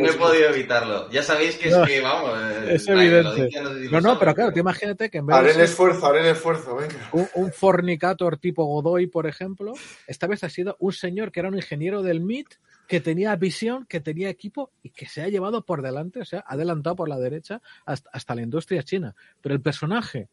no 0.00 0.08
he 0.08 0.12
podido 0.14 0.48
evitarlo. 0.48 1.10
Ya 1.10 1.22
sabéis 1.22 1.56
que 1.56 1.68
es 1.68 1.76
que, 1.86 2.00
vamos. 2.00 2.38
Es 2.68 2.86
evidente. 2.88 3.48
No, 3.90 4.00
no, 4.00 4.18
pero 4.18 4.34
claro, 4.34 4.52
te 4.52 4.60
imagínate 4.60 5.10
que 5.10 5.18
en 5.18 5.26
vez 5.26 5.36
Haré 5.36 5.52
el 5.52 5.60
esfuerzo, 5.60 6.06
haré 6.06 6.20
el 6.20 6.26
esfuerzo, 6.26 6.76
venga. 6.76 7.08
Un, 7.12 7.28
un, 7.34 7.52
fornicator 7.52 8.38
tipo 8.38 8.64
Godoy, 8.64 9.06
por 9.06 9.26
ejemplo, 9.26 9.74
esta 10.06 10.26
vez 10.26 10.44
ha 10.44 10.50
sido 10.50 10.76
un 10.80 10.92
señor 10.92 11.32
que 11.32 11.40
era 11.40 11.48
un 11.48 11.56
ingeniero 11.56 12.02
del 12.02 12.20
MIT, 12.20 12.54
que 12.86 13.00
tenía 13.00 13.34
visión, 13.36 13.86
que 13.86 14.00
tenía 14.00 14.28
equipo 14.28 14.70
y 14.82 14.90
que 14.90 15.06
se 15.06 15.22
ha 15.22 15.28
llevado 15.28 15.64
por 15.64 15.82
delante, 15.82 16.20
o 16.20 16.24
sea, 16.24 16.44
adelantado 16.46 16.96
por 16.96 17.08
la 17.08 17.18
derecha 17.18 17.62
hasta, 17.86 18.10
hasta 18.12 18.34
la 18.34 18.42
industria 18.42 18.82
china. 18.82 19.14
Pero 19.40 19.54
el 19.54 19.62
personaje 19.62 20.28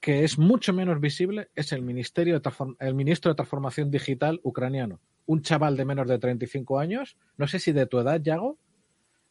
que 0.00 0.24
es 0.24 0.38
mucho 0.38 0.72
menos 0.72 1.00
visible 1.00 1.50
es 1.54 1.72
el, 1.72 1.82
ministerio 1.82 2.40
de 2.40 2.50
el 2.80 2.94
ministro 2.94 3.30
de 3.30 3.36
Transformación 3.36 3.90
Digital 3.90 4.40
ucraniano. 4.42 5.00
Un 5.26 5.42
chaval 5.42 5.76
de 5.76 5.84
menos 5.84 6.08
de 6.08 6.18
35 6.18 6.78
años, 6.78 7.16
no 7.36 7.48
sé 7.48 7.58
si 7.58 7.72
de 7.72 7.86
tu 7.86 7.98
edad, 7.98 8.20
Yago, 8.20 8.58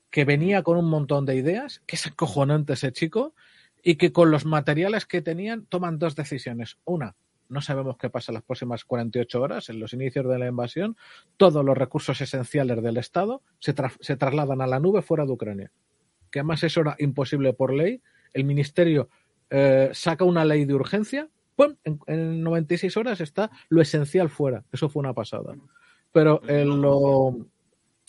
que 0.10 0.26
venía 0.26 0.64
con 0.64 0.77
un 0.77 0.89
montón 0.89 1.26
de 1.26 1.35
ideas, 1.35 1.81
que 1.85 1.95
es 1.95 2.07
acojonante 2.07 2.73
ese 2.73 2.91
chico, 2.91 3.34
y 3.81 3.95
que 3.95 4.11
con 4.11 4.31
los 4.31 4.45
materiales 4.45 5.06
que 5.06 5.22
tenían 5.22 5.65
toman 5.65 5.99
dos 5.99 6.15
decisiones. 6.15 6.77
Una, 6.84 7.15
no 7.49 7.61
sabemos 7.61 7.98
qué 7.98 8.10
pasa 8.10 8.31
en 8.31 8.35
las 8.35 8.44
próximas 8.44 8.84
48 8.84 9.41
horas, 9.41 9.69
en 9.69 9.80
los 9.80 9.94
inicios 9.94 10.27
de 10.27 10.38
la 10.38 10.48
invasión, 10.48 10.98
todos 11.38 11.64
los 11.64 11.77
recursos 11.77 12.19
esenciales 12.19 12.81
del 12.84 12.98
Estado 12.98 13.41
se, 13.60 13.73
se 14.02 14.18
trasladan 14.18 14.61
a 14.61 14.68
la 14.68 14.80
nube 14.80 15.02
fuera 15.02 15.26
de 15.26 15.31
Ucrania. 15.31 15.72
Que 16.30 16.39
además 16.39 16.64
eso 16.64 16.81
era 16.81 16.95
imposible 16.99 17.53
por 17.53 17.73
ley. 17.73 18.02
El 18.34 18.44
ministerio 18.44 19.10
eh, 19.49 19.90
saca 19.94 20.26
una 20.26 20.45
ley 20.45 20.65
de 20.65 20.74
urgencia, 20.74 21.30
¡pum! 21.56 21.76
En, 21.84 22.44
96 22.44 22.98
horas 22.98 23.22
está 23.22 23.52
lo 23.69 23.82
esencial 23.82 24.30
fuera. 24.30 24.64
Eso 24.72 24.90
fue 24.90 25.02
una 25.02 25.14
pasada. 25.14 25.56
Pero 26.11 26.41
en 26.48 26.82
lo, 26.82 27.36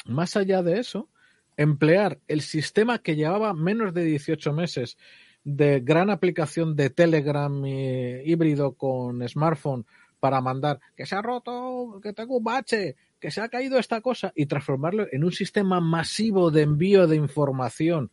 más 0.06 0.36
allá 0.36 0.62
de 0.62 0.78
eso, 0.80 1.08
emplear 1.56 2.18
el 2.28 2.40
sistema 2.40 2.98
que 2.98 3.16
llevaba 3.16 3.54
menos 3.54 3.92
de 3.94 4.04
18 4.04 4.52
meses 4.52 4.96
de 5.44 5.80
gran 5.80 6.10
aplicación 6.10 6.76
de 6.76 6.90
Telegram 6.90 7.64
eh, 7.64 8.22
híbrido 8.24 8.72
con 8.72 9.26
smartphone 9.28 9.86
para 10.20 10.40
mandar 10.40 10.80
que 10.96 11.06
se 11.06 11.14
ha 11.14 11.22
roto, 11.22 12.00
que 12.02 12.12
tengo 12.12 12.38
un 12.38 12.44
bache, 12.44 12.96
que 13.20 13.30
se 13.30 13.40
ha 13.40 13.48
caído 13.48 13.78
esta 13.78 14.00
cosa 14.00 14.32
y 14.34 14.46
transformarlo 14.46 15.06
en 15.10 15.24
un 15.24 15.32
sistema 15.32 15.80
masivo 15.80 16.50
de 16.50 16.62
envío 16.62 17.06
de 17.06 17.16
información 17.16 18.10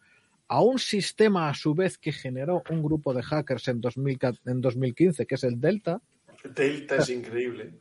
a 0.48 0.62
un 0.62 0.80
sistema 0.80 1.50
a 1.50 1.54
su 1.54 1.74
vez 1.74 1.98
que 1.98 2.12
generó 2.12 2.64
un 2.70 2.84
grupo 2.84 3.14
de 3.14 3.24
hackers 3.24 3.68
en, 3.68 3.82
2000, 3.82 4.20
en 4.46 4.62
2015, 4.62 5.26
que 5.26 5.36
es 5.36 5.44
el 5.44 5.60
Delta. 5.60 6.02
Delta 6.44 6.98
es 6.98 7.10
increíble. 7.10 7.74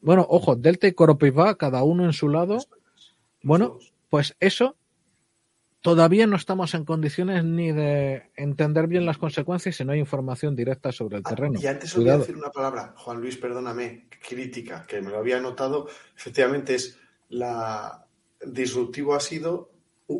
Bueno, 0.00 0.26
ojo, 0.28 0.56
Delta 0.56 0.86
y 0.86 0.92
Coropiva, 0.92 1.56
cada 1.56 1.82
uno 1.82 2.04
en 2.04 2.12
su 2.12 2.28
lado. 2.28 2.58
Bueno, 3.42 3.78
pues 4.08 4.36
eso 4.40 4.76
todavía 5.80 6.26
no 6.26 6.36
estamos 6.36 6.74
en 6.74 6.84
condiciones 6.84 7.44
ni 7.44 7.70
de 7.72 8.30
entender 8.36 8.88
bien 8.88 9.06
las 9.06 9.18
consecuencias 9.18 9.76
si 9.76 9.84
no 9.84 9.92
hay 9.92 10.00
información 10.00 10.56
directa 10.56 10.90
sobre 10.90 11.18
el 11.18 11.22
Ah, 11.24 11.30
terreno. 11.30 11.60
y 11.60 11.66
antes 11.66 11.96
os 11.96 12.02
voy 12.02 12.12
a 12.12 12.18
decir 12.18 12.36
una 12.36 12.50
palabra, 12.50 12.94
Juan 12.96 13.20
Luis, 13.20 13.36
perdóname, 13.36 14.08
crítica, 14.28 14.84
que 14.86 15.00
me 15.00 15.10
lo 15.10 15.18
había 15.18 15.40
notado. 15.40 15.88
Efectivamente, 16.16 16.74
es 16.74 16.98
la 17.28 18.06
disruptivo 18.44 19.14
ha 19.14 19.20
sido 19.20 19.70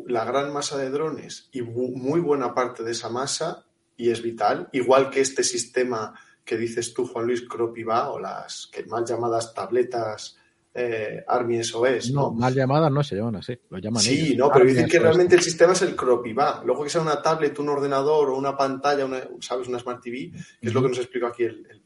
la 0.07 0.23
gran 0.25 0.53
masa 0.53 0.77
de 0.77 0.89
drones 0.89 1.49
y 1.51 1.61
muy 1.61 2.19
buena 2.19 2.53
parte 2.53 2.83
de 2.83 2.91
esa 2.91 3.09
masa, 3.09 3.65
y 3.97 4.11
es 4.11 4.21
vital, 4.21 4.69
igual 4.71 5.09
que 5.09 5.19
este 5.19 5.43
sistema 5.43 6.13
que 6.45 6.57
dices 6.57 6.93
tú, 6.93 7.05
Juan 7.05 7.27
Luis, 7.27 7.47
Cropiva, 7.47 8.09
o 8.09 8.19
las 8.19 8.69
que 8.71 8.85
mal 8.85 9.05
llamadas 9.05 9.53
tabletas 9.53 10.38
eh, 10.73 11.23
Army 11.27 11.63
SOS, 11.63 12.11
No, 12.11 12.21
¿no? 12.23 12.31
mal 12.31 12.53
llamadas 12.53 12.91
no 12.91 13.03
se 13.03 13.15
llaman 13.15 13.37
así, 13.37 13.57
lo 13.69 13.79
llaman 13.79 14.01
Sí, 14.03 14.27
ellos. 14.27 14.37
no, 14.37 14.51
pero 14.51 14.65
dicen 14.65 14.87
que 14.87 14.99
realmente 14.99 15.35
el 15.35 15.41
sistema 15.41 15.73
es 15.73 15.81
el 15.81 15.95
Cropiva. 15.95 16.61
Luego 16.65 16.83
que 16.83 16.89
sea 16.89 17.01
una 17.01 17.21
tablet, 17.21 17.57
un 17.59 17.69
ordenador 17.69 18.29
o 18.29 18.37
una 18.37 18.55
pantalla, 18.55 19.05
una, 19.05 19.21
¿sabes? 19.41 19.67
Una 19.67 19.79
Smart 19.79 20.01
TV, 20.01 20.31
que 20.61 20.67
es 20.67 20.73
lo 20.73 20.81
que 20.81 20.89
nos 20.89 20.99
explicó 20.99 21.25
aquí 21.27 21.43
el, 21.43 21.65
el- 21.69 21.81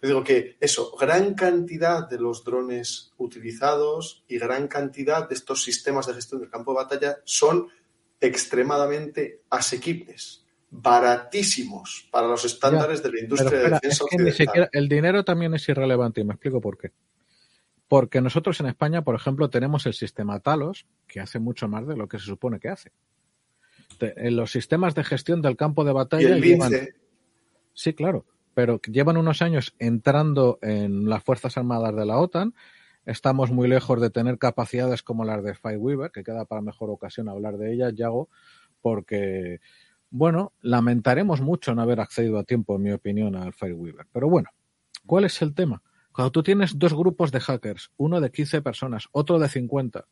Yo 0.00 0.08
digo 0.08 0.24
que 0.24 0.56
eso, 0.60 0.94
gran 0.98 1.34
cantidad 1.34 2.08
de 2.08 2.18
los 2.18 2.44
drones 2.44 3.12
utilizados 3.18 4.24
y 4.28 4.38
gran 4.38 4.68
cantidad 4.68 5.28
de 5.28 5.34
estos 5.34 5.62
sistemas 5.62 6.06
de 6.06 6.14
gestión 6.14 6.40
del 6.40 6.48
campo 6.48 6.72
de 6.72 6.76
batalla 6.84 7.18
son 7.24 7.66
extremadamente 8.20 9.42
asequibles, 9.50 10.44
baratísimos 10.70 12.08
para 12.10 12.28
los 12.28 12.44
estándares 12.44 13.02
de 13.02 13.12
la 13.12 13.20
industria 13.20 13.46
espera, 13.58 13.68
de 13.70 13.74
es 13.76 13.80
defensa 13.98 14.04
que 14.10 14.22
ni 14.22 14.32
siquiera 14.32 14.68
el 14.72 14.88
dinero 14.88 15.24
también 15.24 15.54
es 15.54 15.68
irrelevante 15.68 16.20
y 16.20 16.24
me 16.24 16.34
explico 16.34 16.60
por 16.60 16.78
qué. 16.78 16.92
Porque 17.88 18.20
nosotros 18.20 18.60
en 18.60 18.66
España, 18.66 19.02
por 19.02 19.14
ejemplo, 19.14 19.48
tenemos 19.48 19.86
el 19.86 19.94
sistema 19.94 20.40
Talos, 20.40 20.86
que 21.06 21.20
hace 21.20 21.38
mucho 21.38 21.68
más 21.68 21.86
de 21.86 21.96
lo 21.96 22.06
que 22.06 22.18
se 22.18 22.26
supone 22.26 22.60
que 22.60 22.68
hace. 22.68 22.92
En 24.00 24.36
los 24.36 24.52
sistemas 24.52 24.94
de 24.94 25.04
gestión 25.04 25.40
del 25.42 25.56
campo 25.56 25.84
de 25.84 25.90
Y 25.90 25.94
batalla 25.94 26.36
el 26.36 26.42
llevan- 26.42 26.70
Sí, 27.72 27.94
claro, 27.94 28.26
pero 28.54 28.80
llevan 28.82 29.16
unos 29.16 29.40
años 29.40 29.74
entrando 29.78 30.58
en 30.62 31.08
las 31.08 31.22
Fuerzas 31.24 31.56
Armadas 31.56 31.94
de 31.96 32.04
la 32.04 32.18
OTAN. 32.18 32.54
Estamos 33.06 33.50
muy 33.50 33.68
lejos 33.68 34.00
de 34.00 34.10
tener 34.10 34.36
capacidades 34.36 35.02
como 35.02 35.24
las 35.24 35.42
de 35.42 35.54
Fireweaver, 35.54 36.10
que 36.10 36.22
queda 36.24 36.44
para 36.44 36.60
mejor 36.60 36.90
ocasión 36.90 37.28
hablar 37.28 37.56
de 37.56 37.72
ellas, 37.72 37.94
Yago, 37.94 38.28
porque, 38.82 39.60
bueno, 40.10 40.52
lamentaremos 40.60 41.40
mucho 41.40 41.74
no 41.74 41.80
haber 41.82 42.00
accedido 42.00 42.38
a 42.38 42.44
tiempo, 42.44 42.76
en 42.76 42.82
mi 42.82 42.92
opinión, 42.92 43.34
al 43.34 43.54
Fireweaver. 43.54 44.06
Pero 44.12 44.28
bueno, 44.28 44.50
¿cuál 45.06 45.24
es 45.24 45.40
el 45.40 45.54
tema? 45.54 45.82
Cuando 46.18 46.32
tú 46.32 46.42
tienes 46.42 46.76
dos 46.76 46.94
grupos 46.94 47.30
de 47.30 47.38
hackers, 47.38 47.92
uno 47.96 48.20
de 48.20 48.32
15 48.32 48.60
personas, 48.60 49.06
otro 49.12 49.38
de 49.38 49.48
50, 49.48 50.08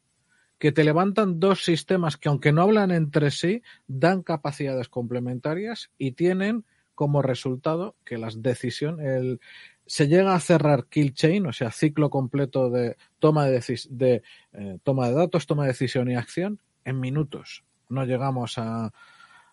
que 0.57 0.71
te 0.71 0.85
levantan 0.85 1.41
dos 1.41 1.65
sistemas 1.65 2.17
que 2.17 2.29
aunque 2.29 2.53
no 2.53 2.63
hablan 2.63 2.93
entre 2.93 3.33
sí, 3.33 3.61
dan 3.89 4.23
capacidades 4.23 4.89
complementarias 4.89 5.91
y 5.99 6.13
tienen 6.13 6.65
como 6.95 7.23
resultado 7.23 7.97
que 8.05 8.19
las 8.19 8.41
decisiones, 8.41 9.05
el, 9.05 9.41
se 9.85 10.07
llega 10.07 10.37
a 10.37 10.39
cerrar 10.39 10.87
kill 10.87 11.13
chain, 11.13 11.45
o 11.49 11.53
sea, 11.53 11.73
ciclo 11.73 12.09
completo 12.09 12.71
de 12.71 12.97
toma 13.19 13.47
de, 13.47 13.61
de, 13.91 14.23
eh, 14.53 14.79
toma 14.85 15.09
de 15.09 15.15
datos, 15.15 15.47
toma 15.49 15.65
de 15.65 15.71
decisión 15.71 16.09
y 16.09 16.15
acción 16.15 16.61
en 16.85 17.01
minutos. 17.01 17.65
No 17.89 18.05
llegamos 18.05 18.59
a, 18.59 18.93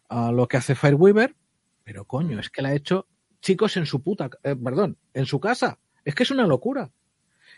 a 0.08 0.32
lo 0.32 0.48
que 0.48 0.58
hace 0.58 0.76
Fireweaver, 0.76 1.36
pero 1.84 2.06
coño, 2.06 2.40
es 2.40 2.52
que 2.52 2.62
la 2.62 2.70
ha 2.70 2.76
hecho 2.76 3.08
chicos 3.42 3.76
en 3.76 3.88
su 3.88 4.04
puta, 4.04 4.30
eh, 4.44 4.56
perdón, 4.56 5.00
en 5.16 5.26
su 5.26 5.40
casa. 5.40 5.80
Es 6.06 6.16
que 6.16 6.24
es 6.24 6.32
una 6.32 6.48
locura. 6.48 6.92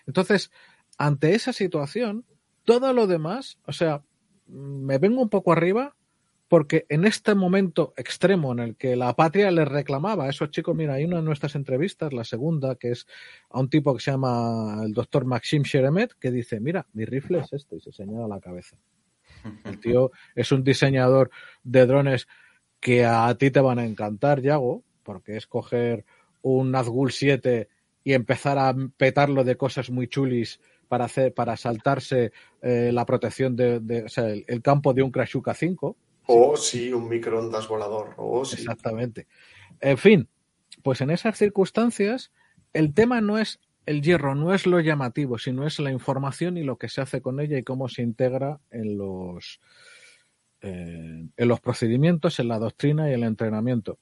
Entonces, 0.07 0.51
ante 0.97 1.35
esa 1.35 1.53
situación, 1.53 2.25
todo 2.63 2.93
lo 2.93 3.07
demás, 3.07 3.57
o 3.65 3.73
sea, 3.73 4.03
me 4.47 4.97
vengo 4.97 5.21
un 5.21 5.29
poco 5.29 5.51
arriba 5.51 5.95
porque 6.47 6.85
en 6.89 7.05
este 7.05 7.33
momento 7.33 7.93
extremo 7.97 8.51
en 8.51 8.59
el 8.59 8.75
que 8.75 8.95
la 8.95 9.15
patria 9.15 9.49
les 9.49 9.67
reclamaba 9.67 10.25
a 10.25 10.29
esos 10.29 10.51
chicos, 10.51 10.75
mira, 10.75 10.93
hay 10.93 11.05
una 11.05 11.17
de 11.17 11.23
nuestras 11.23 11.55
entrevistas, 11.55 12.13
la 12.13 12.23
segunda, 12.23 12.75
que 12.75 12.91
es 12.91 13.07
a 13.49 13.59
un 13.59 13.69
tipo 13.69 13.95
que 13.95 14.01
se 14.01 14.11
llama 14.11 14.81
el 14.83 14.93
doctor 14.93 15.25
Maxim 15.25 15.63
Sheremet, 15.63 16.13
que 16.19 16.31
dice, 16.31 16.59
mira, 16.59 16.85
mi 16.93 17.05
rifle 17.05 17.39
es 17.39 17.51
este, 17.51 17.77
y 17.77 17.79
se 17.81 17.91
señala 17.91 18.27
la 18.27 18.39
cabeza. 18.39 18.77
El 19.63 19.79
tío 19.79 20.11
es 20.35 20.51
un 20.51 20.63
diseñador 20.63 21.31
de 21.63 21.85
drones 21.85 22.27
que 22.79 23.05
a 23.05 23.33
ti 23.35 23.49
te 23.49 23.59
van 23.59 23.79
a 23.79 23.85
encantar, 23.85 24.41
Yago, 24.41 24.83
porque 25.03 25.37
es 25.37 25.47
coger 25.47 26.05
un 26.41 26.71
Nazgul 26.71 27.11
7 27.11 27.69
y 28.05 28.13
empezar 28.13 28.57
a 28.59 28.73
petarlo 28.95 29.43
de 29.43 29.57
cosas 29.57 29.89
muy 29.89 30.07
chulis 30.07 30.61
para 30.87 31.05
hacer 31.05 31.33
para 31.33 31.57
saltarse 31.57 32.31
eh, 32.61 32.91
la 32.93 33.05
protección 33.05 33.55
de, 33.57 33.79
de- 33.81 34.03
o 34.03 34.09
sea, 34.09 34.29
el, 34.29 34.45
el 34.47 34.61
campo 34.61 34.93
de 34.93 35.01
un 35.01 35.11
Krashuka 35.11 35.53
5 35.55 35.97
o 36.27 36.55
sí, 36.55 36.93
un 36.93 37.09
microondas 37.09 37.67
volador, 37.67 38.13
o 38.17 38.45
sí. 38.45 38.55
exactamente. 38.61 39.27
En 39.81 39.97
fin 39.97 40.29
pues 40.83 41.01
en 41.01 41.09
esas 41.09 41.35
circunstancias 41.37 42.31
el 42.73 42.93
tema 42.93 43.19
no 43.21 43.39
es 43.39 43.59
el 43.87 44.01
hierro 44.03 44.35
no 44.35 44.53
es 44.53 44.67
lo 44.67 44.79
llamativo 44.79 45.39
sino 45.39 45.65
es 45.65 45.79
la 45.79 45.91
información 45.91 46.57
y 46.57 46.63
lo 46.63 46.77
que 46.77 46.89
se 46.89 47.01
hace 47.01 47.21
con 47.21 47.39
ella 47.39 47.57
y 47.57 47.63
cómo 47.63 47.89
se 47.89 48.03
integra 48.03 48.59
en 48.69 48.97
los 48.99 49.59
eh, 50.61 51.25
en 51.35 51.47
los 51.47 51.59
procedimientos 51.59 52.39
en 52.39 52.47
la 52.49 52.59
doctrina 52.59 53.09
y 53.09 53.13
el 53.13 53.23
entrenamiento. 53.23 53.97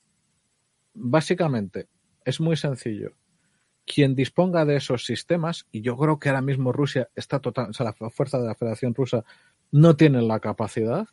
Básicamente 0.94 1.88
es 2.26 2.40
muy 2.42 2.56
sencillo 2.58 3.14
quien 3.86 4.16
disponga 4.16 4.66
de 4.66 4.78
esos 4.78 5.06
sistemas, 5.06 5.68
y 5.72 5.82
yo 5.82 5.98
creo 5.98 6.20
que 6.20 6.30
ahora 6.30 6.42
mismo 6.42 6.72
Rusia 6.72 7.10
está 7.16 7.40
total, 7.40 7.70
o 7.70 7.74
sea, 7.74 7.94
la 8.00 8.10
fuerza 8.10 8.40
de 8.40 8.48
la 8.48 8.56
Federación 8.56 8.96
Rusa 8.96 9.24
no 9.72 9.96
tienen 9.96 10.28
la 10.28 10.40
capacidad, 10.40 11.08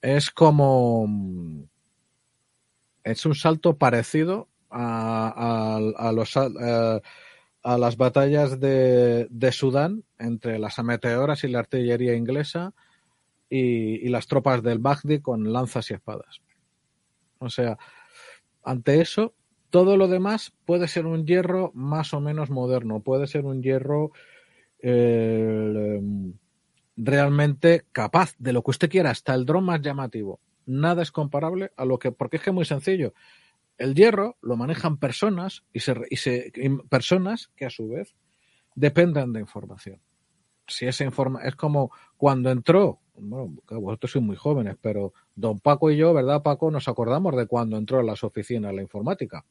es 0.00 0.30
como 0.30 1.08
es 3.02 3.24
un 3.24 3.34
salto 3.34 3.78
parecido 3.78 4.48
a, 4.70 5.78
a, 5.96 6.12
los 6.12 6.36
a 6.36 7.78
las 7.78 7.96
batallas 7.96 8.60
de, 8.60 9.26
de, 9.30 9.52
Sudán 9.52 10.04
entre 10.18 10.58
las 10.58 10.78
ameteoras 10.78 11.44
y 11.44 11.48
la 11.48 11.60
artillería 11.60 12.14
inglesa 12.14 12.74
y, 13.48 14.04
y 14.04 14.08
las 14.08 14.26
tropas 14.26 14.62
del 14.62 14.78
Bagdi 14.78 15.20
con 15.20 15.52
lanzas 15.52 15.90
y 15.90 15.94
espadas. 15.94 16.40
O 17.38 17.48
sea, 17.48 17.78
ante 18.64 19.00
eso 19.00 19.34
todo 19.76 19.98
lo 19.98 20.08
demás 20.08 20.54
puede 20.64 20.88
ser 20.88 21.04
un 21.04 21.26
hierro 21.26 21.70
más 21.74 22.14
o 22.14 22.20
menos 22.22 22.48
moderno, 22.48 23.00
puede 23.00 23.26
ser 23.26 23.44
un 23.44 23.62
hierro 23.62 24.10
eh, 24.80 26.00
realmente 26.96 27.84
capaz 27.92 28.34
de 28.38 28.54
lo 28.54 28.62
que 28.62 28.70
usted 28.70 28.88
quiera, 28.88 29.10
hasta 29.10 29.34
el 29.34 29.44
dron 29.44 29.64
más 29.64 29.82
llamativo. 29.82 30.40
Nada 30.64 31.02
es 31.02 31.12
comparable 31.12 31.72
a 31.76 31.84
lo 31.84 31.98
que, 31.98 32.10
porque 32.10 32.38
es 32.38 32.42
que 32.42 32.48
es 32.48 32.54
muy 32.54 32.64
sencillo. 32.64 33.12
El 33.76 33.94
hierro 33.94 34.38
lo 34.40 34.56
manejan 34.56 34.96
personas 34.96 35.62
y, 35.74 35.80
se, 35.80 35.92
y, 36.08 36.68
personas 36.88 37.50
que 37.54 37.66
a 37.66 37.70
su 37.70 37.86
vez 37.86 38.16
dependen 38.76 39.34
de 39.34 39.40
información. 39.40 40.00
Si 40.66 40.86
esa 40.86 41.04
informa 41.04 41.42
es 41.42 41.54
como 41.54 41.90
cuando 42.16 42.50
entró, 42.50 43.00
bueno, 43.14 43.54
vosotros 43.68 44.10
sois 44.10 44.24
muy 44.24 44.36
jóvenes, 44.36 44.76
pero 44.80 45.12
don 45.34 45.60
Paco 45.60 45.90
y 45.90 45.98
yo, 45.98 46.14
¿verdad, 46.14 46.42
Paco? 46.42 46.70
Nos 46.70 46.88
acordamos 46.88 47.36
de 47.36 47.46
cuando 47.46 47.76
entró 47.76 48.00
en 48.00 48.06
las 48.06 48.24
oficinas 48.24 48.72
la 48.72 48.80
informática. 48.80 49.44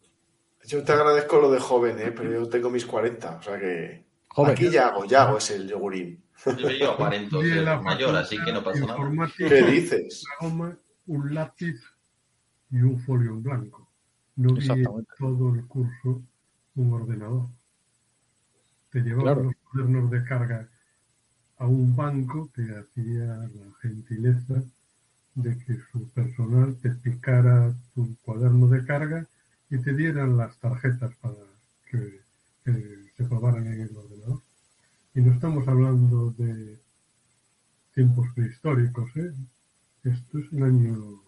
Yo 0.67 0.83
te 0.83 0.91
agradezco 0.91 1.39
lo 1.39 1.51
de 1.51 1.59
joven, 1.59 1.99
¿eh? 1.99 2.11
pero 2.11 2.31
yo 2.31 2.49
tengo 2.49 2.69
mis 2.69 2.85
40, 2.85 3.37
o 3.37 3.41
sea 3.43 3.59
que 3.59 4.05
Joven. 4.29 4.51
aquí 4.51 4.69
ya 4.69 4.87
hago, 4.87 5.05
ya 5.05 5.23
hago 5.23 5.37
es 5.37 5.51
el 5.51 5.67
yogurín. 5.67 6.23
Yo, 6.57 6.69
yo 6.69 6.91
aparento 6.91 7.41
Y 7.43 7.47
en 7.49 7.53
ser 7.55 7.63
la 7.63 7.81
mayor, 7.81 8.15
así 8.15 8.37
que 8.43 8.51
no 8.51 8.63
pasa 8.63 8.79
nada. 8.85 8.97
¿Qué 9.37 9.61
dices? 9.63 10.23
un 11.07 11.33
lápiz 11.35 11.79
y 12.71 12.77
un 12.81 12.99
folio 12.99 13.31
en 13.31 13.43
blanco. 13.43 13.87
No 14.35 14.53
vi 14.53 14.59
Exactamente. 14.59 15.11
todo 15.19 15.53
el 15.53 15.65
curso 15.67 16.21
un 16.75 16.93
ordenador. 16.93 17.45
Te 18.91 18.99
llevaban 19.01 19.23
Claro. 19.23 19.43
los 19.43 19.53
cuadernos 19.71 20.11
de 20.11 20.23
carga 20.23 20.69
a 21.57 21.67
un 21.67 21.95
banco 21.95 22.49
que 22.53 22.63
hacía 22.63 23.25
la 23.25 23.71
gentileza 23.81 24.63
de 25.35 25.57
que 25.59 25.77
su 25.91 26.09
personal 26.09 26.75
te 26.81 26.89
picara 26.89 27.73
tu 27.93 28.15
cuaderno 28.23 28.67
de 28.67 28.83
carga 28.85 29.25
y 29.69 29.77
te 29.79 29.93
dieran 29.93 30.37
las 30.37 30.57
tarjetas 30.59 31.15
para 31.15 31.35
que, 31.89 32.21
que 32.63 33.11
se 33.17 33.23
probaran 33.23 33.65
en 33.67 33.81
el 33.81 33.97
ordenador. 33.97 34.41
Y 35.13 35.21
no 35.21 35.33
estamos 35.33 35.67
hablando 35.67 36.31
de 36.31 36.79
tiempos 37.93 38.27
prehistóricos, 38.35 39.09
¿eh? 39.15 39.33
Esto 40.03 40.39
es 40.39 40.51
el 40.51 40.63
año 40.63 41.21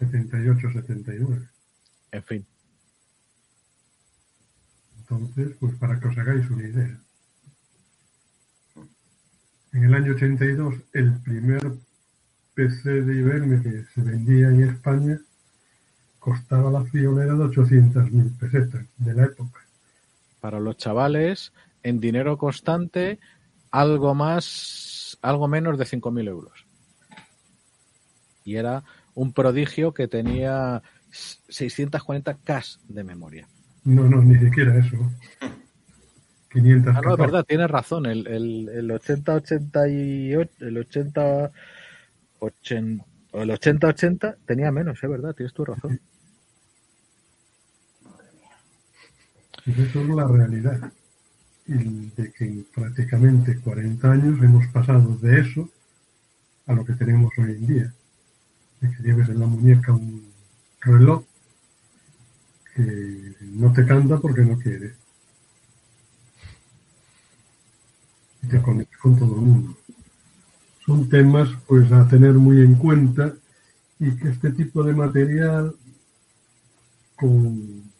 78-79. 0.00 1.48
En 2.12 2.22
fin. 2.24 2.46
Entonces, 4.98 5.56
pues 5.60 5.74
para 5.76 5.98
que 6.00 6.08
os 6.08 6.18
hagáis 6.18 6.48
una 6.50 6.64
idea. 6.64 7.00
En 9.72 9.84
el 9.84 9.94
año 9.94 10.14
82, 10.14 10.74
el 10.92 11.20
primer 11.20 11.72
PC 12.54 13.02
de 13.02 13.14
IBM 13.16 13.62
que 13.62 13.84
se 13.92 14.02
vendía 14.02 14.48
en 14.48 14.62
España 14.62 15.20
costaba 16.24 16.70
la 16.70 16.82
friolera 16.84 17.34
de 17.34 17.44
800.000 17.44 18.38
pesetas 18.38 18.86
de 18.96 19.12
la 19.12 19.24
época. 19.24 19.60
Para 20.40 20.58
los 20.58 20.78
chavales, 20.78 21.52
en 21.82 22.00
dinero 22.00 22.38
constante, 22.38 23.18
algo 23.70 24.14
más, 24.14 25.18
algo 25.20 25.48
menos 25.48 25.76
de 25.76 25.84
5.000 25.84 26.28
euros. 26.28 26.66
Y 28.42 28.56
era 28.56 28.84
un 29.12 29.34
prodigio 29.34 29.92
que 29.92 30.08
tenía 30.08 30.82
640 31.10 32.38
K 32.42 32.62
de 32.88 33.04
memoria. 33.04 33.46
No, 33.84 34.08
no, 34.08 34.22
ni 34.22 34.38
siquiera 34.38 34.78
eso. 34.78 34.96
500 36.52 36.96
Ah, 36.96 37.00
no, 37.02 37.12
es 37.12 37.18
verdad, 37.18 37.44
tienes 37.44 37.70
razón. 37.70 38.06
El, 38.06 38.26
el, 38.26 38.70
el 38.70 38.90
80 38.90 39.34
88, 39.34 40.52
el 40.60 40.78
80 40.78 41.50
80, 42.38 43.04
o 43.32 43.42
el 43.42 43.50
80 43.50 43.86
80 43.88 44.36
tenía 44.46 44.72
menos, 44.72 45.04
es 45.04 45.10
verdad, 45.10 45.34
tienes 45.34 45.52
tu 45.52 45.66
razón. 45.66 46.00
Eso 49.66 50.00
es 50.00 50.08
la 50.08 50.28
realidad. 50.28 50.92
De 51.66 52.32
que 52.32 52.44
en 52.44 52.66
prácticamente 52.74 53.58
40 53.58 54.12
años 54.12 54.42
hemos 54.42 54.66
pasado 54.66 55.16
de 55.16 55.40
eso 55.40 55.70
a 56.66 56.74
lo 56.74 56.84
que 56.84 56.92
tenemos 56.92 57.32
hoy 57.38 57.52
en 57.52 57.66
día. 57.66 57.94
De 58.80 58.90
que 58.90 59.02
lleves 59.02 59.28
en 59.30 59.40
la 59.40 59.46
muñeca 59.46 59.92
un 59.92 60.26
reloj 60.82 61.24
que 62.74 63.34
no 63.52 63.72
te 63.72 63.86
canta 63.86 64.18
porque 64.18 64.42
no 64.42 64.58
quiere. 64.58 64.92
Y 68.42 68.46
te 68.48 68.60
conectas 68.60 69.00
con 69.00 69.18
todo 69.18 69.34
el 69.36 69.40
mundo. 69.40 69.78
Son 70.84 71.08
temas 71.08 71.48
pues 71.66 71.90
a 71.90 72.06
tener 72.06 72.34
muy 72.34 72.60
en 72.60 72.74
cuenta 72.74 73.32
y 73.98 74.14
que 74.16 74.28
este 74.28 74.50
tipo 74.50 74.82
de 74.82 74.92
material 74.92 75.74
con 77.16 77.93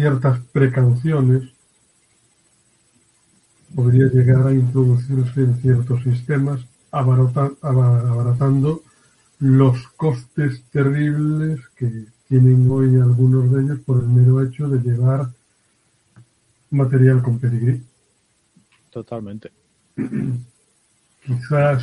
ciertas 0.00 0.40
precauciones 0.50 1.42
podría 3.74 4.06
llegar 4.06 4.46
a 4.46 4.52
introducirse 4.54 5.42
en 5.42 5.60
ciertos 5.60 6.02
sistemas 6.02 6.60
abarata- 6.90 7.52
aba- 7.60 8.00
abaratando 8.00 8.82
los 9.40 9.88
costes 9.88 10.62
terribles 10.72 11.60
que 11.76 12.06
tienen 12.28 12.66
hoy 12.70 12.96
algunos 12.96 13.52
de 13.52 13.60
ellos 13.62 13.78
por 13.80 13.98
el 14.02 14.08
mero 14.08 14.42
hecho 14.42 14.68
de 14.68 14.78
llevar 14.78 15.28
material 16.70 17.20
con 17.22 17.38
pedigrí. 17.38 17.82
Totalmente. 18.90 19.52
Quizás, 21.26 21.82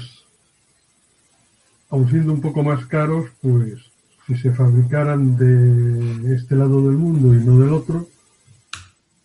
aun 1.91 2.09
siendo 2.09 2.33
un 2.33 2.41
poco 2.41 2.63
más 2.63 2.83
caros, 2.87 3.29
pues 3.41 3.79
si 4.27 4.35
se 4.35 4.51
fabricaran 4.51 5.37
de 5.37 6.35
este 6.35 6.55
lado 6.57 6.85
del 6.85 6.97
mundo 6.97 7.33
y 7.33 7.43
no 7.43 7.57
del 7.59 7.71
otro, 7.71 8.09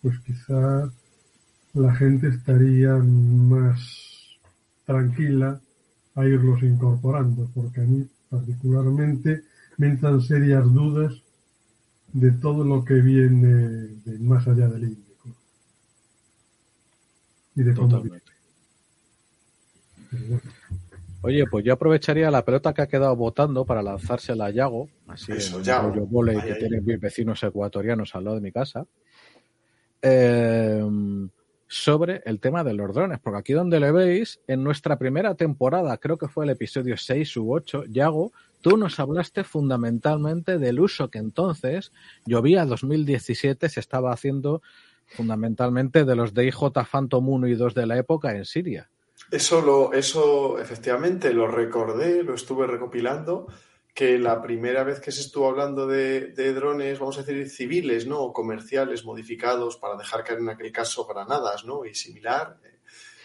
pues 0.01 0.17
quizás 0.19 0.89
la 1.73 1.93
gente 1.95 2.29
estaría 2.29 2.95
más 2.95 3.81
tranquila 4.85 5.59
a 6.15 6.25
irlos 6.25 6.63
incorporando, 6.63 7.49
porque 7.53 7.81
a 7.81 7.83
mí 7.83 8.07
particularmente 8.29 9.43
me 9.77 9.87
entran 9.87 10.21
serias 10.21 10.63
dudas 10.71 11.13
de 12.13 12.31
todo 12.31 12.63
lo 12.63 12.85
que 12.85 12.95
viene 12.95 13.57
de 14.05 14.19
más 14.19 14.47
allá 14.47 14.69
del 14.69 14.83
Índico. 14.83 15.29
Y 17.55 17.63
de 17.63 17.73
cómo 17.73 17.89
Totalmente. 17.89 18.31
Pero 20.11 20.25
bueno, 20.27 20.41
Oye, 21.25 21.45
pues 21.47 21.63
yo 21.63 21.71
aprovecharía 21.71 22.29
la 22.29 22.43
pelota 22.43 22.73
que 22.73 22.81
ha 22.81 22.87
quedado 22.87 23.15
votando 23.15 23.65
para 23.65 23.81
lanzársela 23.81 24.47
a 24.47 24.49
Yago, 24.49 24.89
así 25.07 25.31
Eso, 25.31 25.59
en 25.59 25.63
Yago. 25.63 25.89
rollo 25.89 26.05
volei 26.05 26.41
que 26.41 26.55
tienen 26.55 26.83
mis 26.83 26.99
vecinos 26.99 27.41
ecuatorianos 27.43 28.13
al 28.13 28.25
lado 28.25 28.35
de 28.35 28.41
mi 28.41 28.51
casa, 28.51 28.85
eh, 30.01 30.83
sobre 31.65 32.21
el 32.25 32.41
tema 32.41 32.65
de 32.65 32.73
los 32.73 32.93
drones, 32.93 33.19
porque 33.19 33.39
aquí 33.39 33.53
donde 33.53 33.79
le 33.79 33.93
veis, 33.93 34.41
en 34.47 34.65
nuestra 34.65 34.99
primera 34.99 35.33
temporada, 35.35 35.97
creo 35.97 36.17
que 36.17 36.27
fue 36.27 36.43
el 36.43 36.51
episodio 36.51 36.97
6 36.97 37.37
u 37.37 37.53
8, 37.53 37.85
Yago, 37.85 38.33
tú 38.61 38.75
nos 38.75 38.99
hablaste 38.99 39.45
fundamentalmente 39.45 40.59
del 40.59 40.81
uso 40.81 41.09
que 41.09 41.19
entonces, 41.19 41.93
llovía 42.25 42.65
2017, 42.65 43.69
se 43.69 43.79
estaba 43.79 44.11
haciendo 44.11 44.61
fundamentalmente 45.05 46.03
de 46.03 46.15
los 46.17 46.33
DIJ 46.33 46.73
Phantom 46.91 47.29
1 47.29 47.47
y 47.47 47.55
2 47.55 47.73
de 47.73 47.85
la 47.85 47.97
época 47.97 48.35
en 48.35 48.43
Siria. 48.43 48.89
Eso, 49.31 49.61
lo, 49.61 49.93
eso 49.93 50.59
efectivamente 50.59 51.33
lo 51.33 51.47
recordé, 51.47 52.23
lo 52.23 52.35
estuve 52.35 52.67
recopilando, 52.67 53.47
que 53.93 54.17
la 54.17 54.41
primera 54.41 54.83
vez 54.83 54.99
que 54.99 55.11
se 55.11 55.21
estuvo 55.21 55.47
hablando 55.47 55.85
de, 55.87 56.27
de 56.27 56.53
drones, 56.53 56.99
vamos 56.99 57.17
a 57.17 57.23
decir, 57.23 57.49
civiles, 57.49 58.07
¿no? 58.07 58.19
O 58.21 58.33
comerciales 58.33 59.05
modificados 59.05 59.77
para 59.77 59.95
dejar 59.97 60.23
caer 60.23 60.39
en 60.39 60.49
aquel 60.49 60.71
caso 60.71 61.05
granadas, 61.05 61.65
¿no? 61.65 61.85
Y 61.85 61.93
similar, 61.95 62.57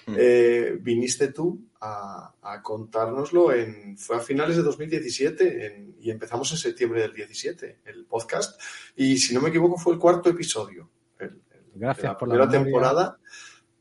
Mm. 0.07 0.15
eh, 0.19 0.79
viniste 0.81 1.35
tú 1.35 1.66
a, 1.83 2.33
a 2.41 2.62
contárnoslo 2.62 3.53
en, 3.53 3.99
fue 3.99 4.16
a 4.16 4.20
finales 4.20 4.57
de 4.57 4.62
2017 4.62 5.66
en- 5.66 5.97
y 6.01 6.11
empezamos 6.11 6.51
en 6.51 6.57
septiembre 6.57 7.03
del 7.03 7.12
17, 7.12 7.81
el 7.85 8.07
podcast. 8.07 8.59
Y 8.97 9.19
si 9.19 9.35
no 9.35 9.43
me 9.43 9.51
equivoco 9.51 9.77
fue 9.77 9.93
el 9.93 9.99
cuarto 9.99 10.31
episodio. 10.31 10.89
el- 11.19 11.27
el- 11.51 11.62
Gracias 11.75 12.03
de 12.05 12.09
la 12.09 12.16
por 12.16 12.29
la 12.29 12.35
primera 12.49 12.65
memoria. 12.65 12.89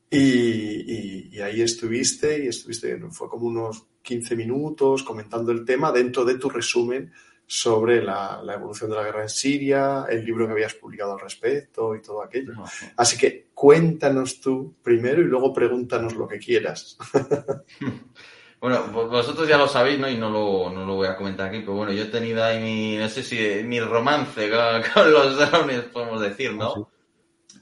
Y, 0.09 0.17
y- 0.19 1.29
y 1.33 1.41
ahí 1.41 1.61
estuviste, 1.61 2.43
y 2.43 2.47
estuviste, 2.47 2.97
fue 3.11 3.29
como 3.29 3.47
unos 3.47 3.85
15 4.01 4.35
minutos 4.35 5.03
comentando 5.03 5.51
el 5.51 5.65
tema 5.65 5.91
dentro 5.91 6.23
de 6.23 6.35
tu 6.35 6.49
resumen 6.49 7.11
sobre 7.45 8.01
la, 8.01 8.41
la 8.43 8.53
evolución 8.55 8.89
de 8.89 8.95
la 8.97 9.03
guerra 9.03 9.21
en 9.23 9.29
Siria, 9.29 10.05
el 10.09 10.25
libro 10.25 10.45
que 10.45 10.53
habías 10.53 10.73
publicado 10.73 11.13
al 11.13 11.19
respecto 11.19 11.95
y 11.95 12.01
todo 12.01 12.21
aquello. 12.23 12.53
Así 12.97 13.17
que 13.17 13.47
cuéntanos 13.53 14.39
tú 14.41 14.75
primero 14.81 15.21
y 15.21 15.25
luego 15.25 15.53
pregúntanos 15.53 16.15
lo 16.15 16.27
que 16.27 16.39
quieras. 16.39 16.97
Bueno, 18.59 18.87
vosotros 18.91 19.47
ya 19.47 19.55
lo 19.55 19.67
sabéis, 19.67 19.99
¿no? 19.99 20.09
Y 20.09 20.17
no 20.17 20.31
lo, 20.31 20.71
no 20.73 20.83
lo 20.83 20.95
voy 20.95 21.07
a 21.07 21.15
comentar 21.15 21.47
aquí, 21.49 21.59
pero 21.59 21.73
bueno, 21.75 21.91
yo 21.93 22.01
he 22.05 22.07
tenido 22.07 22.43
ahí 22.43 22.59
mi, 22.59 22.97
no 22.97 23.07
sé 23.07 23.21
si 23.21 23.37
mi 23.63 23.79
romance 23.79 24.49
con, 24.49 24.81
con 24.91 25.11
los 25.13 25.37
drones, 25.51 25.81
podemos 25.83 26.19
decir, 26.21 26.53
¿no? 26.55 26.89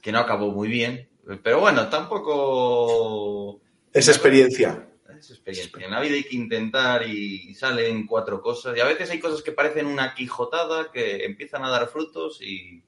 Que 0.00 0.10
no 0.10 0.20
acabó 0.20 0.52
muy 0.52 0.68
bien, 0.68 1.06
pero 1.42 1.60
bueno, 1.60 1.88
tampoco 1.88 3.60
Es 3.92 4.08
experiencia. 4.08 4.88
es 5.18 5.30
experiencia. 5.30 5.84
En 5.86 5.90
la 5.90 6.00
vida 6.00 6.14
hay 6.14 6.24
que 6.24 6.36
intentar 6.36 7.06
y 7.08 7.54
salen 7.54 8.06
cuatro 8.06 8.40
cosas. 8.40 8.76
Y 8.76 8.80
a 8.80 8.84
veces 8.86 9.10
hay 9.10 9.18
cosas 9.18 9.42
que 9.42 9.52
parecen 9.52 9.86
una 9.86 10.14
quijotada 10.14 10.90
que 10.92 11.24
empiezan 11.24 11.64
a 11.64 11.70
dar 11.70 11.88
frutos 11.88 12.40
y, 12.42 12.82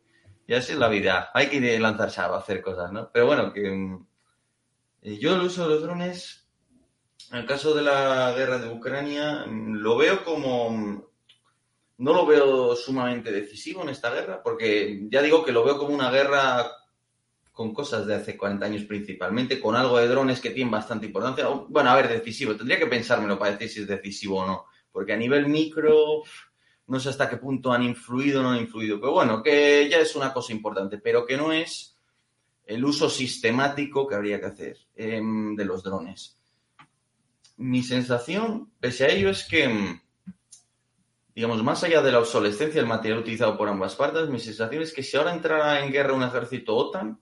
y 0.47 0.55
así 0.55 0.73
es 0.73 0.78
la 0.78 0.89
vida. 0.89 1.31
Hay 1.35 1.48
que 1.48 1.78
lanzarse 1.81 2.20
a 2.20 2.35
hacer 2.36 2.62
cosas, 2.62 2.93
¿no? 2.93 3.10
Pero 3.12 3.27
bueno, 3.27 3.52
que 3.52 3.70
mm, 3.70 4.06
yo 5.19 5.35
el 5.35 5.43
uso 5.43 5.66
de 5.66 5.74
los 5.74 5.82
drones, 5.82 6.47
en 7.32 7.39
el 7.39 7.47
caso 7.47 7.74
de 7.74 7.82
la 7.82 8.32
guerra 8.36 8.59
de 8.59 8.69
Ucrania, 8.69 9.44
mm, 9.47 9.74
lo 9.77 9.97
veo 9.97 10.24
como... 10.24 10.70
mm, 10.70 11.02
No 11.98 12.12
lo 12.12 12.24
veo 12.27 12.77
sumamente 12.77 13.32
decisivo 13.32 13.82
en 13.82 13.89
esta 13.89 14.10
guerra, 14.15 14.40
porque 14.43 15.01
ya 15.10 15.20
digo 15.23 15.44
que 15.44 15.51
lo 15.51 15.65
veo 15.65 15.77
como 15.78 15.93
una 15.94 16.10
guerra 16.12 16.70
con 17.59 17.74
cosas 17.74 18.06
de 18.06 18.14
hace 18.14 18.36
40 18.36 18.64
años 18.64 18.85
principalmente, 18.85 19.60
con 19.60 19.74
algo 19.74 19.98
de 19.98 20.06
drones 20.06 20.40
que 20.40 20.51
tienen 20.51 20.70
bastante 20.70 21.06
importancia. 21.06 21.48
Bueno, 21.48 21.90
a 21.90 21.97
ver, 21.97 22.09
decisivo. 22.09 22.55
Tendría 22.55 22.78
que 22.78 22.86
pensármelo 22.86 23.36
para 23.36 23.51
decir 23.51 23.68
si 23.68 23.80
es 23.80 23.89
decisivo 23.89 24.44
o 24.44 24.47
no. 24.47 24.66
Porque 24.93 25.12
a 25.12 25.16
nivel 25.16 25.48
micro, 25.48 26.22
no 26.86 27.01
sé 27.01 27.09
hasta 27.09 27.28
qué 27.28 27.36
punto 27.39 27.72
han 27.72 27.82
influido 27.82 28.39
o 28.39 28.43
no 28.44 28.51
han 28.52 28.60
influido. 28.60 29.01
Pero 29.01 29.10
bueno, 29.10 29.43
que 29.43 29.89
ya 29.90 29.98
es 29.98 30.14
una 30.14 30.32
cosa 30.32 30.52
importante, 30.52 30.98
pero 30.98 31.26
que 31.26 31.36
no 31.36 31.51
es 31.51 31.98
el 32.64 32.85
uso 32.85 33.10
sistemático 33.10 34.06
que 34.06 34.14
habría 34.14 34.39
que 34.39 34.47
hacer 34.47 34.76
em, 34.94 35.56
de 35.56 35.64
los 35.64 35.82
drones. 35.82 36.39
Mi 37.56 37.82
sensación, 37.82 38.70
pese 38.78 39.05
a 39.05 39.09
ello, 39.09 39.30
es 39.30 39.43
que, 39.43 39.64
em, 39.64 40.01
digamos, 41.35 41.60
más 41.64 41.82
allá 41.82 42.02
de 42.02 42.12
la 42.12 42.20
obsolescencia 42.20 42.80
del 42.80 42.89
material 42.89 43.18
utilizado 43.18 43.59
por 43.59 43.68
ambas 43.68 43.97
partes, 43.97 44.28
mi 44.28 44.39
sensación 44.39 44.80
es 44.80 44.93
que 44.93 45.02
si 45.02 45.16
ahora 45.16 45.35
entrara 45.35 45.85
en 45.85 45.90
guerra 45.90 46.12
un 46.12 46.22
ejército 46.22 46.76
OTAN, 46.76 47.18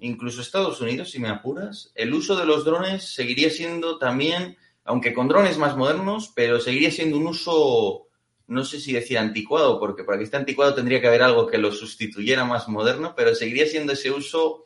incluso 0.00 0.40
Estados 0.40 0.80
Unidos, 0.80 1.10
si 1.10 1.18
me 1.20 1.28
apuras, 1.28 1.92
el 1.94 2.12
uso 2.14 2.36
de 2.36 2.46
los 2.46 2.64
drones 2.64 3.14
seguiría 3.14 3.50
siendo 3.50 3.98
también, 3.98 4.56
aunque 4.84 5.12
con 5.14 5.28
drones 5.28 5.58
más 5.58 5.76
modernos, 5.76 6.32
pero 6.34 6.60
seguiría 6.60 6.90
siendo 6.90 7.18
un 7.18 7.26
uso, 7.28 8.06
no 8.48 8.64
sé 8.64 8.80
si 8.80 8.92
decir 8.92 9.18
anticuado, 9.18 9.78
porque 9.78 10.04
para 10.04 10.18
que 10.18 10.24
esté 10.24 10.36
anticuado 10.36 10.74
tendría 10.74 11.00
que 11.00 11.08
haber 11.08 11.22
algo 11.22 11.46
que 11.46 11.58
lo 11.58 11.72
sustituyera 11.72 12.44
más 12.44 12.68
moderno, 12.68 13.14
pero 13.16 13.34
seguiría 13.34 13.66
siendo 13.66 13.92
ese 13.92 14.10
uso 14.10 14.64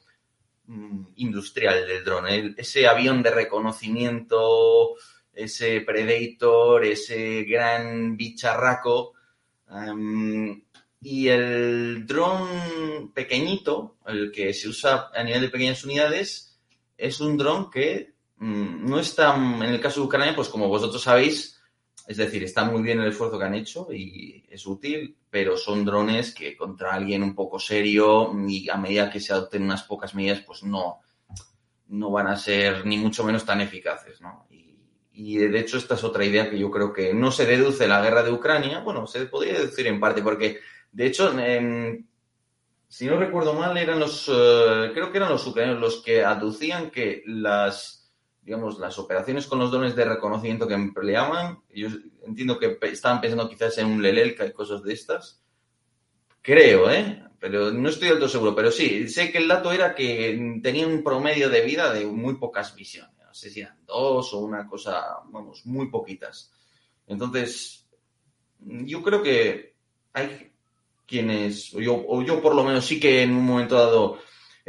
mm, 0.66 1.06
industrial 1.16 1.86
del 1.86 2.04
dron, 2.04 2.26
el- 2.28 2.54
ese 2.58 2.86
avión 2.86 3.22
de 3.22 3.30
reconocimiento 3.30 4.94
ese 5.32 5.80
Predator, 5.80 6.84
ese 6.84 7.42
gran 7.44 8.16
bicharraco. 8.16 9.14
em, 9.70 10.63
y 11.04 11.28
el 11.28 12.06
dron 12.06 13.12
pequeñito, 13.12 13.98
el 14.06 14.32
que 14.32 14.54
se 14.54 14.68
usa 14.68 15.10
a 15.14 15.22
nivel 15.22 15.42
de 15.42 15.48
pequeñas 15.50 15.84
unidades, 15.84 16.58
es 16.96 17.20
un 17.20 17.36
dron 17.36 17.70
que 17.70 18.14
mm, 18.38 18.88
no 18.88 18.98
está, 18.98 19.36
en 19.36 19.62
el 19.64 19.80
caso 19.80 20.00
de 20.00 20.06
Ucrania, 20.06 20.34
pues 20.34 20.48
como 20.48 20.66
vosotros 20.66 21.02
sabéis, 21.02 21.60
es 22.08 22.16
decir, 22.16 22.42
está 22.42 22.64
muy 22.64 22.82
bien 22.82 23.00
el 23.00 23.08
esfuerzo 23.08 23.38
que 23.38 23.44
han 23.44 23.54
hecho 23.54 23.88
y 23.92 24.46
es 24.48 24.66
útil, 24.66 25.14
pero 25.28 25.58
son 25.58 25.84
drones 25.84 26.34
que 26.34 26.56
contra 26.56 26.94
alguien 26.94 27.22
un 27.22 27.34
poco 27.34 27.58
serio 27.58 28.32
y 28.48 28.70
a 28.70 28.78
medida 28.78 29.10
que 29.10 29.20
se 29.20 29.34
adopten 29.34 29.62
unas 29.62 29.82
pocas 29.82 30.14
medidas, 30.14 30.40
pues 30.40 30.62
no, 30.62 31.00
no 31.88 32.10
van 32.10 32.28
a 32.28 32.36
ser 32.36 32.86
ni 32.86 32.96
mucho 32.96 33.24
menos 33.24 33.44
tan 33.44 33.60
eficaces, 33.60 34.22
¿no? 34.22 34.46
Y, 34.50 34.78
y, 35.12 35.36
de 35.36 35.60
hecho 35.60 35.76
esta 35.76 35.96
es 35.96 36.04
otra 36.04 36.24
idea 36.24 36.48
que 36.48 36.58
yo 36.58 36.70
creo 36.70 36.94
que 36.94 37.12
no 37.12 37.30
se 37.30 37.44
deduce 37.44 37.86
la 37.86 38.00
guerra 38.00 38.22
de 38.22 38.32
Ucrania, 38.32 38.80
bueno, 38.80 39.06
se 39.06 39.26
podría 39.26 39.52
deducir 39.52 39.86
en 39.86 40.00
parte 40.00 40.22
porque, 40.22 40.60
de 40.94 41.06
hecho, 41.06 41.32
si 42.88 43.06
no 43.06 43.16
recuerdo 43.16 43.54
mal, 43.54 43.76
eran 43.76 43.98
los, 43.98 44.28
uh, 44.28 44.92
creo 44.94 45.10
que 45.10 45.18
eran 45.18 45.30
los 45.30 45.46
ucranianos 45.46 45.80
los 45.80 46.02
que 46.02 46.24
aducían 46.24 46.90
que 46.90 47.22
las 47.26 48.04
digamos, 48.44 48.78
las 48.78 48.98
operaciones 48.98 49.46
con 49.46 49.58
los 49.58 49.70
drones 49.70 49.96
de 49.96 50.04
reconocimiento 50.04 50.68
que 50.68 50.74
empleaban, 50.74 51.60
yo 51.74 51.88
entiendo 52.26 52.58
que 52.58 52.78
estaban 52.82 53.20
pensando 53.20 53.48
quizás 53.48 53.78
en 53.78 53.86
un 53.86 54.02
Lelelka 54.02 54.44
y 54.44 54.52
cosas 54.52 54.82
de 54.82 54.92
estas. 54.92 55.42
Creo, 56.42 56.90
¿eh? 56.90 57.24
Pero 57.40 57.72
no 57.72 57.88
estoy 57.88 58.08
del 58.08 58.18
todo 58.18 58.28
seguro. 58.28 58.54
Pero 58.54 58.70
sí, 58.70 59.08
sé 59.08 59.32
que 59.32 59.38
el 59.38 59.48
dato 59.48 59.72
era 59.72 59.94
que 59.94 60.60
tenía 60.62 60.86
un 60.86 61.02
promedio 61.02 61.48
de 61.48 61.62
vida 61.62 61.90
de 61.92 62.04
muy 62.04 62.36
pocas 62.36 62.76
misiones. 62.76 63.16
No 63.18 63.32
sé 63.32 63.48
si 63.48 63.60
eran 63.60 63.84
dos 63.86 64.34
o 64.34 64.40
una 64.40 64.68
cosa, 64.68 65.02
vamos, 65.30 65.64
muy 65.64 65.88
poquitas. 65.88 66.52
Entonces, 67.06 67.88
yo 68.60 69.02
creo 69.02 69.22
que 69.22 69.74
hay 70.12 70.52
quienes, 71.06 71.74
o 71.74 71.80
yo, 71.80 72.04
o 72.06 72.22
yo 72.22 72.40
por 72.40 72.54
lo 72.54 72.64
menos 72.64 72.86
sí 72.86 72.98
que 72.98 73.22
en 73.22 73.32
un 73.32 73.44
momento 73.44 73.76
dado 73.76 74.18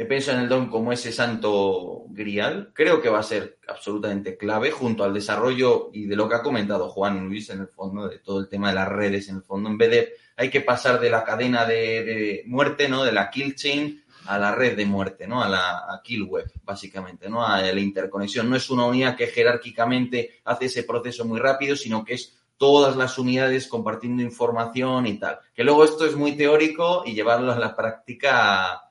pienso 0.04 0.32
en 0.32 0.40
el 0.40 0.48
DOM 0.48 0.68
como 0.68 0.92
ese 0.92 1.10
santo 1.10 2.04
grial. 2.10 2.70
Creo 2.74 3.00
que 3.00 3.08
va 3.08 3.20
a 3.20 3.22
ser 3.22 3.58
absolutamente 3.66 4.36
clave 4.36 4.70
junto 4.70 5.04
al 5.04 5.14
desarrollo 5.14 5.90
y 5.92 6.04
de 6.04 6.16
lo 6.16 6.28
que 6.28 6.34
ha 6.34 6.42
comentado 6.42 6.90
Juan 6.90 7.26
Luis 7.26 7.48
en 7.48 7.60
el 7.60 7.68
fondo, 7.68 8.08
de 8.08 8.18
todo 8.18 8.40
el 8.40 8.48
tema 8.48 8.68
de 8.68 8.74
las 8.74 8.88
redes 8.88 9.28
en 9.30 9.36
el 9.36 9.42
fondo. 9.42 9.70
En 9.70 9.78
vez 9.78 9.90
de, 9.90 10.12
hay 10.36 10.50
que 10.50 10.60
pasar 10.60 11.00
de 11.00 11.08
la 11.08 11.24
cadena 11.24 11.64
de, 11.64 12.42
muerte, 12.46 12.88
¿no? 12.88 13.04
De 13.04 13.12
la 13.12 13.30
kill 13.30 13.54
chain 13.54 14.04
a 14.26 14.38
la 14.38 14.54
red 14.54 14.76
de 14.76 14.84
muerte, 14.84 15.26
¿no? 15.26 15.42
A 15.42 15.48
la 15.48 16.00
kill 16.04 16.24
web, 16.24 16.52
básicamente, 16.62 17.30
¿no? 17.30 17.46
A 17.46 17.62
la 17.62 17.80
interconexión. 17.80 18.50
No 18.50 18.56
es 18.56 18.68
una 18.68 18.84
unidad 18.84 19.16
que 19.16 19.28
jerárquicamente 19.28 20.40
hace 20.44 20.66
ese 20.66 20.82
proceso 20.82 21.24
muy 21.24 21.38
rápido, 21.40 21.74
sino 21.74 22.04
que 22.04 22.14
es 22.14 22.36
todas 22.56 22.96
las 22.96 23.18
unidades 23.18 23.68
compartiendo 23.68 24.22
información 24.22 25.06
y 25.06 25.18
tal. 25.18 25.38
Que 25.54 25.64
luego 25.64 25.84
esto 25.84 26.06
es 26.06 26.16
muy 26.16 26.36
teórico 26.36 27.02
y 27.04 27.14
llevarlo 27.14 27.52
a 27.52 27.58
la 27.58 27.76
práctica 27.76 28.86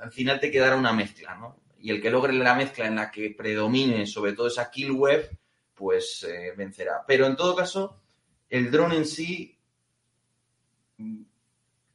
al 0.00 0.12
final 0.12 0.40
te 0.40 0.50
quedará 0.50 0.76
una 0.76 0.92
mezcla, 0.92 1.34
¿no? 1.34 1.60
Y 1.80 1.90
el 1.90 2.00
que 2.00 2.10
logre 2.10 2.32
la 2.32 2.54
mezcla 2.54 2.86
en 2.86 2.96
la 2.96 3.10
que 3.10 3.34
predomine 3.36 4.06
sobre 4.06 4.32
todo 4.32 4.48
esa 4.48 4.70
kill 4.70 4.92
web, 4.92 5.30
pues 5.74 6.24
eh, 6.28 6.52
vencerá. 6.56 7.04
Pero 7.06 7.26
en 7.26 7.36
todo 7.36 7.54
caso, 7.54 8.00
el 8.48 8.70
dron 8.70 8.92
en 8.92 9.06
sí, 9.06 9.56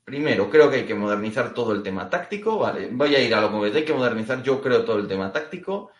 primero, 0.05 0.49
creo 0.49 0.69
que 0.69 0.77
hay 0.77 0.85
que 0.85 0.95
modernizar 0.95 1.53
todo 1.53 1.73
el 1.73 1.84
tema 1.84 2.10
táctico, 2.10 2.57
¿vale? 2.57 2.88
Voy 2.91 3.14
a 3.15 3.22
ir 3.22 3.35
a 3.35 3.41
lo 3.41 3.61
que 3.61 3.77
hay 3.77 3.85
que 3.85 3.93
modernizar, 3.93 4.41
yo 4.41 4.61
creo 4.61 4.85
todo 4.85 4.99
el 4.99 5.07
tema 5.07 5.31
táctico. 5.31 5.91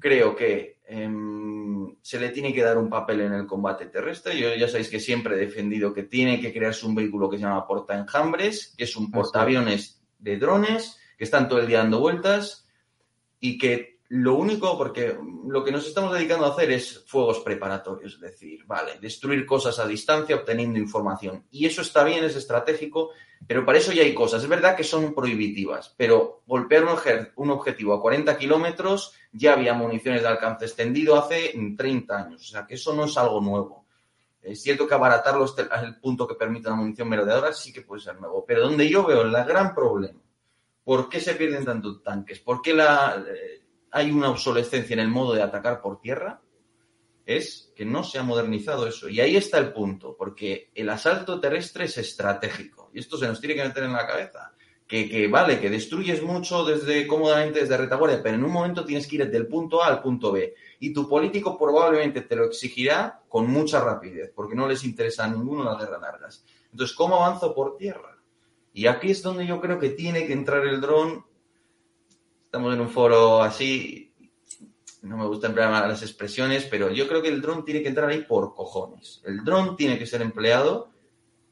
Creo 0.00 0.34
que 0.34 0.71
se 2.02 2.20
le 2.20 2.28
tiene 2.30 2.52
que 2.52 2.62
dar 2.62 2.78
un 2.78 2.90
papel 2.90 3.22
en 3.22 3.32
el 3.32 3.46
combate 3.46 3.86
terrestre. 3.86 4.38
Yo 4.38 4.54
ya 4.54 4.68
sabéis 4.68 4.88
que 4.88 5.00
siempre 5.00 5.34
he 5.34 5.38
defendido 5.38 5.94
que 5.94 6.02
tiene 6.02 6.40
que 6.40 6.52
crearse 6.52 6.86
un 6.86 6.94
vehículo 6.94 7.30
que 7.30 7.38
se 7.38 7.44
llama 7.44 7.66
portaenjambres, 7.66 8.74
que 8.76 8.84
es 8.84 8.96
un 8.96 9.10
portaaviones 9.10 10.02
de 10.18 10.36
drones 10.36 10.98
que 11.16 11.24
están 11.24 11.48
todo 11.48 11.60
el 11.60 11.66
día 11.66 11.78
dando 11.78 12.00
vueltas 12.00 12.66
y 13.40 13.58
que 13.58 13.91
lo 14.14 14.34
único, 14.34 14.76
porque 14.76 15.16
lo 15.46 15.64
que 15.64 15.72
nos 15.72 15.86
estamos 15.86 16.12
dedicando 16.12 16.44
a 16.44 16.50
hacer 16.50 16.70
es 16.70 17.02
fuegos 17.06 17.40
preparatorios, 17.40 18.12
es 18.12 18.20
decir, 18.20 18.62
vale, 18.66 18.98
destruir 19.00 19.46
cosas 19.46 19.78
a 19.78 19.86
distancia 19.86 20.36
obteniendo 20.36 20.78
información. 20.78 21.46
Y 21.50 21.64
eso 21.64 21.80
está 21.80 22.04
bien, 22.04 22.22
es 22.22 22.36
estratégico, 22.36 23.12
pero 23.46 23.64
para 23.64 23.78
eso 23.78 23.90
ya 23.90 24.02
hay 24.02 24.12
cosas. 24.12 24.42
Es 24.42 24.48
verdad 24.50 24.76
que 24.76 24.84
son 24.84 25.14
prohibitivas, 25.14 25.94
pero 25.96 26.42
golpear 26.46 26.84
un, 27.36 27.50
objetivo 27.50 27.94
a 27.94 28.02
40 28.02 28.36
kilómetros 28.36 29.14
ya 29.32 29.54
había 29.54 29.72
municiones 29.72 30.20
de 30.20 30.28
alcance 30.28 30.66
extendido 30.66 31.16
hace 31.16 31.54
30 31.74 32.14
años, 32.14 32.42
o 32.42 32.52
sea 32.52 32.66
que 32.66 32.74
eso 32.74 32.94
no 32.94 33.06
es 33.06 33.16
algo 33.16 33.40
nuevo. 33.40 33.86
Es 34.42 34.60
cierto 34.60 34.86
que 34.86 34.92
abaratarlo 34.92 35.44
hasta 35.44 35.62
el 35.80 35.98
punto 36.00 36.28
que 36.28 36.34
permite 36.34 36.68
la 36.68 36.74
munición 36.74 37.08
merodeadora 37.08 37.54
sí 37.54 37.72
que 37.72 37.80
puede 37.80 38.02
ser 38.02 38.20
nuevo, 38.20 38.44
pero 38.46 38.60
donde 38.60 38.86
yo 38.90 39.06
veo 39.06 39.22
el 39.22 39.32
gran 39.32 39.74
problema 39.74 40.20
¿Por 40.84 41.08
qué 41.08 41.20
se 41.20 41.34
pierden 41.34 41.64
tantos 41.64 42.02
tanques? 42.02 42.40
¿Por 42.40 42.60
qué 42.60 42.74
la, 42.74 43.24
hay 43.92 44.10
una 44.10 44.30
obsolescencia 44.30 44.94
en 44.94 45.00
el 45.00 45.08
modo 45.08 45.34
de 45.34 45.42
atacar 45.42 45.80
por 45.80 46.00
tierra? 46.00 46.40
Es 47.24 47.72
que 47.76 47.84
no 47.84 48.02
se 48.02 48.18
ha 48.18 48.22
modernizado 48.22 48.86
eso. 48.86 49.08
Y 49.08 49.20
ahí 49.20 49.36
está 49.36 49.58
el 49.58 49.72
punto, 49.72 50.16
porque 50.18 50.70
el 50.74 50.88
asalto 50.88 51.38
terrestre 51.38 51.84
es 51.84 51.98
estratégico. 51.98 52.90
Y 52.92 52.98
esto 52.98 53.16
se 53.16 53.28
nos 53.28 53.38
tiene 53.38 53.54
que 53.54 53.64
meter 53.64 53.84
en 53.84 53.92
la 53.92 54.06
cabeza. 54.06 54.52
Que, 54.86 55.08
que, 55.08 55.28
vale, 55.28 55.60
que 55.60 55.70
destruyes 55.70 56.22
mucho 56.22 56.64
desde 56.64 57.06
cómodamente 57.06 57.60
desde 57.60 57.76
retaguardia, 57.76 58.22
pero 58.22 58.34
en 58.34 58.44
un 58.44 58.50
momento 58.50 58.84
tienes 58.84 59.06
que 59.06 59.16
ir 59.16 59.30
del 59.30 59.46
punto 59.46 59.82
A 59.82 59.86
al 59.86 60.02
punto 60.02 60.32
B. 60.32 60.54
Y 60.80 60.92
tu 60.92 61.08
político 61.08 61.56
probablemente 61.56 62.22
te 62.22 62.36
lo 62.36 62.44
exigirá 62.44 63.22
con 63.28 63.48
mucha 63.48 63.80
rapidez, 63.80 64.32
porque 64.34 64.56
no 64.56 64.66
les 64.66 64.84
interesa 64.84 65.24
a 65.24 65.28
ninguno 65.28 65.64
las 65.64 65.78
guerras 65.78 66.00
largas. 66.00 66.44
Entonces, 66.72 66.96
¿cómo 66.96 67.16
avanzo 67.16 67.54
por 67.54 67.76
tierra? 67.76 68.18
Y 68.74 68.86
aquí 68.86 69.10
es 69.10 69.22
donde 69.22 69.46
yo 69.46 69.60
creo 69.60 69.78
que 69.78 69.90
tiene 69.90 70.26
que 70.26 70.32
entrar 70.32 70.66
el 70.66 70.80
dron. 70.80 71.24
Estamos 72.52 72.74
en 72.74 72.82
un 72.82 72.90
foro 72.90 73.42
así, 73.42 74.12
no 75.00 75.16
me 75.16 75.26
gusta 75.26 75.46
emplear 75.46 75.88
las 75.88 76.02
expresiones, 76.02 76.66
pero 76.66 76.90
yo 76.90 77.08
creo 77.08 77.22
que 77.22 77.30
el 77.30 77.40
dron 77.40 77.64
tiene 77.64 77.80
que 77.80 77.88
entrar 77.88 78.10
ahí 78.10 78.24
por 78.24 78.54
cojones. 78.54 79.22
El 79.24 79.42
dron 79.42 79.74
tiene 79.74 79.98
que 79.98 80.04
ser 80.04 80.20
empleado 80.20 80.90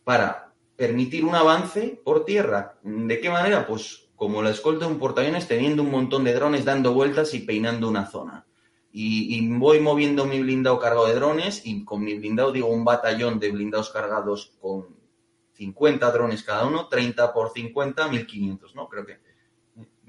para 0.05 0.53
permitir 0.77 1.25
un 1.25 1.35
avance 1.35 1.99
por 2.05 2.27
tierra. 2.27 2.79
¿De 2.83 3.19
qué 3.19 3.31
manera? 3.31 3.67
Pues 3.67 4.11
como 4.15 4.43
la 4.43 4.51
escolta 4.51 4.85
de 4.85 4.93
un 4.93 4.99
portaaviones 4.99 5.49
teniendo 5.49 5.83
un 5.83 5.91
montón 5.91 6.23
de 6.23 6.35
drones 6.35 6.67
dando 6.67 6.93
vueltas 6.93 7.33
y 7.33 7.39
peinando 7.39 7.89
una 7.89 8.05
zona. 8.05 8.45
Y, 8.93 9.39
y, 9.39 9.49
voy 9.57 9.81
moviendo 9.81 10.27
mi 10.27 10.43
blindado 10.43 10.79
cargado 10.79 11.07
de 11.07 11.15
drones 11.15 11.63
y 11.65 11.83
con 11.83 12.05
mi 12.05 12.19
blindado 12.19 12.53
digo 12.53 12.67
un 12.67 12.85
batallón 12.85 13.39
de 13.39 13.51
blindados 13.51 13.89
cargados 13.89 14.53
con 14.61 15.01
50 15.55 16.13
drones 16.13 16.43
cada 16.43 16.67
uno, 16.67 16.89
30 16.89 17.33
por 17.33 17.55
50, 17.55 18.07
1500, 18.09 18.75
¿no? 18.75 18.87
Creo 18.87 19.07
que 19.07 19.30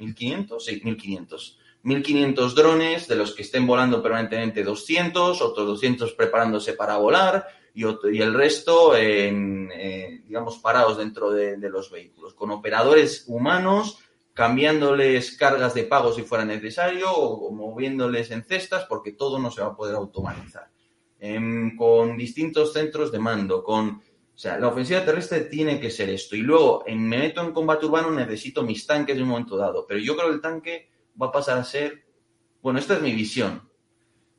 1500, 0.01 0.65
sí, 0.65 0.81
1500. 0.83 1.57
1500 1.83 2.55
drones, 2.55 3.07
de 3.07 3.15
los 3.15 3.33
que 3.33 3.41
estén 3.41 3.65
volando 3.65 4.03
permanentemente 4.03 4.63
200, 4.63 5.41
otros 5.41 5.67
200 5.67 6.13
preparándose 6.13 6.73
para 6.73 6.97
volar 6.97 7.47
y, 7.73 7.85
otro, 7.85 8.11
y 8.11 8.21
el 8.21 8.33
resto, 8.33 8.95
en, 8.95 9.71
eh, 9.73 10.21
digamos, 10.25 10.59
parados 10.59 10.97
dentro 10.97 11.31
de, 11.31 11.57
los 11.69 11.89
vehículos, 11.89 12.33
con 12.33 12.51
operadores 12.51 13.25
humanos 13.27 13.99
cambiándoles 14.33 15.35
cargas 15.37 15.73
de 15.73 15.83
pago 15.83 16.13
si 16.13 16.21
fuera 16.21 16.45
necesario 16.45 17.11
o, 17.11 17.51
moviéndoles 17.51 18.31
en 18.31 18.43
cestas 18.43 18.85
porque 18.87 19.11
todo 19.11 19.39
no 19.39 19.51
se 19.51 19.61
va 19.61 19.67
a 19.67 19.75
poder 19.75 19.95
automatizar. 19.95 20.69
Eh, 21.19 21.39
con 21.77 22.17
distintos 22.17 22.73
centros 22.73 23.11
de 23.11 23.19
mando, 23.19 23.63
con 23.63 24.01
sea, 24.41 24.57
la 24.57 24.69
ofensiva 24.69 25.05
terrestre 25.05 25.41
tiene 25.41 25.79
que 25.79 25.91
ser 25.91 26.09
esto. 26.09 26.35
Y 26.35 26.41
luego, 26.41 26.83
en, 26.87 27.07
me 27.07 27.19
meto 27.19 27.41
en 27.41 27.51
combate 27.51 27.85
urbano, 27.85 28.09
necesito 28.09 28.63
mis 28.63 28.87
tanques 28.87 29.15
en 29.15 29.21
un 29.21 29.29
momento 29.29 29.55
dado. 29.55 29.85
Pero 29.87 29.99
yo 29.99 30.15
creo 30.15 30.29
que 30.29 30.35
el 30.35 30.41
tanque 30.41 30.89
va 31.21 31.27
a 31.27 31.31
pasar 31.31 31.59
a 31.59 31.63
ser. 31.63 32.05
Bueno, 32.59 32.79
esta 32.79 32.95
es 32.95 33.03
mi 33.03 33.11
visión. 33.11 33.69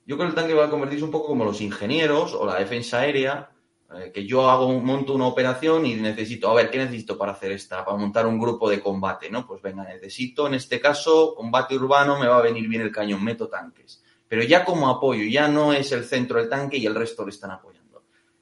Yo 0.05 0.16
creo 0.16 0.27
que 0.29 0.31
el 0.31 0.35
tanque 0.35 0.55
va 0.55 0.65
a 0.65 0.70
convertirse 0.70 1.05
un 1.05 1.12
poco 1.12 1.29
como 1.29 1.45
los 1.45 1.61
ingenieros 1.61 2.35
o 2.35 2.45
la 2.45 2.57
defensa 2.57 2.99
aérea, 2.99 3.53
eh, 3.95 4.11
que 4.12 4.27
yo 4.27 4.51
hago, 4.51 4.73
monto 4.81 5.15
una 5.15 5.29
operación 5.29 5.87
y 5.87 5.95
necesito, 5.95 6.51
a 6.51 6.55
ver, 6.55 6.69
¿qué 6.69 6.79
necesito 6.79 7.16
para 7.16 7.31
hacer 7.31 7.53
esta? 7.53 7.85
Para 7.85 7.97
montar 7.97 8.27
un 8.27 8.41
grupo 8.41 8.69
de 8.69 8.81
combate, 8.81 9.31
¿no? 9.31 9.47
Pues 9.47 9.62
venga, 9.62 9.85
necesito, 9.85 10.49
en 10.49 10.55
este 10.55 10.81
caso, 10.81 11.33
combate 11.37 11.77
urbano, 11.77 12.19
me 12.19 12.27
va 12.27 12.39
a 12.39 12.43
venir 12.43 12.66
bien 12.66 12.83
el 12.83 12.91
cañón, 12.91 13.23
meto 13.23 13.47
tanques. 13.47 14.03
Pero 14.27 14.43
ya 14.43 14.65
como 14.65 14.89
apoyo, 14.89 15.23
ya 15.24 15.47
no 15.47 15.73
es 15.73 15.93
el 15.93 16.05
centro 16.05 16.41
del 16.41 16.49
tanque 16.49 16.79
y 16.79 16.87
el 16.87 16.95
resto 16.97 17.24
le 17.24 17.31
están 17.31 17.53
apoyando. 17.53 17.91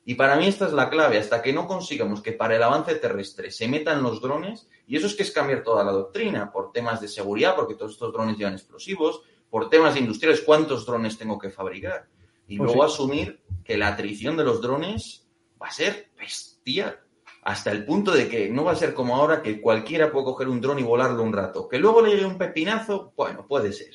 Y 0.05 0.15
para 0.15 0.37
mí 0.37 0.47
esta 0.47 0.67
es 0.67 0.73
la 0.73 0.89
clave, 0.89 1.19
hasta 1.19 1.43
que 1.43 1.53
no 1.53 1.67
consigamos 1.67 2.23
que 2.23 2.33
para 2.33 2.57
el 2.57 2.63
avance 2.63 2.95
terrestre 2.95 3.51
se 3.51 3.69
metan 3.69 4.03
los 4.03 4.21
drones, 4.21 4.69
y 4.87 4.97
eso 4.97 5.07
es 5.07 5.15
que 5.15 5.23
es 5.23 5.31
cambiar 5.31 5.63
toda 5.63 5.85
la 5.85 5.93
doctrina, 5.93 6.51
por 6.51 6.73
temas 6.73 7.01
de 7.01 7.09
seguridad, 7.09 7.55
porque 7.55 7.75
todos 7.75 7.93
estos 7.93 8.13
drones 8.13 8.37
llevan 8.37 8.55
explosivos, 8.55 9.23
por 9.51 9.69
temas 9.69 9.97
industriales, 9.97 10.41
cuántos 10.41 10.87
drones 10.87 11.19
tengo 11.19 11.39
que 11.39 11.51
fabricar. 11.51 12.09
Y 12.47 12.57
pues 12.57 12.69
luego 12.69 12.89
sí. 12.89 12.95
asumir 12.95 13.43
que 13.65 13.77
la 13.77 13.89
atrición 13.89 14.37
de 14.37 14.45
los 14.45 14.61
drones 14.61 15.29
va 15.61 15.69
a 15.69 15.73
ser 15.73 16.11
bestial. 16.19 16.99
Hasta 17.43 17.71
el 17.71 17.85
punto 17.85 18.13
de 18.13 18.29
que 18.29 18.49
no 18.51 18.65
va 18.65 18.73
a 18.73 18.77
ser 18.77 18.93
como 18.93 19.17
ahora 19.17 19.43
que 19.43 19.61
cualquiera 19.61 20.11
puede 20.13 20.27
coger 20.27 20.49
un 20.49 20.61
dron 20.61 20.79
y 20.79 20.83
volarlo 20.83 21.23
un 21.23 21.33
rato. 21.33 21.69
Que 21.69 21.79
luego 21.79 22.03
le 22.03 22.11
llegue 22.11 22.27
un 22.27 22.39
pepinazo, 22.39 23.13
bueno, 23.17 23.47
puede 23.47 23.73
ser. 23.73 23.95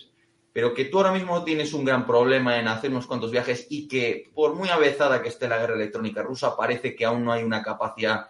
Pero 0.56 0.74
que 0.74 0.86
tú 0.86 1.00
ahora 1.00 1.12
mismo 1.12 1.44
tienes 1.44 1.74
un 1.74 1.84
gran 1.84 2.08
problema 2.08 2.58
en 2.58 2.70
hacer 2.70 2.90
unos 2.90 3.08
cuantos 3.08 3.30
viajes 3.30 3.68
y 3.70 3.90
que 3.90 4.32
por 4.34 4.56
muy 4.56 4.70
avezada 4.70 5.22
que 5.22 5.28
esté 5.28 5.50
la 5.50 5.58
guerra 5.58 5.76
electrónica 5.76 6.24
rusa, 6.24 6.56
parece 6.56 6.96
que 6.96 7.04
aún 7.04 7.26
no 7.26 7.34
hay 7.34 7.44
una 7.44 7.62
capacidad 7.62 8.30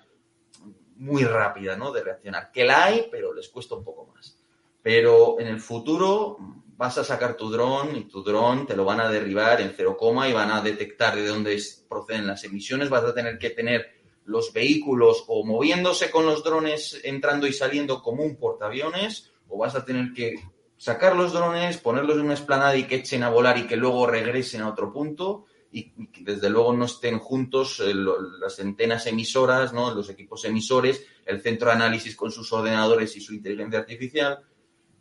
muy 0.95 1.23
rápida 1.23 1.77
¿no? 1.77 1.91
de 1.91 2.02
reaccionar. 2.02 2.52
Que 2.52 2.65
la 2.65 2.85
hay, 2.85 3.10
pero 3.11 3.31
les 3.31 3.47
cuesta 3.49 3.76
un 3.76 3.84
poco 3.84 4.07
más. 4.07 4.39
Pero 4.81 5.39
en 5.39 5.45
el 5.45 5.60
futuro 5.60 6.38
vas 6.76 6.97
a 6.97 7.03
sacar 7.03 7.38
tu 7.38 7.52
dron 7.52 7.95
y 7.95 8.06
tu 8.06 8.23
dron 8.23 8.65
te 8.65 8.76
lo 8.76 8.85
van 8.85 9.02
a 9.02 9.10
derribar 9.11 9.61
en 9.61 9.76
cero 9.77 9.95
coma 9.95 10.27
y 10.27 10.34
van 10.34 10.49
a 10.49 10.61
detectar 10.61 11.15
de 11.15 11.27
dónde 11.27 11.61
proceden 11.88 12.26
las 12.26 12.43
emisiones. 12.43 12.89
Vas 12.89 13.03
a 13.03 13.14
tener 13.14 13.38
que 13.38 13.52
tener 13.52 13.99
los 14.23 14.52
vehículos 14.52 15.26
o 15.27 15.45
moviéndose 15.45 16.10
con 16.10 16.26
los 16.26 16.43
drones 16.43 16.99
entrando 17.03 17.45
y 17.45 17.53
saliendo 17.53 18.02
como 18.02 18.23
un 18.23 18.35
portaaviones 18.35 19.31
o 19.47 19.60
vas 19.60 19.76
a 19.76 19.85
tener 19.85 20.11
que 20.11 20.38
sacar 20.86 21.16
los 21.16 21.34
drones, 21.34 21.78
ponerlos 21.78 22.18
en 22.18 22.26
una 22.26 22.36
esplanada 22.36 22.78
y 22.78 22.84
que 22.84 22.98
echen 22.98 23.24
a 23.24 23.30
volar 23.30 23.57
y 23.57 23.66
que 23.66 23.76
luego 23.76 24.06
regresen 24.06 24.62
a 24.62 24.70
otro 24.70 24.94
punto 24.94 25.45
y, 25.72 25.90
que 26.10 26.24
desde 26.24 26.48
luego 26.48 26.74
no 26.74 26.86
estén 26.86 27.18
juntos 27.18 27.80
eh, 27.84 27.91
las 27.95 28.60
antenas 28.60 29.07
emisoras, 29.07 29.74
¿no? 29.74 29.95
los 29.95 30.12
equipos 30.12 30.45
emisores, 30.45 31.03
el 31.26 31.41
centro 31.41 31.70
de 31.70 31.74
análisis 31.74 32.16
con 32.16 32.32
sus 32.32 32.53
ordenadores 32.53 33.18
y 33.18 33.22
su 33.22 33.34
inteligencia 33.34 33.80
artificial. 33.80 34.41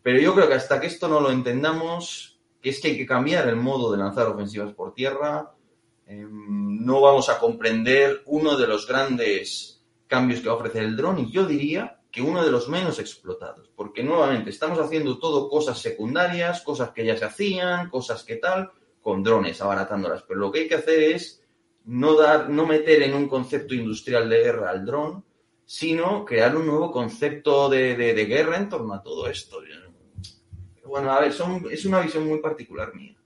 Pero 0.03 0.19
yo 0.21 0.35
creo 0.35 0.49
que 0.49 0.55
hasta 0.55 0.81
que 0.81 0.87
esto 0.87 1.07
no 1.07 1.21
lo 1.21 1.31
entendamos, 1.31 2.41
que 2.63 2.71
es 2.71 2.81
que 2.81 2.89
hay 2.89 2.97
que 2.97 3.05
cambiar 3.05 3.47
el 3.47 3.57
modo 3.57 3.93
de 3.93 3.99
lanzar 3.99 4.27
ofensivas 4.29 4.73
por 4.73 4.95
tierra, 4.95 5.53
em, 6.07 6.83
no 6.83 7.03
vamos 7.03 7.29
a 7.29 7.39
comprender 7.39 8.23
uno 8.25 8.57
de 8.57 8.67
los 8.67 8.89
grandes 8.89 9.85
cambios 10.07 10.41
que 10.41 10.49
va 10.49 10.55
a 10.55 10.57
ofrecer 10.57 10.83
el 10.83 10.97
dron 10.97 11.19
y 11.19 11.31
yo 11.31 11.45
diría 11.45 12.01
que 12.15 12.23
uno 12.23 12.45
de 12.45 12.51
los 12.53 12.69
menos 12.69 13.01
explotados, 13.01 13.73
porque 13.75 14.05
nuevamente 14.05 14.51
estamos 14.51 14.79
haciendo 14.79 15.19
todo 15.19 15.49
cosas 15.49 15.81
secundarias, 15.81 16.63
cosas 16.63 16.91
que 16.91 17.05
ya 17.05 17.17
se 17.17 17.25
hacían, 17.25 17.91
cosas 17.91 18.23
que 18.23 18.37
tal, 18.37 18.71
con 19.03 19.25
drones 19.25 19.61
abaratándolas, 19.61 20.23
pero 20.23 20.39
lo 20.39 20.53
que 20.53 20.61
hay 20.61 20.69
que 20.69 20.77
hacer 20.77 21.03
es 21.03 21.43
no 21.87 22.15
dar, 22.15 22.49
no 22.49 22.67
meter 22.67 23.03
en 23.03 23.15
un 23.15 23.29
concepto 23.29 23.75
industrial 23.75 24.29
de 24.31 24.45
guerra 24.45 24.71
al 24.71 24.87
dron, 24.87 25.25
sino 25.65 26.25
crear 26.25 26.57
un 26.57 26.67
nuevo 26.67 26.93
concepto 26.93 27.69
de, 27.69 27.97
guerra 28.29 28.59
en 28.59 28.69
torno 28.69 28.95
a 28.95 29.03
todo 29.03 29.27
esto. 29.27 29.61
Bueno, 30.85 31.11
a 31.11 31.19
ver, 31.19 31.35
es 31.73 31.85
una 31.85 32.01
visión 32.01 32.29
muy 32.29 32.39
particular 32.39 32.95
mía. 32.95 33.17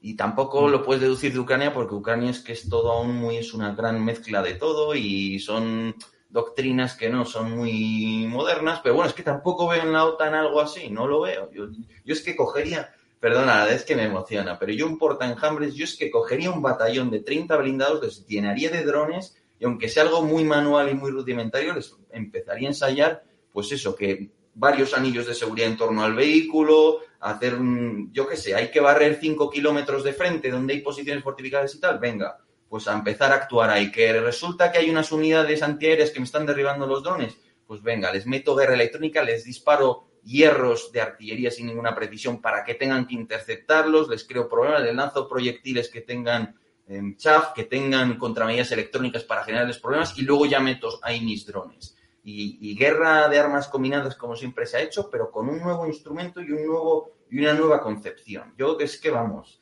Y 0.00 0.14
tampoco 0.14 0.68
lo 0.68 0.84
puedes 0.84 1.02
deducir 1.02 1.32
de 1.32 1.40
Ucrania 1.40 1.74
porque 1.74 1.96
Ucrania 1.96 2.30
es 2.30 2.38
que 2.38 2.52
es 2.52 2.68
todo 2.68 2.92
aún 2.92 3.16
muy, 3.16 3.38
es 3.38 3.52
una 3.52 3.74
gran 3.74 4.02
mezcla 4.04 4.40
de 4.40 4.54
todo 4.54 4.94
y 4.94 5.40
son 5.40 5.96
doctrinas 6.30 6.94
que 6.94 7.10
no 7.10 7.24
son 7.24 7.56
muy 7.56 8.26
modernas, 8.28 8.80
pero 8.82 8.94
bueno, 8.94 9.08
es 9.08 9.14
que 9.14 9.22
tampoco 9.22 9.68
veo 9.68 9.82
en 9.82 9.92
la 9.92 10.04
OTAN 10.04 10.34
algo 10.34 10.60
así, 10.60 10.88
no 10.88 11.06
lo 11.06 11.20
veo. 11.22 11.50
Yo, 11.52 11.66
es 12.06 12.22
que 12.22 12.36
cogería, 12.36 12.92
perdona, 13.18 13.68
es 13.68 13.84
que 13.84 13.96
me 13.96 14.04
emociona, 14.04 14.58
pero 14.58 14.72
yo 14.72 14.86
un 14.86 14.98
porta 14.98 15.28
enjambres, 15.28 15.74
yo 15.74 15.84
es 15.84 15.96
que 15.96 16.10
cogería 16.10 16.50
un 16.50 16.62
batallón 16.62 17.10
de 17.10 17.20
30 17.20 17.56
blindados, 17.56 18.02
les 18.02 18.26
llenaría 18.26 18.70
de 18.70 18.84
drones 18.84 19.36
y 19.58 19.64
aunque 19.64 19.88
sea 19.88 20.04
algo 20.04 20.22
muy 20.22 20.44
manual 20.44 20.88
y 20.88 20.94
muy 20.94 21.10
rudimentario, 21.10 21.74
les 21.74 21.94
empezaría 22.12 22.68
a 22.68 22.70
ensayar, 22.70 23.24
pues 23.52 23.72
eso, 23.72 23.94
que 23.94 24.30
varios 24.54 24.94
anillos 24.94 25.26
de 25.26 25.34
seguridad 25.34 25.68
en 25.68 25.76
torno 25.76 26.04
al 26.04 26.14
vehículo, 26.14 27.00
hacer, 27.20 27.54
un, 27.54 28.10
yo 28.12 28.26
qué 28.28 28.36
sé, 28.36 28.54
hay 28.54 28.70
que 28.70 28.80
barrer 28.80 29.18
5 29.20 29.50
kilómetros 29.50 30.04
de 30.04 30.12
frente 30.12 30.50
donde 30.50 30.74
hay 30.74 30.80
posiciones 30.80 31.22
fortificadas 31.22 31.74
y 31.74 31.80
tal, 31.80 31.98
venga, 31.98 32.38
pues 32.70 32.88
a 32.88 32.94
empezar 32.94 33.32
a 33.32 33.34
actuar 33.34 33.68
ahí. 33.68 33.90
Que 33.90 34.18
resulta 34.20 34.72
que 34.72 34.78
hay 34.78 34.88
unas 34.88 35.12
unidades 35.12 35.62
antiaéreas 35.62 36.10
que 36.10 36.20
me 36.20 36.24
están 36.24 36.46
derribando 36.46 36.86
los 36.86 37.02
drones, 37.02 37.36
pues 37.66 37.82
venga, 37.82 38.10
les 38.12 38.26
meto 38.26 38.54
guerra 38.54 38.74
electrónica, 38.74 39.22
les 39.22 39.44
disparo 39.44 40.06
hierros 40.24 40.92
de 40.92 41.00
artillería 41.00 41.50
sin 41.50 41.66
ninguna 41.66 41.94
precisión 41.94 42.40
para 42.40 42.64
que 42.64 42.74
tengan 42.74 43.06
que 43.06 43.14
interceptarlos, 43.14 44.08
les 44.08 44.24
creo 44.24 44.48
problemas, 44.48 44.82
les 44.82 44.94
lanzo 44.94 45.28
proyectiles 45.28 45.88
que 45.88 46.02
tengan 46.02 46.58
eh, 46.86 47.02
chaff, 47.16 47.52
que 47.54 47.64
tengan 47.64 48.16
contramedidas 48.18 48.72
electrónicas 48.72 49.24
para 49.24 49.44
generarles 49.44 49.78
problemas 49.78 50.16
y 50.18 50.22
luego 50.22 50.46
ya 50.46 50.60
meto 50.60 50.98
ahí 51.02 51.20
mis 51.20 51.46
drones. 51.46 51.96
Y, 52.22 52.76
guerra 52.76 53.28
de 53.28 53.38
armas 53.38 53.66
combinadas 53.66 54.14
como 54.14 54.36
siempre 54.36 54.66
se 54.66 54.76
ha 54.76 54.82
hecho, 54.82 55.10
pero 55.10 55.30
con 55.30 55.48
un 55.48 55.58
nuevo 55.58 55.86
instrumento 55.86 56.40
y 56.40 56.52
un 56.52 56.66
nuevo 56.66 57.12
y 57.30 57.38
una 57.38 57.54
nueva 57.54 57.80
concepción. 57.80 58.54
Yo 58.56 58.78
es 58.78 59.00
que 59.00 59.10
vamos, 59.10 59.60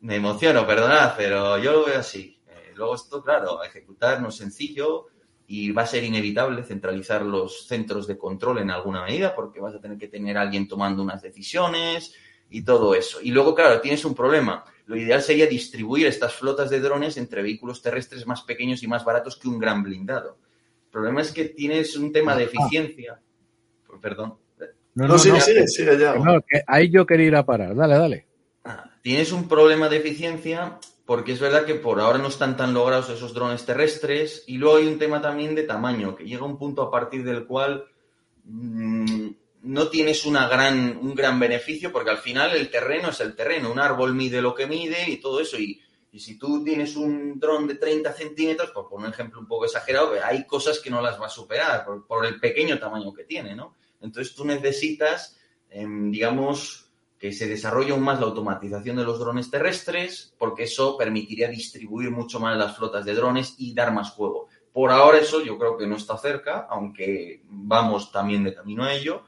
me 0.00 0.16
emociono, 0.16 0.66
perdonad, 0.66 1.14
pero 1.16 1.58
yo 1.58 1.72
lo 1.72 1.84
veo 1.86 1.98
así. 1.98 2.35
Luego 2.76 2.94
esto, 2.94 3.22
claro, 3.22 3.62
ejecutar 3.62 4.20
no 4.20 4.28
es 4.28 4.36
sencillo 4.36 5.06
y 5.48 5.70
va 5.70 5.82
a 5.82 5.86
ser 5.86 6.04
inevitable 6.04 6.62
centralizar 6.64 7.22
los 7.22 7.66
centros 7.66 8.06
de 8.06 8.18
control 8.18 8.58
en 8.58 8.70
alguna 8.70 9.04
medida 9.04 9.34
porque 9.34 9.60
vas 9.60 9.74
a 9.74 9.80
tener 9.80 9.96
que 9.96 10.08
tener 10.08 10.36
a 10.36 10.42
alguien 10.42 10.66
tomando 10.66 11.02
unas 11.02 11.22
decisiones 11.22 12.14
y 12.50 12.62
todo 12.62 12.94
eso. 12.94 13.18
Y 13.22 13.30
luego, 13.30 13.54
claro, 13.54 13.80
tienes 13.80 14.04
un 14.04 14.14
problema. 14.14 14.64
Lo 14.86 14.96
ideal 14.96 15.22
sería 15.22 15.46
distribuir 15.46 16.06
estas 16.06 16.34
flotas 16.34 16.70
de 16.70 16.80
drones 16.80 17.16
entre 17.16 17.42
vehículos 17.42 17.82
terrestres 17.82 18.26
más 18.26 18.42
pequeños 18.42 18.82
y 18.82 18.88
más 18.88 19.04
baratos 19.04 19.36
que 19.36 19.48
un 19.48 19.58
gran 19.58 19.82
blindado. 19.82 20.38
El 20.84 20.90
problema 20.90 21.20
es 21.20 21.32
que 21.32 21.46
tienes 21.46 21.96
un 21.96 22.12
tema 22.12 22.36
de 22.36 22.44
ah. 22.44 22.46
eficiencia. 22.46 23.20
Perdón. 24.00 24.38
No, 24.94 25.08
no, 25.08 25.18
sí, 25.18 25.30
sí, 25.40 25.52
sí, 25.66 25.84
ahí 26.66 26.88
yo 26.88 27.04
quería 27.04 27.26
ir 27.26 27.36
a 27.36 27.44
parar. 27.44 27.74
Dale, 27.74 27.98
dale. 27.98 28.26
Ah, 28.64 28.90
tienes 29.02 29.30
un 29.30 29.46
problema 29.46 29.90
de 29.90 29.98
eficiencia 29.98 30.78
porque 31.06 31.32
es 31.32 31.40
verdad 31.40 31.64
que 31.64 31.76
por 31.76 32.00
ahora 32.00 32.18
no 32.18 32.26
están 32.26 32.56
tan 32.56 32.74
logrados 32.74 33.08
esos 33.08 33.32
drones 33.32 33.64
terrestres 33.64 34.42
y 34.48 34.58
luego 34.58 34.78
hay 34.78 34.88
un 34.88 34.98
tema 34.98 35.22
también 35.22 35.54
de 35.54 35.62
tamaño, 35.62 36.16
que 36.16 36.24
llega 36.24 36.44
un 36.44 36.58
punto 36.58 36.82
a 36.82 36.90
partir 36.90 37.24
del 37.24 37.46
cual 37.46 37.84
mm, 38.44 39.28
no 39.62 39.88
tienes 39.88 40.26
una 40.26 40.48
gran, 40.48 40.98
un 41.00 41.14
gran 41.14 41.38
beneficio 41.38 41.92
porque 41.92 42.10
al 42.10 42.18
final 42.18 42.56
el 42.56 42.68
terreno 42.70 43.10
es 43.10 43.20
el 43.20 43.36
terreno, 43.36 43.70
un 43.70 43.78
árbol 43.78 44.14
mide 44.14 44.42
lo 44.42 44.52
que 44.52 44.66
mide 44.66 45.08
y 45.08 45.18
todo 45.18 45.40
eso 45.40 45.56
y, 45.58 45.80
si 46.18 46.38
tú 46.38 46.64
tienes 46.64 46.96
un 46.96 47.38
dron 47.38 47.66
de 47.68 47.74
30 47.74 48.10
centímetros, 48.14 48.70
por 48.70 48.88
poner 48.88 49.08
un 49.08 49.12
ejemplo 49.12 49.38
un 49.38 49.46
poco 49.46 49.66
exagerado, 49.66 50.12
hay 50.24 50.46
cosas 50.46 50.78
que 50.78 50.88
no 50.88 51.02
las 51.02 51.20
va 51.20 51.26
a 51.26 51.28
superar 51.28 51.84
por, 52.08 52.24
el 52.24 52.40
pequeño 52.40 52.78
tamaño 52.78 53.12
que 53.12 53.24
tiene, 53.24 53.54
¿no? 53.54 53.76
Entonces 54.00 54.34
tú 54.34 54.42
necesitas, 54.46 55.36
em, 55.68 56.10
digamos, 56.10 56.85
que 57.18 57.32
se 57.32 57.48
desarrolle 57.48 57.92
aún 57.92 58.02
más 58.02 58.20
la 58.20 58.26
automatización 58.26 58.96
de 58.96 59.04
los 59.04 59.18
drones 59.18 59.50
terrestres, 59.50 60.34
porque 60.38 60.64
eso 60.64 60.96
permitiría 60.96 61.48
distribuir 61.48 62.10
mucho 62.10 62.40
más 62.40 62.56
las 62.56 62.76
flotas 62.76 63.04
de 63.04 63.14
drones 63.14 63.54
y 63.58 63.74
dar 63.74 63.92
más 63.92 64.10
juego. 64.10 64.48
Por 64.72 64.90
ahora 64.90 65.18
eso 65.18 65.42
yo 65.42 65.58
creo 65.58 65.78
que 65.78 65.86
no 65.86 65.96
está 65.96 66.18
cerca, 66.18 66.66
aunque 66.68 67.42
vamos 67.48 68.12
también 68.12 68.44
de 68.44 68.54
camino 68.54 68.84
a 68.84 68.92
ello. 68.92 69.24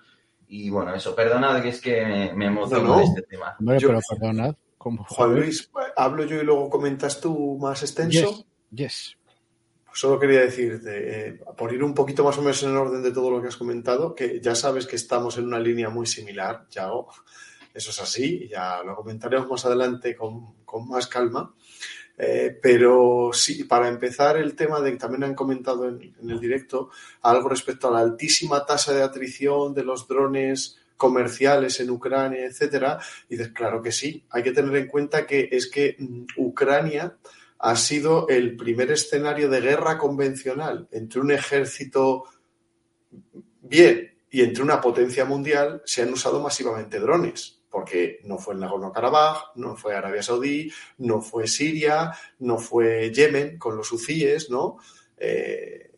Y 0.47 0.69
bueno, 0.69 0.94
eso, 0.94 1.15
perdonad 1.15 1.62
que 1.62 1.69
es 1.69 1.81
que 1.81 2.32
me 2.35 2.47
emociono 2.47 3.01
este 3.01 3.23
tema. 3.23 3.56
pero 3.59 4.01
perdonad. 4.09 4.55
Juan 4.78 5.35
Luis, 5.35 5.70
hablo 5.97 6.24
yo 6.24 6.36
y 6.36 6.44
luego 6.44 6.70
comentas 6.70 7.20
tú 7.20 7.59
más 7.60 7.82
extenso. 7.82 8.44
Yes. 8.70 9.16
Pues 9.86 9.98
solo 9.98 10.19
quería 10.19 10.40
decirte, 10.40 11.28
eh, 11.28 11.40
por 11.56 11.73
ir 11.73 11.82
un 11.82 11.94
poquito 11.94 12.23
más 12.23 12.36
o 12.39 12.43
menos 12.43 12.62
en 12.62 12.77
orden 12.77 13.02
de 13.02 13.10
todo 13.10 13.31
lo 13.31 13.40
que 13.40 13.48
has 13.48 13.56
comentado, 13.56 14.15
que 14.15 14.40
ya 14.40 14.55
sabes 14.55 14.86
que 14.86 14.97
estamos 14.97 15.39
en 15.39 15.47
una 15.47 15.59
línea 15.59 15.89
muy 15.89 16.06
similar, 16.06 16.66
Yago. 16.70 17.09
Eso 17.79 17.93
es 17.93 18.01
así, 18.01 18.49
ya 18.49 18.83
lo 18.83 18.97
comentaremos 18.97 19.49
más 19.49 19.65
adelante 19.65 20.17
con, 20.17 20.57
más 20.89 21.07
calma. 21.07 21.55
Eh, 22.19 22.59
pero 22.61 23.31
sí, 23.33 23.63
para 23.63 23.87
empezar 23.87 24.37
el 24.37 24.57
tema 24.57 24.81
de 24.81 24.91
que 24.91 24.99
también 24.99 25.23
han 25.23 25.37
comentado 25.37 25.87
en, 25.89 26.13
el 26.29 26.41
directo 26.41 26.91
algo 27.23 27.49
respecto 27.49 27.87
a 27.87 27.93
la 27.93 28.01
altísima 28.01 28.67
tasa 28.67 28.93
de 28.93 29.05
atrición 29.05 29.75
de 29.75 29.85
los 29.85 30.09
drones 30.09 30.81
comerciales 30.97 31.79
en 31.79 31.91
Ucrania, 31.91 32.47
etcétera. 32.47 32.99
Y 33.29 33.37
dices, 33.37 33.53
claro 33.53 33.81
que 33.81 33.93
sí, 33.93 34.25
hay 34.31 34.43
que 34.43 34.51
tener 34.51 34.75
en 34.75 34.89
cuenta 34.89 35.25
que 35.25 35.49
es 35.53 35.71
que 35.71 35.95
mm, 36.01 36.25
Ucrania 36.37 37.17
ha 37.61 37.77
sido 37.77 38.27
el 38.27 38.57
primer 38.57 38.91
escenario 38.91 39.49
de 39.49 39.61
guerra 39.61 39.99
convencional 39.99 40.89
entre 40.91 41.21
un 41.21 41.31
ejército 41.31 42.25
bien 43.63 44.19
y 44.33 44.43
entre 44.43 44.65
una 44.65 44.81
potencia 44.81 45.25
mundial, 45.25 45.81
se 45.85 46.03
han 46.03 46.13
usado 46.13 46.43
masivamente 46.43 46.99
drones 46.99 47.58
porque 47.70 48.20
no 48.24 48.39
fue 48.39 48.55
el 48.55 48.61
Nagorno-Karabaj, 48.61 49.53
no 49.57 49.77
fue 49.77 49.95
Arabia 49.95 50.23
Saudí, 50.23 50.73
no 50.99 51.20
fue 51.20 51.47
Siria, 51.47 52.12
no 52.39 52.59
fue 52.59 53.12
Yemen 53.12 53.59
con 53.59 53.77
los 53.77 53.93
hucíes, 53.93 54.51
¿no? 54.51 54.78
Eh, 55.16 55.90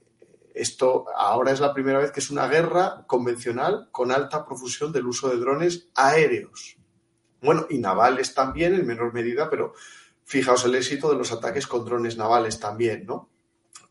esto 0.54 1.06
ahora 1.16 1.52
es 1.52 1.60
la 1.60 1.72
primera 1.72 1.98
vez 1.98 2.10
que 2.10 2.20
es 2.20 2.30
una 2.30 2.48
guerra 2.48 3.04
convencional 3.06 3.88
con 3.92 4.10
alta 4.10 4.44
profusión 4.44 4.92
del 4.92 5.06
uso 5.06 5.28
de 5.28 5.36
drones 5.36 5.88
aéreos. 5.94 6.76
Bueno, 7.40 7.66
y 7.70 7.78
navales 7.78 8.34
también 8.34 8.74
en 8.74 8.86
menor 8.86 9.14
medida, 9.14 9.48
pero 9.48 9.74
fijaos 10.24 10.64
el 10.64 10.74
éxito 10.74 11.10
de 11.10 11.16
los 11.16 11.32
ataques 11.32 11.66
con 11.66 11.84
drones 11.84 12.16
navales 12.16 12.60
también, 12.60 13.06
¿no? 13.06 13.30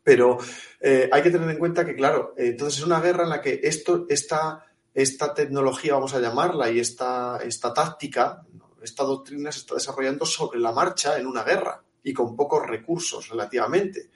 Pero 0.03 0.37
eh, 0.79 1.09
hay 1.11 1.21
que 1.21 1.31
tener 1.31 1.49
en 1.49 1.57
cuenta 1.57 1.85
que, 1.85 1.95
claro, 1.95 2.33
entonces 2.37 2.79
es 2.79 2.85
una 2.85 3.01
guerra 3.01 3.23
en 3.23 3.29
la 3.29 3.41
que 3.41 3.59
esto 3.63 4.05
está 4.09 4.65
esta 4.93 5.33
tecnología, 5.33 5.93
vamos 5.93 6.13
a 6.13 6.19
llamarla, 6.19 6.69
y 6.69 6.79
esta, 6.79 7.39
esta 7.43 7.73
táctica, 7.73 8.43
esta 8.81 9.03
doctrina 9.03 9.51
se 9.51 9.59
está 9.59 9.75
desarrollando 9.75 10.25
sobre 10.25 10.59
la 10.59 10.71
marcha 10.71 11.17
en 11.17 11.27
una 11.27 11.43
guerra 11.43 11.83
y 12.03 12.13
con 12.13 12.35
pocos 12.35 12.65
recursos 12.65 13.29
relativamente. 13.29 14.09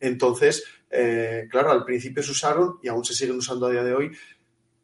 Entonces, 0.00 0.64
eh, 0.90 1.46
claro, 1.50 1.70
al 1.70 1.84
principio 1.84 2.22
se 2.22 2.32
usaron 2.32 2.78
y 2.82 2.88
aún 2.88 3.04
se 3.04 3.14
siguen 3.14 3.36
usando 3.36 3.66
a 3.66 3.70
día 3.70 3.84
de 3.84 3.94
hoy 3.94 4.12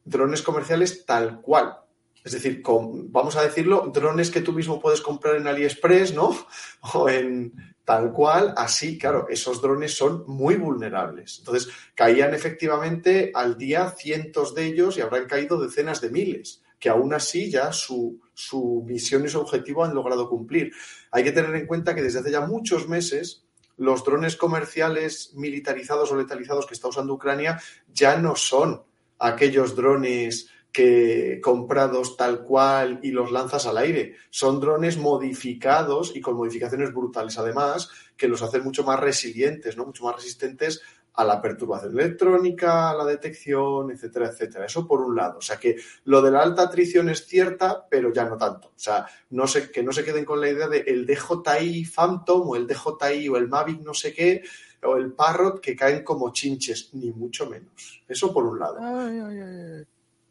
drones 0.05 0.41
comerciales 0.41 1.05
tal 1.05 1.41
cual, 1.41 1.77
es 2.23 2.31
decir, 2.31 2.61
con, 2.61 3.11
vamos 3.11 3.35
a 3.35 3.43
decirlo, 3.43 3.91
drones 3.93 4.31
que 4.31 4.41
tú 4.41 4.53
mismo 4.53 4.79
puedes 4.79 5.01
comprar 5.01 5.35
en 5.35 5.47
AliExpress, 5.47 6.13
¿no? 6.13 6.35
O 6.93 7.09
en 7.09 7.72
tal 7.85 8.13
cual, 8.13 8.53
así, 8.55 8.97
claro, 8.97 9.27
esos 9.29 9.61
drones 9.61 9.95
son 9.95 10.23
muy 10.27 10.55
vulnerables. 10.55 11.39
Entonces, 11.39 11.69
caían 11.95 12.33
efectivamente 12.33 13.31
al 13.33 13.57
día 13.57 13.89
cientos 13.91 14.55
de 14.55 14.65
ellos 14.65 14.97
y 14.97 15.01
habrán 15.01 15.25
caído 15.25 15.59
decenas 15.59 15.99
de 15.99 16.09
miles, 16.09 16.63
que 16.79 16.89
aún 16.89 17.13
así 17.13 17.51
ya 17.51 17.73
su, 17.73 18.21
su 18.33 18.83
misión 18.85 19.25
y 19.25 19.29
su 19.29 19.39
objetivo 19.39 19.83
han 19.83 19.93
logrado 19.93 20.29
cumplir. 20.29 20.71
Hay 21.11 21.23
que 21.23 21.31
tener 21.31 21.53
en 21.55 21.67
cuenta 21.67 21.93
que 21.93 22.01
desde 22.01 22.19
hace 22.19 22.31
ya 22.31 22.41
muchos 22.41 22.87
meses 22.87 23.43
los 23.77 24.03
drones 24.03 24.35
comerciales 24.35 25.31
militarizados 25.33 26.11
o 26.11 26.15
letalizados 26.15 26.65
que 26.65 26.75
está 26.75 26.87
usando 26.87 27.13
Ucrania 27.13 27.59
ya 27.91 28.17
no 28.17 28.35
son 28.35 28.83
aquellos 29.19 29.75
drones 29.75 30.49
que 30.73 31.39
comprados 31.41 32.17
tal 32.17 32.43
cual 32.43 32.99
y 33.03 33.11
los 33.11 33.31
lanzas 33.31 33.67
al 33.67 33.77
aire. 33.77 34.15
Son 34.31 34.59
drones 34.59 34.97
modificados 34.97 36.15
y 36.15 36.19
con 36.19 36.35
modificaciones 36.35 36.91
brutales 36.91 37.37
además, 37.37 37.89
que 38.17 38.27
los 38.27 38.41
hacen 38.41 38.63
mucho 38.63 38.83
más 38.83 38.99
resilientes, 38.99 39.77
¿no? 39.77 39.85
mucho 39.85 40.03
más 40.03 40.15
resistentes 40.15 40.81
a 41.13 41.23
la 41.23 41.39
perturbación 41.39 41.91
electrónica, 41.91 42.89
a 42.89 42.95
la 42.95 43.05
detección, 43.05 43.91
etcétera, 43.91 44.29
etcétera. 44.29 44.65
Eso 44.65 44.87
por 44.87 45.01
un 45.01 45.15
lado. 45.15 45.37
O 45.37 45.41
sea 45.41 45.57
que 45.57 45.77
lo 46.05 46.23
de 46.23 46.31
la 46.31 46.41
alta 46.41 46.63
atrición 46.63 47.07
es 47.09 47.27
cierta, 47.27 47.85
pero 47.87 48.11
ya 48.11 48.25
no 48.25 48.35
tanto. 48.35 48.69
O 48.69 48.79
sea, 48.79 49.05
no 49.29 49.45
se, 49.45 49.69
que 49.69 49.83
no 49.83 49.91
se 49.91 50.03
queden 50.03 50.25
con 50.25 50.41
la 50.41 50.49
idea 50.49 50.67
de 50.67 50.79
el 50.79 51.05
DJI 51.05 51.85
Phantom 51.85 52.49
o 52.49 52.55
el 52.55 52.65
DJI 52.65 53.29
o 53.29 53.37
el 53.37 53.47
Mavic 53.47 53.81
no 53.81 53.93
sé 53.93 54.11
qué 54.11 54.41
o 54.81 54.97
el 54.97 55.13
Parrot 55.13 55.61
que 55.61 55.75
caen 55.75 56.03
como 56.03 56.33
chinches, 56.33 56.89
ni 56.93 57.11
mucho 57.11 57.47
menos. 57.47 58.01
Eso 58.07 58.33
por 58.33 58.45
un 58.45 58.57
lado. 58.57 58.79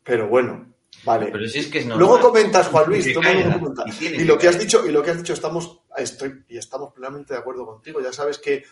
Pero 0.05 0.29
bueno, 0.29 0.75
vale. 1.05 1.29
Pero 1.31 1.49
si 1.49 1.61
es 1.61 1.67
que 1.69 1.79
es. 1.79 1.87
Luego 1.87 2.21
comentas, 2.21 2.69
Juan 2.69 2.89
Luis, 2.89 3.07
caiga, 3.21 3.61
y 4.01 4.07
Y 4.07 4.25
lo 4.25 4.39
que 4.39 4.49
has 4.49 4.59
dicho, 4.59 4.87
y 4.87 4.93
lo 4.93 5.03
que 5.03 5.11
has 5.11 5.19
dicho, 5.19 5.33
estamos, 5.33 5.81
estoy, 5.97 6.45
y 6.49 6.59
estamos 6.59 6.93
plenamente 6.93 7.35
de 7.35 7.41
acuerdo 7.41 7.67
contigo. 7.67 8.01
Ya 8.01 8.13
sabes 8.13 8.39
que 8.39 8.65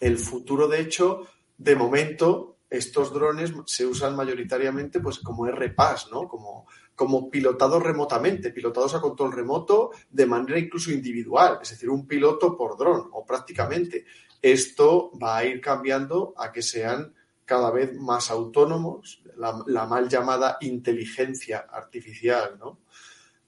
el 0.00 0.18
futuro, 0.18 0.68
de 0.68 0.80
hecho, 0.80 1.26
de 1.58 1.76
momento, 1.76 2.56
estos 2.68 3.12
drones 3.12 3.52
se 3.66 3.86
usan 3.86 4.16
mayoritariamente 4.16 5.00
pues 5.00 5.20
como 5.20 5.46
RPAS, 5.46 6.10
¿no? 6.10 6.26
Como, 6.28 6.66
como 6.94 7.30
pilotados 7.30 7.82
remotamente, 7.82 8.50
pilotados 8.50 8.94
a 8.94 9.00
control 9.00 9.32
remoto 9.32 9.92
de 10.10 10.26
manera 10.26 10.58
incluso 10.58 10.90
individual, 10.90 11.58
es 11.62 11.70
decir, 11.70 11.88
un 11.90 12.06
piloto 12.06 12.56
por 12.56 12.76
dron, 12.76 13.08
o 13.12 13.24
prácticamente. 13.24 14.04
Esto 14.42 15.10
va 15.22 15.38
a 15.38 15.44
ir 15.44 15.60
cambiando 15.60 16.34
a 16.36 16.52
que 16.52 16.62
sean 16.62 17.14
cada 17.46 17.70
vez 17.70 17.94
más 17.94 18.30
autónomos, 18.30 19.22
la, 19.36 19.86
mal 19.86 20.08
llamada 20.08 20.58
inteligencia 20.60 21.66
artificial, 21.70 22.58
¿no? 22.58 22.80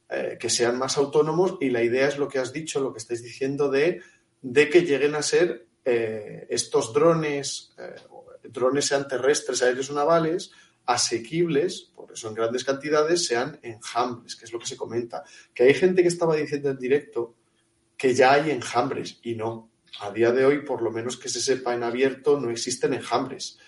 Eh, 0.08 0.38
que 0.40 0.48
sean 0.48 0.78
más 0.78 0.96
autónomos 0.96 1.58
y 1.60 1.68
la 1.68 1.82
idea 1.82 2.08
es 2.08 2.16
lo 2.16 2.28
que 2.28 2.38
has 2.38 2.52
dicho, 2.52 2.80
lo 2.80 2.92
que 2.92 2.98
estáis 2.98 3.22
diciendo 3.22 3.68
de, 3.68 4.00
de 4.40 4.70
que 4.70 4.82
lleguen 4.82 5.14
a 5.14 5.20
ser 5.22 5.66
eh, 5.84 6.46
estos 6.48 6.94
drones, 6.94 7.74
eh, 7.76 7.96
drones 8.44 8.86
sean 8.86 9.06
terrestres, 9.06 9.62
aéreos 9.62 9.90
o 9.90 9.94
navales, 9.94 10.52
asequibles, 10.86 11.90
por 11.94 12.12
eso 12.12 12.28
en 12.28 12.34
grandes 12.34 12.64
cantidades, 12.64 13.26
sean 13.26 13.58
enjambres, 13.62 14.36
que 14.36 14.46
es 14.46 14.52
lo 14.52 14.58
que 14.58 14.66
se 14.66 14.76
comenta. 14.76 15.24
Que 15.52 15.64
hay 15.64 15.74
gente 15.74 16.02
que 16.02 16.08
estaba 16.08 16.36
diciendo 16.36 16.70
en 16.70 16.78
directo 16.78 17.34
que 17.96 18.14
ya 18.14 18.32
hay 18.32 18.50
enjambres 18.50 19.18
y 19.22 19.34
no. 19.34 19.70
A 20.00 20.10
día 20.12 20.30
de 20.30 20.44
hoy, 20.44 20.64
por 20.64 20.80
lo 20.80 20.90
menos 20.90 21.16
que 21.16 21.28
se 21.28 21.40
sepa 21.40 21.74
en 21.74 21.82
abierto, 21.82 22.40
no 22.40 22.50
existen 22.50 22.94
enjambres. 22.94 23.58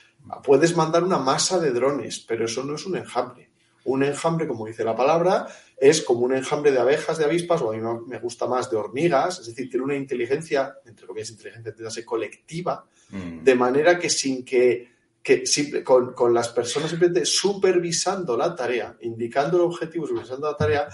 Puedes 0.44 0.76
mandar 0.76 1.02
una 1.02 1.18
masa 1.18 1.58
de 1.58 1.70
drones, 1.72 2.20
pero 2.20 2.44
eso 2.44 2.62
no 2.64 2.74
es 2.74 2.86
un 2.86 2.96
enjambre. 2.96 3.50
Un 3.84 4.02
enjambre, 4.04 4.46
como 4.46 4.66
dice 4.66 4.84
la 4.84 4.94
palabra, 4.94 5.46
es 5.76 6.02
como 6.02 6.20
un 6.20 6.34
enjambre 6.34 6.70
de 6.70 6.78
abejas, 6.78 7.16
de 7.18 7.24
avispas, 7.24 7.62
o 7.62 7.72
a 7.72 7.76
mí 7.76 7.82
me 8.06 8.18
gusta 8.18 8.46
más 8.46 8.70
de 8.70 8.76
hormigas, 8.76 9.38
es 9.40 9.46
decir, 9.46 9.70
tiene 9.70 9.84
una 9.84 9.96
inteligencia, 9.96 10.76
entre 10.84 11.06
comillas, 11.06 11.30
inteligencia, 11.30 11.70
entiéndase, 11.70 12.04
colectiva, 12.04 12.84
Mm. 13.10 13.42
de 13.42 13.54
manera 13.56 13.98
que 13.98 14.08
sin 14.08 14.44
que, 14.44 14.88
que 15.22 15.44
simple- 15.46 15.82
con, 15.82 16.12
con 16.12 16.32
las 16.32 16.48
personas 16.50 16.90
simplemente 16.90 17.24
supervisando 17.24 18.36
la 18.36 18.54
tarea, 18.54 18.96
indicando 19.00 19.56
el 19.56 19.64
objetivo, 19.64 20.06
supervisando 20.06 20.46
la 20.48 20.56
tarea, 20.56 20.88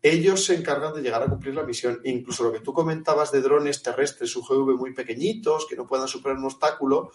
ellos 0.00 0.44
se 0.44 0.54
encargan 0.54 0.94
de 0.94 1.02
llegar 1.02 1.22
a 1.22 1.26
cumplir 1.26 1.54
la 1.54 1.64
misión. 1.64 2.00
Incluso 2.04 2.44
lo 2.44 2.52
que 2.52 2.60
tú 2.60 2.72
comentabas 2.72 3.32
de 3.32 3.42
drones 3.42 3.82
terrestres 3.82 4.34
UGV 4.36 4.76
muy 4.78 4.94
pequeñitos, 4.94 5.66
que 5.68 5.76
no 5.76 5.86
puedan 5.86 6.08
superar 6.08 6.38
un 6.38 6.44
obstáculo, 6.44 7.10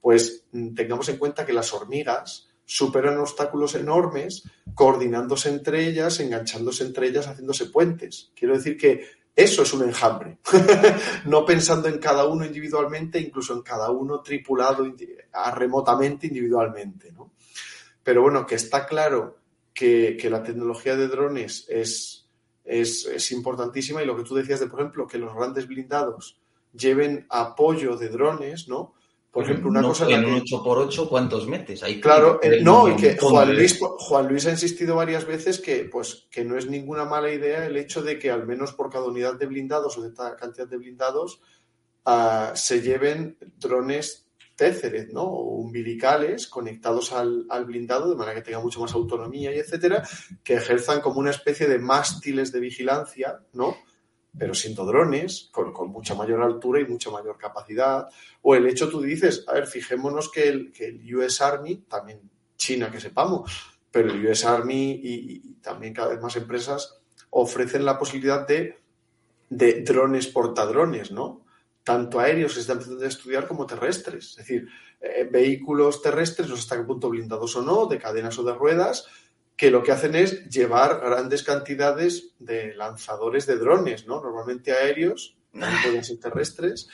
pues 0.00 0.44
tengamos 0.74 1.08
en 1.08 1.18
cuenta 1.18 1.44
que 1.44 1.52
las 1.52 1.72
hormigas 1.72 2.48
superan 2.64 3.18
obstáculos 3.18 3.74
enormes, 3.74 4.44
coordinándose 4.74 5.48
entre 5.48 5.86
ellas, 5.86 6.20
enganchándose 6.20 6.84
entre 6.84 7.08
ellas, 7.08 7.26
haciéndose 7.26 7.66
puentes. 7.66 8.30
Quiero 8.34 8.56
decir 8.56 8.76
que 8.76 9.08
eso 9.34 9.62
es 9.62 9.72
un 9.72 9.82
enjambre, 9.82 10.38
no 11.24 11.44
pensando 11.44 11.88
en 11.88 11.98
cada 11.98 12.26
uno 12.26 12.44
individualmente, 12.44 13.18
incluso 13.18 13.54
en 13.54 13.62
cada 13.62 13.90
uno 13.90 14.20
tripulado 14.20 14.86
remotamente 15.54 16.26
individualmente. 16.26 17.10
¿no? 17.12 17.32
Pero 18.02 18.22
bueno, 18.22 18.46
que 18.46 18.56
está 18.56 18.86
claro 18.86 19.38
que, 19.72 20.16
que 20.16 20.30
la 20.30 20.42
tecnología 20.42 20.96
de 20.96 21.08
drones 21.08 21.66
es, 21.68 22.28
es, 22.64 23.06
es 23.06 23.32
importantísima 23.32 24.02
y 24.02 24.06
lo 24.06 24.16
que 24.16 24.24
tú 24.24 24.34
decías 24.34 24.60
de, 24.60 24.66
por 24.66 24.80
ejemplo, 24.80 25.06
que 25.06 25.18
los 25.18 25.34
grandes 25.34 25.66
blindados 25.66 26.38
lleven 26.72 27.26
apoyo 27.30 27.96
de 27.96 28.08
drones, 28.08 28.68
¿no? 28.68 28.94
Por 29.30 29.44
ejemplo, 29.44 29.70
una 29.70 29.80
No, 29.80 29.88
cosa 29.88 30.06
en 30.06 30.10
en 30.12 30.22
la 30.22 30.28
un 30.28 30.34
que- 30.40 30.54
8x8, 30.56 31.08
¿cuántos 31.08 31.46
metes? 31.46 31.82
Ahí 31.84 32.00
Claro, 32.00 32.40
no, 32.62 32.88
y 32.88 32.96
que 32.96 33.16
Juan 33.16 33.54
Luis, 33.54 33.78
Juan 33.78 34.26
Luis 34.28 34.46
ha 34.46 34.50
insistido 34.50 34.96
varias 34.96 35.24
veces 35.24 35.60
que, 35.60 35.84
pues, 35.84 36.26
que 36.32 36.44
no 36.44 36.58
es 36.58 36.66
ninguna 36.66 37.04
mala 37.04 37.30
idea 37.32 37.64
el 37.64 37.76
hecho 37.76 38.02
de 38.02 38.18
que 38.18 38.30
al 38.30 38.44
menos 38.46 38.72
por 38.72 38.90
cada 38.90 39.04
unidad 39.06 39.34
de 39.38 39.46
blindados 39.46 39.96
o 39.96 40.02
de 40.02 40.08
esta 40.08 40.34
cantidad 40.36 40.66
de 40.66 40.78
blindados 40.78 41.40
ah, 42.06 42.52
se 42.56 42.80
lleven 42.82 43.36
drones 43.58 44.26
Téceres, 44.56 45.10
¿no? 45.14 45.22
O 45.22 45.54
umbilicales 45.54 46.46
conectados 46.46 47.12
al, 47.12 47.46
al 47.48 47.64
blindado 47.64 48.10
de 48.10 48.16
manera 48.16 48.34
que 48.34 48.42
tenga 48.42 48.60
mucho 48.60 48.80
más 48.80 48.92
autonomía 48.92 49.54
y 49.54 49.58
etcétera, 49.58 50.06
que 50.44 50.52
ejerzan 50.56 51.00
como 51.00 51.18
una 51.18 51.30
especie 51.30 51.66
de 51.66 51.78
mástiles 51.78 52.52
de 52.52 52.60
vigilancia, 52.60 53.40
¿no? 53.54 53.74
Pero 54.38 54.54
siendo 54.54 54.84
drones, 54.84 55.48
con, 55.50 55.72
con 55.72 55.90
mucha 55.90 56.14
mayor 56.14 56.42
altura 56.42 56.80
y 56.80 56.86
mucha 56.86 57.10
mayor 57.10 57.36
capacidad. 57.36 58.06
O 58.42 58.54
el 58.54 58.66
hecho, 58.66 58.88
tú 58.88 59.00
dices, 59.00 59.44
a 59.48 59.54
ver, 59.54 59.66
fijémonos 59.66 60.30
que 60.30 60.48
el, 60.48 60.72
que 60.72 60.86
el 60.86 61.16
US 61.16 61.40
Army, 61.40 61.84
también 61.88 62.20
China 62.56 62.90
que 62.90 63.00
sepamos, 63.00 63.50
pero 63.90 64.10
el 64.10 64.24
US 64.26 64.44
Army 64.44 64.92
y, 65.02 65.40
y 65.42 65.54
también 65.54 65.92
cada 65.92 66.08
vez 66.08 66.20
más 66.20 66.36
empresas 66.36 67.00
ofrecen 67.30 67.84
la 67.84 67.98
posibilidad 67.98 68.46
de, 68.46 68.78
de 69.48 69.82
drones 69.82 70.26
portadrones, 70.28 71.10
¿no? 71.10 71.44
Tanto 71.82 72.20
aéreos 72.20 72.54
se 72.54 72.60
están 72.60 72.76
empezando 72.76 73.04
estudiar 73.04 73.48
como 73.48 73.66
terrestres. 73.66 74.30
Es 74.30 74.36
decir, 74.36 74.68
eh, 75.00 75.28
vehículos 75.30 76.02
terrestres, 76.02 76.48
no 76.48 76.56
sé 76.56 76.62
hasta 76.62 76.76
qué 76.76 76.84
punto 76.84 77.08
blindados 77.08 77.56
o 77.56 77.62
no, 77.62 77.86
de 77.86 77.98
cadenas 77.98 78.38
o 78.38 78.44
de 78.44 78.54
ruedas, 78.54 79.06
que 79.60 79.70
lo 79.70 79.82
que 79.82 79.92
hacen 79.92 80.14
es 80.14 80.48
llevar 80.48 81.00
grandes 81.00 81.42
cantidades 81.42 82.30
de 82.38 82.74
lanzadores 82.76 83.44
de 83.44 83.58
drones, 83.58 84.06
¿no? 84.06 84.22
Normalmente 84.22 84.72
aéreos, 84.72 85.36
también 85.52 85.82
pueden 85.82 86.02
ser 86.02 86.18
terrestres, 86.18 86.88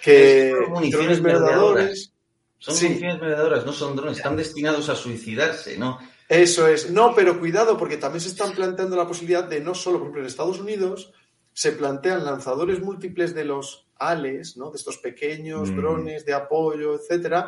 que 0.00 0.54
drones 0.92 1.20
merodeadores. 1.20 2.12
Son 2.56 2.72
Sí. 2.76 2.84
municiones 2.86 3.20
merodeadoras, 3.20 3.66
no 3.66 3.72
son 3.72 3.96
drones, 3.96 4.18
están 4.18 4.36
destinados 4.36 4.88
a 4.90 4.94
suicidarse, 4.94 5.76
¿no? 5.76 5.98
Eso 6.28 6.68
es. 6.68 6.88
No, 6.92 7.16
pero 7.16 7.40
cuidado, 7.40 7.76
porque 7.76 7.96
también 7.96 8.20
se 8.20 8.28
están 8.28 8.52
planteando 8.52 8.94
la 8.94 9.08
posibilidad 9.08 9.42
de 9.42 9.58
no 9.60 9.74
solo, 9.74 9.98
por 9.98 10.02
ejemplo, 10.06 10.20
en 10.20 10.26
Estados 10.28 10.60
Unidos 10.60 11.12
se 11.52 11.72
plantean 11.72 12.24
lanzadores 12.24 12.78
múltiples 12.80 13.34
de 13.34 13.44
los 13.44 13.88
ALES, 14.00 14.56
¿no? 14.56 14.70
De 14.70 14.76
estos 14.78 14.98
pequeños 14.98 15.70
Mm. 15.70 15.76
drones 15.76 16.24
de 16.24 16.32
apoyo, 16.32 16.94
etcétera, 16.96 17.46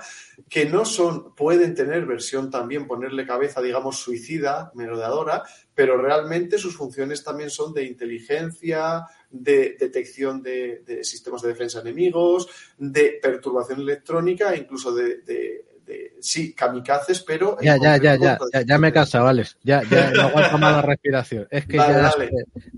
que 0.49 0.66
no 0.66 0.85
son, 0.85 1.35
pueden 1.35 1.74
tener 1.74 2.05
versión 2.07 2.51
también, 2.51 2.87
ponerle 2.87 3.27
cabeza, 3.27 3.61
digamos, 3.62 3.97
suicida, 3.99 4.70
merodeadora, 4.74 5.43
pero 5.74 5.97
realmente 5.97 6.59
sus 6.59 6.77
funciones 6.77 7.24
también 7.24 7.49
son 7.51 7.73
de 7.73 7.85
inteligencia, 7.85 9.07
de 9.31 9.77
detección 9.81 10.43
de, 10.43 10.83
de 10.87 11.03
sistemas 11.05 11.41
de 11.43 11.49
defensa 11.49 11.81
enemigos, 11.81 12.49
de 12.77 13.19
perturbación 13.23 13.81
electrónica, 13.81 14.55
incluso 14.55 14.95
de, 14.95 15.23
de- 15.23 15.65
de- 15.87 16.16
sí, 16.20 16.55
kamikazes, 16.55 17.23
pero... 17.23 17.57
Ya, 17.61 17.77
ya, 17.77 17.97
ya, 17.97 18.15
ya, 18.16 18.39
ya, 18.53 18.62
ya 18.62 18.79
me 18.79 18.89
he 18.89 18.93
cansado, 18.93 19.27
Alex. 19.27 19.57
Ya, 19.65 19.83
ya 19.91 20.11
no 20.12 20.23
aguanto 20.29 20.59
más 20.59 20.73
la 20.77 20.83
respiración. 20.83 21.49
Es 21.51 21.66
que 21.66 21.77
Dale, 21.77 22.31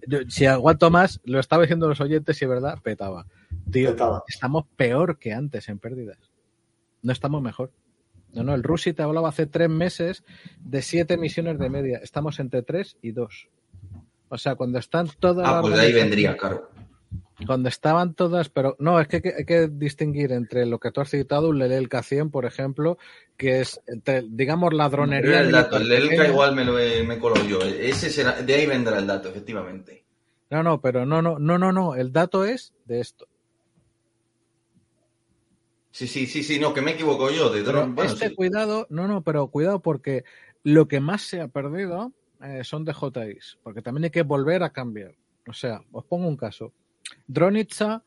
ya, 0.09 0.19
si 0.29 0.47
aguanto 0.47 0.91
más, 0.91 1.21
lo 1.25 1.39
estaba 1.39 1.63
diciendo 1.63 1.87
los 1.87 2.01
oyentes 2.01 2.41
y 2.41 2.45
es 2.45 2.49
verdad, 2.49 2.79
petaba. 2.83 3.27
Tío, 3.71 3.91
Petaba. 3.91 4.25
estamos 4.29 4.65
peor 4.77 5.19
que 5.19 5.33
antes 5.33 5.69
en 5.69 5.79
pérdidas. 5.79 6.19
No 7.03 7.13
estamos 7.13 7.43
mejor. 7.43 7.71
No, 8.33 8.43
no, 8.43 8.55
el 8.55 8.63
Rusi 8.63 8.93
te 8.93 9.03
hablaba 9.03 9.29
hace 9.29 9.47
tres 9.47 9.69
meses 9.69 10.25
de 10.59 10.83
siete 10.83 11.17
misiones 11.17 11.59
de 11.59 11.71
media. 11.71 11.99
Estamos 12.03 12.41
entre 12.41 12.63
tres 12.63 12.97
y 13.01 13.13
dos. 13.13 13.49
O 14.29 14.39
sea, 14.39 14.57
cuando 14.57 14.79
están 14.79 15.09
todas 15.21 15.47
Ah, 15.49 15.61
pues 15.61 15.75
de 15.77 15.81
ahí 15.83 15.93
vendría, 15.93 16.37
claro. 16.37 16.69
Cuando 17.47 17.69
estaban 17.69 18.15
todas, 18.15 18.49
pero 18.49 18.77
no, 18.79 18.99
es 19.01 19.09
que 19.09 19.17
hay 19.37 19.45
que, 19.45 19.69
distinguir 19.69 20.33
entre 20.33 20.67
lo 20.67 20.79
que 20.79 20.91
tú 20.93 21.01
has 21.01 21.11
citado, 21.11 21.49
un 21.51 21.59
Lelel 21.59 21.89
K100, 21.89 22.31
por 22.31 22.45
ejemplo, 22.45 22.97
que 23.37 23.61
es, 23.61 23.81
entre, 23.87 24.23
digamos, 24.23 24.73
la 24.73 24.89
dronería. 24.89 25.41
el 25.41 25.51
dato, 25.53 25.77
el 25.77 26.13
igual 26.29 26.55
me 26.55 26.65
lo 26.65 26.79
he- 26.79 27.03
me 27.05 27.19
colo 27.19 27.37
yo. 27.45 27.61
Ese 27.61 28.09
será, 28.11 28.41
de 28.41 28.55
ahí 28.55 28.67
vendrá 28.67 28.99
el 28.99 29.07
dato, 29.07 29.29
efectivamente. 29.29 30.05
No, 30.51 30.63
no, 30.63 30.81
pero 30.81 31.05
no, 31.07 31.23
no, 31.23 31.39
no, 31.39 31.59
no, 31.59 31.73
no. 31.73 31.95
El 31.97 32.13
dato 32.13 32.45
es 32.45 32.73
de 32.85 33.01
esto. 33.01 33.27
Sí, 35.95 36.09
sí, 36.09 36.27
sí, 36.27 36.43
sí, 36.43 36.59
no, 36.59 36.75
que 36.75 36.83
me 36.83 36.91
equivoco 36.91 37.31
yo. 37.31 37.51
De 37.51 37.61
Pero 37.61 37.79
dron, 37.79 37.95
bueno, 37.95 38.13
este 38.13 38.31
sí. 38.31 38.35
cuidado, 38.35 38.89
no, 38.91 39.07
no, 39.07 39.23
pero 39.23 39.47
cuidado 39.47 39.79
porque 39.79 40.25
lo 40.65 40.89
que 40.89 40.99
más 40.99 41.23
se 41.23 41.41
ha 41.41 41.47
perdido 41.47 42.13
eh, 42.43 42.65
son 42.65 42.85
DJIs, 42.85 43.59
porque 43.63 43.81
también 43.81 44.03
hay 44.03 44.11
que 44.11 44.23
volver 44.25 44.65
a 44.65 44.71
cambiar. 44.71 45.15
O 45.47 45.53
sea, 45.53 45.83
os 45.93 46.05
pongo 46.05 46.27
un 46.27 46.37
caso. 46.37 46.73
Dronitsa 47.29 48.03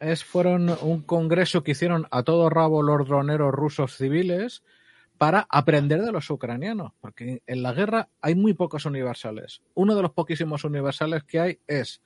es, 0.00 0.22
fueron 0.22 0.68
un 0.82 1.00
congreso 1.00 1.62
que 1.62 1.70
hicieron 1.70 2.06
a 2.10 2.24
todo 2.24 2.50
rabo 2.50 2.82
los 2.82 3.08
droneros 3.08 3.54
rusos 3.54 3.96
civiles 3.96 4.62
para 5.16 5.46
aprender 5.48 6.02
de 6.02 6.12
los 6.12 6.28
ucranianos, 6.28 6.92
porque 7.00 7.42
en 7.46 7.62
la 7.62 7.72
guerra 7.72 8.10
hay 8.20 8.34
muy 8.34 8.52
pocos 8.52 8.84
universales. 8.84 9.62
Uno 9.72 9.96
de 9.96 10.02
los 10.02 10.10
poquísimos 10.10 10.64
universales 10.64 11.24
que 11.24 11.40
hay 11.40 11.58
es, 11.66 12.02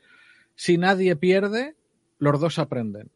si 0.54 0.78
nadie 0.78 1.16
pierde, 1.16 1.74
los 2.20 2.38
dos 2.38 2.60
aprenden. 2.60 3.10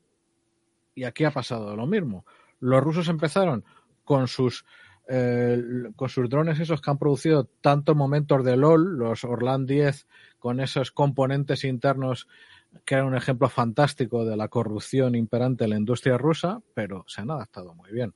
Y 0.99 1.05
aquí 1.05 1.25
ha 1.25 1.31
pasado 1.31 1.77
lo 1.77 1.87
mismo. 1.87 2.27
Los 2.59 2.83
rusos 2.83 3.09
empezaron 3.09 3.65
con 4.05 4.27
sus 4.27 4.65
eh, 5.09 5.63
con 5.95 6.09
sus 6.09 6.29
drones 6.29 6.59
esos 6.59 6.83
que 6.83 6.91
han 6.91 6.99
producido 6.99 7.45
tantos 7.63 7.95
momentos 7.95 8.45
de 8.45 8.57
LOL, 8.57 8.99
los 8.99 9.25
Orlan 9.25 9.65
10, 9.65 10.07
con 10.39 10.61
esos 10.61 10.91
componentes 10.91 11.65
internos 11.65 12.27
que 12.85 12.97
eran 12.97 13.07
un 13.07 13.17
ejemplo 13.17 13.49
fantástico 13.49 14.25
de 14.25 14.37
la 14.37 14.49
corrupción 14.49 15.15
imperante 15.15 15.65
en 15.65 15.71
la 15.71 15.77
industria 15.77 16.19
rusa, 16.19 16.61
pero 16.75 17.05
se 17.07 17.23
han 17.23 17.31
adaptado 17.31 17.75
muy 17.75 17.91
bien. 17.93 18.13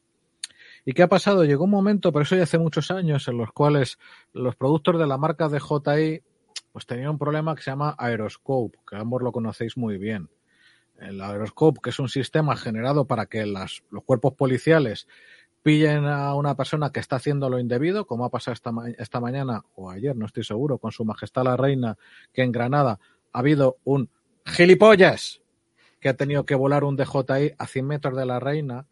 ¿Y 0.85 0.93
qué 0.93 1.05
ha 1.05 1.09
pasado? 1.09 1.45
Llegó 1.45 1.65
un 1.65 1.71
momento, 1.71 2.13
pero 2.13 2.25
eso 2.25 2.37
ya 2.37 2.43
hace 2.43 2.59
muchos 2.59 2.91
años, 2.91 3.29
en 3.29 3.39
los 3.39 3.53
cuales 3.53 3.99
los 4.33 4.57
productos 4.57 4.99
de 4.99 5.07
la 5.07 5.19
marca 5.19 5.49
DJI 5.49 6.23
pues 6.73 6.85
tenían 6.87 7.11
un 7.11 7.19
problema 7.19 7.55
que 7.55 7.63
se 7.63 7.71
llama 7.71 7.95
Aeroscope, 7.97 8.79
que 8.89 8.97
ambos 8.97 9.23
lo 9.23 9.31
conocéis 9.31 9.77
muy 9.77 9.99
bien. 9.99 10.29
El 10.99 11.21
Aeroscope, 11.21 11.81
que 11.83 11.91
es 11.91 11.99
un 11.99 12.09
sistema 12.09 12.57
generado 12.57 13.07
para 13.07 13.27
que 13.27 13.45
las, 13.47 13.83
los 13.91 14.05
cuerpos 14.05 14.35
policiales 14.35 15.09
pillen 15.63 16.07
a 16.07 16.35
una 16.35 16.57
persona 16.57 16.91
que 16.91 17.01
está 17.01 17.17
haciendo 17.17 17.49
lo 17.49 17.59
indebido, 17.59 18.07
como 18.07 18.25
ha 18.25 18.31
pasado 18.31 18.53
esta, 18.53 18.73
esta 18.99 19.21
mañana 19.21 19.65
o 19.75 19.91
ayer, 19.91 20.17
no 20.17 20.27
estoy 20.27 20.45
seguro, 20.45 20.79
con 20.79 20.93
su 20.93 21.05
majestad 21.05 21.45
la 21.45 21.57
reina, 21.57 21.97
que 22.33 22.43
en 22.43 22.53
Granada 22.53 22.99
ha 23.33 23.39
habido 23.39 23.79
un 23.85 24.11
gilipollas 24.45 25.41
que 26.01 26.09
ha 26.09 26.15
tenido 26.15 26.45
que 26.45 26.57
volar 26.57 26.83
un 26.83 26.97
DJI 26.97 27.55
a 27.57 27.67
100 27.67 27.87
metros 27.87 28.17
de 28.17 28.27
la 28.27 28.41
reina. 28.41 28.87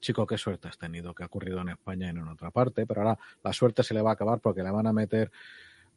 Chico, 0.00 0.26
qué 0.26 0.38
suerte 0.38 0.68
has 0.68 0.78
tenido 0.78 1.14
que 1.14 1.22
ha 1.22 1.26
ocurrido 1.26 1.60
en 1.60 1.68
España 1.68 2.06
y 2.06 2.10
en 2.10 2.28
otra 2.28 2.50
parte, 2.50 2.86
pero 2.86 3.02
ahora 3.02 3.18
la 3.44 3.52
suerte 3.52 3.82
se 3.82 3.92
le 3.92 4.00
va 4.00 4.10
a 4.10 4.12
acabar 4.14 4.40
porque 4.40 4.62
le 4.62 4.70
van 4.70 4.86
a 4.86 4.92
meter 4.92 5.30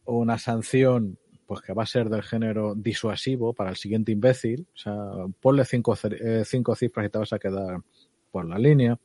una 0.04 0.38
sanción 0.38 1.18
pues 1.50 1.62
que 1.62 1.74
va 1.74 1.82
a 1.82 1.88
ser 1.88 2.10
del 2.10 2.22
género 2.22 2.76
disuasivo 2.76 3.54
para 3.54 3.72
el 3.72 3.76
siguiente 3.76 4.12
imbécil. 4.12 4.68
O 4.72 4.78
sea, 4.78 4.96
ponle 5.42 5.66
cinco, 5.66 5.98
eh, 6.04 6.44
cinco 6.46 6.76
cifras 6.76 7.08
y 7.08 7.10
te 7.10 7.18
vas 7.18 7.34
a 7.34 7.40
quedar 7.40 7.82
por 8.30 8.48
la 8.48 8.60
línea. 8.60 9.00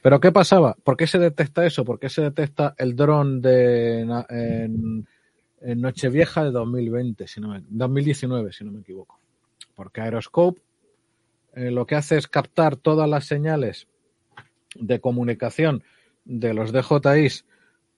Pero 0.00 0.20
¿qué 0.20 0.30
pasaba? 0.30 0.76
¿Por 0.84 0.96
qué 0.96 1.08
se 1.08 1.18
detecta 1.18 1.66
eso? 1.66 1.84
¿Por 1.84 1.98
qué 1.98 2.08
se 2.08 2.22
detecta 2.22 2.76
el 2.78 2.94
dron 2.94 3.40
de 3.40 4.02
en, 4.28 5.06
Nochevieja 5.80 6.44
de 6.44 6.52
2020, 6.52 7.26
si 7.26 7.40
no 7.40 7.48
me, 7.48 7.64
2019, 7.68 8.52
si 8.52 8.64
no 8.64 8.70
me 8.70 8.82
equivoco? 8.82 9.18
Porque 9.74 10.02
Aeroscope 10.02 10.62
eh, 11.56 11.72
lo 11.72 11.84
que 11.84 11.96
hace 11.96 12.16
es 12.16 12.28
captar 12.28 12.76
todas 12.76 13.10
las 13.10 13.24
señales 13.26 13.88
de 14.76 15.00
comunicación 15.00 15.82
de 16.24 16.54
los 16.54 16.70
DJIs 16.70 17.44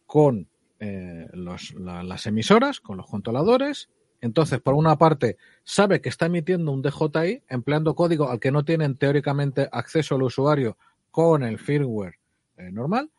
con 0.07 0.49
eh, 0.81 1.29
las 1.35 2.27
emisoras, 2.27 2.81
con 2.81 2.97
los 2.97 3.07
controladores. 3.07 3.89
Entonces, 4.21 4.61
por 4.61 4.75
una 4.75 4.97
parte, 4.97 5.37
sabe 5.65 6.01
que 6.01 6.09
está 6.09 6.27
emitiendo 6.27 6.73
un 6.73 6.83
DJI 6.83 7.43
empleando 7.49 7.95
código 7.95 8.31
al 8.31 8.41
que 8.41 8.51
no 8.51 8.65
tienen 8.65 8.97
teóricamente 8.97 9.69
acceso 9.71 10.17
el 10.17 10.23
usuario 10.23 10.77
con 11.11 11.43
el 11.43 11.59
firmware 11.59 12.19
eh, 12.57 12.71
normal. 12.71 13.11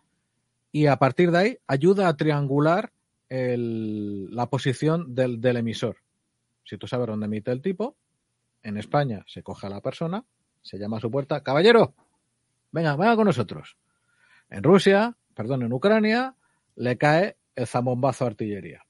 Y 0.71 0.85
a 0.87 0.97
partir 0.97 1.31
de 1.31 1.37
ahí 1.37 1.57
ayuda 1.67 2.07
a 2.07 2.15
triangular 2.15 2.91
la 3.31 4.49
posición 4.49 5.13
del, 5.13 5.39
del 5.39 5.57
emisor. 5.57 5.97
Si 6.63 6.77
tú 6.77 6.87
sabes 6.87 7.05
dónde 7.05 7.27
emite 7.27 7.51
el 7.51 7.61
tipo, 7.61 7.95
en 8.63 8.77
España 8.77 9.23
se 9.27 9.43
coge 9.43 9.67
a 9.67 9.69
la 9.69 9.81
persona, 9.81 10.25
se 10.61 10.77
llama 10.77 10.97
a 10.97 10.99
su 10.99 11.11
puerta, 11.11 11.41
caballero, 11.41 11.93
venga, 12.71 12.95
venga 12.95 13.15
con 13.15 13.25
nosotros. 13.25 13.77
En 14.49 14.63
Rusia, 14.63 15.15
perdón, 15.35 15.63
en 15.63 15.73
Ucrania, 15.73 16.35
le 16.75 16.97
cae 16.97 17.37
el 17.55 17.67
zambombazo 17.67 18.25
de 18.25 18.31
artillería. 18.31 18.83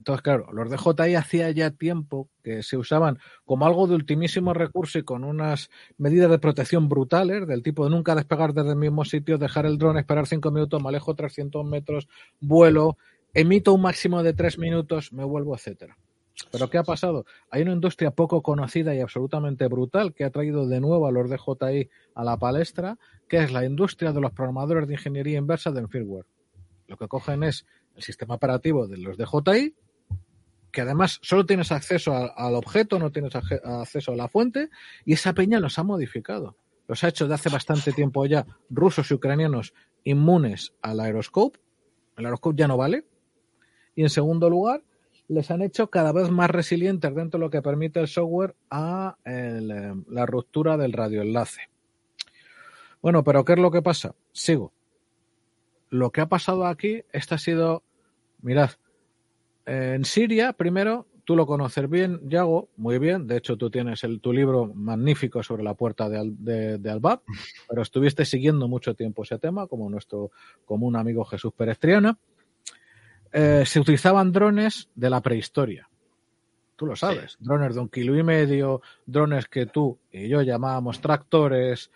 Entonces, 0.00 0.22
claro, 0.22 0.50
los 0.54 0.70
DJI 0.70 1.14
hacía 1.14 1.50
ya 1.50 1.72
tiempo 1.72 2.30
que 2.42 2.62
se 2.62 2.78
usaban 2.78 3.18
como 3.44 3.66
algo 3.66 3.86
de 3.86 3.94
ultimísimo 3.94 4.54
recurso 4.54 4.98
y 4.98 5.02
con 5.02 5.24
unas 5.24 5.68
medidas 5.98 6.30
de 6.30 6.38
protección 6.38 6.88
brutales, 6.88 7.46
del 7.46 7.62
tipo 7.62 7.84
de 7.84 7.90
nunca 7.90 8.14
despegar 8.14 8.54
desde 8.54 8.70
el 8.70 8.76
mismo 8.76 9.04
sitio, 9.04 9.36
dejar 9.36 9.66
el 9.66 9.76
dron, 9.76 9.98
esperar 9.98 10.26
cinco 10.26 10.50
minutos, 10.50 10.82
me 10.82 10.88
alejo 10.88 11.14
300 11.14 11.66
metros, 11.66 12.08
vuelo, 12.40 12.96
emito 13.34 13.74
un 13.74 13.82
máximo 13.82 14.22
de 14.22 14.32
tres 14.32 14.58
minutos, 14.58 15.12
me 15.12 15.22
vuelvo, 15.22 15.54
etcétera. 15.54 15.98
Pero 16.50 16.70
¿qué 16.70 16.78
ha 16.78 16.82
pasado? 16.82 17.26
Hay 17.50 17.60
una 17.60 17.72
industria 17.72 18.10
poco 18.10 18.40
conocida 18.40 18.94
y 18.94 19.00
absolutamente 19.00 19.66
brutal 19.66 20.14
que 20.14 20.24
ha 20.24 20.30
traído 20.30 20.66
de 20.66 20.80
nuevo 20.80 21.06
a 21.06 21.12
los 21.12 21.28
DJI 21.28 21.90
a 22.14 22.24
la 22.24 22.38
palestra, 22.38 22.96
que 23.28 23.36
es 23.36 23.52
la 23.52 23.66
industria 23.66 24.12
de 24.12 24.22
los 24.22 24.32
programadores 24.32 24.88
de 24.88 24.94
ingeniería 24.94 25.36
inversa 25.36 25.70
del 25.72 25.88
firmware. 25.88 26.24
Lo 26.90 26.96
que 26.96 27.06
cogen 27.06 27.44
es 27.44 27.66
el 27.94 28.02
sistema 28.02 28.34
operativo 28.34 28.88
de 28.88 28.98
los 28.98 29.16
DJI, 29.16 29.76
que 30.72 30.80
además 30.80 31.20
solo 31.22 31.46
tienes 31.46 31.70
acceso 31.70 32.12
al 32.36 32.54
objeto, 32.56 32.98
no 32.98 33.12
tienes 33.12 33.32
acceso 33.36 34.12
a 34.12 34.16
la 34.16 34.26
fuente, 34.26 34.70
y 35.04 35.12
esa 35.12 35.32
peña 35.32 35.60
los 35.60 35.78
ha 35.78 35.84
modificado. 35.84 36.56
Los 36.88 37.04
ha 37.04 37.08
hecho 37.08 37.28
de 37.28 37.34
hace 37.34 37.48
bastante 37.48 37.92
tiempo 37.92 38.26
ya 38.26 38.44
rusos 38.70 39.08
y 39.08 39.14
ucranianos 39.14 39.72
inmunes 40.02 40.72
al 40.82 40.98
aeroscope. 40.98 41.60
El 42.16 42.24
aeroscope 42.24 42.58
ya 42.58 42.66
no 42.66 42.76
vale. 42.76 43.04
Y 43.94 44.02
en 44.02 44.10
segundo 44.10 44.50
lugar, 44.50 44.82
les 45.28 45.48
han 45.52 45.62
hecho 45.62 45.90
cada 45.90 46.10
vez 46.10 46.28
más 46.28 46.50
resilientes 46.50 47.14
dentro 47.14 47.38
de 47.38 47.46
lo 47.46 47.50
que 47.50 47.62
permite 47.62 48.00
el 48.00 48.08
software 48.08 48.56
a 48.68 49.16
eh, 49.24 49.94
la 50.08 50.26
ruptura 50.26 50.76
del 50.76 50.92
radioenlace. 50.92 51.70
Bueno, 53.00 53.22
pero 53.22 53.44
¿qué 53.44 53.52
es 53.52 53.60
lo 53.60 53.70
que 53.70 53.80
pasa? 53.80 54.16
Sigo. 54.32 54.72
Lo 55.90 56.10
que 56.10 56.20
ha 56.20 56.26
pasado 56.26 56.66
aquí, 56.66 57.02
esta 57.12 57.34
ha 57.34 57.38
sido, 57.38 57.82
mirad, 58.40 58.70
en 59.66 60.04
Siria, 60.04 60.52
primero, 60.52 61.06
tú 61.24 61.36
lo 61.36 61.46
conoces 61.46 61.88
bien, 61.88 62.20
Yago, 62.28 62.70
muy 62.76 62.98
bien. 62.98 63.26
De 63.26 63.36
hecho, 63.36 63.56
tú 63.56 63.70
tienes 63.70 64.02
el, 64.04 64.20
tu 64.20 64.32
libro 64.32 64.66
magnífico 64.74 65.42
sobre 65.42 65.62
la 65.62 65.74
puerta 65.74 66.08
de, 66.08 66.18
Al, 66.18 66.44
de, 66.44 66.78
de 66.78 66.90
Albab, 66.90 67.22
pero 67.68 67.82
estuviste 67.82 68.24
siguiendo 68.24 68.66
mucho 68.68 68.94
tiempo 68.94 69.22
ese 69.22 69.38
tema, 69.38 69.66
como 69.66 69.88
nuestro 69.88 70.30
común 70.64 70.96
amigo 70.96 71.24
Jesús 71.24 71.52
Perestriana. 71.52 72.18
Eh, 73.32 73.62
se 73.64 73.78
utilizaban 73.78 74.32
drones 74.32 74.88
de 74.94 75.10
la 75.10 75.20
prehistoria. 75.20 75.88
Tú 76.74 76.86
lo 76.86 76.96
sabes. 76.96 77.32
Sí. 77.32 77.38
Drones 77.40 77.74
de 77.74 77.80
un 77.80 77.88
kilo 77.88 78.18
y 78.18 78.22
medio, 78.22 78.82
drones 79.06 79.46
que 79.46 79.66
tú 79.66 79.98
y 80.10 80.28
yo 80.28 80.42
llamábamos 80.42 81.00
tractores, 81.00 81.90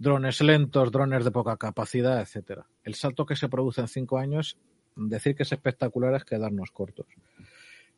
drones 0.00 0.40
lentos, 0.40 0.90
drones 0.90 1.24
de 1.24 1.30
poca 1.30 1.58
capacidad, 1.58 2.20
etcétera. 2.20 2.66
El 2.82 2.94
salto 2.94 3.26
que 3.26 3.36
se 3.36 3.50
produce 3.50 3.82
en 3.82 3.88
cinco 3.88 4.16
años, 4.16 4.56
decir 4.96 5.36
que 5.36 5.42
es 5.42 5.52
espectacular 5.52 6.14
es 6.14 6.24
quedarnos 6.24 6.70
cortos. 6.70 7.06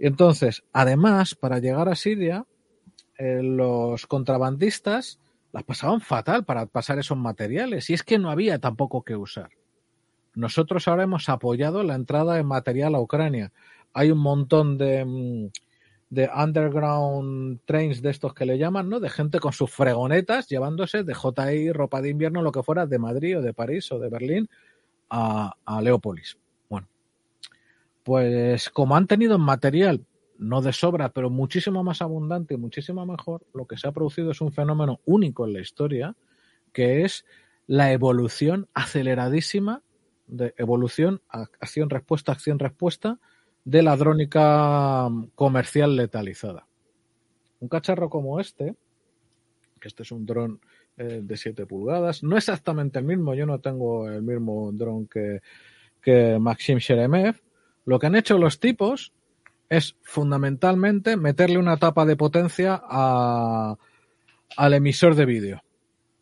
Y 0.01 0.09
entonces, 0.09 0.65
además, 0.73 1.37
para 1.37 1.61
llegar 1.61 1.89
a 1.89 1.95
Siria, 1.95 2.45
eh, 3.19 3.41
los 3.41 4.09
contrabandistas 4.09 5.21
las 5.53 5.63
pasaban 5.63 6.01
fatal 6.01 6.45
para 6.45 6.67
pasar 6.67 6.99
esos 6.99 7.17
materiales. 7.17 7.89
Y 7.89 7.95
es 7.95 8.03
que 8.03 8.19
no 8.19 8.31
había 8.31 8.59
tampoco 8.59 9.03
que 9.03 9.15
usar. 9.15 9.51
Nosotros 10.35 10.89
ahora 10.89 11.05
hemos 11.05 11.29
apoyado 11.29 11.85
la 11.85 11.95
entrada 11.95 12.35
de 12.35 12.43
material 12.43 12.97
a 12.97 13.01
Ucrania. 13.01 13.53
Hay 13.93 14.11
un 14.11 14.19
montón 14.19 14.77
de, 14.77 15.51
de 16.13 16.29
underground 16.37 17.61
trains 17.65 18.03
de 18.03 18.11
estos 18.11 18.35
que 18.35 18.45
le 18.45 18.59
llaman, 18.59 18.91
¿no? 18.91 19.01
De 19.01 19.09
gente 19.09 19.41
con 19.41 19.55
sus 19.55 19.71
fregonetas 19.71 20.47
llevándose 20.47 21.05
de 21.05 21.15
JI, 21.15 21.73
ropa 21.73 22.03
de 22.03 22.11
invierno, 22.11 22.43
lo 22.43 22.53
que 22.53 22.63
fuera, 22.63 22.85
de 22.85 22.99
Madrid 22.99 23.39
o 23.39 23.41
de 23.41 23.55
París 23.55 23.91
o 23.93 23.99
de 23.99 24.11
Berlín 24.11 24.47
a, 25.09 25.55
a 25.65 25.81
Leópolis. 25.81 26.37
Bueno, 26.69 26.87
pues 28.03 28.69
como 28.69 28.95
han 28.95 29.07
tenido 29.07 29.39
material, 29.39 30.05
no 30.37 30.61
de 30.61 30.75
sobra, 30.75 31.09
pero 31.15 31.31
muchísimo 31.31 31.83
más 31.83 32.03
abundante 32.03 32.53
y 32.53 32.59
muchísimo 32.59 33.07
mejor, 33.07 33.47
lo 33.55 33.65
que 33.65 33.79
se 33.79 33.89
ha 33.89 33.93
producido 33.93 34.33
es 34.33 34.43
un 34.43 34.53
fenómeno 34.53 35.01
único 35.07 35.47
en 35.47 35.55
la 35.55 35.61
historia, 35.61 36.15
que 36.75 37.05
es 37.05 37.25
la 37.67 37.91
evolución 37.91 38.69
aceleradísima 38.75 39.81
de 40.27 40.53
evolución, 40.59 41.23
acción, 41.31 41.89
respuesta, 41.89 42.33
acción, 42.33 42.59
respuesta 42.59 43.19
de 43.65 43.83
la 43.83 43.97
drónica 43.97 45.09
comercial 45.35 45.97
letalizada. 45.97 46.67
Un 47.61 47.69
cacharro 47.69 48.11
como 48.11 48.41
este, 48.41 48.75
que 49.81 49.89
este 49.89 50.03
es 50.03 50.13
un 50.13 50.27
dron 50.27 50.61
eh, 50.97 51.21
de 51.23 51.37
7 51.37 51.67
pulgadas. 51.67 52.23
No 52.23 52.37
exactamente 52.37 52.99
el 52.99 53.05
mismo, 53.05 53.35
yo 53.35 53.47
no 53.47 53.61
tengo 53.61 54.09
el 54.09 54.23
mismo 54.23 54.71
dron 54.73 55.07
que, 55.07 55.41
que 56.01 56.39
Maxim 56.39 56.79
Sheremev. 56.79 57.41
Lo 57.85 57.99
que 57.99 58.07
han 58.07 58.17
hecho 58.17 58.39
los 58.39 58.61
tipos 58.61 59.13
es 59.69 59.97
fundamentalmente 60.03 61.17
meterle 61.17 61.59
una 61.59 61.79
tapa 61.79 62.05
de 62.05 62.17
potencia 62.17 62.81
a, 62.83 63.77
al 64.57 64.75
emisor 64.75 65.15
de 65.15 65.25
vídeo. 65.25 65.63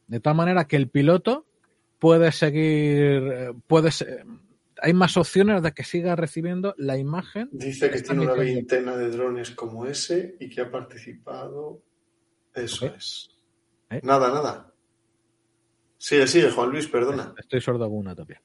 De 0.06 0.20
tal 0.20 0.34
manera 0.36 0.66
que 0.66 0.76
el 0.76 0.88
piloto 0.88 1.46
puede 1.98 2.32
seguir, 2.32 3.32
eh, 3.32 3.52
hay 4.82 4.92
más 4.92 5.16
opciones 5.16 5.62
de 5.62 5.72
que 5.72 5.84
siga 5.84 6.16
recibiendo 6.16 6.74
la 6.78 6.96
imagen. 6.96 7.48
Dice 7.52 7.90
que 7.90 8.02
tiene 8.02 8.22
una 8.22 8.34
veintena 8.34 8.96
de 8.96 9.10
drones 9.10 9.50
como 9.50 9.86
ese 9.86 10.36
y 10.40 10.48
que 10.48 10.60
ha 10.60 10.70
participado. 10.70 11.82
Eso 12.54 12.86
¿Eh? 12.86 12.94
es. 12.96 13.30
¿Eh? 13.90 14.00
Nada, 14.02 14.32
nada. 14.32 14.72
Sigue, 15.98 16.26
sigue, 16.26 16.50
Juan 16.50 16.70
Luis, 16.70 16.88
perdona. 16.88 17.34
Estoy 17.36 17.60
sordo 17.60 17.84
alguna 17.84 18.14
también. 18.14 18.40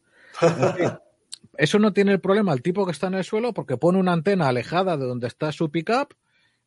Eso 1.58 1.80
no 1.80 1.94
tiene 1.94 2.12
el 2.12 2.20
problema 2.20 2.54
el 2.54 2.62
tipo 2.62 2.86
que 2.86 2.92
está 2.92 3.08
en 3.08 3.14
el 3.14 3.24
suelo 3.24 3.54
porque 3.54 3.78
pone 3.78 3.98
una 3.98 4.12
antena 4.12 4.50
alejada 4.50 4.98
de 4.98 5.06
donde 5.06 5.28
está 5.28 5.52
su 5.52 5.72
pickup, 5.72 6.14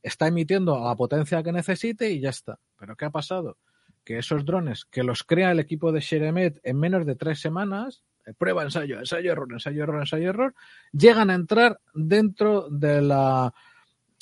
está 0.03 0.29
emitiendo 0.29 0.77
a 0.77 0.89
la 0.89 0.97
potencia 0.97 1.43
que 1.43 1.53
necesite 1.53 2.11
y 2.11 2.21
ya 2.21 2.31
está. 2.31 2.59
Pero 2.79 2.97
¿qué 2.97 3.05
ha 3.05 3.11
pasado? 3.11 3.59
Que 4.05 4.19
esos 4.19 4.47
drones 4.47 4.87
que 4.87 5.03
los 5.03 5.25
crea 5.25 5.51
el 5.51 5.61
equipo 5.61 5.93
de 5.93 6.01
Sheremet 6.01 6.61
en 6.63 6.79
menos 6.79 7.05
de 7.05 7.17
tres 7.17 7.41
semanas 7.41 8.03
prueba, 8.35 8.63
ensayo, 8.63 8.99
ensayo, 8.99 9.33
error, 9.33 9.49
ensayo, 9.53 9.83
error, 9.83 10.01
ensayo, 10.01 10.31
error, 10.31 10.55
llegan 10.93 11.31
a 11.31 11.35
entrar 11.35 11.81
dentro 11.95 12.69
de 12.71 13.01
la, 13.01 13.53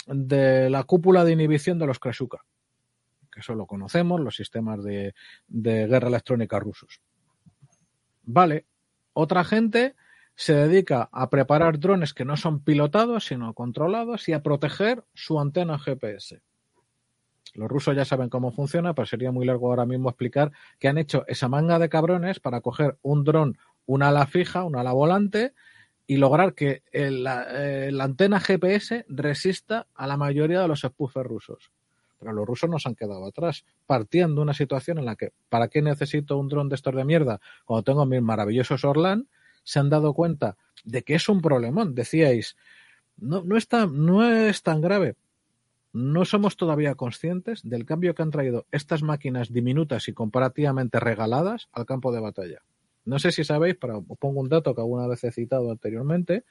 de 0.06 0.70
la 0.70 0.84
cúpula 0.84 1.24
de 1.24 1.32
inhibición 1.32 1.78
de 1.78 1.86
los 1.86 1.98
Kresuka, 1.98 2.44
que 3.32 3.40
eso 3.40 3.54
lo 3.54 3.66
conocemos, 3.66 4.20
los 4.20 4.36
sistemas 4.36 4.82
de, 4.84 5.14
de 5.48 5.86
guerra 5.86 6.08
electrónica 6.08 6.58
rusos. 6.58 7.00
Vale, 8.22 8.66
otra 9.12 9.44
gente 9.44 9.94
se 10.34 10.54
dedica 10.54 11.08
a 11.12 11.30
preparar 11.30 11.78
drones 11.78 12.12
que 12.12 12.26
no 12.26 12.36
son 12.36 12.60
pilotados, 12.60 13.24
sino 13.24 13.54
controlados 13.54 14.28
y 14.28 14.34
a 14.34 14.42
proteger 14.42 15.04
su 15.14 15.40
antena 15.40 15.78
GPS. 15.78 16.42
Los 17.54 17.70
rusos 17.70 17.96
ya 17.96 18.04
saben 18.04 18.28
cómo 18.28 18.52
funciona, 18.52 18.94
pero 18.94 19.06
sería 19.06 19.32
muy 19.32 19.46
largo 19.46 19.70
ahora 19.70 19.86
mismo 19.86 20.10
explicar 20.10 20.52
que 20.78 20.88
han 20.88 20.98
hecho 20.98 21.24
esa 21.26 21.48
manga 21.48 21.78
de 21.78 21.88
cabrones 21.88 22.38
para 22.38 22.60
coger 22.60 22.98
un 23.00 23.24
dron 23.24 23.56
una 23.86 24.08
ala 24.08 24.26
fija, 24.26 24.64
una 24.64 24.80
ala 24.80 24.92
volante 24.92 25.54
y 26.06 26.16
lograr 26.18 26.54
que 26.54 26.82
la, 26.92 27.46
eh, 27.50 27.90
la, 27.90 28.04
antena 28.04 28.40
GPS 28.40 29.04
resista 29.08 29.86
a 29.94 30.06
la 30.06 30.16
mayoría 30.16 30.60
de 30.60 30.68
los 30.68 30.80
spoofers 30.80 31.28
rusos. 31.28 31.72
Pero 32.18 32.32
los 32.32 32.46
rusos 32.46 32.70
nos 32.70 32.86
han 32.86 32.94
quedado 32.94 33.26
atrás, 33.26 33.64
partiendo 33.86 34.36
de 34.36 34.42
una 34.42 34.54
situación 34.54 34.98
en 34.98 35.04
la 35.04 35.16
que, 35.16 35.32
¿para 35.48 35.68
qué 35.68 35.82
necesito 35.82 36.38
un 36.38 36.48
dron 36.48 36.68
de 36.68 36.76
estos 36.76 36.94
de 36.94 37.04
mierda 37.04 37.40
cuando 37.64 37.82
tengo 37.82 38.06
mis 38.06 38.22
maravillosos 38.22 38.84
Orlan? 38.84 39.28
Se 39.64 39.80
han 39.80 39.90
dado 39.90 40.14
cuenta 40.14 40.56
de 40.84 41.02
que 41.02 41.16
es 41.16 41.28
un 41.28 41.42
problemón. 41.42 41.94
Decíais, 41.94 42.56
no, 43.16 43.42
no, 43.42 43.56
está, 43.56 43.86
no 43.86 44.24
es 44.24 44.62
tan 44.62 44.80
grave. 44.80 45.16
No 45.92 46.24
somos 46.24 46.56
todavía 46.56 46.94
conscientes 46.94 47.62
del 47.62 47.84
cambio 47.84 48.14
que 48.14 48.22
han 48.22 48.30
traído 48.30 48.66
estas 48.70 49.02
máquinas 49.02 49.52
diminutas 49.52 50.08
y 50.08 50.12
comparativamente 50.12 51.00
regaladas 51.00 51.68
al 51.72 51.86
campo 51.86 52.12
de 52.12 52.20
batalla. 52.20 52.62
No 53.06 53.18
sé 53.18 53.32
si 53.32 53.44
sabéis, 53.44 53.76
pero 53.80 54.04
os 54.06 54.18
pongo 54.18 54.40
un 54.40 54.48
dato 54.48 54.74
que 54.74 54.80
alguna 54.80 55.06
vez 55.06 55.24
he 55.24 55.32
citado 55.32 55.70
anteriormente, 55.70 56.44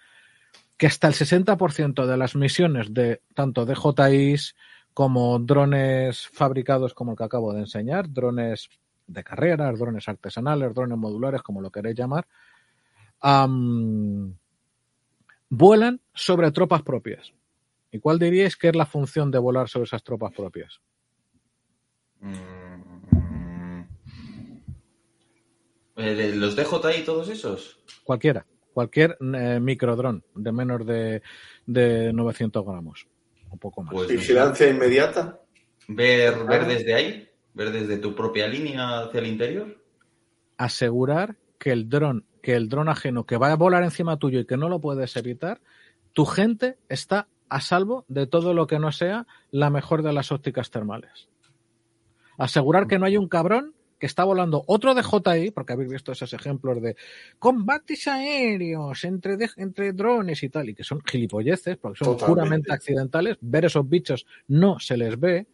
que 0.78 0.88
hasta 0.88 1.08
el 1.08 1.14
60% 1.14 2.06
de 2.06 2.18
las 2.18 2.36
misiones 2.36 2.94
de 2.94 3.22
tanto 3.34 3.66
de 3.66 3.76
JIs 3.76 4.56
como 4.94 5.38
drones 5.40 6.28
fabricados 6.32 6.94
como 6.94 7.12
el 7.12 7.18
que 7.18 7.26
acabo 7.26 7.54
de 7.54 7.60
enseñar, 7.60 8.12
drones 8.12 8.70
de 9.08 9.24
carreras, 9.24 9.78
drones 9.78 10.08
artesanales, 10.08 10.74
drones 10.74 10.98
modulares, 10.98 11.42
como 11.42 11.62
lo 11.62 11.70
queréis 11.70 11.98
llamar, 11.98 12.26
vuelan 15.50 16.02
sobre 16.14 16.52
tropas 16.52 16.82
propias. 16.84 17.34
¿Y 17.92 18.00
cuál 18.00 18.20
diríais 18.20 18.56
que 18.56 18.70
es 18.70 18.76
la 18.76 18.86
función 18.86 19.32
de 19.32 19.40
volar 19.40 19.70
sobre 19.70 19.86
esas 19.86 20.04
tropas 20.04 20.34
propias? 20.34 20.80
Mm. 22.22 22.34
Eh, 22.34 22.66
¿Los 25.96 26.56
DJI 26.56 27.04
todos 27.06 27.30
esos? 27.30 27.80
Cualquiera. 28.04 28.46
Cualquier 28.74 29.18
eh, 29.22 29.60
microdrón 29.62 30.24
de 30.36 30.52
menos 30.52 30.86
de, 30.86 31.22
de 31.66 32.12
900 32.12 32.66
gramos. 32.66 33.08
Un 33.50 33.60
poco 33.60 33.84
más. 33.84 33.94
Pues, 33.94 34.10
¿Vigilancia 34.10 34.70
inmediata? 34.70 35.40
Ver, 35.88 36.44
ver 36.46 36.66
desde 36.66 36.94
ahí, 36.94 37.30
ver 37.54 37.72
desde 37.72 37.98
tu 37.98 38.14
propia 38.14 38.48
línea 38.48 39.00
hacia 39.00 39.20
el 39.20 39.28
interior. 39.28 39.82
Asegurar 40.58 41.38
que 41.58 41.72
el 41.72 41.88
dron, 41.88 42.26
que 42.42 42.56
el 42.56 42.68
dron 42.68 42.90
ajeno 42.90 43.26
que 43.26 43.38
va 43.38 43.52
a 43.52 43.56
volar 43.56 43.84
encima 43.84 44.18
tuyo 44.18 44.42
y 44.42 44.46
que 44.46 44.58
no 44.58 44.68
lo 44.68 44.82
puedes 44.82 45.16
evitar, 45.16 45.62
tu 46.12 46.26
gente 46.26 46.78
está 46.90 47.28
a 47.48 47.62
salvo 47.62 48.04
de 48.08 48.28
todo 48.28 48.54
lo 48.54 48.68
que 48.68 48.80
no 48.80 48.92
sea 48.92 49.28
la 49.52 49.70
mejor 49.70 50.02
de 50.02 50.12
las 50.12 50.32
ópticas 50.32 50.72
termales. 50.72 51.30
Asegurar 52.38 52.88
que 52.88 53.00
no 53.00 53.06
hay 53.06 53.16
un 53.16 53.30
cabrón 53.30 53.75
está 54.06 54.24
volando 54.24 54.64
otro 54.68 54.94
de 54.94 55.04
JI, 55.04 55.52
porque 55.52 55.74
habéis 55.74 55.90
visto 55.90 56.12
esos 56.12 56.34
ejemplos 56.34 56.82
de 56.82 56.96
combates 57.40 58.08
aéreos 58.08 59.04
entre, 59.04 59.38
entre 59.58 59.94
drones 59.94 60.44
y 60.44 60.50
tal, 60.50 60.70
y 60.70 60.76
que 60.76 60.84
son 60.84 61.02
gilipolleces, 61.02 61.78
porque 61.78 62.04
son 62.04 62.18
puramente 62.18 62.72
accidentales. 62.72 63.38
Ver 63.42 63.66
esos 63.66 63.88
bichos 63.88 64.26
no 64.48 64.80
se 64.80 64.98
les 64.98 65.20
ve. 65.20 65.48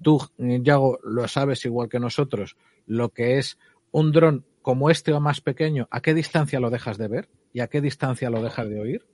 Tú, 0.00 0.20
Yago, 0.38 1.00
lo 1.02 1.26
sabes 1.26 1.64
igual 1.64 1.88
que 1.88 1.98
nosotros, 1.98 2.56
lo 2.86 3.08
que 3.08 3.38
es 3.38 3.58
un 3.90 4.12
dron 4.12 4.44
como 4.62 4.90
este 4.90 5.12
o 5.12 5.20
más 5.20 5.40
pequeño, 5.40 5.88
¿a 5.90 6.00
qué 6.00 6.14
distancia 6.14 6.60
lo 6.60 6.70
dejas 6.70 6.98
de 6.98 7.08
ver? 7.08 7.28
¿Y 7.52 7.60
a 7.60 7.68
qué 7.68 7.80
distancia 7.80 8.30
lo 8.30 8.42
dejas 8.42 8.68
de 8.68 8.80
oír? 8.80 9.06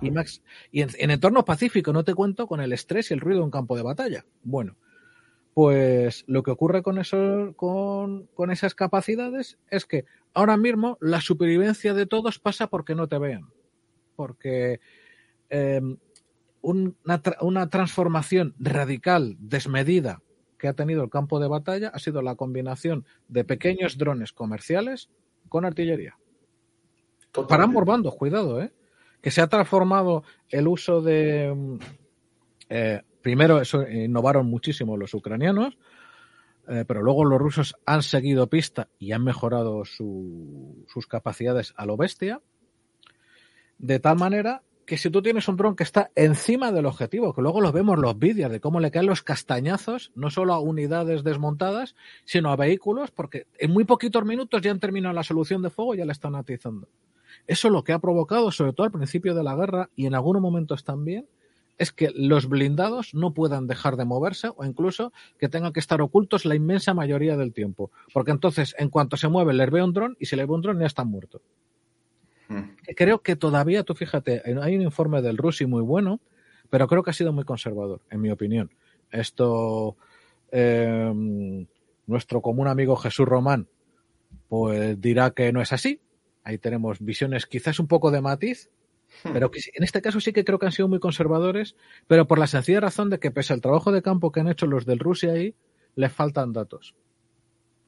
Y, 0.00 0.10
Max, 0.10 0.42
y 0.70 0.82
en, 0.82 0.90
en 0.98 1.10
entorno 1.10 1.44
pacífico 1.44 1.92
no 1.92 2.04
te 2.04 2.14
cuento 2.14 2.46
con 2.46 2.60
el 2.60 2.72
estrés 2.72 3.10
y 3.10 3.14
el 3.14 3.20
ruido 3.20 3.40
de 3.40 3.44
un 3.44 3.50
campo 3.50 3.76
de 3.76 3.82
batalla. 3.82 4.24
Bueno, 4.42 4.76
pues 5.58 6.22
lo 6.28 6.44
que 6.44 6.52
ocurre 6.52 6.84
con, 6.84 6.98
eso, 6.98 7.52
con, 7.56 8.28
esas 8.52 8.76
capacidades 8.76 9.58
es 9.70 9.86
que 9.86 10.04
ahora 10.32 10.56
mismo 10.56 10.98
la 11.00 11.20
supervivencia 11.20 11.94
de 11.94 12.06
todos 12.06 12.38
pasa 12.38 12.68
porque 12.68 12.94
no 12.94 13.08
te 13.08 13.18
vean. 13.18 13.50
Porque 14.14 14.78
em, 15.48 15.96
una, 16.60 17.20
una 17.40 17.68
transformación 17.70 18.54
radical, 18.60 19.34
desmedida, 19.40 20.22
que 20.58 20.68
ha 20.68 20.74
tenido 20.74 21.02
el 21.02 21.10
campo 21.10 21.40
de 21.40 21.48
batalla 21.48 21.88
ha 21.88 21.98
sido 21.98 22.22
la 22.22 22.36
combinación 22.36 23.04
de 23.26 23.42
pequeños 23.42 23.98
drones 23.98 24.32
comerciales 24.32 25.10
con 25.48 25.64
artillería. 25.64 26.18
Para 27.48 27.64
ambos 27.64 27.84
bandos, 27.84 28.14
cuidado, 28.14 28.62
¿eh? 28.62 28.72
Que 29.20 29.32
se 29.32 29.40
ha 29.40 29.48
transformado 29.48 30.22
el 30.50 30.68
uso 30.68 31.02
de 31.02 31.80
eh, 32.68 33.02
primero 33.28 33.60
eso, 33.60 33.82
eh, 33.82 34.04
innovaron 34.04 34.46
muchísimo 34.46 34.96
los 34.96 35.12
ucranianos, 35.12 35.76
eh, 36.66 36.86
pero 36.88 37.02
luego 37.02 37.26
los 37.26 37.38
rusos 37.38 37.76
han 37.84 38.02
seguido 38.02 38.46
pista 38.46 38.88
y 38.98 39.12
han 39.12 39.22
mejorado 39.22 39.84
sus 39.84 41.06
capacidades 41.06 41.74
a 41.76 41.84
lo 41.84 41.98
bestia, 41.98 42.40
de 43.76 44.00
tal 44.00 44.16
manera 44.16 44.62
que 44.86 44.96
si 44.96 45.10
tú 45.10 45.20
tienes 45.20 45.46
un 45.46 45.58
dron 45.58 45.76
que 45.76 45.82
está 45.82 46.10
encima 46.14 46.72
del 46.72 46.86
objetivo, 46.86 47.34
que 47.34 47.42
luego 47.42 47.60
lo 47.60 47.70
vemos 47.70 47.98
los 47.98 48.18
vídeos 48.18 48.50
de 48.50 48.60
cómo 48.60 48.80
le 48.80 48.90
caen 48.90 49.04
los 49.04 49.20
castañazos, 49.20 50.10
no 50.14 50.30
solo 50.30 50.54
a 50.54 50.60
unidades 50.60 51.22
desmontadas, 51.22 51.96
sino 52.24 52.50
a 52.50 52.56
vehículos, 52.56 53.10
porque 53.10 53.46
en 53.58 53.72
muy 53.72 53.84
poquitos 53.84 54.24
minutos 54.24 54.62
ya 54.62 54.70
han 54.70 54.80
terminado 54.80 55.14
la 55.14 55.22
solución 55.22 55.60
de 55.60 55.68
fuego 55.68 55.94
y 55.94 55.98
ya 55.98 56.06
la 56.06 56.12
están 56.12 56.34
atizando. 56.34 56.88
Eso 57.46 57.68
lo 57.68 57.84
que 57.84 57.92
ha 57.92 57.98
provocado, 57.98 58.50
sobre 58.50 58.72
todo 58.72 58.86
al 58.86 58.92
principio 58.92 59.34
de 59.34 59.42
la 59.42 59.54
guerra 59.54 59.90
y 59.94 60.06
en 60.06 60.14
algunos 60.14 60.40
momentos 60.40 60.82
también, 60.82 61.28
es 61.78 61.92
que 61.92 62.10
los 62.14 62.48
blindados 62.48 63.14
no 63.14 63.32
puedan 63.32 63.66
dejar 63.66 63.96
de 63.96 64.04
moverse 64.04 64.50
o 64.56 64.64
incluso 64.64 65.12
que 65.38 65.48
tengan 65.48 65.72
que 65.72 65.80
estar 65.80 66.00
ocultos 66.02 66.44
la 66.44 66.56
inmensa 66.56 66.92
mayoría 66.92 67.36
del 67.36 67.52
tiempo. 67.52 67.90
Porque 68.12 68.32
entonces, 68.32 68.74
en 68.78 68.90
cuanto 68.90 69.16
se 69.16 69.28
mueve, 69.28 69.54
les 69.54 69.70
ve 69.70 69.82
un 69.82 69.92
dron 69.92 70.16
y 70.18 70.26
si 70.26 70.36
le 70.36 70.44
ve 70.44 70.52
un 70.52 70.60
dron 70.60 70.80
ya 70.80 70.86
están 70.86 71.08
muertos. 71.08 71.40
Hmm. 72.48 72.74
Creo 72.96 73.22
que 73.22 73.36
todavía, 73.36 73.84
tú 73.84 73.94
fíjate, 73.94 74.42
hay 74.44 74.76
un 74.76 74.82
informe 74.82 75.22
del 75.22 75.36
Rusi 75.36 75.66
muy 75.66 75.82
bueno, 75.82 76.20
pero 76.68 76.88
creo 76.88 77.02
que 77.02 77.10
ha 77.10 77.14
sido 77.14 77.32
muy 77.32 77.44
conservador, 77.44 78.00
en 78.10 78.20
mi 78.20 78.30
opinión. 78.30 78.70
Esto, 79.10 79.96
eh, 80.50 81.66
nuestro 82.06 82.42
común 82.42 82.66
amigo 82.66 82.96
Jesús 82.96 83.26
Román, 83.26 83.68
pues 84.48 85.00
dirá 85.00 85.30
que 85.30 85.52
no 85.52 85.62
es 85.62 85.72
así. 85.72 86.00
Ahí 86.42 86.58
tenemos 86.58 87.00
visiones 87.00 87.46
quizás 87.46 87.78
un 87.78 87.86
poco 87.86 88.10
de 88.10 88.20
matiz. 88.20 88.70
Pero 89.22 89.50
que 89.50 89.60
en 89.74 89.84
este 89.84 90.00
caso 90.00 90.20
sí 90.20 90.32
que 90.32 90.44
creo 90.44 90.58
que 90.58 90.66
han 90.66 90.72
sido 90.72 90.88
muy 90.88 91.00
conservadores, 91.00 91.76
pero 92.06 92.26
por 92.26 92.38
la 92.38 92.46
sencilla 92.46 92.80
razón 92.80 93.10
de 93.10 93.18
que 93.18 93.30
pese 93.30 93.52
al 93.52 93.60
trabajo 93.60 93.92
de 93.92 94.02
campo 94.02 94.32
que 94.32 94.40
han 94.40 94.48
hecho 94.48 94.66
los 94.66 94.86
del 94.86 94.98
Rusia 94.98 95.32
ahí, 95.32 95.54
les 95.94 96.12
faltan 96.12 96.52
datos. 96.52 96.94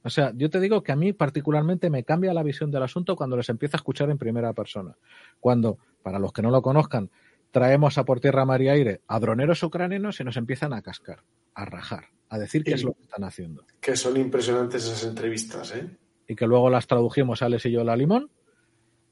O 0.03 0.11
sea, 0.11 0.33
yo 0.35 0.49
te 0.49 0.61
digo 0.61 0.83
que 0.83 0.93
a 0.93 0.97
mí 0.97 1.13
particularmente 1.13 1.91
me 1.91 2.05
cambia 2.05 2.33
la 2.33 2.43
visión 2.43 2.71
del 2.71 2.83
asunto 2.83 3.17
cuando 3.17 3.37
les 3.37 3.49
empiezo 3.49 3.77
a 3.77 3.79
escuchar 3.79 4.11
en 4.11 4.19
primera 4.19 4.53
persona. 4.55 4.97
Cuando, 5.41 5.79
para 6.03 6.19
los 6.19 6.33
que 6.33 6.43
no 6.43 6.51
lo 6.51 6.63
conozcan, 6.63 7.11
traemos 7.51 7.99
a 7.99 8.05
por 8.05 8.21
tierra, 8.21 8.45
mar 8.45 8.63
y 8.63 8.69
aire 8.69 9.03
a 9.07 9.21
droneros 9.21 9.63
ucranianos 9.63 10.21
y 10.21 10.25
nos 10.25 10.37
empiezan 10.37 10.73
a 10.73 10.83
cascar. 10.83 11.23
a 11.55 11.65
rajar, 11.65 12.07
a 12.29 12.39
decir 12.39 12.65
qué 12.65 12.73
es 12.73 12.85
lo 12.85 12.95
que 12.95 13.03
están 13.03 13.25
haciendo. 13.25 13.67
Que 13.81 13.97
son 13.97 14.17
impresionantes 14.17 14.85
esas 14.85 15.05
entrevistas, 15.05 15.75
¿eh? 15.75 15.91
Y 16.27 16.37
que 16.37 16.47
luego 16.47 16.71
las 16.71 16.87
tradujimos 16.87 17.43
Alex 17.43 17.67
y 17.67 17.73
yo 17.73 17.85
la 17.85 17.97
limón. 17.97 18.31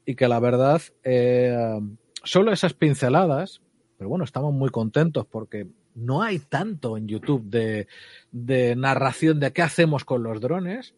Y 0.05 0.15
que 0.15 0.27
la 0.27 0.39
verdad, 0.39 0.81
eh, 1.03 1.79
solo 2.23 2.51
esas 2.51 2.73
pinceladas, 2.73 3.61
pero 3.97 4.09
bueno, 4.09 4.25
estamos 4.25 4.53
muy 4.53 4.69
contentos 4.69 5.25
porque 5.25 5.67
no 5.95 6.21
hay 6.21 6.39
tanto 6.39 6.97
en 6.97 7.07
YouTube 7.07 7.43
de, 7.43 7.87
de 8.31 8.75
narración 8.75 9.39
de 9.39 9.51
qué 9.51 9.61
hacemos 9.61 10.05
con 10.05 10.23
los 10.23 10.39
drones 10.39 10.93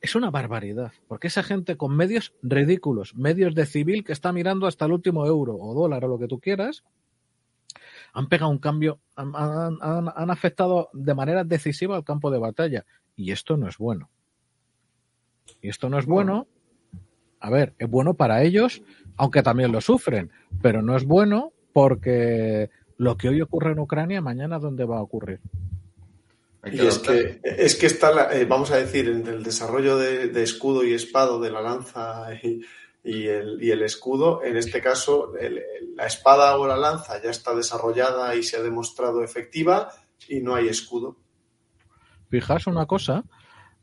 es 0.00 0.14
una 0.14 0.30
barbaridad, 0.30 0.92
porque 1.08 1.26
esa 1.26 1.42
gente 1.42 1.76
con 1.76 1.94
medios 1.94 2.34
ridículos, 2.42 3.14
medios 3.14 3.54
de 3.54 3.66
civil 3.66 4.02
que 4.02 4.12
está 4.12 4.32
mirando 4.32 4.66
hasta 4.66 4.86
el 4.86 4.92
último 4.92 5.26
euro 5.26 5.56
o 5.56 5.74
dólar 5.74 6.04
o 6.04 6.08
lo 6.08 6.18
que 6.18 6.26
tú 6.26 6.40
quieras, 6.40 6.84
han 8.12 8.28
pegado 8.28 8.50
un 8.50 8.58
cambio, 8.58 8.98
han, 9.14 9.32
han, 9.36 9.78
han, 10.14 10.30
afectado 10.30 10.88
de 10.92 11.14
manera 11.14 11.44
decisiva 11.44 11.96
al 11.96 12.04
campo 12.04 12.30
de 12.30 12.38
batalla. 12.38 12.84
Y 13.14 13.30
esto 13.30 13.56
no 13.56 13.68
es 13.68 13.78
bueno. 13.78 14.10
Y 15.60 15.68
esto 15.68 15.88
no 15.88 15.98
es 15.98 16.06
bueno. 16.06 16.48
A 17.38 17.50
ver, 17.50 17.74
es 17.78 17.88
bueno 17.88 18.14
para 18.14 18.42
ellos, 18.42 18.82
aunque 19.20 19.42
también 19.42 19.70
lo 19.70 19.82
sufren, 19.82 20.32
pero 20.62 20.80
no 20.80 20.96
es 20.96 21.04
bueno 21.04 21.52
porque 21.74 22.70
lo 22.96 23.18
que 23.18 23.28
hoy 23.28 23.42
ocurre 23.42 23.72
en 23.72 23.78
Ucrania, 23.78 24.22
mañana, 24.22 24.58
¿dónde 24.58 24.86
va 24.86 24.96
a 24.96 25.02
ocurrir? 25.02 25.40
Y 26.64 26.86
es 26.86 26.98
que, 26.98 27.38
es 27.44 27.76
que 27.76 27.84
está, 27.84 28.12
la, 28.12 28.32
eh, 28.32 28.46
vamos 28.46 28.70
a 28.70 28.78
decir, 28.78 29.10
en 29.10 29.26
el 29.26 29.42
desarrollo 29.42 29.98
de, 29.98 30.28
de, 30.28 30.42
escudo 30.42 30.84
y 30.84 30.94
espado 30.94 31.38
de 31.38 31.50
la 31.50 31.60
lanza 31.60 32.28
y, 32.42 32.62
y, 33.04 33.26
el, 33.26 33.62
y 33.62 33.70
el, 33.70 33.82
escudo, 33.82 34.42
en 34.42 34.56
este 34.56 34.80
caso, 34.80 35.36
el, 35.36 35.62
la 35.96 36.06
espada 36.06 36.56
o 36.56 36.66
la 36.66 36.78
lanza 36.78 37.22
ya 37.22 37.28
está 37.28 37.54
desarrollada 37.54 38.34
y 38.34 38.42
se 38.42 38.56
ha 38.56 38.62
demostrado 38.62 39.22
efectiva 39.22 39.92
y 40.28 40.40
no 40.40 40.54
hay 40.54 40.68
escudo. 40.68 41.18
Fijas 42.30 42.66
una 42.66 42.86
cosa, 42.86 43.24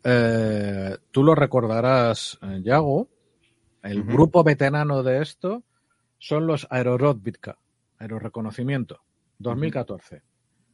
eh, 0.03 0.97
tú 1.11 1.23
lo 1.23 1.35
recordarás, 1.35 2.39
eh, 2.41 2.61
Yago, 2.63 3.07
el 3.91 4.01
uh 4.01 4.05
-huh. 4.05 4.13
grupo 4.13 4.43
veterano 4.43 5.03
de 5.03 5.21
esto 5.21 5.63
son 6.19 6.47
los 6.47 6.67
Aerorodbitka, 6.69 7.57
Aeroreconocimiento, 7.99 9.01
2014. 9.39 10.15
Uh 10.15 10.19
-huh. 10.19 10.23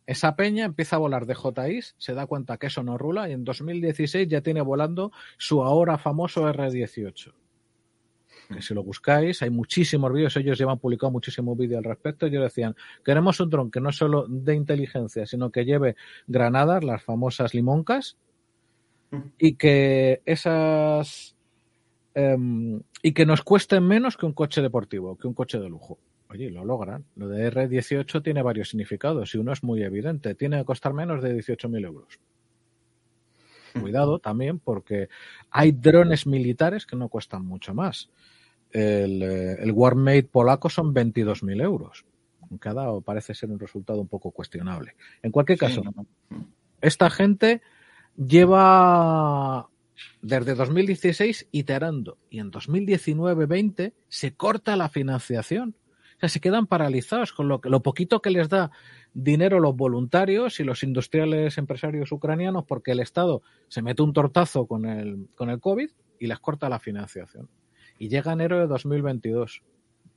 Esa 0.05 0.35
peña 0.35 0.65
empieza 0.65 0.97
a 0.97 0.99
volar 0.99 1.25
de 1.25 1.35
JIs, 1.35 1.95
se 1.97 2.13
da 2.13 2.27
cuenta 2.27 2.57
que 2.57 2.67
eso 2.67 2.83
no 2.83 2.97
rula 2.97 3.29
y 3.29 3.31
en 3.31 3.45
2016 3.45 4.27
ya 4.27 4.41
tiene 4.41 4.61
volando 4.61 5.11
su 5.37 5.63
ahora 5.63 5.97
famoso 5.97 6.45
R18. 6.51 7.33
Que 8.49 8.61
si 8.61 8.73
lo 8.73 8.83
buscáis, 8.83 9.41
hay 9.41 9.49
muchísimos 9.49 10.11
vídeos, 10.11 10.35
ellos 10.35 10.57
llevan 10.57 10.77
publicado 10.79 11.11
muchísimos 11.11 11.57
vídeos 11.57 11.77
al 11.77 11.85
respecto. 11.85 12.25
Ellos 12.25 12.43
decían, 12.43 12.75
queremos 13.05 13.39
un 13.39 13.49
dron 13.49 13.71
que 13.71 13.79
no 13.79 13.93
solo 13.93 14.27
de 14.27 14.55
inteligencia, 14.55 15.25
sino 15.25 15.49
que 15.49 15.63
lleve 15.63 15.95
granadas, 16.27 16.83
las 16.83 17.01
famosas 17.01 17.53
limoncas, 17.53 18.17
y 19.37 19.55
que 19.55 20.21
esas... 20.25 21.32
Um, 22.15 22.81
y 23.01 23.13
que 23.13 23.25
nos 23.25 23.41
cuesten 23.41 23.83
menos 23.83 24.17
que 24.17 24.25
un 24.25 24.33
coche 24.33 24.61
deportivo, 24.61 25.17
que 25.17 25.27
un 25.27 25.33
coche 25.33 25.59
de 25.59 25.67
lujo. 25.67 25.99
Oye, 26.29 26.49
lo 26.49 26.63
logran. 26.63 27.05
Lo 27.15 27.27
de 27.27 27.51
R18 27.51 28.23
tiene 28.23 28.41
varios 28.41 28.69
significados 28.69 29.33
y 29.33 29.37
uno 29.37 29.51
es 29.51 29.63
muy 29.63 29.83
evidente. 29.83 30.35
Tiene 30.35 30.57
que 30.59 30.65
costar 30.65 30.93
menos 30.93 31.21
de 31.21 31.35
18.000 31.35 31.85
euros. 31.85 32.19
Cuidado 33.79 34.19
también 34.19 34.59
porque 34.59 35.09
hay 35.49 35.71
drones 35.71 36.27
militares 36.27 36.85
que 36.85 36.95
no 36.95 37.09
cuestan 37.09 37.45
mucho 37.45 37.73
más. 37.73 38.09
El, 38.71 39.21
el 39.21 39.71
Warmate 39.71 40.23
polaco 40.23 40.69
son 40.69 40.93
22.000 40.93 41.63
euros. 41.63 42.05
Cada 42.59 42.99
parece 43.01 43.33
ser 43.33 43.49
un 43.49 43.59
resultado 43.59 43.99
un 43.99 44.07
poco 44.07 44.31
cuestionable. 44.31 44.95
En 45.21 45.31
cualquier 45.31 45.57
caso, 45.57 45.81
sí. 45.81 46.35
esta 46.81 47.09
gente 47.09 47.61
lleva 48.15 49.69
desde 50.21 50.55
2016 50.55 51.47
iterando 51.51 52.17
y 52.29 52.39
en 52.39 52.51
2019-20 52.51 53.93
se 54.07 54.33
corta 54.35 54.75
la 54.75 54.89
financiación 54.89 55.75
sea, 56.23 56.29
se 56.29 56.39
quedan 56.39 56.67
paralizados 56.67 57.33
con 57.33 57.47
lo, 57.47 57.59
lo 57.63 57.81
poquito 57.81 58.21
que 58.21 58.29
les 58.29 58.49
da 58.49 58.71
dinero 59.13 59.59
los 59.59 59.75
voluntarios 59.75 60.59
y 60.59 60.63
los 60.63 60.83
industriales 60.83 61.57
empresarios 61.57 62.11
ucranianos 62.11 62.65
porque 62.65 62.91
el 62.91 62.99
Estado 62.99 63.41
se 63.67 63.81
mete 63.81 64.01
un 64.01 64.13
tortazo 64.13 64.65
con 64.65 64.85
el, 64.85 65.27
con 65.35 65.49
el 65.49 65.59
COVID 65.59 65.89
y 66.19 66.27
les 66.27 66.39
corta 66.39 66.69
la 66.69 66.79
financiación. 66.79 67.49
Y 67.99 68.09
llega 68.09 68.33
enero 68.33 68.59
de 68.59 68.67
2022. 68.67 69.63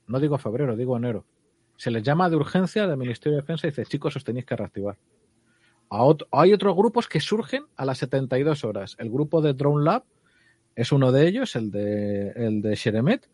No 0.06 0.20
digo 0.20 0.38
febrero, 0.38 0.76
digo 0.76 0.96
enero. 0.96 1.24
Se 1.76 1.90
les 1.90 2.02
llama 2.02 2.30
de 2.30 2.36
urgencia 2.36 2.86
del 2.86 2.96
Ministerio 2.96 3.36
de 3.36 3.42
Defensa 3.42 3.66
y 3.66 3.70
dice, 3.70 3.84
chicos, 3.84 4.16
os 4.16 4.24
tenéis 4.24 4.46
que 4.46 4.56
reactivar. 4.56 4.96
Otro, 5.88 6.26
hay 6.32 6.52
otros 6.52 6.76
grupos 6.76 7.08
que 7.08 7.20
surgen 7.20 7.64
a 7.76 7.84
las 7.84 7.98
72 7.98 8.64
horas. 8.64 8.96
El 8.98 9.10
grupo 9.10 9.40
de 9.40 9.54
Drone 9.54 9.84
Lab 9.84 10.04
es 10.74 10.92
uno 10.92 11.12
de 11.12 11.26
ellos, 11.26 11.56
el 11.56 11.70
de, 11.70 12.30
el 12.30 12.60
de 12.60 12.74
Sheremet, 12.74 13.28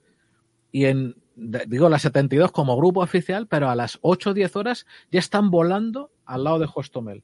y 0.70 0.86
en, 0.86 1.16
digo, 1.34 1.88
las 1.88 2.02
72 2.02 2.52
como 2.52 2.76
grupo 2.76 3.00
oficial, 3.00 3.46
pero 3.46 3.68
a 3.68 3.74
las 3.74 3.98
8 4.02 4.30
o 4.30 4.34
10 4.34 4.56
horas 4.56 4.86
ya 5.10 5.18
están 5.18 5.50
volando 5.50 6.10
al 6.24 6.44
lado 6.44 6.58
de 6.60 6.68
Hostomel. 6.72 7.22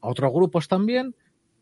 A 0.00 0.08
otros 0.08 0.32
grupos 0.32 0.68
también. 0.68 1.14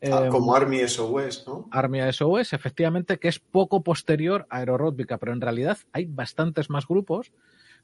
Ah, 0.02 0.26
eh, 0.26 0.28
como 0.28 0.54
Army 0.54 0.86
SOS, 0.86 1.46
¿no? 1.46 1.68
Army 1.70 2.00
SOS, 2.12 2.52
efectivamente, 2.52 3.18
que 3.18 3.28
es 3.28 3.38
poco 3.38 3.82
posterior 3.82 4.46
a 4.50 4.58
Aerorótbica, 4.58 5.18
pero 5.18 5.32
en 5.32 5.40
realidad 5.40 5.78
hay 5.92 6.04
bastantes 6.04 6.70
más 6.70 6.86
grupos, 6.86 7.32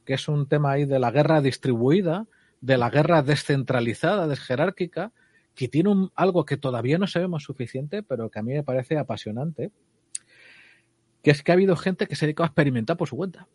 que 0.04 0.14
es 0.14 0.28
un 0.28 0.46
tema 0.46 0.72
ahí 0.72 0.84
de 0.84 0.98
la 0.98 1.10
guerra 1.10 1.40
distribuida, 1.40 2.26
de 2.62 2.78
la 2.78 2.88
guerra 2.88 3.22
descentralizada, 3.22 4.26
desjerárquica, 4.26 5.12
que 5.54 5.68
tiene 5.68 5.90
un, 5.90 6.12
algo 6.14 6.46
que 6.46 6.56
todavía 6.56 6.96
no 6.96 7.06
sabemos 7.06 7.42
suficiente, 7.42 8.02
pero 8.02 8.30
que 8.30 8.38
a 8.38 8.42
mí 8.42 8.54
me 8.54 8.62
parece 8.62 8.96
apasionante, 8.96 9.70
que 11.22 11.32
es 11.32 11.42
que 11.42 11.52
ha 11.52 11.54
habido 11.54 11.76
gente 11.76 12.06
que 12.06 12.16
se 12.16 12.24
ha 12.24 12.26
dedicado 12.28 12.44
a 12.44 12.48
experimentar 12.48 12.96
por 12.96 13.08
su 13.08 13.16
cuenta, 13.16 13.48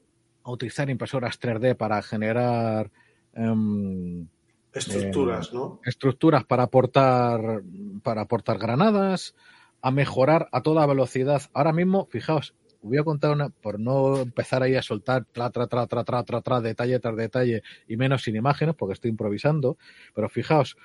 a 0.43 0.51
utilizar 0.51 0.89
impresoras 0.89 1.39
3D 1.39 1.75
para 1.75 2.01
generar 2.01 2.91
um, 3.35 4.27
estructuras, 4.73 5.47
eh, 5.47 5.51
¿no? 5.53 5.79
Estructuras 5.85 6.43
para 6.43 6.63
aportar, 6.63 7.63
para 8.03 8.21
aportar 8.21 8.59
granadas, 8.59 9.35
a 9.81 9.89
mejorar 9.89 10.49
a 10.51 10.61
toda 10.61 10.85
velocidad. 10.85 11.41
Ahora 11.53 11.71
mismo, 11.71 12.07
fijaos, 12.11 12.55
voy 12.81 12.97
a 12.97 13.03
contar 13.03 13.31
una, 13.31 13.49
por 13.49 13.79
no 13.79 14.17
empezar 14.17 14.63
ahí 14.63 14.75
a 14.75 14.81
soltar 14.81 15.25
tra, 15.31 15.49
tra, 15.49 15.67
tra, 15.67 15.87
tra, 15.87 16.03
tra, 16.03 16.23
tra, 16.23 16.41
tra, 16.41 16.61
detalle 16.61 16.99
tras 16.99 17.15
detalle 17.15 17.63
y 17.87 17.97
menos 17.97 18.23
sin 18.23 18.35
imágenes, 18.35 18.75
porque 18.75 18.93
estoy 18.93 19.11
improvisando, 19.11 19.77
pero 20.13 20.29
fijaos, 20.29 20.77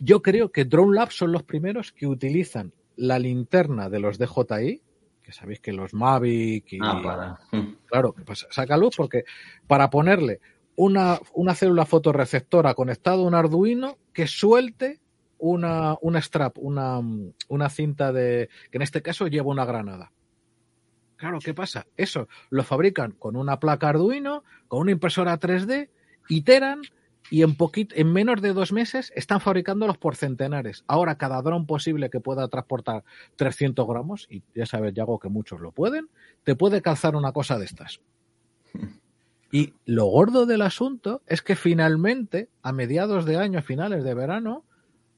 yo 0.00 0.22
creo 0.22 0.52
que 0.52 0.64
Drone 0.64 0.94
Lab 0.94 1.10
son 1.10 1.32
los 1.32 1.42
primeros 1.42 1.92
que 1.92 2.06
utilizan 2.06 2.72
la 2.96 3.18
linterna 3.18 3.88
de 3.88 4.00
los 4.00 4.18
DJI, 4.18 4.82
que 5.22 5.32
sabéis 5.32 5.60
que 5.60 5.72
los 5.72 5.94
Mavic 5.94 6.72
y 6.72 6.78
ah, 6.80 7.00
para. 7.02 7.40
claro, 7.86 8.14
pues 8.24 8.46
saca 8.50 8.76
luz 8.76 8.96
porque 8.96 9.24
para 9.66 9.90
ponerle 9.90 10.40
una, 10.76 11.18
una 11.34 11.54
célula 11.54 11.84
fotorreceptora 11.84 12.74
conectada 12.74 13.18
a 13.18 13.22
un 13.22 13.34
Arduino 13.34 13.98
que 14.12 14.26
suelte 14.26 15.00
una, 15.38 15.96
una 16.00 16.20
strap, 16.20 16.56
una, 16.58 17.00
una 17.48 17.68
cinta 17.68 18.12
de 18.12 18.48
que 18.70 18.78
en 18.78 18.82
este 18.82 19.02
caso 19.02 19.26
lleva 19.26 19.50
una 19.50 19.64
granada. 19.64 20.12
Claro, 21.18 21.40
¿qué 21.40 21.52
pasa? 21.52 21.86
Eso 21.96 22.28
lo 22.48 22.62
fabrican 22.62 23.10
con 23.10 23.34
una 23.34 23.58
placa 23.58 23.88
Arduino, 23.88 24.44
con 24.68 24.82
una 24.82 24.92
impresora 24.92 25.38
3D, 25.38 25.90
iteran 26.28 26.82
y 27.28 27.42
en, 27.42 27.56
poquito, 27.56 27.92
en 27.98 28.12
menos 28.12 28.40
de 28.40 28.52
dos 28.52 28.72
meses 28.72 29.12
están 29.16 29.40
fabricándolos 29.40 29.98
por 29.98 30.14
centenares. 30.14 30.84
Ahora, 30.86 31.18
cada 31.18 31.42
dron 31.42 31.66
posible 31.66 32.08
que 32.08 32.20
pueda 32.20 32.46
transportar 32.46 33.02
300 33.34 33.86
gramos, 33.86 34.28
y 34.30 34.44
ya 34.54 34.64
sabes, 34.64 34.94
Yago, 34.94 35.18
que 35.18 35.28
muchos 35.28 35.60
lo 35.60 35.72
pueden, 35.72 36.08
te 36.44 36.54
puede 36.54 36.82
calzar 36.82 37.16
una 37.16 37.32
cosa 37.32 37.58
de 37.58 37.64
estas. 37.66 38.00
Y 39.50 39.72
lo 39.86 40.04
gordo 40.04 40.44
del 40.44 40.60
asunto 40.60 41.22
es 41.26 41.40
que 41.40 41.56
finalmente, 41.56 42.50
a 42.60 42.70
mediados 42.70 43.24
de 43.24 43.38
año, 43.38 43.60
a 43.60 43.62
finales 43.62 44.04
de 44.04 44.12
verano, 44.12 44.62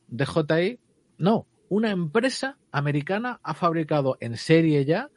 DJI, 0.07 0.79
no, 1.19 1.49
una 1.69 1.91
empresa 1.91 2.57
americana 2.71 3.41
ha 3.43 3.55
fabricado 3.55 4.17
en 4.21 4.37
serie 4.37 4.85
ya 4.85 5.11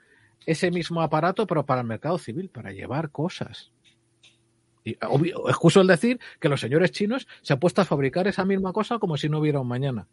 ese 0.45 0.71
mismo 0.71 1.01
aparato, 1.01 1.47
pero 1.47 1.65
para 1.65 1.81
el 1.81 1.87
mercado 1.87 2.17
civil, 2.17 2.49
para 2.49 2.71
llevar 2.71 3.11
cosas. 3.11 3.71
Y 4.83 4.97
obvio, 5.07 5.49
excuso 5.49 5.81
el 5.81 5.87
decir 5.87 6.19
que 6.39 6.49
los 6.49 6.59
señores 6.59 6.91
chinos 6.91 7.27
se 7.41 7.53
han 7.53 7.59
puesto 7.59 7.81
a 7.81 7.85
fabricar 7.85 8.27
esa 8.27 8.43
misma 8.45 8.73
cosa 8.73 8.99
como 8.99 9.17
si 9.17 9.29
no 9.29 9.39
hubiera 9.39 9.59
un 9.61 9.67
mañana. 9.67 10.07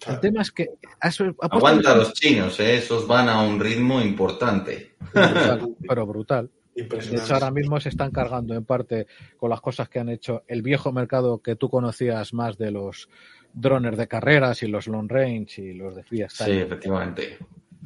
Claro. 0.00 0.14
El 0.14 0.20
tema 0.20 0.42
es 0.42 0.50
que... 0.50 0.70
Eso, 1.02 1.34
Aguanta 1.40 1.94
los 1.94 2.14
chinos, 2.14 2.58
¿eh? 2.58 2.78
esos 2.78 3.06
van 3.06 3.28
a 3.28 3.42
un 3.42 3.60
ritmo 3.60 4.00
importante. 4.00 4.94
Brutal, 5.12 5.76
pero 5.86 6.06
brutal. 6.06 6.50
De 6.74 7.16
hecho, 7.16 7.34
ahora 7.34 7.50
mismo 7.50 7.78
se 7.80 7.90
están 7.90 8.10
cargando 8.10 8.54
en 8.54 8.64
parte 8.64 9.06
con 9.36 9.50
las 9.50 9.60
cosas 9.60 9.88
que 9.88 9.98
han 9.98 10.08
hecho 10.08 10.44
el 10.46 10.62
viejo 10.62 10.92
mercado 10.92 11.42
que 11.42 11.56
tú 11.56 11.68
conocías 11.68 12.32
más 12.32 12.56
de 12.56 12.70
los 12.70 13.08
drones 13.52 13.96
de 13.98 14.08
carreras 14.08 14.62
y 14.62 14.68
los 14.68 14.86
long 14.86 15.10
range 15.10 15.60
y 15.60 15.74
los 15.74 15.94
de 15.94 16.04
freestyle. 16.04 16.52
Sí, 16.52 16.58
efectivamente. 16.58 17.38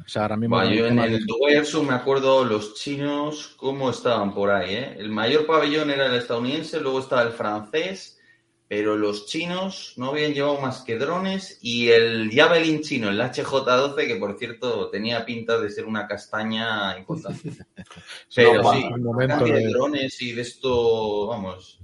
O 0.05 0.07
sea, 0.07 0.23
ahora 0.23 0.37
mismo. 0.37 0.55
Bueno, 0.55 0.71
yo 0.73 0.85
en 0.85 0.99
el 0.99 1.25
Duerso 1.25 1.81
me 1.83 1.93
acuerdo 1.95 2.45
los 2.45 2.75
chinos 2.75 3.55
cómo 3.57 3.89
estaban 3.89 4.33
por 4.33 4.51
ahí. 4.51 4.75
¿eh? 4.75 4.95
El 4.99 5.09
mayor 5.09 5.45
pabellón 5.47 5.89
era 5.89 6.05
el 6.05 6.15
estadounidense, 6.15 6.79
luego 6.79 6.99
estaba 6.99 7.23
el 7.23 7.31
francés, 7.31 8.19
pero 8.67 8.95
los 8.97 9.25
chinos 9.25 9.93
no 9.97 10.09
habían 10.09 10.33
llevado 10.33 10.59
más 10.61 10.81
que 10.81 10.97
drones 10.97 11.57
y 11.61 11.89
el 11.89 12.29
Javelin 12.31 12.81
chino, 12.81 13.09
el 13.09 13.19
HJ-12, 13.19 14.07
que 14.07 14.15
por 14.17 14.37
cierto 14.37 14.89
tenía 14.89 15.25
pinta 15.25 15.59
de 15.59 15.69
ser 15.71 15.85
una 15.85 16.07
castaña 16.07 16.97
importante. 16.97 17.49
Pero 18.35 18.61
No, 18.61 18.73
sí, 18.73 18.83
de 19.45 19.53
de- 19.53 19.67
drones 19.69 20.21
y 20.21 20.33
de 20.33 20.41
esto, 20.41 21.27
vamos, 21.27 21.79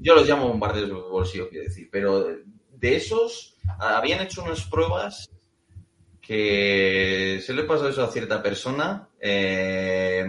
yo 0.00 0.14
los 0.14 0.28
llamo 0.28 0.48
bombardeos 0.48 0.88
de 0.88 0.94
bolsillo, 0.94 1.48
quiero 1.48 1.64
decir, 1.64 1.88
pero 1.90 2.26
de 2.72 2.96
esos 2.96 3.56
habían 3.78 4.20
hecho 4.20 4.42
unas 4.42 4.62
pruebas 4.64 5.30
que 6.26 7.40
se 7.44 7.52
le 7.52 7.64
pasó 7.64 7.88
eso 7.88 8.02
a 8.02 8.10
cierta 8.10 8.42
persona 8.42 9.08
eh, 9.20 10.26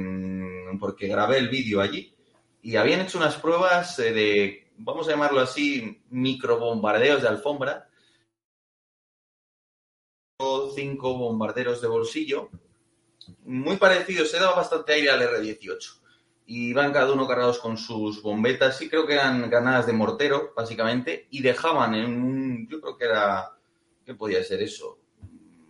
porque 0.80 1.08
grabé 1.08 1.38
el 1.38 1.48
vídeo 1.48 1.80
allí 1.80 2.14
y 2.62 2.76
habían 2.76 3.02
hecho 3.02 3.18
unas 3.18 3.38
pruebas 3.38 3.98
eh, 4.00 4.12
de, 4.12 4.68
vamos 4.78 5.08
a 5.08 5.12
llamarlo 5.12 5.40
así, 5.40 6.02
microbombardeos 6.10 7.22
de 7.22 7.28
alfombra. 7.28 7.90
Cinco 10.76 11.18
bombarderos 11.18 11.82
de 11.82 11.88
bolsillo, 11.88 12.50
muy 13.46 13.78
parecidos, 13.78 14.30
se 14.30 14.40
daba 14.40 14.56
bastante 14.56 14.94
aire 14.94 15.12
al 15.12 15.22
R-18. 15.22 16.02
Y 16.48 16.70
iban 16.72 16.92
cada 16.92 17.14
uno 17.14 17.28
cargados 17.28 17.60
con 17.60 17.78
sus 17.78 18.22
bombetas, 18.22 18.78
sí 18.78 18.90
creo 18.90 19.08
que 19.08 19.14
eran 19.14 19.50
granadas 19.50 19.88
de 19.88 19.94
mortero, 19.94 20.52
básicamente, 20.56 21.28
y 21.32 21.42
dejaban 21.42 21.96
en 21.96 22.22
un, 22.22 22.68
yo 22.68 22.82
creo 22.82 22.98
que 22.98 23.06
era, 23.06 23.52
¿qué 24.06 24.14
podía 24.14 24.44
ser 24.44 24.62
eso? 24.62 25.00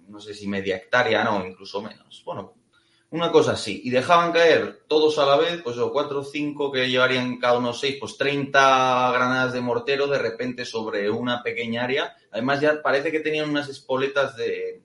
No 0.07 0.19
sé 0.19 0.33
si 0.33 0.47
media 0.47 0.77
hectárea, 0.77 1.23
no, 1.23 1.45
incluso 1.45 1.81
menos. 1.81 2.21
Bueno, 2.25 2.53
una 3.11 3.31
cosa 3.31 3.53
así. 3.53 3.81
Y 3.83 3.89
dejaban 3.89 4.31
caer 4.31 4.83
todos 4.87 5.17
a 5.19 5.25
la 5.25 5.37
vez, 5.37 5.61
pues 5.63 5.77
o 5.77 5.91
cuatro 5.91 6.19
o 6.19 6.23
cinco 6.23 6.71
que 6.71 6.89
llevarían 6.89 7.37
cada 7.39 7.57
uno 7.57 7.73
seis, 7.73 7.97
pues 7.99 8.17
30 8.17 9.11
granadas 9.13 9.53
de 9.53 9.61
mortero 9.61 10.07
de 10.07 10.19
repente 10.19 10.65
sobre 10.65 11.09
una 11.09 11.41
pequeña 11.43 11.83
área. 11.83 12.15
Además 12.31 12.61
ya 12.61 12.81
parece 12.81 13.11
que 13.11 13.19
tenían 13.21 13.49
unas 13.49 13.69
espoletas 13.69 14.35
de, 14.35 14.81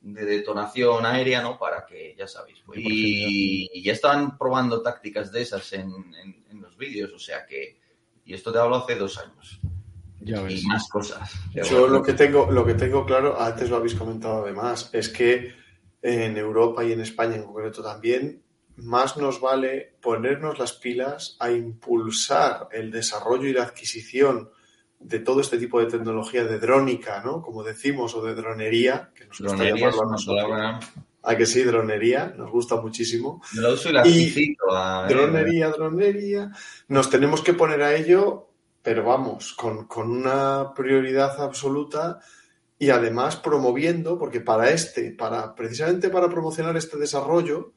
de 0.00 0.24
detonación 0.24 1.04
aérea, 1.06 1.42
¿no? 1.42 1.58
Para 1.58 1.84
que, 1.86 2.14
ya 2.16 2.26
sabéis. 2.26 2.58
pues, 2.64 2.78
y, 2.82 3.68
y 3.72 3.82
ya 3.82 3.92
estaban 3.92 4.38
probando 4.38 4.82
tácticas 4.82 5.30
de 5.32 5.42
esas 5.42 5.72
en, 5.72 5.90
en- 6.14 6.44
en 6.50 6.60
los 6.62 6.76
vídeos, 6.76 7.12
o 7.12 7.18
sea 7.18 7.46
que... 7.46 7.78
Y 8.24 8.34
esto 8.34 8.52
te 8.52 8.58
hablo 8.58 8.76
hace 8.76 8.94
dos 8.96 9.18
años. 9.18 9.58
Ya 10.20 10.42
ves. 10.42 10.62
Y 10.62 10.66
más 10.66 10.88
cosas. 10.88 11.30
Yo 11.54 11.86
lo 11.86 12.02
que 12.02 12.12
tengo, 12.14 12.50
lo 12.50 12.64
que 12.66 12.74
tengo 12.74 13.04
claro, 13.06 13.40
antes 13.40 13.70
lo 13.70 13.76
habéis 13.76 13.94
comentado 13.94 14.44
además, 14.44 14.90
es 14.92 15.08
que 15.08 15.52
en 16.02 16.36
Europa 16.36 16.84
y 16.84 16.92
en 16.92 17.00
España 17.00 17.36
en 17.36 17.44
concreto 17.44 17.82
también, 17.82 18.42
más 18.76 19.16
nos 19.16 19.40
vale 19.40 19.96
ponernos 20.00 20.58
las 20.58 20.72
pilas 20.72 21.36
a 21.40 21.50
impulsar 21.50 22.68
el 22.72 22.90
desarrollo 22.90 23.48
y 23.48 23.52
la 23.52 23.64
adquisición 23.64 24.50
de 25.00 25.20
todo 25.20 25.40
este 25.40 25.58
tipo 25.58 25.80
de 25.80 25.86
tecnología 25.86 26.44
de 26.44 26.58
drónica, 26.58 27.22
¿no? 27.24 27.42
Como 27.42 27.62
decimos, 27.62 28.14
o 28.14 28.22
de 28.22 28.34
dronería, 28.34 29.10
que 29.14 29.26
nos 29.26 29.40
gusta 29.40 29.64
llamarlo 29.64 30.02
a 30.02 30.12
nosotros. 30.12 30.42
palabra... 30.44 30.80
A 31.20 31.36
que 31.36 31.46
sí, 31.46 31.62
dronería, 31.62 32.32
nos 32.36 32.50
gusta 32.50 32.80
muchísimo. 32.80 33.42
Me 33.54 33.60
la 33.60 33.70
uso 33.70 33.90
y 33.90 33.92
la 33.92 34.06
Y- 34.06 34.54
Dronería, 35.08 35.68
dronería. 35.70 36.50
Nos 36.86 37.10
tenemos 37.10 37.42
que 37.42 37.52
poner 37.54 37.82
a 37.82 37.94
ello, 37.94 38.47
pero 38.82 39.04
vamos, 39.04 39.52
con, 39.54 39.86
con 39.86 40.10
una 40.10 40.72
prioridad 40.74 41.40
absoluta 41.42 42.20
y 42.78 42.90
además 42.90 43.36
promoviendo, 43.36 44.18
porque 44.18 44.40
para 44.40 44.70
este, 44.70 45.10
para 45.12 45.54
precisamente 45.54 46.10
para 46.10 46.28
promocionar 46.28 46.76
este 46.76 46.96
desarrollo, 46.96 47.72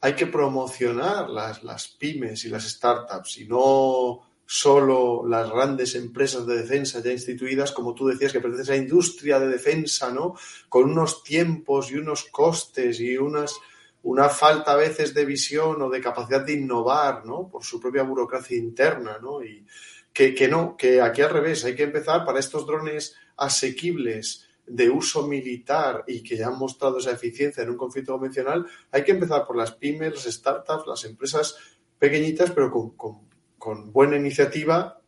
hay 0.00 0.14
que 0.14 0.26
promocionar 0.26 1.28
las, 1.30 1.64
las 1.64 1.88
pymes 1.88 2.44
y 2.44 2.50
las 2.50 2.68
startups 2.68 3.38
y 3.38 3.46
no 3.46 4.20
solo 4.46 5.26
las 5.26 5.50
grandes 5.50 5.94
empresas 5.94 6.46
de 6.46 6.58
defensa 6.58 7.00
ya 7.02 7.10
instituidas, 7.10 7.72
como 7.72 7.94
tú 7.94 8.06
decías, 8.06 8.32
que 8.32 8.40
pertenece 8.40 8.72
a 8.72 8.74
esa 8.74 8.82
industria 8.82 9.40
de 9.40 9.48
defensa, 9.48 10.12
¿no? 10.12 10.34
Con 10.68 10.90
unos 10.90 11.24
tiempos 11.24 11.90
y 11.90 11.96
unos 11.96 12.24
costes 12.24 13.00
y 13.00 13.16
unas, 13.16 13.56
una 14.02 14.28
falta 14.28 14.72
a 14.72 14.76
veces 14.76 15.14
de 15.14 15.24
visión 15.24 15.80
o 15.80 15.88
de 15.88 16.00
capacidad 16.00 16.44
de 16.44 16.52
innovar, 16.52 17.24
¿no? 17.24 17.48
Por 17.48 17.64
su 17.64 17.80
propia 17.80 18.02
burocracia 18.02 18.58
interna, 18.58 19.18
¿no? 19.20 19.42
Que, 20.14 20.34
que 20.34 20.48
no, 20.48 20.76
que 20.78 21.02
aquí 21.02 21.20
al 21.20 21.30
revés, 21.30 21.64
hay 21.66 21.74
que 21.74 21.82
empezar 21.82 22.24
para 22.24 22.38
estos 22.40 22.66
drones 22.66 23.14
asequibles 23.36 24.48
de 24.66 24.88
uso 24.88 25.26
militar 25.26 26.04
y 26.06 26.22
que 26.22 26.36
ya 26.38 26.46
han 26.46 26.58
mostrado 26.58 26.98
esa 26.98 27.10
eficiencia 27.10 27.62
en 27.62 27.70
un 27.70 27.76
conflicto 27.76 28.12
convencional, 28.12 28.64
hay 28.90 29.04
que 29.04 29.12
empezar 29.12 29.44
por 29.46 29.56
las 29.56 29.72
pymes, 29.72 30.14
las 30.14 30.24
startups, 30.34 30.86
las 30.86 31.04
empresas 31.04 31.56
pequeñitas, 31.98 32.50
pero 32.52 32.70
con, 32.70 32.90
con- 32.96 33.28
con 33.58 33.92
buena 33.92 34.16
iniciativa, 34.16 35.00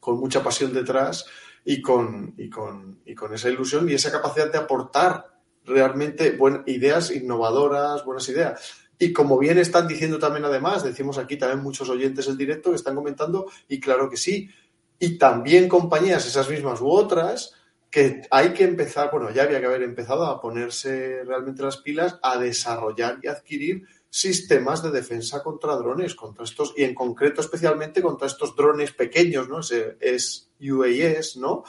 con 0.00 0.18
mucha 0.18 0.42
pasión 0.42 0.72
detrás 0.72 1.24
y 1.64 1.80
con, 1.80 2.34
y, 2.36 2.50
con, 2.50 3.00
y 3.06 3.14
con 3.14 3.32
esa 3.34 3.48
ilusión 3.48 3.88
y 3.88 3.94
esa 3.94 4.10
capacidad 4.12 4.50
de 4.52 4.58
aportar 4.58 5.38
realmente 5.64 6.36
buen- 6.36 6.62
ideas 6.66 7.10
innovadoras, 7.10 8.04
buenas 8.04 8.28
ideas. 8.28 8.81
Y 9.02 9.12
como 9.12 9.36
bien 9.36 9.58
están 9.58 9.88
diciendo 9.88 10.16
también 10.20 10.44
además, 10.44 10.84
decimos 10.84 11.18
aquí 11.18 11.36
también 11.36 11.60
muchos 11.60 11.88
oyentes 11.88 12.24
del 12.26 12.36
directo 12.36 12.70
que 12.70 12.76
están 12.76 12.94
comentando, 12.94 13.50
y 13.66 13.80
claro 13.80 14.08
que 14.08 14.16
sí, 14.16 14.48
y 14.96 15.18
también 15.18 15.68
compañías, 15.68 16.24
esas 16.24 16.48
mismas 16.48 16.80
u 16.80 16.88
otras, 16.88 17.52
que 17.90 18.22
hay 18.30 18.52
que 18.52 18.62
empezar, 18.62 19.10
bueno, 19.10 19.32
ya 19.32 19.42
había 19.42 19.58
que 19.58 19.66
haber 19.66 19.82
empezado 19.82 20.24
a 20.26 20.40
ponerse 20.40 21.24
realmente 21.24 21.64
las 21.64 21.78
pilas, 21.78 22.20
a 22.22 22.38
desarrollar 22.38 23.18
y 23.24 23.26
adquirir 23.26 23.82
sistemas 24.08 24.84
de 24.84 24.92
defensa 24.92 25.42
contra 25.42 25.74
drones, 25.74 26.14
contra 26.14 26.44
estos, 26.44 26.72
y 26.76 26.84
en 26.84 26.94
concreto 26.94 27.40
especialmente 27.40 28.02
contra 28.02 28.28
estos 28.28 28.54
drones 28.54 28.92
pequeños, 28.92 29.48
¿no? 29.48 29.58
Ese 29.58 29.96
es 30.00 30.48
UAS, 30.60 31.38
¿no? 31.38 31.64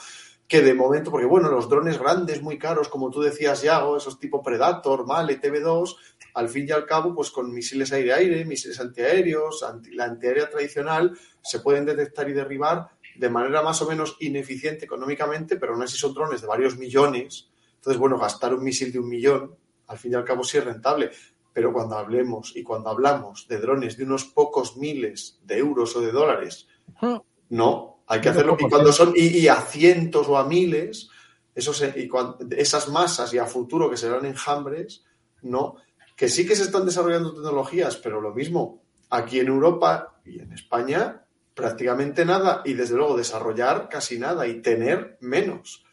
Que 0.46 0.60
de 0.60 0.74
momento, 0.74 1.10
porque 1.10 1.26
bueno, 1.26 1.50
los 1.50 1.68
drones 1.68 1.98
grandes, 1.98 2.42
muy 2.42 2.58
caros, 2.58 2.88
como 2.88 3.10
tú 3.10 3.22
decías, 3.22 3.62
Yago, 3.62 3.96
esos 3.96 4.20
tipo 4.20 4.42
Predator, 4.42 5.06
Male, 5.06 5.40
TV2, 5.40 5.96
al 6.34 6.48
fin 6.48 6.66
y 6.68 6.72
al 6.72 6.84
cabo, 6.84 7.14
pues 7.14 7.30
con 7.30 7.52
misiles 7.52 7.92
aire-aire, 7.92 8.44
misiles 8.44 8.78
antiaéreos, 8.80 9.62
anti- 9.62 9.92
la 9.94 10.04
antiaérea 10.04 10.50
tradicional, 10.50 11.16
se 11.42 11.60
pueden 11.60 11.84
detectar 11.86 12.28
y 12.28 12.32
derribar 12.32 12.88
de 13.16 13.30
manera 13.30 13.62
más 13.62 13.80
o 13.82 13.88
menos 13.88 14.16
ineficiente 14.20 14.84
económicamente, 14.84 15.56
pero 15.56 15.74
aún 15.74 15.82
así 15.82 15.96
son 15.96 16.12
drones 16.14 16.40
de 16.40 16.48
varios 16.48 16.76
millones. 16.76 17.48
Entonces, 17.76 17.98
bueno, 18.00 18.18
gastar 18.18 18.52
un 18.54 18.64
misil 18.64 18.92
de 18.92 18.98
un 18.98 19.08
millón, 19.08 19.54
al 19.86 19.98
fin 19.98 20.12
y 20.12 20.14
al 20.16 20.24
cabo 20.24 20.42
sí 20.42 20.58
es 20.58 20.64
rentable. 20.64 21.10
Pero 21.52 21.72
cuando 21.72 21.96
hablemos 21.96 22.56
y 22.56 22.64
cuando 22.64 22.90
hablamos 22.90 23.46
de 23.46 23.58
drones 23.58 23.96
de 23.96 24.02
unos 24.02 24.24
pocos 24.24 24.76
miles 24.76 25.38
de 25.44 25.58
euros 25.58 25.94
o 25.94 26.00
de 26.00 26.10
dólares, 26.10 26.66
Ah, 27.00 27.22
no, 27.50 28.02
hay 28.08 28.20
que 28.20 28.28
hacerlo. 28.30 28.56
Y 28.58 28.68
cuando 28.70 28.92
son, 28.92 29.12
y, 29.16 29.38
y 29.38 29.46
a 29.48 29.56
cientos 29.60 30.26
o 30.28 30.36
a 30.36 30.44
miles, 30.44 31.08
esos, 31.54 31.80
y 31.94 32.08
cuan- 32.08 32.36
esas 32.56 32.88
masas 32.88 33.32
y 33.32 33.38
a 33.38 33.46
futuro 33.46 33.88
que 33.88 33.96
serán 33.96 34.24
enjambres, 34.26 35.04
no. 35.42 35.76
Que 36.16 36.28
sí 36.28 36.46
que 36.46 36.54
se 36.56 36.62
están 36.64 36.84
desarrollando 36.86 37.34
tecnologías, 37.34 37.96
pero 37.96 38.20
lo 38.20 38.32
mismo, 38.34 38.82
aquí 39.10 39.40
en 39.40 39.48
Europa 39.48 40.14
y 40.24 40.40
en 40.40 40.52
España, 40.52 41.22
prácticamente 41.54 42.24
nada, 42.24 42.62
y 42.64 42.74
desde 42.74 42.96
luego 42.96 43.16
desarrollar 43.16 43.88
casi 43.88 44.18
nada 44.18 44.46
y 44.46 44.60
tener 44.60 45.18
menos. 45.20 45.84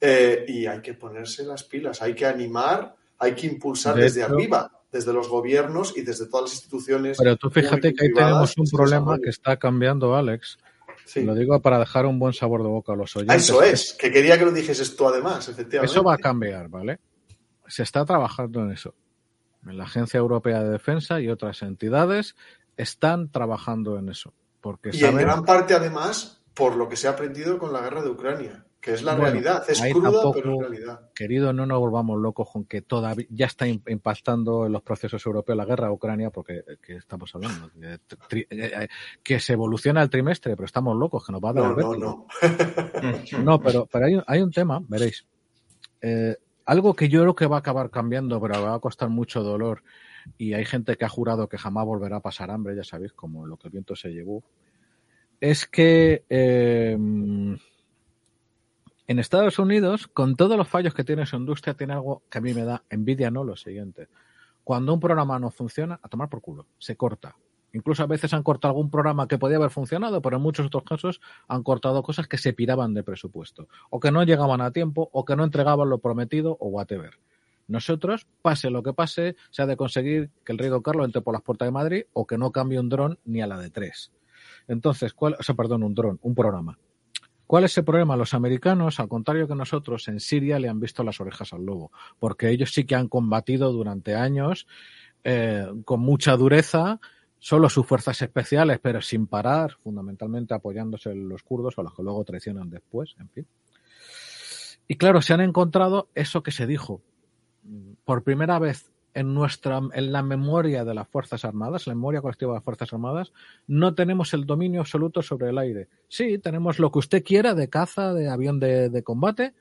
Eh, 0.00 0.44
y 0.48 0.66
hay 0.66 0.80
que 0.82 0.94
ponerse 0.94 1.44
las 1.44 1.64
pilas, 1.64 2.02
hay 2.02 2.14
que 2.14 2.26
animar, 2.26 2.94
hay 3.18 3.34
que 3.34 3.46
impulsar 3.46 3.96
De 3.96 4.02
desde 4.02 4.22
hecho- 4.22 4.34
arriba, 4.34 4.70
desde 4.92 5.12
los 5.12 5.28
gobiernos 5.28 5.96
y 5.96 6.02
desde 6.02 6.26
todas 6.26 6.44
las 6.44 6.52
instituciones. 6.54 7.18
Pero 7.18 7.36
tú 7.36 7.50
fíjate 7.50 7.92
que 7.94 8.06
ahí 8.06 8.12
tenemos 8.12 8.54
un 8.56 8.66
problema 8.70 9.18
que 9.18 9.30
está 9.30 9.56
cambiando, 9.56 10.14
Alex. 10.14 10.58
Sí. 11.04 11.22
Lo 11.22 11.34
digo 11.34 11.60
para 11.62 11.78
dejar 11.78 12.04
un 12.06 12.18
buen 12.18 12.32
sabor 12.32 12.62
de 12.62 12.68
boca 12.68 12.92
a 12.92 12.96
los 12.96 13.14
oyentes. 13.16 13.44
eso 13.44 13.62
es, 13.62 13.92
que 13.94 14.10
quería 14.10 14.38
que 14.38 14.44
lo 14.44 14.50
dijeses 14.52 14.96
tú 14.96 15.06
además, 15.06 15.48
efectivamente. 15.48 15.92
Eso 15.92 16.02
va 16.02 16.14
a 16.14 16.18
cambiar, 16.18 16.68
¿vale? 16.68 16.98
Se 17.68 17.82
está 17.84 18.04
trabajando 18.04 18.60
en 18.62 18.72
eso. 18.72 18.94
En 19.68 19.76
la 19.78 19.84
Agencia 19.84 20.18
Europea 20.18 20.62
de 20.62 20.70
Defensa 20.70 21.20
y 21.20 21.28
otras 21.28 21.62
entidades 21.62 22.36
están 22.76 23.30
trabajando 23.30 23.98
en 23.98 24.08
eso. 24.08 24.32
Porque 24.60 24.90
Y 24.92 25.04
en 25.04 25.16
gran 25.16 25.44
parte, 25.44 25.74
además, 25.74 26.42
por 26.54 26.76
lo 26.76 26.88
que 26.88 26.96
se 26.96 27.08
ha 27.08 27.12
aprendido 27.12 27.58
con 27.58 27.72
la 27.72 27.80
guerra 27.80 28.02
de 28.02 28.10
Ucrania, 28.10 28.64
que 28.80 28.92
es 28.94 29.02
la 29.02 29.12
Bueno, 29.14 29.30
realidad. 29.30 29.64
Es 29.68 29.80
cruda, 29.80 30.10
tampoco- 30.12 30.32
pero 30.34 30.52
es 30.54 30.60
realidad. 30.60 31.00
querido, 31.14 31.52
no 31.52 31.66
nos 31.66 31.78
volvamos 31.78 32.20
locos 32.20 32.48
con 32.52 32.64
que 32.64 32.82
todavía 32.82 33.26
ya 33.30 33.46
está 33.46 33.66
im- 33.66 33.82
impactando 33.88 34.66
en 34.66 34.72
los 34.72 34.82
procesos 34.82 35.24
europeos 35.26 35.56
la 35.56 35.64
guerra 35.64 35.86
de 35.88 35.92
Ucrania, 35.92 36.30
porque 36.30 36.58
eh, 36.58 36.76
¿qué 36.82 36.96
estamos 36.96 37.34
hablando? 37.34 37.70
Que, 37.80 37.98
tri- 38.28 38.46
eh, 38.50 38.72
eh, 38.84 38.88
que 39.22 39.40
se 39.40 39.52
evoluciona 39.54 40.02
el 40.02 40.10
trimestre, 40.10 40.54
pero 40.56 40.66
estamos 40.66 40.96
locos, 40.96 41.24
que 41.26 41.32
nos 41.32 41.40
va 41.40 41.50
a 41.50 41.52
dar 41.54 41.76
No, 41.76 41.92
el 41.94 42.00
no, 42.00 42.06
no. 42.06 42.26
No, 43.44 43.60
pero, 43.62 43.86
pero 43.86 44.06
hay, 44.06 44.14
un- 44.16 44.24
hay 44.26 44.42
un 44.42 44.50
tema, 44.50 44.80
veréis. 44.88 45.24
Eh, 46.00 46.36
algo 46.66 46.94
que 46.94 47.08
yo 47.08 47.22
creo 47.22 47.34
que 47.34 47.46
va 47.46 47.56
a 47.56 47.58
acabar 47.60 47.90
cambiando, 47.90 48.40
pero 48.40 48.60
va 48.60 48.74
a 48.74 48.80
costar 48.80 49.08
mucho 49.08 49.42
dolor. 49.42 49.82
Y 50.36 50.54
hay 50.54 50.64
gente 50.64 50.96
que 50.96 51.04
ha 51.04 51.08
jurado 51.08 51.48
que 51.48 51.56
jamás 51.56 51.86
volverá 51.86 52.16
a 52.16 52.20
pasar 52.20 52.50
hambre, 52.50 52.74
ya 52.74 52.82
sabéis, 52.82 53.12
como 53.12 53.46
lo 53.46 53.56
que 53.56 53.68
el 53.68 53.72
viento 53.72 53.94
se 53.94 54.10
llevó. 54.10 54.42
Es 55.40 55.66
que 55.66 56.24
eh, 56.28 56.92
en 59.08 59.18
Estados 59.20 59.58
Unidos, 59.60 60.08
con 60.08 60.34
todos 60.34 60.56
los 60.56 60.68
fallos 60.68 60.92
que 60.92 61.04
tiene 61.04 61.24
su 61.26 61.36
industria, 61.36 61.74
tiene 61.74 61.92
algo 61.92 62.22
que 62.28 62.38
a 62.38 62.40
mí 62.40 62.52
me 62.52 62.64
da 62.64 62.82
envidia, 62.90 63.30
no 63.30 63.44
lo 63.44 63.54
siguiente. 63.54 64.08
Cuando 64.64 64.92
un 64.92 64.98
programa 64.98 65.38
no 65.38 65.52
funciona, 65.52 66.00
a 66.02 66.08
tomar 66.08 66.28
por 66.28 66.40
culo, 66.40 66.66
se 66.78 66.96
corta. 66.96 67.36
Incluso 67.76 68.02
a 68.02 68.06
veces 68.06 68.32
han 68.32 68.42
cortado 68.42 68.72
algún 68.72 68.90
programa 68.90 69.28
que 69.28 69.36
podía 69.36 69.58
haber 69.58 69.68
funcionado, 69.68 70.22
pero 70.22 70.38
en 70.38 70.42
muchos 70.42 70.64
otros 70.64 70.84
casos 70.84 71.20
han 71.46 71.62
cortado 71.62 72.02
cosas 72.02 72.26
que 72.26 72.38
se 72.38 72.54
piraban 72.54 72.94
de 72.94 73.02
presupuesto, 73.02 73.68
o 73.90 74.00
que 74.00 74.10
no 74.10 74.24
llegaban 74.24 74.62
a 74.62 74.70
tiempo, 74.70 75.10
o 75.12 75.26
que 75.26 75.36
no 75.36 75.44
entregaban 75.44 75.90
lo 75.90 75.98
prometido, 75.98 76.56
o 76.58 76.68
whatever. 76.68 77.18
Nosotros, 77.68 78.26
pase 78.40 78.70
lo 78.70 78.82
que 78.82 78.94
pase, 78.94 79.36
se 79.50 79.60
ha 79.60 79.66
de 79.66 79.76
conseguir 79.76 80.30
que 80.42 80.52
el 80.52 80.58
rey 80.58 80.70
Don 80.70 80.80
Carlos 80.80 81.04
entre 81.04 81.20
por 81.20 81.34
las 81.34 81.42
puertas 81.42 81.66
de 81.66 81.72
Madrid 81.72 82.04
o 82.14 82.26
que 82.26 82.38
no 82.38 82.50
cambie 82.50 82.80
un 82.80 82.88
dron 82.88 83.18
ni 83.26 83.42
a 83.42 83.46
la 83.46 83.58
de 83.58 83.68
tres. 83.68 84.10
Entonces, 84.68 85.12
¿cuál, 85.12 85.36
o 85.38 85.42
sea, 85.42 85.54
perdón, 85.54 85.82
un 85.82 85.94
dron, 85.94 86.18
un 86.22 86.34
programa. 86.34 86.78
¿Cuál 87.46 87.64
es 87.64 87.76
el 87.76 87.84
problema? 87.84 88.16
Los 88.16 88.32
americanos, 88.32 89.00
al 89.00 89.08
contrario 89.08 89.46
que 89.46 89.54
nosotros, 89.54 90.08
en 90.08 90.18
Siria 90.18 90.58
le 90.58 90.70
han 90.70 90.80
visto 90.80 91.04
las 91.04 91.20
orejas 91.20 91.52
al 91.52 91.66
lobo, 91.66 91.92
porque 92.18 92.48
ellos 92.48 92.72
sí 92.72 92.84
que 92.84 92.94
han 92.94 93.08
combatido 93.08 93.70
durante 93.70 94.14
años 94.14 94.66
eh, 95.28 95.66
con 95.84 95.98
mucha 95.98 96.36
dureza, 96.36 97.00
solo 97.46 97.68
sus 97.68 97.86
fuerzas 97.86 98.20
especiales, 98.22 98.80
pero 98.82 99.00
sin 99.00 99.28
parar, 99.28 99.76
fundamentalmente 99.80 100.52
apoyándose 100.52 101.12
en 101.12 101.28
los 101.28 101.44
kurdos, 101.44 101.78
a 101.78 101.82
los 101.82 101.94
que 101.94 102.02
luego 102.02 102.24
traicionan 102.24 102.68
después, 102.68 103.14
en 103.20 103.28
fin. 103.28 103.46
Y 104.88 104.96
claro, 104.96 105.22
se 105.22 105.32
han 105.32 105.40
encontrado 105.40 106.08
eso 106.16 106.42
que 106.42 106.50
se 106.50 106.66
dijo. 106.66 107.02
Por 108.04 108.24
primera 108.24 108.58
vez 108.58 108.90
en 109.14 109.32
nuestra, 109.32 109.80
en 109.92 110.10
la 110.10 110.24
memoria 110.24 110.84
de 110.84 110.92
las 110.92 111.06
Fuerzas 111.06 111.44
Armadas, 111.44 111.86
la 111.86 111.94
memoria 111.94 112.20
colectiva 112.20 112.50
de 112.50 112.56
las 112.56 112.64
Fuerzas 112.64 112.92
Armadas, 112.92 113.32
no 113.68 113.94
tenemos 113.94 114.34
el 114.34 114.44
dominio 114.44 114.80
absoluto 114.80 115.22
sobre 115.22 115.50
el 115.50 115.58
aire. 115.58 115.86
Sí, 116.08 116.38
tenemos 116.38 116.80
lo 116.80 116.90
que 116.90 116.98
usted 116.98 117.22
quiera 117.22 117.54
de 117.54 117.68
caza, 117.68 118.12
de 118.12 118.28
avión 118.28 118.58
de, 118.58 118.90
de 118.90 119.04
combate, 119.04 119.54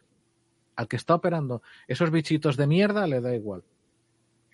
al 0.75 0.87
que 0.87 0.95
está 0.95 1.13
operando 1.13 1.61
esos 1.87 2.09
bichitos 2.09 2.57
de 2.57 2.65
mierda 2.65 3.05
le 3.05 3.21
da 3.21 3.35
igual. 3.35 3.63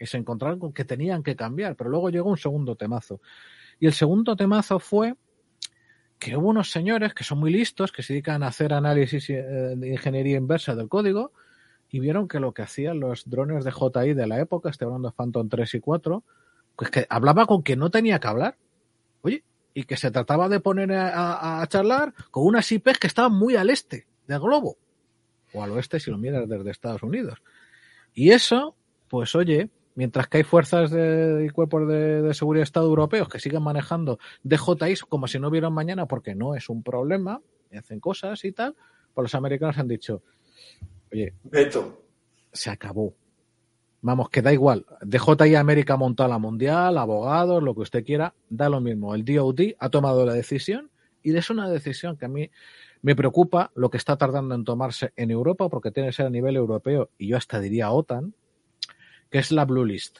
Y 0.02 0.08
se 0.08 0.18
encontraron 0.18 0.58
con 0.58 0.74
que 0.74 0.84
tenían 0.84 1.22
que 1.22 1.36
cambiar, 1.36 1.76
pero 1.76 1.92
luego 1.92 2.10
llegó 2.10 2.30
un 2.32 2.38
segundo 2.38 2.76
temazo. 2.76 3.22
Y 3.80 3.86
el 3.86 3.94
segundo 3.94 4.36
temazo 4.36 4.80
fue 4.80 5.16
que 6.18 6.36
hubo 6.36 6.50
unos 6.50 6.72
señores 6.72 7.14
que 7.14 7.24
son 7.24 7.40
muy 7.40 7.52
listos, 7.52 7.92
que 7.92 8.02
se 8.02 8.14
dedican 8.14 8.42
a 8.42 8.48
hacer 8.48 8.74
análisis 8.74 9.30
eh, 9.30 9.44
de 9.44 9.90
ingeniería 9.90 10.38
inversa 10.38 10.76
del 10.76 10.90
código, 10.90 11.34
y 11.90 12.00
vieron 12.00 12.28
que 12.28 12.40
lo 12.40 12.52
que 12.52 12.64
hacían 12.64 13.00
los 13.00 13.30
drones 13.30 13.64
de 13.64 13.72
JI 13.72 14.14
de 14.16 14.26
la 14.26 14.40
época, 14.40 14.70
estoy 14.72 14.86
hablando 14.86 15.10
de 15.10 15.14
Phantom 15.16 15.50
3 15.50 15.76
y 15.76 15.80
4, 15.80 16.24
pues 16.76 16.90
que 16.90 17.06
hablaba 17.08 17.46
con 17.46 17.62
quien 17.62 17.78
no 17.78 17.92
tenía 17.92 18.20
que 18.20 18.28
hablar. 18.28 18.58
Oye, 19.22 19.44
y 19.74 19.84
que 19.84 19.98
se 19.98 20.10
trataba 20.10 20.50
de 20.50 20.60
poner 20.60 20.92
a, 20.94 21.10
a, 21.10 21.62
a 21.62 21.68
charlar 21.68 22.14
con 22.32 22.46
unas 22.46 22.72
IPs 22.72 22.98
que 22.98 23.08
estaban 23.08 23.34
muy 23.34 23.56
al 23.56 23.70
este 23.70 24.08
del 24.28 24.40
globo, 24.40 24.78
o 25.54 25.64
al 25.64 25.72
oeste 25.72 26.00
si 26.00 26.10
lo 26.10 26.18
miras 26.18 26.50
desde 26.50 26.72
Estados 26.72 27.04
Unidos. 27.04 27.40
Y 28.14 28.32
eso, 28.32 28.76
pues 29.10 29.36
oye, 29.36 29.70
mientras 29.96 30.28
que 30.28 30.38
hay 30.38 30.44
fuerzas 30.44 30.92
de, 30.92 31.46
y 31.46 31.50
cuerpos 31.50 31.88
de, 31.88 32.22
de, 32.22 32.34
seguridad 32.34 32.62
de 32.62 32.66
Estado 32.66 32.88
europeos 32.88 33.28
que 33.30 33.40
siguen 33.40 33.64
manejando 33.64 34.20
DJIs 34.44 35.04
como 35.04 35.28
si 35.28 35.40
no 35.40 35.50
hubieran 35.50 35.74
mañana, 35.74 36.06
porque 36.06 36.36
no 36.36 36.56
es 36.56 36.70
un 36.70 36.84
problema, 36.84 37.42
y 37.72 37.78
hacen 37.78 38.00
cosas 38.00 38.44
y 38.46 38.52
tal, 38.52 38.76
pues 39.14 39.24
los 39.24 39.36
americanos 39.36 39.78
han 39.78 39.88
dicho, 39.88 40.24
Oye, 41.12 41.34
Beto. 41.44 42.04
se 42.52 42.70
acabó. 42.70 43.14
Vamos, 44.02 44.30
que 44.30 44.42
da 44.42 44.52
igual. 44.52 44.86
DJI 45.02 45.56
América 45.56 45.96
montó 45.96 46.28
la 46.28 46.40
mundial, 46.40 46.98
abogados, 46.98 47.62
lo 47.62 47.76
que 47.76 47.82
usted 47.82 48.04
quiera, 48.04 48.34
da 48.50 48.68
lo 48.68 48.82
mismo. 48.82 49.14
El 49.14 49.24
DOD 49.24 49.76
ha 49.78 49.90
tomado 49.90 50.26
la 50.26 50.34
decisión 50.34 50.90
y 51.22 51.36
es 51.36 51.50
una 51.52 51.70
decisión 51.70 52.18
que 52.18 52.26
a 52.26 52.30
mí 52.30 52.50
me 53.04 53.16
preocupa 53.16 53.72
lo 53.76 53.92
que 53.92 53.98
está 53.98 54.18
tardando 54.18 54.56
en 54.56 54.64
tomarse 54.64 55.14
en 55.16 55.30
Europa, 55.30 55.70
porque 55.70 55.92
tiene 55.92 56.10
que 56.10 56.14
ser 56.14 56.26
a 56.26 56.32
nivel 56.32 56.56
europeo 56.56 57.12
y 57.18 57.28
yo 57.28 57.38
hasta 57.38 57.60
diría 57.60 57.92
OTAN, 57.92 58.34
que 59.32 59.40
es 59.40 59.52
la 59.52 59.66
Blue 59.66 59.86
List. 59.86 60.20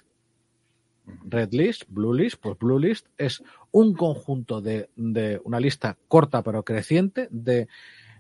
Red 1.26 1.54
List, 1.54 1.84
Blue 1.90 2.14
List, 2.14 2.38
pues 2.42 2.58
Blue 2.58 2.80
List 2.80 3.08
es 3.18 3.44
un 3.72 3.94
conjunto 3.94 4.62
de, 4.62 4.90
de 4.96 5.42
una 5.44 5.60
lista 5.60 5.98
corta 6.08 6.42
pero 6.42 6.64
creciente 6.64 7.28
de 7.32 7.68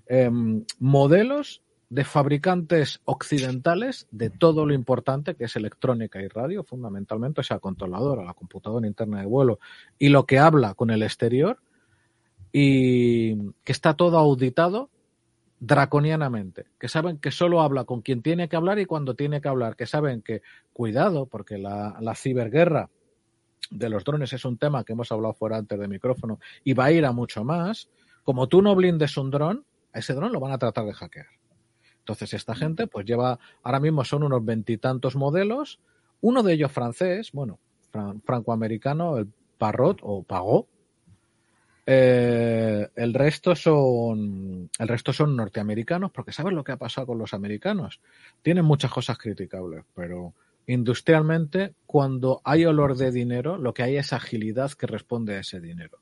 eh, 0.07 0.29
modelos 0.79 1.61
de 1.89 2.05
fabricantes 2.05 3.01
occidentales 3.03 4.07
de 4.11 4.29
todo 4.29 4.65
lo 4.65 4.73
importante 4.73 5.35
que 5.35 5.45
es 5.45 5.55
electrónica 5.57 6.21
y 6.21 6.27
radio, 6.29 6.63
fundamentalmente, 6.63 7.41
o 7.41 7.43
sea, 7.43 7.59
controladora, 7.59 8.23
la 8.23 8.33
computadora 8.33 8.87
interna 8.87 9.19
de 9.19 9.25
vuelo 9.25 9.59
y 9.99 10.07
lo 10.07 10.25
que 10.25 10.39
habla 10.39 10.73
con 10.73 10.89
el 10.89 11.03
exterior 11.03 11.59
y 12.53 13.35
que 13.63 13.71
está 13.71 13.95
todo 13.95 14.17
auditado 14.17 14.89
draconianamente, 15.61 16.65
que 16.79 16.89
saben 16.89 17.19
que 17.19 17.29
solo 17.29 17.61
habla 17.61 17.85
con 17.85 18.01
quien 18.01 18.23
tiene 18.23 18.49
que 18.49 18.55
hablar 18.55 18.79
y 18.79 18.87
cuando 18.87 19.13
tiene 19.13 19.41
que 19.41 19.47
hablar, 19.47 19.75
que 19.75 19.85
saben 19.85 20.23
que, 20.23 20.41
cuidado, 20.73 21.27
porque 21.27 21.59
la, 21.59 21.97
la 22.01 22.15
ciberguerra 22.15 22.89
de 23.69 23.89
los 23.89 24.03
drones 24.03 24.33
es 24.33 24.43
un 24.43 24.57
tema 24.57 24.83
que 24.83 24.93
hemos 24.93 25.11
hablado 25.11 25.35
fuera 25.35 25.57
antes 25.57 25.79
de 25.79 25.87
micrófono 25.87 26.39
y 26.63 26.73
va 26.73 26.85
a 26.85 26.91
ir 26.91 27.05
a 27.05 27.11
mucho 27.11 27.43
más, 27.43 27.89
como 28.23 28.47
tú 28.47 28.63
no 28.63 28.75
blindes 28.75 29.15
un 29.17 29.29
dron, 29.29 29.63
a 29.93 29.99
ese 29.99 30.15
dron 30.15 30.33
lo 30.33 30.39
van 30.39 30.51
a 30.51 30.57
tratar 30.57 30.83
de 30.85 30.93
hackear. 30.93 31.27
Entonces, 31.99 32.33
esta 32.33 32.55
gente, 32.55 32.87
pues 32.87 33.05
lleva, 33.05 33.37
ahora 33.61 33.79
mismo 33.79 34.03
son 34.03 34.23
unos 34.23 34.43
veintitantos 34.43 35.15
modelos, 35.15 35.79
uno 36.21 36.41
de 36.41 36.53
ellos 36.53 36.71
francés, 36.71 37.31
bueno, 37.33 37.59
fran 37.91 38.19
francoamericano, 38.23 39.17
el 39.17 39.31
Parrot 39.59 39.99
o 40.01 40.23
Pagó. 40.23 40.67
Eh, 41.85 42.89
el 42.95 43.13
resto 43.13 43.55
son 43.55 44.69
el 44.77 44.87
resto 44.87 45.13
son 45.13 45.35
norteamericanos 45.35 46.11
porque 46.11 46.31
sabes 46.31 46.53
lo 46.53 46.63
que 46.63 46.73
ha 46.73 46.77
pasado 46.77 47.07
con 47.07 47.17
los 47.17 47.33
americanos 47.33 48.01
tienen 48.43 48.65
muchas 48.65 48.91
cosas 48.91 49.17
criticables 49.17 49.83
pero 49.95 50.35
industrialmente 50.67 51.73
cuando 51.87 52.39
hay 52.43 52.65
olor 52.65 52.95
de 52.97 53.11
dinero 53.11 53.57
lo 53.57 53.73
que 53.73 53.81
hay 53.81 53.97
es 53.97 54.13
agilidad 54.13 54.71
que 54.73 54.85
responde 54.85 55.35
a 55.35 55.39
ese 55.39 55.59
dinero 55.59 55.97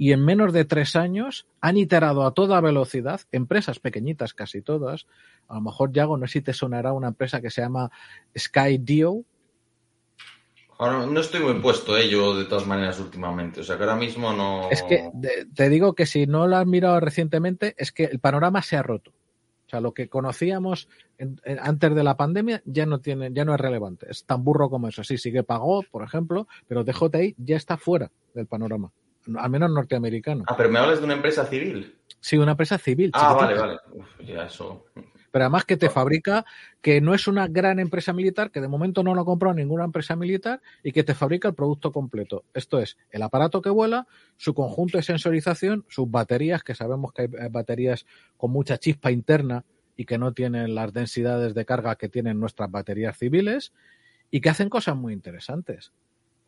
y 0.00 0.12
en 0.12 0.24
menos 0.24 0.54
de 0.54 0.64
tres 0.64 0.96
años 0.96 1.46
han 1.60 1.76
iterado 1.76 2.24
a 2.24 2.32
toda 2.32 2.62
velocidad, 2.62 3.20
empresas 3.32 3.80
pequeñitas 3.80 4.32
casi 4.32 4.62
todas, 4.62 5.06
a 5.46 5.56
lo 5.56 5.60
mejor 5.60 5.92
Yago, 5.92 6.16
no 6.16 6.26
sé 6.26 6.32
si 6.32 6.40
te 6.40 6.54
sonará 6.54 6.94
una 6.94 7.08
empresa 7.08 7.42
que 7.42 7.50
se 7.50 7.60
llama 7.60 7.90
Skydio. 8.34 9.26
Ahora, 10.80 11.04
no 11.04 11.20
estoy 11.20 11.40
muy 11.40 11.60
puesto 11.60 11.94
ello 11.94 12.34
de 12.34 12.46
todas 12.46 12.66
maneras 12.66 12.98
últimamente, 13.00 13.60
o 13.60 13.64
sea 13.64 13.76
que 13.76 13.82
ahora 13.82 13.96
mismo 13.96 14.32
no... 14.32 14.70
Es 14.70 14.82
que 14.82 15.10
te 15.54 15.68
digo 15.68 15.94
que 15.94 16.06
si 16.06 16.26
no 16.26 16.46
lo 16.46 16.56
has 16.56 16.66
mirado 16.66 16.98
recientemente 17.00 17.74
es 17.76 17.92
que 17.92 18.04
el 18.04 18.18
panorama 18.18 18.62
se 18.62 18.76
ha 18.76 18.82
roto. 18.82 19.10
O 19.10 19.68
sea, 19.70 19.82
lo 19.82 19.92
que 19.92 20.08
conocíamos 20.08 20.88
antes 21.60 21.94
de 21.94 22.02
la 22.02 22.16
pandemia 22.16 22.62
ya 22.64 22.86
no 22.86 22.98
tiene, 23.00 23.30
ya 23.32 23.44
no 23.44 23.54
es 23.54 23.60
relevante. 23.60 24.06
Es 24.08 24.24
tan 24.24 24.42
burro 24.42 24.70
como 24.70 24.88
eso. 24.88 25.04
Sí, 25.04 25.18
sigue 25.18 25.42
pagó, 25.42 25.82
por 25.82 26.02
ejemplo, 26.02 26.48
pero 26.66 26.82
DJI 26.82 27.36
ya 27.36 27.56
está 27.56 27.76
fuera 27.76 28.10
del 28.34 28.46
panorama 28.46 28.90
al 29.38 29.50
menos 29.50 29.70
norteamericano. 29.70 30.44
Ah, 30.46 30.56
pero 30.56 30.70
me 30.70 30.78
hablas 30.78 30.98
de 30.98 31.04
una 31.04 31.14
empresa 31.14 31.44
civil. 31.44 31.94
Sí, 32.20 32.36
una 32.38 32.52
empresa 32.52 32.78
civil. 32.78 33.10
Ah, 33.14 33.34
vale, 33.34 33.58
vale. 33.58 33.78
Uf, 33.92 34.06
ya 34.26 34.44
eso. 34.44 34.86
Pero 35.30 35.44
además 35.44 35.64
que 35.64 35.76
te 35.76 35.90
fabrica, 35.90 36.44
que 36.80 37.00
no 37.00 37.14
es 37.14 37.28
una 37.28 37.46
gran 37.46 37.78
empresa 37.78 38.12
militar, 38.12 38.50
que 38.50 38.60
de 38.60 38.68
momento 38.68 39.02
no 39.02 39.14
lo 39.14 39.22
ha 39.22 39.24
comprado 39.24 39.54
ninguna 39.54 39.84
empresa 39.84 40.16
militar 40.16 40.60
y 40.82 40.92
que 40.92 41.04
te 41.04 41.14
fabrica 41.14 41.48
el 41.48 41.54
producto 41.54 41.92
completo. 41.92 42.44
Esto 42.54 42.78
es 42.78 42.98
el 43.10 43.22
aparato 43.22 43.62
que 43.62 43.70
vuela, 43.70 44.06
su 44.36 44.54
conjunto 44.54 44.98
de 44.98 45.02
sensorización, 45.02 45.84
sus 45.88 46.10
baterías, 46.10 46.62
que 46.62 46.74
sabemos 46.74 47.12
que 47.12 47.22
hay 47.22 47.48
baterías 47.48 48.06
con 48.36 48.50
mucha 48.50 48.78
chispa 48.78 49.10
interna 49.10 49.64
y 49.96 50.06
que 50.06 50.18
no 50.18 50.32
tienen 50.32 50.74
las 50.74 50.92
densidades 50.92 51.54
de 51.54 51.64
carga 51.64 51.96
que 51.96 52.08
tienen 52.08 52.40
nuestras 52.40 52.70
baterías 52.70 53.18
civiles 53.18 53.72
y 54.30 54.40
que 54.40 54.48
hacen 54.48 54.68
cosas 54.68 54.96
muy 54.96 55.12
interesantes. 55.12 55.92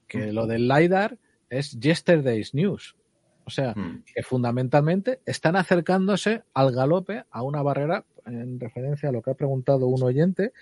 Que 0.08 0.32
lo 0.32 0.46
del 0.46 0.68
LiDAR 0.68 1.18
es 1.50 1.78
yesterday's 1.78 2.54
news. 2.54 2.96
O 3.44 3.50
sea, 3.50 3.74
mm. 3.74 4.04
que 4.14 4.22
fundamentalmente 4.22 5.20
están 5.26 5.56
acercándose 5.56 6.44
al 6.54 6.72
galope 6.72 7.24
a 7.30 7.42
una 7.42 7.62
barrera, 7.62 8.04
en 8.26 8.60
referencia 8.60 9.08
a 9.08 9.12
lo 9.12 9.22
que 9.22 9.30
ha 9.30 9.34
preguntado 9.34 9.86
un 9.86 10.02
oyente, 10.02 10.52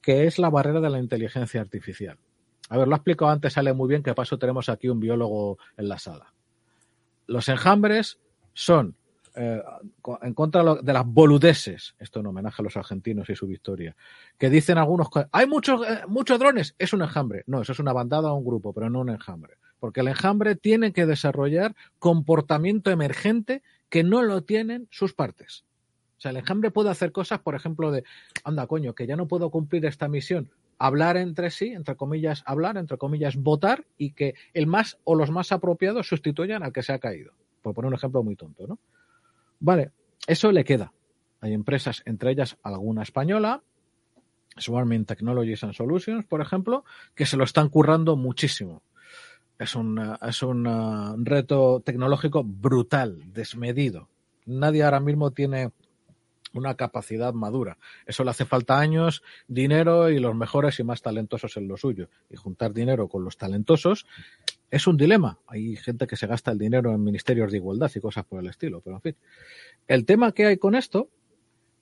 que 0.00 0.26
es 0.26 0.38
la 0.38 0.50
barrera 0.50 0.80
de 0.80 0.90
la 0.90 0.98
inteligencia 0.98 1.60
artificial. 1.60 2.18
A 2.68 2.78
ver, 2.78 2.88
lo 2.88 2.94
ha 2.94 2.98
explicado 2.98 3.30
antes, 3.30 3.54
sale 3.54 3.72
muy 3.72 3.88
bien, 3.88 4.02
que 4.02 4.14
paso 4.14 4.38
tenemos 4.38 4.68
aquí 4.68 4.88
un 4.88 5.00
biólogo 5.00 5.58
en 5.76 5.88
la 5.88 5.98
sala. 5.98 6.32
Los 7.26 7.48
enjambres 7.48 8.18
son 8.52 8.94
eh, 9.34 9.62
en 10.22 10.34
contra 10.34 10.74
de 10.74 10.92
las 10.92 11.06
boludeces, 11.06 11.94
esto 11.98 12.20
en 12.20 12.26
homenaje 12.26 12.60
a 12.60 12.64
los 12.64 12.76
argentinos 12.76 13.28
y 13.30 13.36
su 13.36 13.46
victoria, 13.46 13.96
que 14.36 14.50
dicen 14.50 14.78
algunos, 14.78 15.08
hay 15.32 15.46
muchos, 15.46 15.86
eh, 15.86 16.02
muchos 16.08 16.38
drones, 16.38 16.74
es 16.78 16.92
un 16.92 17.02
enjambre. 17.02 17.44
No, 17.46 17.62
eso 17.62 17.72
es 17.72 17.78
una 17.78 17.92
bandada 17.92 18.32
o 18.32 18.36
un 18.36 18.44
grupo, 18.44 18.72
pero 18.72 18.90
no 18.90 19.00
un 19.00 19.10
enjambre 19.10 19.54
porque 19.78 20.00
el 20.00 20.08
enjambre 20.08 20.56
tiene 20.56 20.92
que 20.92 21.06
desarrollar 21.06 21.74
comportamiento 21.98 22.90
emergente 22.90 23.62
que 23.88 24.02
no 24.02 24.22
lo 24.22 24.42
tienen 24.42 24.88
sus 24.90 25.14
partes. 25.14 25.64
O 26.18 26.20
sea, 26.20 26.32
el 26.32 26.38
enjambre 26.38 26.72
puede 26.72 26.90
hacer 26.90 27.12
cosas, 27.12 27.38
por 27.38 27.54
ejemplo, 27.54 27.92
de, 27.92 28.02
anda, 28.42 28.66
coño, 28.66 28.94
que 28.94 29.06
ya 29.06 29.14
no 29.14 29.28
puedo 29.28 29.50
cumplir 29.50 29.86
esta 29.86 30.08
misión, 30.08 30.50
hablar 30.76 31.16
entre 31.16 31.50
sí, 31.50 31.68
entre 31.68 31.94
comillas, 31.94 32.42
hablar, 32.44 32.76
entre 32.76 32.98
comillas, 32.98 33.36
votar, 33.36 33.84
y 33.96 34.12
que 34.12 34.34
el 34.52 34.66
más 34.66 34.98
o 35.04 35.14
los 35.14 35.30
más 35.30 35.52
apropiados 35.52 36.08
sustituyan 36.08 36.64
al 36.64 36.72
que 36.72 36.82
se 36.82 36.92
ha 36.92 36.98
caído. 36.98 37.32
Por 37.62 37.72
poner 37.72 37.88
un 37.88 37.94
ejemplo 37.94 38.22
muy 38.24 38.34
tonto, 38.34 38.66
¿no? 38.66 38.78
Vale, 39.60 39.92
eso 40.26 40.50
le 40.50 40.64
queda. 40.64 40.92
Hay 41.40 41.52
empresas, 41.52 42.02
entre 42.04 42.32
ellas 42.32 42.58
alguna 42.64 43.02
española, 43.02 43.62
Swarming 44.56 45.04
Technologies 45.04 45.62
and 45.62 45.74
Solutions, 45.74 46.24
por 46.26 46.40
ejemplo, 46.40 46.84
que 47.14 47.26
se 47.26 47.36
lo 47.36 47.44
están 47.44 47.68
currando 47.68 48.16
muchísimo 48.16 48.82
Es, 49.56 49.76
una, 49.76 50.18
es 50.20 50.42
un 50.42 51.24
reto 51.24 51.80
tecnológico 51.84 52.42
brutal, 52.42 53.32
desmedido. 53.32 54.08
Nadie 54.46 54.82
ahora 54.82 54.98
mismo 54.98 55.30
tiene 55.30 55.70
una 56.58 56.74
capacidad 56.74 57.32
madura. 57.32 57.78
Eso 58.06 58.24
le 58.24 58.30
hace 58.30 58.44
falta 58.44 58.78
años, 58.78 59.22
dinero 59.46 60.10
y 60.10 60.18
los 60.18 60.34
mejores 60.34 60.78
y 60.80 60.84
más 60.84 61.02
talentosos 61.02 61.56
en 61.56 61.68
lo 61.68 61.76
suyo. 61.76 62.08
Y 62.28 62.36
juntar 62.36 62.72
dinero 62.74 63.08
con 63.08 63.24
los 63.24 63.36
talentosos 63.36 64.06
es 64.70 64.86
un 64.86 64.96
dilema. 64.96 65.38
Hay 65.46 65.76
gente 65.76 66.06
que 66.06 66.16
se 66.16 66.26
gasta 66.26 66.50
el 66.50 66.58
dinero 66.58 66.92
en 66.94 67.02
ministerios 67.02 67.50
de 67.50 67.58
igualdad 67.58 67.90
y 67.94 68.00
cosas 68.00 68.24
por 68.24 68.40
el 68.40 68.48
estilo, 68.48 68.80
pero 68.80 68.96
en 68.96 69.02
fin. 69.02 69.16
El 69.86 70.04
tema 70.04 70.32
que 70.32 70.46
hay 70.46 70.58
con 70.58 70.74
esto 70.74 71.08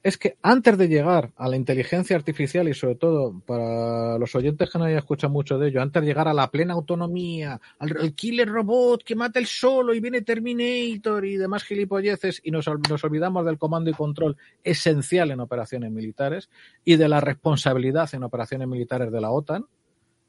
es 0.03 0.17
que 0.17 0.37
antes 0.43 0.79
de 0.79 0.89
llegar 0.89 1.33
a 1.37 1.49
la 1.49 1.57
inteligencia 1.57 2.17
artificial 2.17 2.69
y 2.69 2.75
sobre 2.75 2.95
todo 2.95 3.41
para 3.45 4.19
los 4.19 4.35
oyentes 4.35 4.71
que 4.71 4.79
no 4.79 4.85
hayan 4.85 4.99
escuchado 4.99 5.33
mucho 5.33 5.59
de 5.59 5.69
ello, 5.69 5.83
antes 5.83 6.01
de 6.01 6.07
llegar 6.07 6.29
a 6.29 6.35
la 6.35 6.51
plena 6.51 6.75
autonomía, 6.75 7.61
al, 7.79 8.15
killer 8.15 8.49
robot 8.49 9.03
que 9.03 9.17
mata 9.17 9.39
el 9.39 9.47
solo 9.47 9.95
y 9.95 10.01
viene 10.01 10.23
Terminator 10.23 11.25
y 11.25 11.37
demás 11.37 11.65
gilipolleces 11.65 12.41
y 12.45 12.51
nos, 12.51 12.67
nos 12.89 13.05
olvidamos 13.05 13.45
del 13.45 13.59
comando 13.59 13.91
y 13.91 13.95
control 13.95 14.37
esencial 14.63 15.31
en 15.33 15.41
operaciones 15.41 15.91
militares 15.91 16.51
y 16.85 16.97
de 16.97 17.09
la 17.09 17.21
responsabilidad 17.21 18.09
en 18.15 18.23
operaciones 18.23 18.69
militares 18.69 19.11
de 19.11 19.21
la 19.21 19.31
OTAN, 19.31 19.67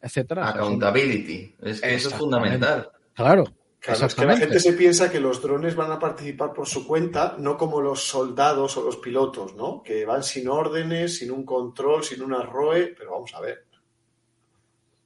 etcétera. 0.01 0.49
Accountability, 0.49 1.55
es 1.61 1.81
que 1.81 1.95
eso 1.95 2.09
es 2.09 2.15
fundamental. 2.15 2.89
Claro, 3.13 3.45
Claro, 3.79 4.07
es 4.07 4.15
que 4.15 4.25
la 4.25 4.37
gente 4.37 4.59
se 4.59 4.73
piensa 4.73 5.11
que 5.11 5.19
los 5.19 5.41
drones 5.41 5.75
van 5.75 5.91
a 5.91 5.99
participar 5.99 6.51
por 6.51 6.67
su 6.67 6.85
cuenta, 6.85 7.35
no 7.37 7.57
como 7.57 7.79
los 7.79 8.03
soldados 8.03 8.75
o 8.77 8.83
los 8.83 8.97
pilotos, 8.97 9.55
¿no? 9.55 9.83
Que 9.83 10.05
van 10.05 10.23
sin 10.23 10.47
órdenes, 10.49 11.17
sin 11.17 11.31
un 11.31 11.45
control, 11.45 12.03
sin 12.03 12.21
una 12.21 12.41
ROE, 12.41 12.95
pero 12.97 13.11
vamos 13.11 13.33
a 13.35 13.41
ver. 13.41 13.65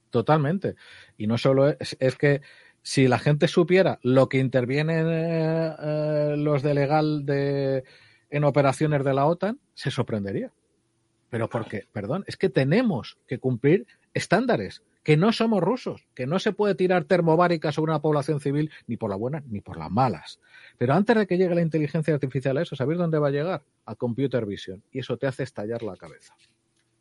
Totalmente. 0.10 0.76
Y 1.18 1.28
no 1.28 1.38
solo 1.38 1.68
es, 1.68 1.96
es 2.00 2.16
que 2.16 2.42
si 2.82 3.08
la 3.08 3.20
gente 3.20 3.48
supiera 3.48 4.00
lo 4.02 4.28
que 4.30 4.40
intervienen 4.40 5.08
eh, 5.10 5.76
eh, 5.80 6.36
los 6.38 6.64
de 6.64 6.74
legal 6.74 7.26
de, 7.26 7.84
en 8.30 8.44
operaciones 8.44 9.04
de 9.04 9.14
la 9.14 9.26
OTAN, 9.26 9.60
se 9.74 9.92
sorprendería. 9.92 10.52
Pero 11.30 11.50
porque, 11.50 11.88
perdón, 11.92 12.24
es 12.28 12.38
que 12.38 12.50
tenemos 12.50 13.18
que 13.28 13.40
cumplir 13.40 13.88
estándares 14.14 14.84
que 15.04 15.18
no 15.18 15.32
somos 15.32 15.62
rusos, 15.62 16.08
que 16.14 16.28
no 16.28 16.40
se 16.40 16.54
puede 16.54 16.76
tirar 16.76 17.06
termobárica 17.06 17.72
sobre 17.72 17.92
una 17.92 18.02
población 18.02 18.40
civil 18.40 18.72
ni 18.88 18.98
por 18.98 19.10
las 19.10 19.20
buenas 19.20 19.44
ni 19.48 19.62
por 19.62 19.78
las 19.78 19.90
malas. 19.90 20.40
Pero 20.78 20.94
antes 20.94 21.16
de 21.16 21.28
que 21.28 21.38
llegue 21.38 21.56
la 21.56 21.62
inteligencia 21.62 22.14
artificial 22.14 22.58
a 22.58 22.62
eso, 22.62 22.76
¿sabéis 22.76 23.00
dónde 23.00 23.20
va 23.20 23.30
a 23.30 23.32
llegar? 23.32 23.64
A 23.86 23.96
computer 23.96 24.46
vision. 24.46 24.84
Y 24.92 25.00
eso 25.00 25.18
te 25.18 25.28
hace 25.28 25.44
estallar 25.44 25.82
la 25.84 25.96
cabeza. 25.96 26.36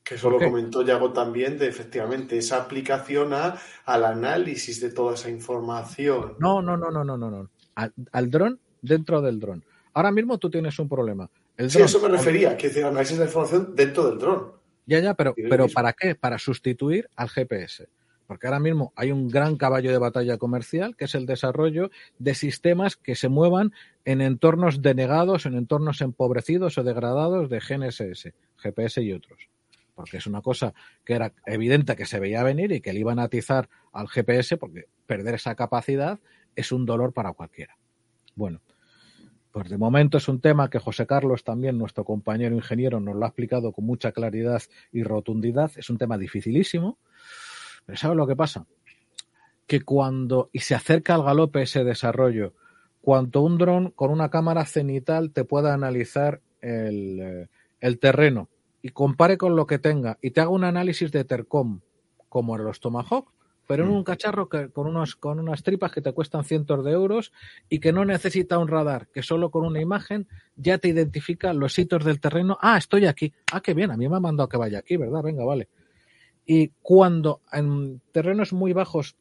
Que 0.03 0.15
eso 0.15 0.31
lo 0.31 0.39
comentó 0.39 0.83
Yago 0.83 1.13
también, 1.13 1.59
de 1.59 1.69
efectivamente 1.69 2.37
esa 2.37 2.63
aplicación 2.63 3.33
a, 3.33 3.59
al 3.85 4.05
análisis 4.05 4.81
de 4.81 4.91
toda 4.91 5.15
esa 5.15 5.31
información. 5.31 6.35
No, 6.39 6.63
no, 6.63 6.77
no, 6.77 6.91
no, 6.91 7.05
no, 7.05 7.17
no. 7.17 7.31
no. 7.31 7.51
Al, 7.75 7.93
al 8.13 8.31
dron 8.31 8.59
dentro 8.83 9.21
del 9.21 9.39
dron. 9.39 9.65
Ahora 9.93 10.11
mismo 10.11 10.39
tú 10.39 10.51
tienes 10.51 10.79
un 10.79 10.89
problema. 10.89 11.31
El 11.57 11.71
sí, 11.71 11.81
eso 11.81 12.01
me 12.01 12.09
refería, 12.09 12.57
que 12.57 12.69
decir, 12.69 12.85
análisis 12.85 13.19
de 13.19 13.27
información 13.27 13.75
dentro 13.77 14.09
del 14.09 14.19
dron. 14.19 14.60
Ya, 14.91 14.99
ya, 14.99 15.15
pero, 15.15 15.37
pero 15.49 15.69
¿para 15.69 15.93
qué? 15.93 16.17
Para 16.17 16.37
sustituir 16.37 17.09
al 17.15 17.29
GPS. 17.29 17.87
Porque 18.27 18.49
ahora 18.49 18.59
mismo 18.59 18.93
hay 18.97 19.13
un 19.13 19.29
gran 19.29 19.57
caballo 19.57 19.93
de 19.93 19.99
batalla 19.99 20.37
comercial, 20.37 20.97
que 20.97 21.05
es 21.05 21.15
el 21.15 21.27
desarrollo 21.27 21.93
de 22.19 22.35
sistemas 22.35 22.97
que 22.97 23.15
se 23.15 23.29
muevan 23.29 23.73
en 24.05 24.21
entornos 24.21 24.83
denegados, 24.83 25.47
en 25.47 25.55
entornos 25.55 26.01
empobrecidos 26.01 26.77
o 26.77 26.83
degradados 26.83 27.49
de 27.49 27.61
GNSS, 27.61 28.33
GPS 28.57 29.01
y 29.01 29.13
otros. 29.13 29.49
Porque 29.95 30.17
es 30.17 30.27
una 30.27 30.43
cosa 30.43 30.75
que 31.05 31.15
era 31.15 31.35
evidente 31.47 31.95
que 31.95 32.05
se 32.05 32.19
veía 32.19 32.43
venir 32.43 32.73
y 32.73 32.81
que 32.81 32.93
le 32.93 32.99
iban 32.99 33.21
a 33.21 33.25
atizar 33.25 33.69
al 33.93 34.09
GPS, 34.09 34.57
porque 34.57 34.87
perder 35.07 35.37
esa 35.37 35.55
capacidad 35.55 36.19
es 36.57 36.73
un 36.73 36.85
dolor 36.85 37.13
para 37.13 37.33
cualquiera. 37.33 37.77
Bueno, 38.35 38.61
pues 39.53 39.69
de 39.69 39.79
momento 39.79 40.19
es 40.19 40.29
un 40.29 40.41
tema 40.41 40.71
que 40.71 40.79
José 40.79 41.07
Carlos, 41.07 41.43
también 41.45 41.77
nuestro 41.77 42.05
compañero 42.05 42.55
ingeniero, 42.55 43.01
nos 43.01 43.17
lo 43.17 43.25
ha 43.25 43.29
explicado 43.29 43.73
con 43.73 43.85
mucha 43.85 44.13
claridad 44.13 44.63
y 44.93 45.03
rotundidad. 45.03 45.73
Es 45.77 45.91
un 45.91 45.99
tema 45.99 46.19
dificilísimo. 46.19 46.99
Pero 47.85 47.99
¿sabes 47.99 48.17
lo 48.17 48.27
que 48.27 48.37
pasa? 48.37 48.67
Que 49.67 49.81
cuando, 49.81 50.51
y 50.53 50.61
se 50.61 50.75
acerca 50.75 51.15
al 51.15 51.25
galope 51.25 51.63
ese 51.63 51.83
desarrollo, 51.85 52.55
cuanto 53.01 53.43
un 53.43 53.59
dron 53.59 53.91
con 53.91 54.11
una 54.11 54.31
cámara 54.31 54.65
cenital 54.67 55.33
te 55.33 55.45
pueda 55.45 55.75
analizar 55.75 56.41
el, 56.61 57.21
eh, 57.21 57.49
el 57.81 57.99
terreno 57.99 58.49
y 58.83 58.91
compare 58.91 59.37
con 59.37 59.57
lo 59.57 59.67
que 59.67 59.79
tenga 59.79 60.19
y 60.23 60.31
te 60.31 60.41
haga 60.41 60.51
un 60.51 60.65
análisis 60.65 61.11
de 61.11 61.25
Tercom, 61.25 61.81
como 62.29 62.57
en 62.57 62.65
los 62.65 62.81
Tomahawk, 62.81 63.33
pero 63.71 63.85
en 63.85 63.91
un 63.91 64.03
cacharro 64.03 64.49
que, 64.49 64.69
con, 64.71 64.89
unos, 64.89 65.15
con 65.15 65.39
unas 65.39 65.63
tripas 65.63 65.93
que 65.93 66.01
te 66.01 66.11
cuestan 66.11 66.43
cientos 66.43 66.85
de 66.85 66.91
euros 66.91 67.31
y 67.69 67.79
que 67.79 67.93
no 67.93 68.05
necesita 68.05 68.59
un 68.59 68.67
radar, 68.67 69.07
que 69.15 69.23
solo 69.23 69.53
con 69.53 69.65
una 69.65 69.81
imagen 69.81 70.27
ya 70.57 70.79
te 70.79 70.89
identifica 70.89 71.53
los 71.53 71.73
sitios 71.73 72.05
del 72.05 72.19
terreno. 72.19 72.59
Ah, 72.61 72.79
estoy 72.79 73.07
aquí. 73.07 73.33
Ah, 73.53 73.61
qué 73.61 73.73
bien, 73.73 73.93
a 73.93 73.97
mí 73.97 74.09
me 74.09 74.17
ha 74.17 74.19
mandado 74.19 74.49
que 74.49 74.57
vaya 74.57 74.81
aquí, 74.81 74.97
¿verdad? 74.97 75.23
Venga, 75.23 75.45
vale. 75.45 75.69
Y 76.45 76.73
cuando 76.83 77.43
en 77.53 78.01
terrenos 78.11 78.53
muy 78.53 78.73
bajos, 78.73 79.15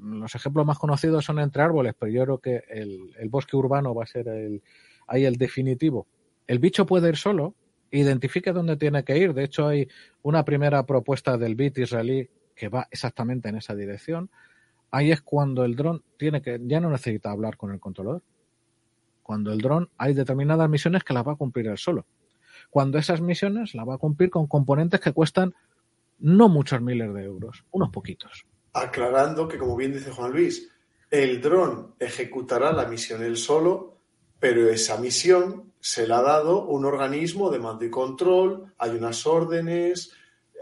los 0.00 0.32
ejemplos 0.32 0.64
más 0.64 0.78
conocidos 0.78 1.24
son 1.24 1.40
entre 1.40 1.62
árboles, 1.62 1.92
pero 1.98 2.12
yo 2.12 2.22
creo 2.22 2.38
que 2.38 2.62
el, 2.68 3.16
el 3.18 3.28
bosque 3.28 3.56
urbano 3.56 3.96
va 3.96 4.04
a 4.04 4.06
ser 4.06 4.28
el, 4.28 4.62
ahí 5.08 5.24
el 5.24 5.34
definitivo. 5.34 6.06
El 6.46 6.60
bicho 6.60 6.86
puede 6.86 7.08
ir 7.08 7.16
solo, 7.16 7.56
identifique 7.90 8.52
dónde 8.52 8.76
tiene 8.76 9.02
que 9.02 9.18
ir. 9.18 9.34
De 9.34 9.42
hecho, 9.42 9.66
hay 9.66 9.88
una 10.22 10.44
primera 10.44 10.86
propuesta 10.86 11.36
del 11.36 11.56
BIT 11.56 11.78
israelí 11.78 12.30
que 12.58 12.68
va 12.68 12.88
exactamente 12.90 13.48
en 13.48 13.56
esa 13.56 13.74
dirección, 13.74 14.30
ahí 14.90 15.12
es 15.12 15.22
cuando 15.22 15.64
el 15.64 15.76
dron 15.76 16.02
tiene 16.18 16.42
que, 16.42 16.60
ya 16.60 16.80
no 16.80 16.90
necesita 16.90 17.30
hablar 17.30 17.56
con 17.56 17.72
el 17.72 17.78
controlador. 17.78 18.22
Cuando 19.22 19.52
el 19.52 19.60
dron 19.60 19.88
hay 19.96 20.12
determinadas 20.12 20.68
misiones 20.68 21.04
que 21.04 21.14
las 21.14 21.26
va 21.26 21.32
a 21.32 21.36
cumplir 21.36 21.68
él 21.68 21.78
solo. 21.78 22.04
Cuando 22.68 22.98
esas 22.98 23.20
misiones 23.20 23.74
las 23.74 23.88
va 23.88 23.94
a 23.94 23.98
cumplir 23.98 24.28
con 24.28 24.48
componentes 24.48 25.00
que 25.00 25.12
cuestan 25.12 25.54
no 26.18 26.48
muchos 26.48 26.80
miles 26.80 27.14
de 27.14 27.22
euros, 27.22 27.64
unos 27.70 27.90
poquitos. 27.90 28.44
Aclarando 28.72 29.46
que, 29.46 29.56
como 29.56 29.76
bien 29.76 29.92
dice 29.92 30.10
Juan 30.10 30.32
Luis, 30.32 30.68
el 31.10 31.40
dron 31.40 31.94
ejecutará 32.00 32.72
la 32.72 32.86
misión 32.86 33.22
él 33.22 33.36
solo, 33.36 33.98
pero 34.40 34.68
esa 34.68 34.98
misión 34.98 35.72
se 35.80 36.08
la 36.08 36.18
ha 36.18 36.22
dado 36.22 36.66
un 36.66 36.84
organismo 36.84 37.50
de 37.50 37.60
mando 37.60 37.84
y 37.84 37.90
control, 37.90 38.74
hay 38.78 38.90
unas 38.90 39.26
órdenes, 39.26 40.12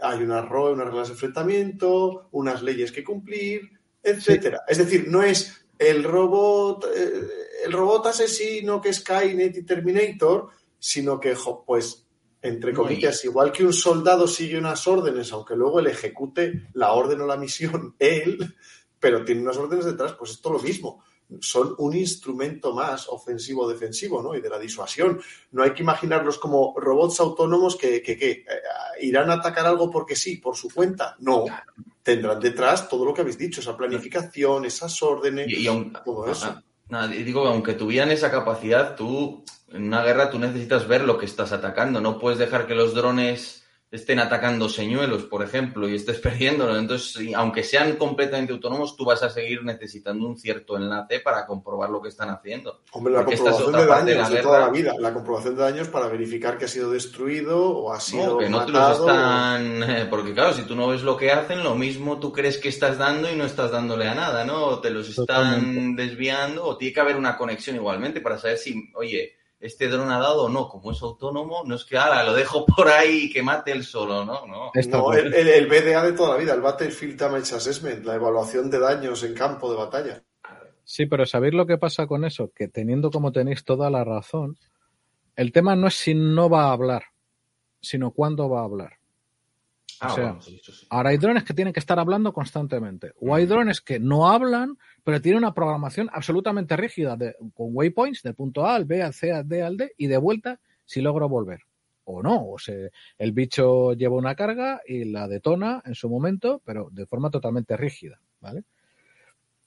hay 0.01 0.21
una 0.21 0.41
ROE, 0.41 0.73
unas 0.73 0.87
reglas 0.87 1.07
de 1.07 1.13
enfrentamiento, 1.13 2.27
unas 2.31 2.61
leyes 2.61 2.91
que 2.91 3.03
cumplir, 3.03 3.71
etcétera. 4.01 4.63
Sí. 4.67 4.71
Es 4.71 4.77
decir, 4.77 5.07
no 5.07 5.23
es 5.23 5.65
el 5.77 6.03
robot, 6.03 6.85
eh, 6.95 7.27
el 7.65 7.71
robot 7.71 8.07
asesino 8.07 8.81
que 8.81 8.89
es 8.89 8.97
Skynet 8.97 9.57
y 9.57 9.63
Terminator, 9.63 10.49
sino 10.79 11.19
que, 11.19 11.35
pues, 11.65 12.05
entre 12.41 12.73
comillas, 12.73 13.23
no, 13.23 13.31
igual 13.31 13.51
que 13.51 13.65
un 13.65 13.73
soldado 13.73 14.27
sigue 14.27 14.57
unas 14.57 14.87
órdenes, 14.87 15.31
aunque 15.31 15.55
luego 15.55 15.79
él 15.79 15.87
ejecute 15.87 16.67
la 16.73 16.93
orden 16.93 17.21
o 17.21 17.27
la 17.27 17.37
misión 17.37 17.95
él, 17.99 18.55
pero 18.99 19.23
tiene 19.23 19.41
unas 19.41 19.57
órdenes 19.57 19.85
detrás, 19.85 20.13
pues 20.13 20.31
esto 20.31 20.51
lo 20.51 20.59
mismo 20.59 21.03
son 21.39 21.75
un 21.77 21.95
instrumento 21.95 22.73
más 22.73 23.07
ofensivo 23.09 23.63
o 23.63 23.69
defensivo, 23.69 24.21
¿no? 24.21 24.35
Y 24.35 24.41
de 24.41 24.49
la 24.49 24.59
disuasión. 24.59 25.19
No 25.51 25.63
hay 25.63 25.73
que 25.73 25.83
imaginarlos 25.83 26.37
como 26.37 26.73
robots 26.77 27.19
autónomos 27.19 27.75
que, 27.75 28.01
que, 28.01 28.17
que 28.17 28.31
eh, 28.31 28.45
irán 29.01 29.29
a 29.29 29.35
atacar 29.35 29.65
algo 29.65 29.89
porque 29.91 30.15
sí, 30.15 30.37
por 30.37 30.55
su 30.55 30.69
cuenta. 30.69 31.15
No. 31.19 31.45
Tendrán 32.01 32.39
detrás 32.39 32.87
todo 32.87 33.03
lo 33.03 33.13
que 33.13 33.21
habéis 33.21 33.37
dicho, 33.37 33.59
esa 33.59 33.75
planificación, 33.75 34.65
esas 34.65 35.01
órdenes, 35.03 35.49
y, 35.49 35.63
y 35.63 35.67
aun, 35.67 35.91
todo 36.05 36.31
eso. 36.31 36.61
Nada, 36.89 37.07
digo, 37.07 37.45
aunque 37.45 37.73
tuvieran 37.73 38.11
esa 38.11 38.31
capacidad, 38.31 38.95
tú, 38.95 39.43
en 39.69 39.83
una 39.83 40.03
guerra, 40.03 40.29
tú 40.29 40.39
necesitas 40.39 40.87
ver 40.87 41.03
lo 41.03 41.17
que 41.17 41.25
estás 41.25 41.51
atacando. 41.51 41.99
No 41.99 42.17
puedes 42.17 42.39
dejar 42.39 42.65
que 42.65 42.75
los 42.75 42.93
drones 42.93 43.66
estén 43.89 44.19
atacando 44.19 44.67
señuelos, 44.67 45.23
por 45.23 45.43
ejemplo, 45.43 45.87
y 45.87 45.95
estés 45.95 46.19
perdiéndolo. 46.19 46.77
Entonces, 46.77 47.33
aunque 47.35 47.63
sean 47.63 47.95
completamente 47.95 48.53
autónomos, 48.53 48.95
tú 48.95 49.05
vas 49.05 49.23
a 49.23 49.29
seguir 49.29 49.63
necesitando 49.63 50.27
un 50.27 50.37
cierto 50.37 50.77
enlace 50.77 51.19
para 51.19 51.45
comprobar 51.45 51.89
lo 51.89 52.01
que 52.01 52.09
están 52.09 52.29
haciendo. 52.29 52.81
Hombre, 52.91 53.13
la 53.13 53.19
Porque 53.19 53.37
comprobación 53.37 53.71
de 53.73 53.85
daños 53.85 54.05
de, 54.05 54.15
la 54.15 54.29
de 54.29 54.41
toda 54.41 54.59
la 54.59 54.69
vida, 54.69 54.93
la 54.99 55.13
comprobación 55.13 55.55
de 55.55 55.63
daños 55.63 55.87
para 55.87 56.07
verificar 56.07 56.57
que 56.57 56.65
ha 56.65 56.69
sido 56.69 56.91
destruido 56.91 57.69
o 57.69 57.93
ha 57.93 57.99
sido 57.99 58.33
no, 58.33 58.37
que 58.37 58.49
no 58.49 58.57
matado, 58.57 59.05
te 59.05 59.11
los 59.13 59.79
están... 59.81 60.07
O... 60.07 60.09
Porque 60.09 60.33
claro, 60.33 60.53
si 60.53 60.63
tú 60.63 60.75
no 60.75 60.87
ves 60.87 61.03
lo 61.03 61.17
que 61.17 61.31
hacen, 61.31 61.63
lo 61.63 61.75
mismo 61.75 62.19
tú 62.19 62.31
crees 62.31 62.57
que 62.57 62.69
estás 62.69 62.97
dando 62.97 63.31
y 63.31 63.35
no 63.35 63.45
estás 63.45 63.71
dándole 63.71 64.07
a 64.07 64.15
nada, 64.15 64.43
¿no? 64.43 64.65
O 64.65 64.79
te 64.79 64.89
los 64.89 65.09
están 65.09 65.25
Totalmente. 65.25 66.03
desviando 66.03 66.65
o 66.65 66.77
tiene 66.77 66.93
que 66.93 66.99
haber 66.99 67.15
una 67.15 67.37
conexión 67.37 67.75
igualmente 67.75 68.21
para 68.21 68.37
saber 68.37 68.57
si, 68.57 68.91
oye, 68.95 69.36
este 69.59 69.87
dron 69.87 70.11
ha 70.11 70.19
dado 70.19 70.43
o 70.43 70.49
no, 70.49 70.69
como 70.69 70.91
es 70.91 71.01
autónomo, 71.01 71.63
no 71.65 71.75
es 71.75 71.83
que 71.83 71.97
ahora 71.97 72.23
lo 72.23 72.33
dejo 72.33 72.65
por 72.65 72.87
ahí 72.87 73.25
y 73.25 73.33
que 73.33 73.41
mate 73.41 73.71
él 73.71 73.83
solo, 73.83 74.23
¿no? 74.23 74.45
No, 74.45 74.71
no 74.73 75.13
el, 75.13 75.33
el, 75.33 75.47
el, 75.47 75.67
BDA 75.67 76.03
de 76.03 76.13
toda 76.13 76.31
la 76.31 76.37
vida, 76.37 76.53
el 76.53 76.61
Battlefield 76.61 77.19
Damage 77.19 77.55
Assessment, 77.55 78.05
la 78.05 78.15
evaluación 78.15 78.69
de 78.69 78.79
daños 78.79 79.23
en 79.23 79.33
campo 79.33 79.71
de 79.71 79.77
batalla. 79.77 80.23
Sí, 80.83 81.05
pero 81.05 81.25
¿sabéis 81.25 81.53
lo 81.53 81.65
que 81.65 81.77
pasa 81.77 82.07
con 82.07 82.23
eso? 82.23 82.51
Que 82.55 82.67
teniendo 82.67 83.11
como 83.11 83.31
tenéis 83.31 83.65
toda 83.65 83.89
la 83.89 84.03
razón, 84.03 84.57
el 85.35 85.51
tema 85.51 85.75
no 85.75 85.87
es 85.87 85.95
si 85.95 86.13
no 86.13 86.49
va 86.49 86.65
a 86.65 86.71
hablar, 86.71 87.03
sino 87.81 88.11
cuándo 88.11 88.49
va 88.49 88.61
a 88.61 88.65
hablar. 88.65 88.93
o 90.01 90.09
sea, 90.09 90.37
ahora 90.89 91.09
hay 91.09 91.17
drones 91.17 91.43
que 91.43 91.53
tienen 91.53 91.73
que 91.73 91.79
estar 91.79 91.99
hablando 91.99 92.31
constantemente. 92.31 93.11
O 93.19 93.35
hay 93.35 93.45
drones 93.45 93.81
que 93.81 93.99
no 93.99 94.29
hablan, 94.29 94.77
pero 95.07 95.21
tienen 95.21 95.37
una 95.37 95.53
programación 95.53 96.09
absolutamente 96.11 96.75
rígida 96.75 97.15
de, 97.15 97.33
con 97.53 97.69
waypoints 97.71 98.23
del 98.23 98.35
punto 98.35 98.65
A 98.65 98.75
al 98.75 98.83
B, 98.83 99.01
al 99.01 99.13
C, 99.13 99.31
al 99.31 99.47
D, 99.47 99.63
al 99.63 99.77
D 99.77 99.93
y 99.95 100.07
de 100.07 100.17
vuelta 100.17 100.59
si 100.83 100.99
logro 100.99 101.29
volver. 101.29 101.61
O 102.03 102.21
no, 102.21 102.49
o 102.49 102.59
sea, 102.59 102.89
el 103.17 103.31
bicho 103.31 103.93
lleva 103.93 104.17
una 104.17 104.35
carga 104.35 104.81
y 104.85 105.05
la 105.05 105.29
detona 105.29 105.81
en 105.85 105.95
su 105.95 106.09
momento, 106.09 106.61
pero 106.65 106.89
de 106.91 107.05
forma 107.05 107.29
totalmente 107.29 107.77
rígida. 107.77 108.19
¿vale? 108.41 108.65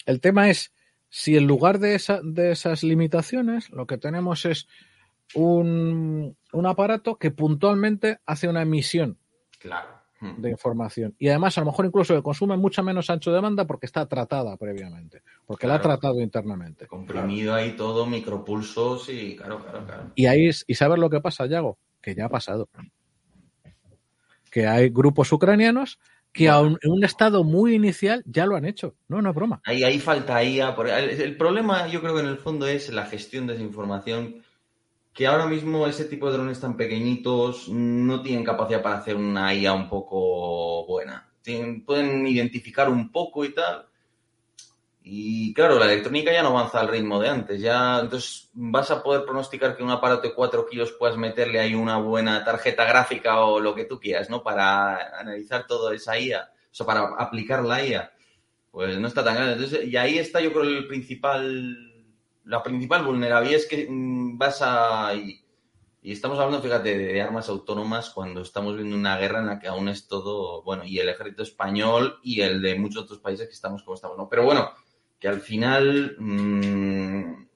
El 0.05 0.21
tema 0.21 0.51
es 0.51 0.75
si 1.09 1.39
en 1.39 1.47
lugar 1.47 1.79
de, 1.79 1.95
esa, 1.95 2.21
de 2.23 2.53
esas 2.53 2.83
limitaciones 2.83 3.71
lo 3.71 3.87
que 3.87 3.97
tenemos 3.97 4.45
es 4.45 4.69
un, 5.35 6.37
un 6.53 6.67
aparato 6.67 7.17
que 7.17 7.31
puntualmente 7.31 8.19
hace 8.27 8.47
una 8.47 8.61
emisión 8.61 9.17
Claro. 9.59 10.00
De 10.21 10.51
información. 10.51 11.15
Y 11.19 11.29
además, 11.29 11.57
a 11.57 11.63
lo 11.63 11.67
mejor 11.67 11.87
incluso 11.87 12.15
que 12.15 12.23
consume 12.23 12.57
mucha 12.59 12.83
menos 12.83 13.09
ancho 13.09 13.33
de 13.33 13.41
banda 13.41 13.67
porque 13.67 13.87
está 13.87 14.07
tratada 14.07 14.55
previamente, 14.59 15.23
porque 15.47 15.67
la 15.67 15.77
ha 15.77 15.81
tratado 15.81 16.21
internamente. 16.21 16.87
Comprimido 16.87 17.55
ahí 17.55 17.73
todo, 17.73 18.05
micropulsos 18.05 19.09
y 19.09 19.35
claro, 19.37 19.59
claro, 19.61 19.87
claro. 19.87 20.11
Y 20.15 20.27
ahí 20.27 20.51
y 20.67 20.75
sabes 20.75 20.99
lo 20.99 21.09
que 21.09 21.21
pasa, 21.23 21.47
Yago, 21.47 21.79
que 22.03 22.15
ya 22.15 22.27
ha 22.27 22.29
pasado. 22.29 22.69
Que 24.51 24.67
hay 24.67 24.91
grupos 24.91 25.33
ucranianos 25.33 25.99
que 26.33 26.45
Bueno. 26.45 26.57
aun 26.59 26.79
en 26.83 26.93
un 26.93 27.05
estado 27.05 27.43
muy 27.45 27.75
inicial 27.75 28.23
ya 28.27 28.47
lo 28.47 28.57
han 28.57 28.65
hecho. 28.65 28.95
No, 29.09 29.23
no 29.23 29.31
es 29.31 29.35
broma. 29.35 29.61
Ahí, 29.65 29.83
ahí 29.85 29.99
falta 29.99 30.41
por- 30.77 30.89
El, 30.89 31.11
el 31.21 31.37
problema, 31.37 31.89
yo 31.89 32.01
creo 32.01 32.15
que 32.15 32.21
en 32.21 32.27
el 32.29 32.37
fondo 32.39 32.67
es 32.69 32.93
la 32.93 33.07
gestión 33.07 33.47
de 33.47 33.55
esa 33.55 33.63
información. 33.63 34.43
Que 35.13 35.27
ahora 35.27 35.47
mismo 35.47 35.87
ese 35.87 36.05
tipo 36.05 36.27
de 36.27 36.35
drones 36.35 36.61
tan 36.61 36.77
pequeñitos 36.77 37.69
no 37.69 38.23
tienen 38.23 38.45
capacidad 38.45 38.83
para 38.83 38.99
hacer 38.99 39.17
una 39.17 39.53
IA 39.55 39.73
un 39.73 39.89
poco 39.89 40.87
buena. 40.87 41.29
Pueden 41.85 42.27
identificar 42.27 42.89
un 42.89 43.11
poco 43.11 43.45
y 43.45 43.53
tal. 43.53 43.87
Y 45.03 45.53
claro, 45.55 45.79
la 45.79 45.87
electrónica 45.87 46.33
ya 46.33 46.43
no 46.43 46.51
avanza 46.51 46.79
al 46.79 46.89
ritmo 46.89 47.19
de 47.21 47.29
antes. 47.29 47.61
Ya, 47.61 47.99
entonces, 48.01 48.51
vas 48.53 48.91
a 48.91 49.03
poder 49.03 49.25
pronosticar 49.25 49.77
que 49.77 49.83
un 49.83 49.91
aparato 49.91 50.29
de 50.29 50.35
4 50.35 50.67
kilos 50.67 50.93
puedas 50.93 51.17
meterle 51.17 51.59
ahí 51.59 51.75
una 51.75 51.99
buena 51.99 52.45
tarjeta 52.45 52.85
gráfica 52.85 53.41
o 53.41 53.59
lo 53.59 53.75
que 53.75 53.87
tú 53.87 53.99
quieras, 53.99 54.31
¿no? 54.31 54.43
Para 54.43 55.19
analizar 55.19 55.67
toda 55.67 55.95
esa 55.95 56.19
IA, 56.19 56.51
o 56.71 56.75
sea, 56.75 56.87
para 56.87 57.15
aplicar 57.19 57.65
la 57.65 57.85
IA 57.85 58.13
pues 58.71 58.99
no 58.99 59.09
está 59.09 59.25
tan 59.25 59.35
grande. 59.35 59.55
Entonces, 59.55 59.87
y 59.89 59.97
ahí 59.97 60.19
está 60.19 60.41
yo 60.41 60.53
creo 60.53 60.65
el 60.65 60.87
principal, 60.87 61.90
la 62.45 62.63
principal 62.63 63.05
vulnerabilidad 63.05 63.61
es 63.61 63.67
que 63.67 63.87
mm, 63.89 64.39
vas 64.39 64.61
a... 64.63 65.15
Y, 65.15 65.41
y 66.03 66.13
estamos 66.13 66.39
hablando, 66.39 66.63
fíjate, 66.63 66.97
de, 66.97 67.21
armas 67.21 67.49
autónomas 67.49 68.11
cuando 68.11 68.41
estamos 68.41 68.75
viendo 68.75 68.97
una 68.97 69.19
guerra 69.19 69.41
en 69.41 69.47
la 69.47 69.59
que 69.59 69.69
aún 69.69 69.89
es 69.89 70.09
todo, 70.09 70.63
bueno, 70.63 70.85
y 70.85 70.99
el 70.99 71.11
ejército 71.11 71.43
español 71.43 72.19
y 72.23 72.41
el 72.41 72.63
de 72.63 72.75
muchos 72.77 73.05
otros 73.05 73.19
países 73.19 73.47
que 73.47 73.53
estamos 73.53 73.83
como 73.83 73.97
estamos, 73.97 74.17
¿no? 74.17 74.29
Pero 74.29 74.45
bueno, 74.45 74.71
que 75.19 75.29
al 75.29 75.41
final 75.41 76.17
mm, 76.19 77.47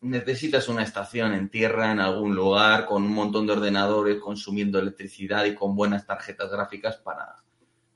necesitas 0.00 0.68
una 0.68 0.84
estación 0.84 1.34
en 1.34 1.50
tierra 1.50 1.92
en 1.92 2.00
algún 2.00 2.34
lugar 2.34 2.86
con 2.86 3.02
un 3.02 3.12
montón 3.12 3.46
de 3.46 3.52
ordenadores 3.52 4.18
consumiendo 4.18 4.78
electricidad 4.78 5.44
y 5.44 5.54
con 5.54 5.76
buenas 5.76 6.06
tarjetas 6.06 6.50
gráficas 6.50 6.96
para, 6.96 7.44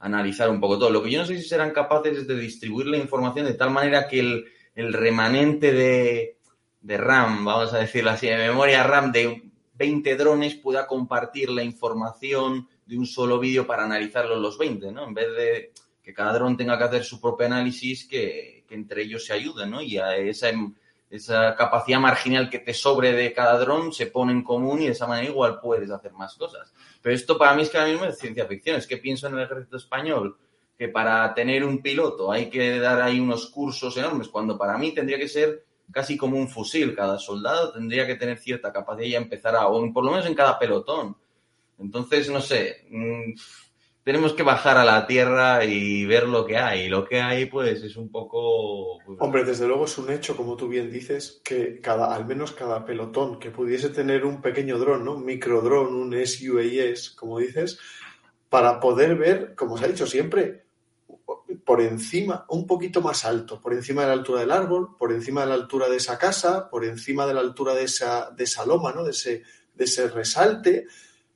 analizar 0.05 0.51
un 0.51 0.61
poco 0.61 0.79
todo. 0.79 0.91
Lo 0.91 1.03
que 1.03 1.11
yo 1.11 1.21
no 1.21 1.27
sé 1.27 1.39
si 1.39 1.49
serán 1.49 1.71
capaces 1.71 2.19
es 2.19 2.27
de 2.27 2.37
distribuir 2.37 2.87
la 2.89 2.99
información 2.99 3.47
de 3.47 3.55
tal 3.55 3.71
manera 3.71 4.07
que 4.07 4.21
el, 4.21 4.45
el 4.75 4.93
remanente 4.93 5.73
de, 5.73 6.39
de 6.81 6.97
RAM, 6.97 7.45
vamos 7.45 7.73
a 7.73 7.79
decirlo 7.79 8.11
así, 8.11 8.27
de 8.27 8.37
memoria 8.37 8.83
RAM 8.83 9.13
de 9.13 9.51
20 9.75 10.17
drones 10.17 10.55
pueda 10.55 10.87
compartir 10.87 11.51
la 11.51 11.63
información 11.63 12.69
de 12.87 12.99
un 12.99 13.07
solo 13.07 13.39
vídeo 13.39 13.67
para 13.67 13.85
analizarlo 13.85 14.37
los 14.37 14.59
20, 14.59 14.93
¿no? 14.93 15.09
En 15.09 15.15
vez 15.15 15.35
de 15.37 15.73
que 16.03 16.13
cada 16.13 16.35
dron 16.35 16.57
tenga 16.57 16.77
que 16.77 16.85
hacer 16.85 17.05
su 17.05 17.21
propio 17.21 17.47
análisis, 17.47 18.07
que, 18.07 18.65
que 18.69 18.75
entre 18.75 19.03
ellos 19.03 19.25
se 19.25 19.33
ayuden, 19.33 19.71
¿no? 19.71 19.81
Y 19.81 19.97
a 19.97 20.17
esa, 20.17 20.51
esa 21.09 21.55
capacidad 21.57 21.99
marginal 21.99 22.51
que 22.51 22.59
te 22.59 22.75
sobre 22.75 23.13
de 23.13 23.33
cada 23.33 23.59
dron 23.59 23.93
se 23.93 24.07
pone 24.07 24.33
en 24.33 24.43
común 24.43 24.83
y 24.83 24.87
de 24.87 24.93
esa 24.93 25.07
manera 25.07 25.31
igual 25.31 25.61
puedes 25.61 25.91
hacer 25.91 26.13
más 26.13 26.35
cosas. 26.35 26.73
Pero 27.01 27.15
esto 27.15 27.39
para 27.39 27.55
mí 27.55 27.63
es 27.63 27.71
que 27.71 27.79
ahora 27.79 27.91
mismo 27.91 28.05
es 28.05 28.19
ciencia 28.19 28.47
ficción. 28.47 28.77
Es 28.77 28.87
que 28.87 28.99
pienso 28.99 29.27
en 29.27 29.35
el 29.35 29.45
ejército 29.45 29.79
español 29.79 30.37
que 30.77 30.89
para 30.89 31.33
tener 31.35 31.65
un 31.65 31.81
piloto 31.81 32.33
hay 32.33 32.51
que 32.51 32.79
dar 32.79 33.01
ahí 33.01 33.21
unos 33.21 33.47
cursos 33.47 33.97
enormes, 33.97 34.29
cuando 34.29 34.59
para 34.59 34.77
mí 34.77 34.93
tendría 34.93 35.19
que 35.19 35.29
ser 35.29 35.65
casi 35.91 36.17
como 36.17 36.37
un 36.37 36.49
fusil. 36.49 36.95
Cada 36.95 37.19
soldado 37.19 37.73
tendría 37.73 38.07
que 38.07 38.17
tener 38.17 38.39
cierta 38.39 38.73
capacidad 38.73 39.07
y 39.07 39.15
empezar 39.15 39.57
a, 39.57 39.67
por 39.67 40.05
lo 40.05 40.11
menos 40.11 40.27
en 40.27 40.35
cada 40.35 40.59
pelotón. 40.59 41.17
Entonces, 41.79 42.31
no 42.31 42.41
sé, 42.41 42.87
mmm, 42.91 43.33
tenemos 44.05 44.35
que 44.35 44.43
bajar 44.43 44.77
a 44.77 44.85
la 44.85 45.07
tierra 45.07 45.65
y 45.65 46.05
ver 46.05 46.29
lo 46.29 46.45
que 46.45 46.59
hay. 46.59 46.89
Lo 46.89 47.05
que 47.05 47.21
hay, 47.21 47.47
pues, 47.47 47.83
es 47.83 47.97
un 47.97 48.11
poco... 48.11 48.99
Pues, 49.05 49.19
Hombre, 49.21 49.45
desde 49.45 49.67
luego 49.67 49.87
es 49.87 49.97
un 49.97 50.11
hecho, 50.11 50.37
como 50.37 50.57
tú 50.57 50.69
bien 50.69 50.91
dices, 50.91 51.41
que 51.45 51.81
cada, 51.81 52.15
al 52.15 52.27
menos 52.27 52.53
cada 52.53 52.85
pelotón 52.85 53.39
que 53.39 53.51
pudiese 53.51 53.89
tener 53.89 54.25
un 54.25 54.43
pequeño 54.43 54.79
dron, 54.79 55.05
¿no? 55.05 55.15
Un 55.15 55.25
microdrón, 55.25 55.95
un 55.95 56.13
SUAS, 56.27 57.11
como 57.11 57.39
dices, 57.39 57.79
para 58.51 58.79
poder 58.79 59.17
ver, 59.17 59.55
como 59.55 59.79
se 59.79 59.87
ha 59.87 59.89
dicho 59.89 60.07
siempre, 60.07 60.64
por 61.65 61.81
encima, 61.81 62.45
un 62.49 62.67
poquito 62.67 63.01
más 63.01 63.25
alto, 63.25 63.61
por 63.61 63.73
encima 63.73 64.03
de 64.03 64.09
la 64.09 64.15
altura 64.15 64.41
del 64.41 64.51
árbol, 64.51 64.97
por 64.99 65.13
encima 65.13 65.43
de 65.43 65.49
la 65.49 65.55
altura 65.55 65.89
de 65.89 65.97
esa 65.97 66.19
casa, 66.19 66.69
por 66.69 66.85
encima 66.85 67.27
de 67.27 67.35
la 67.35 67.41
altura 67.41 67.75
de 67.75 67.85
esa, 67.85 68.31
de 68.31 68.45
esa 68.45 68.67
loma, 68.67 68.93
¿no? 68.93 69.05
De 69.05 69.13
ese, 69.13 69.43
de 69.75 69.85
ese 69.85 70.09
resalte. 70.09 70.87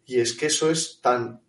Y 0.04 0.20
es 0.20 0.34
que 0.34 0.46
eso 0.46 0.70
es 0.70 1.00
tan 1.00 1.40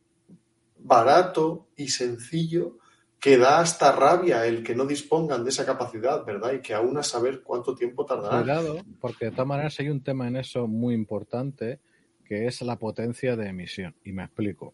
barato 0.77 1.67
y 1.75 1.89
sencillo 1.89 2.77
que 3.19 3.37
da 3.37 3.59
hasta 3.59 3.91
rabia 3.91 4.45
el 4.45 4.63
que 4.63 4.75
no 4.75 4.85
dispongan 4.85 5.43
de 5.43 5.49
esa 5.49 5.65
capacidad, 5.65 6.23
¿verdad? 6.25 6.53
Y 6.53 6.61
que 6.61 6.73
aún 6.73 6.97
a 6.97 7.03
saber 7.03 7.41
cuánto 7.43 7.75
tiempo 7.75 8.05
tardará. 8.05 8.41
Cuidado, 8.41 8.77
porque 9.01 9.25
de 9.25 9.31
todas 9.31 9.47
maneras 9.47 9.77
hay 9.79 9.89
un 9.89 10.01
tema 10.01 10.27
en 10.27 10.37
eso 10.37 10.67
muy 10.67 10.93
importante 10.93 11.81
que 12.23 12.45
es 12.45 12.61
la 12.61 12.77
potencia 12.77 13.35
de 13.35 13.49
emisión. 13.49 13.95
Y 14.05 14.13
me 14.13 14.23
explico. 14.23 14.73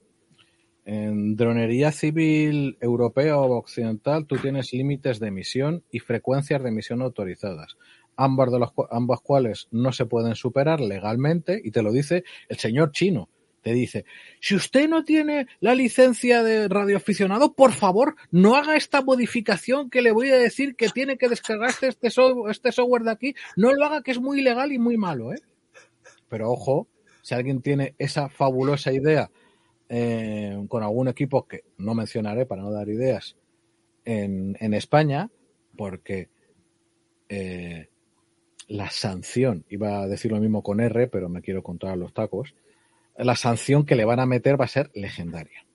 En 0.85 1.35
dronería 1.35 1.91
civil 1.91 2.77
europea 2.79 3.37
o 3.37 3.57
occidental 3.57 4.27
tú 4.27 4.37
tienes 4.37 4.71
límites 4.71 5.19
de 5.19 5.29
emisión 5.29 5.83
y 5.89 5.97
frecuencias 5.97 6.61
de 6.61 6.69
emisión 6.69 7.01
autorizadas, 7.01 7.75
ambas, 8.15 8.51
de 8.51 8.67
ambas 8.91 9.19
cuales 9.21 9.67
no 9.71 9.91
se 9.91 10.05
pueden 10.05 10.35
superar 10.35 10.79
legalmente 10.79 11.59
y 11.63 11.71
te 11.71 11.81
lo 11.81 11.91
dice 11.91 12.23
el 12.49 12.57
señor 12.57 12.91
chino. 12.91 13.29
Te 13.63 13.73
dice, 13.73 14.05
si 14.39 14.53
usted 14.53 14.87
no 14.87 15.03
tiene 15.03 15.47
la 15.59 15.73
licencia 15.73 16.43
de 16.43 16.67
radioaficionado, 16.67 17.55
por 17.55 17.71
favor, 17.71 18.15
no 18.29 18.55
haga 18.55 18.75
esta 18.75 19.01
modificación 19.01 19.89
que 19.89 20.03
le 20.03 20.11
voy 20.11 20.29
a 20.29 20.37
decir 20.37 20.75
que 20.75 20.89
tiene 20.89 21.17
que 21.17 21.29
descargarse 21.29 21.87
este, 21.87 22.09
este 22.09 22.71
software 22.71 23.01
de 23.01 23.11
aquí. 23.11 23.33
No 23.57 23.73
lo 23.73 23.83
haga, 23.85 24.03
que 24.03 24.11
es 24.11 24.21
muy 24.21 24.41
ilegal 24.41 24.71
y 24.71 24.77
muy 24.77 24.97
malo, 24.97 25.33
¿eh? 25.33 25.41
Pero 26.29 26.51
ojo, 26.51 26.87
si 27.23 27.33
alguien 27.33 27.63
tiene 27.63 27.95
esa 27.97 28.29
fabulosa 28.29 28.93
idea 28.93 29.31
eh, 29.89 30.65
con 30.67 30.83
algún 30.83 31.07
equipo 31.07 31.47
que 31.47 31.63
no 31.77 31.93
mencionaré 31.93 32.45
para 32.45 32.61
no 32.61 32.71
dar 32.71 32.89
ideas 32.89 33.35
en, 34.03 34.57
en 34.59 34.73
España, 34.73 35.29
porque 35.77 36.29
eh, 37.29 37.89
la 38.67 38.89
sanción, 38.89 39.65
iba 39.69 40.01
a 40.01 40.07
decir 40.07 40.31
lo 40.31 40.39
mismo 40.39 40.63
con 40.63 40.79
R, 40.79 41.07
pero 41.07 41.29
me 41.29 41.41
quiero 41.41 41.63
contar 41.63 41.97
los 41.97 42.13
tacos, 42.13 42.55
la 43.17 43.35
sanción 43.35 43.85
que 43.85 43.95
le 43.95 44.05
van 44.05 44.19
a 44.19 44.25
meter 44.25 44.59
va 44.59 44.65
a 44.65 44.69
ser 44.69 44.91
legendaria. 44.93 45.65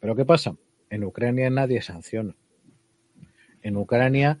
Pero 0.00 0.16
¿qué 0.16 0.24
pasa? 0.24 0.56
En 0.90 1.04
Ucrania 1.04 1.48
nadie 1.50 1.80
sanciona. 1.80 2.34
En 3.62 3.76
Ucrania, 3.76 4.40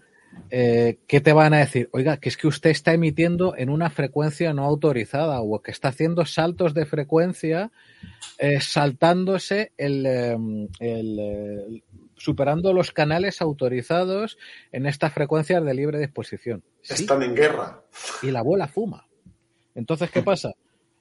eh, 0.50 0.98
¿qué 1.06 1.20
te 1.20 1.32
van 1.32 1.54
a 1.54 1.58
decir? 1.58 1.88
Oiga, 1.92 2.18
que 2.18 2.28
es 2.28 2.36
que 2.36 2.46
usted 2.46 2.70
está 2.70 2.92
emitiendo 2.92 3.56
en 3.56 3.70
una 3.70 3.90
frecuencia 3.90 4.52
no 4.52 4.64
autorizada 4.64 5.40
o 5.40 5.60
que 5.62 5.70
está 5.70 5.88
haciendo 5.88 6.24
saltos 6.26 6.74
de 6.74 6.86
frecuencia, 6.86 7.72
eh, 8.38 8.60
saltándose 8.60 9.72
el, 9.76 10.06
eh, 10.06 10.36
el, 10.80 11.18
el, 11.18 11.84
superando 12.16 12.72
los 12.72 12.92
canales 12.92 13.42
autorizados 13.42 14.38
en 14.72 14.86
estas 14.86 15.12
frecuencias 15.12 15.64
de 15.64 15.74
libre 15.74 15.98
disposición. 15.98 16.62
Están 16.82 17.22
en 17.22 17.34
guerra. 17.34 17.82
Y 18.22 18.30
la 18.30 18.40
abuela 18.40 18.68
fuma. 18.68 19.08
Entonces, 19.74 20.10
¿qué 20.10 20.22
pasa? 20.22 20.52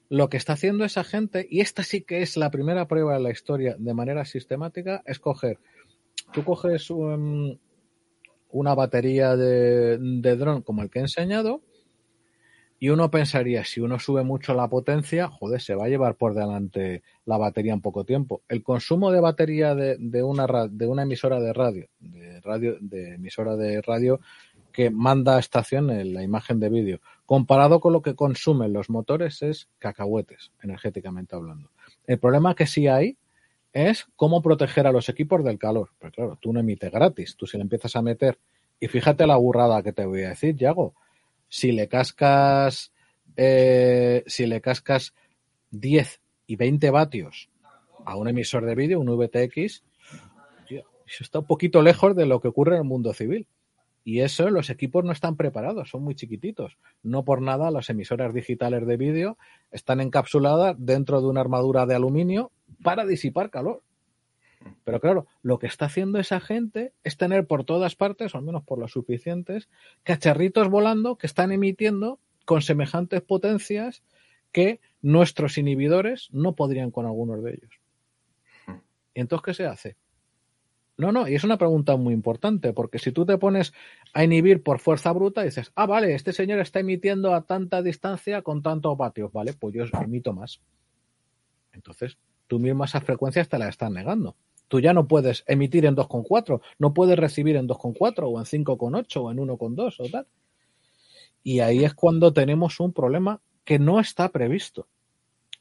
Lo 0.10 0.30
que 0.30 0.38
está 0.38 0.54
haciendo 0.54 0.86
esa 0.86 1.04
gente, 1.04 1.48
y 1.50 1.62
esta 1.62 1.84
sí 1.84 2.02
que 2.02 2.22
es 2.22 2.38
la 2.38 2.52
primera 2.52 2.88
prueba 2.88 3.14
de 3.14 3.20
la 3.20 3.32
historia 3.32 3.76
de 3.78 3.94
manera 3.94 4.26
sistemática, 4.26 5.02
es 5.06 5.20
coger, 5.20 5.60
tú 6.34 6.44
coges 6.44 6.90
un, 6.90 7.60
una 8.54 8.74
batería 8.76 9.36
de, 9.36 9.98
de 9.98 10.36
dron 10.38 10.62
como 10.62 10.82
el 10.82 10.90
que 10.90 11.00
he 11.00 11.02
enseñado, 11.02 11.62
y 12.80 12.90
uno 12.90 13.10
pensaría, 13.10 13.64
si 13.64 13.80
uno 13.80 13.98
sube 13.98 14.24
mucho 14.24 14.54
la 14.54 14.68
potencia, 14.68 15.30
joder, 15.30 15.62
se 15.62 15.74
va 15.74 15.86
a 15.86 15.88
llevar 15.88 16.16
por 16.16 16.34
delante 16.34 17.02
la 17.24 17.38
batería 17.38 17.72
en 17.72 17.80
poco 17.80 18.04
tiempo. 18.04 18.42
El 18.50 18.62
consumo 18.62 19.10
de 19.10 19.22
batería 19.22 19.74
de, 19.74 20.22
una, 20.22 20.46
de 20.70 20.86
una 20.86 21.04
emisora 21.04 21.40
de 21.40 21.54
radio, 21.54 21.88
de 22.02 22.42
radio, 22.42 22.76
de 22.82 23.16
emisora 23.16 23.56
de 23.56 23.82
radio 23.82 24.20
que 24.74 24.90
manda 24.90 25.38
a 25.38 25.40
estación 25.40 25.92
en 25.92 26.14
la 26.14 26.24
imagen 26.24 26.60
de 26.60 26.68
vídeo, 26.68 27.00
comparado 27.26 27.80
con 27.80 27.94
lo 27.94 28.02
que 28.02 28.16
consumen 28.16 28.74
los 28.74 28.90
motores 28.90 29.42
es 29.44 29.70
cacahuetes, 29.80 30.52
energéticamente 30.62 31.38
hablando. 31.38 31.70
El 32.06 32.20
problema 32.20 32.54
que 32.54 32.68
sí 32.68 32.88
hay 32.88 33.18
es 33.74 34.06
cómo 34.16 34.42
proteger 34.42 34.88
a 34.88 34.92
los 34.92 35.10
equipos 35.10 35.44
del 35.44 35.58
calor. 35.58 35.90
Pero 36.00 36.12
claro, 36.12 36.38
tú 36.40 36.54
no 36.54 36.60
emites 36.60 36.92
gratis, 36.92 37.36
tú 37.36 37.48
si 37.48 37.58
le 37.58 37.64
empiezas 37.64 37.96
a 37.96 38.02
meter. 38.02 38.40
Y 38.80 38.88
fíjate 38.88 39.28
la 39.28 39.38
burrada 39.38 39.82
que 39.84 39.94
te 39.94 40.06
voy 40.06 40.24
a 40.24 40.30
decir, 40.30 40.56
Yago. 40.56 40.94
Si 41.50 41.72
le 41.72 41.88
cascas, 41.88 42.92
eh, 43.36 44.24
si 44.28 44.46
le 44.46 44.62
cascas 44.62 45.14
10 45.72 46.22
y 46.48 46.56
20 46.56 46.90
vatios 46.92 47.50
a 48.06 48.16
un 48.16 48.28
emisor 48.28 48.66
de 48.66 48.76
vídeo, 48.76 49.00
un 49.00 49.18
VTX, 49.18 49.84
eso 51.06 51.24
está 51.24 51.40
un 51.40 51.46
poquito 51.46 51.82
lejos 51.82 52.16
de 52.16 52.26
lo 52.26 52.40
que 52.40 52.48
ocurre 52.48 52.76
en 52.76 52.82
el 52.84 52.88
mundo 52.88 53.14
civil. 53.14 53.48
Y 54.04 54.20
eso 54.20 54.50
los 54.50 54.70
equipos 54.70 55.04
no 55.06 55.12
están 55.12 55.38
preparados, 55.38 55.90
son 55.90 56.04
muy 56.04 56.16
chiquititos. 56.16 56.78
No 57.04 57.24
por 57.24 57.42
nada 57.42 57.72
las 57.72 57.90
emisoras 57.90 58.34
digitales 58.34 58.86
de 58.86 58.98
vídeo 58.98 59.38
están 59.72 60.02
encapsuladas 60.02 60.76
dentro 60.78 61.22
de 61.22 61.28
una 61.28 61.42
armadura 61.42 61.86
de 61.86 61.96
aluminio 61.96 62.52
para 62.84 63.06
disipar 63.06 63.50
calor. 63.50 63.82
Pero 64.84 65.00
claro, 65.00 65.28
lo 65.42 65.60
que 65.60 65.68
está 65.68 65.86
haciendo 65.86 66.20
esa 66.20 66.40
gente 66.40 66.94
es 67.04 67.18
tener 67.18 67.48
por 67.48 67.64
todas 67.64 67.96
partes, 67.96 68.34
o 68.34 68.38
al 68.38 68.44
menos 68.44 68.64
por 68.64 68.80
las 68.80 68.92
suficientes, 68.92 69.70
cacharritos 70.04 70.70
volando 70.70 71.18
que 71.18 71.28
están 71.28 71.52
emitiendo 71.52 72.20
con 72.46 72.62
semejantes 72.62 73.22
potencias 73.22 74.04
que 74.52 74.80
nuestros 75.02 75.58
inhibidores 75.58 76.30
no 76.32 76.56
podrían 76.56 76.92
con 76.92 77.06
algunos 77.06 77.44
de 77.44 77.52
ellos. 77.52 77.80
Hmm. 78.68 78.80
Entonces, 79.16 79.46
¿qué 79.46 79.54
se 79.54 79.66
hace? 79.66 79.96
No, 80.96 81.12
no, 81.12 81.28
y 81.28 81.34
es 81.34 81.44
una 81.44 81.58
pregunta 81.58 81.96
muy 81.98 82.14
importante, 82.14 82.72
porque 82.72 83.00
si 83.00 83.12
tú 83.12 83.26
te 83.26 83.38
pones 83.38 83.74
a 84.14 84.24
inhibir 84.24 84.62
por 84.62 84.80
fuerza 84.80 85.12
bruta, 85.12 85.42
dices, 85.42 85.72
ah, 85.76 85.88
vale, 85.88 86.14
este 86.14 86.34
señor 86.34 86.60
está 86.60 86.80
emitiendo 86.82 87.34
a 87.34 87.42
tanta 87.42 87.82
distancia 87.82 88.44
con 88.44 88.62
tantos 88.62 88.96
vatios, 88.96 89.32
vale, 89.32 89.54
pues 89.54 89.74
yo 89.74 89.86
emito 90.02 90.34
más. 90.34 90.62
Entonces, 91.72 92.18
tú 92.48 92.60
misma 92.60 92.86
esas 92.86 93.04
frecuencias 93.04 93.50
te 93.50 93.58
las 93.58 93.70
estás 93.70 93.90
negando. 93.90 94.36
Tú 94.68 94.80
ya 94.80 94.94
no 94.94 95.08
puedes 95.08 95.44
emitir 95.48 95.86
en 95.86 95.96
2,4, 95.96 96.62
no 96.78 96.94
puedes 96.94 97.18
recibir 97.18 97.56
en 97.56 97.68
2,4 97.68 98.24
o 98.28 98.40
en 98.40 98.46
5,8 98.46 99.18
o 99.18 99.32
en 99.32 99.38
1,2 99.38 99.96
o 100.00 100.10
tal. 100.10 100.28
Y 101.44 101.60
ahí 101.60 101.84
es 101.84 101.94
cuando 101.94 102.34
tenemos 102.34 102.80
un 102.80 102.94
problema 102.94 103.42
que 103.66 103.80
no 103.80 104.00
está 104.00 104.30
previsto. 104.30 104.88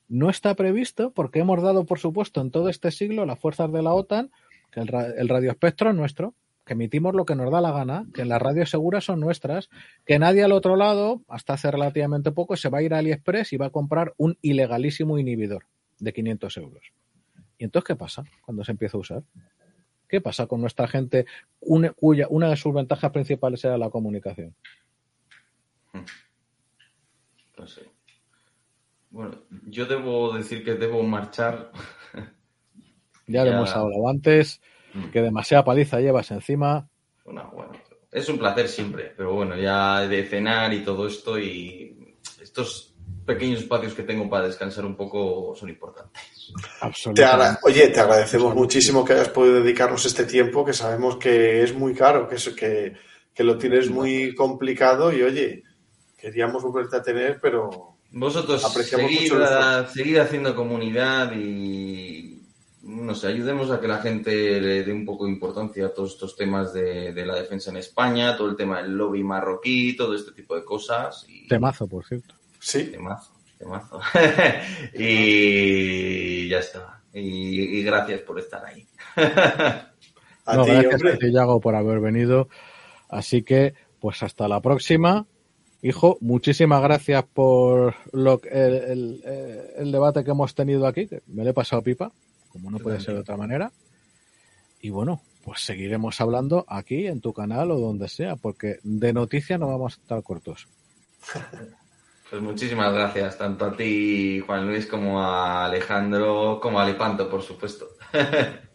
No 0.08 0.28
está 0.28 0.54
previsto 0.54 1.10
porque 1.10 1.40
hemos 1.40 1.62
dado, 1.62 1.86
por 1.86 1.98
supuesto, 1.98 2.40
en 2.40 2.50
todo 2.50 2.68
este 2.68 2.90
siglo 2.90 3.24
las 3.24 3.38
fuerzas 3.38 3.72
de 3.72 3.82
la 3.82 3.94
OTAN 3.94 4.30
que 4.72 4.80
el, 4.80 4.88
ra 4.88 5.06
el 5.06 5.28
radioespectro 5.28 5.90
es 5.90 5.96
nuestro, 5.96 6.34
que 6.64 6.72
emitimos 6.72 7.14
lo 7.14 7.24
que 7.24 7.34
nos 7.34 7.50
da 7.50 7.60
la 7.60 7.72
gana, 7.72 8.06
que 8.14 8.24
las 8.24 8.40
radios 8.40 8.70
seguras 8.70 9.04
son 9.04 9.20
nuestras, 9.20 9.68
que 10.06 10.18
nadie 10.18 10.42
al 10.42 10.52
otro 10.52 10.76
lado, 10.76 11.22
hasta 11.28 11.54
hace 11.54 11.70
relativamente 11.70 12.32
poco, 12.32 12.56
se 12.56 12.68
va 12.68 12.78
a 12.78 12.82
ir 12.82 12.94
a 12.94 12.98
AliExpress 12.98 13.52
y 13.52 13.56
va 13.56 13.66
a 13.66 13.70
comprar 13.70 14.14
un 14.16 14.38
ilegalísimo 14.42 15.18
inhibidor 15.18 15.66
de 15.98 16.12
500 16.12 16.56
euros. 16.56 16.92
¿Y 17.58 17.64
entonces 17.64 17.86
qué 17.86 17.96
pasa 17.96 18.24
cuando 18.44 18.64
se 18.64 18.72
empieza 18.72 18.96
a 18.96 19.00
usar? 19.00 19.22
¿Qué 20.08 20.20
pasa 20.20 20.46
con 20.46 20.60
nuestra 20.60 20.88
gente 20.88 21.26
cuya 21.96 22.26
una 22.28 22.50
de 22.50 22.56
sus 22.56 22.74
ventajas 22.74 23.10
principales 23.12 23.64
era 23.64 23.78
la 23.78 23.90
comunicación? 23.90 24.54
No 27.58 27.66
sé. 27.66 27.82
Bueno, 29.10 29.42
yo 29.66 29.86
debo 29.86 30.36
decir 30.36 30.64
que 30.64 30.74
debo 30.74 31.02
marchar 31.02 31.70
Ya, 33.26 33.44
ya, 33.44 33.50
lo 33.50 33.56
hemos 33.58 33.70
hablado 33.74 34.08
antes, 34.08 34.60
mm. 34.94 35.10
que 35.10 35.22
demasiada 35.22 35.64
paliza 35.64 36.00
llevas 36.00 36.30
encima. 36.30 36.88
Bueno, 37.24 37.50
bueno, 37.54 37.72
es 38.10 38.28
un 38.28 38.38
placer 38.38 38.68
siempre, 38.68 39.12
pero 39.16 39.34
bueno, 39.34 39.56
ya 39.56 40.06
de 40.06 40.24
cenar 40.24 40.72
y 40.74 40.84
todo 40.84 41.06
esto 41.06 41.38
y 41.38 42.16
estos 42.40 42.94
pequeños 43.24 43.60
espacios 43.60 43.94
que 43.94 44.02
tengo 44.02 44.28
para 44.28 44.46
descansar 44.46 44.84
un 44.84 44.96
poco 44.96 45.54
son 45.54 45.68
importantes. 45.68 46.52
Absolutamente. 46.80 47.58
Te 47.62 47.66
Oye, 47.66 47.88
te 47.88 48.00
agradecemos 48.00 48.54
muchísimo 48.54 49.04
que 49.04 49.14
hayas 49.14 49.28
podido 49.28 49.62
dedicarnos 49.62 50.04
este 50.04 50.24
tiempo, 50.24 50.64
que 50.64 50.72
sabemos 50.72 51.16
que 51.16 51.62
es 51.62 51.74
muy 51.74 51.94
caro, 51.94 52.28
que, 52.28 52.34
es, 52.34 52.48
que, 52.50 52.94
que 53.32 53.44
lo 53.44 53.56
tienes 53.56 53.90
muy 53.90 54.34
complicado 54.34 55.12
y 55.12 55.22
oye, 55.22 55.62
queríamos 56.16 56.62
volverte 56.62 56.96
a 56.96 57.02
tener, 57.02 57.38
pero... 57.40 57.96
Vosotros 58.14 58.60
seguid, 58.84 59.32
mucho 59.32 60.20
haciendo 60.20 60.54
comunidad 60.54 61.32
y 61.34 62.11
no 63.02 63.14
sé, 63.14 63.26
ayudemos 63.26 63.70
a 63.70 63.80
que 63.80 63.88
la 63.88 63.98
gente 63.98 64.60
le 64.60 64.84
dé 64.84 64.92
un 64.92 65.04
poco 65.04 65.24
de 65.24 65.32
importancia 65.32 65.86
a 65.86 65.88
todos 65.92 66.12
estos 66.12 66.36
temas 66.36 66.72
de, 66.72 67.12
la 67.26 67.34
defensa 67.34 67.70
en 67.70 67.76
España, 67.76 68.36
todo 68.36 68.48
el 68.48 68.56
tema 68.56 68.82
del 68.82 68.92
lobby 68.92 69.22
marroquí, 69.22 69.96
todo 69.96 70.14
este 70.14 70.32
tipo 70.32 70.54
de 70.54 70.64
cosas. 70.64 71.26
Y... 71.28 71.48
Temazo, 71.48 71.86
por 71.86 72.04
cierto. 72.06 72.34
Sí. 72.58 72.84
Temazo, 72.84 73.32
temazo. 73.58 74.00
y 74.94 76.48
ya 76.48 76.58
está. 76.58 77.02
Y, 77.12 77.82
gracias 77.82 78.20
por 78.20 78.38
estar 78.38 78.64
ahí. 78.64 78.86
no, 79.16 80.64
gracias 80.64 80.94
hombre. 80.94 81.32
Yago, 81.32 81.60
por 81.60 81.74
haber 81.74 82.00
venido. 82.00 82.48
Así 83.08 83.42
que, 83.42 83.74
pues 84.00 84.22
hasta 84.22 84.48
la 84.48 84.60
próxima. 84.60 85.26
Hijo, 85.82 86.16
muchísimas 86.20 86.80
gracias 86.80 87.24
por 87.24 87.96
lo, 88.12 88.40
el, 88.44 88.74
el, 88.74 89.22
eh, 89.26 89.74
el, 89.78 89.90
debate 89.90 90.22
que 90.22 90.30
hemos 90.30 90.54
tenido 90.54 90.86
aquí. 90.86 91.08
Me 91.26 91.42
lo 91.42 91.50
he 91.50 91.54
pasado 91.54 91.82
pipa 91.82 92.12
como 92.52 92.70
no 92.70 92.78
puede 92.78 93.00
ser 93.00 93.14
de 93.14 93.20
otra 93.20 93.36
manera. 93.36 93.72
Y 94.80 94.90
bueno, 94.90 95.22
pues 95.44 95.60
seguiremos 95.60 96.20
hablando 96.20 96.64
aquí 96.68 97.06
en 97.06 97.20
tu 97.20 97.32
canal 97.32 97.70
o 97.70 97.78
donde 97.78 98.08
sea, 98.08 98.36
porque 98.36 98.78
de 98.82 99.12
noticia 99.12 99.58
no 99.58 99.68
vamos 99.68 99.98
a 99.98 100.02
estar 100.02 100.22
cortos. 100.22 100.68
Pues 102.30 102.40
muchísimas 102.40 102.94
gracias, 102.94 103.36
tanto 103.36 103.66
a 103.66 103.76
ti, 103.76 104.40
Juan 104.40 104.66
Luis, 104.66 104.86
como 104.86 105.20
a 105.20 105.66
Alejandro, 105.66 106.58
como 106.62 106.80
a 106.80 106.86
Lepanto, 106.86 107.28
por 107.28 107.42
supuesto. 107.42 107.88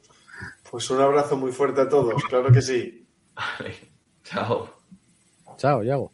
Pues 0.69 0.90
un 0.92 1.01
abrazo 1.01 1.38
muy 1.38 1.51
fuerte 1.51 1.82
a 1.82 1.90
todos, 1.90 2.22
claro 2.26 2.51
que 2.51 2.61
sí. 2.61 3.08
Vale, 3.34 3.74
chao. 4.24 4.69
Chao, 5.58 5.82
Yago. 5.82 6.11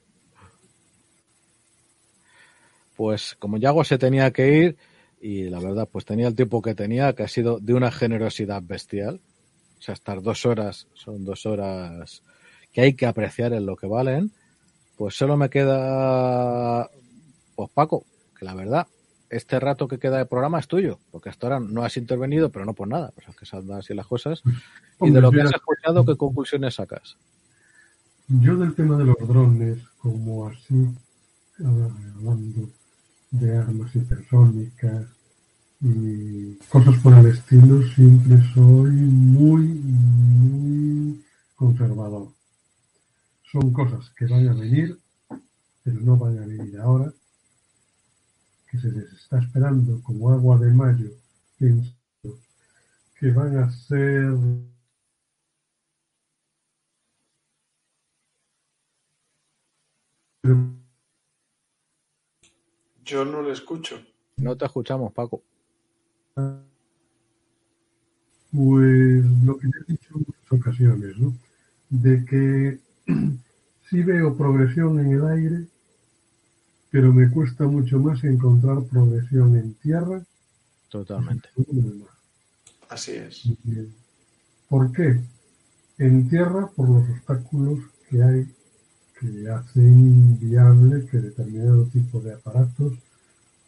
Pues 2.96 3.36
como 3.40 3.58
Yago 3.58 3.84
se 3.84 3.98
tenía 3.98 4.32
que 4.32 4.48
ir, 4.48 4.78
y 5.24 5.50
la 5.50 5.62
verdad, 5.62 5.88
pues 5.90 6.04
tenía 6.04 6.28
el 6.28 6.36
tiempo 6.36 6.62
que 6.62 6.76
tenía, 6.76 7.14
que 7.14 7.24
ha 7.24 7.30
sido 7.30 7.58
de 7.62 7.74
una 7.74 7.92
generosidad 7.92 8.62
bestial. 8.62 9.22
O 9.80 9.82
sea, 9.82 9.94
estar 9.94 10.22
dos 10.22 10.46
horas, 10.46 10.90
son 10.94 11.24
dos 11.24 11.46
horas 11.46 12.24
que 12.74 12.82
hay 12.82 12.94
que 12.94 13.06
apreciar 13.06 13.54
en 13.54 13.66
lo 13.66 13.78
que 13.78 13.88
valen. 13.88 14.34
Pues 14.98 15.16
solo 15.16 15.38
me 15.38 15.50
queda, 15.50 16.90
pues 17.56 17.70
Paco, 17.74 18.06
que 18.38 18.44
la 18.44 18.54
verdad, 18.54 18.86
este 19.30 19.62
rato 19.62 19.88
que 19.88 19.98
queda 19.98 20.18
de 20.18 20.26
programa 20.26 20.60
es 20.60 20.68
tuyo, 20.68 21.00
porque 21.10 21.30
hasta 21.30 21.48
ahora 21.48 21.62
no 21.62 21.86
has 21.86 21.96
intervenido, 21.96 22.50
pero 22.52 22.66
no 22.66 22.74
por 22.74 22.90
nada, 22.90 23.12
pues 23.16 23.30
es 23.30 23.36
que 23.38 23.46
saldan 23.46 23.80
así 23.80 23.94
las 23.94 24.08
cosas. 24.08 24.44
Y 25.00 25.10
de 25.10 25.22
lo 25.22 25.32
que 25.32 25.42
has 25.42 25.54
escuchado, 25.54 26.06
¿qué 26.06 26.18
conclusiones 26.18 26.76
sacas? 26.76 27.18
Yo 28.28 28.58
del 28.58 28.76
tema 28.76 28.98
de 28.98 29.06
los 29.06 29.16
drones, 29.26 29.80
como 30.00 30.50
así, 30.50 30.94
hablando 31.60 32.70
de 33.32 33.58
armas 33.58 33.96
hipersónicas, 33.96 35.13
y 35.84 36.56
cosas 36.70 36.98
por 37.00 37.14
el 37.14 37.26
estilo, 37.26 37.82
siempre 37.90 38.38
soy 38.54 38.92
muy, 38.92 39.68
muy 39.68 41.26
conservador. 41.56 42.30
Son 43.52 43.74
cosas 43.74 44.10
que 44.12 44.26
van 44.26 44.48
a 44.48 44.54
venir, 44.54 44.98
pero 45.84 46.00
no 46.00 46.16
van 46.16 46.40
a 46.40 46.46
venir 46.46 46.80
ahora, 46.80 47.14
que 48.72 48.80
se 48.80 48.92
les 48.92 49.12
está 49.12 49.40
esperando 49.40 50.02
como 50.04 50.30
agua 50.30 50.58
de 50.58 50.74
mayo, 50.74 51.12
pienso 51.58 51.94
que 53.20 53.32
van 53.32 53.58
a 53.58 53.70
ser 53.72 54.38
Yo 63.06 63.26
no 63.26 63.42
le 63.42 63.52
escucho. 63.52 64.02
No 64.38 64.58
te 64.58 64.66
escuchamos, 64.66 65.14
Paco. 65.14 65.44
Pues 66.36 66.76
lo 69.44 69.58
que 69.58 69.68
ya 69.68 69.74
he 69.82 69.92
dicho 69.92 70.10
en 70.16 70.26
muchas 70.28 70.52
ocasiones, 70.52 71.18
¿no? 71.18 71.34
De 71.90 72.26
que 72.26 72.80
sí 73.90 74.04
veo 74.04 74.36
progresión 74.36 75.00
en 75.00 75.12
el 75.12 75.26
aire, 75.26 75.68
pero 76.92 77.14
me 77.14 77.30
cuesta 77.30 77.66
mucho 77.66 78.00
más 78.00 78.24
encontrar 78.24 78.84
progresión 78.84 79.56
en 79.56 79.74
tierra. 79.76 80.24
Totalmente. 80.90 81.50
Así 82.90 83.12
es. 83.14 83.44
¿Por 84.70 84.92
qué? 84.92 85.20
En 85.98 86.30
tierra, 86.30 86.68
por 86.76 86.90
los 86.90 87.10
obstáculos 87.10 87.80
que 88.10 88.24
hay 88.24 88.48
que 89.20 89.50
hacen 89.50 90.40
viable 90.40 91.06
que 91.06 91.18
determinado 91.20 91.86
tipo 91.86 92.20
de 92.20 92.34
aparatos 92.34 92.94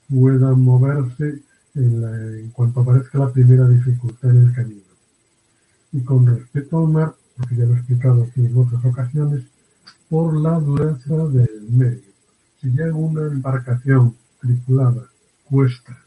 puedan 0.10 0.62
moverse 0.62 1.42
en, 1.76 2.04
en, 2.40 2.50
cuanto 2.50 2.82
aparezca 2.82 3.20
la 3.20 3.32
primera 3.32 3.68
dificultad 3.68 4.32
en 4.32 4.46
el 4.46 4.54
camino. 4.54 4.82
Y 5.92 6.02
con 6.02 6.26
respecto 6.26 6.80
al 6.80 6.88
mar, 6.92 7.16
porque 7.38 7.56
ya 7.56 7.66
lo 7.66 7.74
he 7.74 7.78
explicado 7.78 8.24
aquí 8.24 8.46
en 8.46 8.58
otras 8.58 8.84
ocasiones, 8.84 9.44
por 10.10 10.36
la 10.38 10.60
dureza 10.60 11.16
del 11.28 11.68
medio. 11.70 12.12
Si 12.62 12.72
ya 12.74 12.86
una 12.94 13.28
embarcación 13.28 14.16
tripulada 14.40 15.04
cuesta 15.46 15.98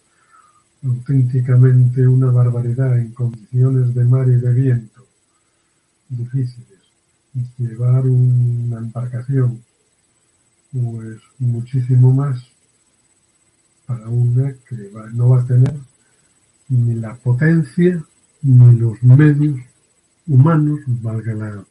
auténticamente 0.85 2.07
una 2.07 2.31
barbaridad 2.31 2.99
en 2.99 3.13
condiciones 3.13 3.95
de 3.95 4.05
mar 4.05 4.29
y 4.29 4.37
de 4.37 4.53
viento 4.53 5.05
difíciles, 6.09 6.79
llevar 7.59 8.07
una 8.07 8.79
embarcación 8.79 9.63
pues 10.73 11.19
muchísimo 11.39 12.13
más 12.13 12.41
para 13.89 14.07
una 14.07 14.52
que 14.68 14.92
no 15.15 15.31
va 15.31 15.41
a 15.41 15.47
tener 15.47 15.75
ni 16.68 16.94
la 16.94 17.17
potencia 17.17 18.05
ni 18.42 18.78
los 18.78 19.02
medios 19.02 19.58
humanos, 20.26 20.81
valga 20.86 21.33
la 21.33 21.65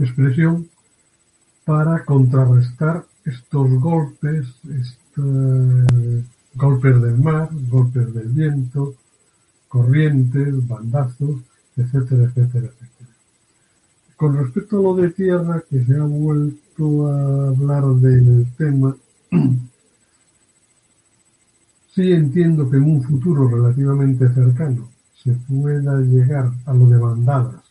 expresión, 0.00 0.68
para 1.64 2.04
contrarrestar 2.04 3.06
estos 3.24 3.70
golpes, 3.80 4.44
golpes 6.54 7.00
del 7.00 7.18
mar, 7.18 7.48
golpes 7.70 8.12
del 8.12 8.28
viento, 8.30 8.96
corrientes, 9.68 10.66
bandazos, 10.66 11.36
etcétera, 11.76 12.24
etcétera, 12.24 12.66
etcétera. 12.66 13.10
Con 14.16 14.36
respecto 14.36 14.78
a 14.78 14.82
lo 14.82 14.94
de 14.96 15.10
tierra, 15.10 15.62
que 15.70 15.84
se 15.84 15.96
ha 15.96 16.02
vuelto 16.02 17.06
a 17.06 17.48
hablar 17.50 17.84
del 17.94 18.46
tema, 18.58 18.96
sí 21.94 22.12
entiendo 22.12 22.68
que 22.68 22.76
en 22.76 22.84
un 22.84 23.02
futuro 23.02 23.48
relativamente 23.48 24.28
cercano 24.34 24.90
se 25.22 25.32
pueda 25.32 26.00
llegar 26.00 26.50
a 26.66 26.74
lo 26.74 26.86
de 26.86 26.98
bandadas 26.98 27.62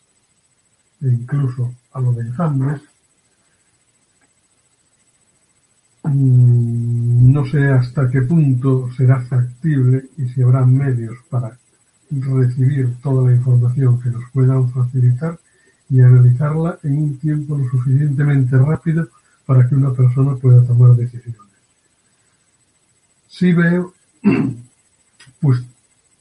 e 1.02 1.08
incluso 1.08 1.74
a 1.92 2.00
lo 2.00 2.12
de 2.12 2.22
enjambres, 2.22 2.80
mm, 6.04 7.32
no 7.32 7.44
sé 7.46 7.66
hasta 7.68 8.10
qué 8.10 8.22
punto 8.22 8.88
será 8.96 9.20
factible 9.26 10.06
y 10.16 10.28
si 10.28 10.42
habrá 10.42 10.64
medios 10.64 11.18
para 11.28 11.58
recibir 12.10 12.94
toda 13.02 13.28
la 13.30 13.36
información 13.36 14.00
que 14.00 14.10
nos 14.10 14.24
puedan 14.32 14.70
facilitar 14.70 15.38
y 15.90 16.00
analizarla 16.00 16.78
en 16.82 16.98
un 16.98 17.18
tiempo 17.18 17.58
lo 17.58 17.68
suficientemente 17.68 18.56
rápido 18.56 19.08
para 19.46 19.68
que 19.68 19.74
una 19.74 19.92
persona 19.92 20.36
pueda 20.36 20.64
tomar 20.64 20.96
decisiones. 20.96 21.40
Sí 23.28 23.52
veo, 23.52 23.92
pues, 25.40 25.62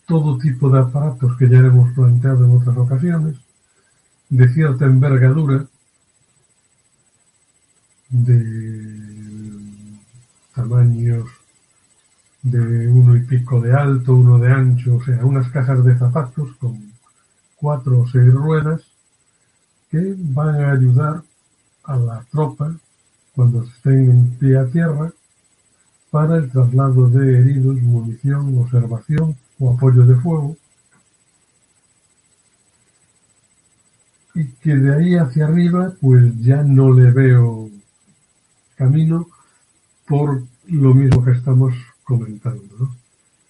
todo 0.06 0.38
tipo 0.38 0.70
de 0.70 0.80
aparatos 0.80 1.38
que 1.38 1.50
ya 1.50 1.60
hemos 1.60 1.94
planteado 1.94 2.46
en 2.46 2.58
otras 2.58 2.78
ocasiones, 2.78 3.38
de 4.30 4.54
cierta 4.54 4.86
envergadura, 4.86 5.66
de 8.10 9.04
tamaños 10.54 11.28
de 12.44 12.88
uno 12.88 13.16
y 13.16 13.22
pico 13.22 13.62
de 13.62 13.74
alto, 13.74 14.16
uno 14.16 14.38
de 14.38 14.52
ancho, 14.52 14.98
o 14.98 15.04
sea, 15.04 15.26
unas 15.26 15.50
cajas 15.50 15.84
de 15.84 15.98
zapatos 15.98 16.56
con 16.60 16.94
cuatro 17.56 18.02
o 18.02 18.08
seis 18.08 18.32
ruedas 18.34 18.82
que 19.90 20.16
van 20.18 20.56
a 20.62 20.72
ayudar 20.74 21.24
a 21.86 21.96
la 21.96 22.26
tropa 22.32 22.76
cuando 23.34 23.64
estén 23.64 24.10
en 24.10 24.30
pie 24.38 24.58
a 24.58 24.66
tierra 24.68 25.12
para 26.14 26.38
el 26.38 26.52
traslado 26.52 27.10
de 27.10 27.40
heridos, 27.40 27.82
munición, 27.82 28.56
observación 28.60 29.36
o 29.58 29.74
apoyo 29.74 30.06
de 30.06 30.14
fuego 30.18 30.56
y 34.36 34.46
que 34.62 34.76
de 34.76 34.94
ahí 34.94 35.16
hacia 35.16 35.48
arriba 35.48 35.92
pues 36.00 36.40
ya 36.40 36.62
no 36.62 36.94
le 36.94 37.10
veo 37.10 37.68
camino 38.76 39.28
por 40.08 40.44
lo 40.68 40.94
mismo 40.94 41.26
que 41.26 41.32
estamos 41.32 41.74
comentando 42.04 42.92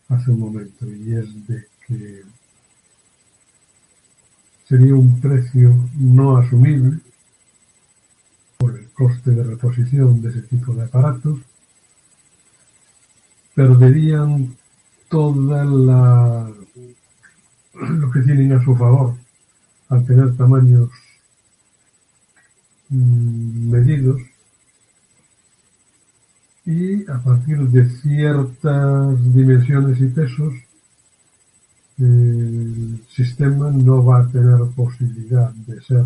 hace 0.07 0.31
un 0.31 0.39
momento 0.39 0.89
y 0.89 1.15
es 1.15 1.45
de 1.45 1.65
que 1.85 2.21
sería 4.69 4.95
un 4.95 5.19
precio 5.19 5.75
no 5.97 6.37
asumible 6.37 6.97
por 8.57 8.79
el 8.79 8.87
coste 8.91 9.31
de 9.31 9.43
reposición 9.43 10.21
de 10.21 10.29
ese 10.29 10.43
tipo 10.43 10.73
de 10.73 10.83
aparatos 10.83 11.39
perderían 13.55 14.55
toda 15.09 15.63
la 15.65 16.49
lo 17.73 18.11
que 18.11 18.21
tienen 18.21 18.53
a 18.53 18.63
su 18.63 18.75
favor 18.75 19.15
al 19.89 20.05
tener 20.05 20.35
tamaños 20.37 20.89
mm, 22.89 23.71
medidos. 23.71 24.21
Y 26.65 27.09
a 27.11 27.21
partir 27.21 27.59
de 27.59 27.89
ciertas 27.89 29.33
dimensiones 29.33 29.99
y 29.99 30.07
pesos 30.07 30.53
el 31.99 33.03
sistema 33.09 33.69
no 33.69 34.03
va 34.03 34.21
a 34.21 34.27
tener 34.29 34.59
posibilidad 34.75 35.51
de 35.51 35.81
ser 35.81 36.05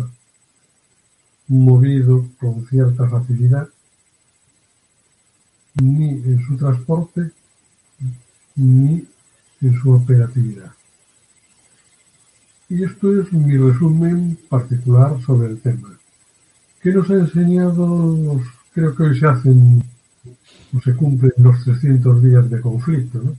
movido 1.46 2.26
con 2.38 2.66
cierta 2.66 3.08
facilidad 3.08 3.68
ni 5.82 6.10
en 6.10 6.44
su 6.46 6.56
transporte 6.56 7.30
ni 8.56 9.04
en 9.60 9.80
su 9.80 9.92
operatividad. 9.92 10.72
Y 12.68 12.84
esto 12.84 13.20
es 13.20 13.32
mi 13.32 13.56
resumen 13.56 14.38
particular 14.48 15.20
sobre 15.22 15.48
el 15.48 15.60
tema. 15.60 15.98
¿Qué 16.82 16.92
nos 16.92 17.08
ha 17.10 17.14
enseñado 17.14 18.40
creo 18.72 18.94
que 18.94 19.02
hoy 19.02 19.18
se 19.18 19.26
hacen 19.26 19.82
o 20.76 20.80
se 20.80 20.94
cumplen 20.94 21.32
los 21.38 21.64
300 21.64 22.22
días 22.22 22.50
de 22.50 22.60
conflicto, 22.60 23.20
¿no? 23.22 23.36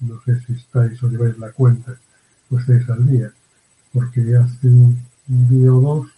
No 0.00 0.20
sé 0.22 0.38
si 0.40 0.52
estáis 0.54 1.02
o 1.02 1.08
lleváis 1.08 1.38
la 1.38 1.52
cuenta 1.52 1.96
o 2.50 2.58
estáis 2.58 2.88
al 2.90 3.06
día, 3.06 3.32
porque 3.92 4.20
hace 4.36 4.66
un, 4.66 4.98
día 5.26 5.72
o 5.72 5.80
dos 5.80 6.10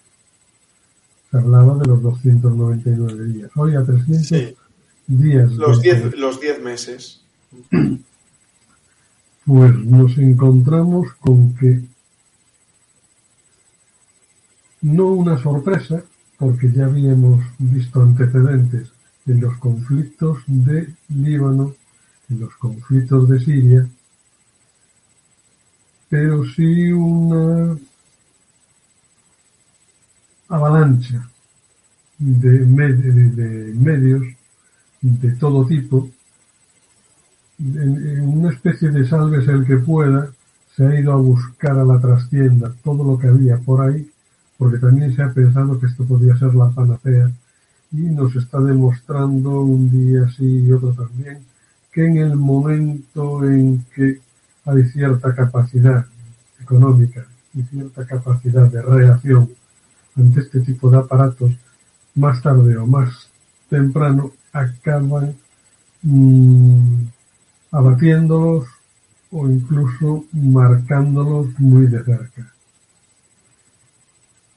se 1.31 1.37
hablaba 1.37 1.77
de 1.79 1.87
los 1.87 2.03
299 2.03 3.25
días. 3.27 3.51
Hoy 3.55 3.77
a 3.77 3.85
300 3.85 4.66
Los 5.09 5.83
10 5.83 6.17
los 6.17 6.41
diez 6.41 6.63
meses. 6.63 7.23
Pues 9.45 9.73
nos 9.77 10.19
encontramos 10.19 11.13
con 11.21 11.55
que 11.55 11.81
no 14.83 15.07
una 15.07 15.41
sorpresa, 15.41 16.03
porque 16.37 16.71
ya 16.73 16.87
habíamos 16.87 17.45
visto 17.59 18.03
antecedentes 18.03 18.89
en 19.27 19.41
los 19.41 19.57
conflictos 19.59 20.39
de 20.47 20.93
Líbano, 21.09 21.77
en 22.29 22.41
los 22.41 22.57
conflictos 22.57 23.29
de 23.29 23.39
Siria, 23.39 23.89
pero 26.09 26.45
sí 26.45 26.91
una 26.91 27.79
avalancha 30.49 31.29
de, 32.19 32.59
de 32.59 33.75
medios 33.75 34.25
de 35.07 35.37
todo 35.37 35.67
tipo, 35.67 36.09
en, 37.59 38.29
una 38.29 38.51
especie 38.51 38.91
de 38.91 39.07
salves 39.07 39.47
el 39.49 39.65
que 39.65 39.77
pueda, 39.77 40.29
se 40.75 40.85
ha 40.85 41.01
ido 41.01 41.13
a 41.13 41.17
buscar 41.17 41.79
a 41.79 41.85
la 41.85 42.01
trastienda 42.01 42.75
todo 42.83 43.05
lo 43.05 43.19
que 43.19 43.29
había 43.29 43.57
por 43.59 43.81
ahí, 43.81 44.11
porque 44.59 44.79
también 44.79 45.15
se 45.15 45.23
ha 45.23 45.33
pensado 45.33 45.79
que 45.79 45.87
esto 45.87 46.05
podría 46.05 46.37
ser 46.37 46.55
la 46.55 46.71
panacea 46.71 47.31
y 47.93 48.01
nos 48.01 48.35
está 48.35 48.61
demostrando 48.61 49.61
un 49.63 49.91
día 49.91 50.29
sí 50.37 50.65
y 50.67 50.73
otro 50.73 50.93
también 50.93 51.39
que 51.93 52.05
en 52.05 52.17
el 52.19 52.37
momento 52.37 53.45
en 53.45 53.85
que 53.95 54.21
hay 54.65 54.85
cierta 54.89 55.35
capacidad 55.35 56.05
económica 56.61 57.25
y 57.55 57.63
cierta 57.63 58.05
capacidad 58.05 58.71
de 58.71 58.83
reacción 58.83 59.49
ante 60.17 60.41
este 60.41 60.61
tipo 60.61 60.91
de 60.91 60.99
aparatos, 60.99 61.53
más 62.15 62.43
tarde 62.43 62.77
o 62.77 62.87
más 62.87 63.31
temprano 63.71 64.33
acaban 64.61 65.35
mmm, 66.03 67.07
abatiéndolos 67.71 68.67
o 69.31 69.49
incluso 69.49 70.25
marcándolos 70.33 71.49
muy 71.59 71.87
de 71.87 72.03
cerca. 72.05 72.53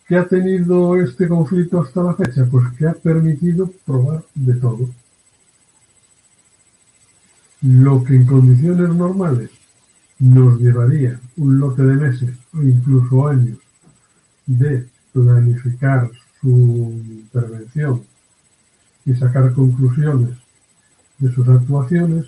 ¿Qué 0.07 0.15
ha 0.17 0.27
tenido 0.27 0.95
este 0.99 1.27
conflicto 1.27 1.81
hasta 1.81 2.01
la 2.01 2.15
fecha? 2.15 2.45
Pues 2.49 2.65
que 2.77 2.87
ha 2.87 2.93
permitido 2.93 3.71
probar 3.85 4.23
de 4.33 4.53
todo. 4.55 4.89
Lo 7.61 8.03
que 8.03 8.15
en 8.15 8.25
condiciones 8.25 8.89
normales 8.89 9.51
nos 10.17 10.59
llevaría 10.59 11.19
un 11.37 11.59
lote 11.59 11.83
de 11.83 11.95
meses 11.95 12.31
o 12.53 12.61
incluso 12.61 13.27
años 13.27 13.57
de 14.45 14.87
planificar 15.13 16.09
su 16.41 16.93
intervención 17.07 18.03
y 19.09 19.15
sacar 19.15 19.53
conclusiones 19.53 20.37
de 21.17 21.33
sus 21.33 21.47
actuaciones, 21.47 22.25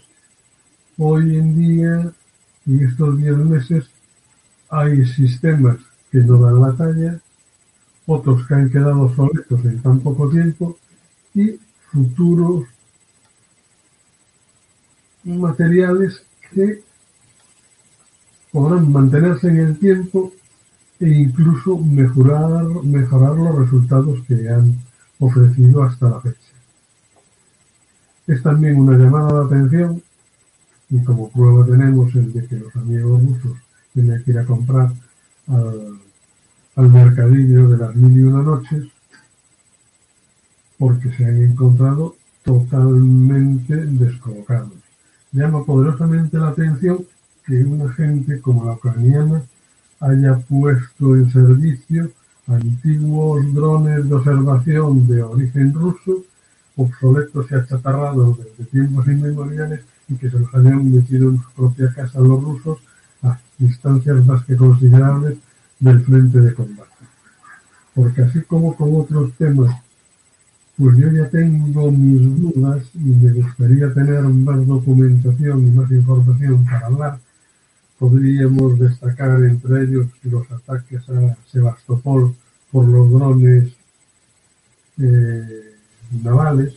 hoy 0.98 1.38
en 1.38 1.58
día, 1.58 2.11
en 2.66 2.88
estos 2.88 3.18
diez 3.18 3.38
meses, 3.38 3.90
hay 4.69 5.06
sistemas 5.06 5.77
que 6.11 6.19
no 6.19 6.38
dan 6.40 6.61
la 6.61 6.74
talla 6.74 7.22
otros 8.08 8.48
que 8.48 8.56
han 8.56 8.69
quedado 8.69 9.03
obsoletos 9.03 9.64
en 9.66 9.82
tan 9.82 10.00
poco 10.00 10.30
tiempo 10.30 10.77
y 11.35 11.60
futuros 11.92 12.66
materiales 15.24 16.24
que 16.51 16.84
podrán 18.51 18.92
mantenerse 18.92 19.50
en 19.50 19.58
el 19.58 19.77
tiempo 19.77 20.34
e 21.00 21.08
incluso 21.08 21.77
mejorar, 21.77 22.66
mejorar 22.84 23.35
los 23.35 23.56
resultados 23.60 24.19
que 24.27 24.50
han 24.50 24.77
ofrecido 25.19 25.84
hasta 25.84 26.10
la 26.10 26.22
fecha. 26.22 26.50
Es 28.27 28.41
también 28.43 28.77
una 28.77 28.98
llamada 28.98 29.40
de 29.40 29.45
atención, 29.45 30.01
y 30.90 31.00
como 31.03 31.30
prueba 31.30 31.66
tenemos 31.66 32.14
el 32.16 32.33
de 32.33 32.45
que 32.45 32.58
los 32.58 32.75
amigos 32.75 33.24
rusos 33.24 33.58
tienen 33.93 34.24
que 34.24 34.32
ir 34.32 34.40
a 34.40 34.45
comprar 34.45 34.91
al, 35.48 36.00
al 36.75 36.90
mercadillo 36.90 37.69
de 37.69 37.77
las 37.77 37.95
mil 37.95 38.17
y 38.17 38.24
una 38.24 38.43
noches, 38.43 38.85
porque 40.77 41.11
se 41.16 41.25
han 41.25 41.41
encontrado 41.41 42.16
totalmente 42.43 43.75
descolocados. 43.75 44.74
Llama 45.32 45.64
poderosamente 45.64 46.38
la 46.38 46.50
atención 46.50 47.06
que 47.45 47.64
una 47.64 47.91
gente 47.93 48.41
como 48.41 48.66
la 48.66 48.74
ucraniana 48.74 49.43
haya 50.00 50.38
puesto 50.40 51.16
en 51.16 51.32
servicio 51.32 52.11
antiguos 52.48 53.53
drones 53.53 54.08
de 54.08 54.16
observación 54.16 55.08
de 55.08 55.24
origen 55.24 55.74
ruso, 55.74 56.24
obsoletos 56.84 57.48
y 57.50 57.56
achatarrados 57.56 58.38
desde 58.38 58.72
tiempos 58.72 59.08
inmemoriales 59.08 59.82
y 60.08 60.16
que 60.16 60.30
se 60.30 60.40
los 60.40 60.53
hayan 60.53 60.92
metido 60.92 61.30
en 61.30 61.42
su 61.42 61.51
propia 61.51 61.93
casa 61.93 62.19
los 62.19 62.43
rusos 62.43 62.80
a 63.24 63.40
distancias 63.58 64.26
más 64.26 64.43
que 64.45 64.56
considerables 64.56 65.38
del 65.80 66.01
frente 66.03 66.40
de 66.40 66.53
combate. 66.53 66.90
Porque 67.93 68.22
así 68.24 68.42
como 68.42 68.76
con 68.76 68.95
otros 68.95 69.34
temas 69.34 69.76
pues 70.82 70.98
yo 70.98 71.11
ya 71.11 71.30
tengo 71.30 71.92
mis 71.92 72.42
dudas 72.42 72.84
y 72.95 73.10
me 73.10 73.32
gustaría 73.34 73.93
tener 73.93 74.24
más 74.24 74.66
documentación 74.66 75.68
y 75.68 75.72
más 75.72 75.92
información 75.92 76.66
para 76.66 76.88
hablar. 76.88 77.19
Podríamos 78.00 78.80
destacar 78.80 79.43
entre 79.43 79.84
ellos 79.84 80.08
los 80.24 80.50
ataques 80.51 81.08
a 81.10 81.38
Sebastopol 81.51 82.34
por 82.72 82.88
los 82.88 83.11
drones 83.11 83.69
eh, 84.98 85.70
navales. 86.11 86.75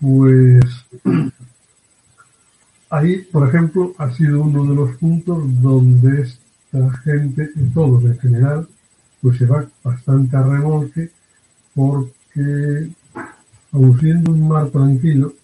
Pues 0.00 0.64
ahí, 2.90 3.22
por 3.32 3.48
ejemplo, 3.48 3.94
ha 3.98 4.12
sido 4.12 4.42
uno 4.42 4.64
de 4.64 4.74
los 4.74 4.96
puntos 4.96 5.42
donde 5.62 6.22
esta 6.22 6.98
gente, 6.98 7.50
todos 7.74 8.04
en 8.04 8.18
general, 8.18 8.68
pues 9.22 9.38
se 9.38 9.46
va 9.46 9.66
bastante 9.82 10.36
a 10.36 10.42
remolque 10.42 11.10
porque, 11.74 12.90
aun 13.72 13.98
siendo 13.98 14.32
un 14.32 14.48
mar 14.48 14.68
tranquilo, 14.70 15.34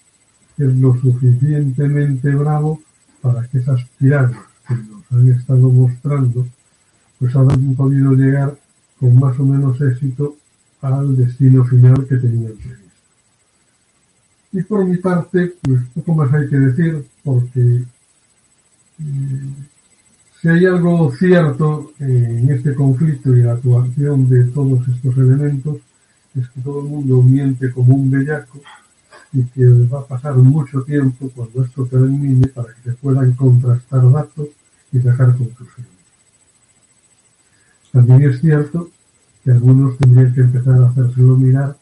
es 0.58 0.74
lo 0.76 0.94
suficientemente 1.00 2.31
bravo 2.31 2.81
para 3.20 3.47
que 3.49 3.58
esas 3.58 3.82
piratas 3.99 4.39
que 4.68 4.74
nos 4.74 5.10
han 5.10 5.28
estado 5.31 5.68
mostrando, 5.70 6.47
pues 7.18 7.34
hayan 7.34 7.74
podido 7.74 8.12
llegar 8.12 8.57
con 8.99 9.18
más 9.18 9.39
o 9.39 9.44
menos 9.44 9.81
éxito 9.81 10.36
al 10.83 11.17
destino 11.17 11.65
final 11.65 12.07
que 12.07 12.17
tenían 12.17 12.52
previsto. 12.52 12.83
Y 14.52 14.62
por 14.62 14.85
mi 14.85 14.99
parte, 14.99 15.55
pues 15.62 15.81
poco 15.94 16.15
más 16.15 16.35
hay 16.35 16.49
que 16.49 16.59
decir, 16.59 17.07
porque 17.25 17.85
eh, 19.01 19.52
si 20.41 20.49
hay 20.49 20.67
algo 20.67 21.11
cierto 21.12 21.93
en 22.01 22.51
este 22.51 22.75
conflicto 22.75 23.35
y 23.35 23.43
la 23.43 23.52
actuación 23.52 24.28
de 24.28 24.44
todos 24.47 24.86
estos 24.89 25.17
elementos, 25.17 25.77
es 26.35 26.49
que 26.49 26.61
todo 26.61 26.81
el 26.81 26.89
mundo 26.89 27.23
miente 27.23 27.70
como 27.73 27.94
un 27.94 28.11
bellaco 28.11 28.61
y 29.33 29.44
que 29.44 29.65
va 29.86 30.01
a 30.01 30.07
pasar 30.07 30.35
mucho 30.35 30.83
tiempo 30.83 31.31
cuando 31.35 31.65
esto 31.65 31.86
termine 31.86 32.49
para 32.49 32.75
que 32.75 32.91
se 32.91 32.97
puedan 32.97 33.33
contrastar 33.33 34.11
datos 34.11 34.49
y 34.93 34.99
sacar 34.99 35.36
conclusiones. 35.36 35.93
También 37.93 38.23
es 38.23 38.41
cierto 38.41 38.91
que 39.45 39.51
algunos 39.51 39.99
tendrían 39.99 40.35
que 40.35 40.41
empezar 40.43 40.81
a 40.81 40.89
hacérselo 40.89 41.37
mirar 41.37 41.77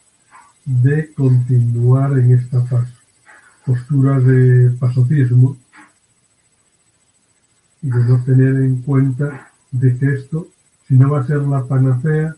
de 0.64 1.12
continuar 1.12 2.18
en 2.18 2.32
esta 2.32 2.64
postura 3.66 4.18
de 4.20 4.70
pasotismo. 4.78 5.56
Y 7.82 7.90
de 7.90 8.04
no 8.04 8.22
tener 8.24 8.56
en 8.56 8.82
cuenta 8.82 9.50
de 9.70 9.96
que 9.96 10.14
esto, 10.14 10.48
si 10.86 10.94
no 10.94 11.10
va 11.10 11.20
a 11.20 11.26
ser 11.26 11.38
la 11.42 11.64
panacea, 11.64 12.36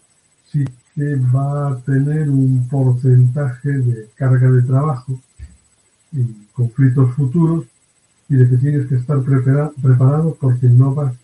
sí 0.50 0.64
que 0.94 1.16
va 1.16 1.72
a 1.72 1.76
tener 1.80 2.28
un 2.28 2.68
porcentaje 2.68 3.70
de 3.70 4.08
carga 4.14 4.50
de 4.50 4.62
trabajo 4.62 5.20
en 6.12 6.46
conflictos 6.52 7.14
futuros 7.14 7.64
y 8.28 8.36
de 8.36 8.48
que 8.48 8.56
tienes 8.58 8.86
que 8.86 8.96
estar 8.96 9.20
preparado 9.22 10.36
porque 10.38 10.66
no 10.68 10.94
vas 10.94 11.14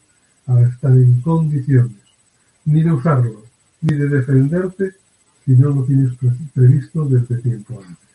a 0.47 0.61
estar 0.63 0.93
en 0.93 1.21
condiciones 1.21 1.93
ni 2.65 2.83
de 2.83 2.93
usarlo 2.93 3.48
ni 3.81 3.97
de 3.97 4.09
defenderte 4.09 4.93
si 5.45 5.53
no 5.53 5.71
lo 5.71 5.85
tienes 5.85 6.13
previsto 6.55 7.05
desde 7.05 7.43
tiempo 7.43 7.81
antes. 7.81 8.09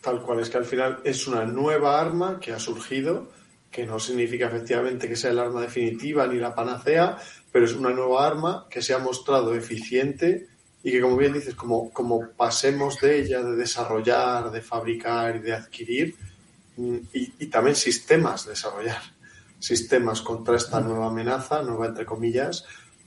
Tal 0.00 0.22
cual, 0.22 0.40
es 0.40 0.50
que 0.50 0.58
al 0.58 0.64
final 0.64 1.00
es 1.02 1.26
una 1.26 1.44
nueva 1.44 2.00
arma 2.00 2.38
que 2.38 2.52
ha 2.52 2.58
surgido, 2.58 3.28
que 3.70 3.84
no 3.84 3.98
significa 3.98 4.46
efectivamente 4.46 5.08
que 5.08 5.16
sea 5.16 5.30
el 5.30 5.38
arma 5.38 5.62
definitiva 5.62 6.26
ni 6.26 6.38
la 6.38 6.54
panacea, 6.54 7.18
pero 7.50 7.64
es 7.64 7.74
una 7.74 7.90
nueva 7.90 8.26
arma 8.26 8.66
que 8.70 8.82
se 8.82 8.94
ha 8.94 8.98
mostrado 8.98 9.54
eficiente 9.54 10.46
y 10.82 10.92
que, 10.92 11.00
como 11.00 11.16
bien 11.16 11.32
dices, 11.32 11.56
como, 11.56 11.90
como 11.90 12.28
pasemos 12.36 13.00
de 13.00 13.18
ella, 13.18 13.42
de 13.42 13.56
desarrollar, 13.56 14.52
de 14.52 14.62
fabricar 14.62 15.34
y 15.34 15.40
de 15.40 15.54
adquirir, 15.54 16.14
mm, 16.76 16.96
y, 17.12 17.46
también 17.46 17.74
sistemas, 17.74 18.46
desarrollar 18.46 19.00
sistemas 19.58 20.20
contra 20.20 20.54
esta 20.54 20.80
nueva 20.80 21.08
amenaza, 21.08 21.62
nueva 21.62 21.86
entre 21.86 22.06
comillas, 22.06 22.64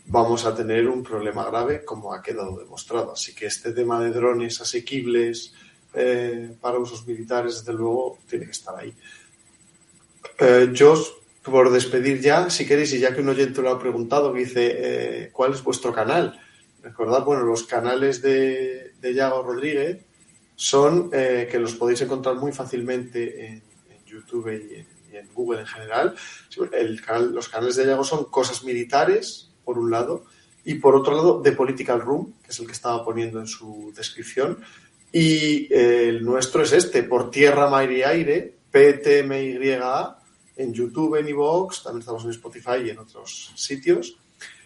vamos 0.09 0.45
a 0.45 0.53
tener 0.53 0.87
un 0.87 1.03
problema 1.03 1.45
grave 1.45 1.85
como 1.85 2.13
ha 2.13 2.21
quedado 2.21 2.57
demostrado. 2.57 3.13
Así 3.13 3.33
que 3.33 3.45
este 3.45 3.71
tema 3.71 3.99
de 4.01 4.11
drones 4.11 4.59
asequibles 4.59 5.53
eh, 5.93 6.51
para 6.59 6.79
usos 6.79 7.07
militares, 7.07 7.59
desde 7.59 7.73
luego, 7.73 8.19
tiene 8.27 8.45
que 8.45 8.51
estar 8.51 8.75
ahí. 8.75 8.93
Eh, 10.39 10.73
por 11.43 11.71
despedir 11.71 12.21
ya, 12.21 12.49
si 12.49 12.65
queréis, 12.65 12.93
y 12.93 12.99
ya 12.99 13.13
que 13.13 13.21
un 13.21 13.29
oyente 13.29 13.61
lo 13.61 13.69
ha 13.69 13.79
preguntado, 13.79 14.33
que 14.33 14.39
dice, 14.39 14.75
eh, 14.77 15.29
¿cuál 15.31 15.53
es 15.53 15.63
vuestro 15.63 15.93
canal? 15.93 16.39
Recordad, 16.83 17.23
bueno, 17.23 17.43
los 17.43 17.63
canales 17.63 18.21
de, 18.21 18.93
de 18.99 19.13
Yago 19.13 19.41
Rodríguez 19.43 20.05
son 20.55 21.09
eh, 21.13 21.47
que 21.49 21.59
los 21.59 21.75
podéis 21.75 22.01
encontrar 22.01 22.35
muy 22.35 22.51
fácilmente 22.51 23.45
en, 23.45 23.63
YouTube 24.05 24.49
y 24.49 25.15
en, 25.15 25.27
Google 25.33 25.61
en 25.61 25.67
general. 25.67 26.15
El 26.73 27.01
canal, 27.01 27.31
los 27.31 27.47
canales 27.47 27.75
de 27.75 27.85
Yago 27.85 28.03
son 28.03 28.25
Cosas 28.25 28.63
Militares, 28.63 29.48
por 29.69 29.77
un 29.77 29.91
lado, 29.91 30.23
y 30.65 30.73
por 30.75 30.95
otro 30.95 31.15
lado, 31.15 31.41
The 31.43 31.51
Political 31.51 32.01
Room, 32.01 32.33
que 32.43 32.49
es 32.49 32.59
el 32.59 32.65
que 32.65 32.71
estaba 32.71 33.05
poniendo 33.05 33.39
en 33.39 33.45
su 33.45 33.93
descripción. 33.95 34.57
Y 35.11 35.71
eh, 35.71 36.09
el 36.09 36.25
nuestro 36.25 36.63
es 36.63 36.73
este, 36.73 37.03
por 37.03 37.29
tierra, 37.29 37.69
mar 37.69 37.91
y 37.91 38.01
aire, 38.01 38.55
PTMYA, 38.71 40.17
en 40.57 40.73
YouTube, 40.73 41.17
en 41.17 41.27
iVoox, 41.27 41.83
también 41.83 41.99
estamos 41.99 42.25
en 42.25 42.31
Spotify 42.31 42.77
y 42.83 42.89
en 42.89 42.97
otros 42.97 43.53
sitios. 43.55 44.17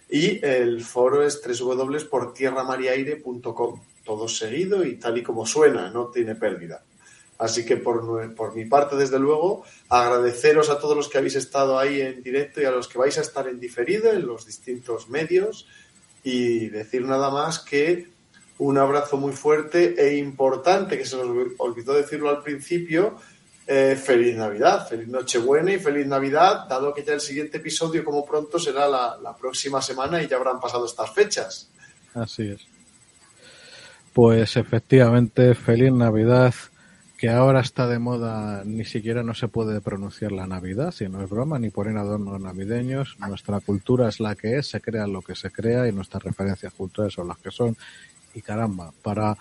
Y 0.09 0.39
el 0.45 0.81
foro 0.85 1.21
es 1.21 1.41
www.portierramariaire.com, 1.45 3.81
todo 4.05 4.29
seguido 4.29 4.85
y 4.85 4.95
tal 4.95 5.17
y 5.17 5.23
como 5.23 5.45
suena, 5.45 5.89
no 5.89 6.07
tiene 6.07 6.35
pérdida. 6.35 6.81
Así 7.37 7.65
que 7.65 7.77
por, 7.77 8.55
mi 8.55 8.65
parte, 8.65 8.95
desde 8.95 9.19
luego, 9.19 9.63
agradeceros 9.89 10.69
a 10.69 10.79
todos 10.79 10.95
los 10.95 11.09
que 11.09 11.17
habéis 11.17 11.35
estado 11.35 11.77
ahí 11.77 12.01
en 12.01 12.21
directo 12.23 12.61
y 12.61 12.65
a 12.65 12.71
los 12.71 12.87
que 12.87 12.97
vais 12.97 13.17
a 13.17 13.21
estar 13.21 13.47
en 13.47 13.59
diferido 13.59 14.11
en 14.11 14.25
los 14.25 14.45
distintos 14.45 15.09
medios 15.09 15.67
y 16.23 16.69
decir 16.69 17.03
nada 17.05 17.29
más 17.29 17.59
que 17.59 18.07
un 18.59 18.77
abrazo 18.77 19.17
muy 19.17 19.33
fuerte 19.33 19.95
e 19.97 20.17
importante, 20.17 20.97
que 20.97 21.05
se 21.05 21.17
nos 21.17 21.27
olvidó 21.57 21.93
decirlo 21.93 22.29
al 22.29 22.43
principio, 22.43 23.17
eh, 23.65 23.95
feliz 23.95 24.35
Navidad, 24.35 24.87
feliz 24.87 25.07
Nochebuena 25.07 25.71
y 25.71 25.79
feliz 25.79 26.05
Navidad, 26.05 26.67
dado 26.67 26.93
que 26.93 27.03
ya 27.03 27.13
el 27.13 27.21
siguiente 27.21 27.57
episodio, 27.57 28.03
como 28.03 28.25
pronto, 28.25 28.59
será 28.59 28.87
la, 28.87 29.35
próxima 29.39 29.81
semana 29.81 30.21
y 30.21 30.27
ya 30.27 30.35
habrán 30.35 30.59
pasado 30.59 30.85
estas 30.85 31.11
fechas. 31.11 31.69
Así 32.13 32.49
es. 32.49 32.61
Pues 34.11 34.57
efectivamente, 34.57 35.55
feliz 35.55 35.93
Navidad, 35.93 36.53
que 37.23 37.29
ahora 37.29 37.61
está 37.61 37.87
de 37.87 37.99
moda, 37.99 38.63
ni 38.65 38.83
siquiera 38.83 39.23
no 39.23 39.33
se 39.33 39.47
puede 39.47 39.79
pronunciar 39.79 40.33
la 40.33 40.45
Navidad, 40.45 40.91
si 40.91 41.07
no 41.07 41.23
es 41.23 41.29
broma, 41.29 41.57
ni 41.57 41.69
poner 41.69 41.95
adornos 41.95 42.41
navideños. 42.41 43.15
Nuestra 43.17 43.61
cultura 43.61 44.09
es 44.09 44.19
la 44.19 44.35
que 44.35 44.57
es, 44.57 44.67
se 44.67 44.81
crea 44.81 45.07
lo 45.07 45.21
que 45.21 45.33
se 45.33 45.49
crea 45.49 45.87
y 45.87 45.93
nuestras 45.93 46.21
referencias 46.21 46.73
culturales 46.73 47.13
son 47.13 47.29
las 47.29 47.37
que 47.37 47.49
son. 47.49 47.77
Y 48.33 48.41
caramba, 48.41 48.91
para 49.01 49.37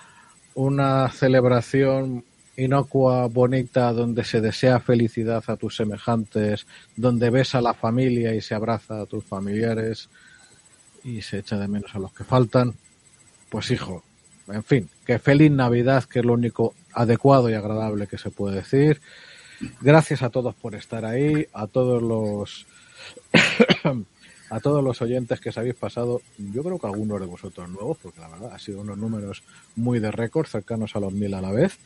una 0.55 1.09
celebración 1.09 2.25
inocua, 2.57 3.27
bonita, 3.27 3.93
donde 3.93 4.23
se 4.23 4.41
desea 4.41 4.78
felicidad 4.78 5.43
a 5.49 5.57
tus 5.57 5.75
semejantes, 5.75 6.69
donde 6.94 7.31
ves 7.31 7.57
a 7.57 7.61
la 7.61 7.75
familia 7.75 8.33
y 8.33 8.43
se 8.43 8.55
abraza 8.55 9.01
a 9.01 9.07
tus 9.07 9.25
familiares 9.25 10.09
y 11.02 11.20
se 11.23 11.41
echa 11.41 11.59
de 11.59 11.67
menos 11.67 11.93
a 11.97 11.99
los 11.99 12.12
que 12.12 12.23
faltan, 12.23 12.75
pues 13.51 13.73
hijo, 13.73 14.05
en 14.47 14.62
fin, 14.62 14.89
que 15.05 15.19
feliz 15.19 15.51
Navidad, 15.51 16.05
que 16.05 16.20
es 16.20 16.25
lo 16.25 16.35
único 16.35 16.77
adecuado 16.93 17.51
y 17.51 17.55
agradable 17.55 18.07
que 18.07 18.19
se 18.19 18.31
puede 18.31 18.57
decir. 18.57 19.01
Gracias 19.81 20.23
a 20.23 20.31
todos 20.31 20.55
por 20.55 20.75
estar 20.75 21.05
ahí, 21.05 21.47
a 21.53 21.67
todos 21.67 22.03
los 22.03 22.67
a 24.51 24.61
todos 24.61 24.85
los 24.85 25.01
oyentes 25.01 25.41
que 25.41 25.49
os 25.49 25.57
habéis 25.57 25.75
pasado, 25.75 26.21
yo 26.37 26.62
creo 26.62 26.79
que 26.79 26.87
algunos 26.87 27.19
de 27.19 27.27
vosotros 27.27 27.71
nuevos, 27.71 27.97
porque 28.03 28.21
la 28.21 28.29
verdad 28.29 28.53
ha 28.53 28.59
sido 28.59 28.83
unos 28.83 28.99
números 28.99 29.43
muy 29.77 29.99
de 29.99 30.11
récord, 30.11 30.47
cercanos 30.47 30.95
a 30.95 31.01
los 31.01 31.12
mil 31.12 31.33
a 31.33 31.41
la 31.41 31.53
vez. 31.53 31.79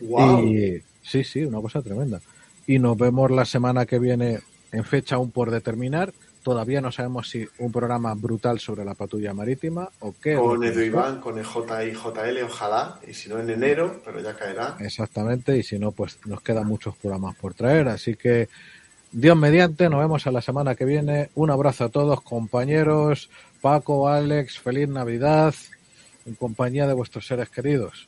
Y 0.00 0.82
sí, 1.02 1.24
sí, 1.24 1.44
una 1.44 1.60
cosa 1.60 1.82
tremenda. 1.82 2.20
Y 2.66 2.78
nos 2.78 2.96
vemos 2.96 3.30
la 3.32 3.44
semana 3.44 3.86
que 3.86 3.98
viene 3.98 4.40
en 4.70 4.84
fecha 4.84 5.16
aún 5.16 5.32
por 5.32 5.50
determinar. 5.50 6.12
Todavía 6.46 6.80
no 6.80 6.92
sabemos 6.92 7.28
si 7.28 7.44
un 7.58 7.72
programa 7.72 8.14
brutal 8.14 8.60
sobre 8.60 8.84
la 8.84 8.94
patrulla 8.94 9.34
marítima 9.34 9.88
o 9.98 10.14
qué. 10.22 10.36
Con 10.36 10.62
Edu 10.62 10.80
Iván, 10.80 11.20
con 11.20 11.36
el 11.36 11.44
JIJL, 11.44 12.44
ojalá, 12.44 13.00
y 13.04 13.14
si 13.14 13.28
no 13.28 13.40
en 13.40 13.50
enero, 13.50 14.00
pero 14.04 14.20
ya 14.20 14.36
caerá. 14.36 14.76
Exactamente, 14.78 15.58
y 15.58 15.64
si 15.64 15.76
no, 15.76 15.90
pues 15.90 16.20
nos 16.24 16.40
quedan 16.42 16.68
muchos 16.68 16.94
programas 16.98 17.34
por 17.34 17.54
traer. 17.54 17.88
Así 17.88 18.14
que 18.14 18.48
Dios 19.10 19.36
mediante, 19.36 19.88
nos 19.88 19.98
vemos 19.98 20.24
a 20.28 20.30
la 20.30 20.40
semana 20.40 20.76
que 20.76 20.84
viene. 20.84 21.30
Un 21.34 21.50
abrazo 21.50 21.86
a 21.86 21.88
todos, 21.88 22.20
compañeros. 22.20 23.28
Paco, 23.60 24.08
Alex, 24.08 24.60
feliz 24.60 24.88
Navidad 24.88 25.52
en 26.26 26.36
compañía 26.36 26.86
de 26.86 26.94
vuestros 26.94 27.26
seres 27.26 27.48
queridos. 27.48 28.06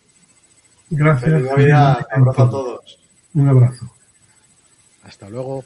Gracias. 0.91 1.29
Feliz 1.29 1.51
Navidad, 1.51 2.07
abrazo 2.09 2.43
a 2.45 2.51
todos. 2.51 3.01
Un 3.35 3.49
abrazo. 3.49 3.91
Hasta 5.03 5.29
luego. 5.29 5.65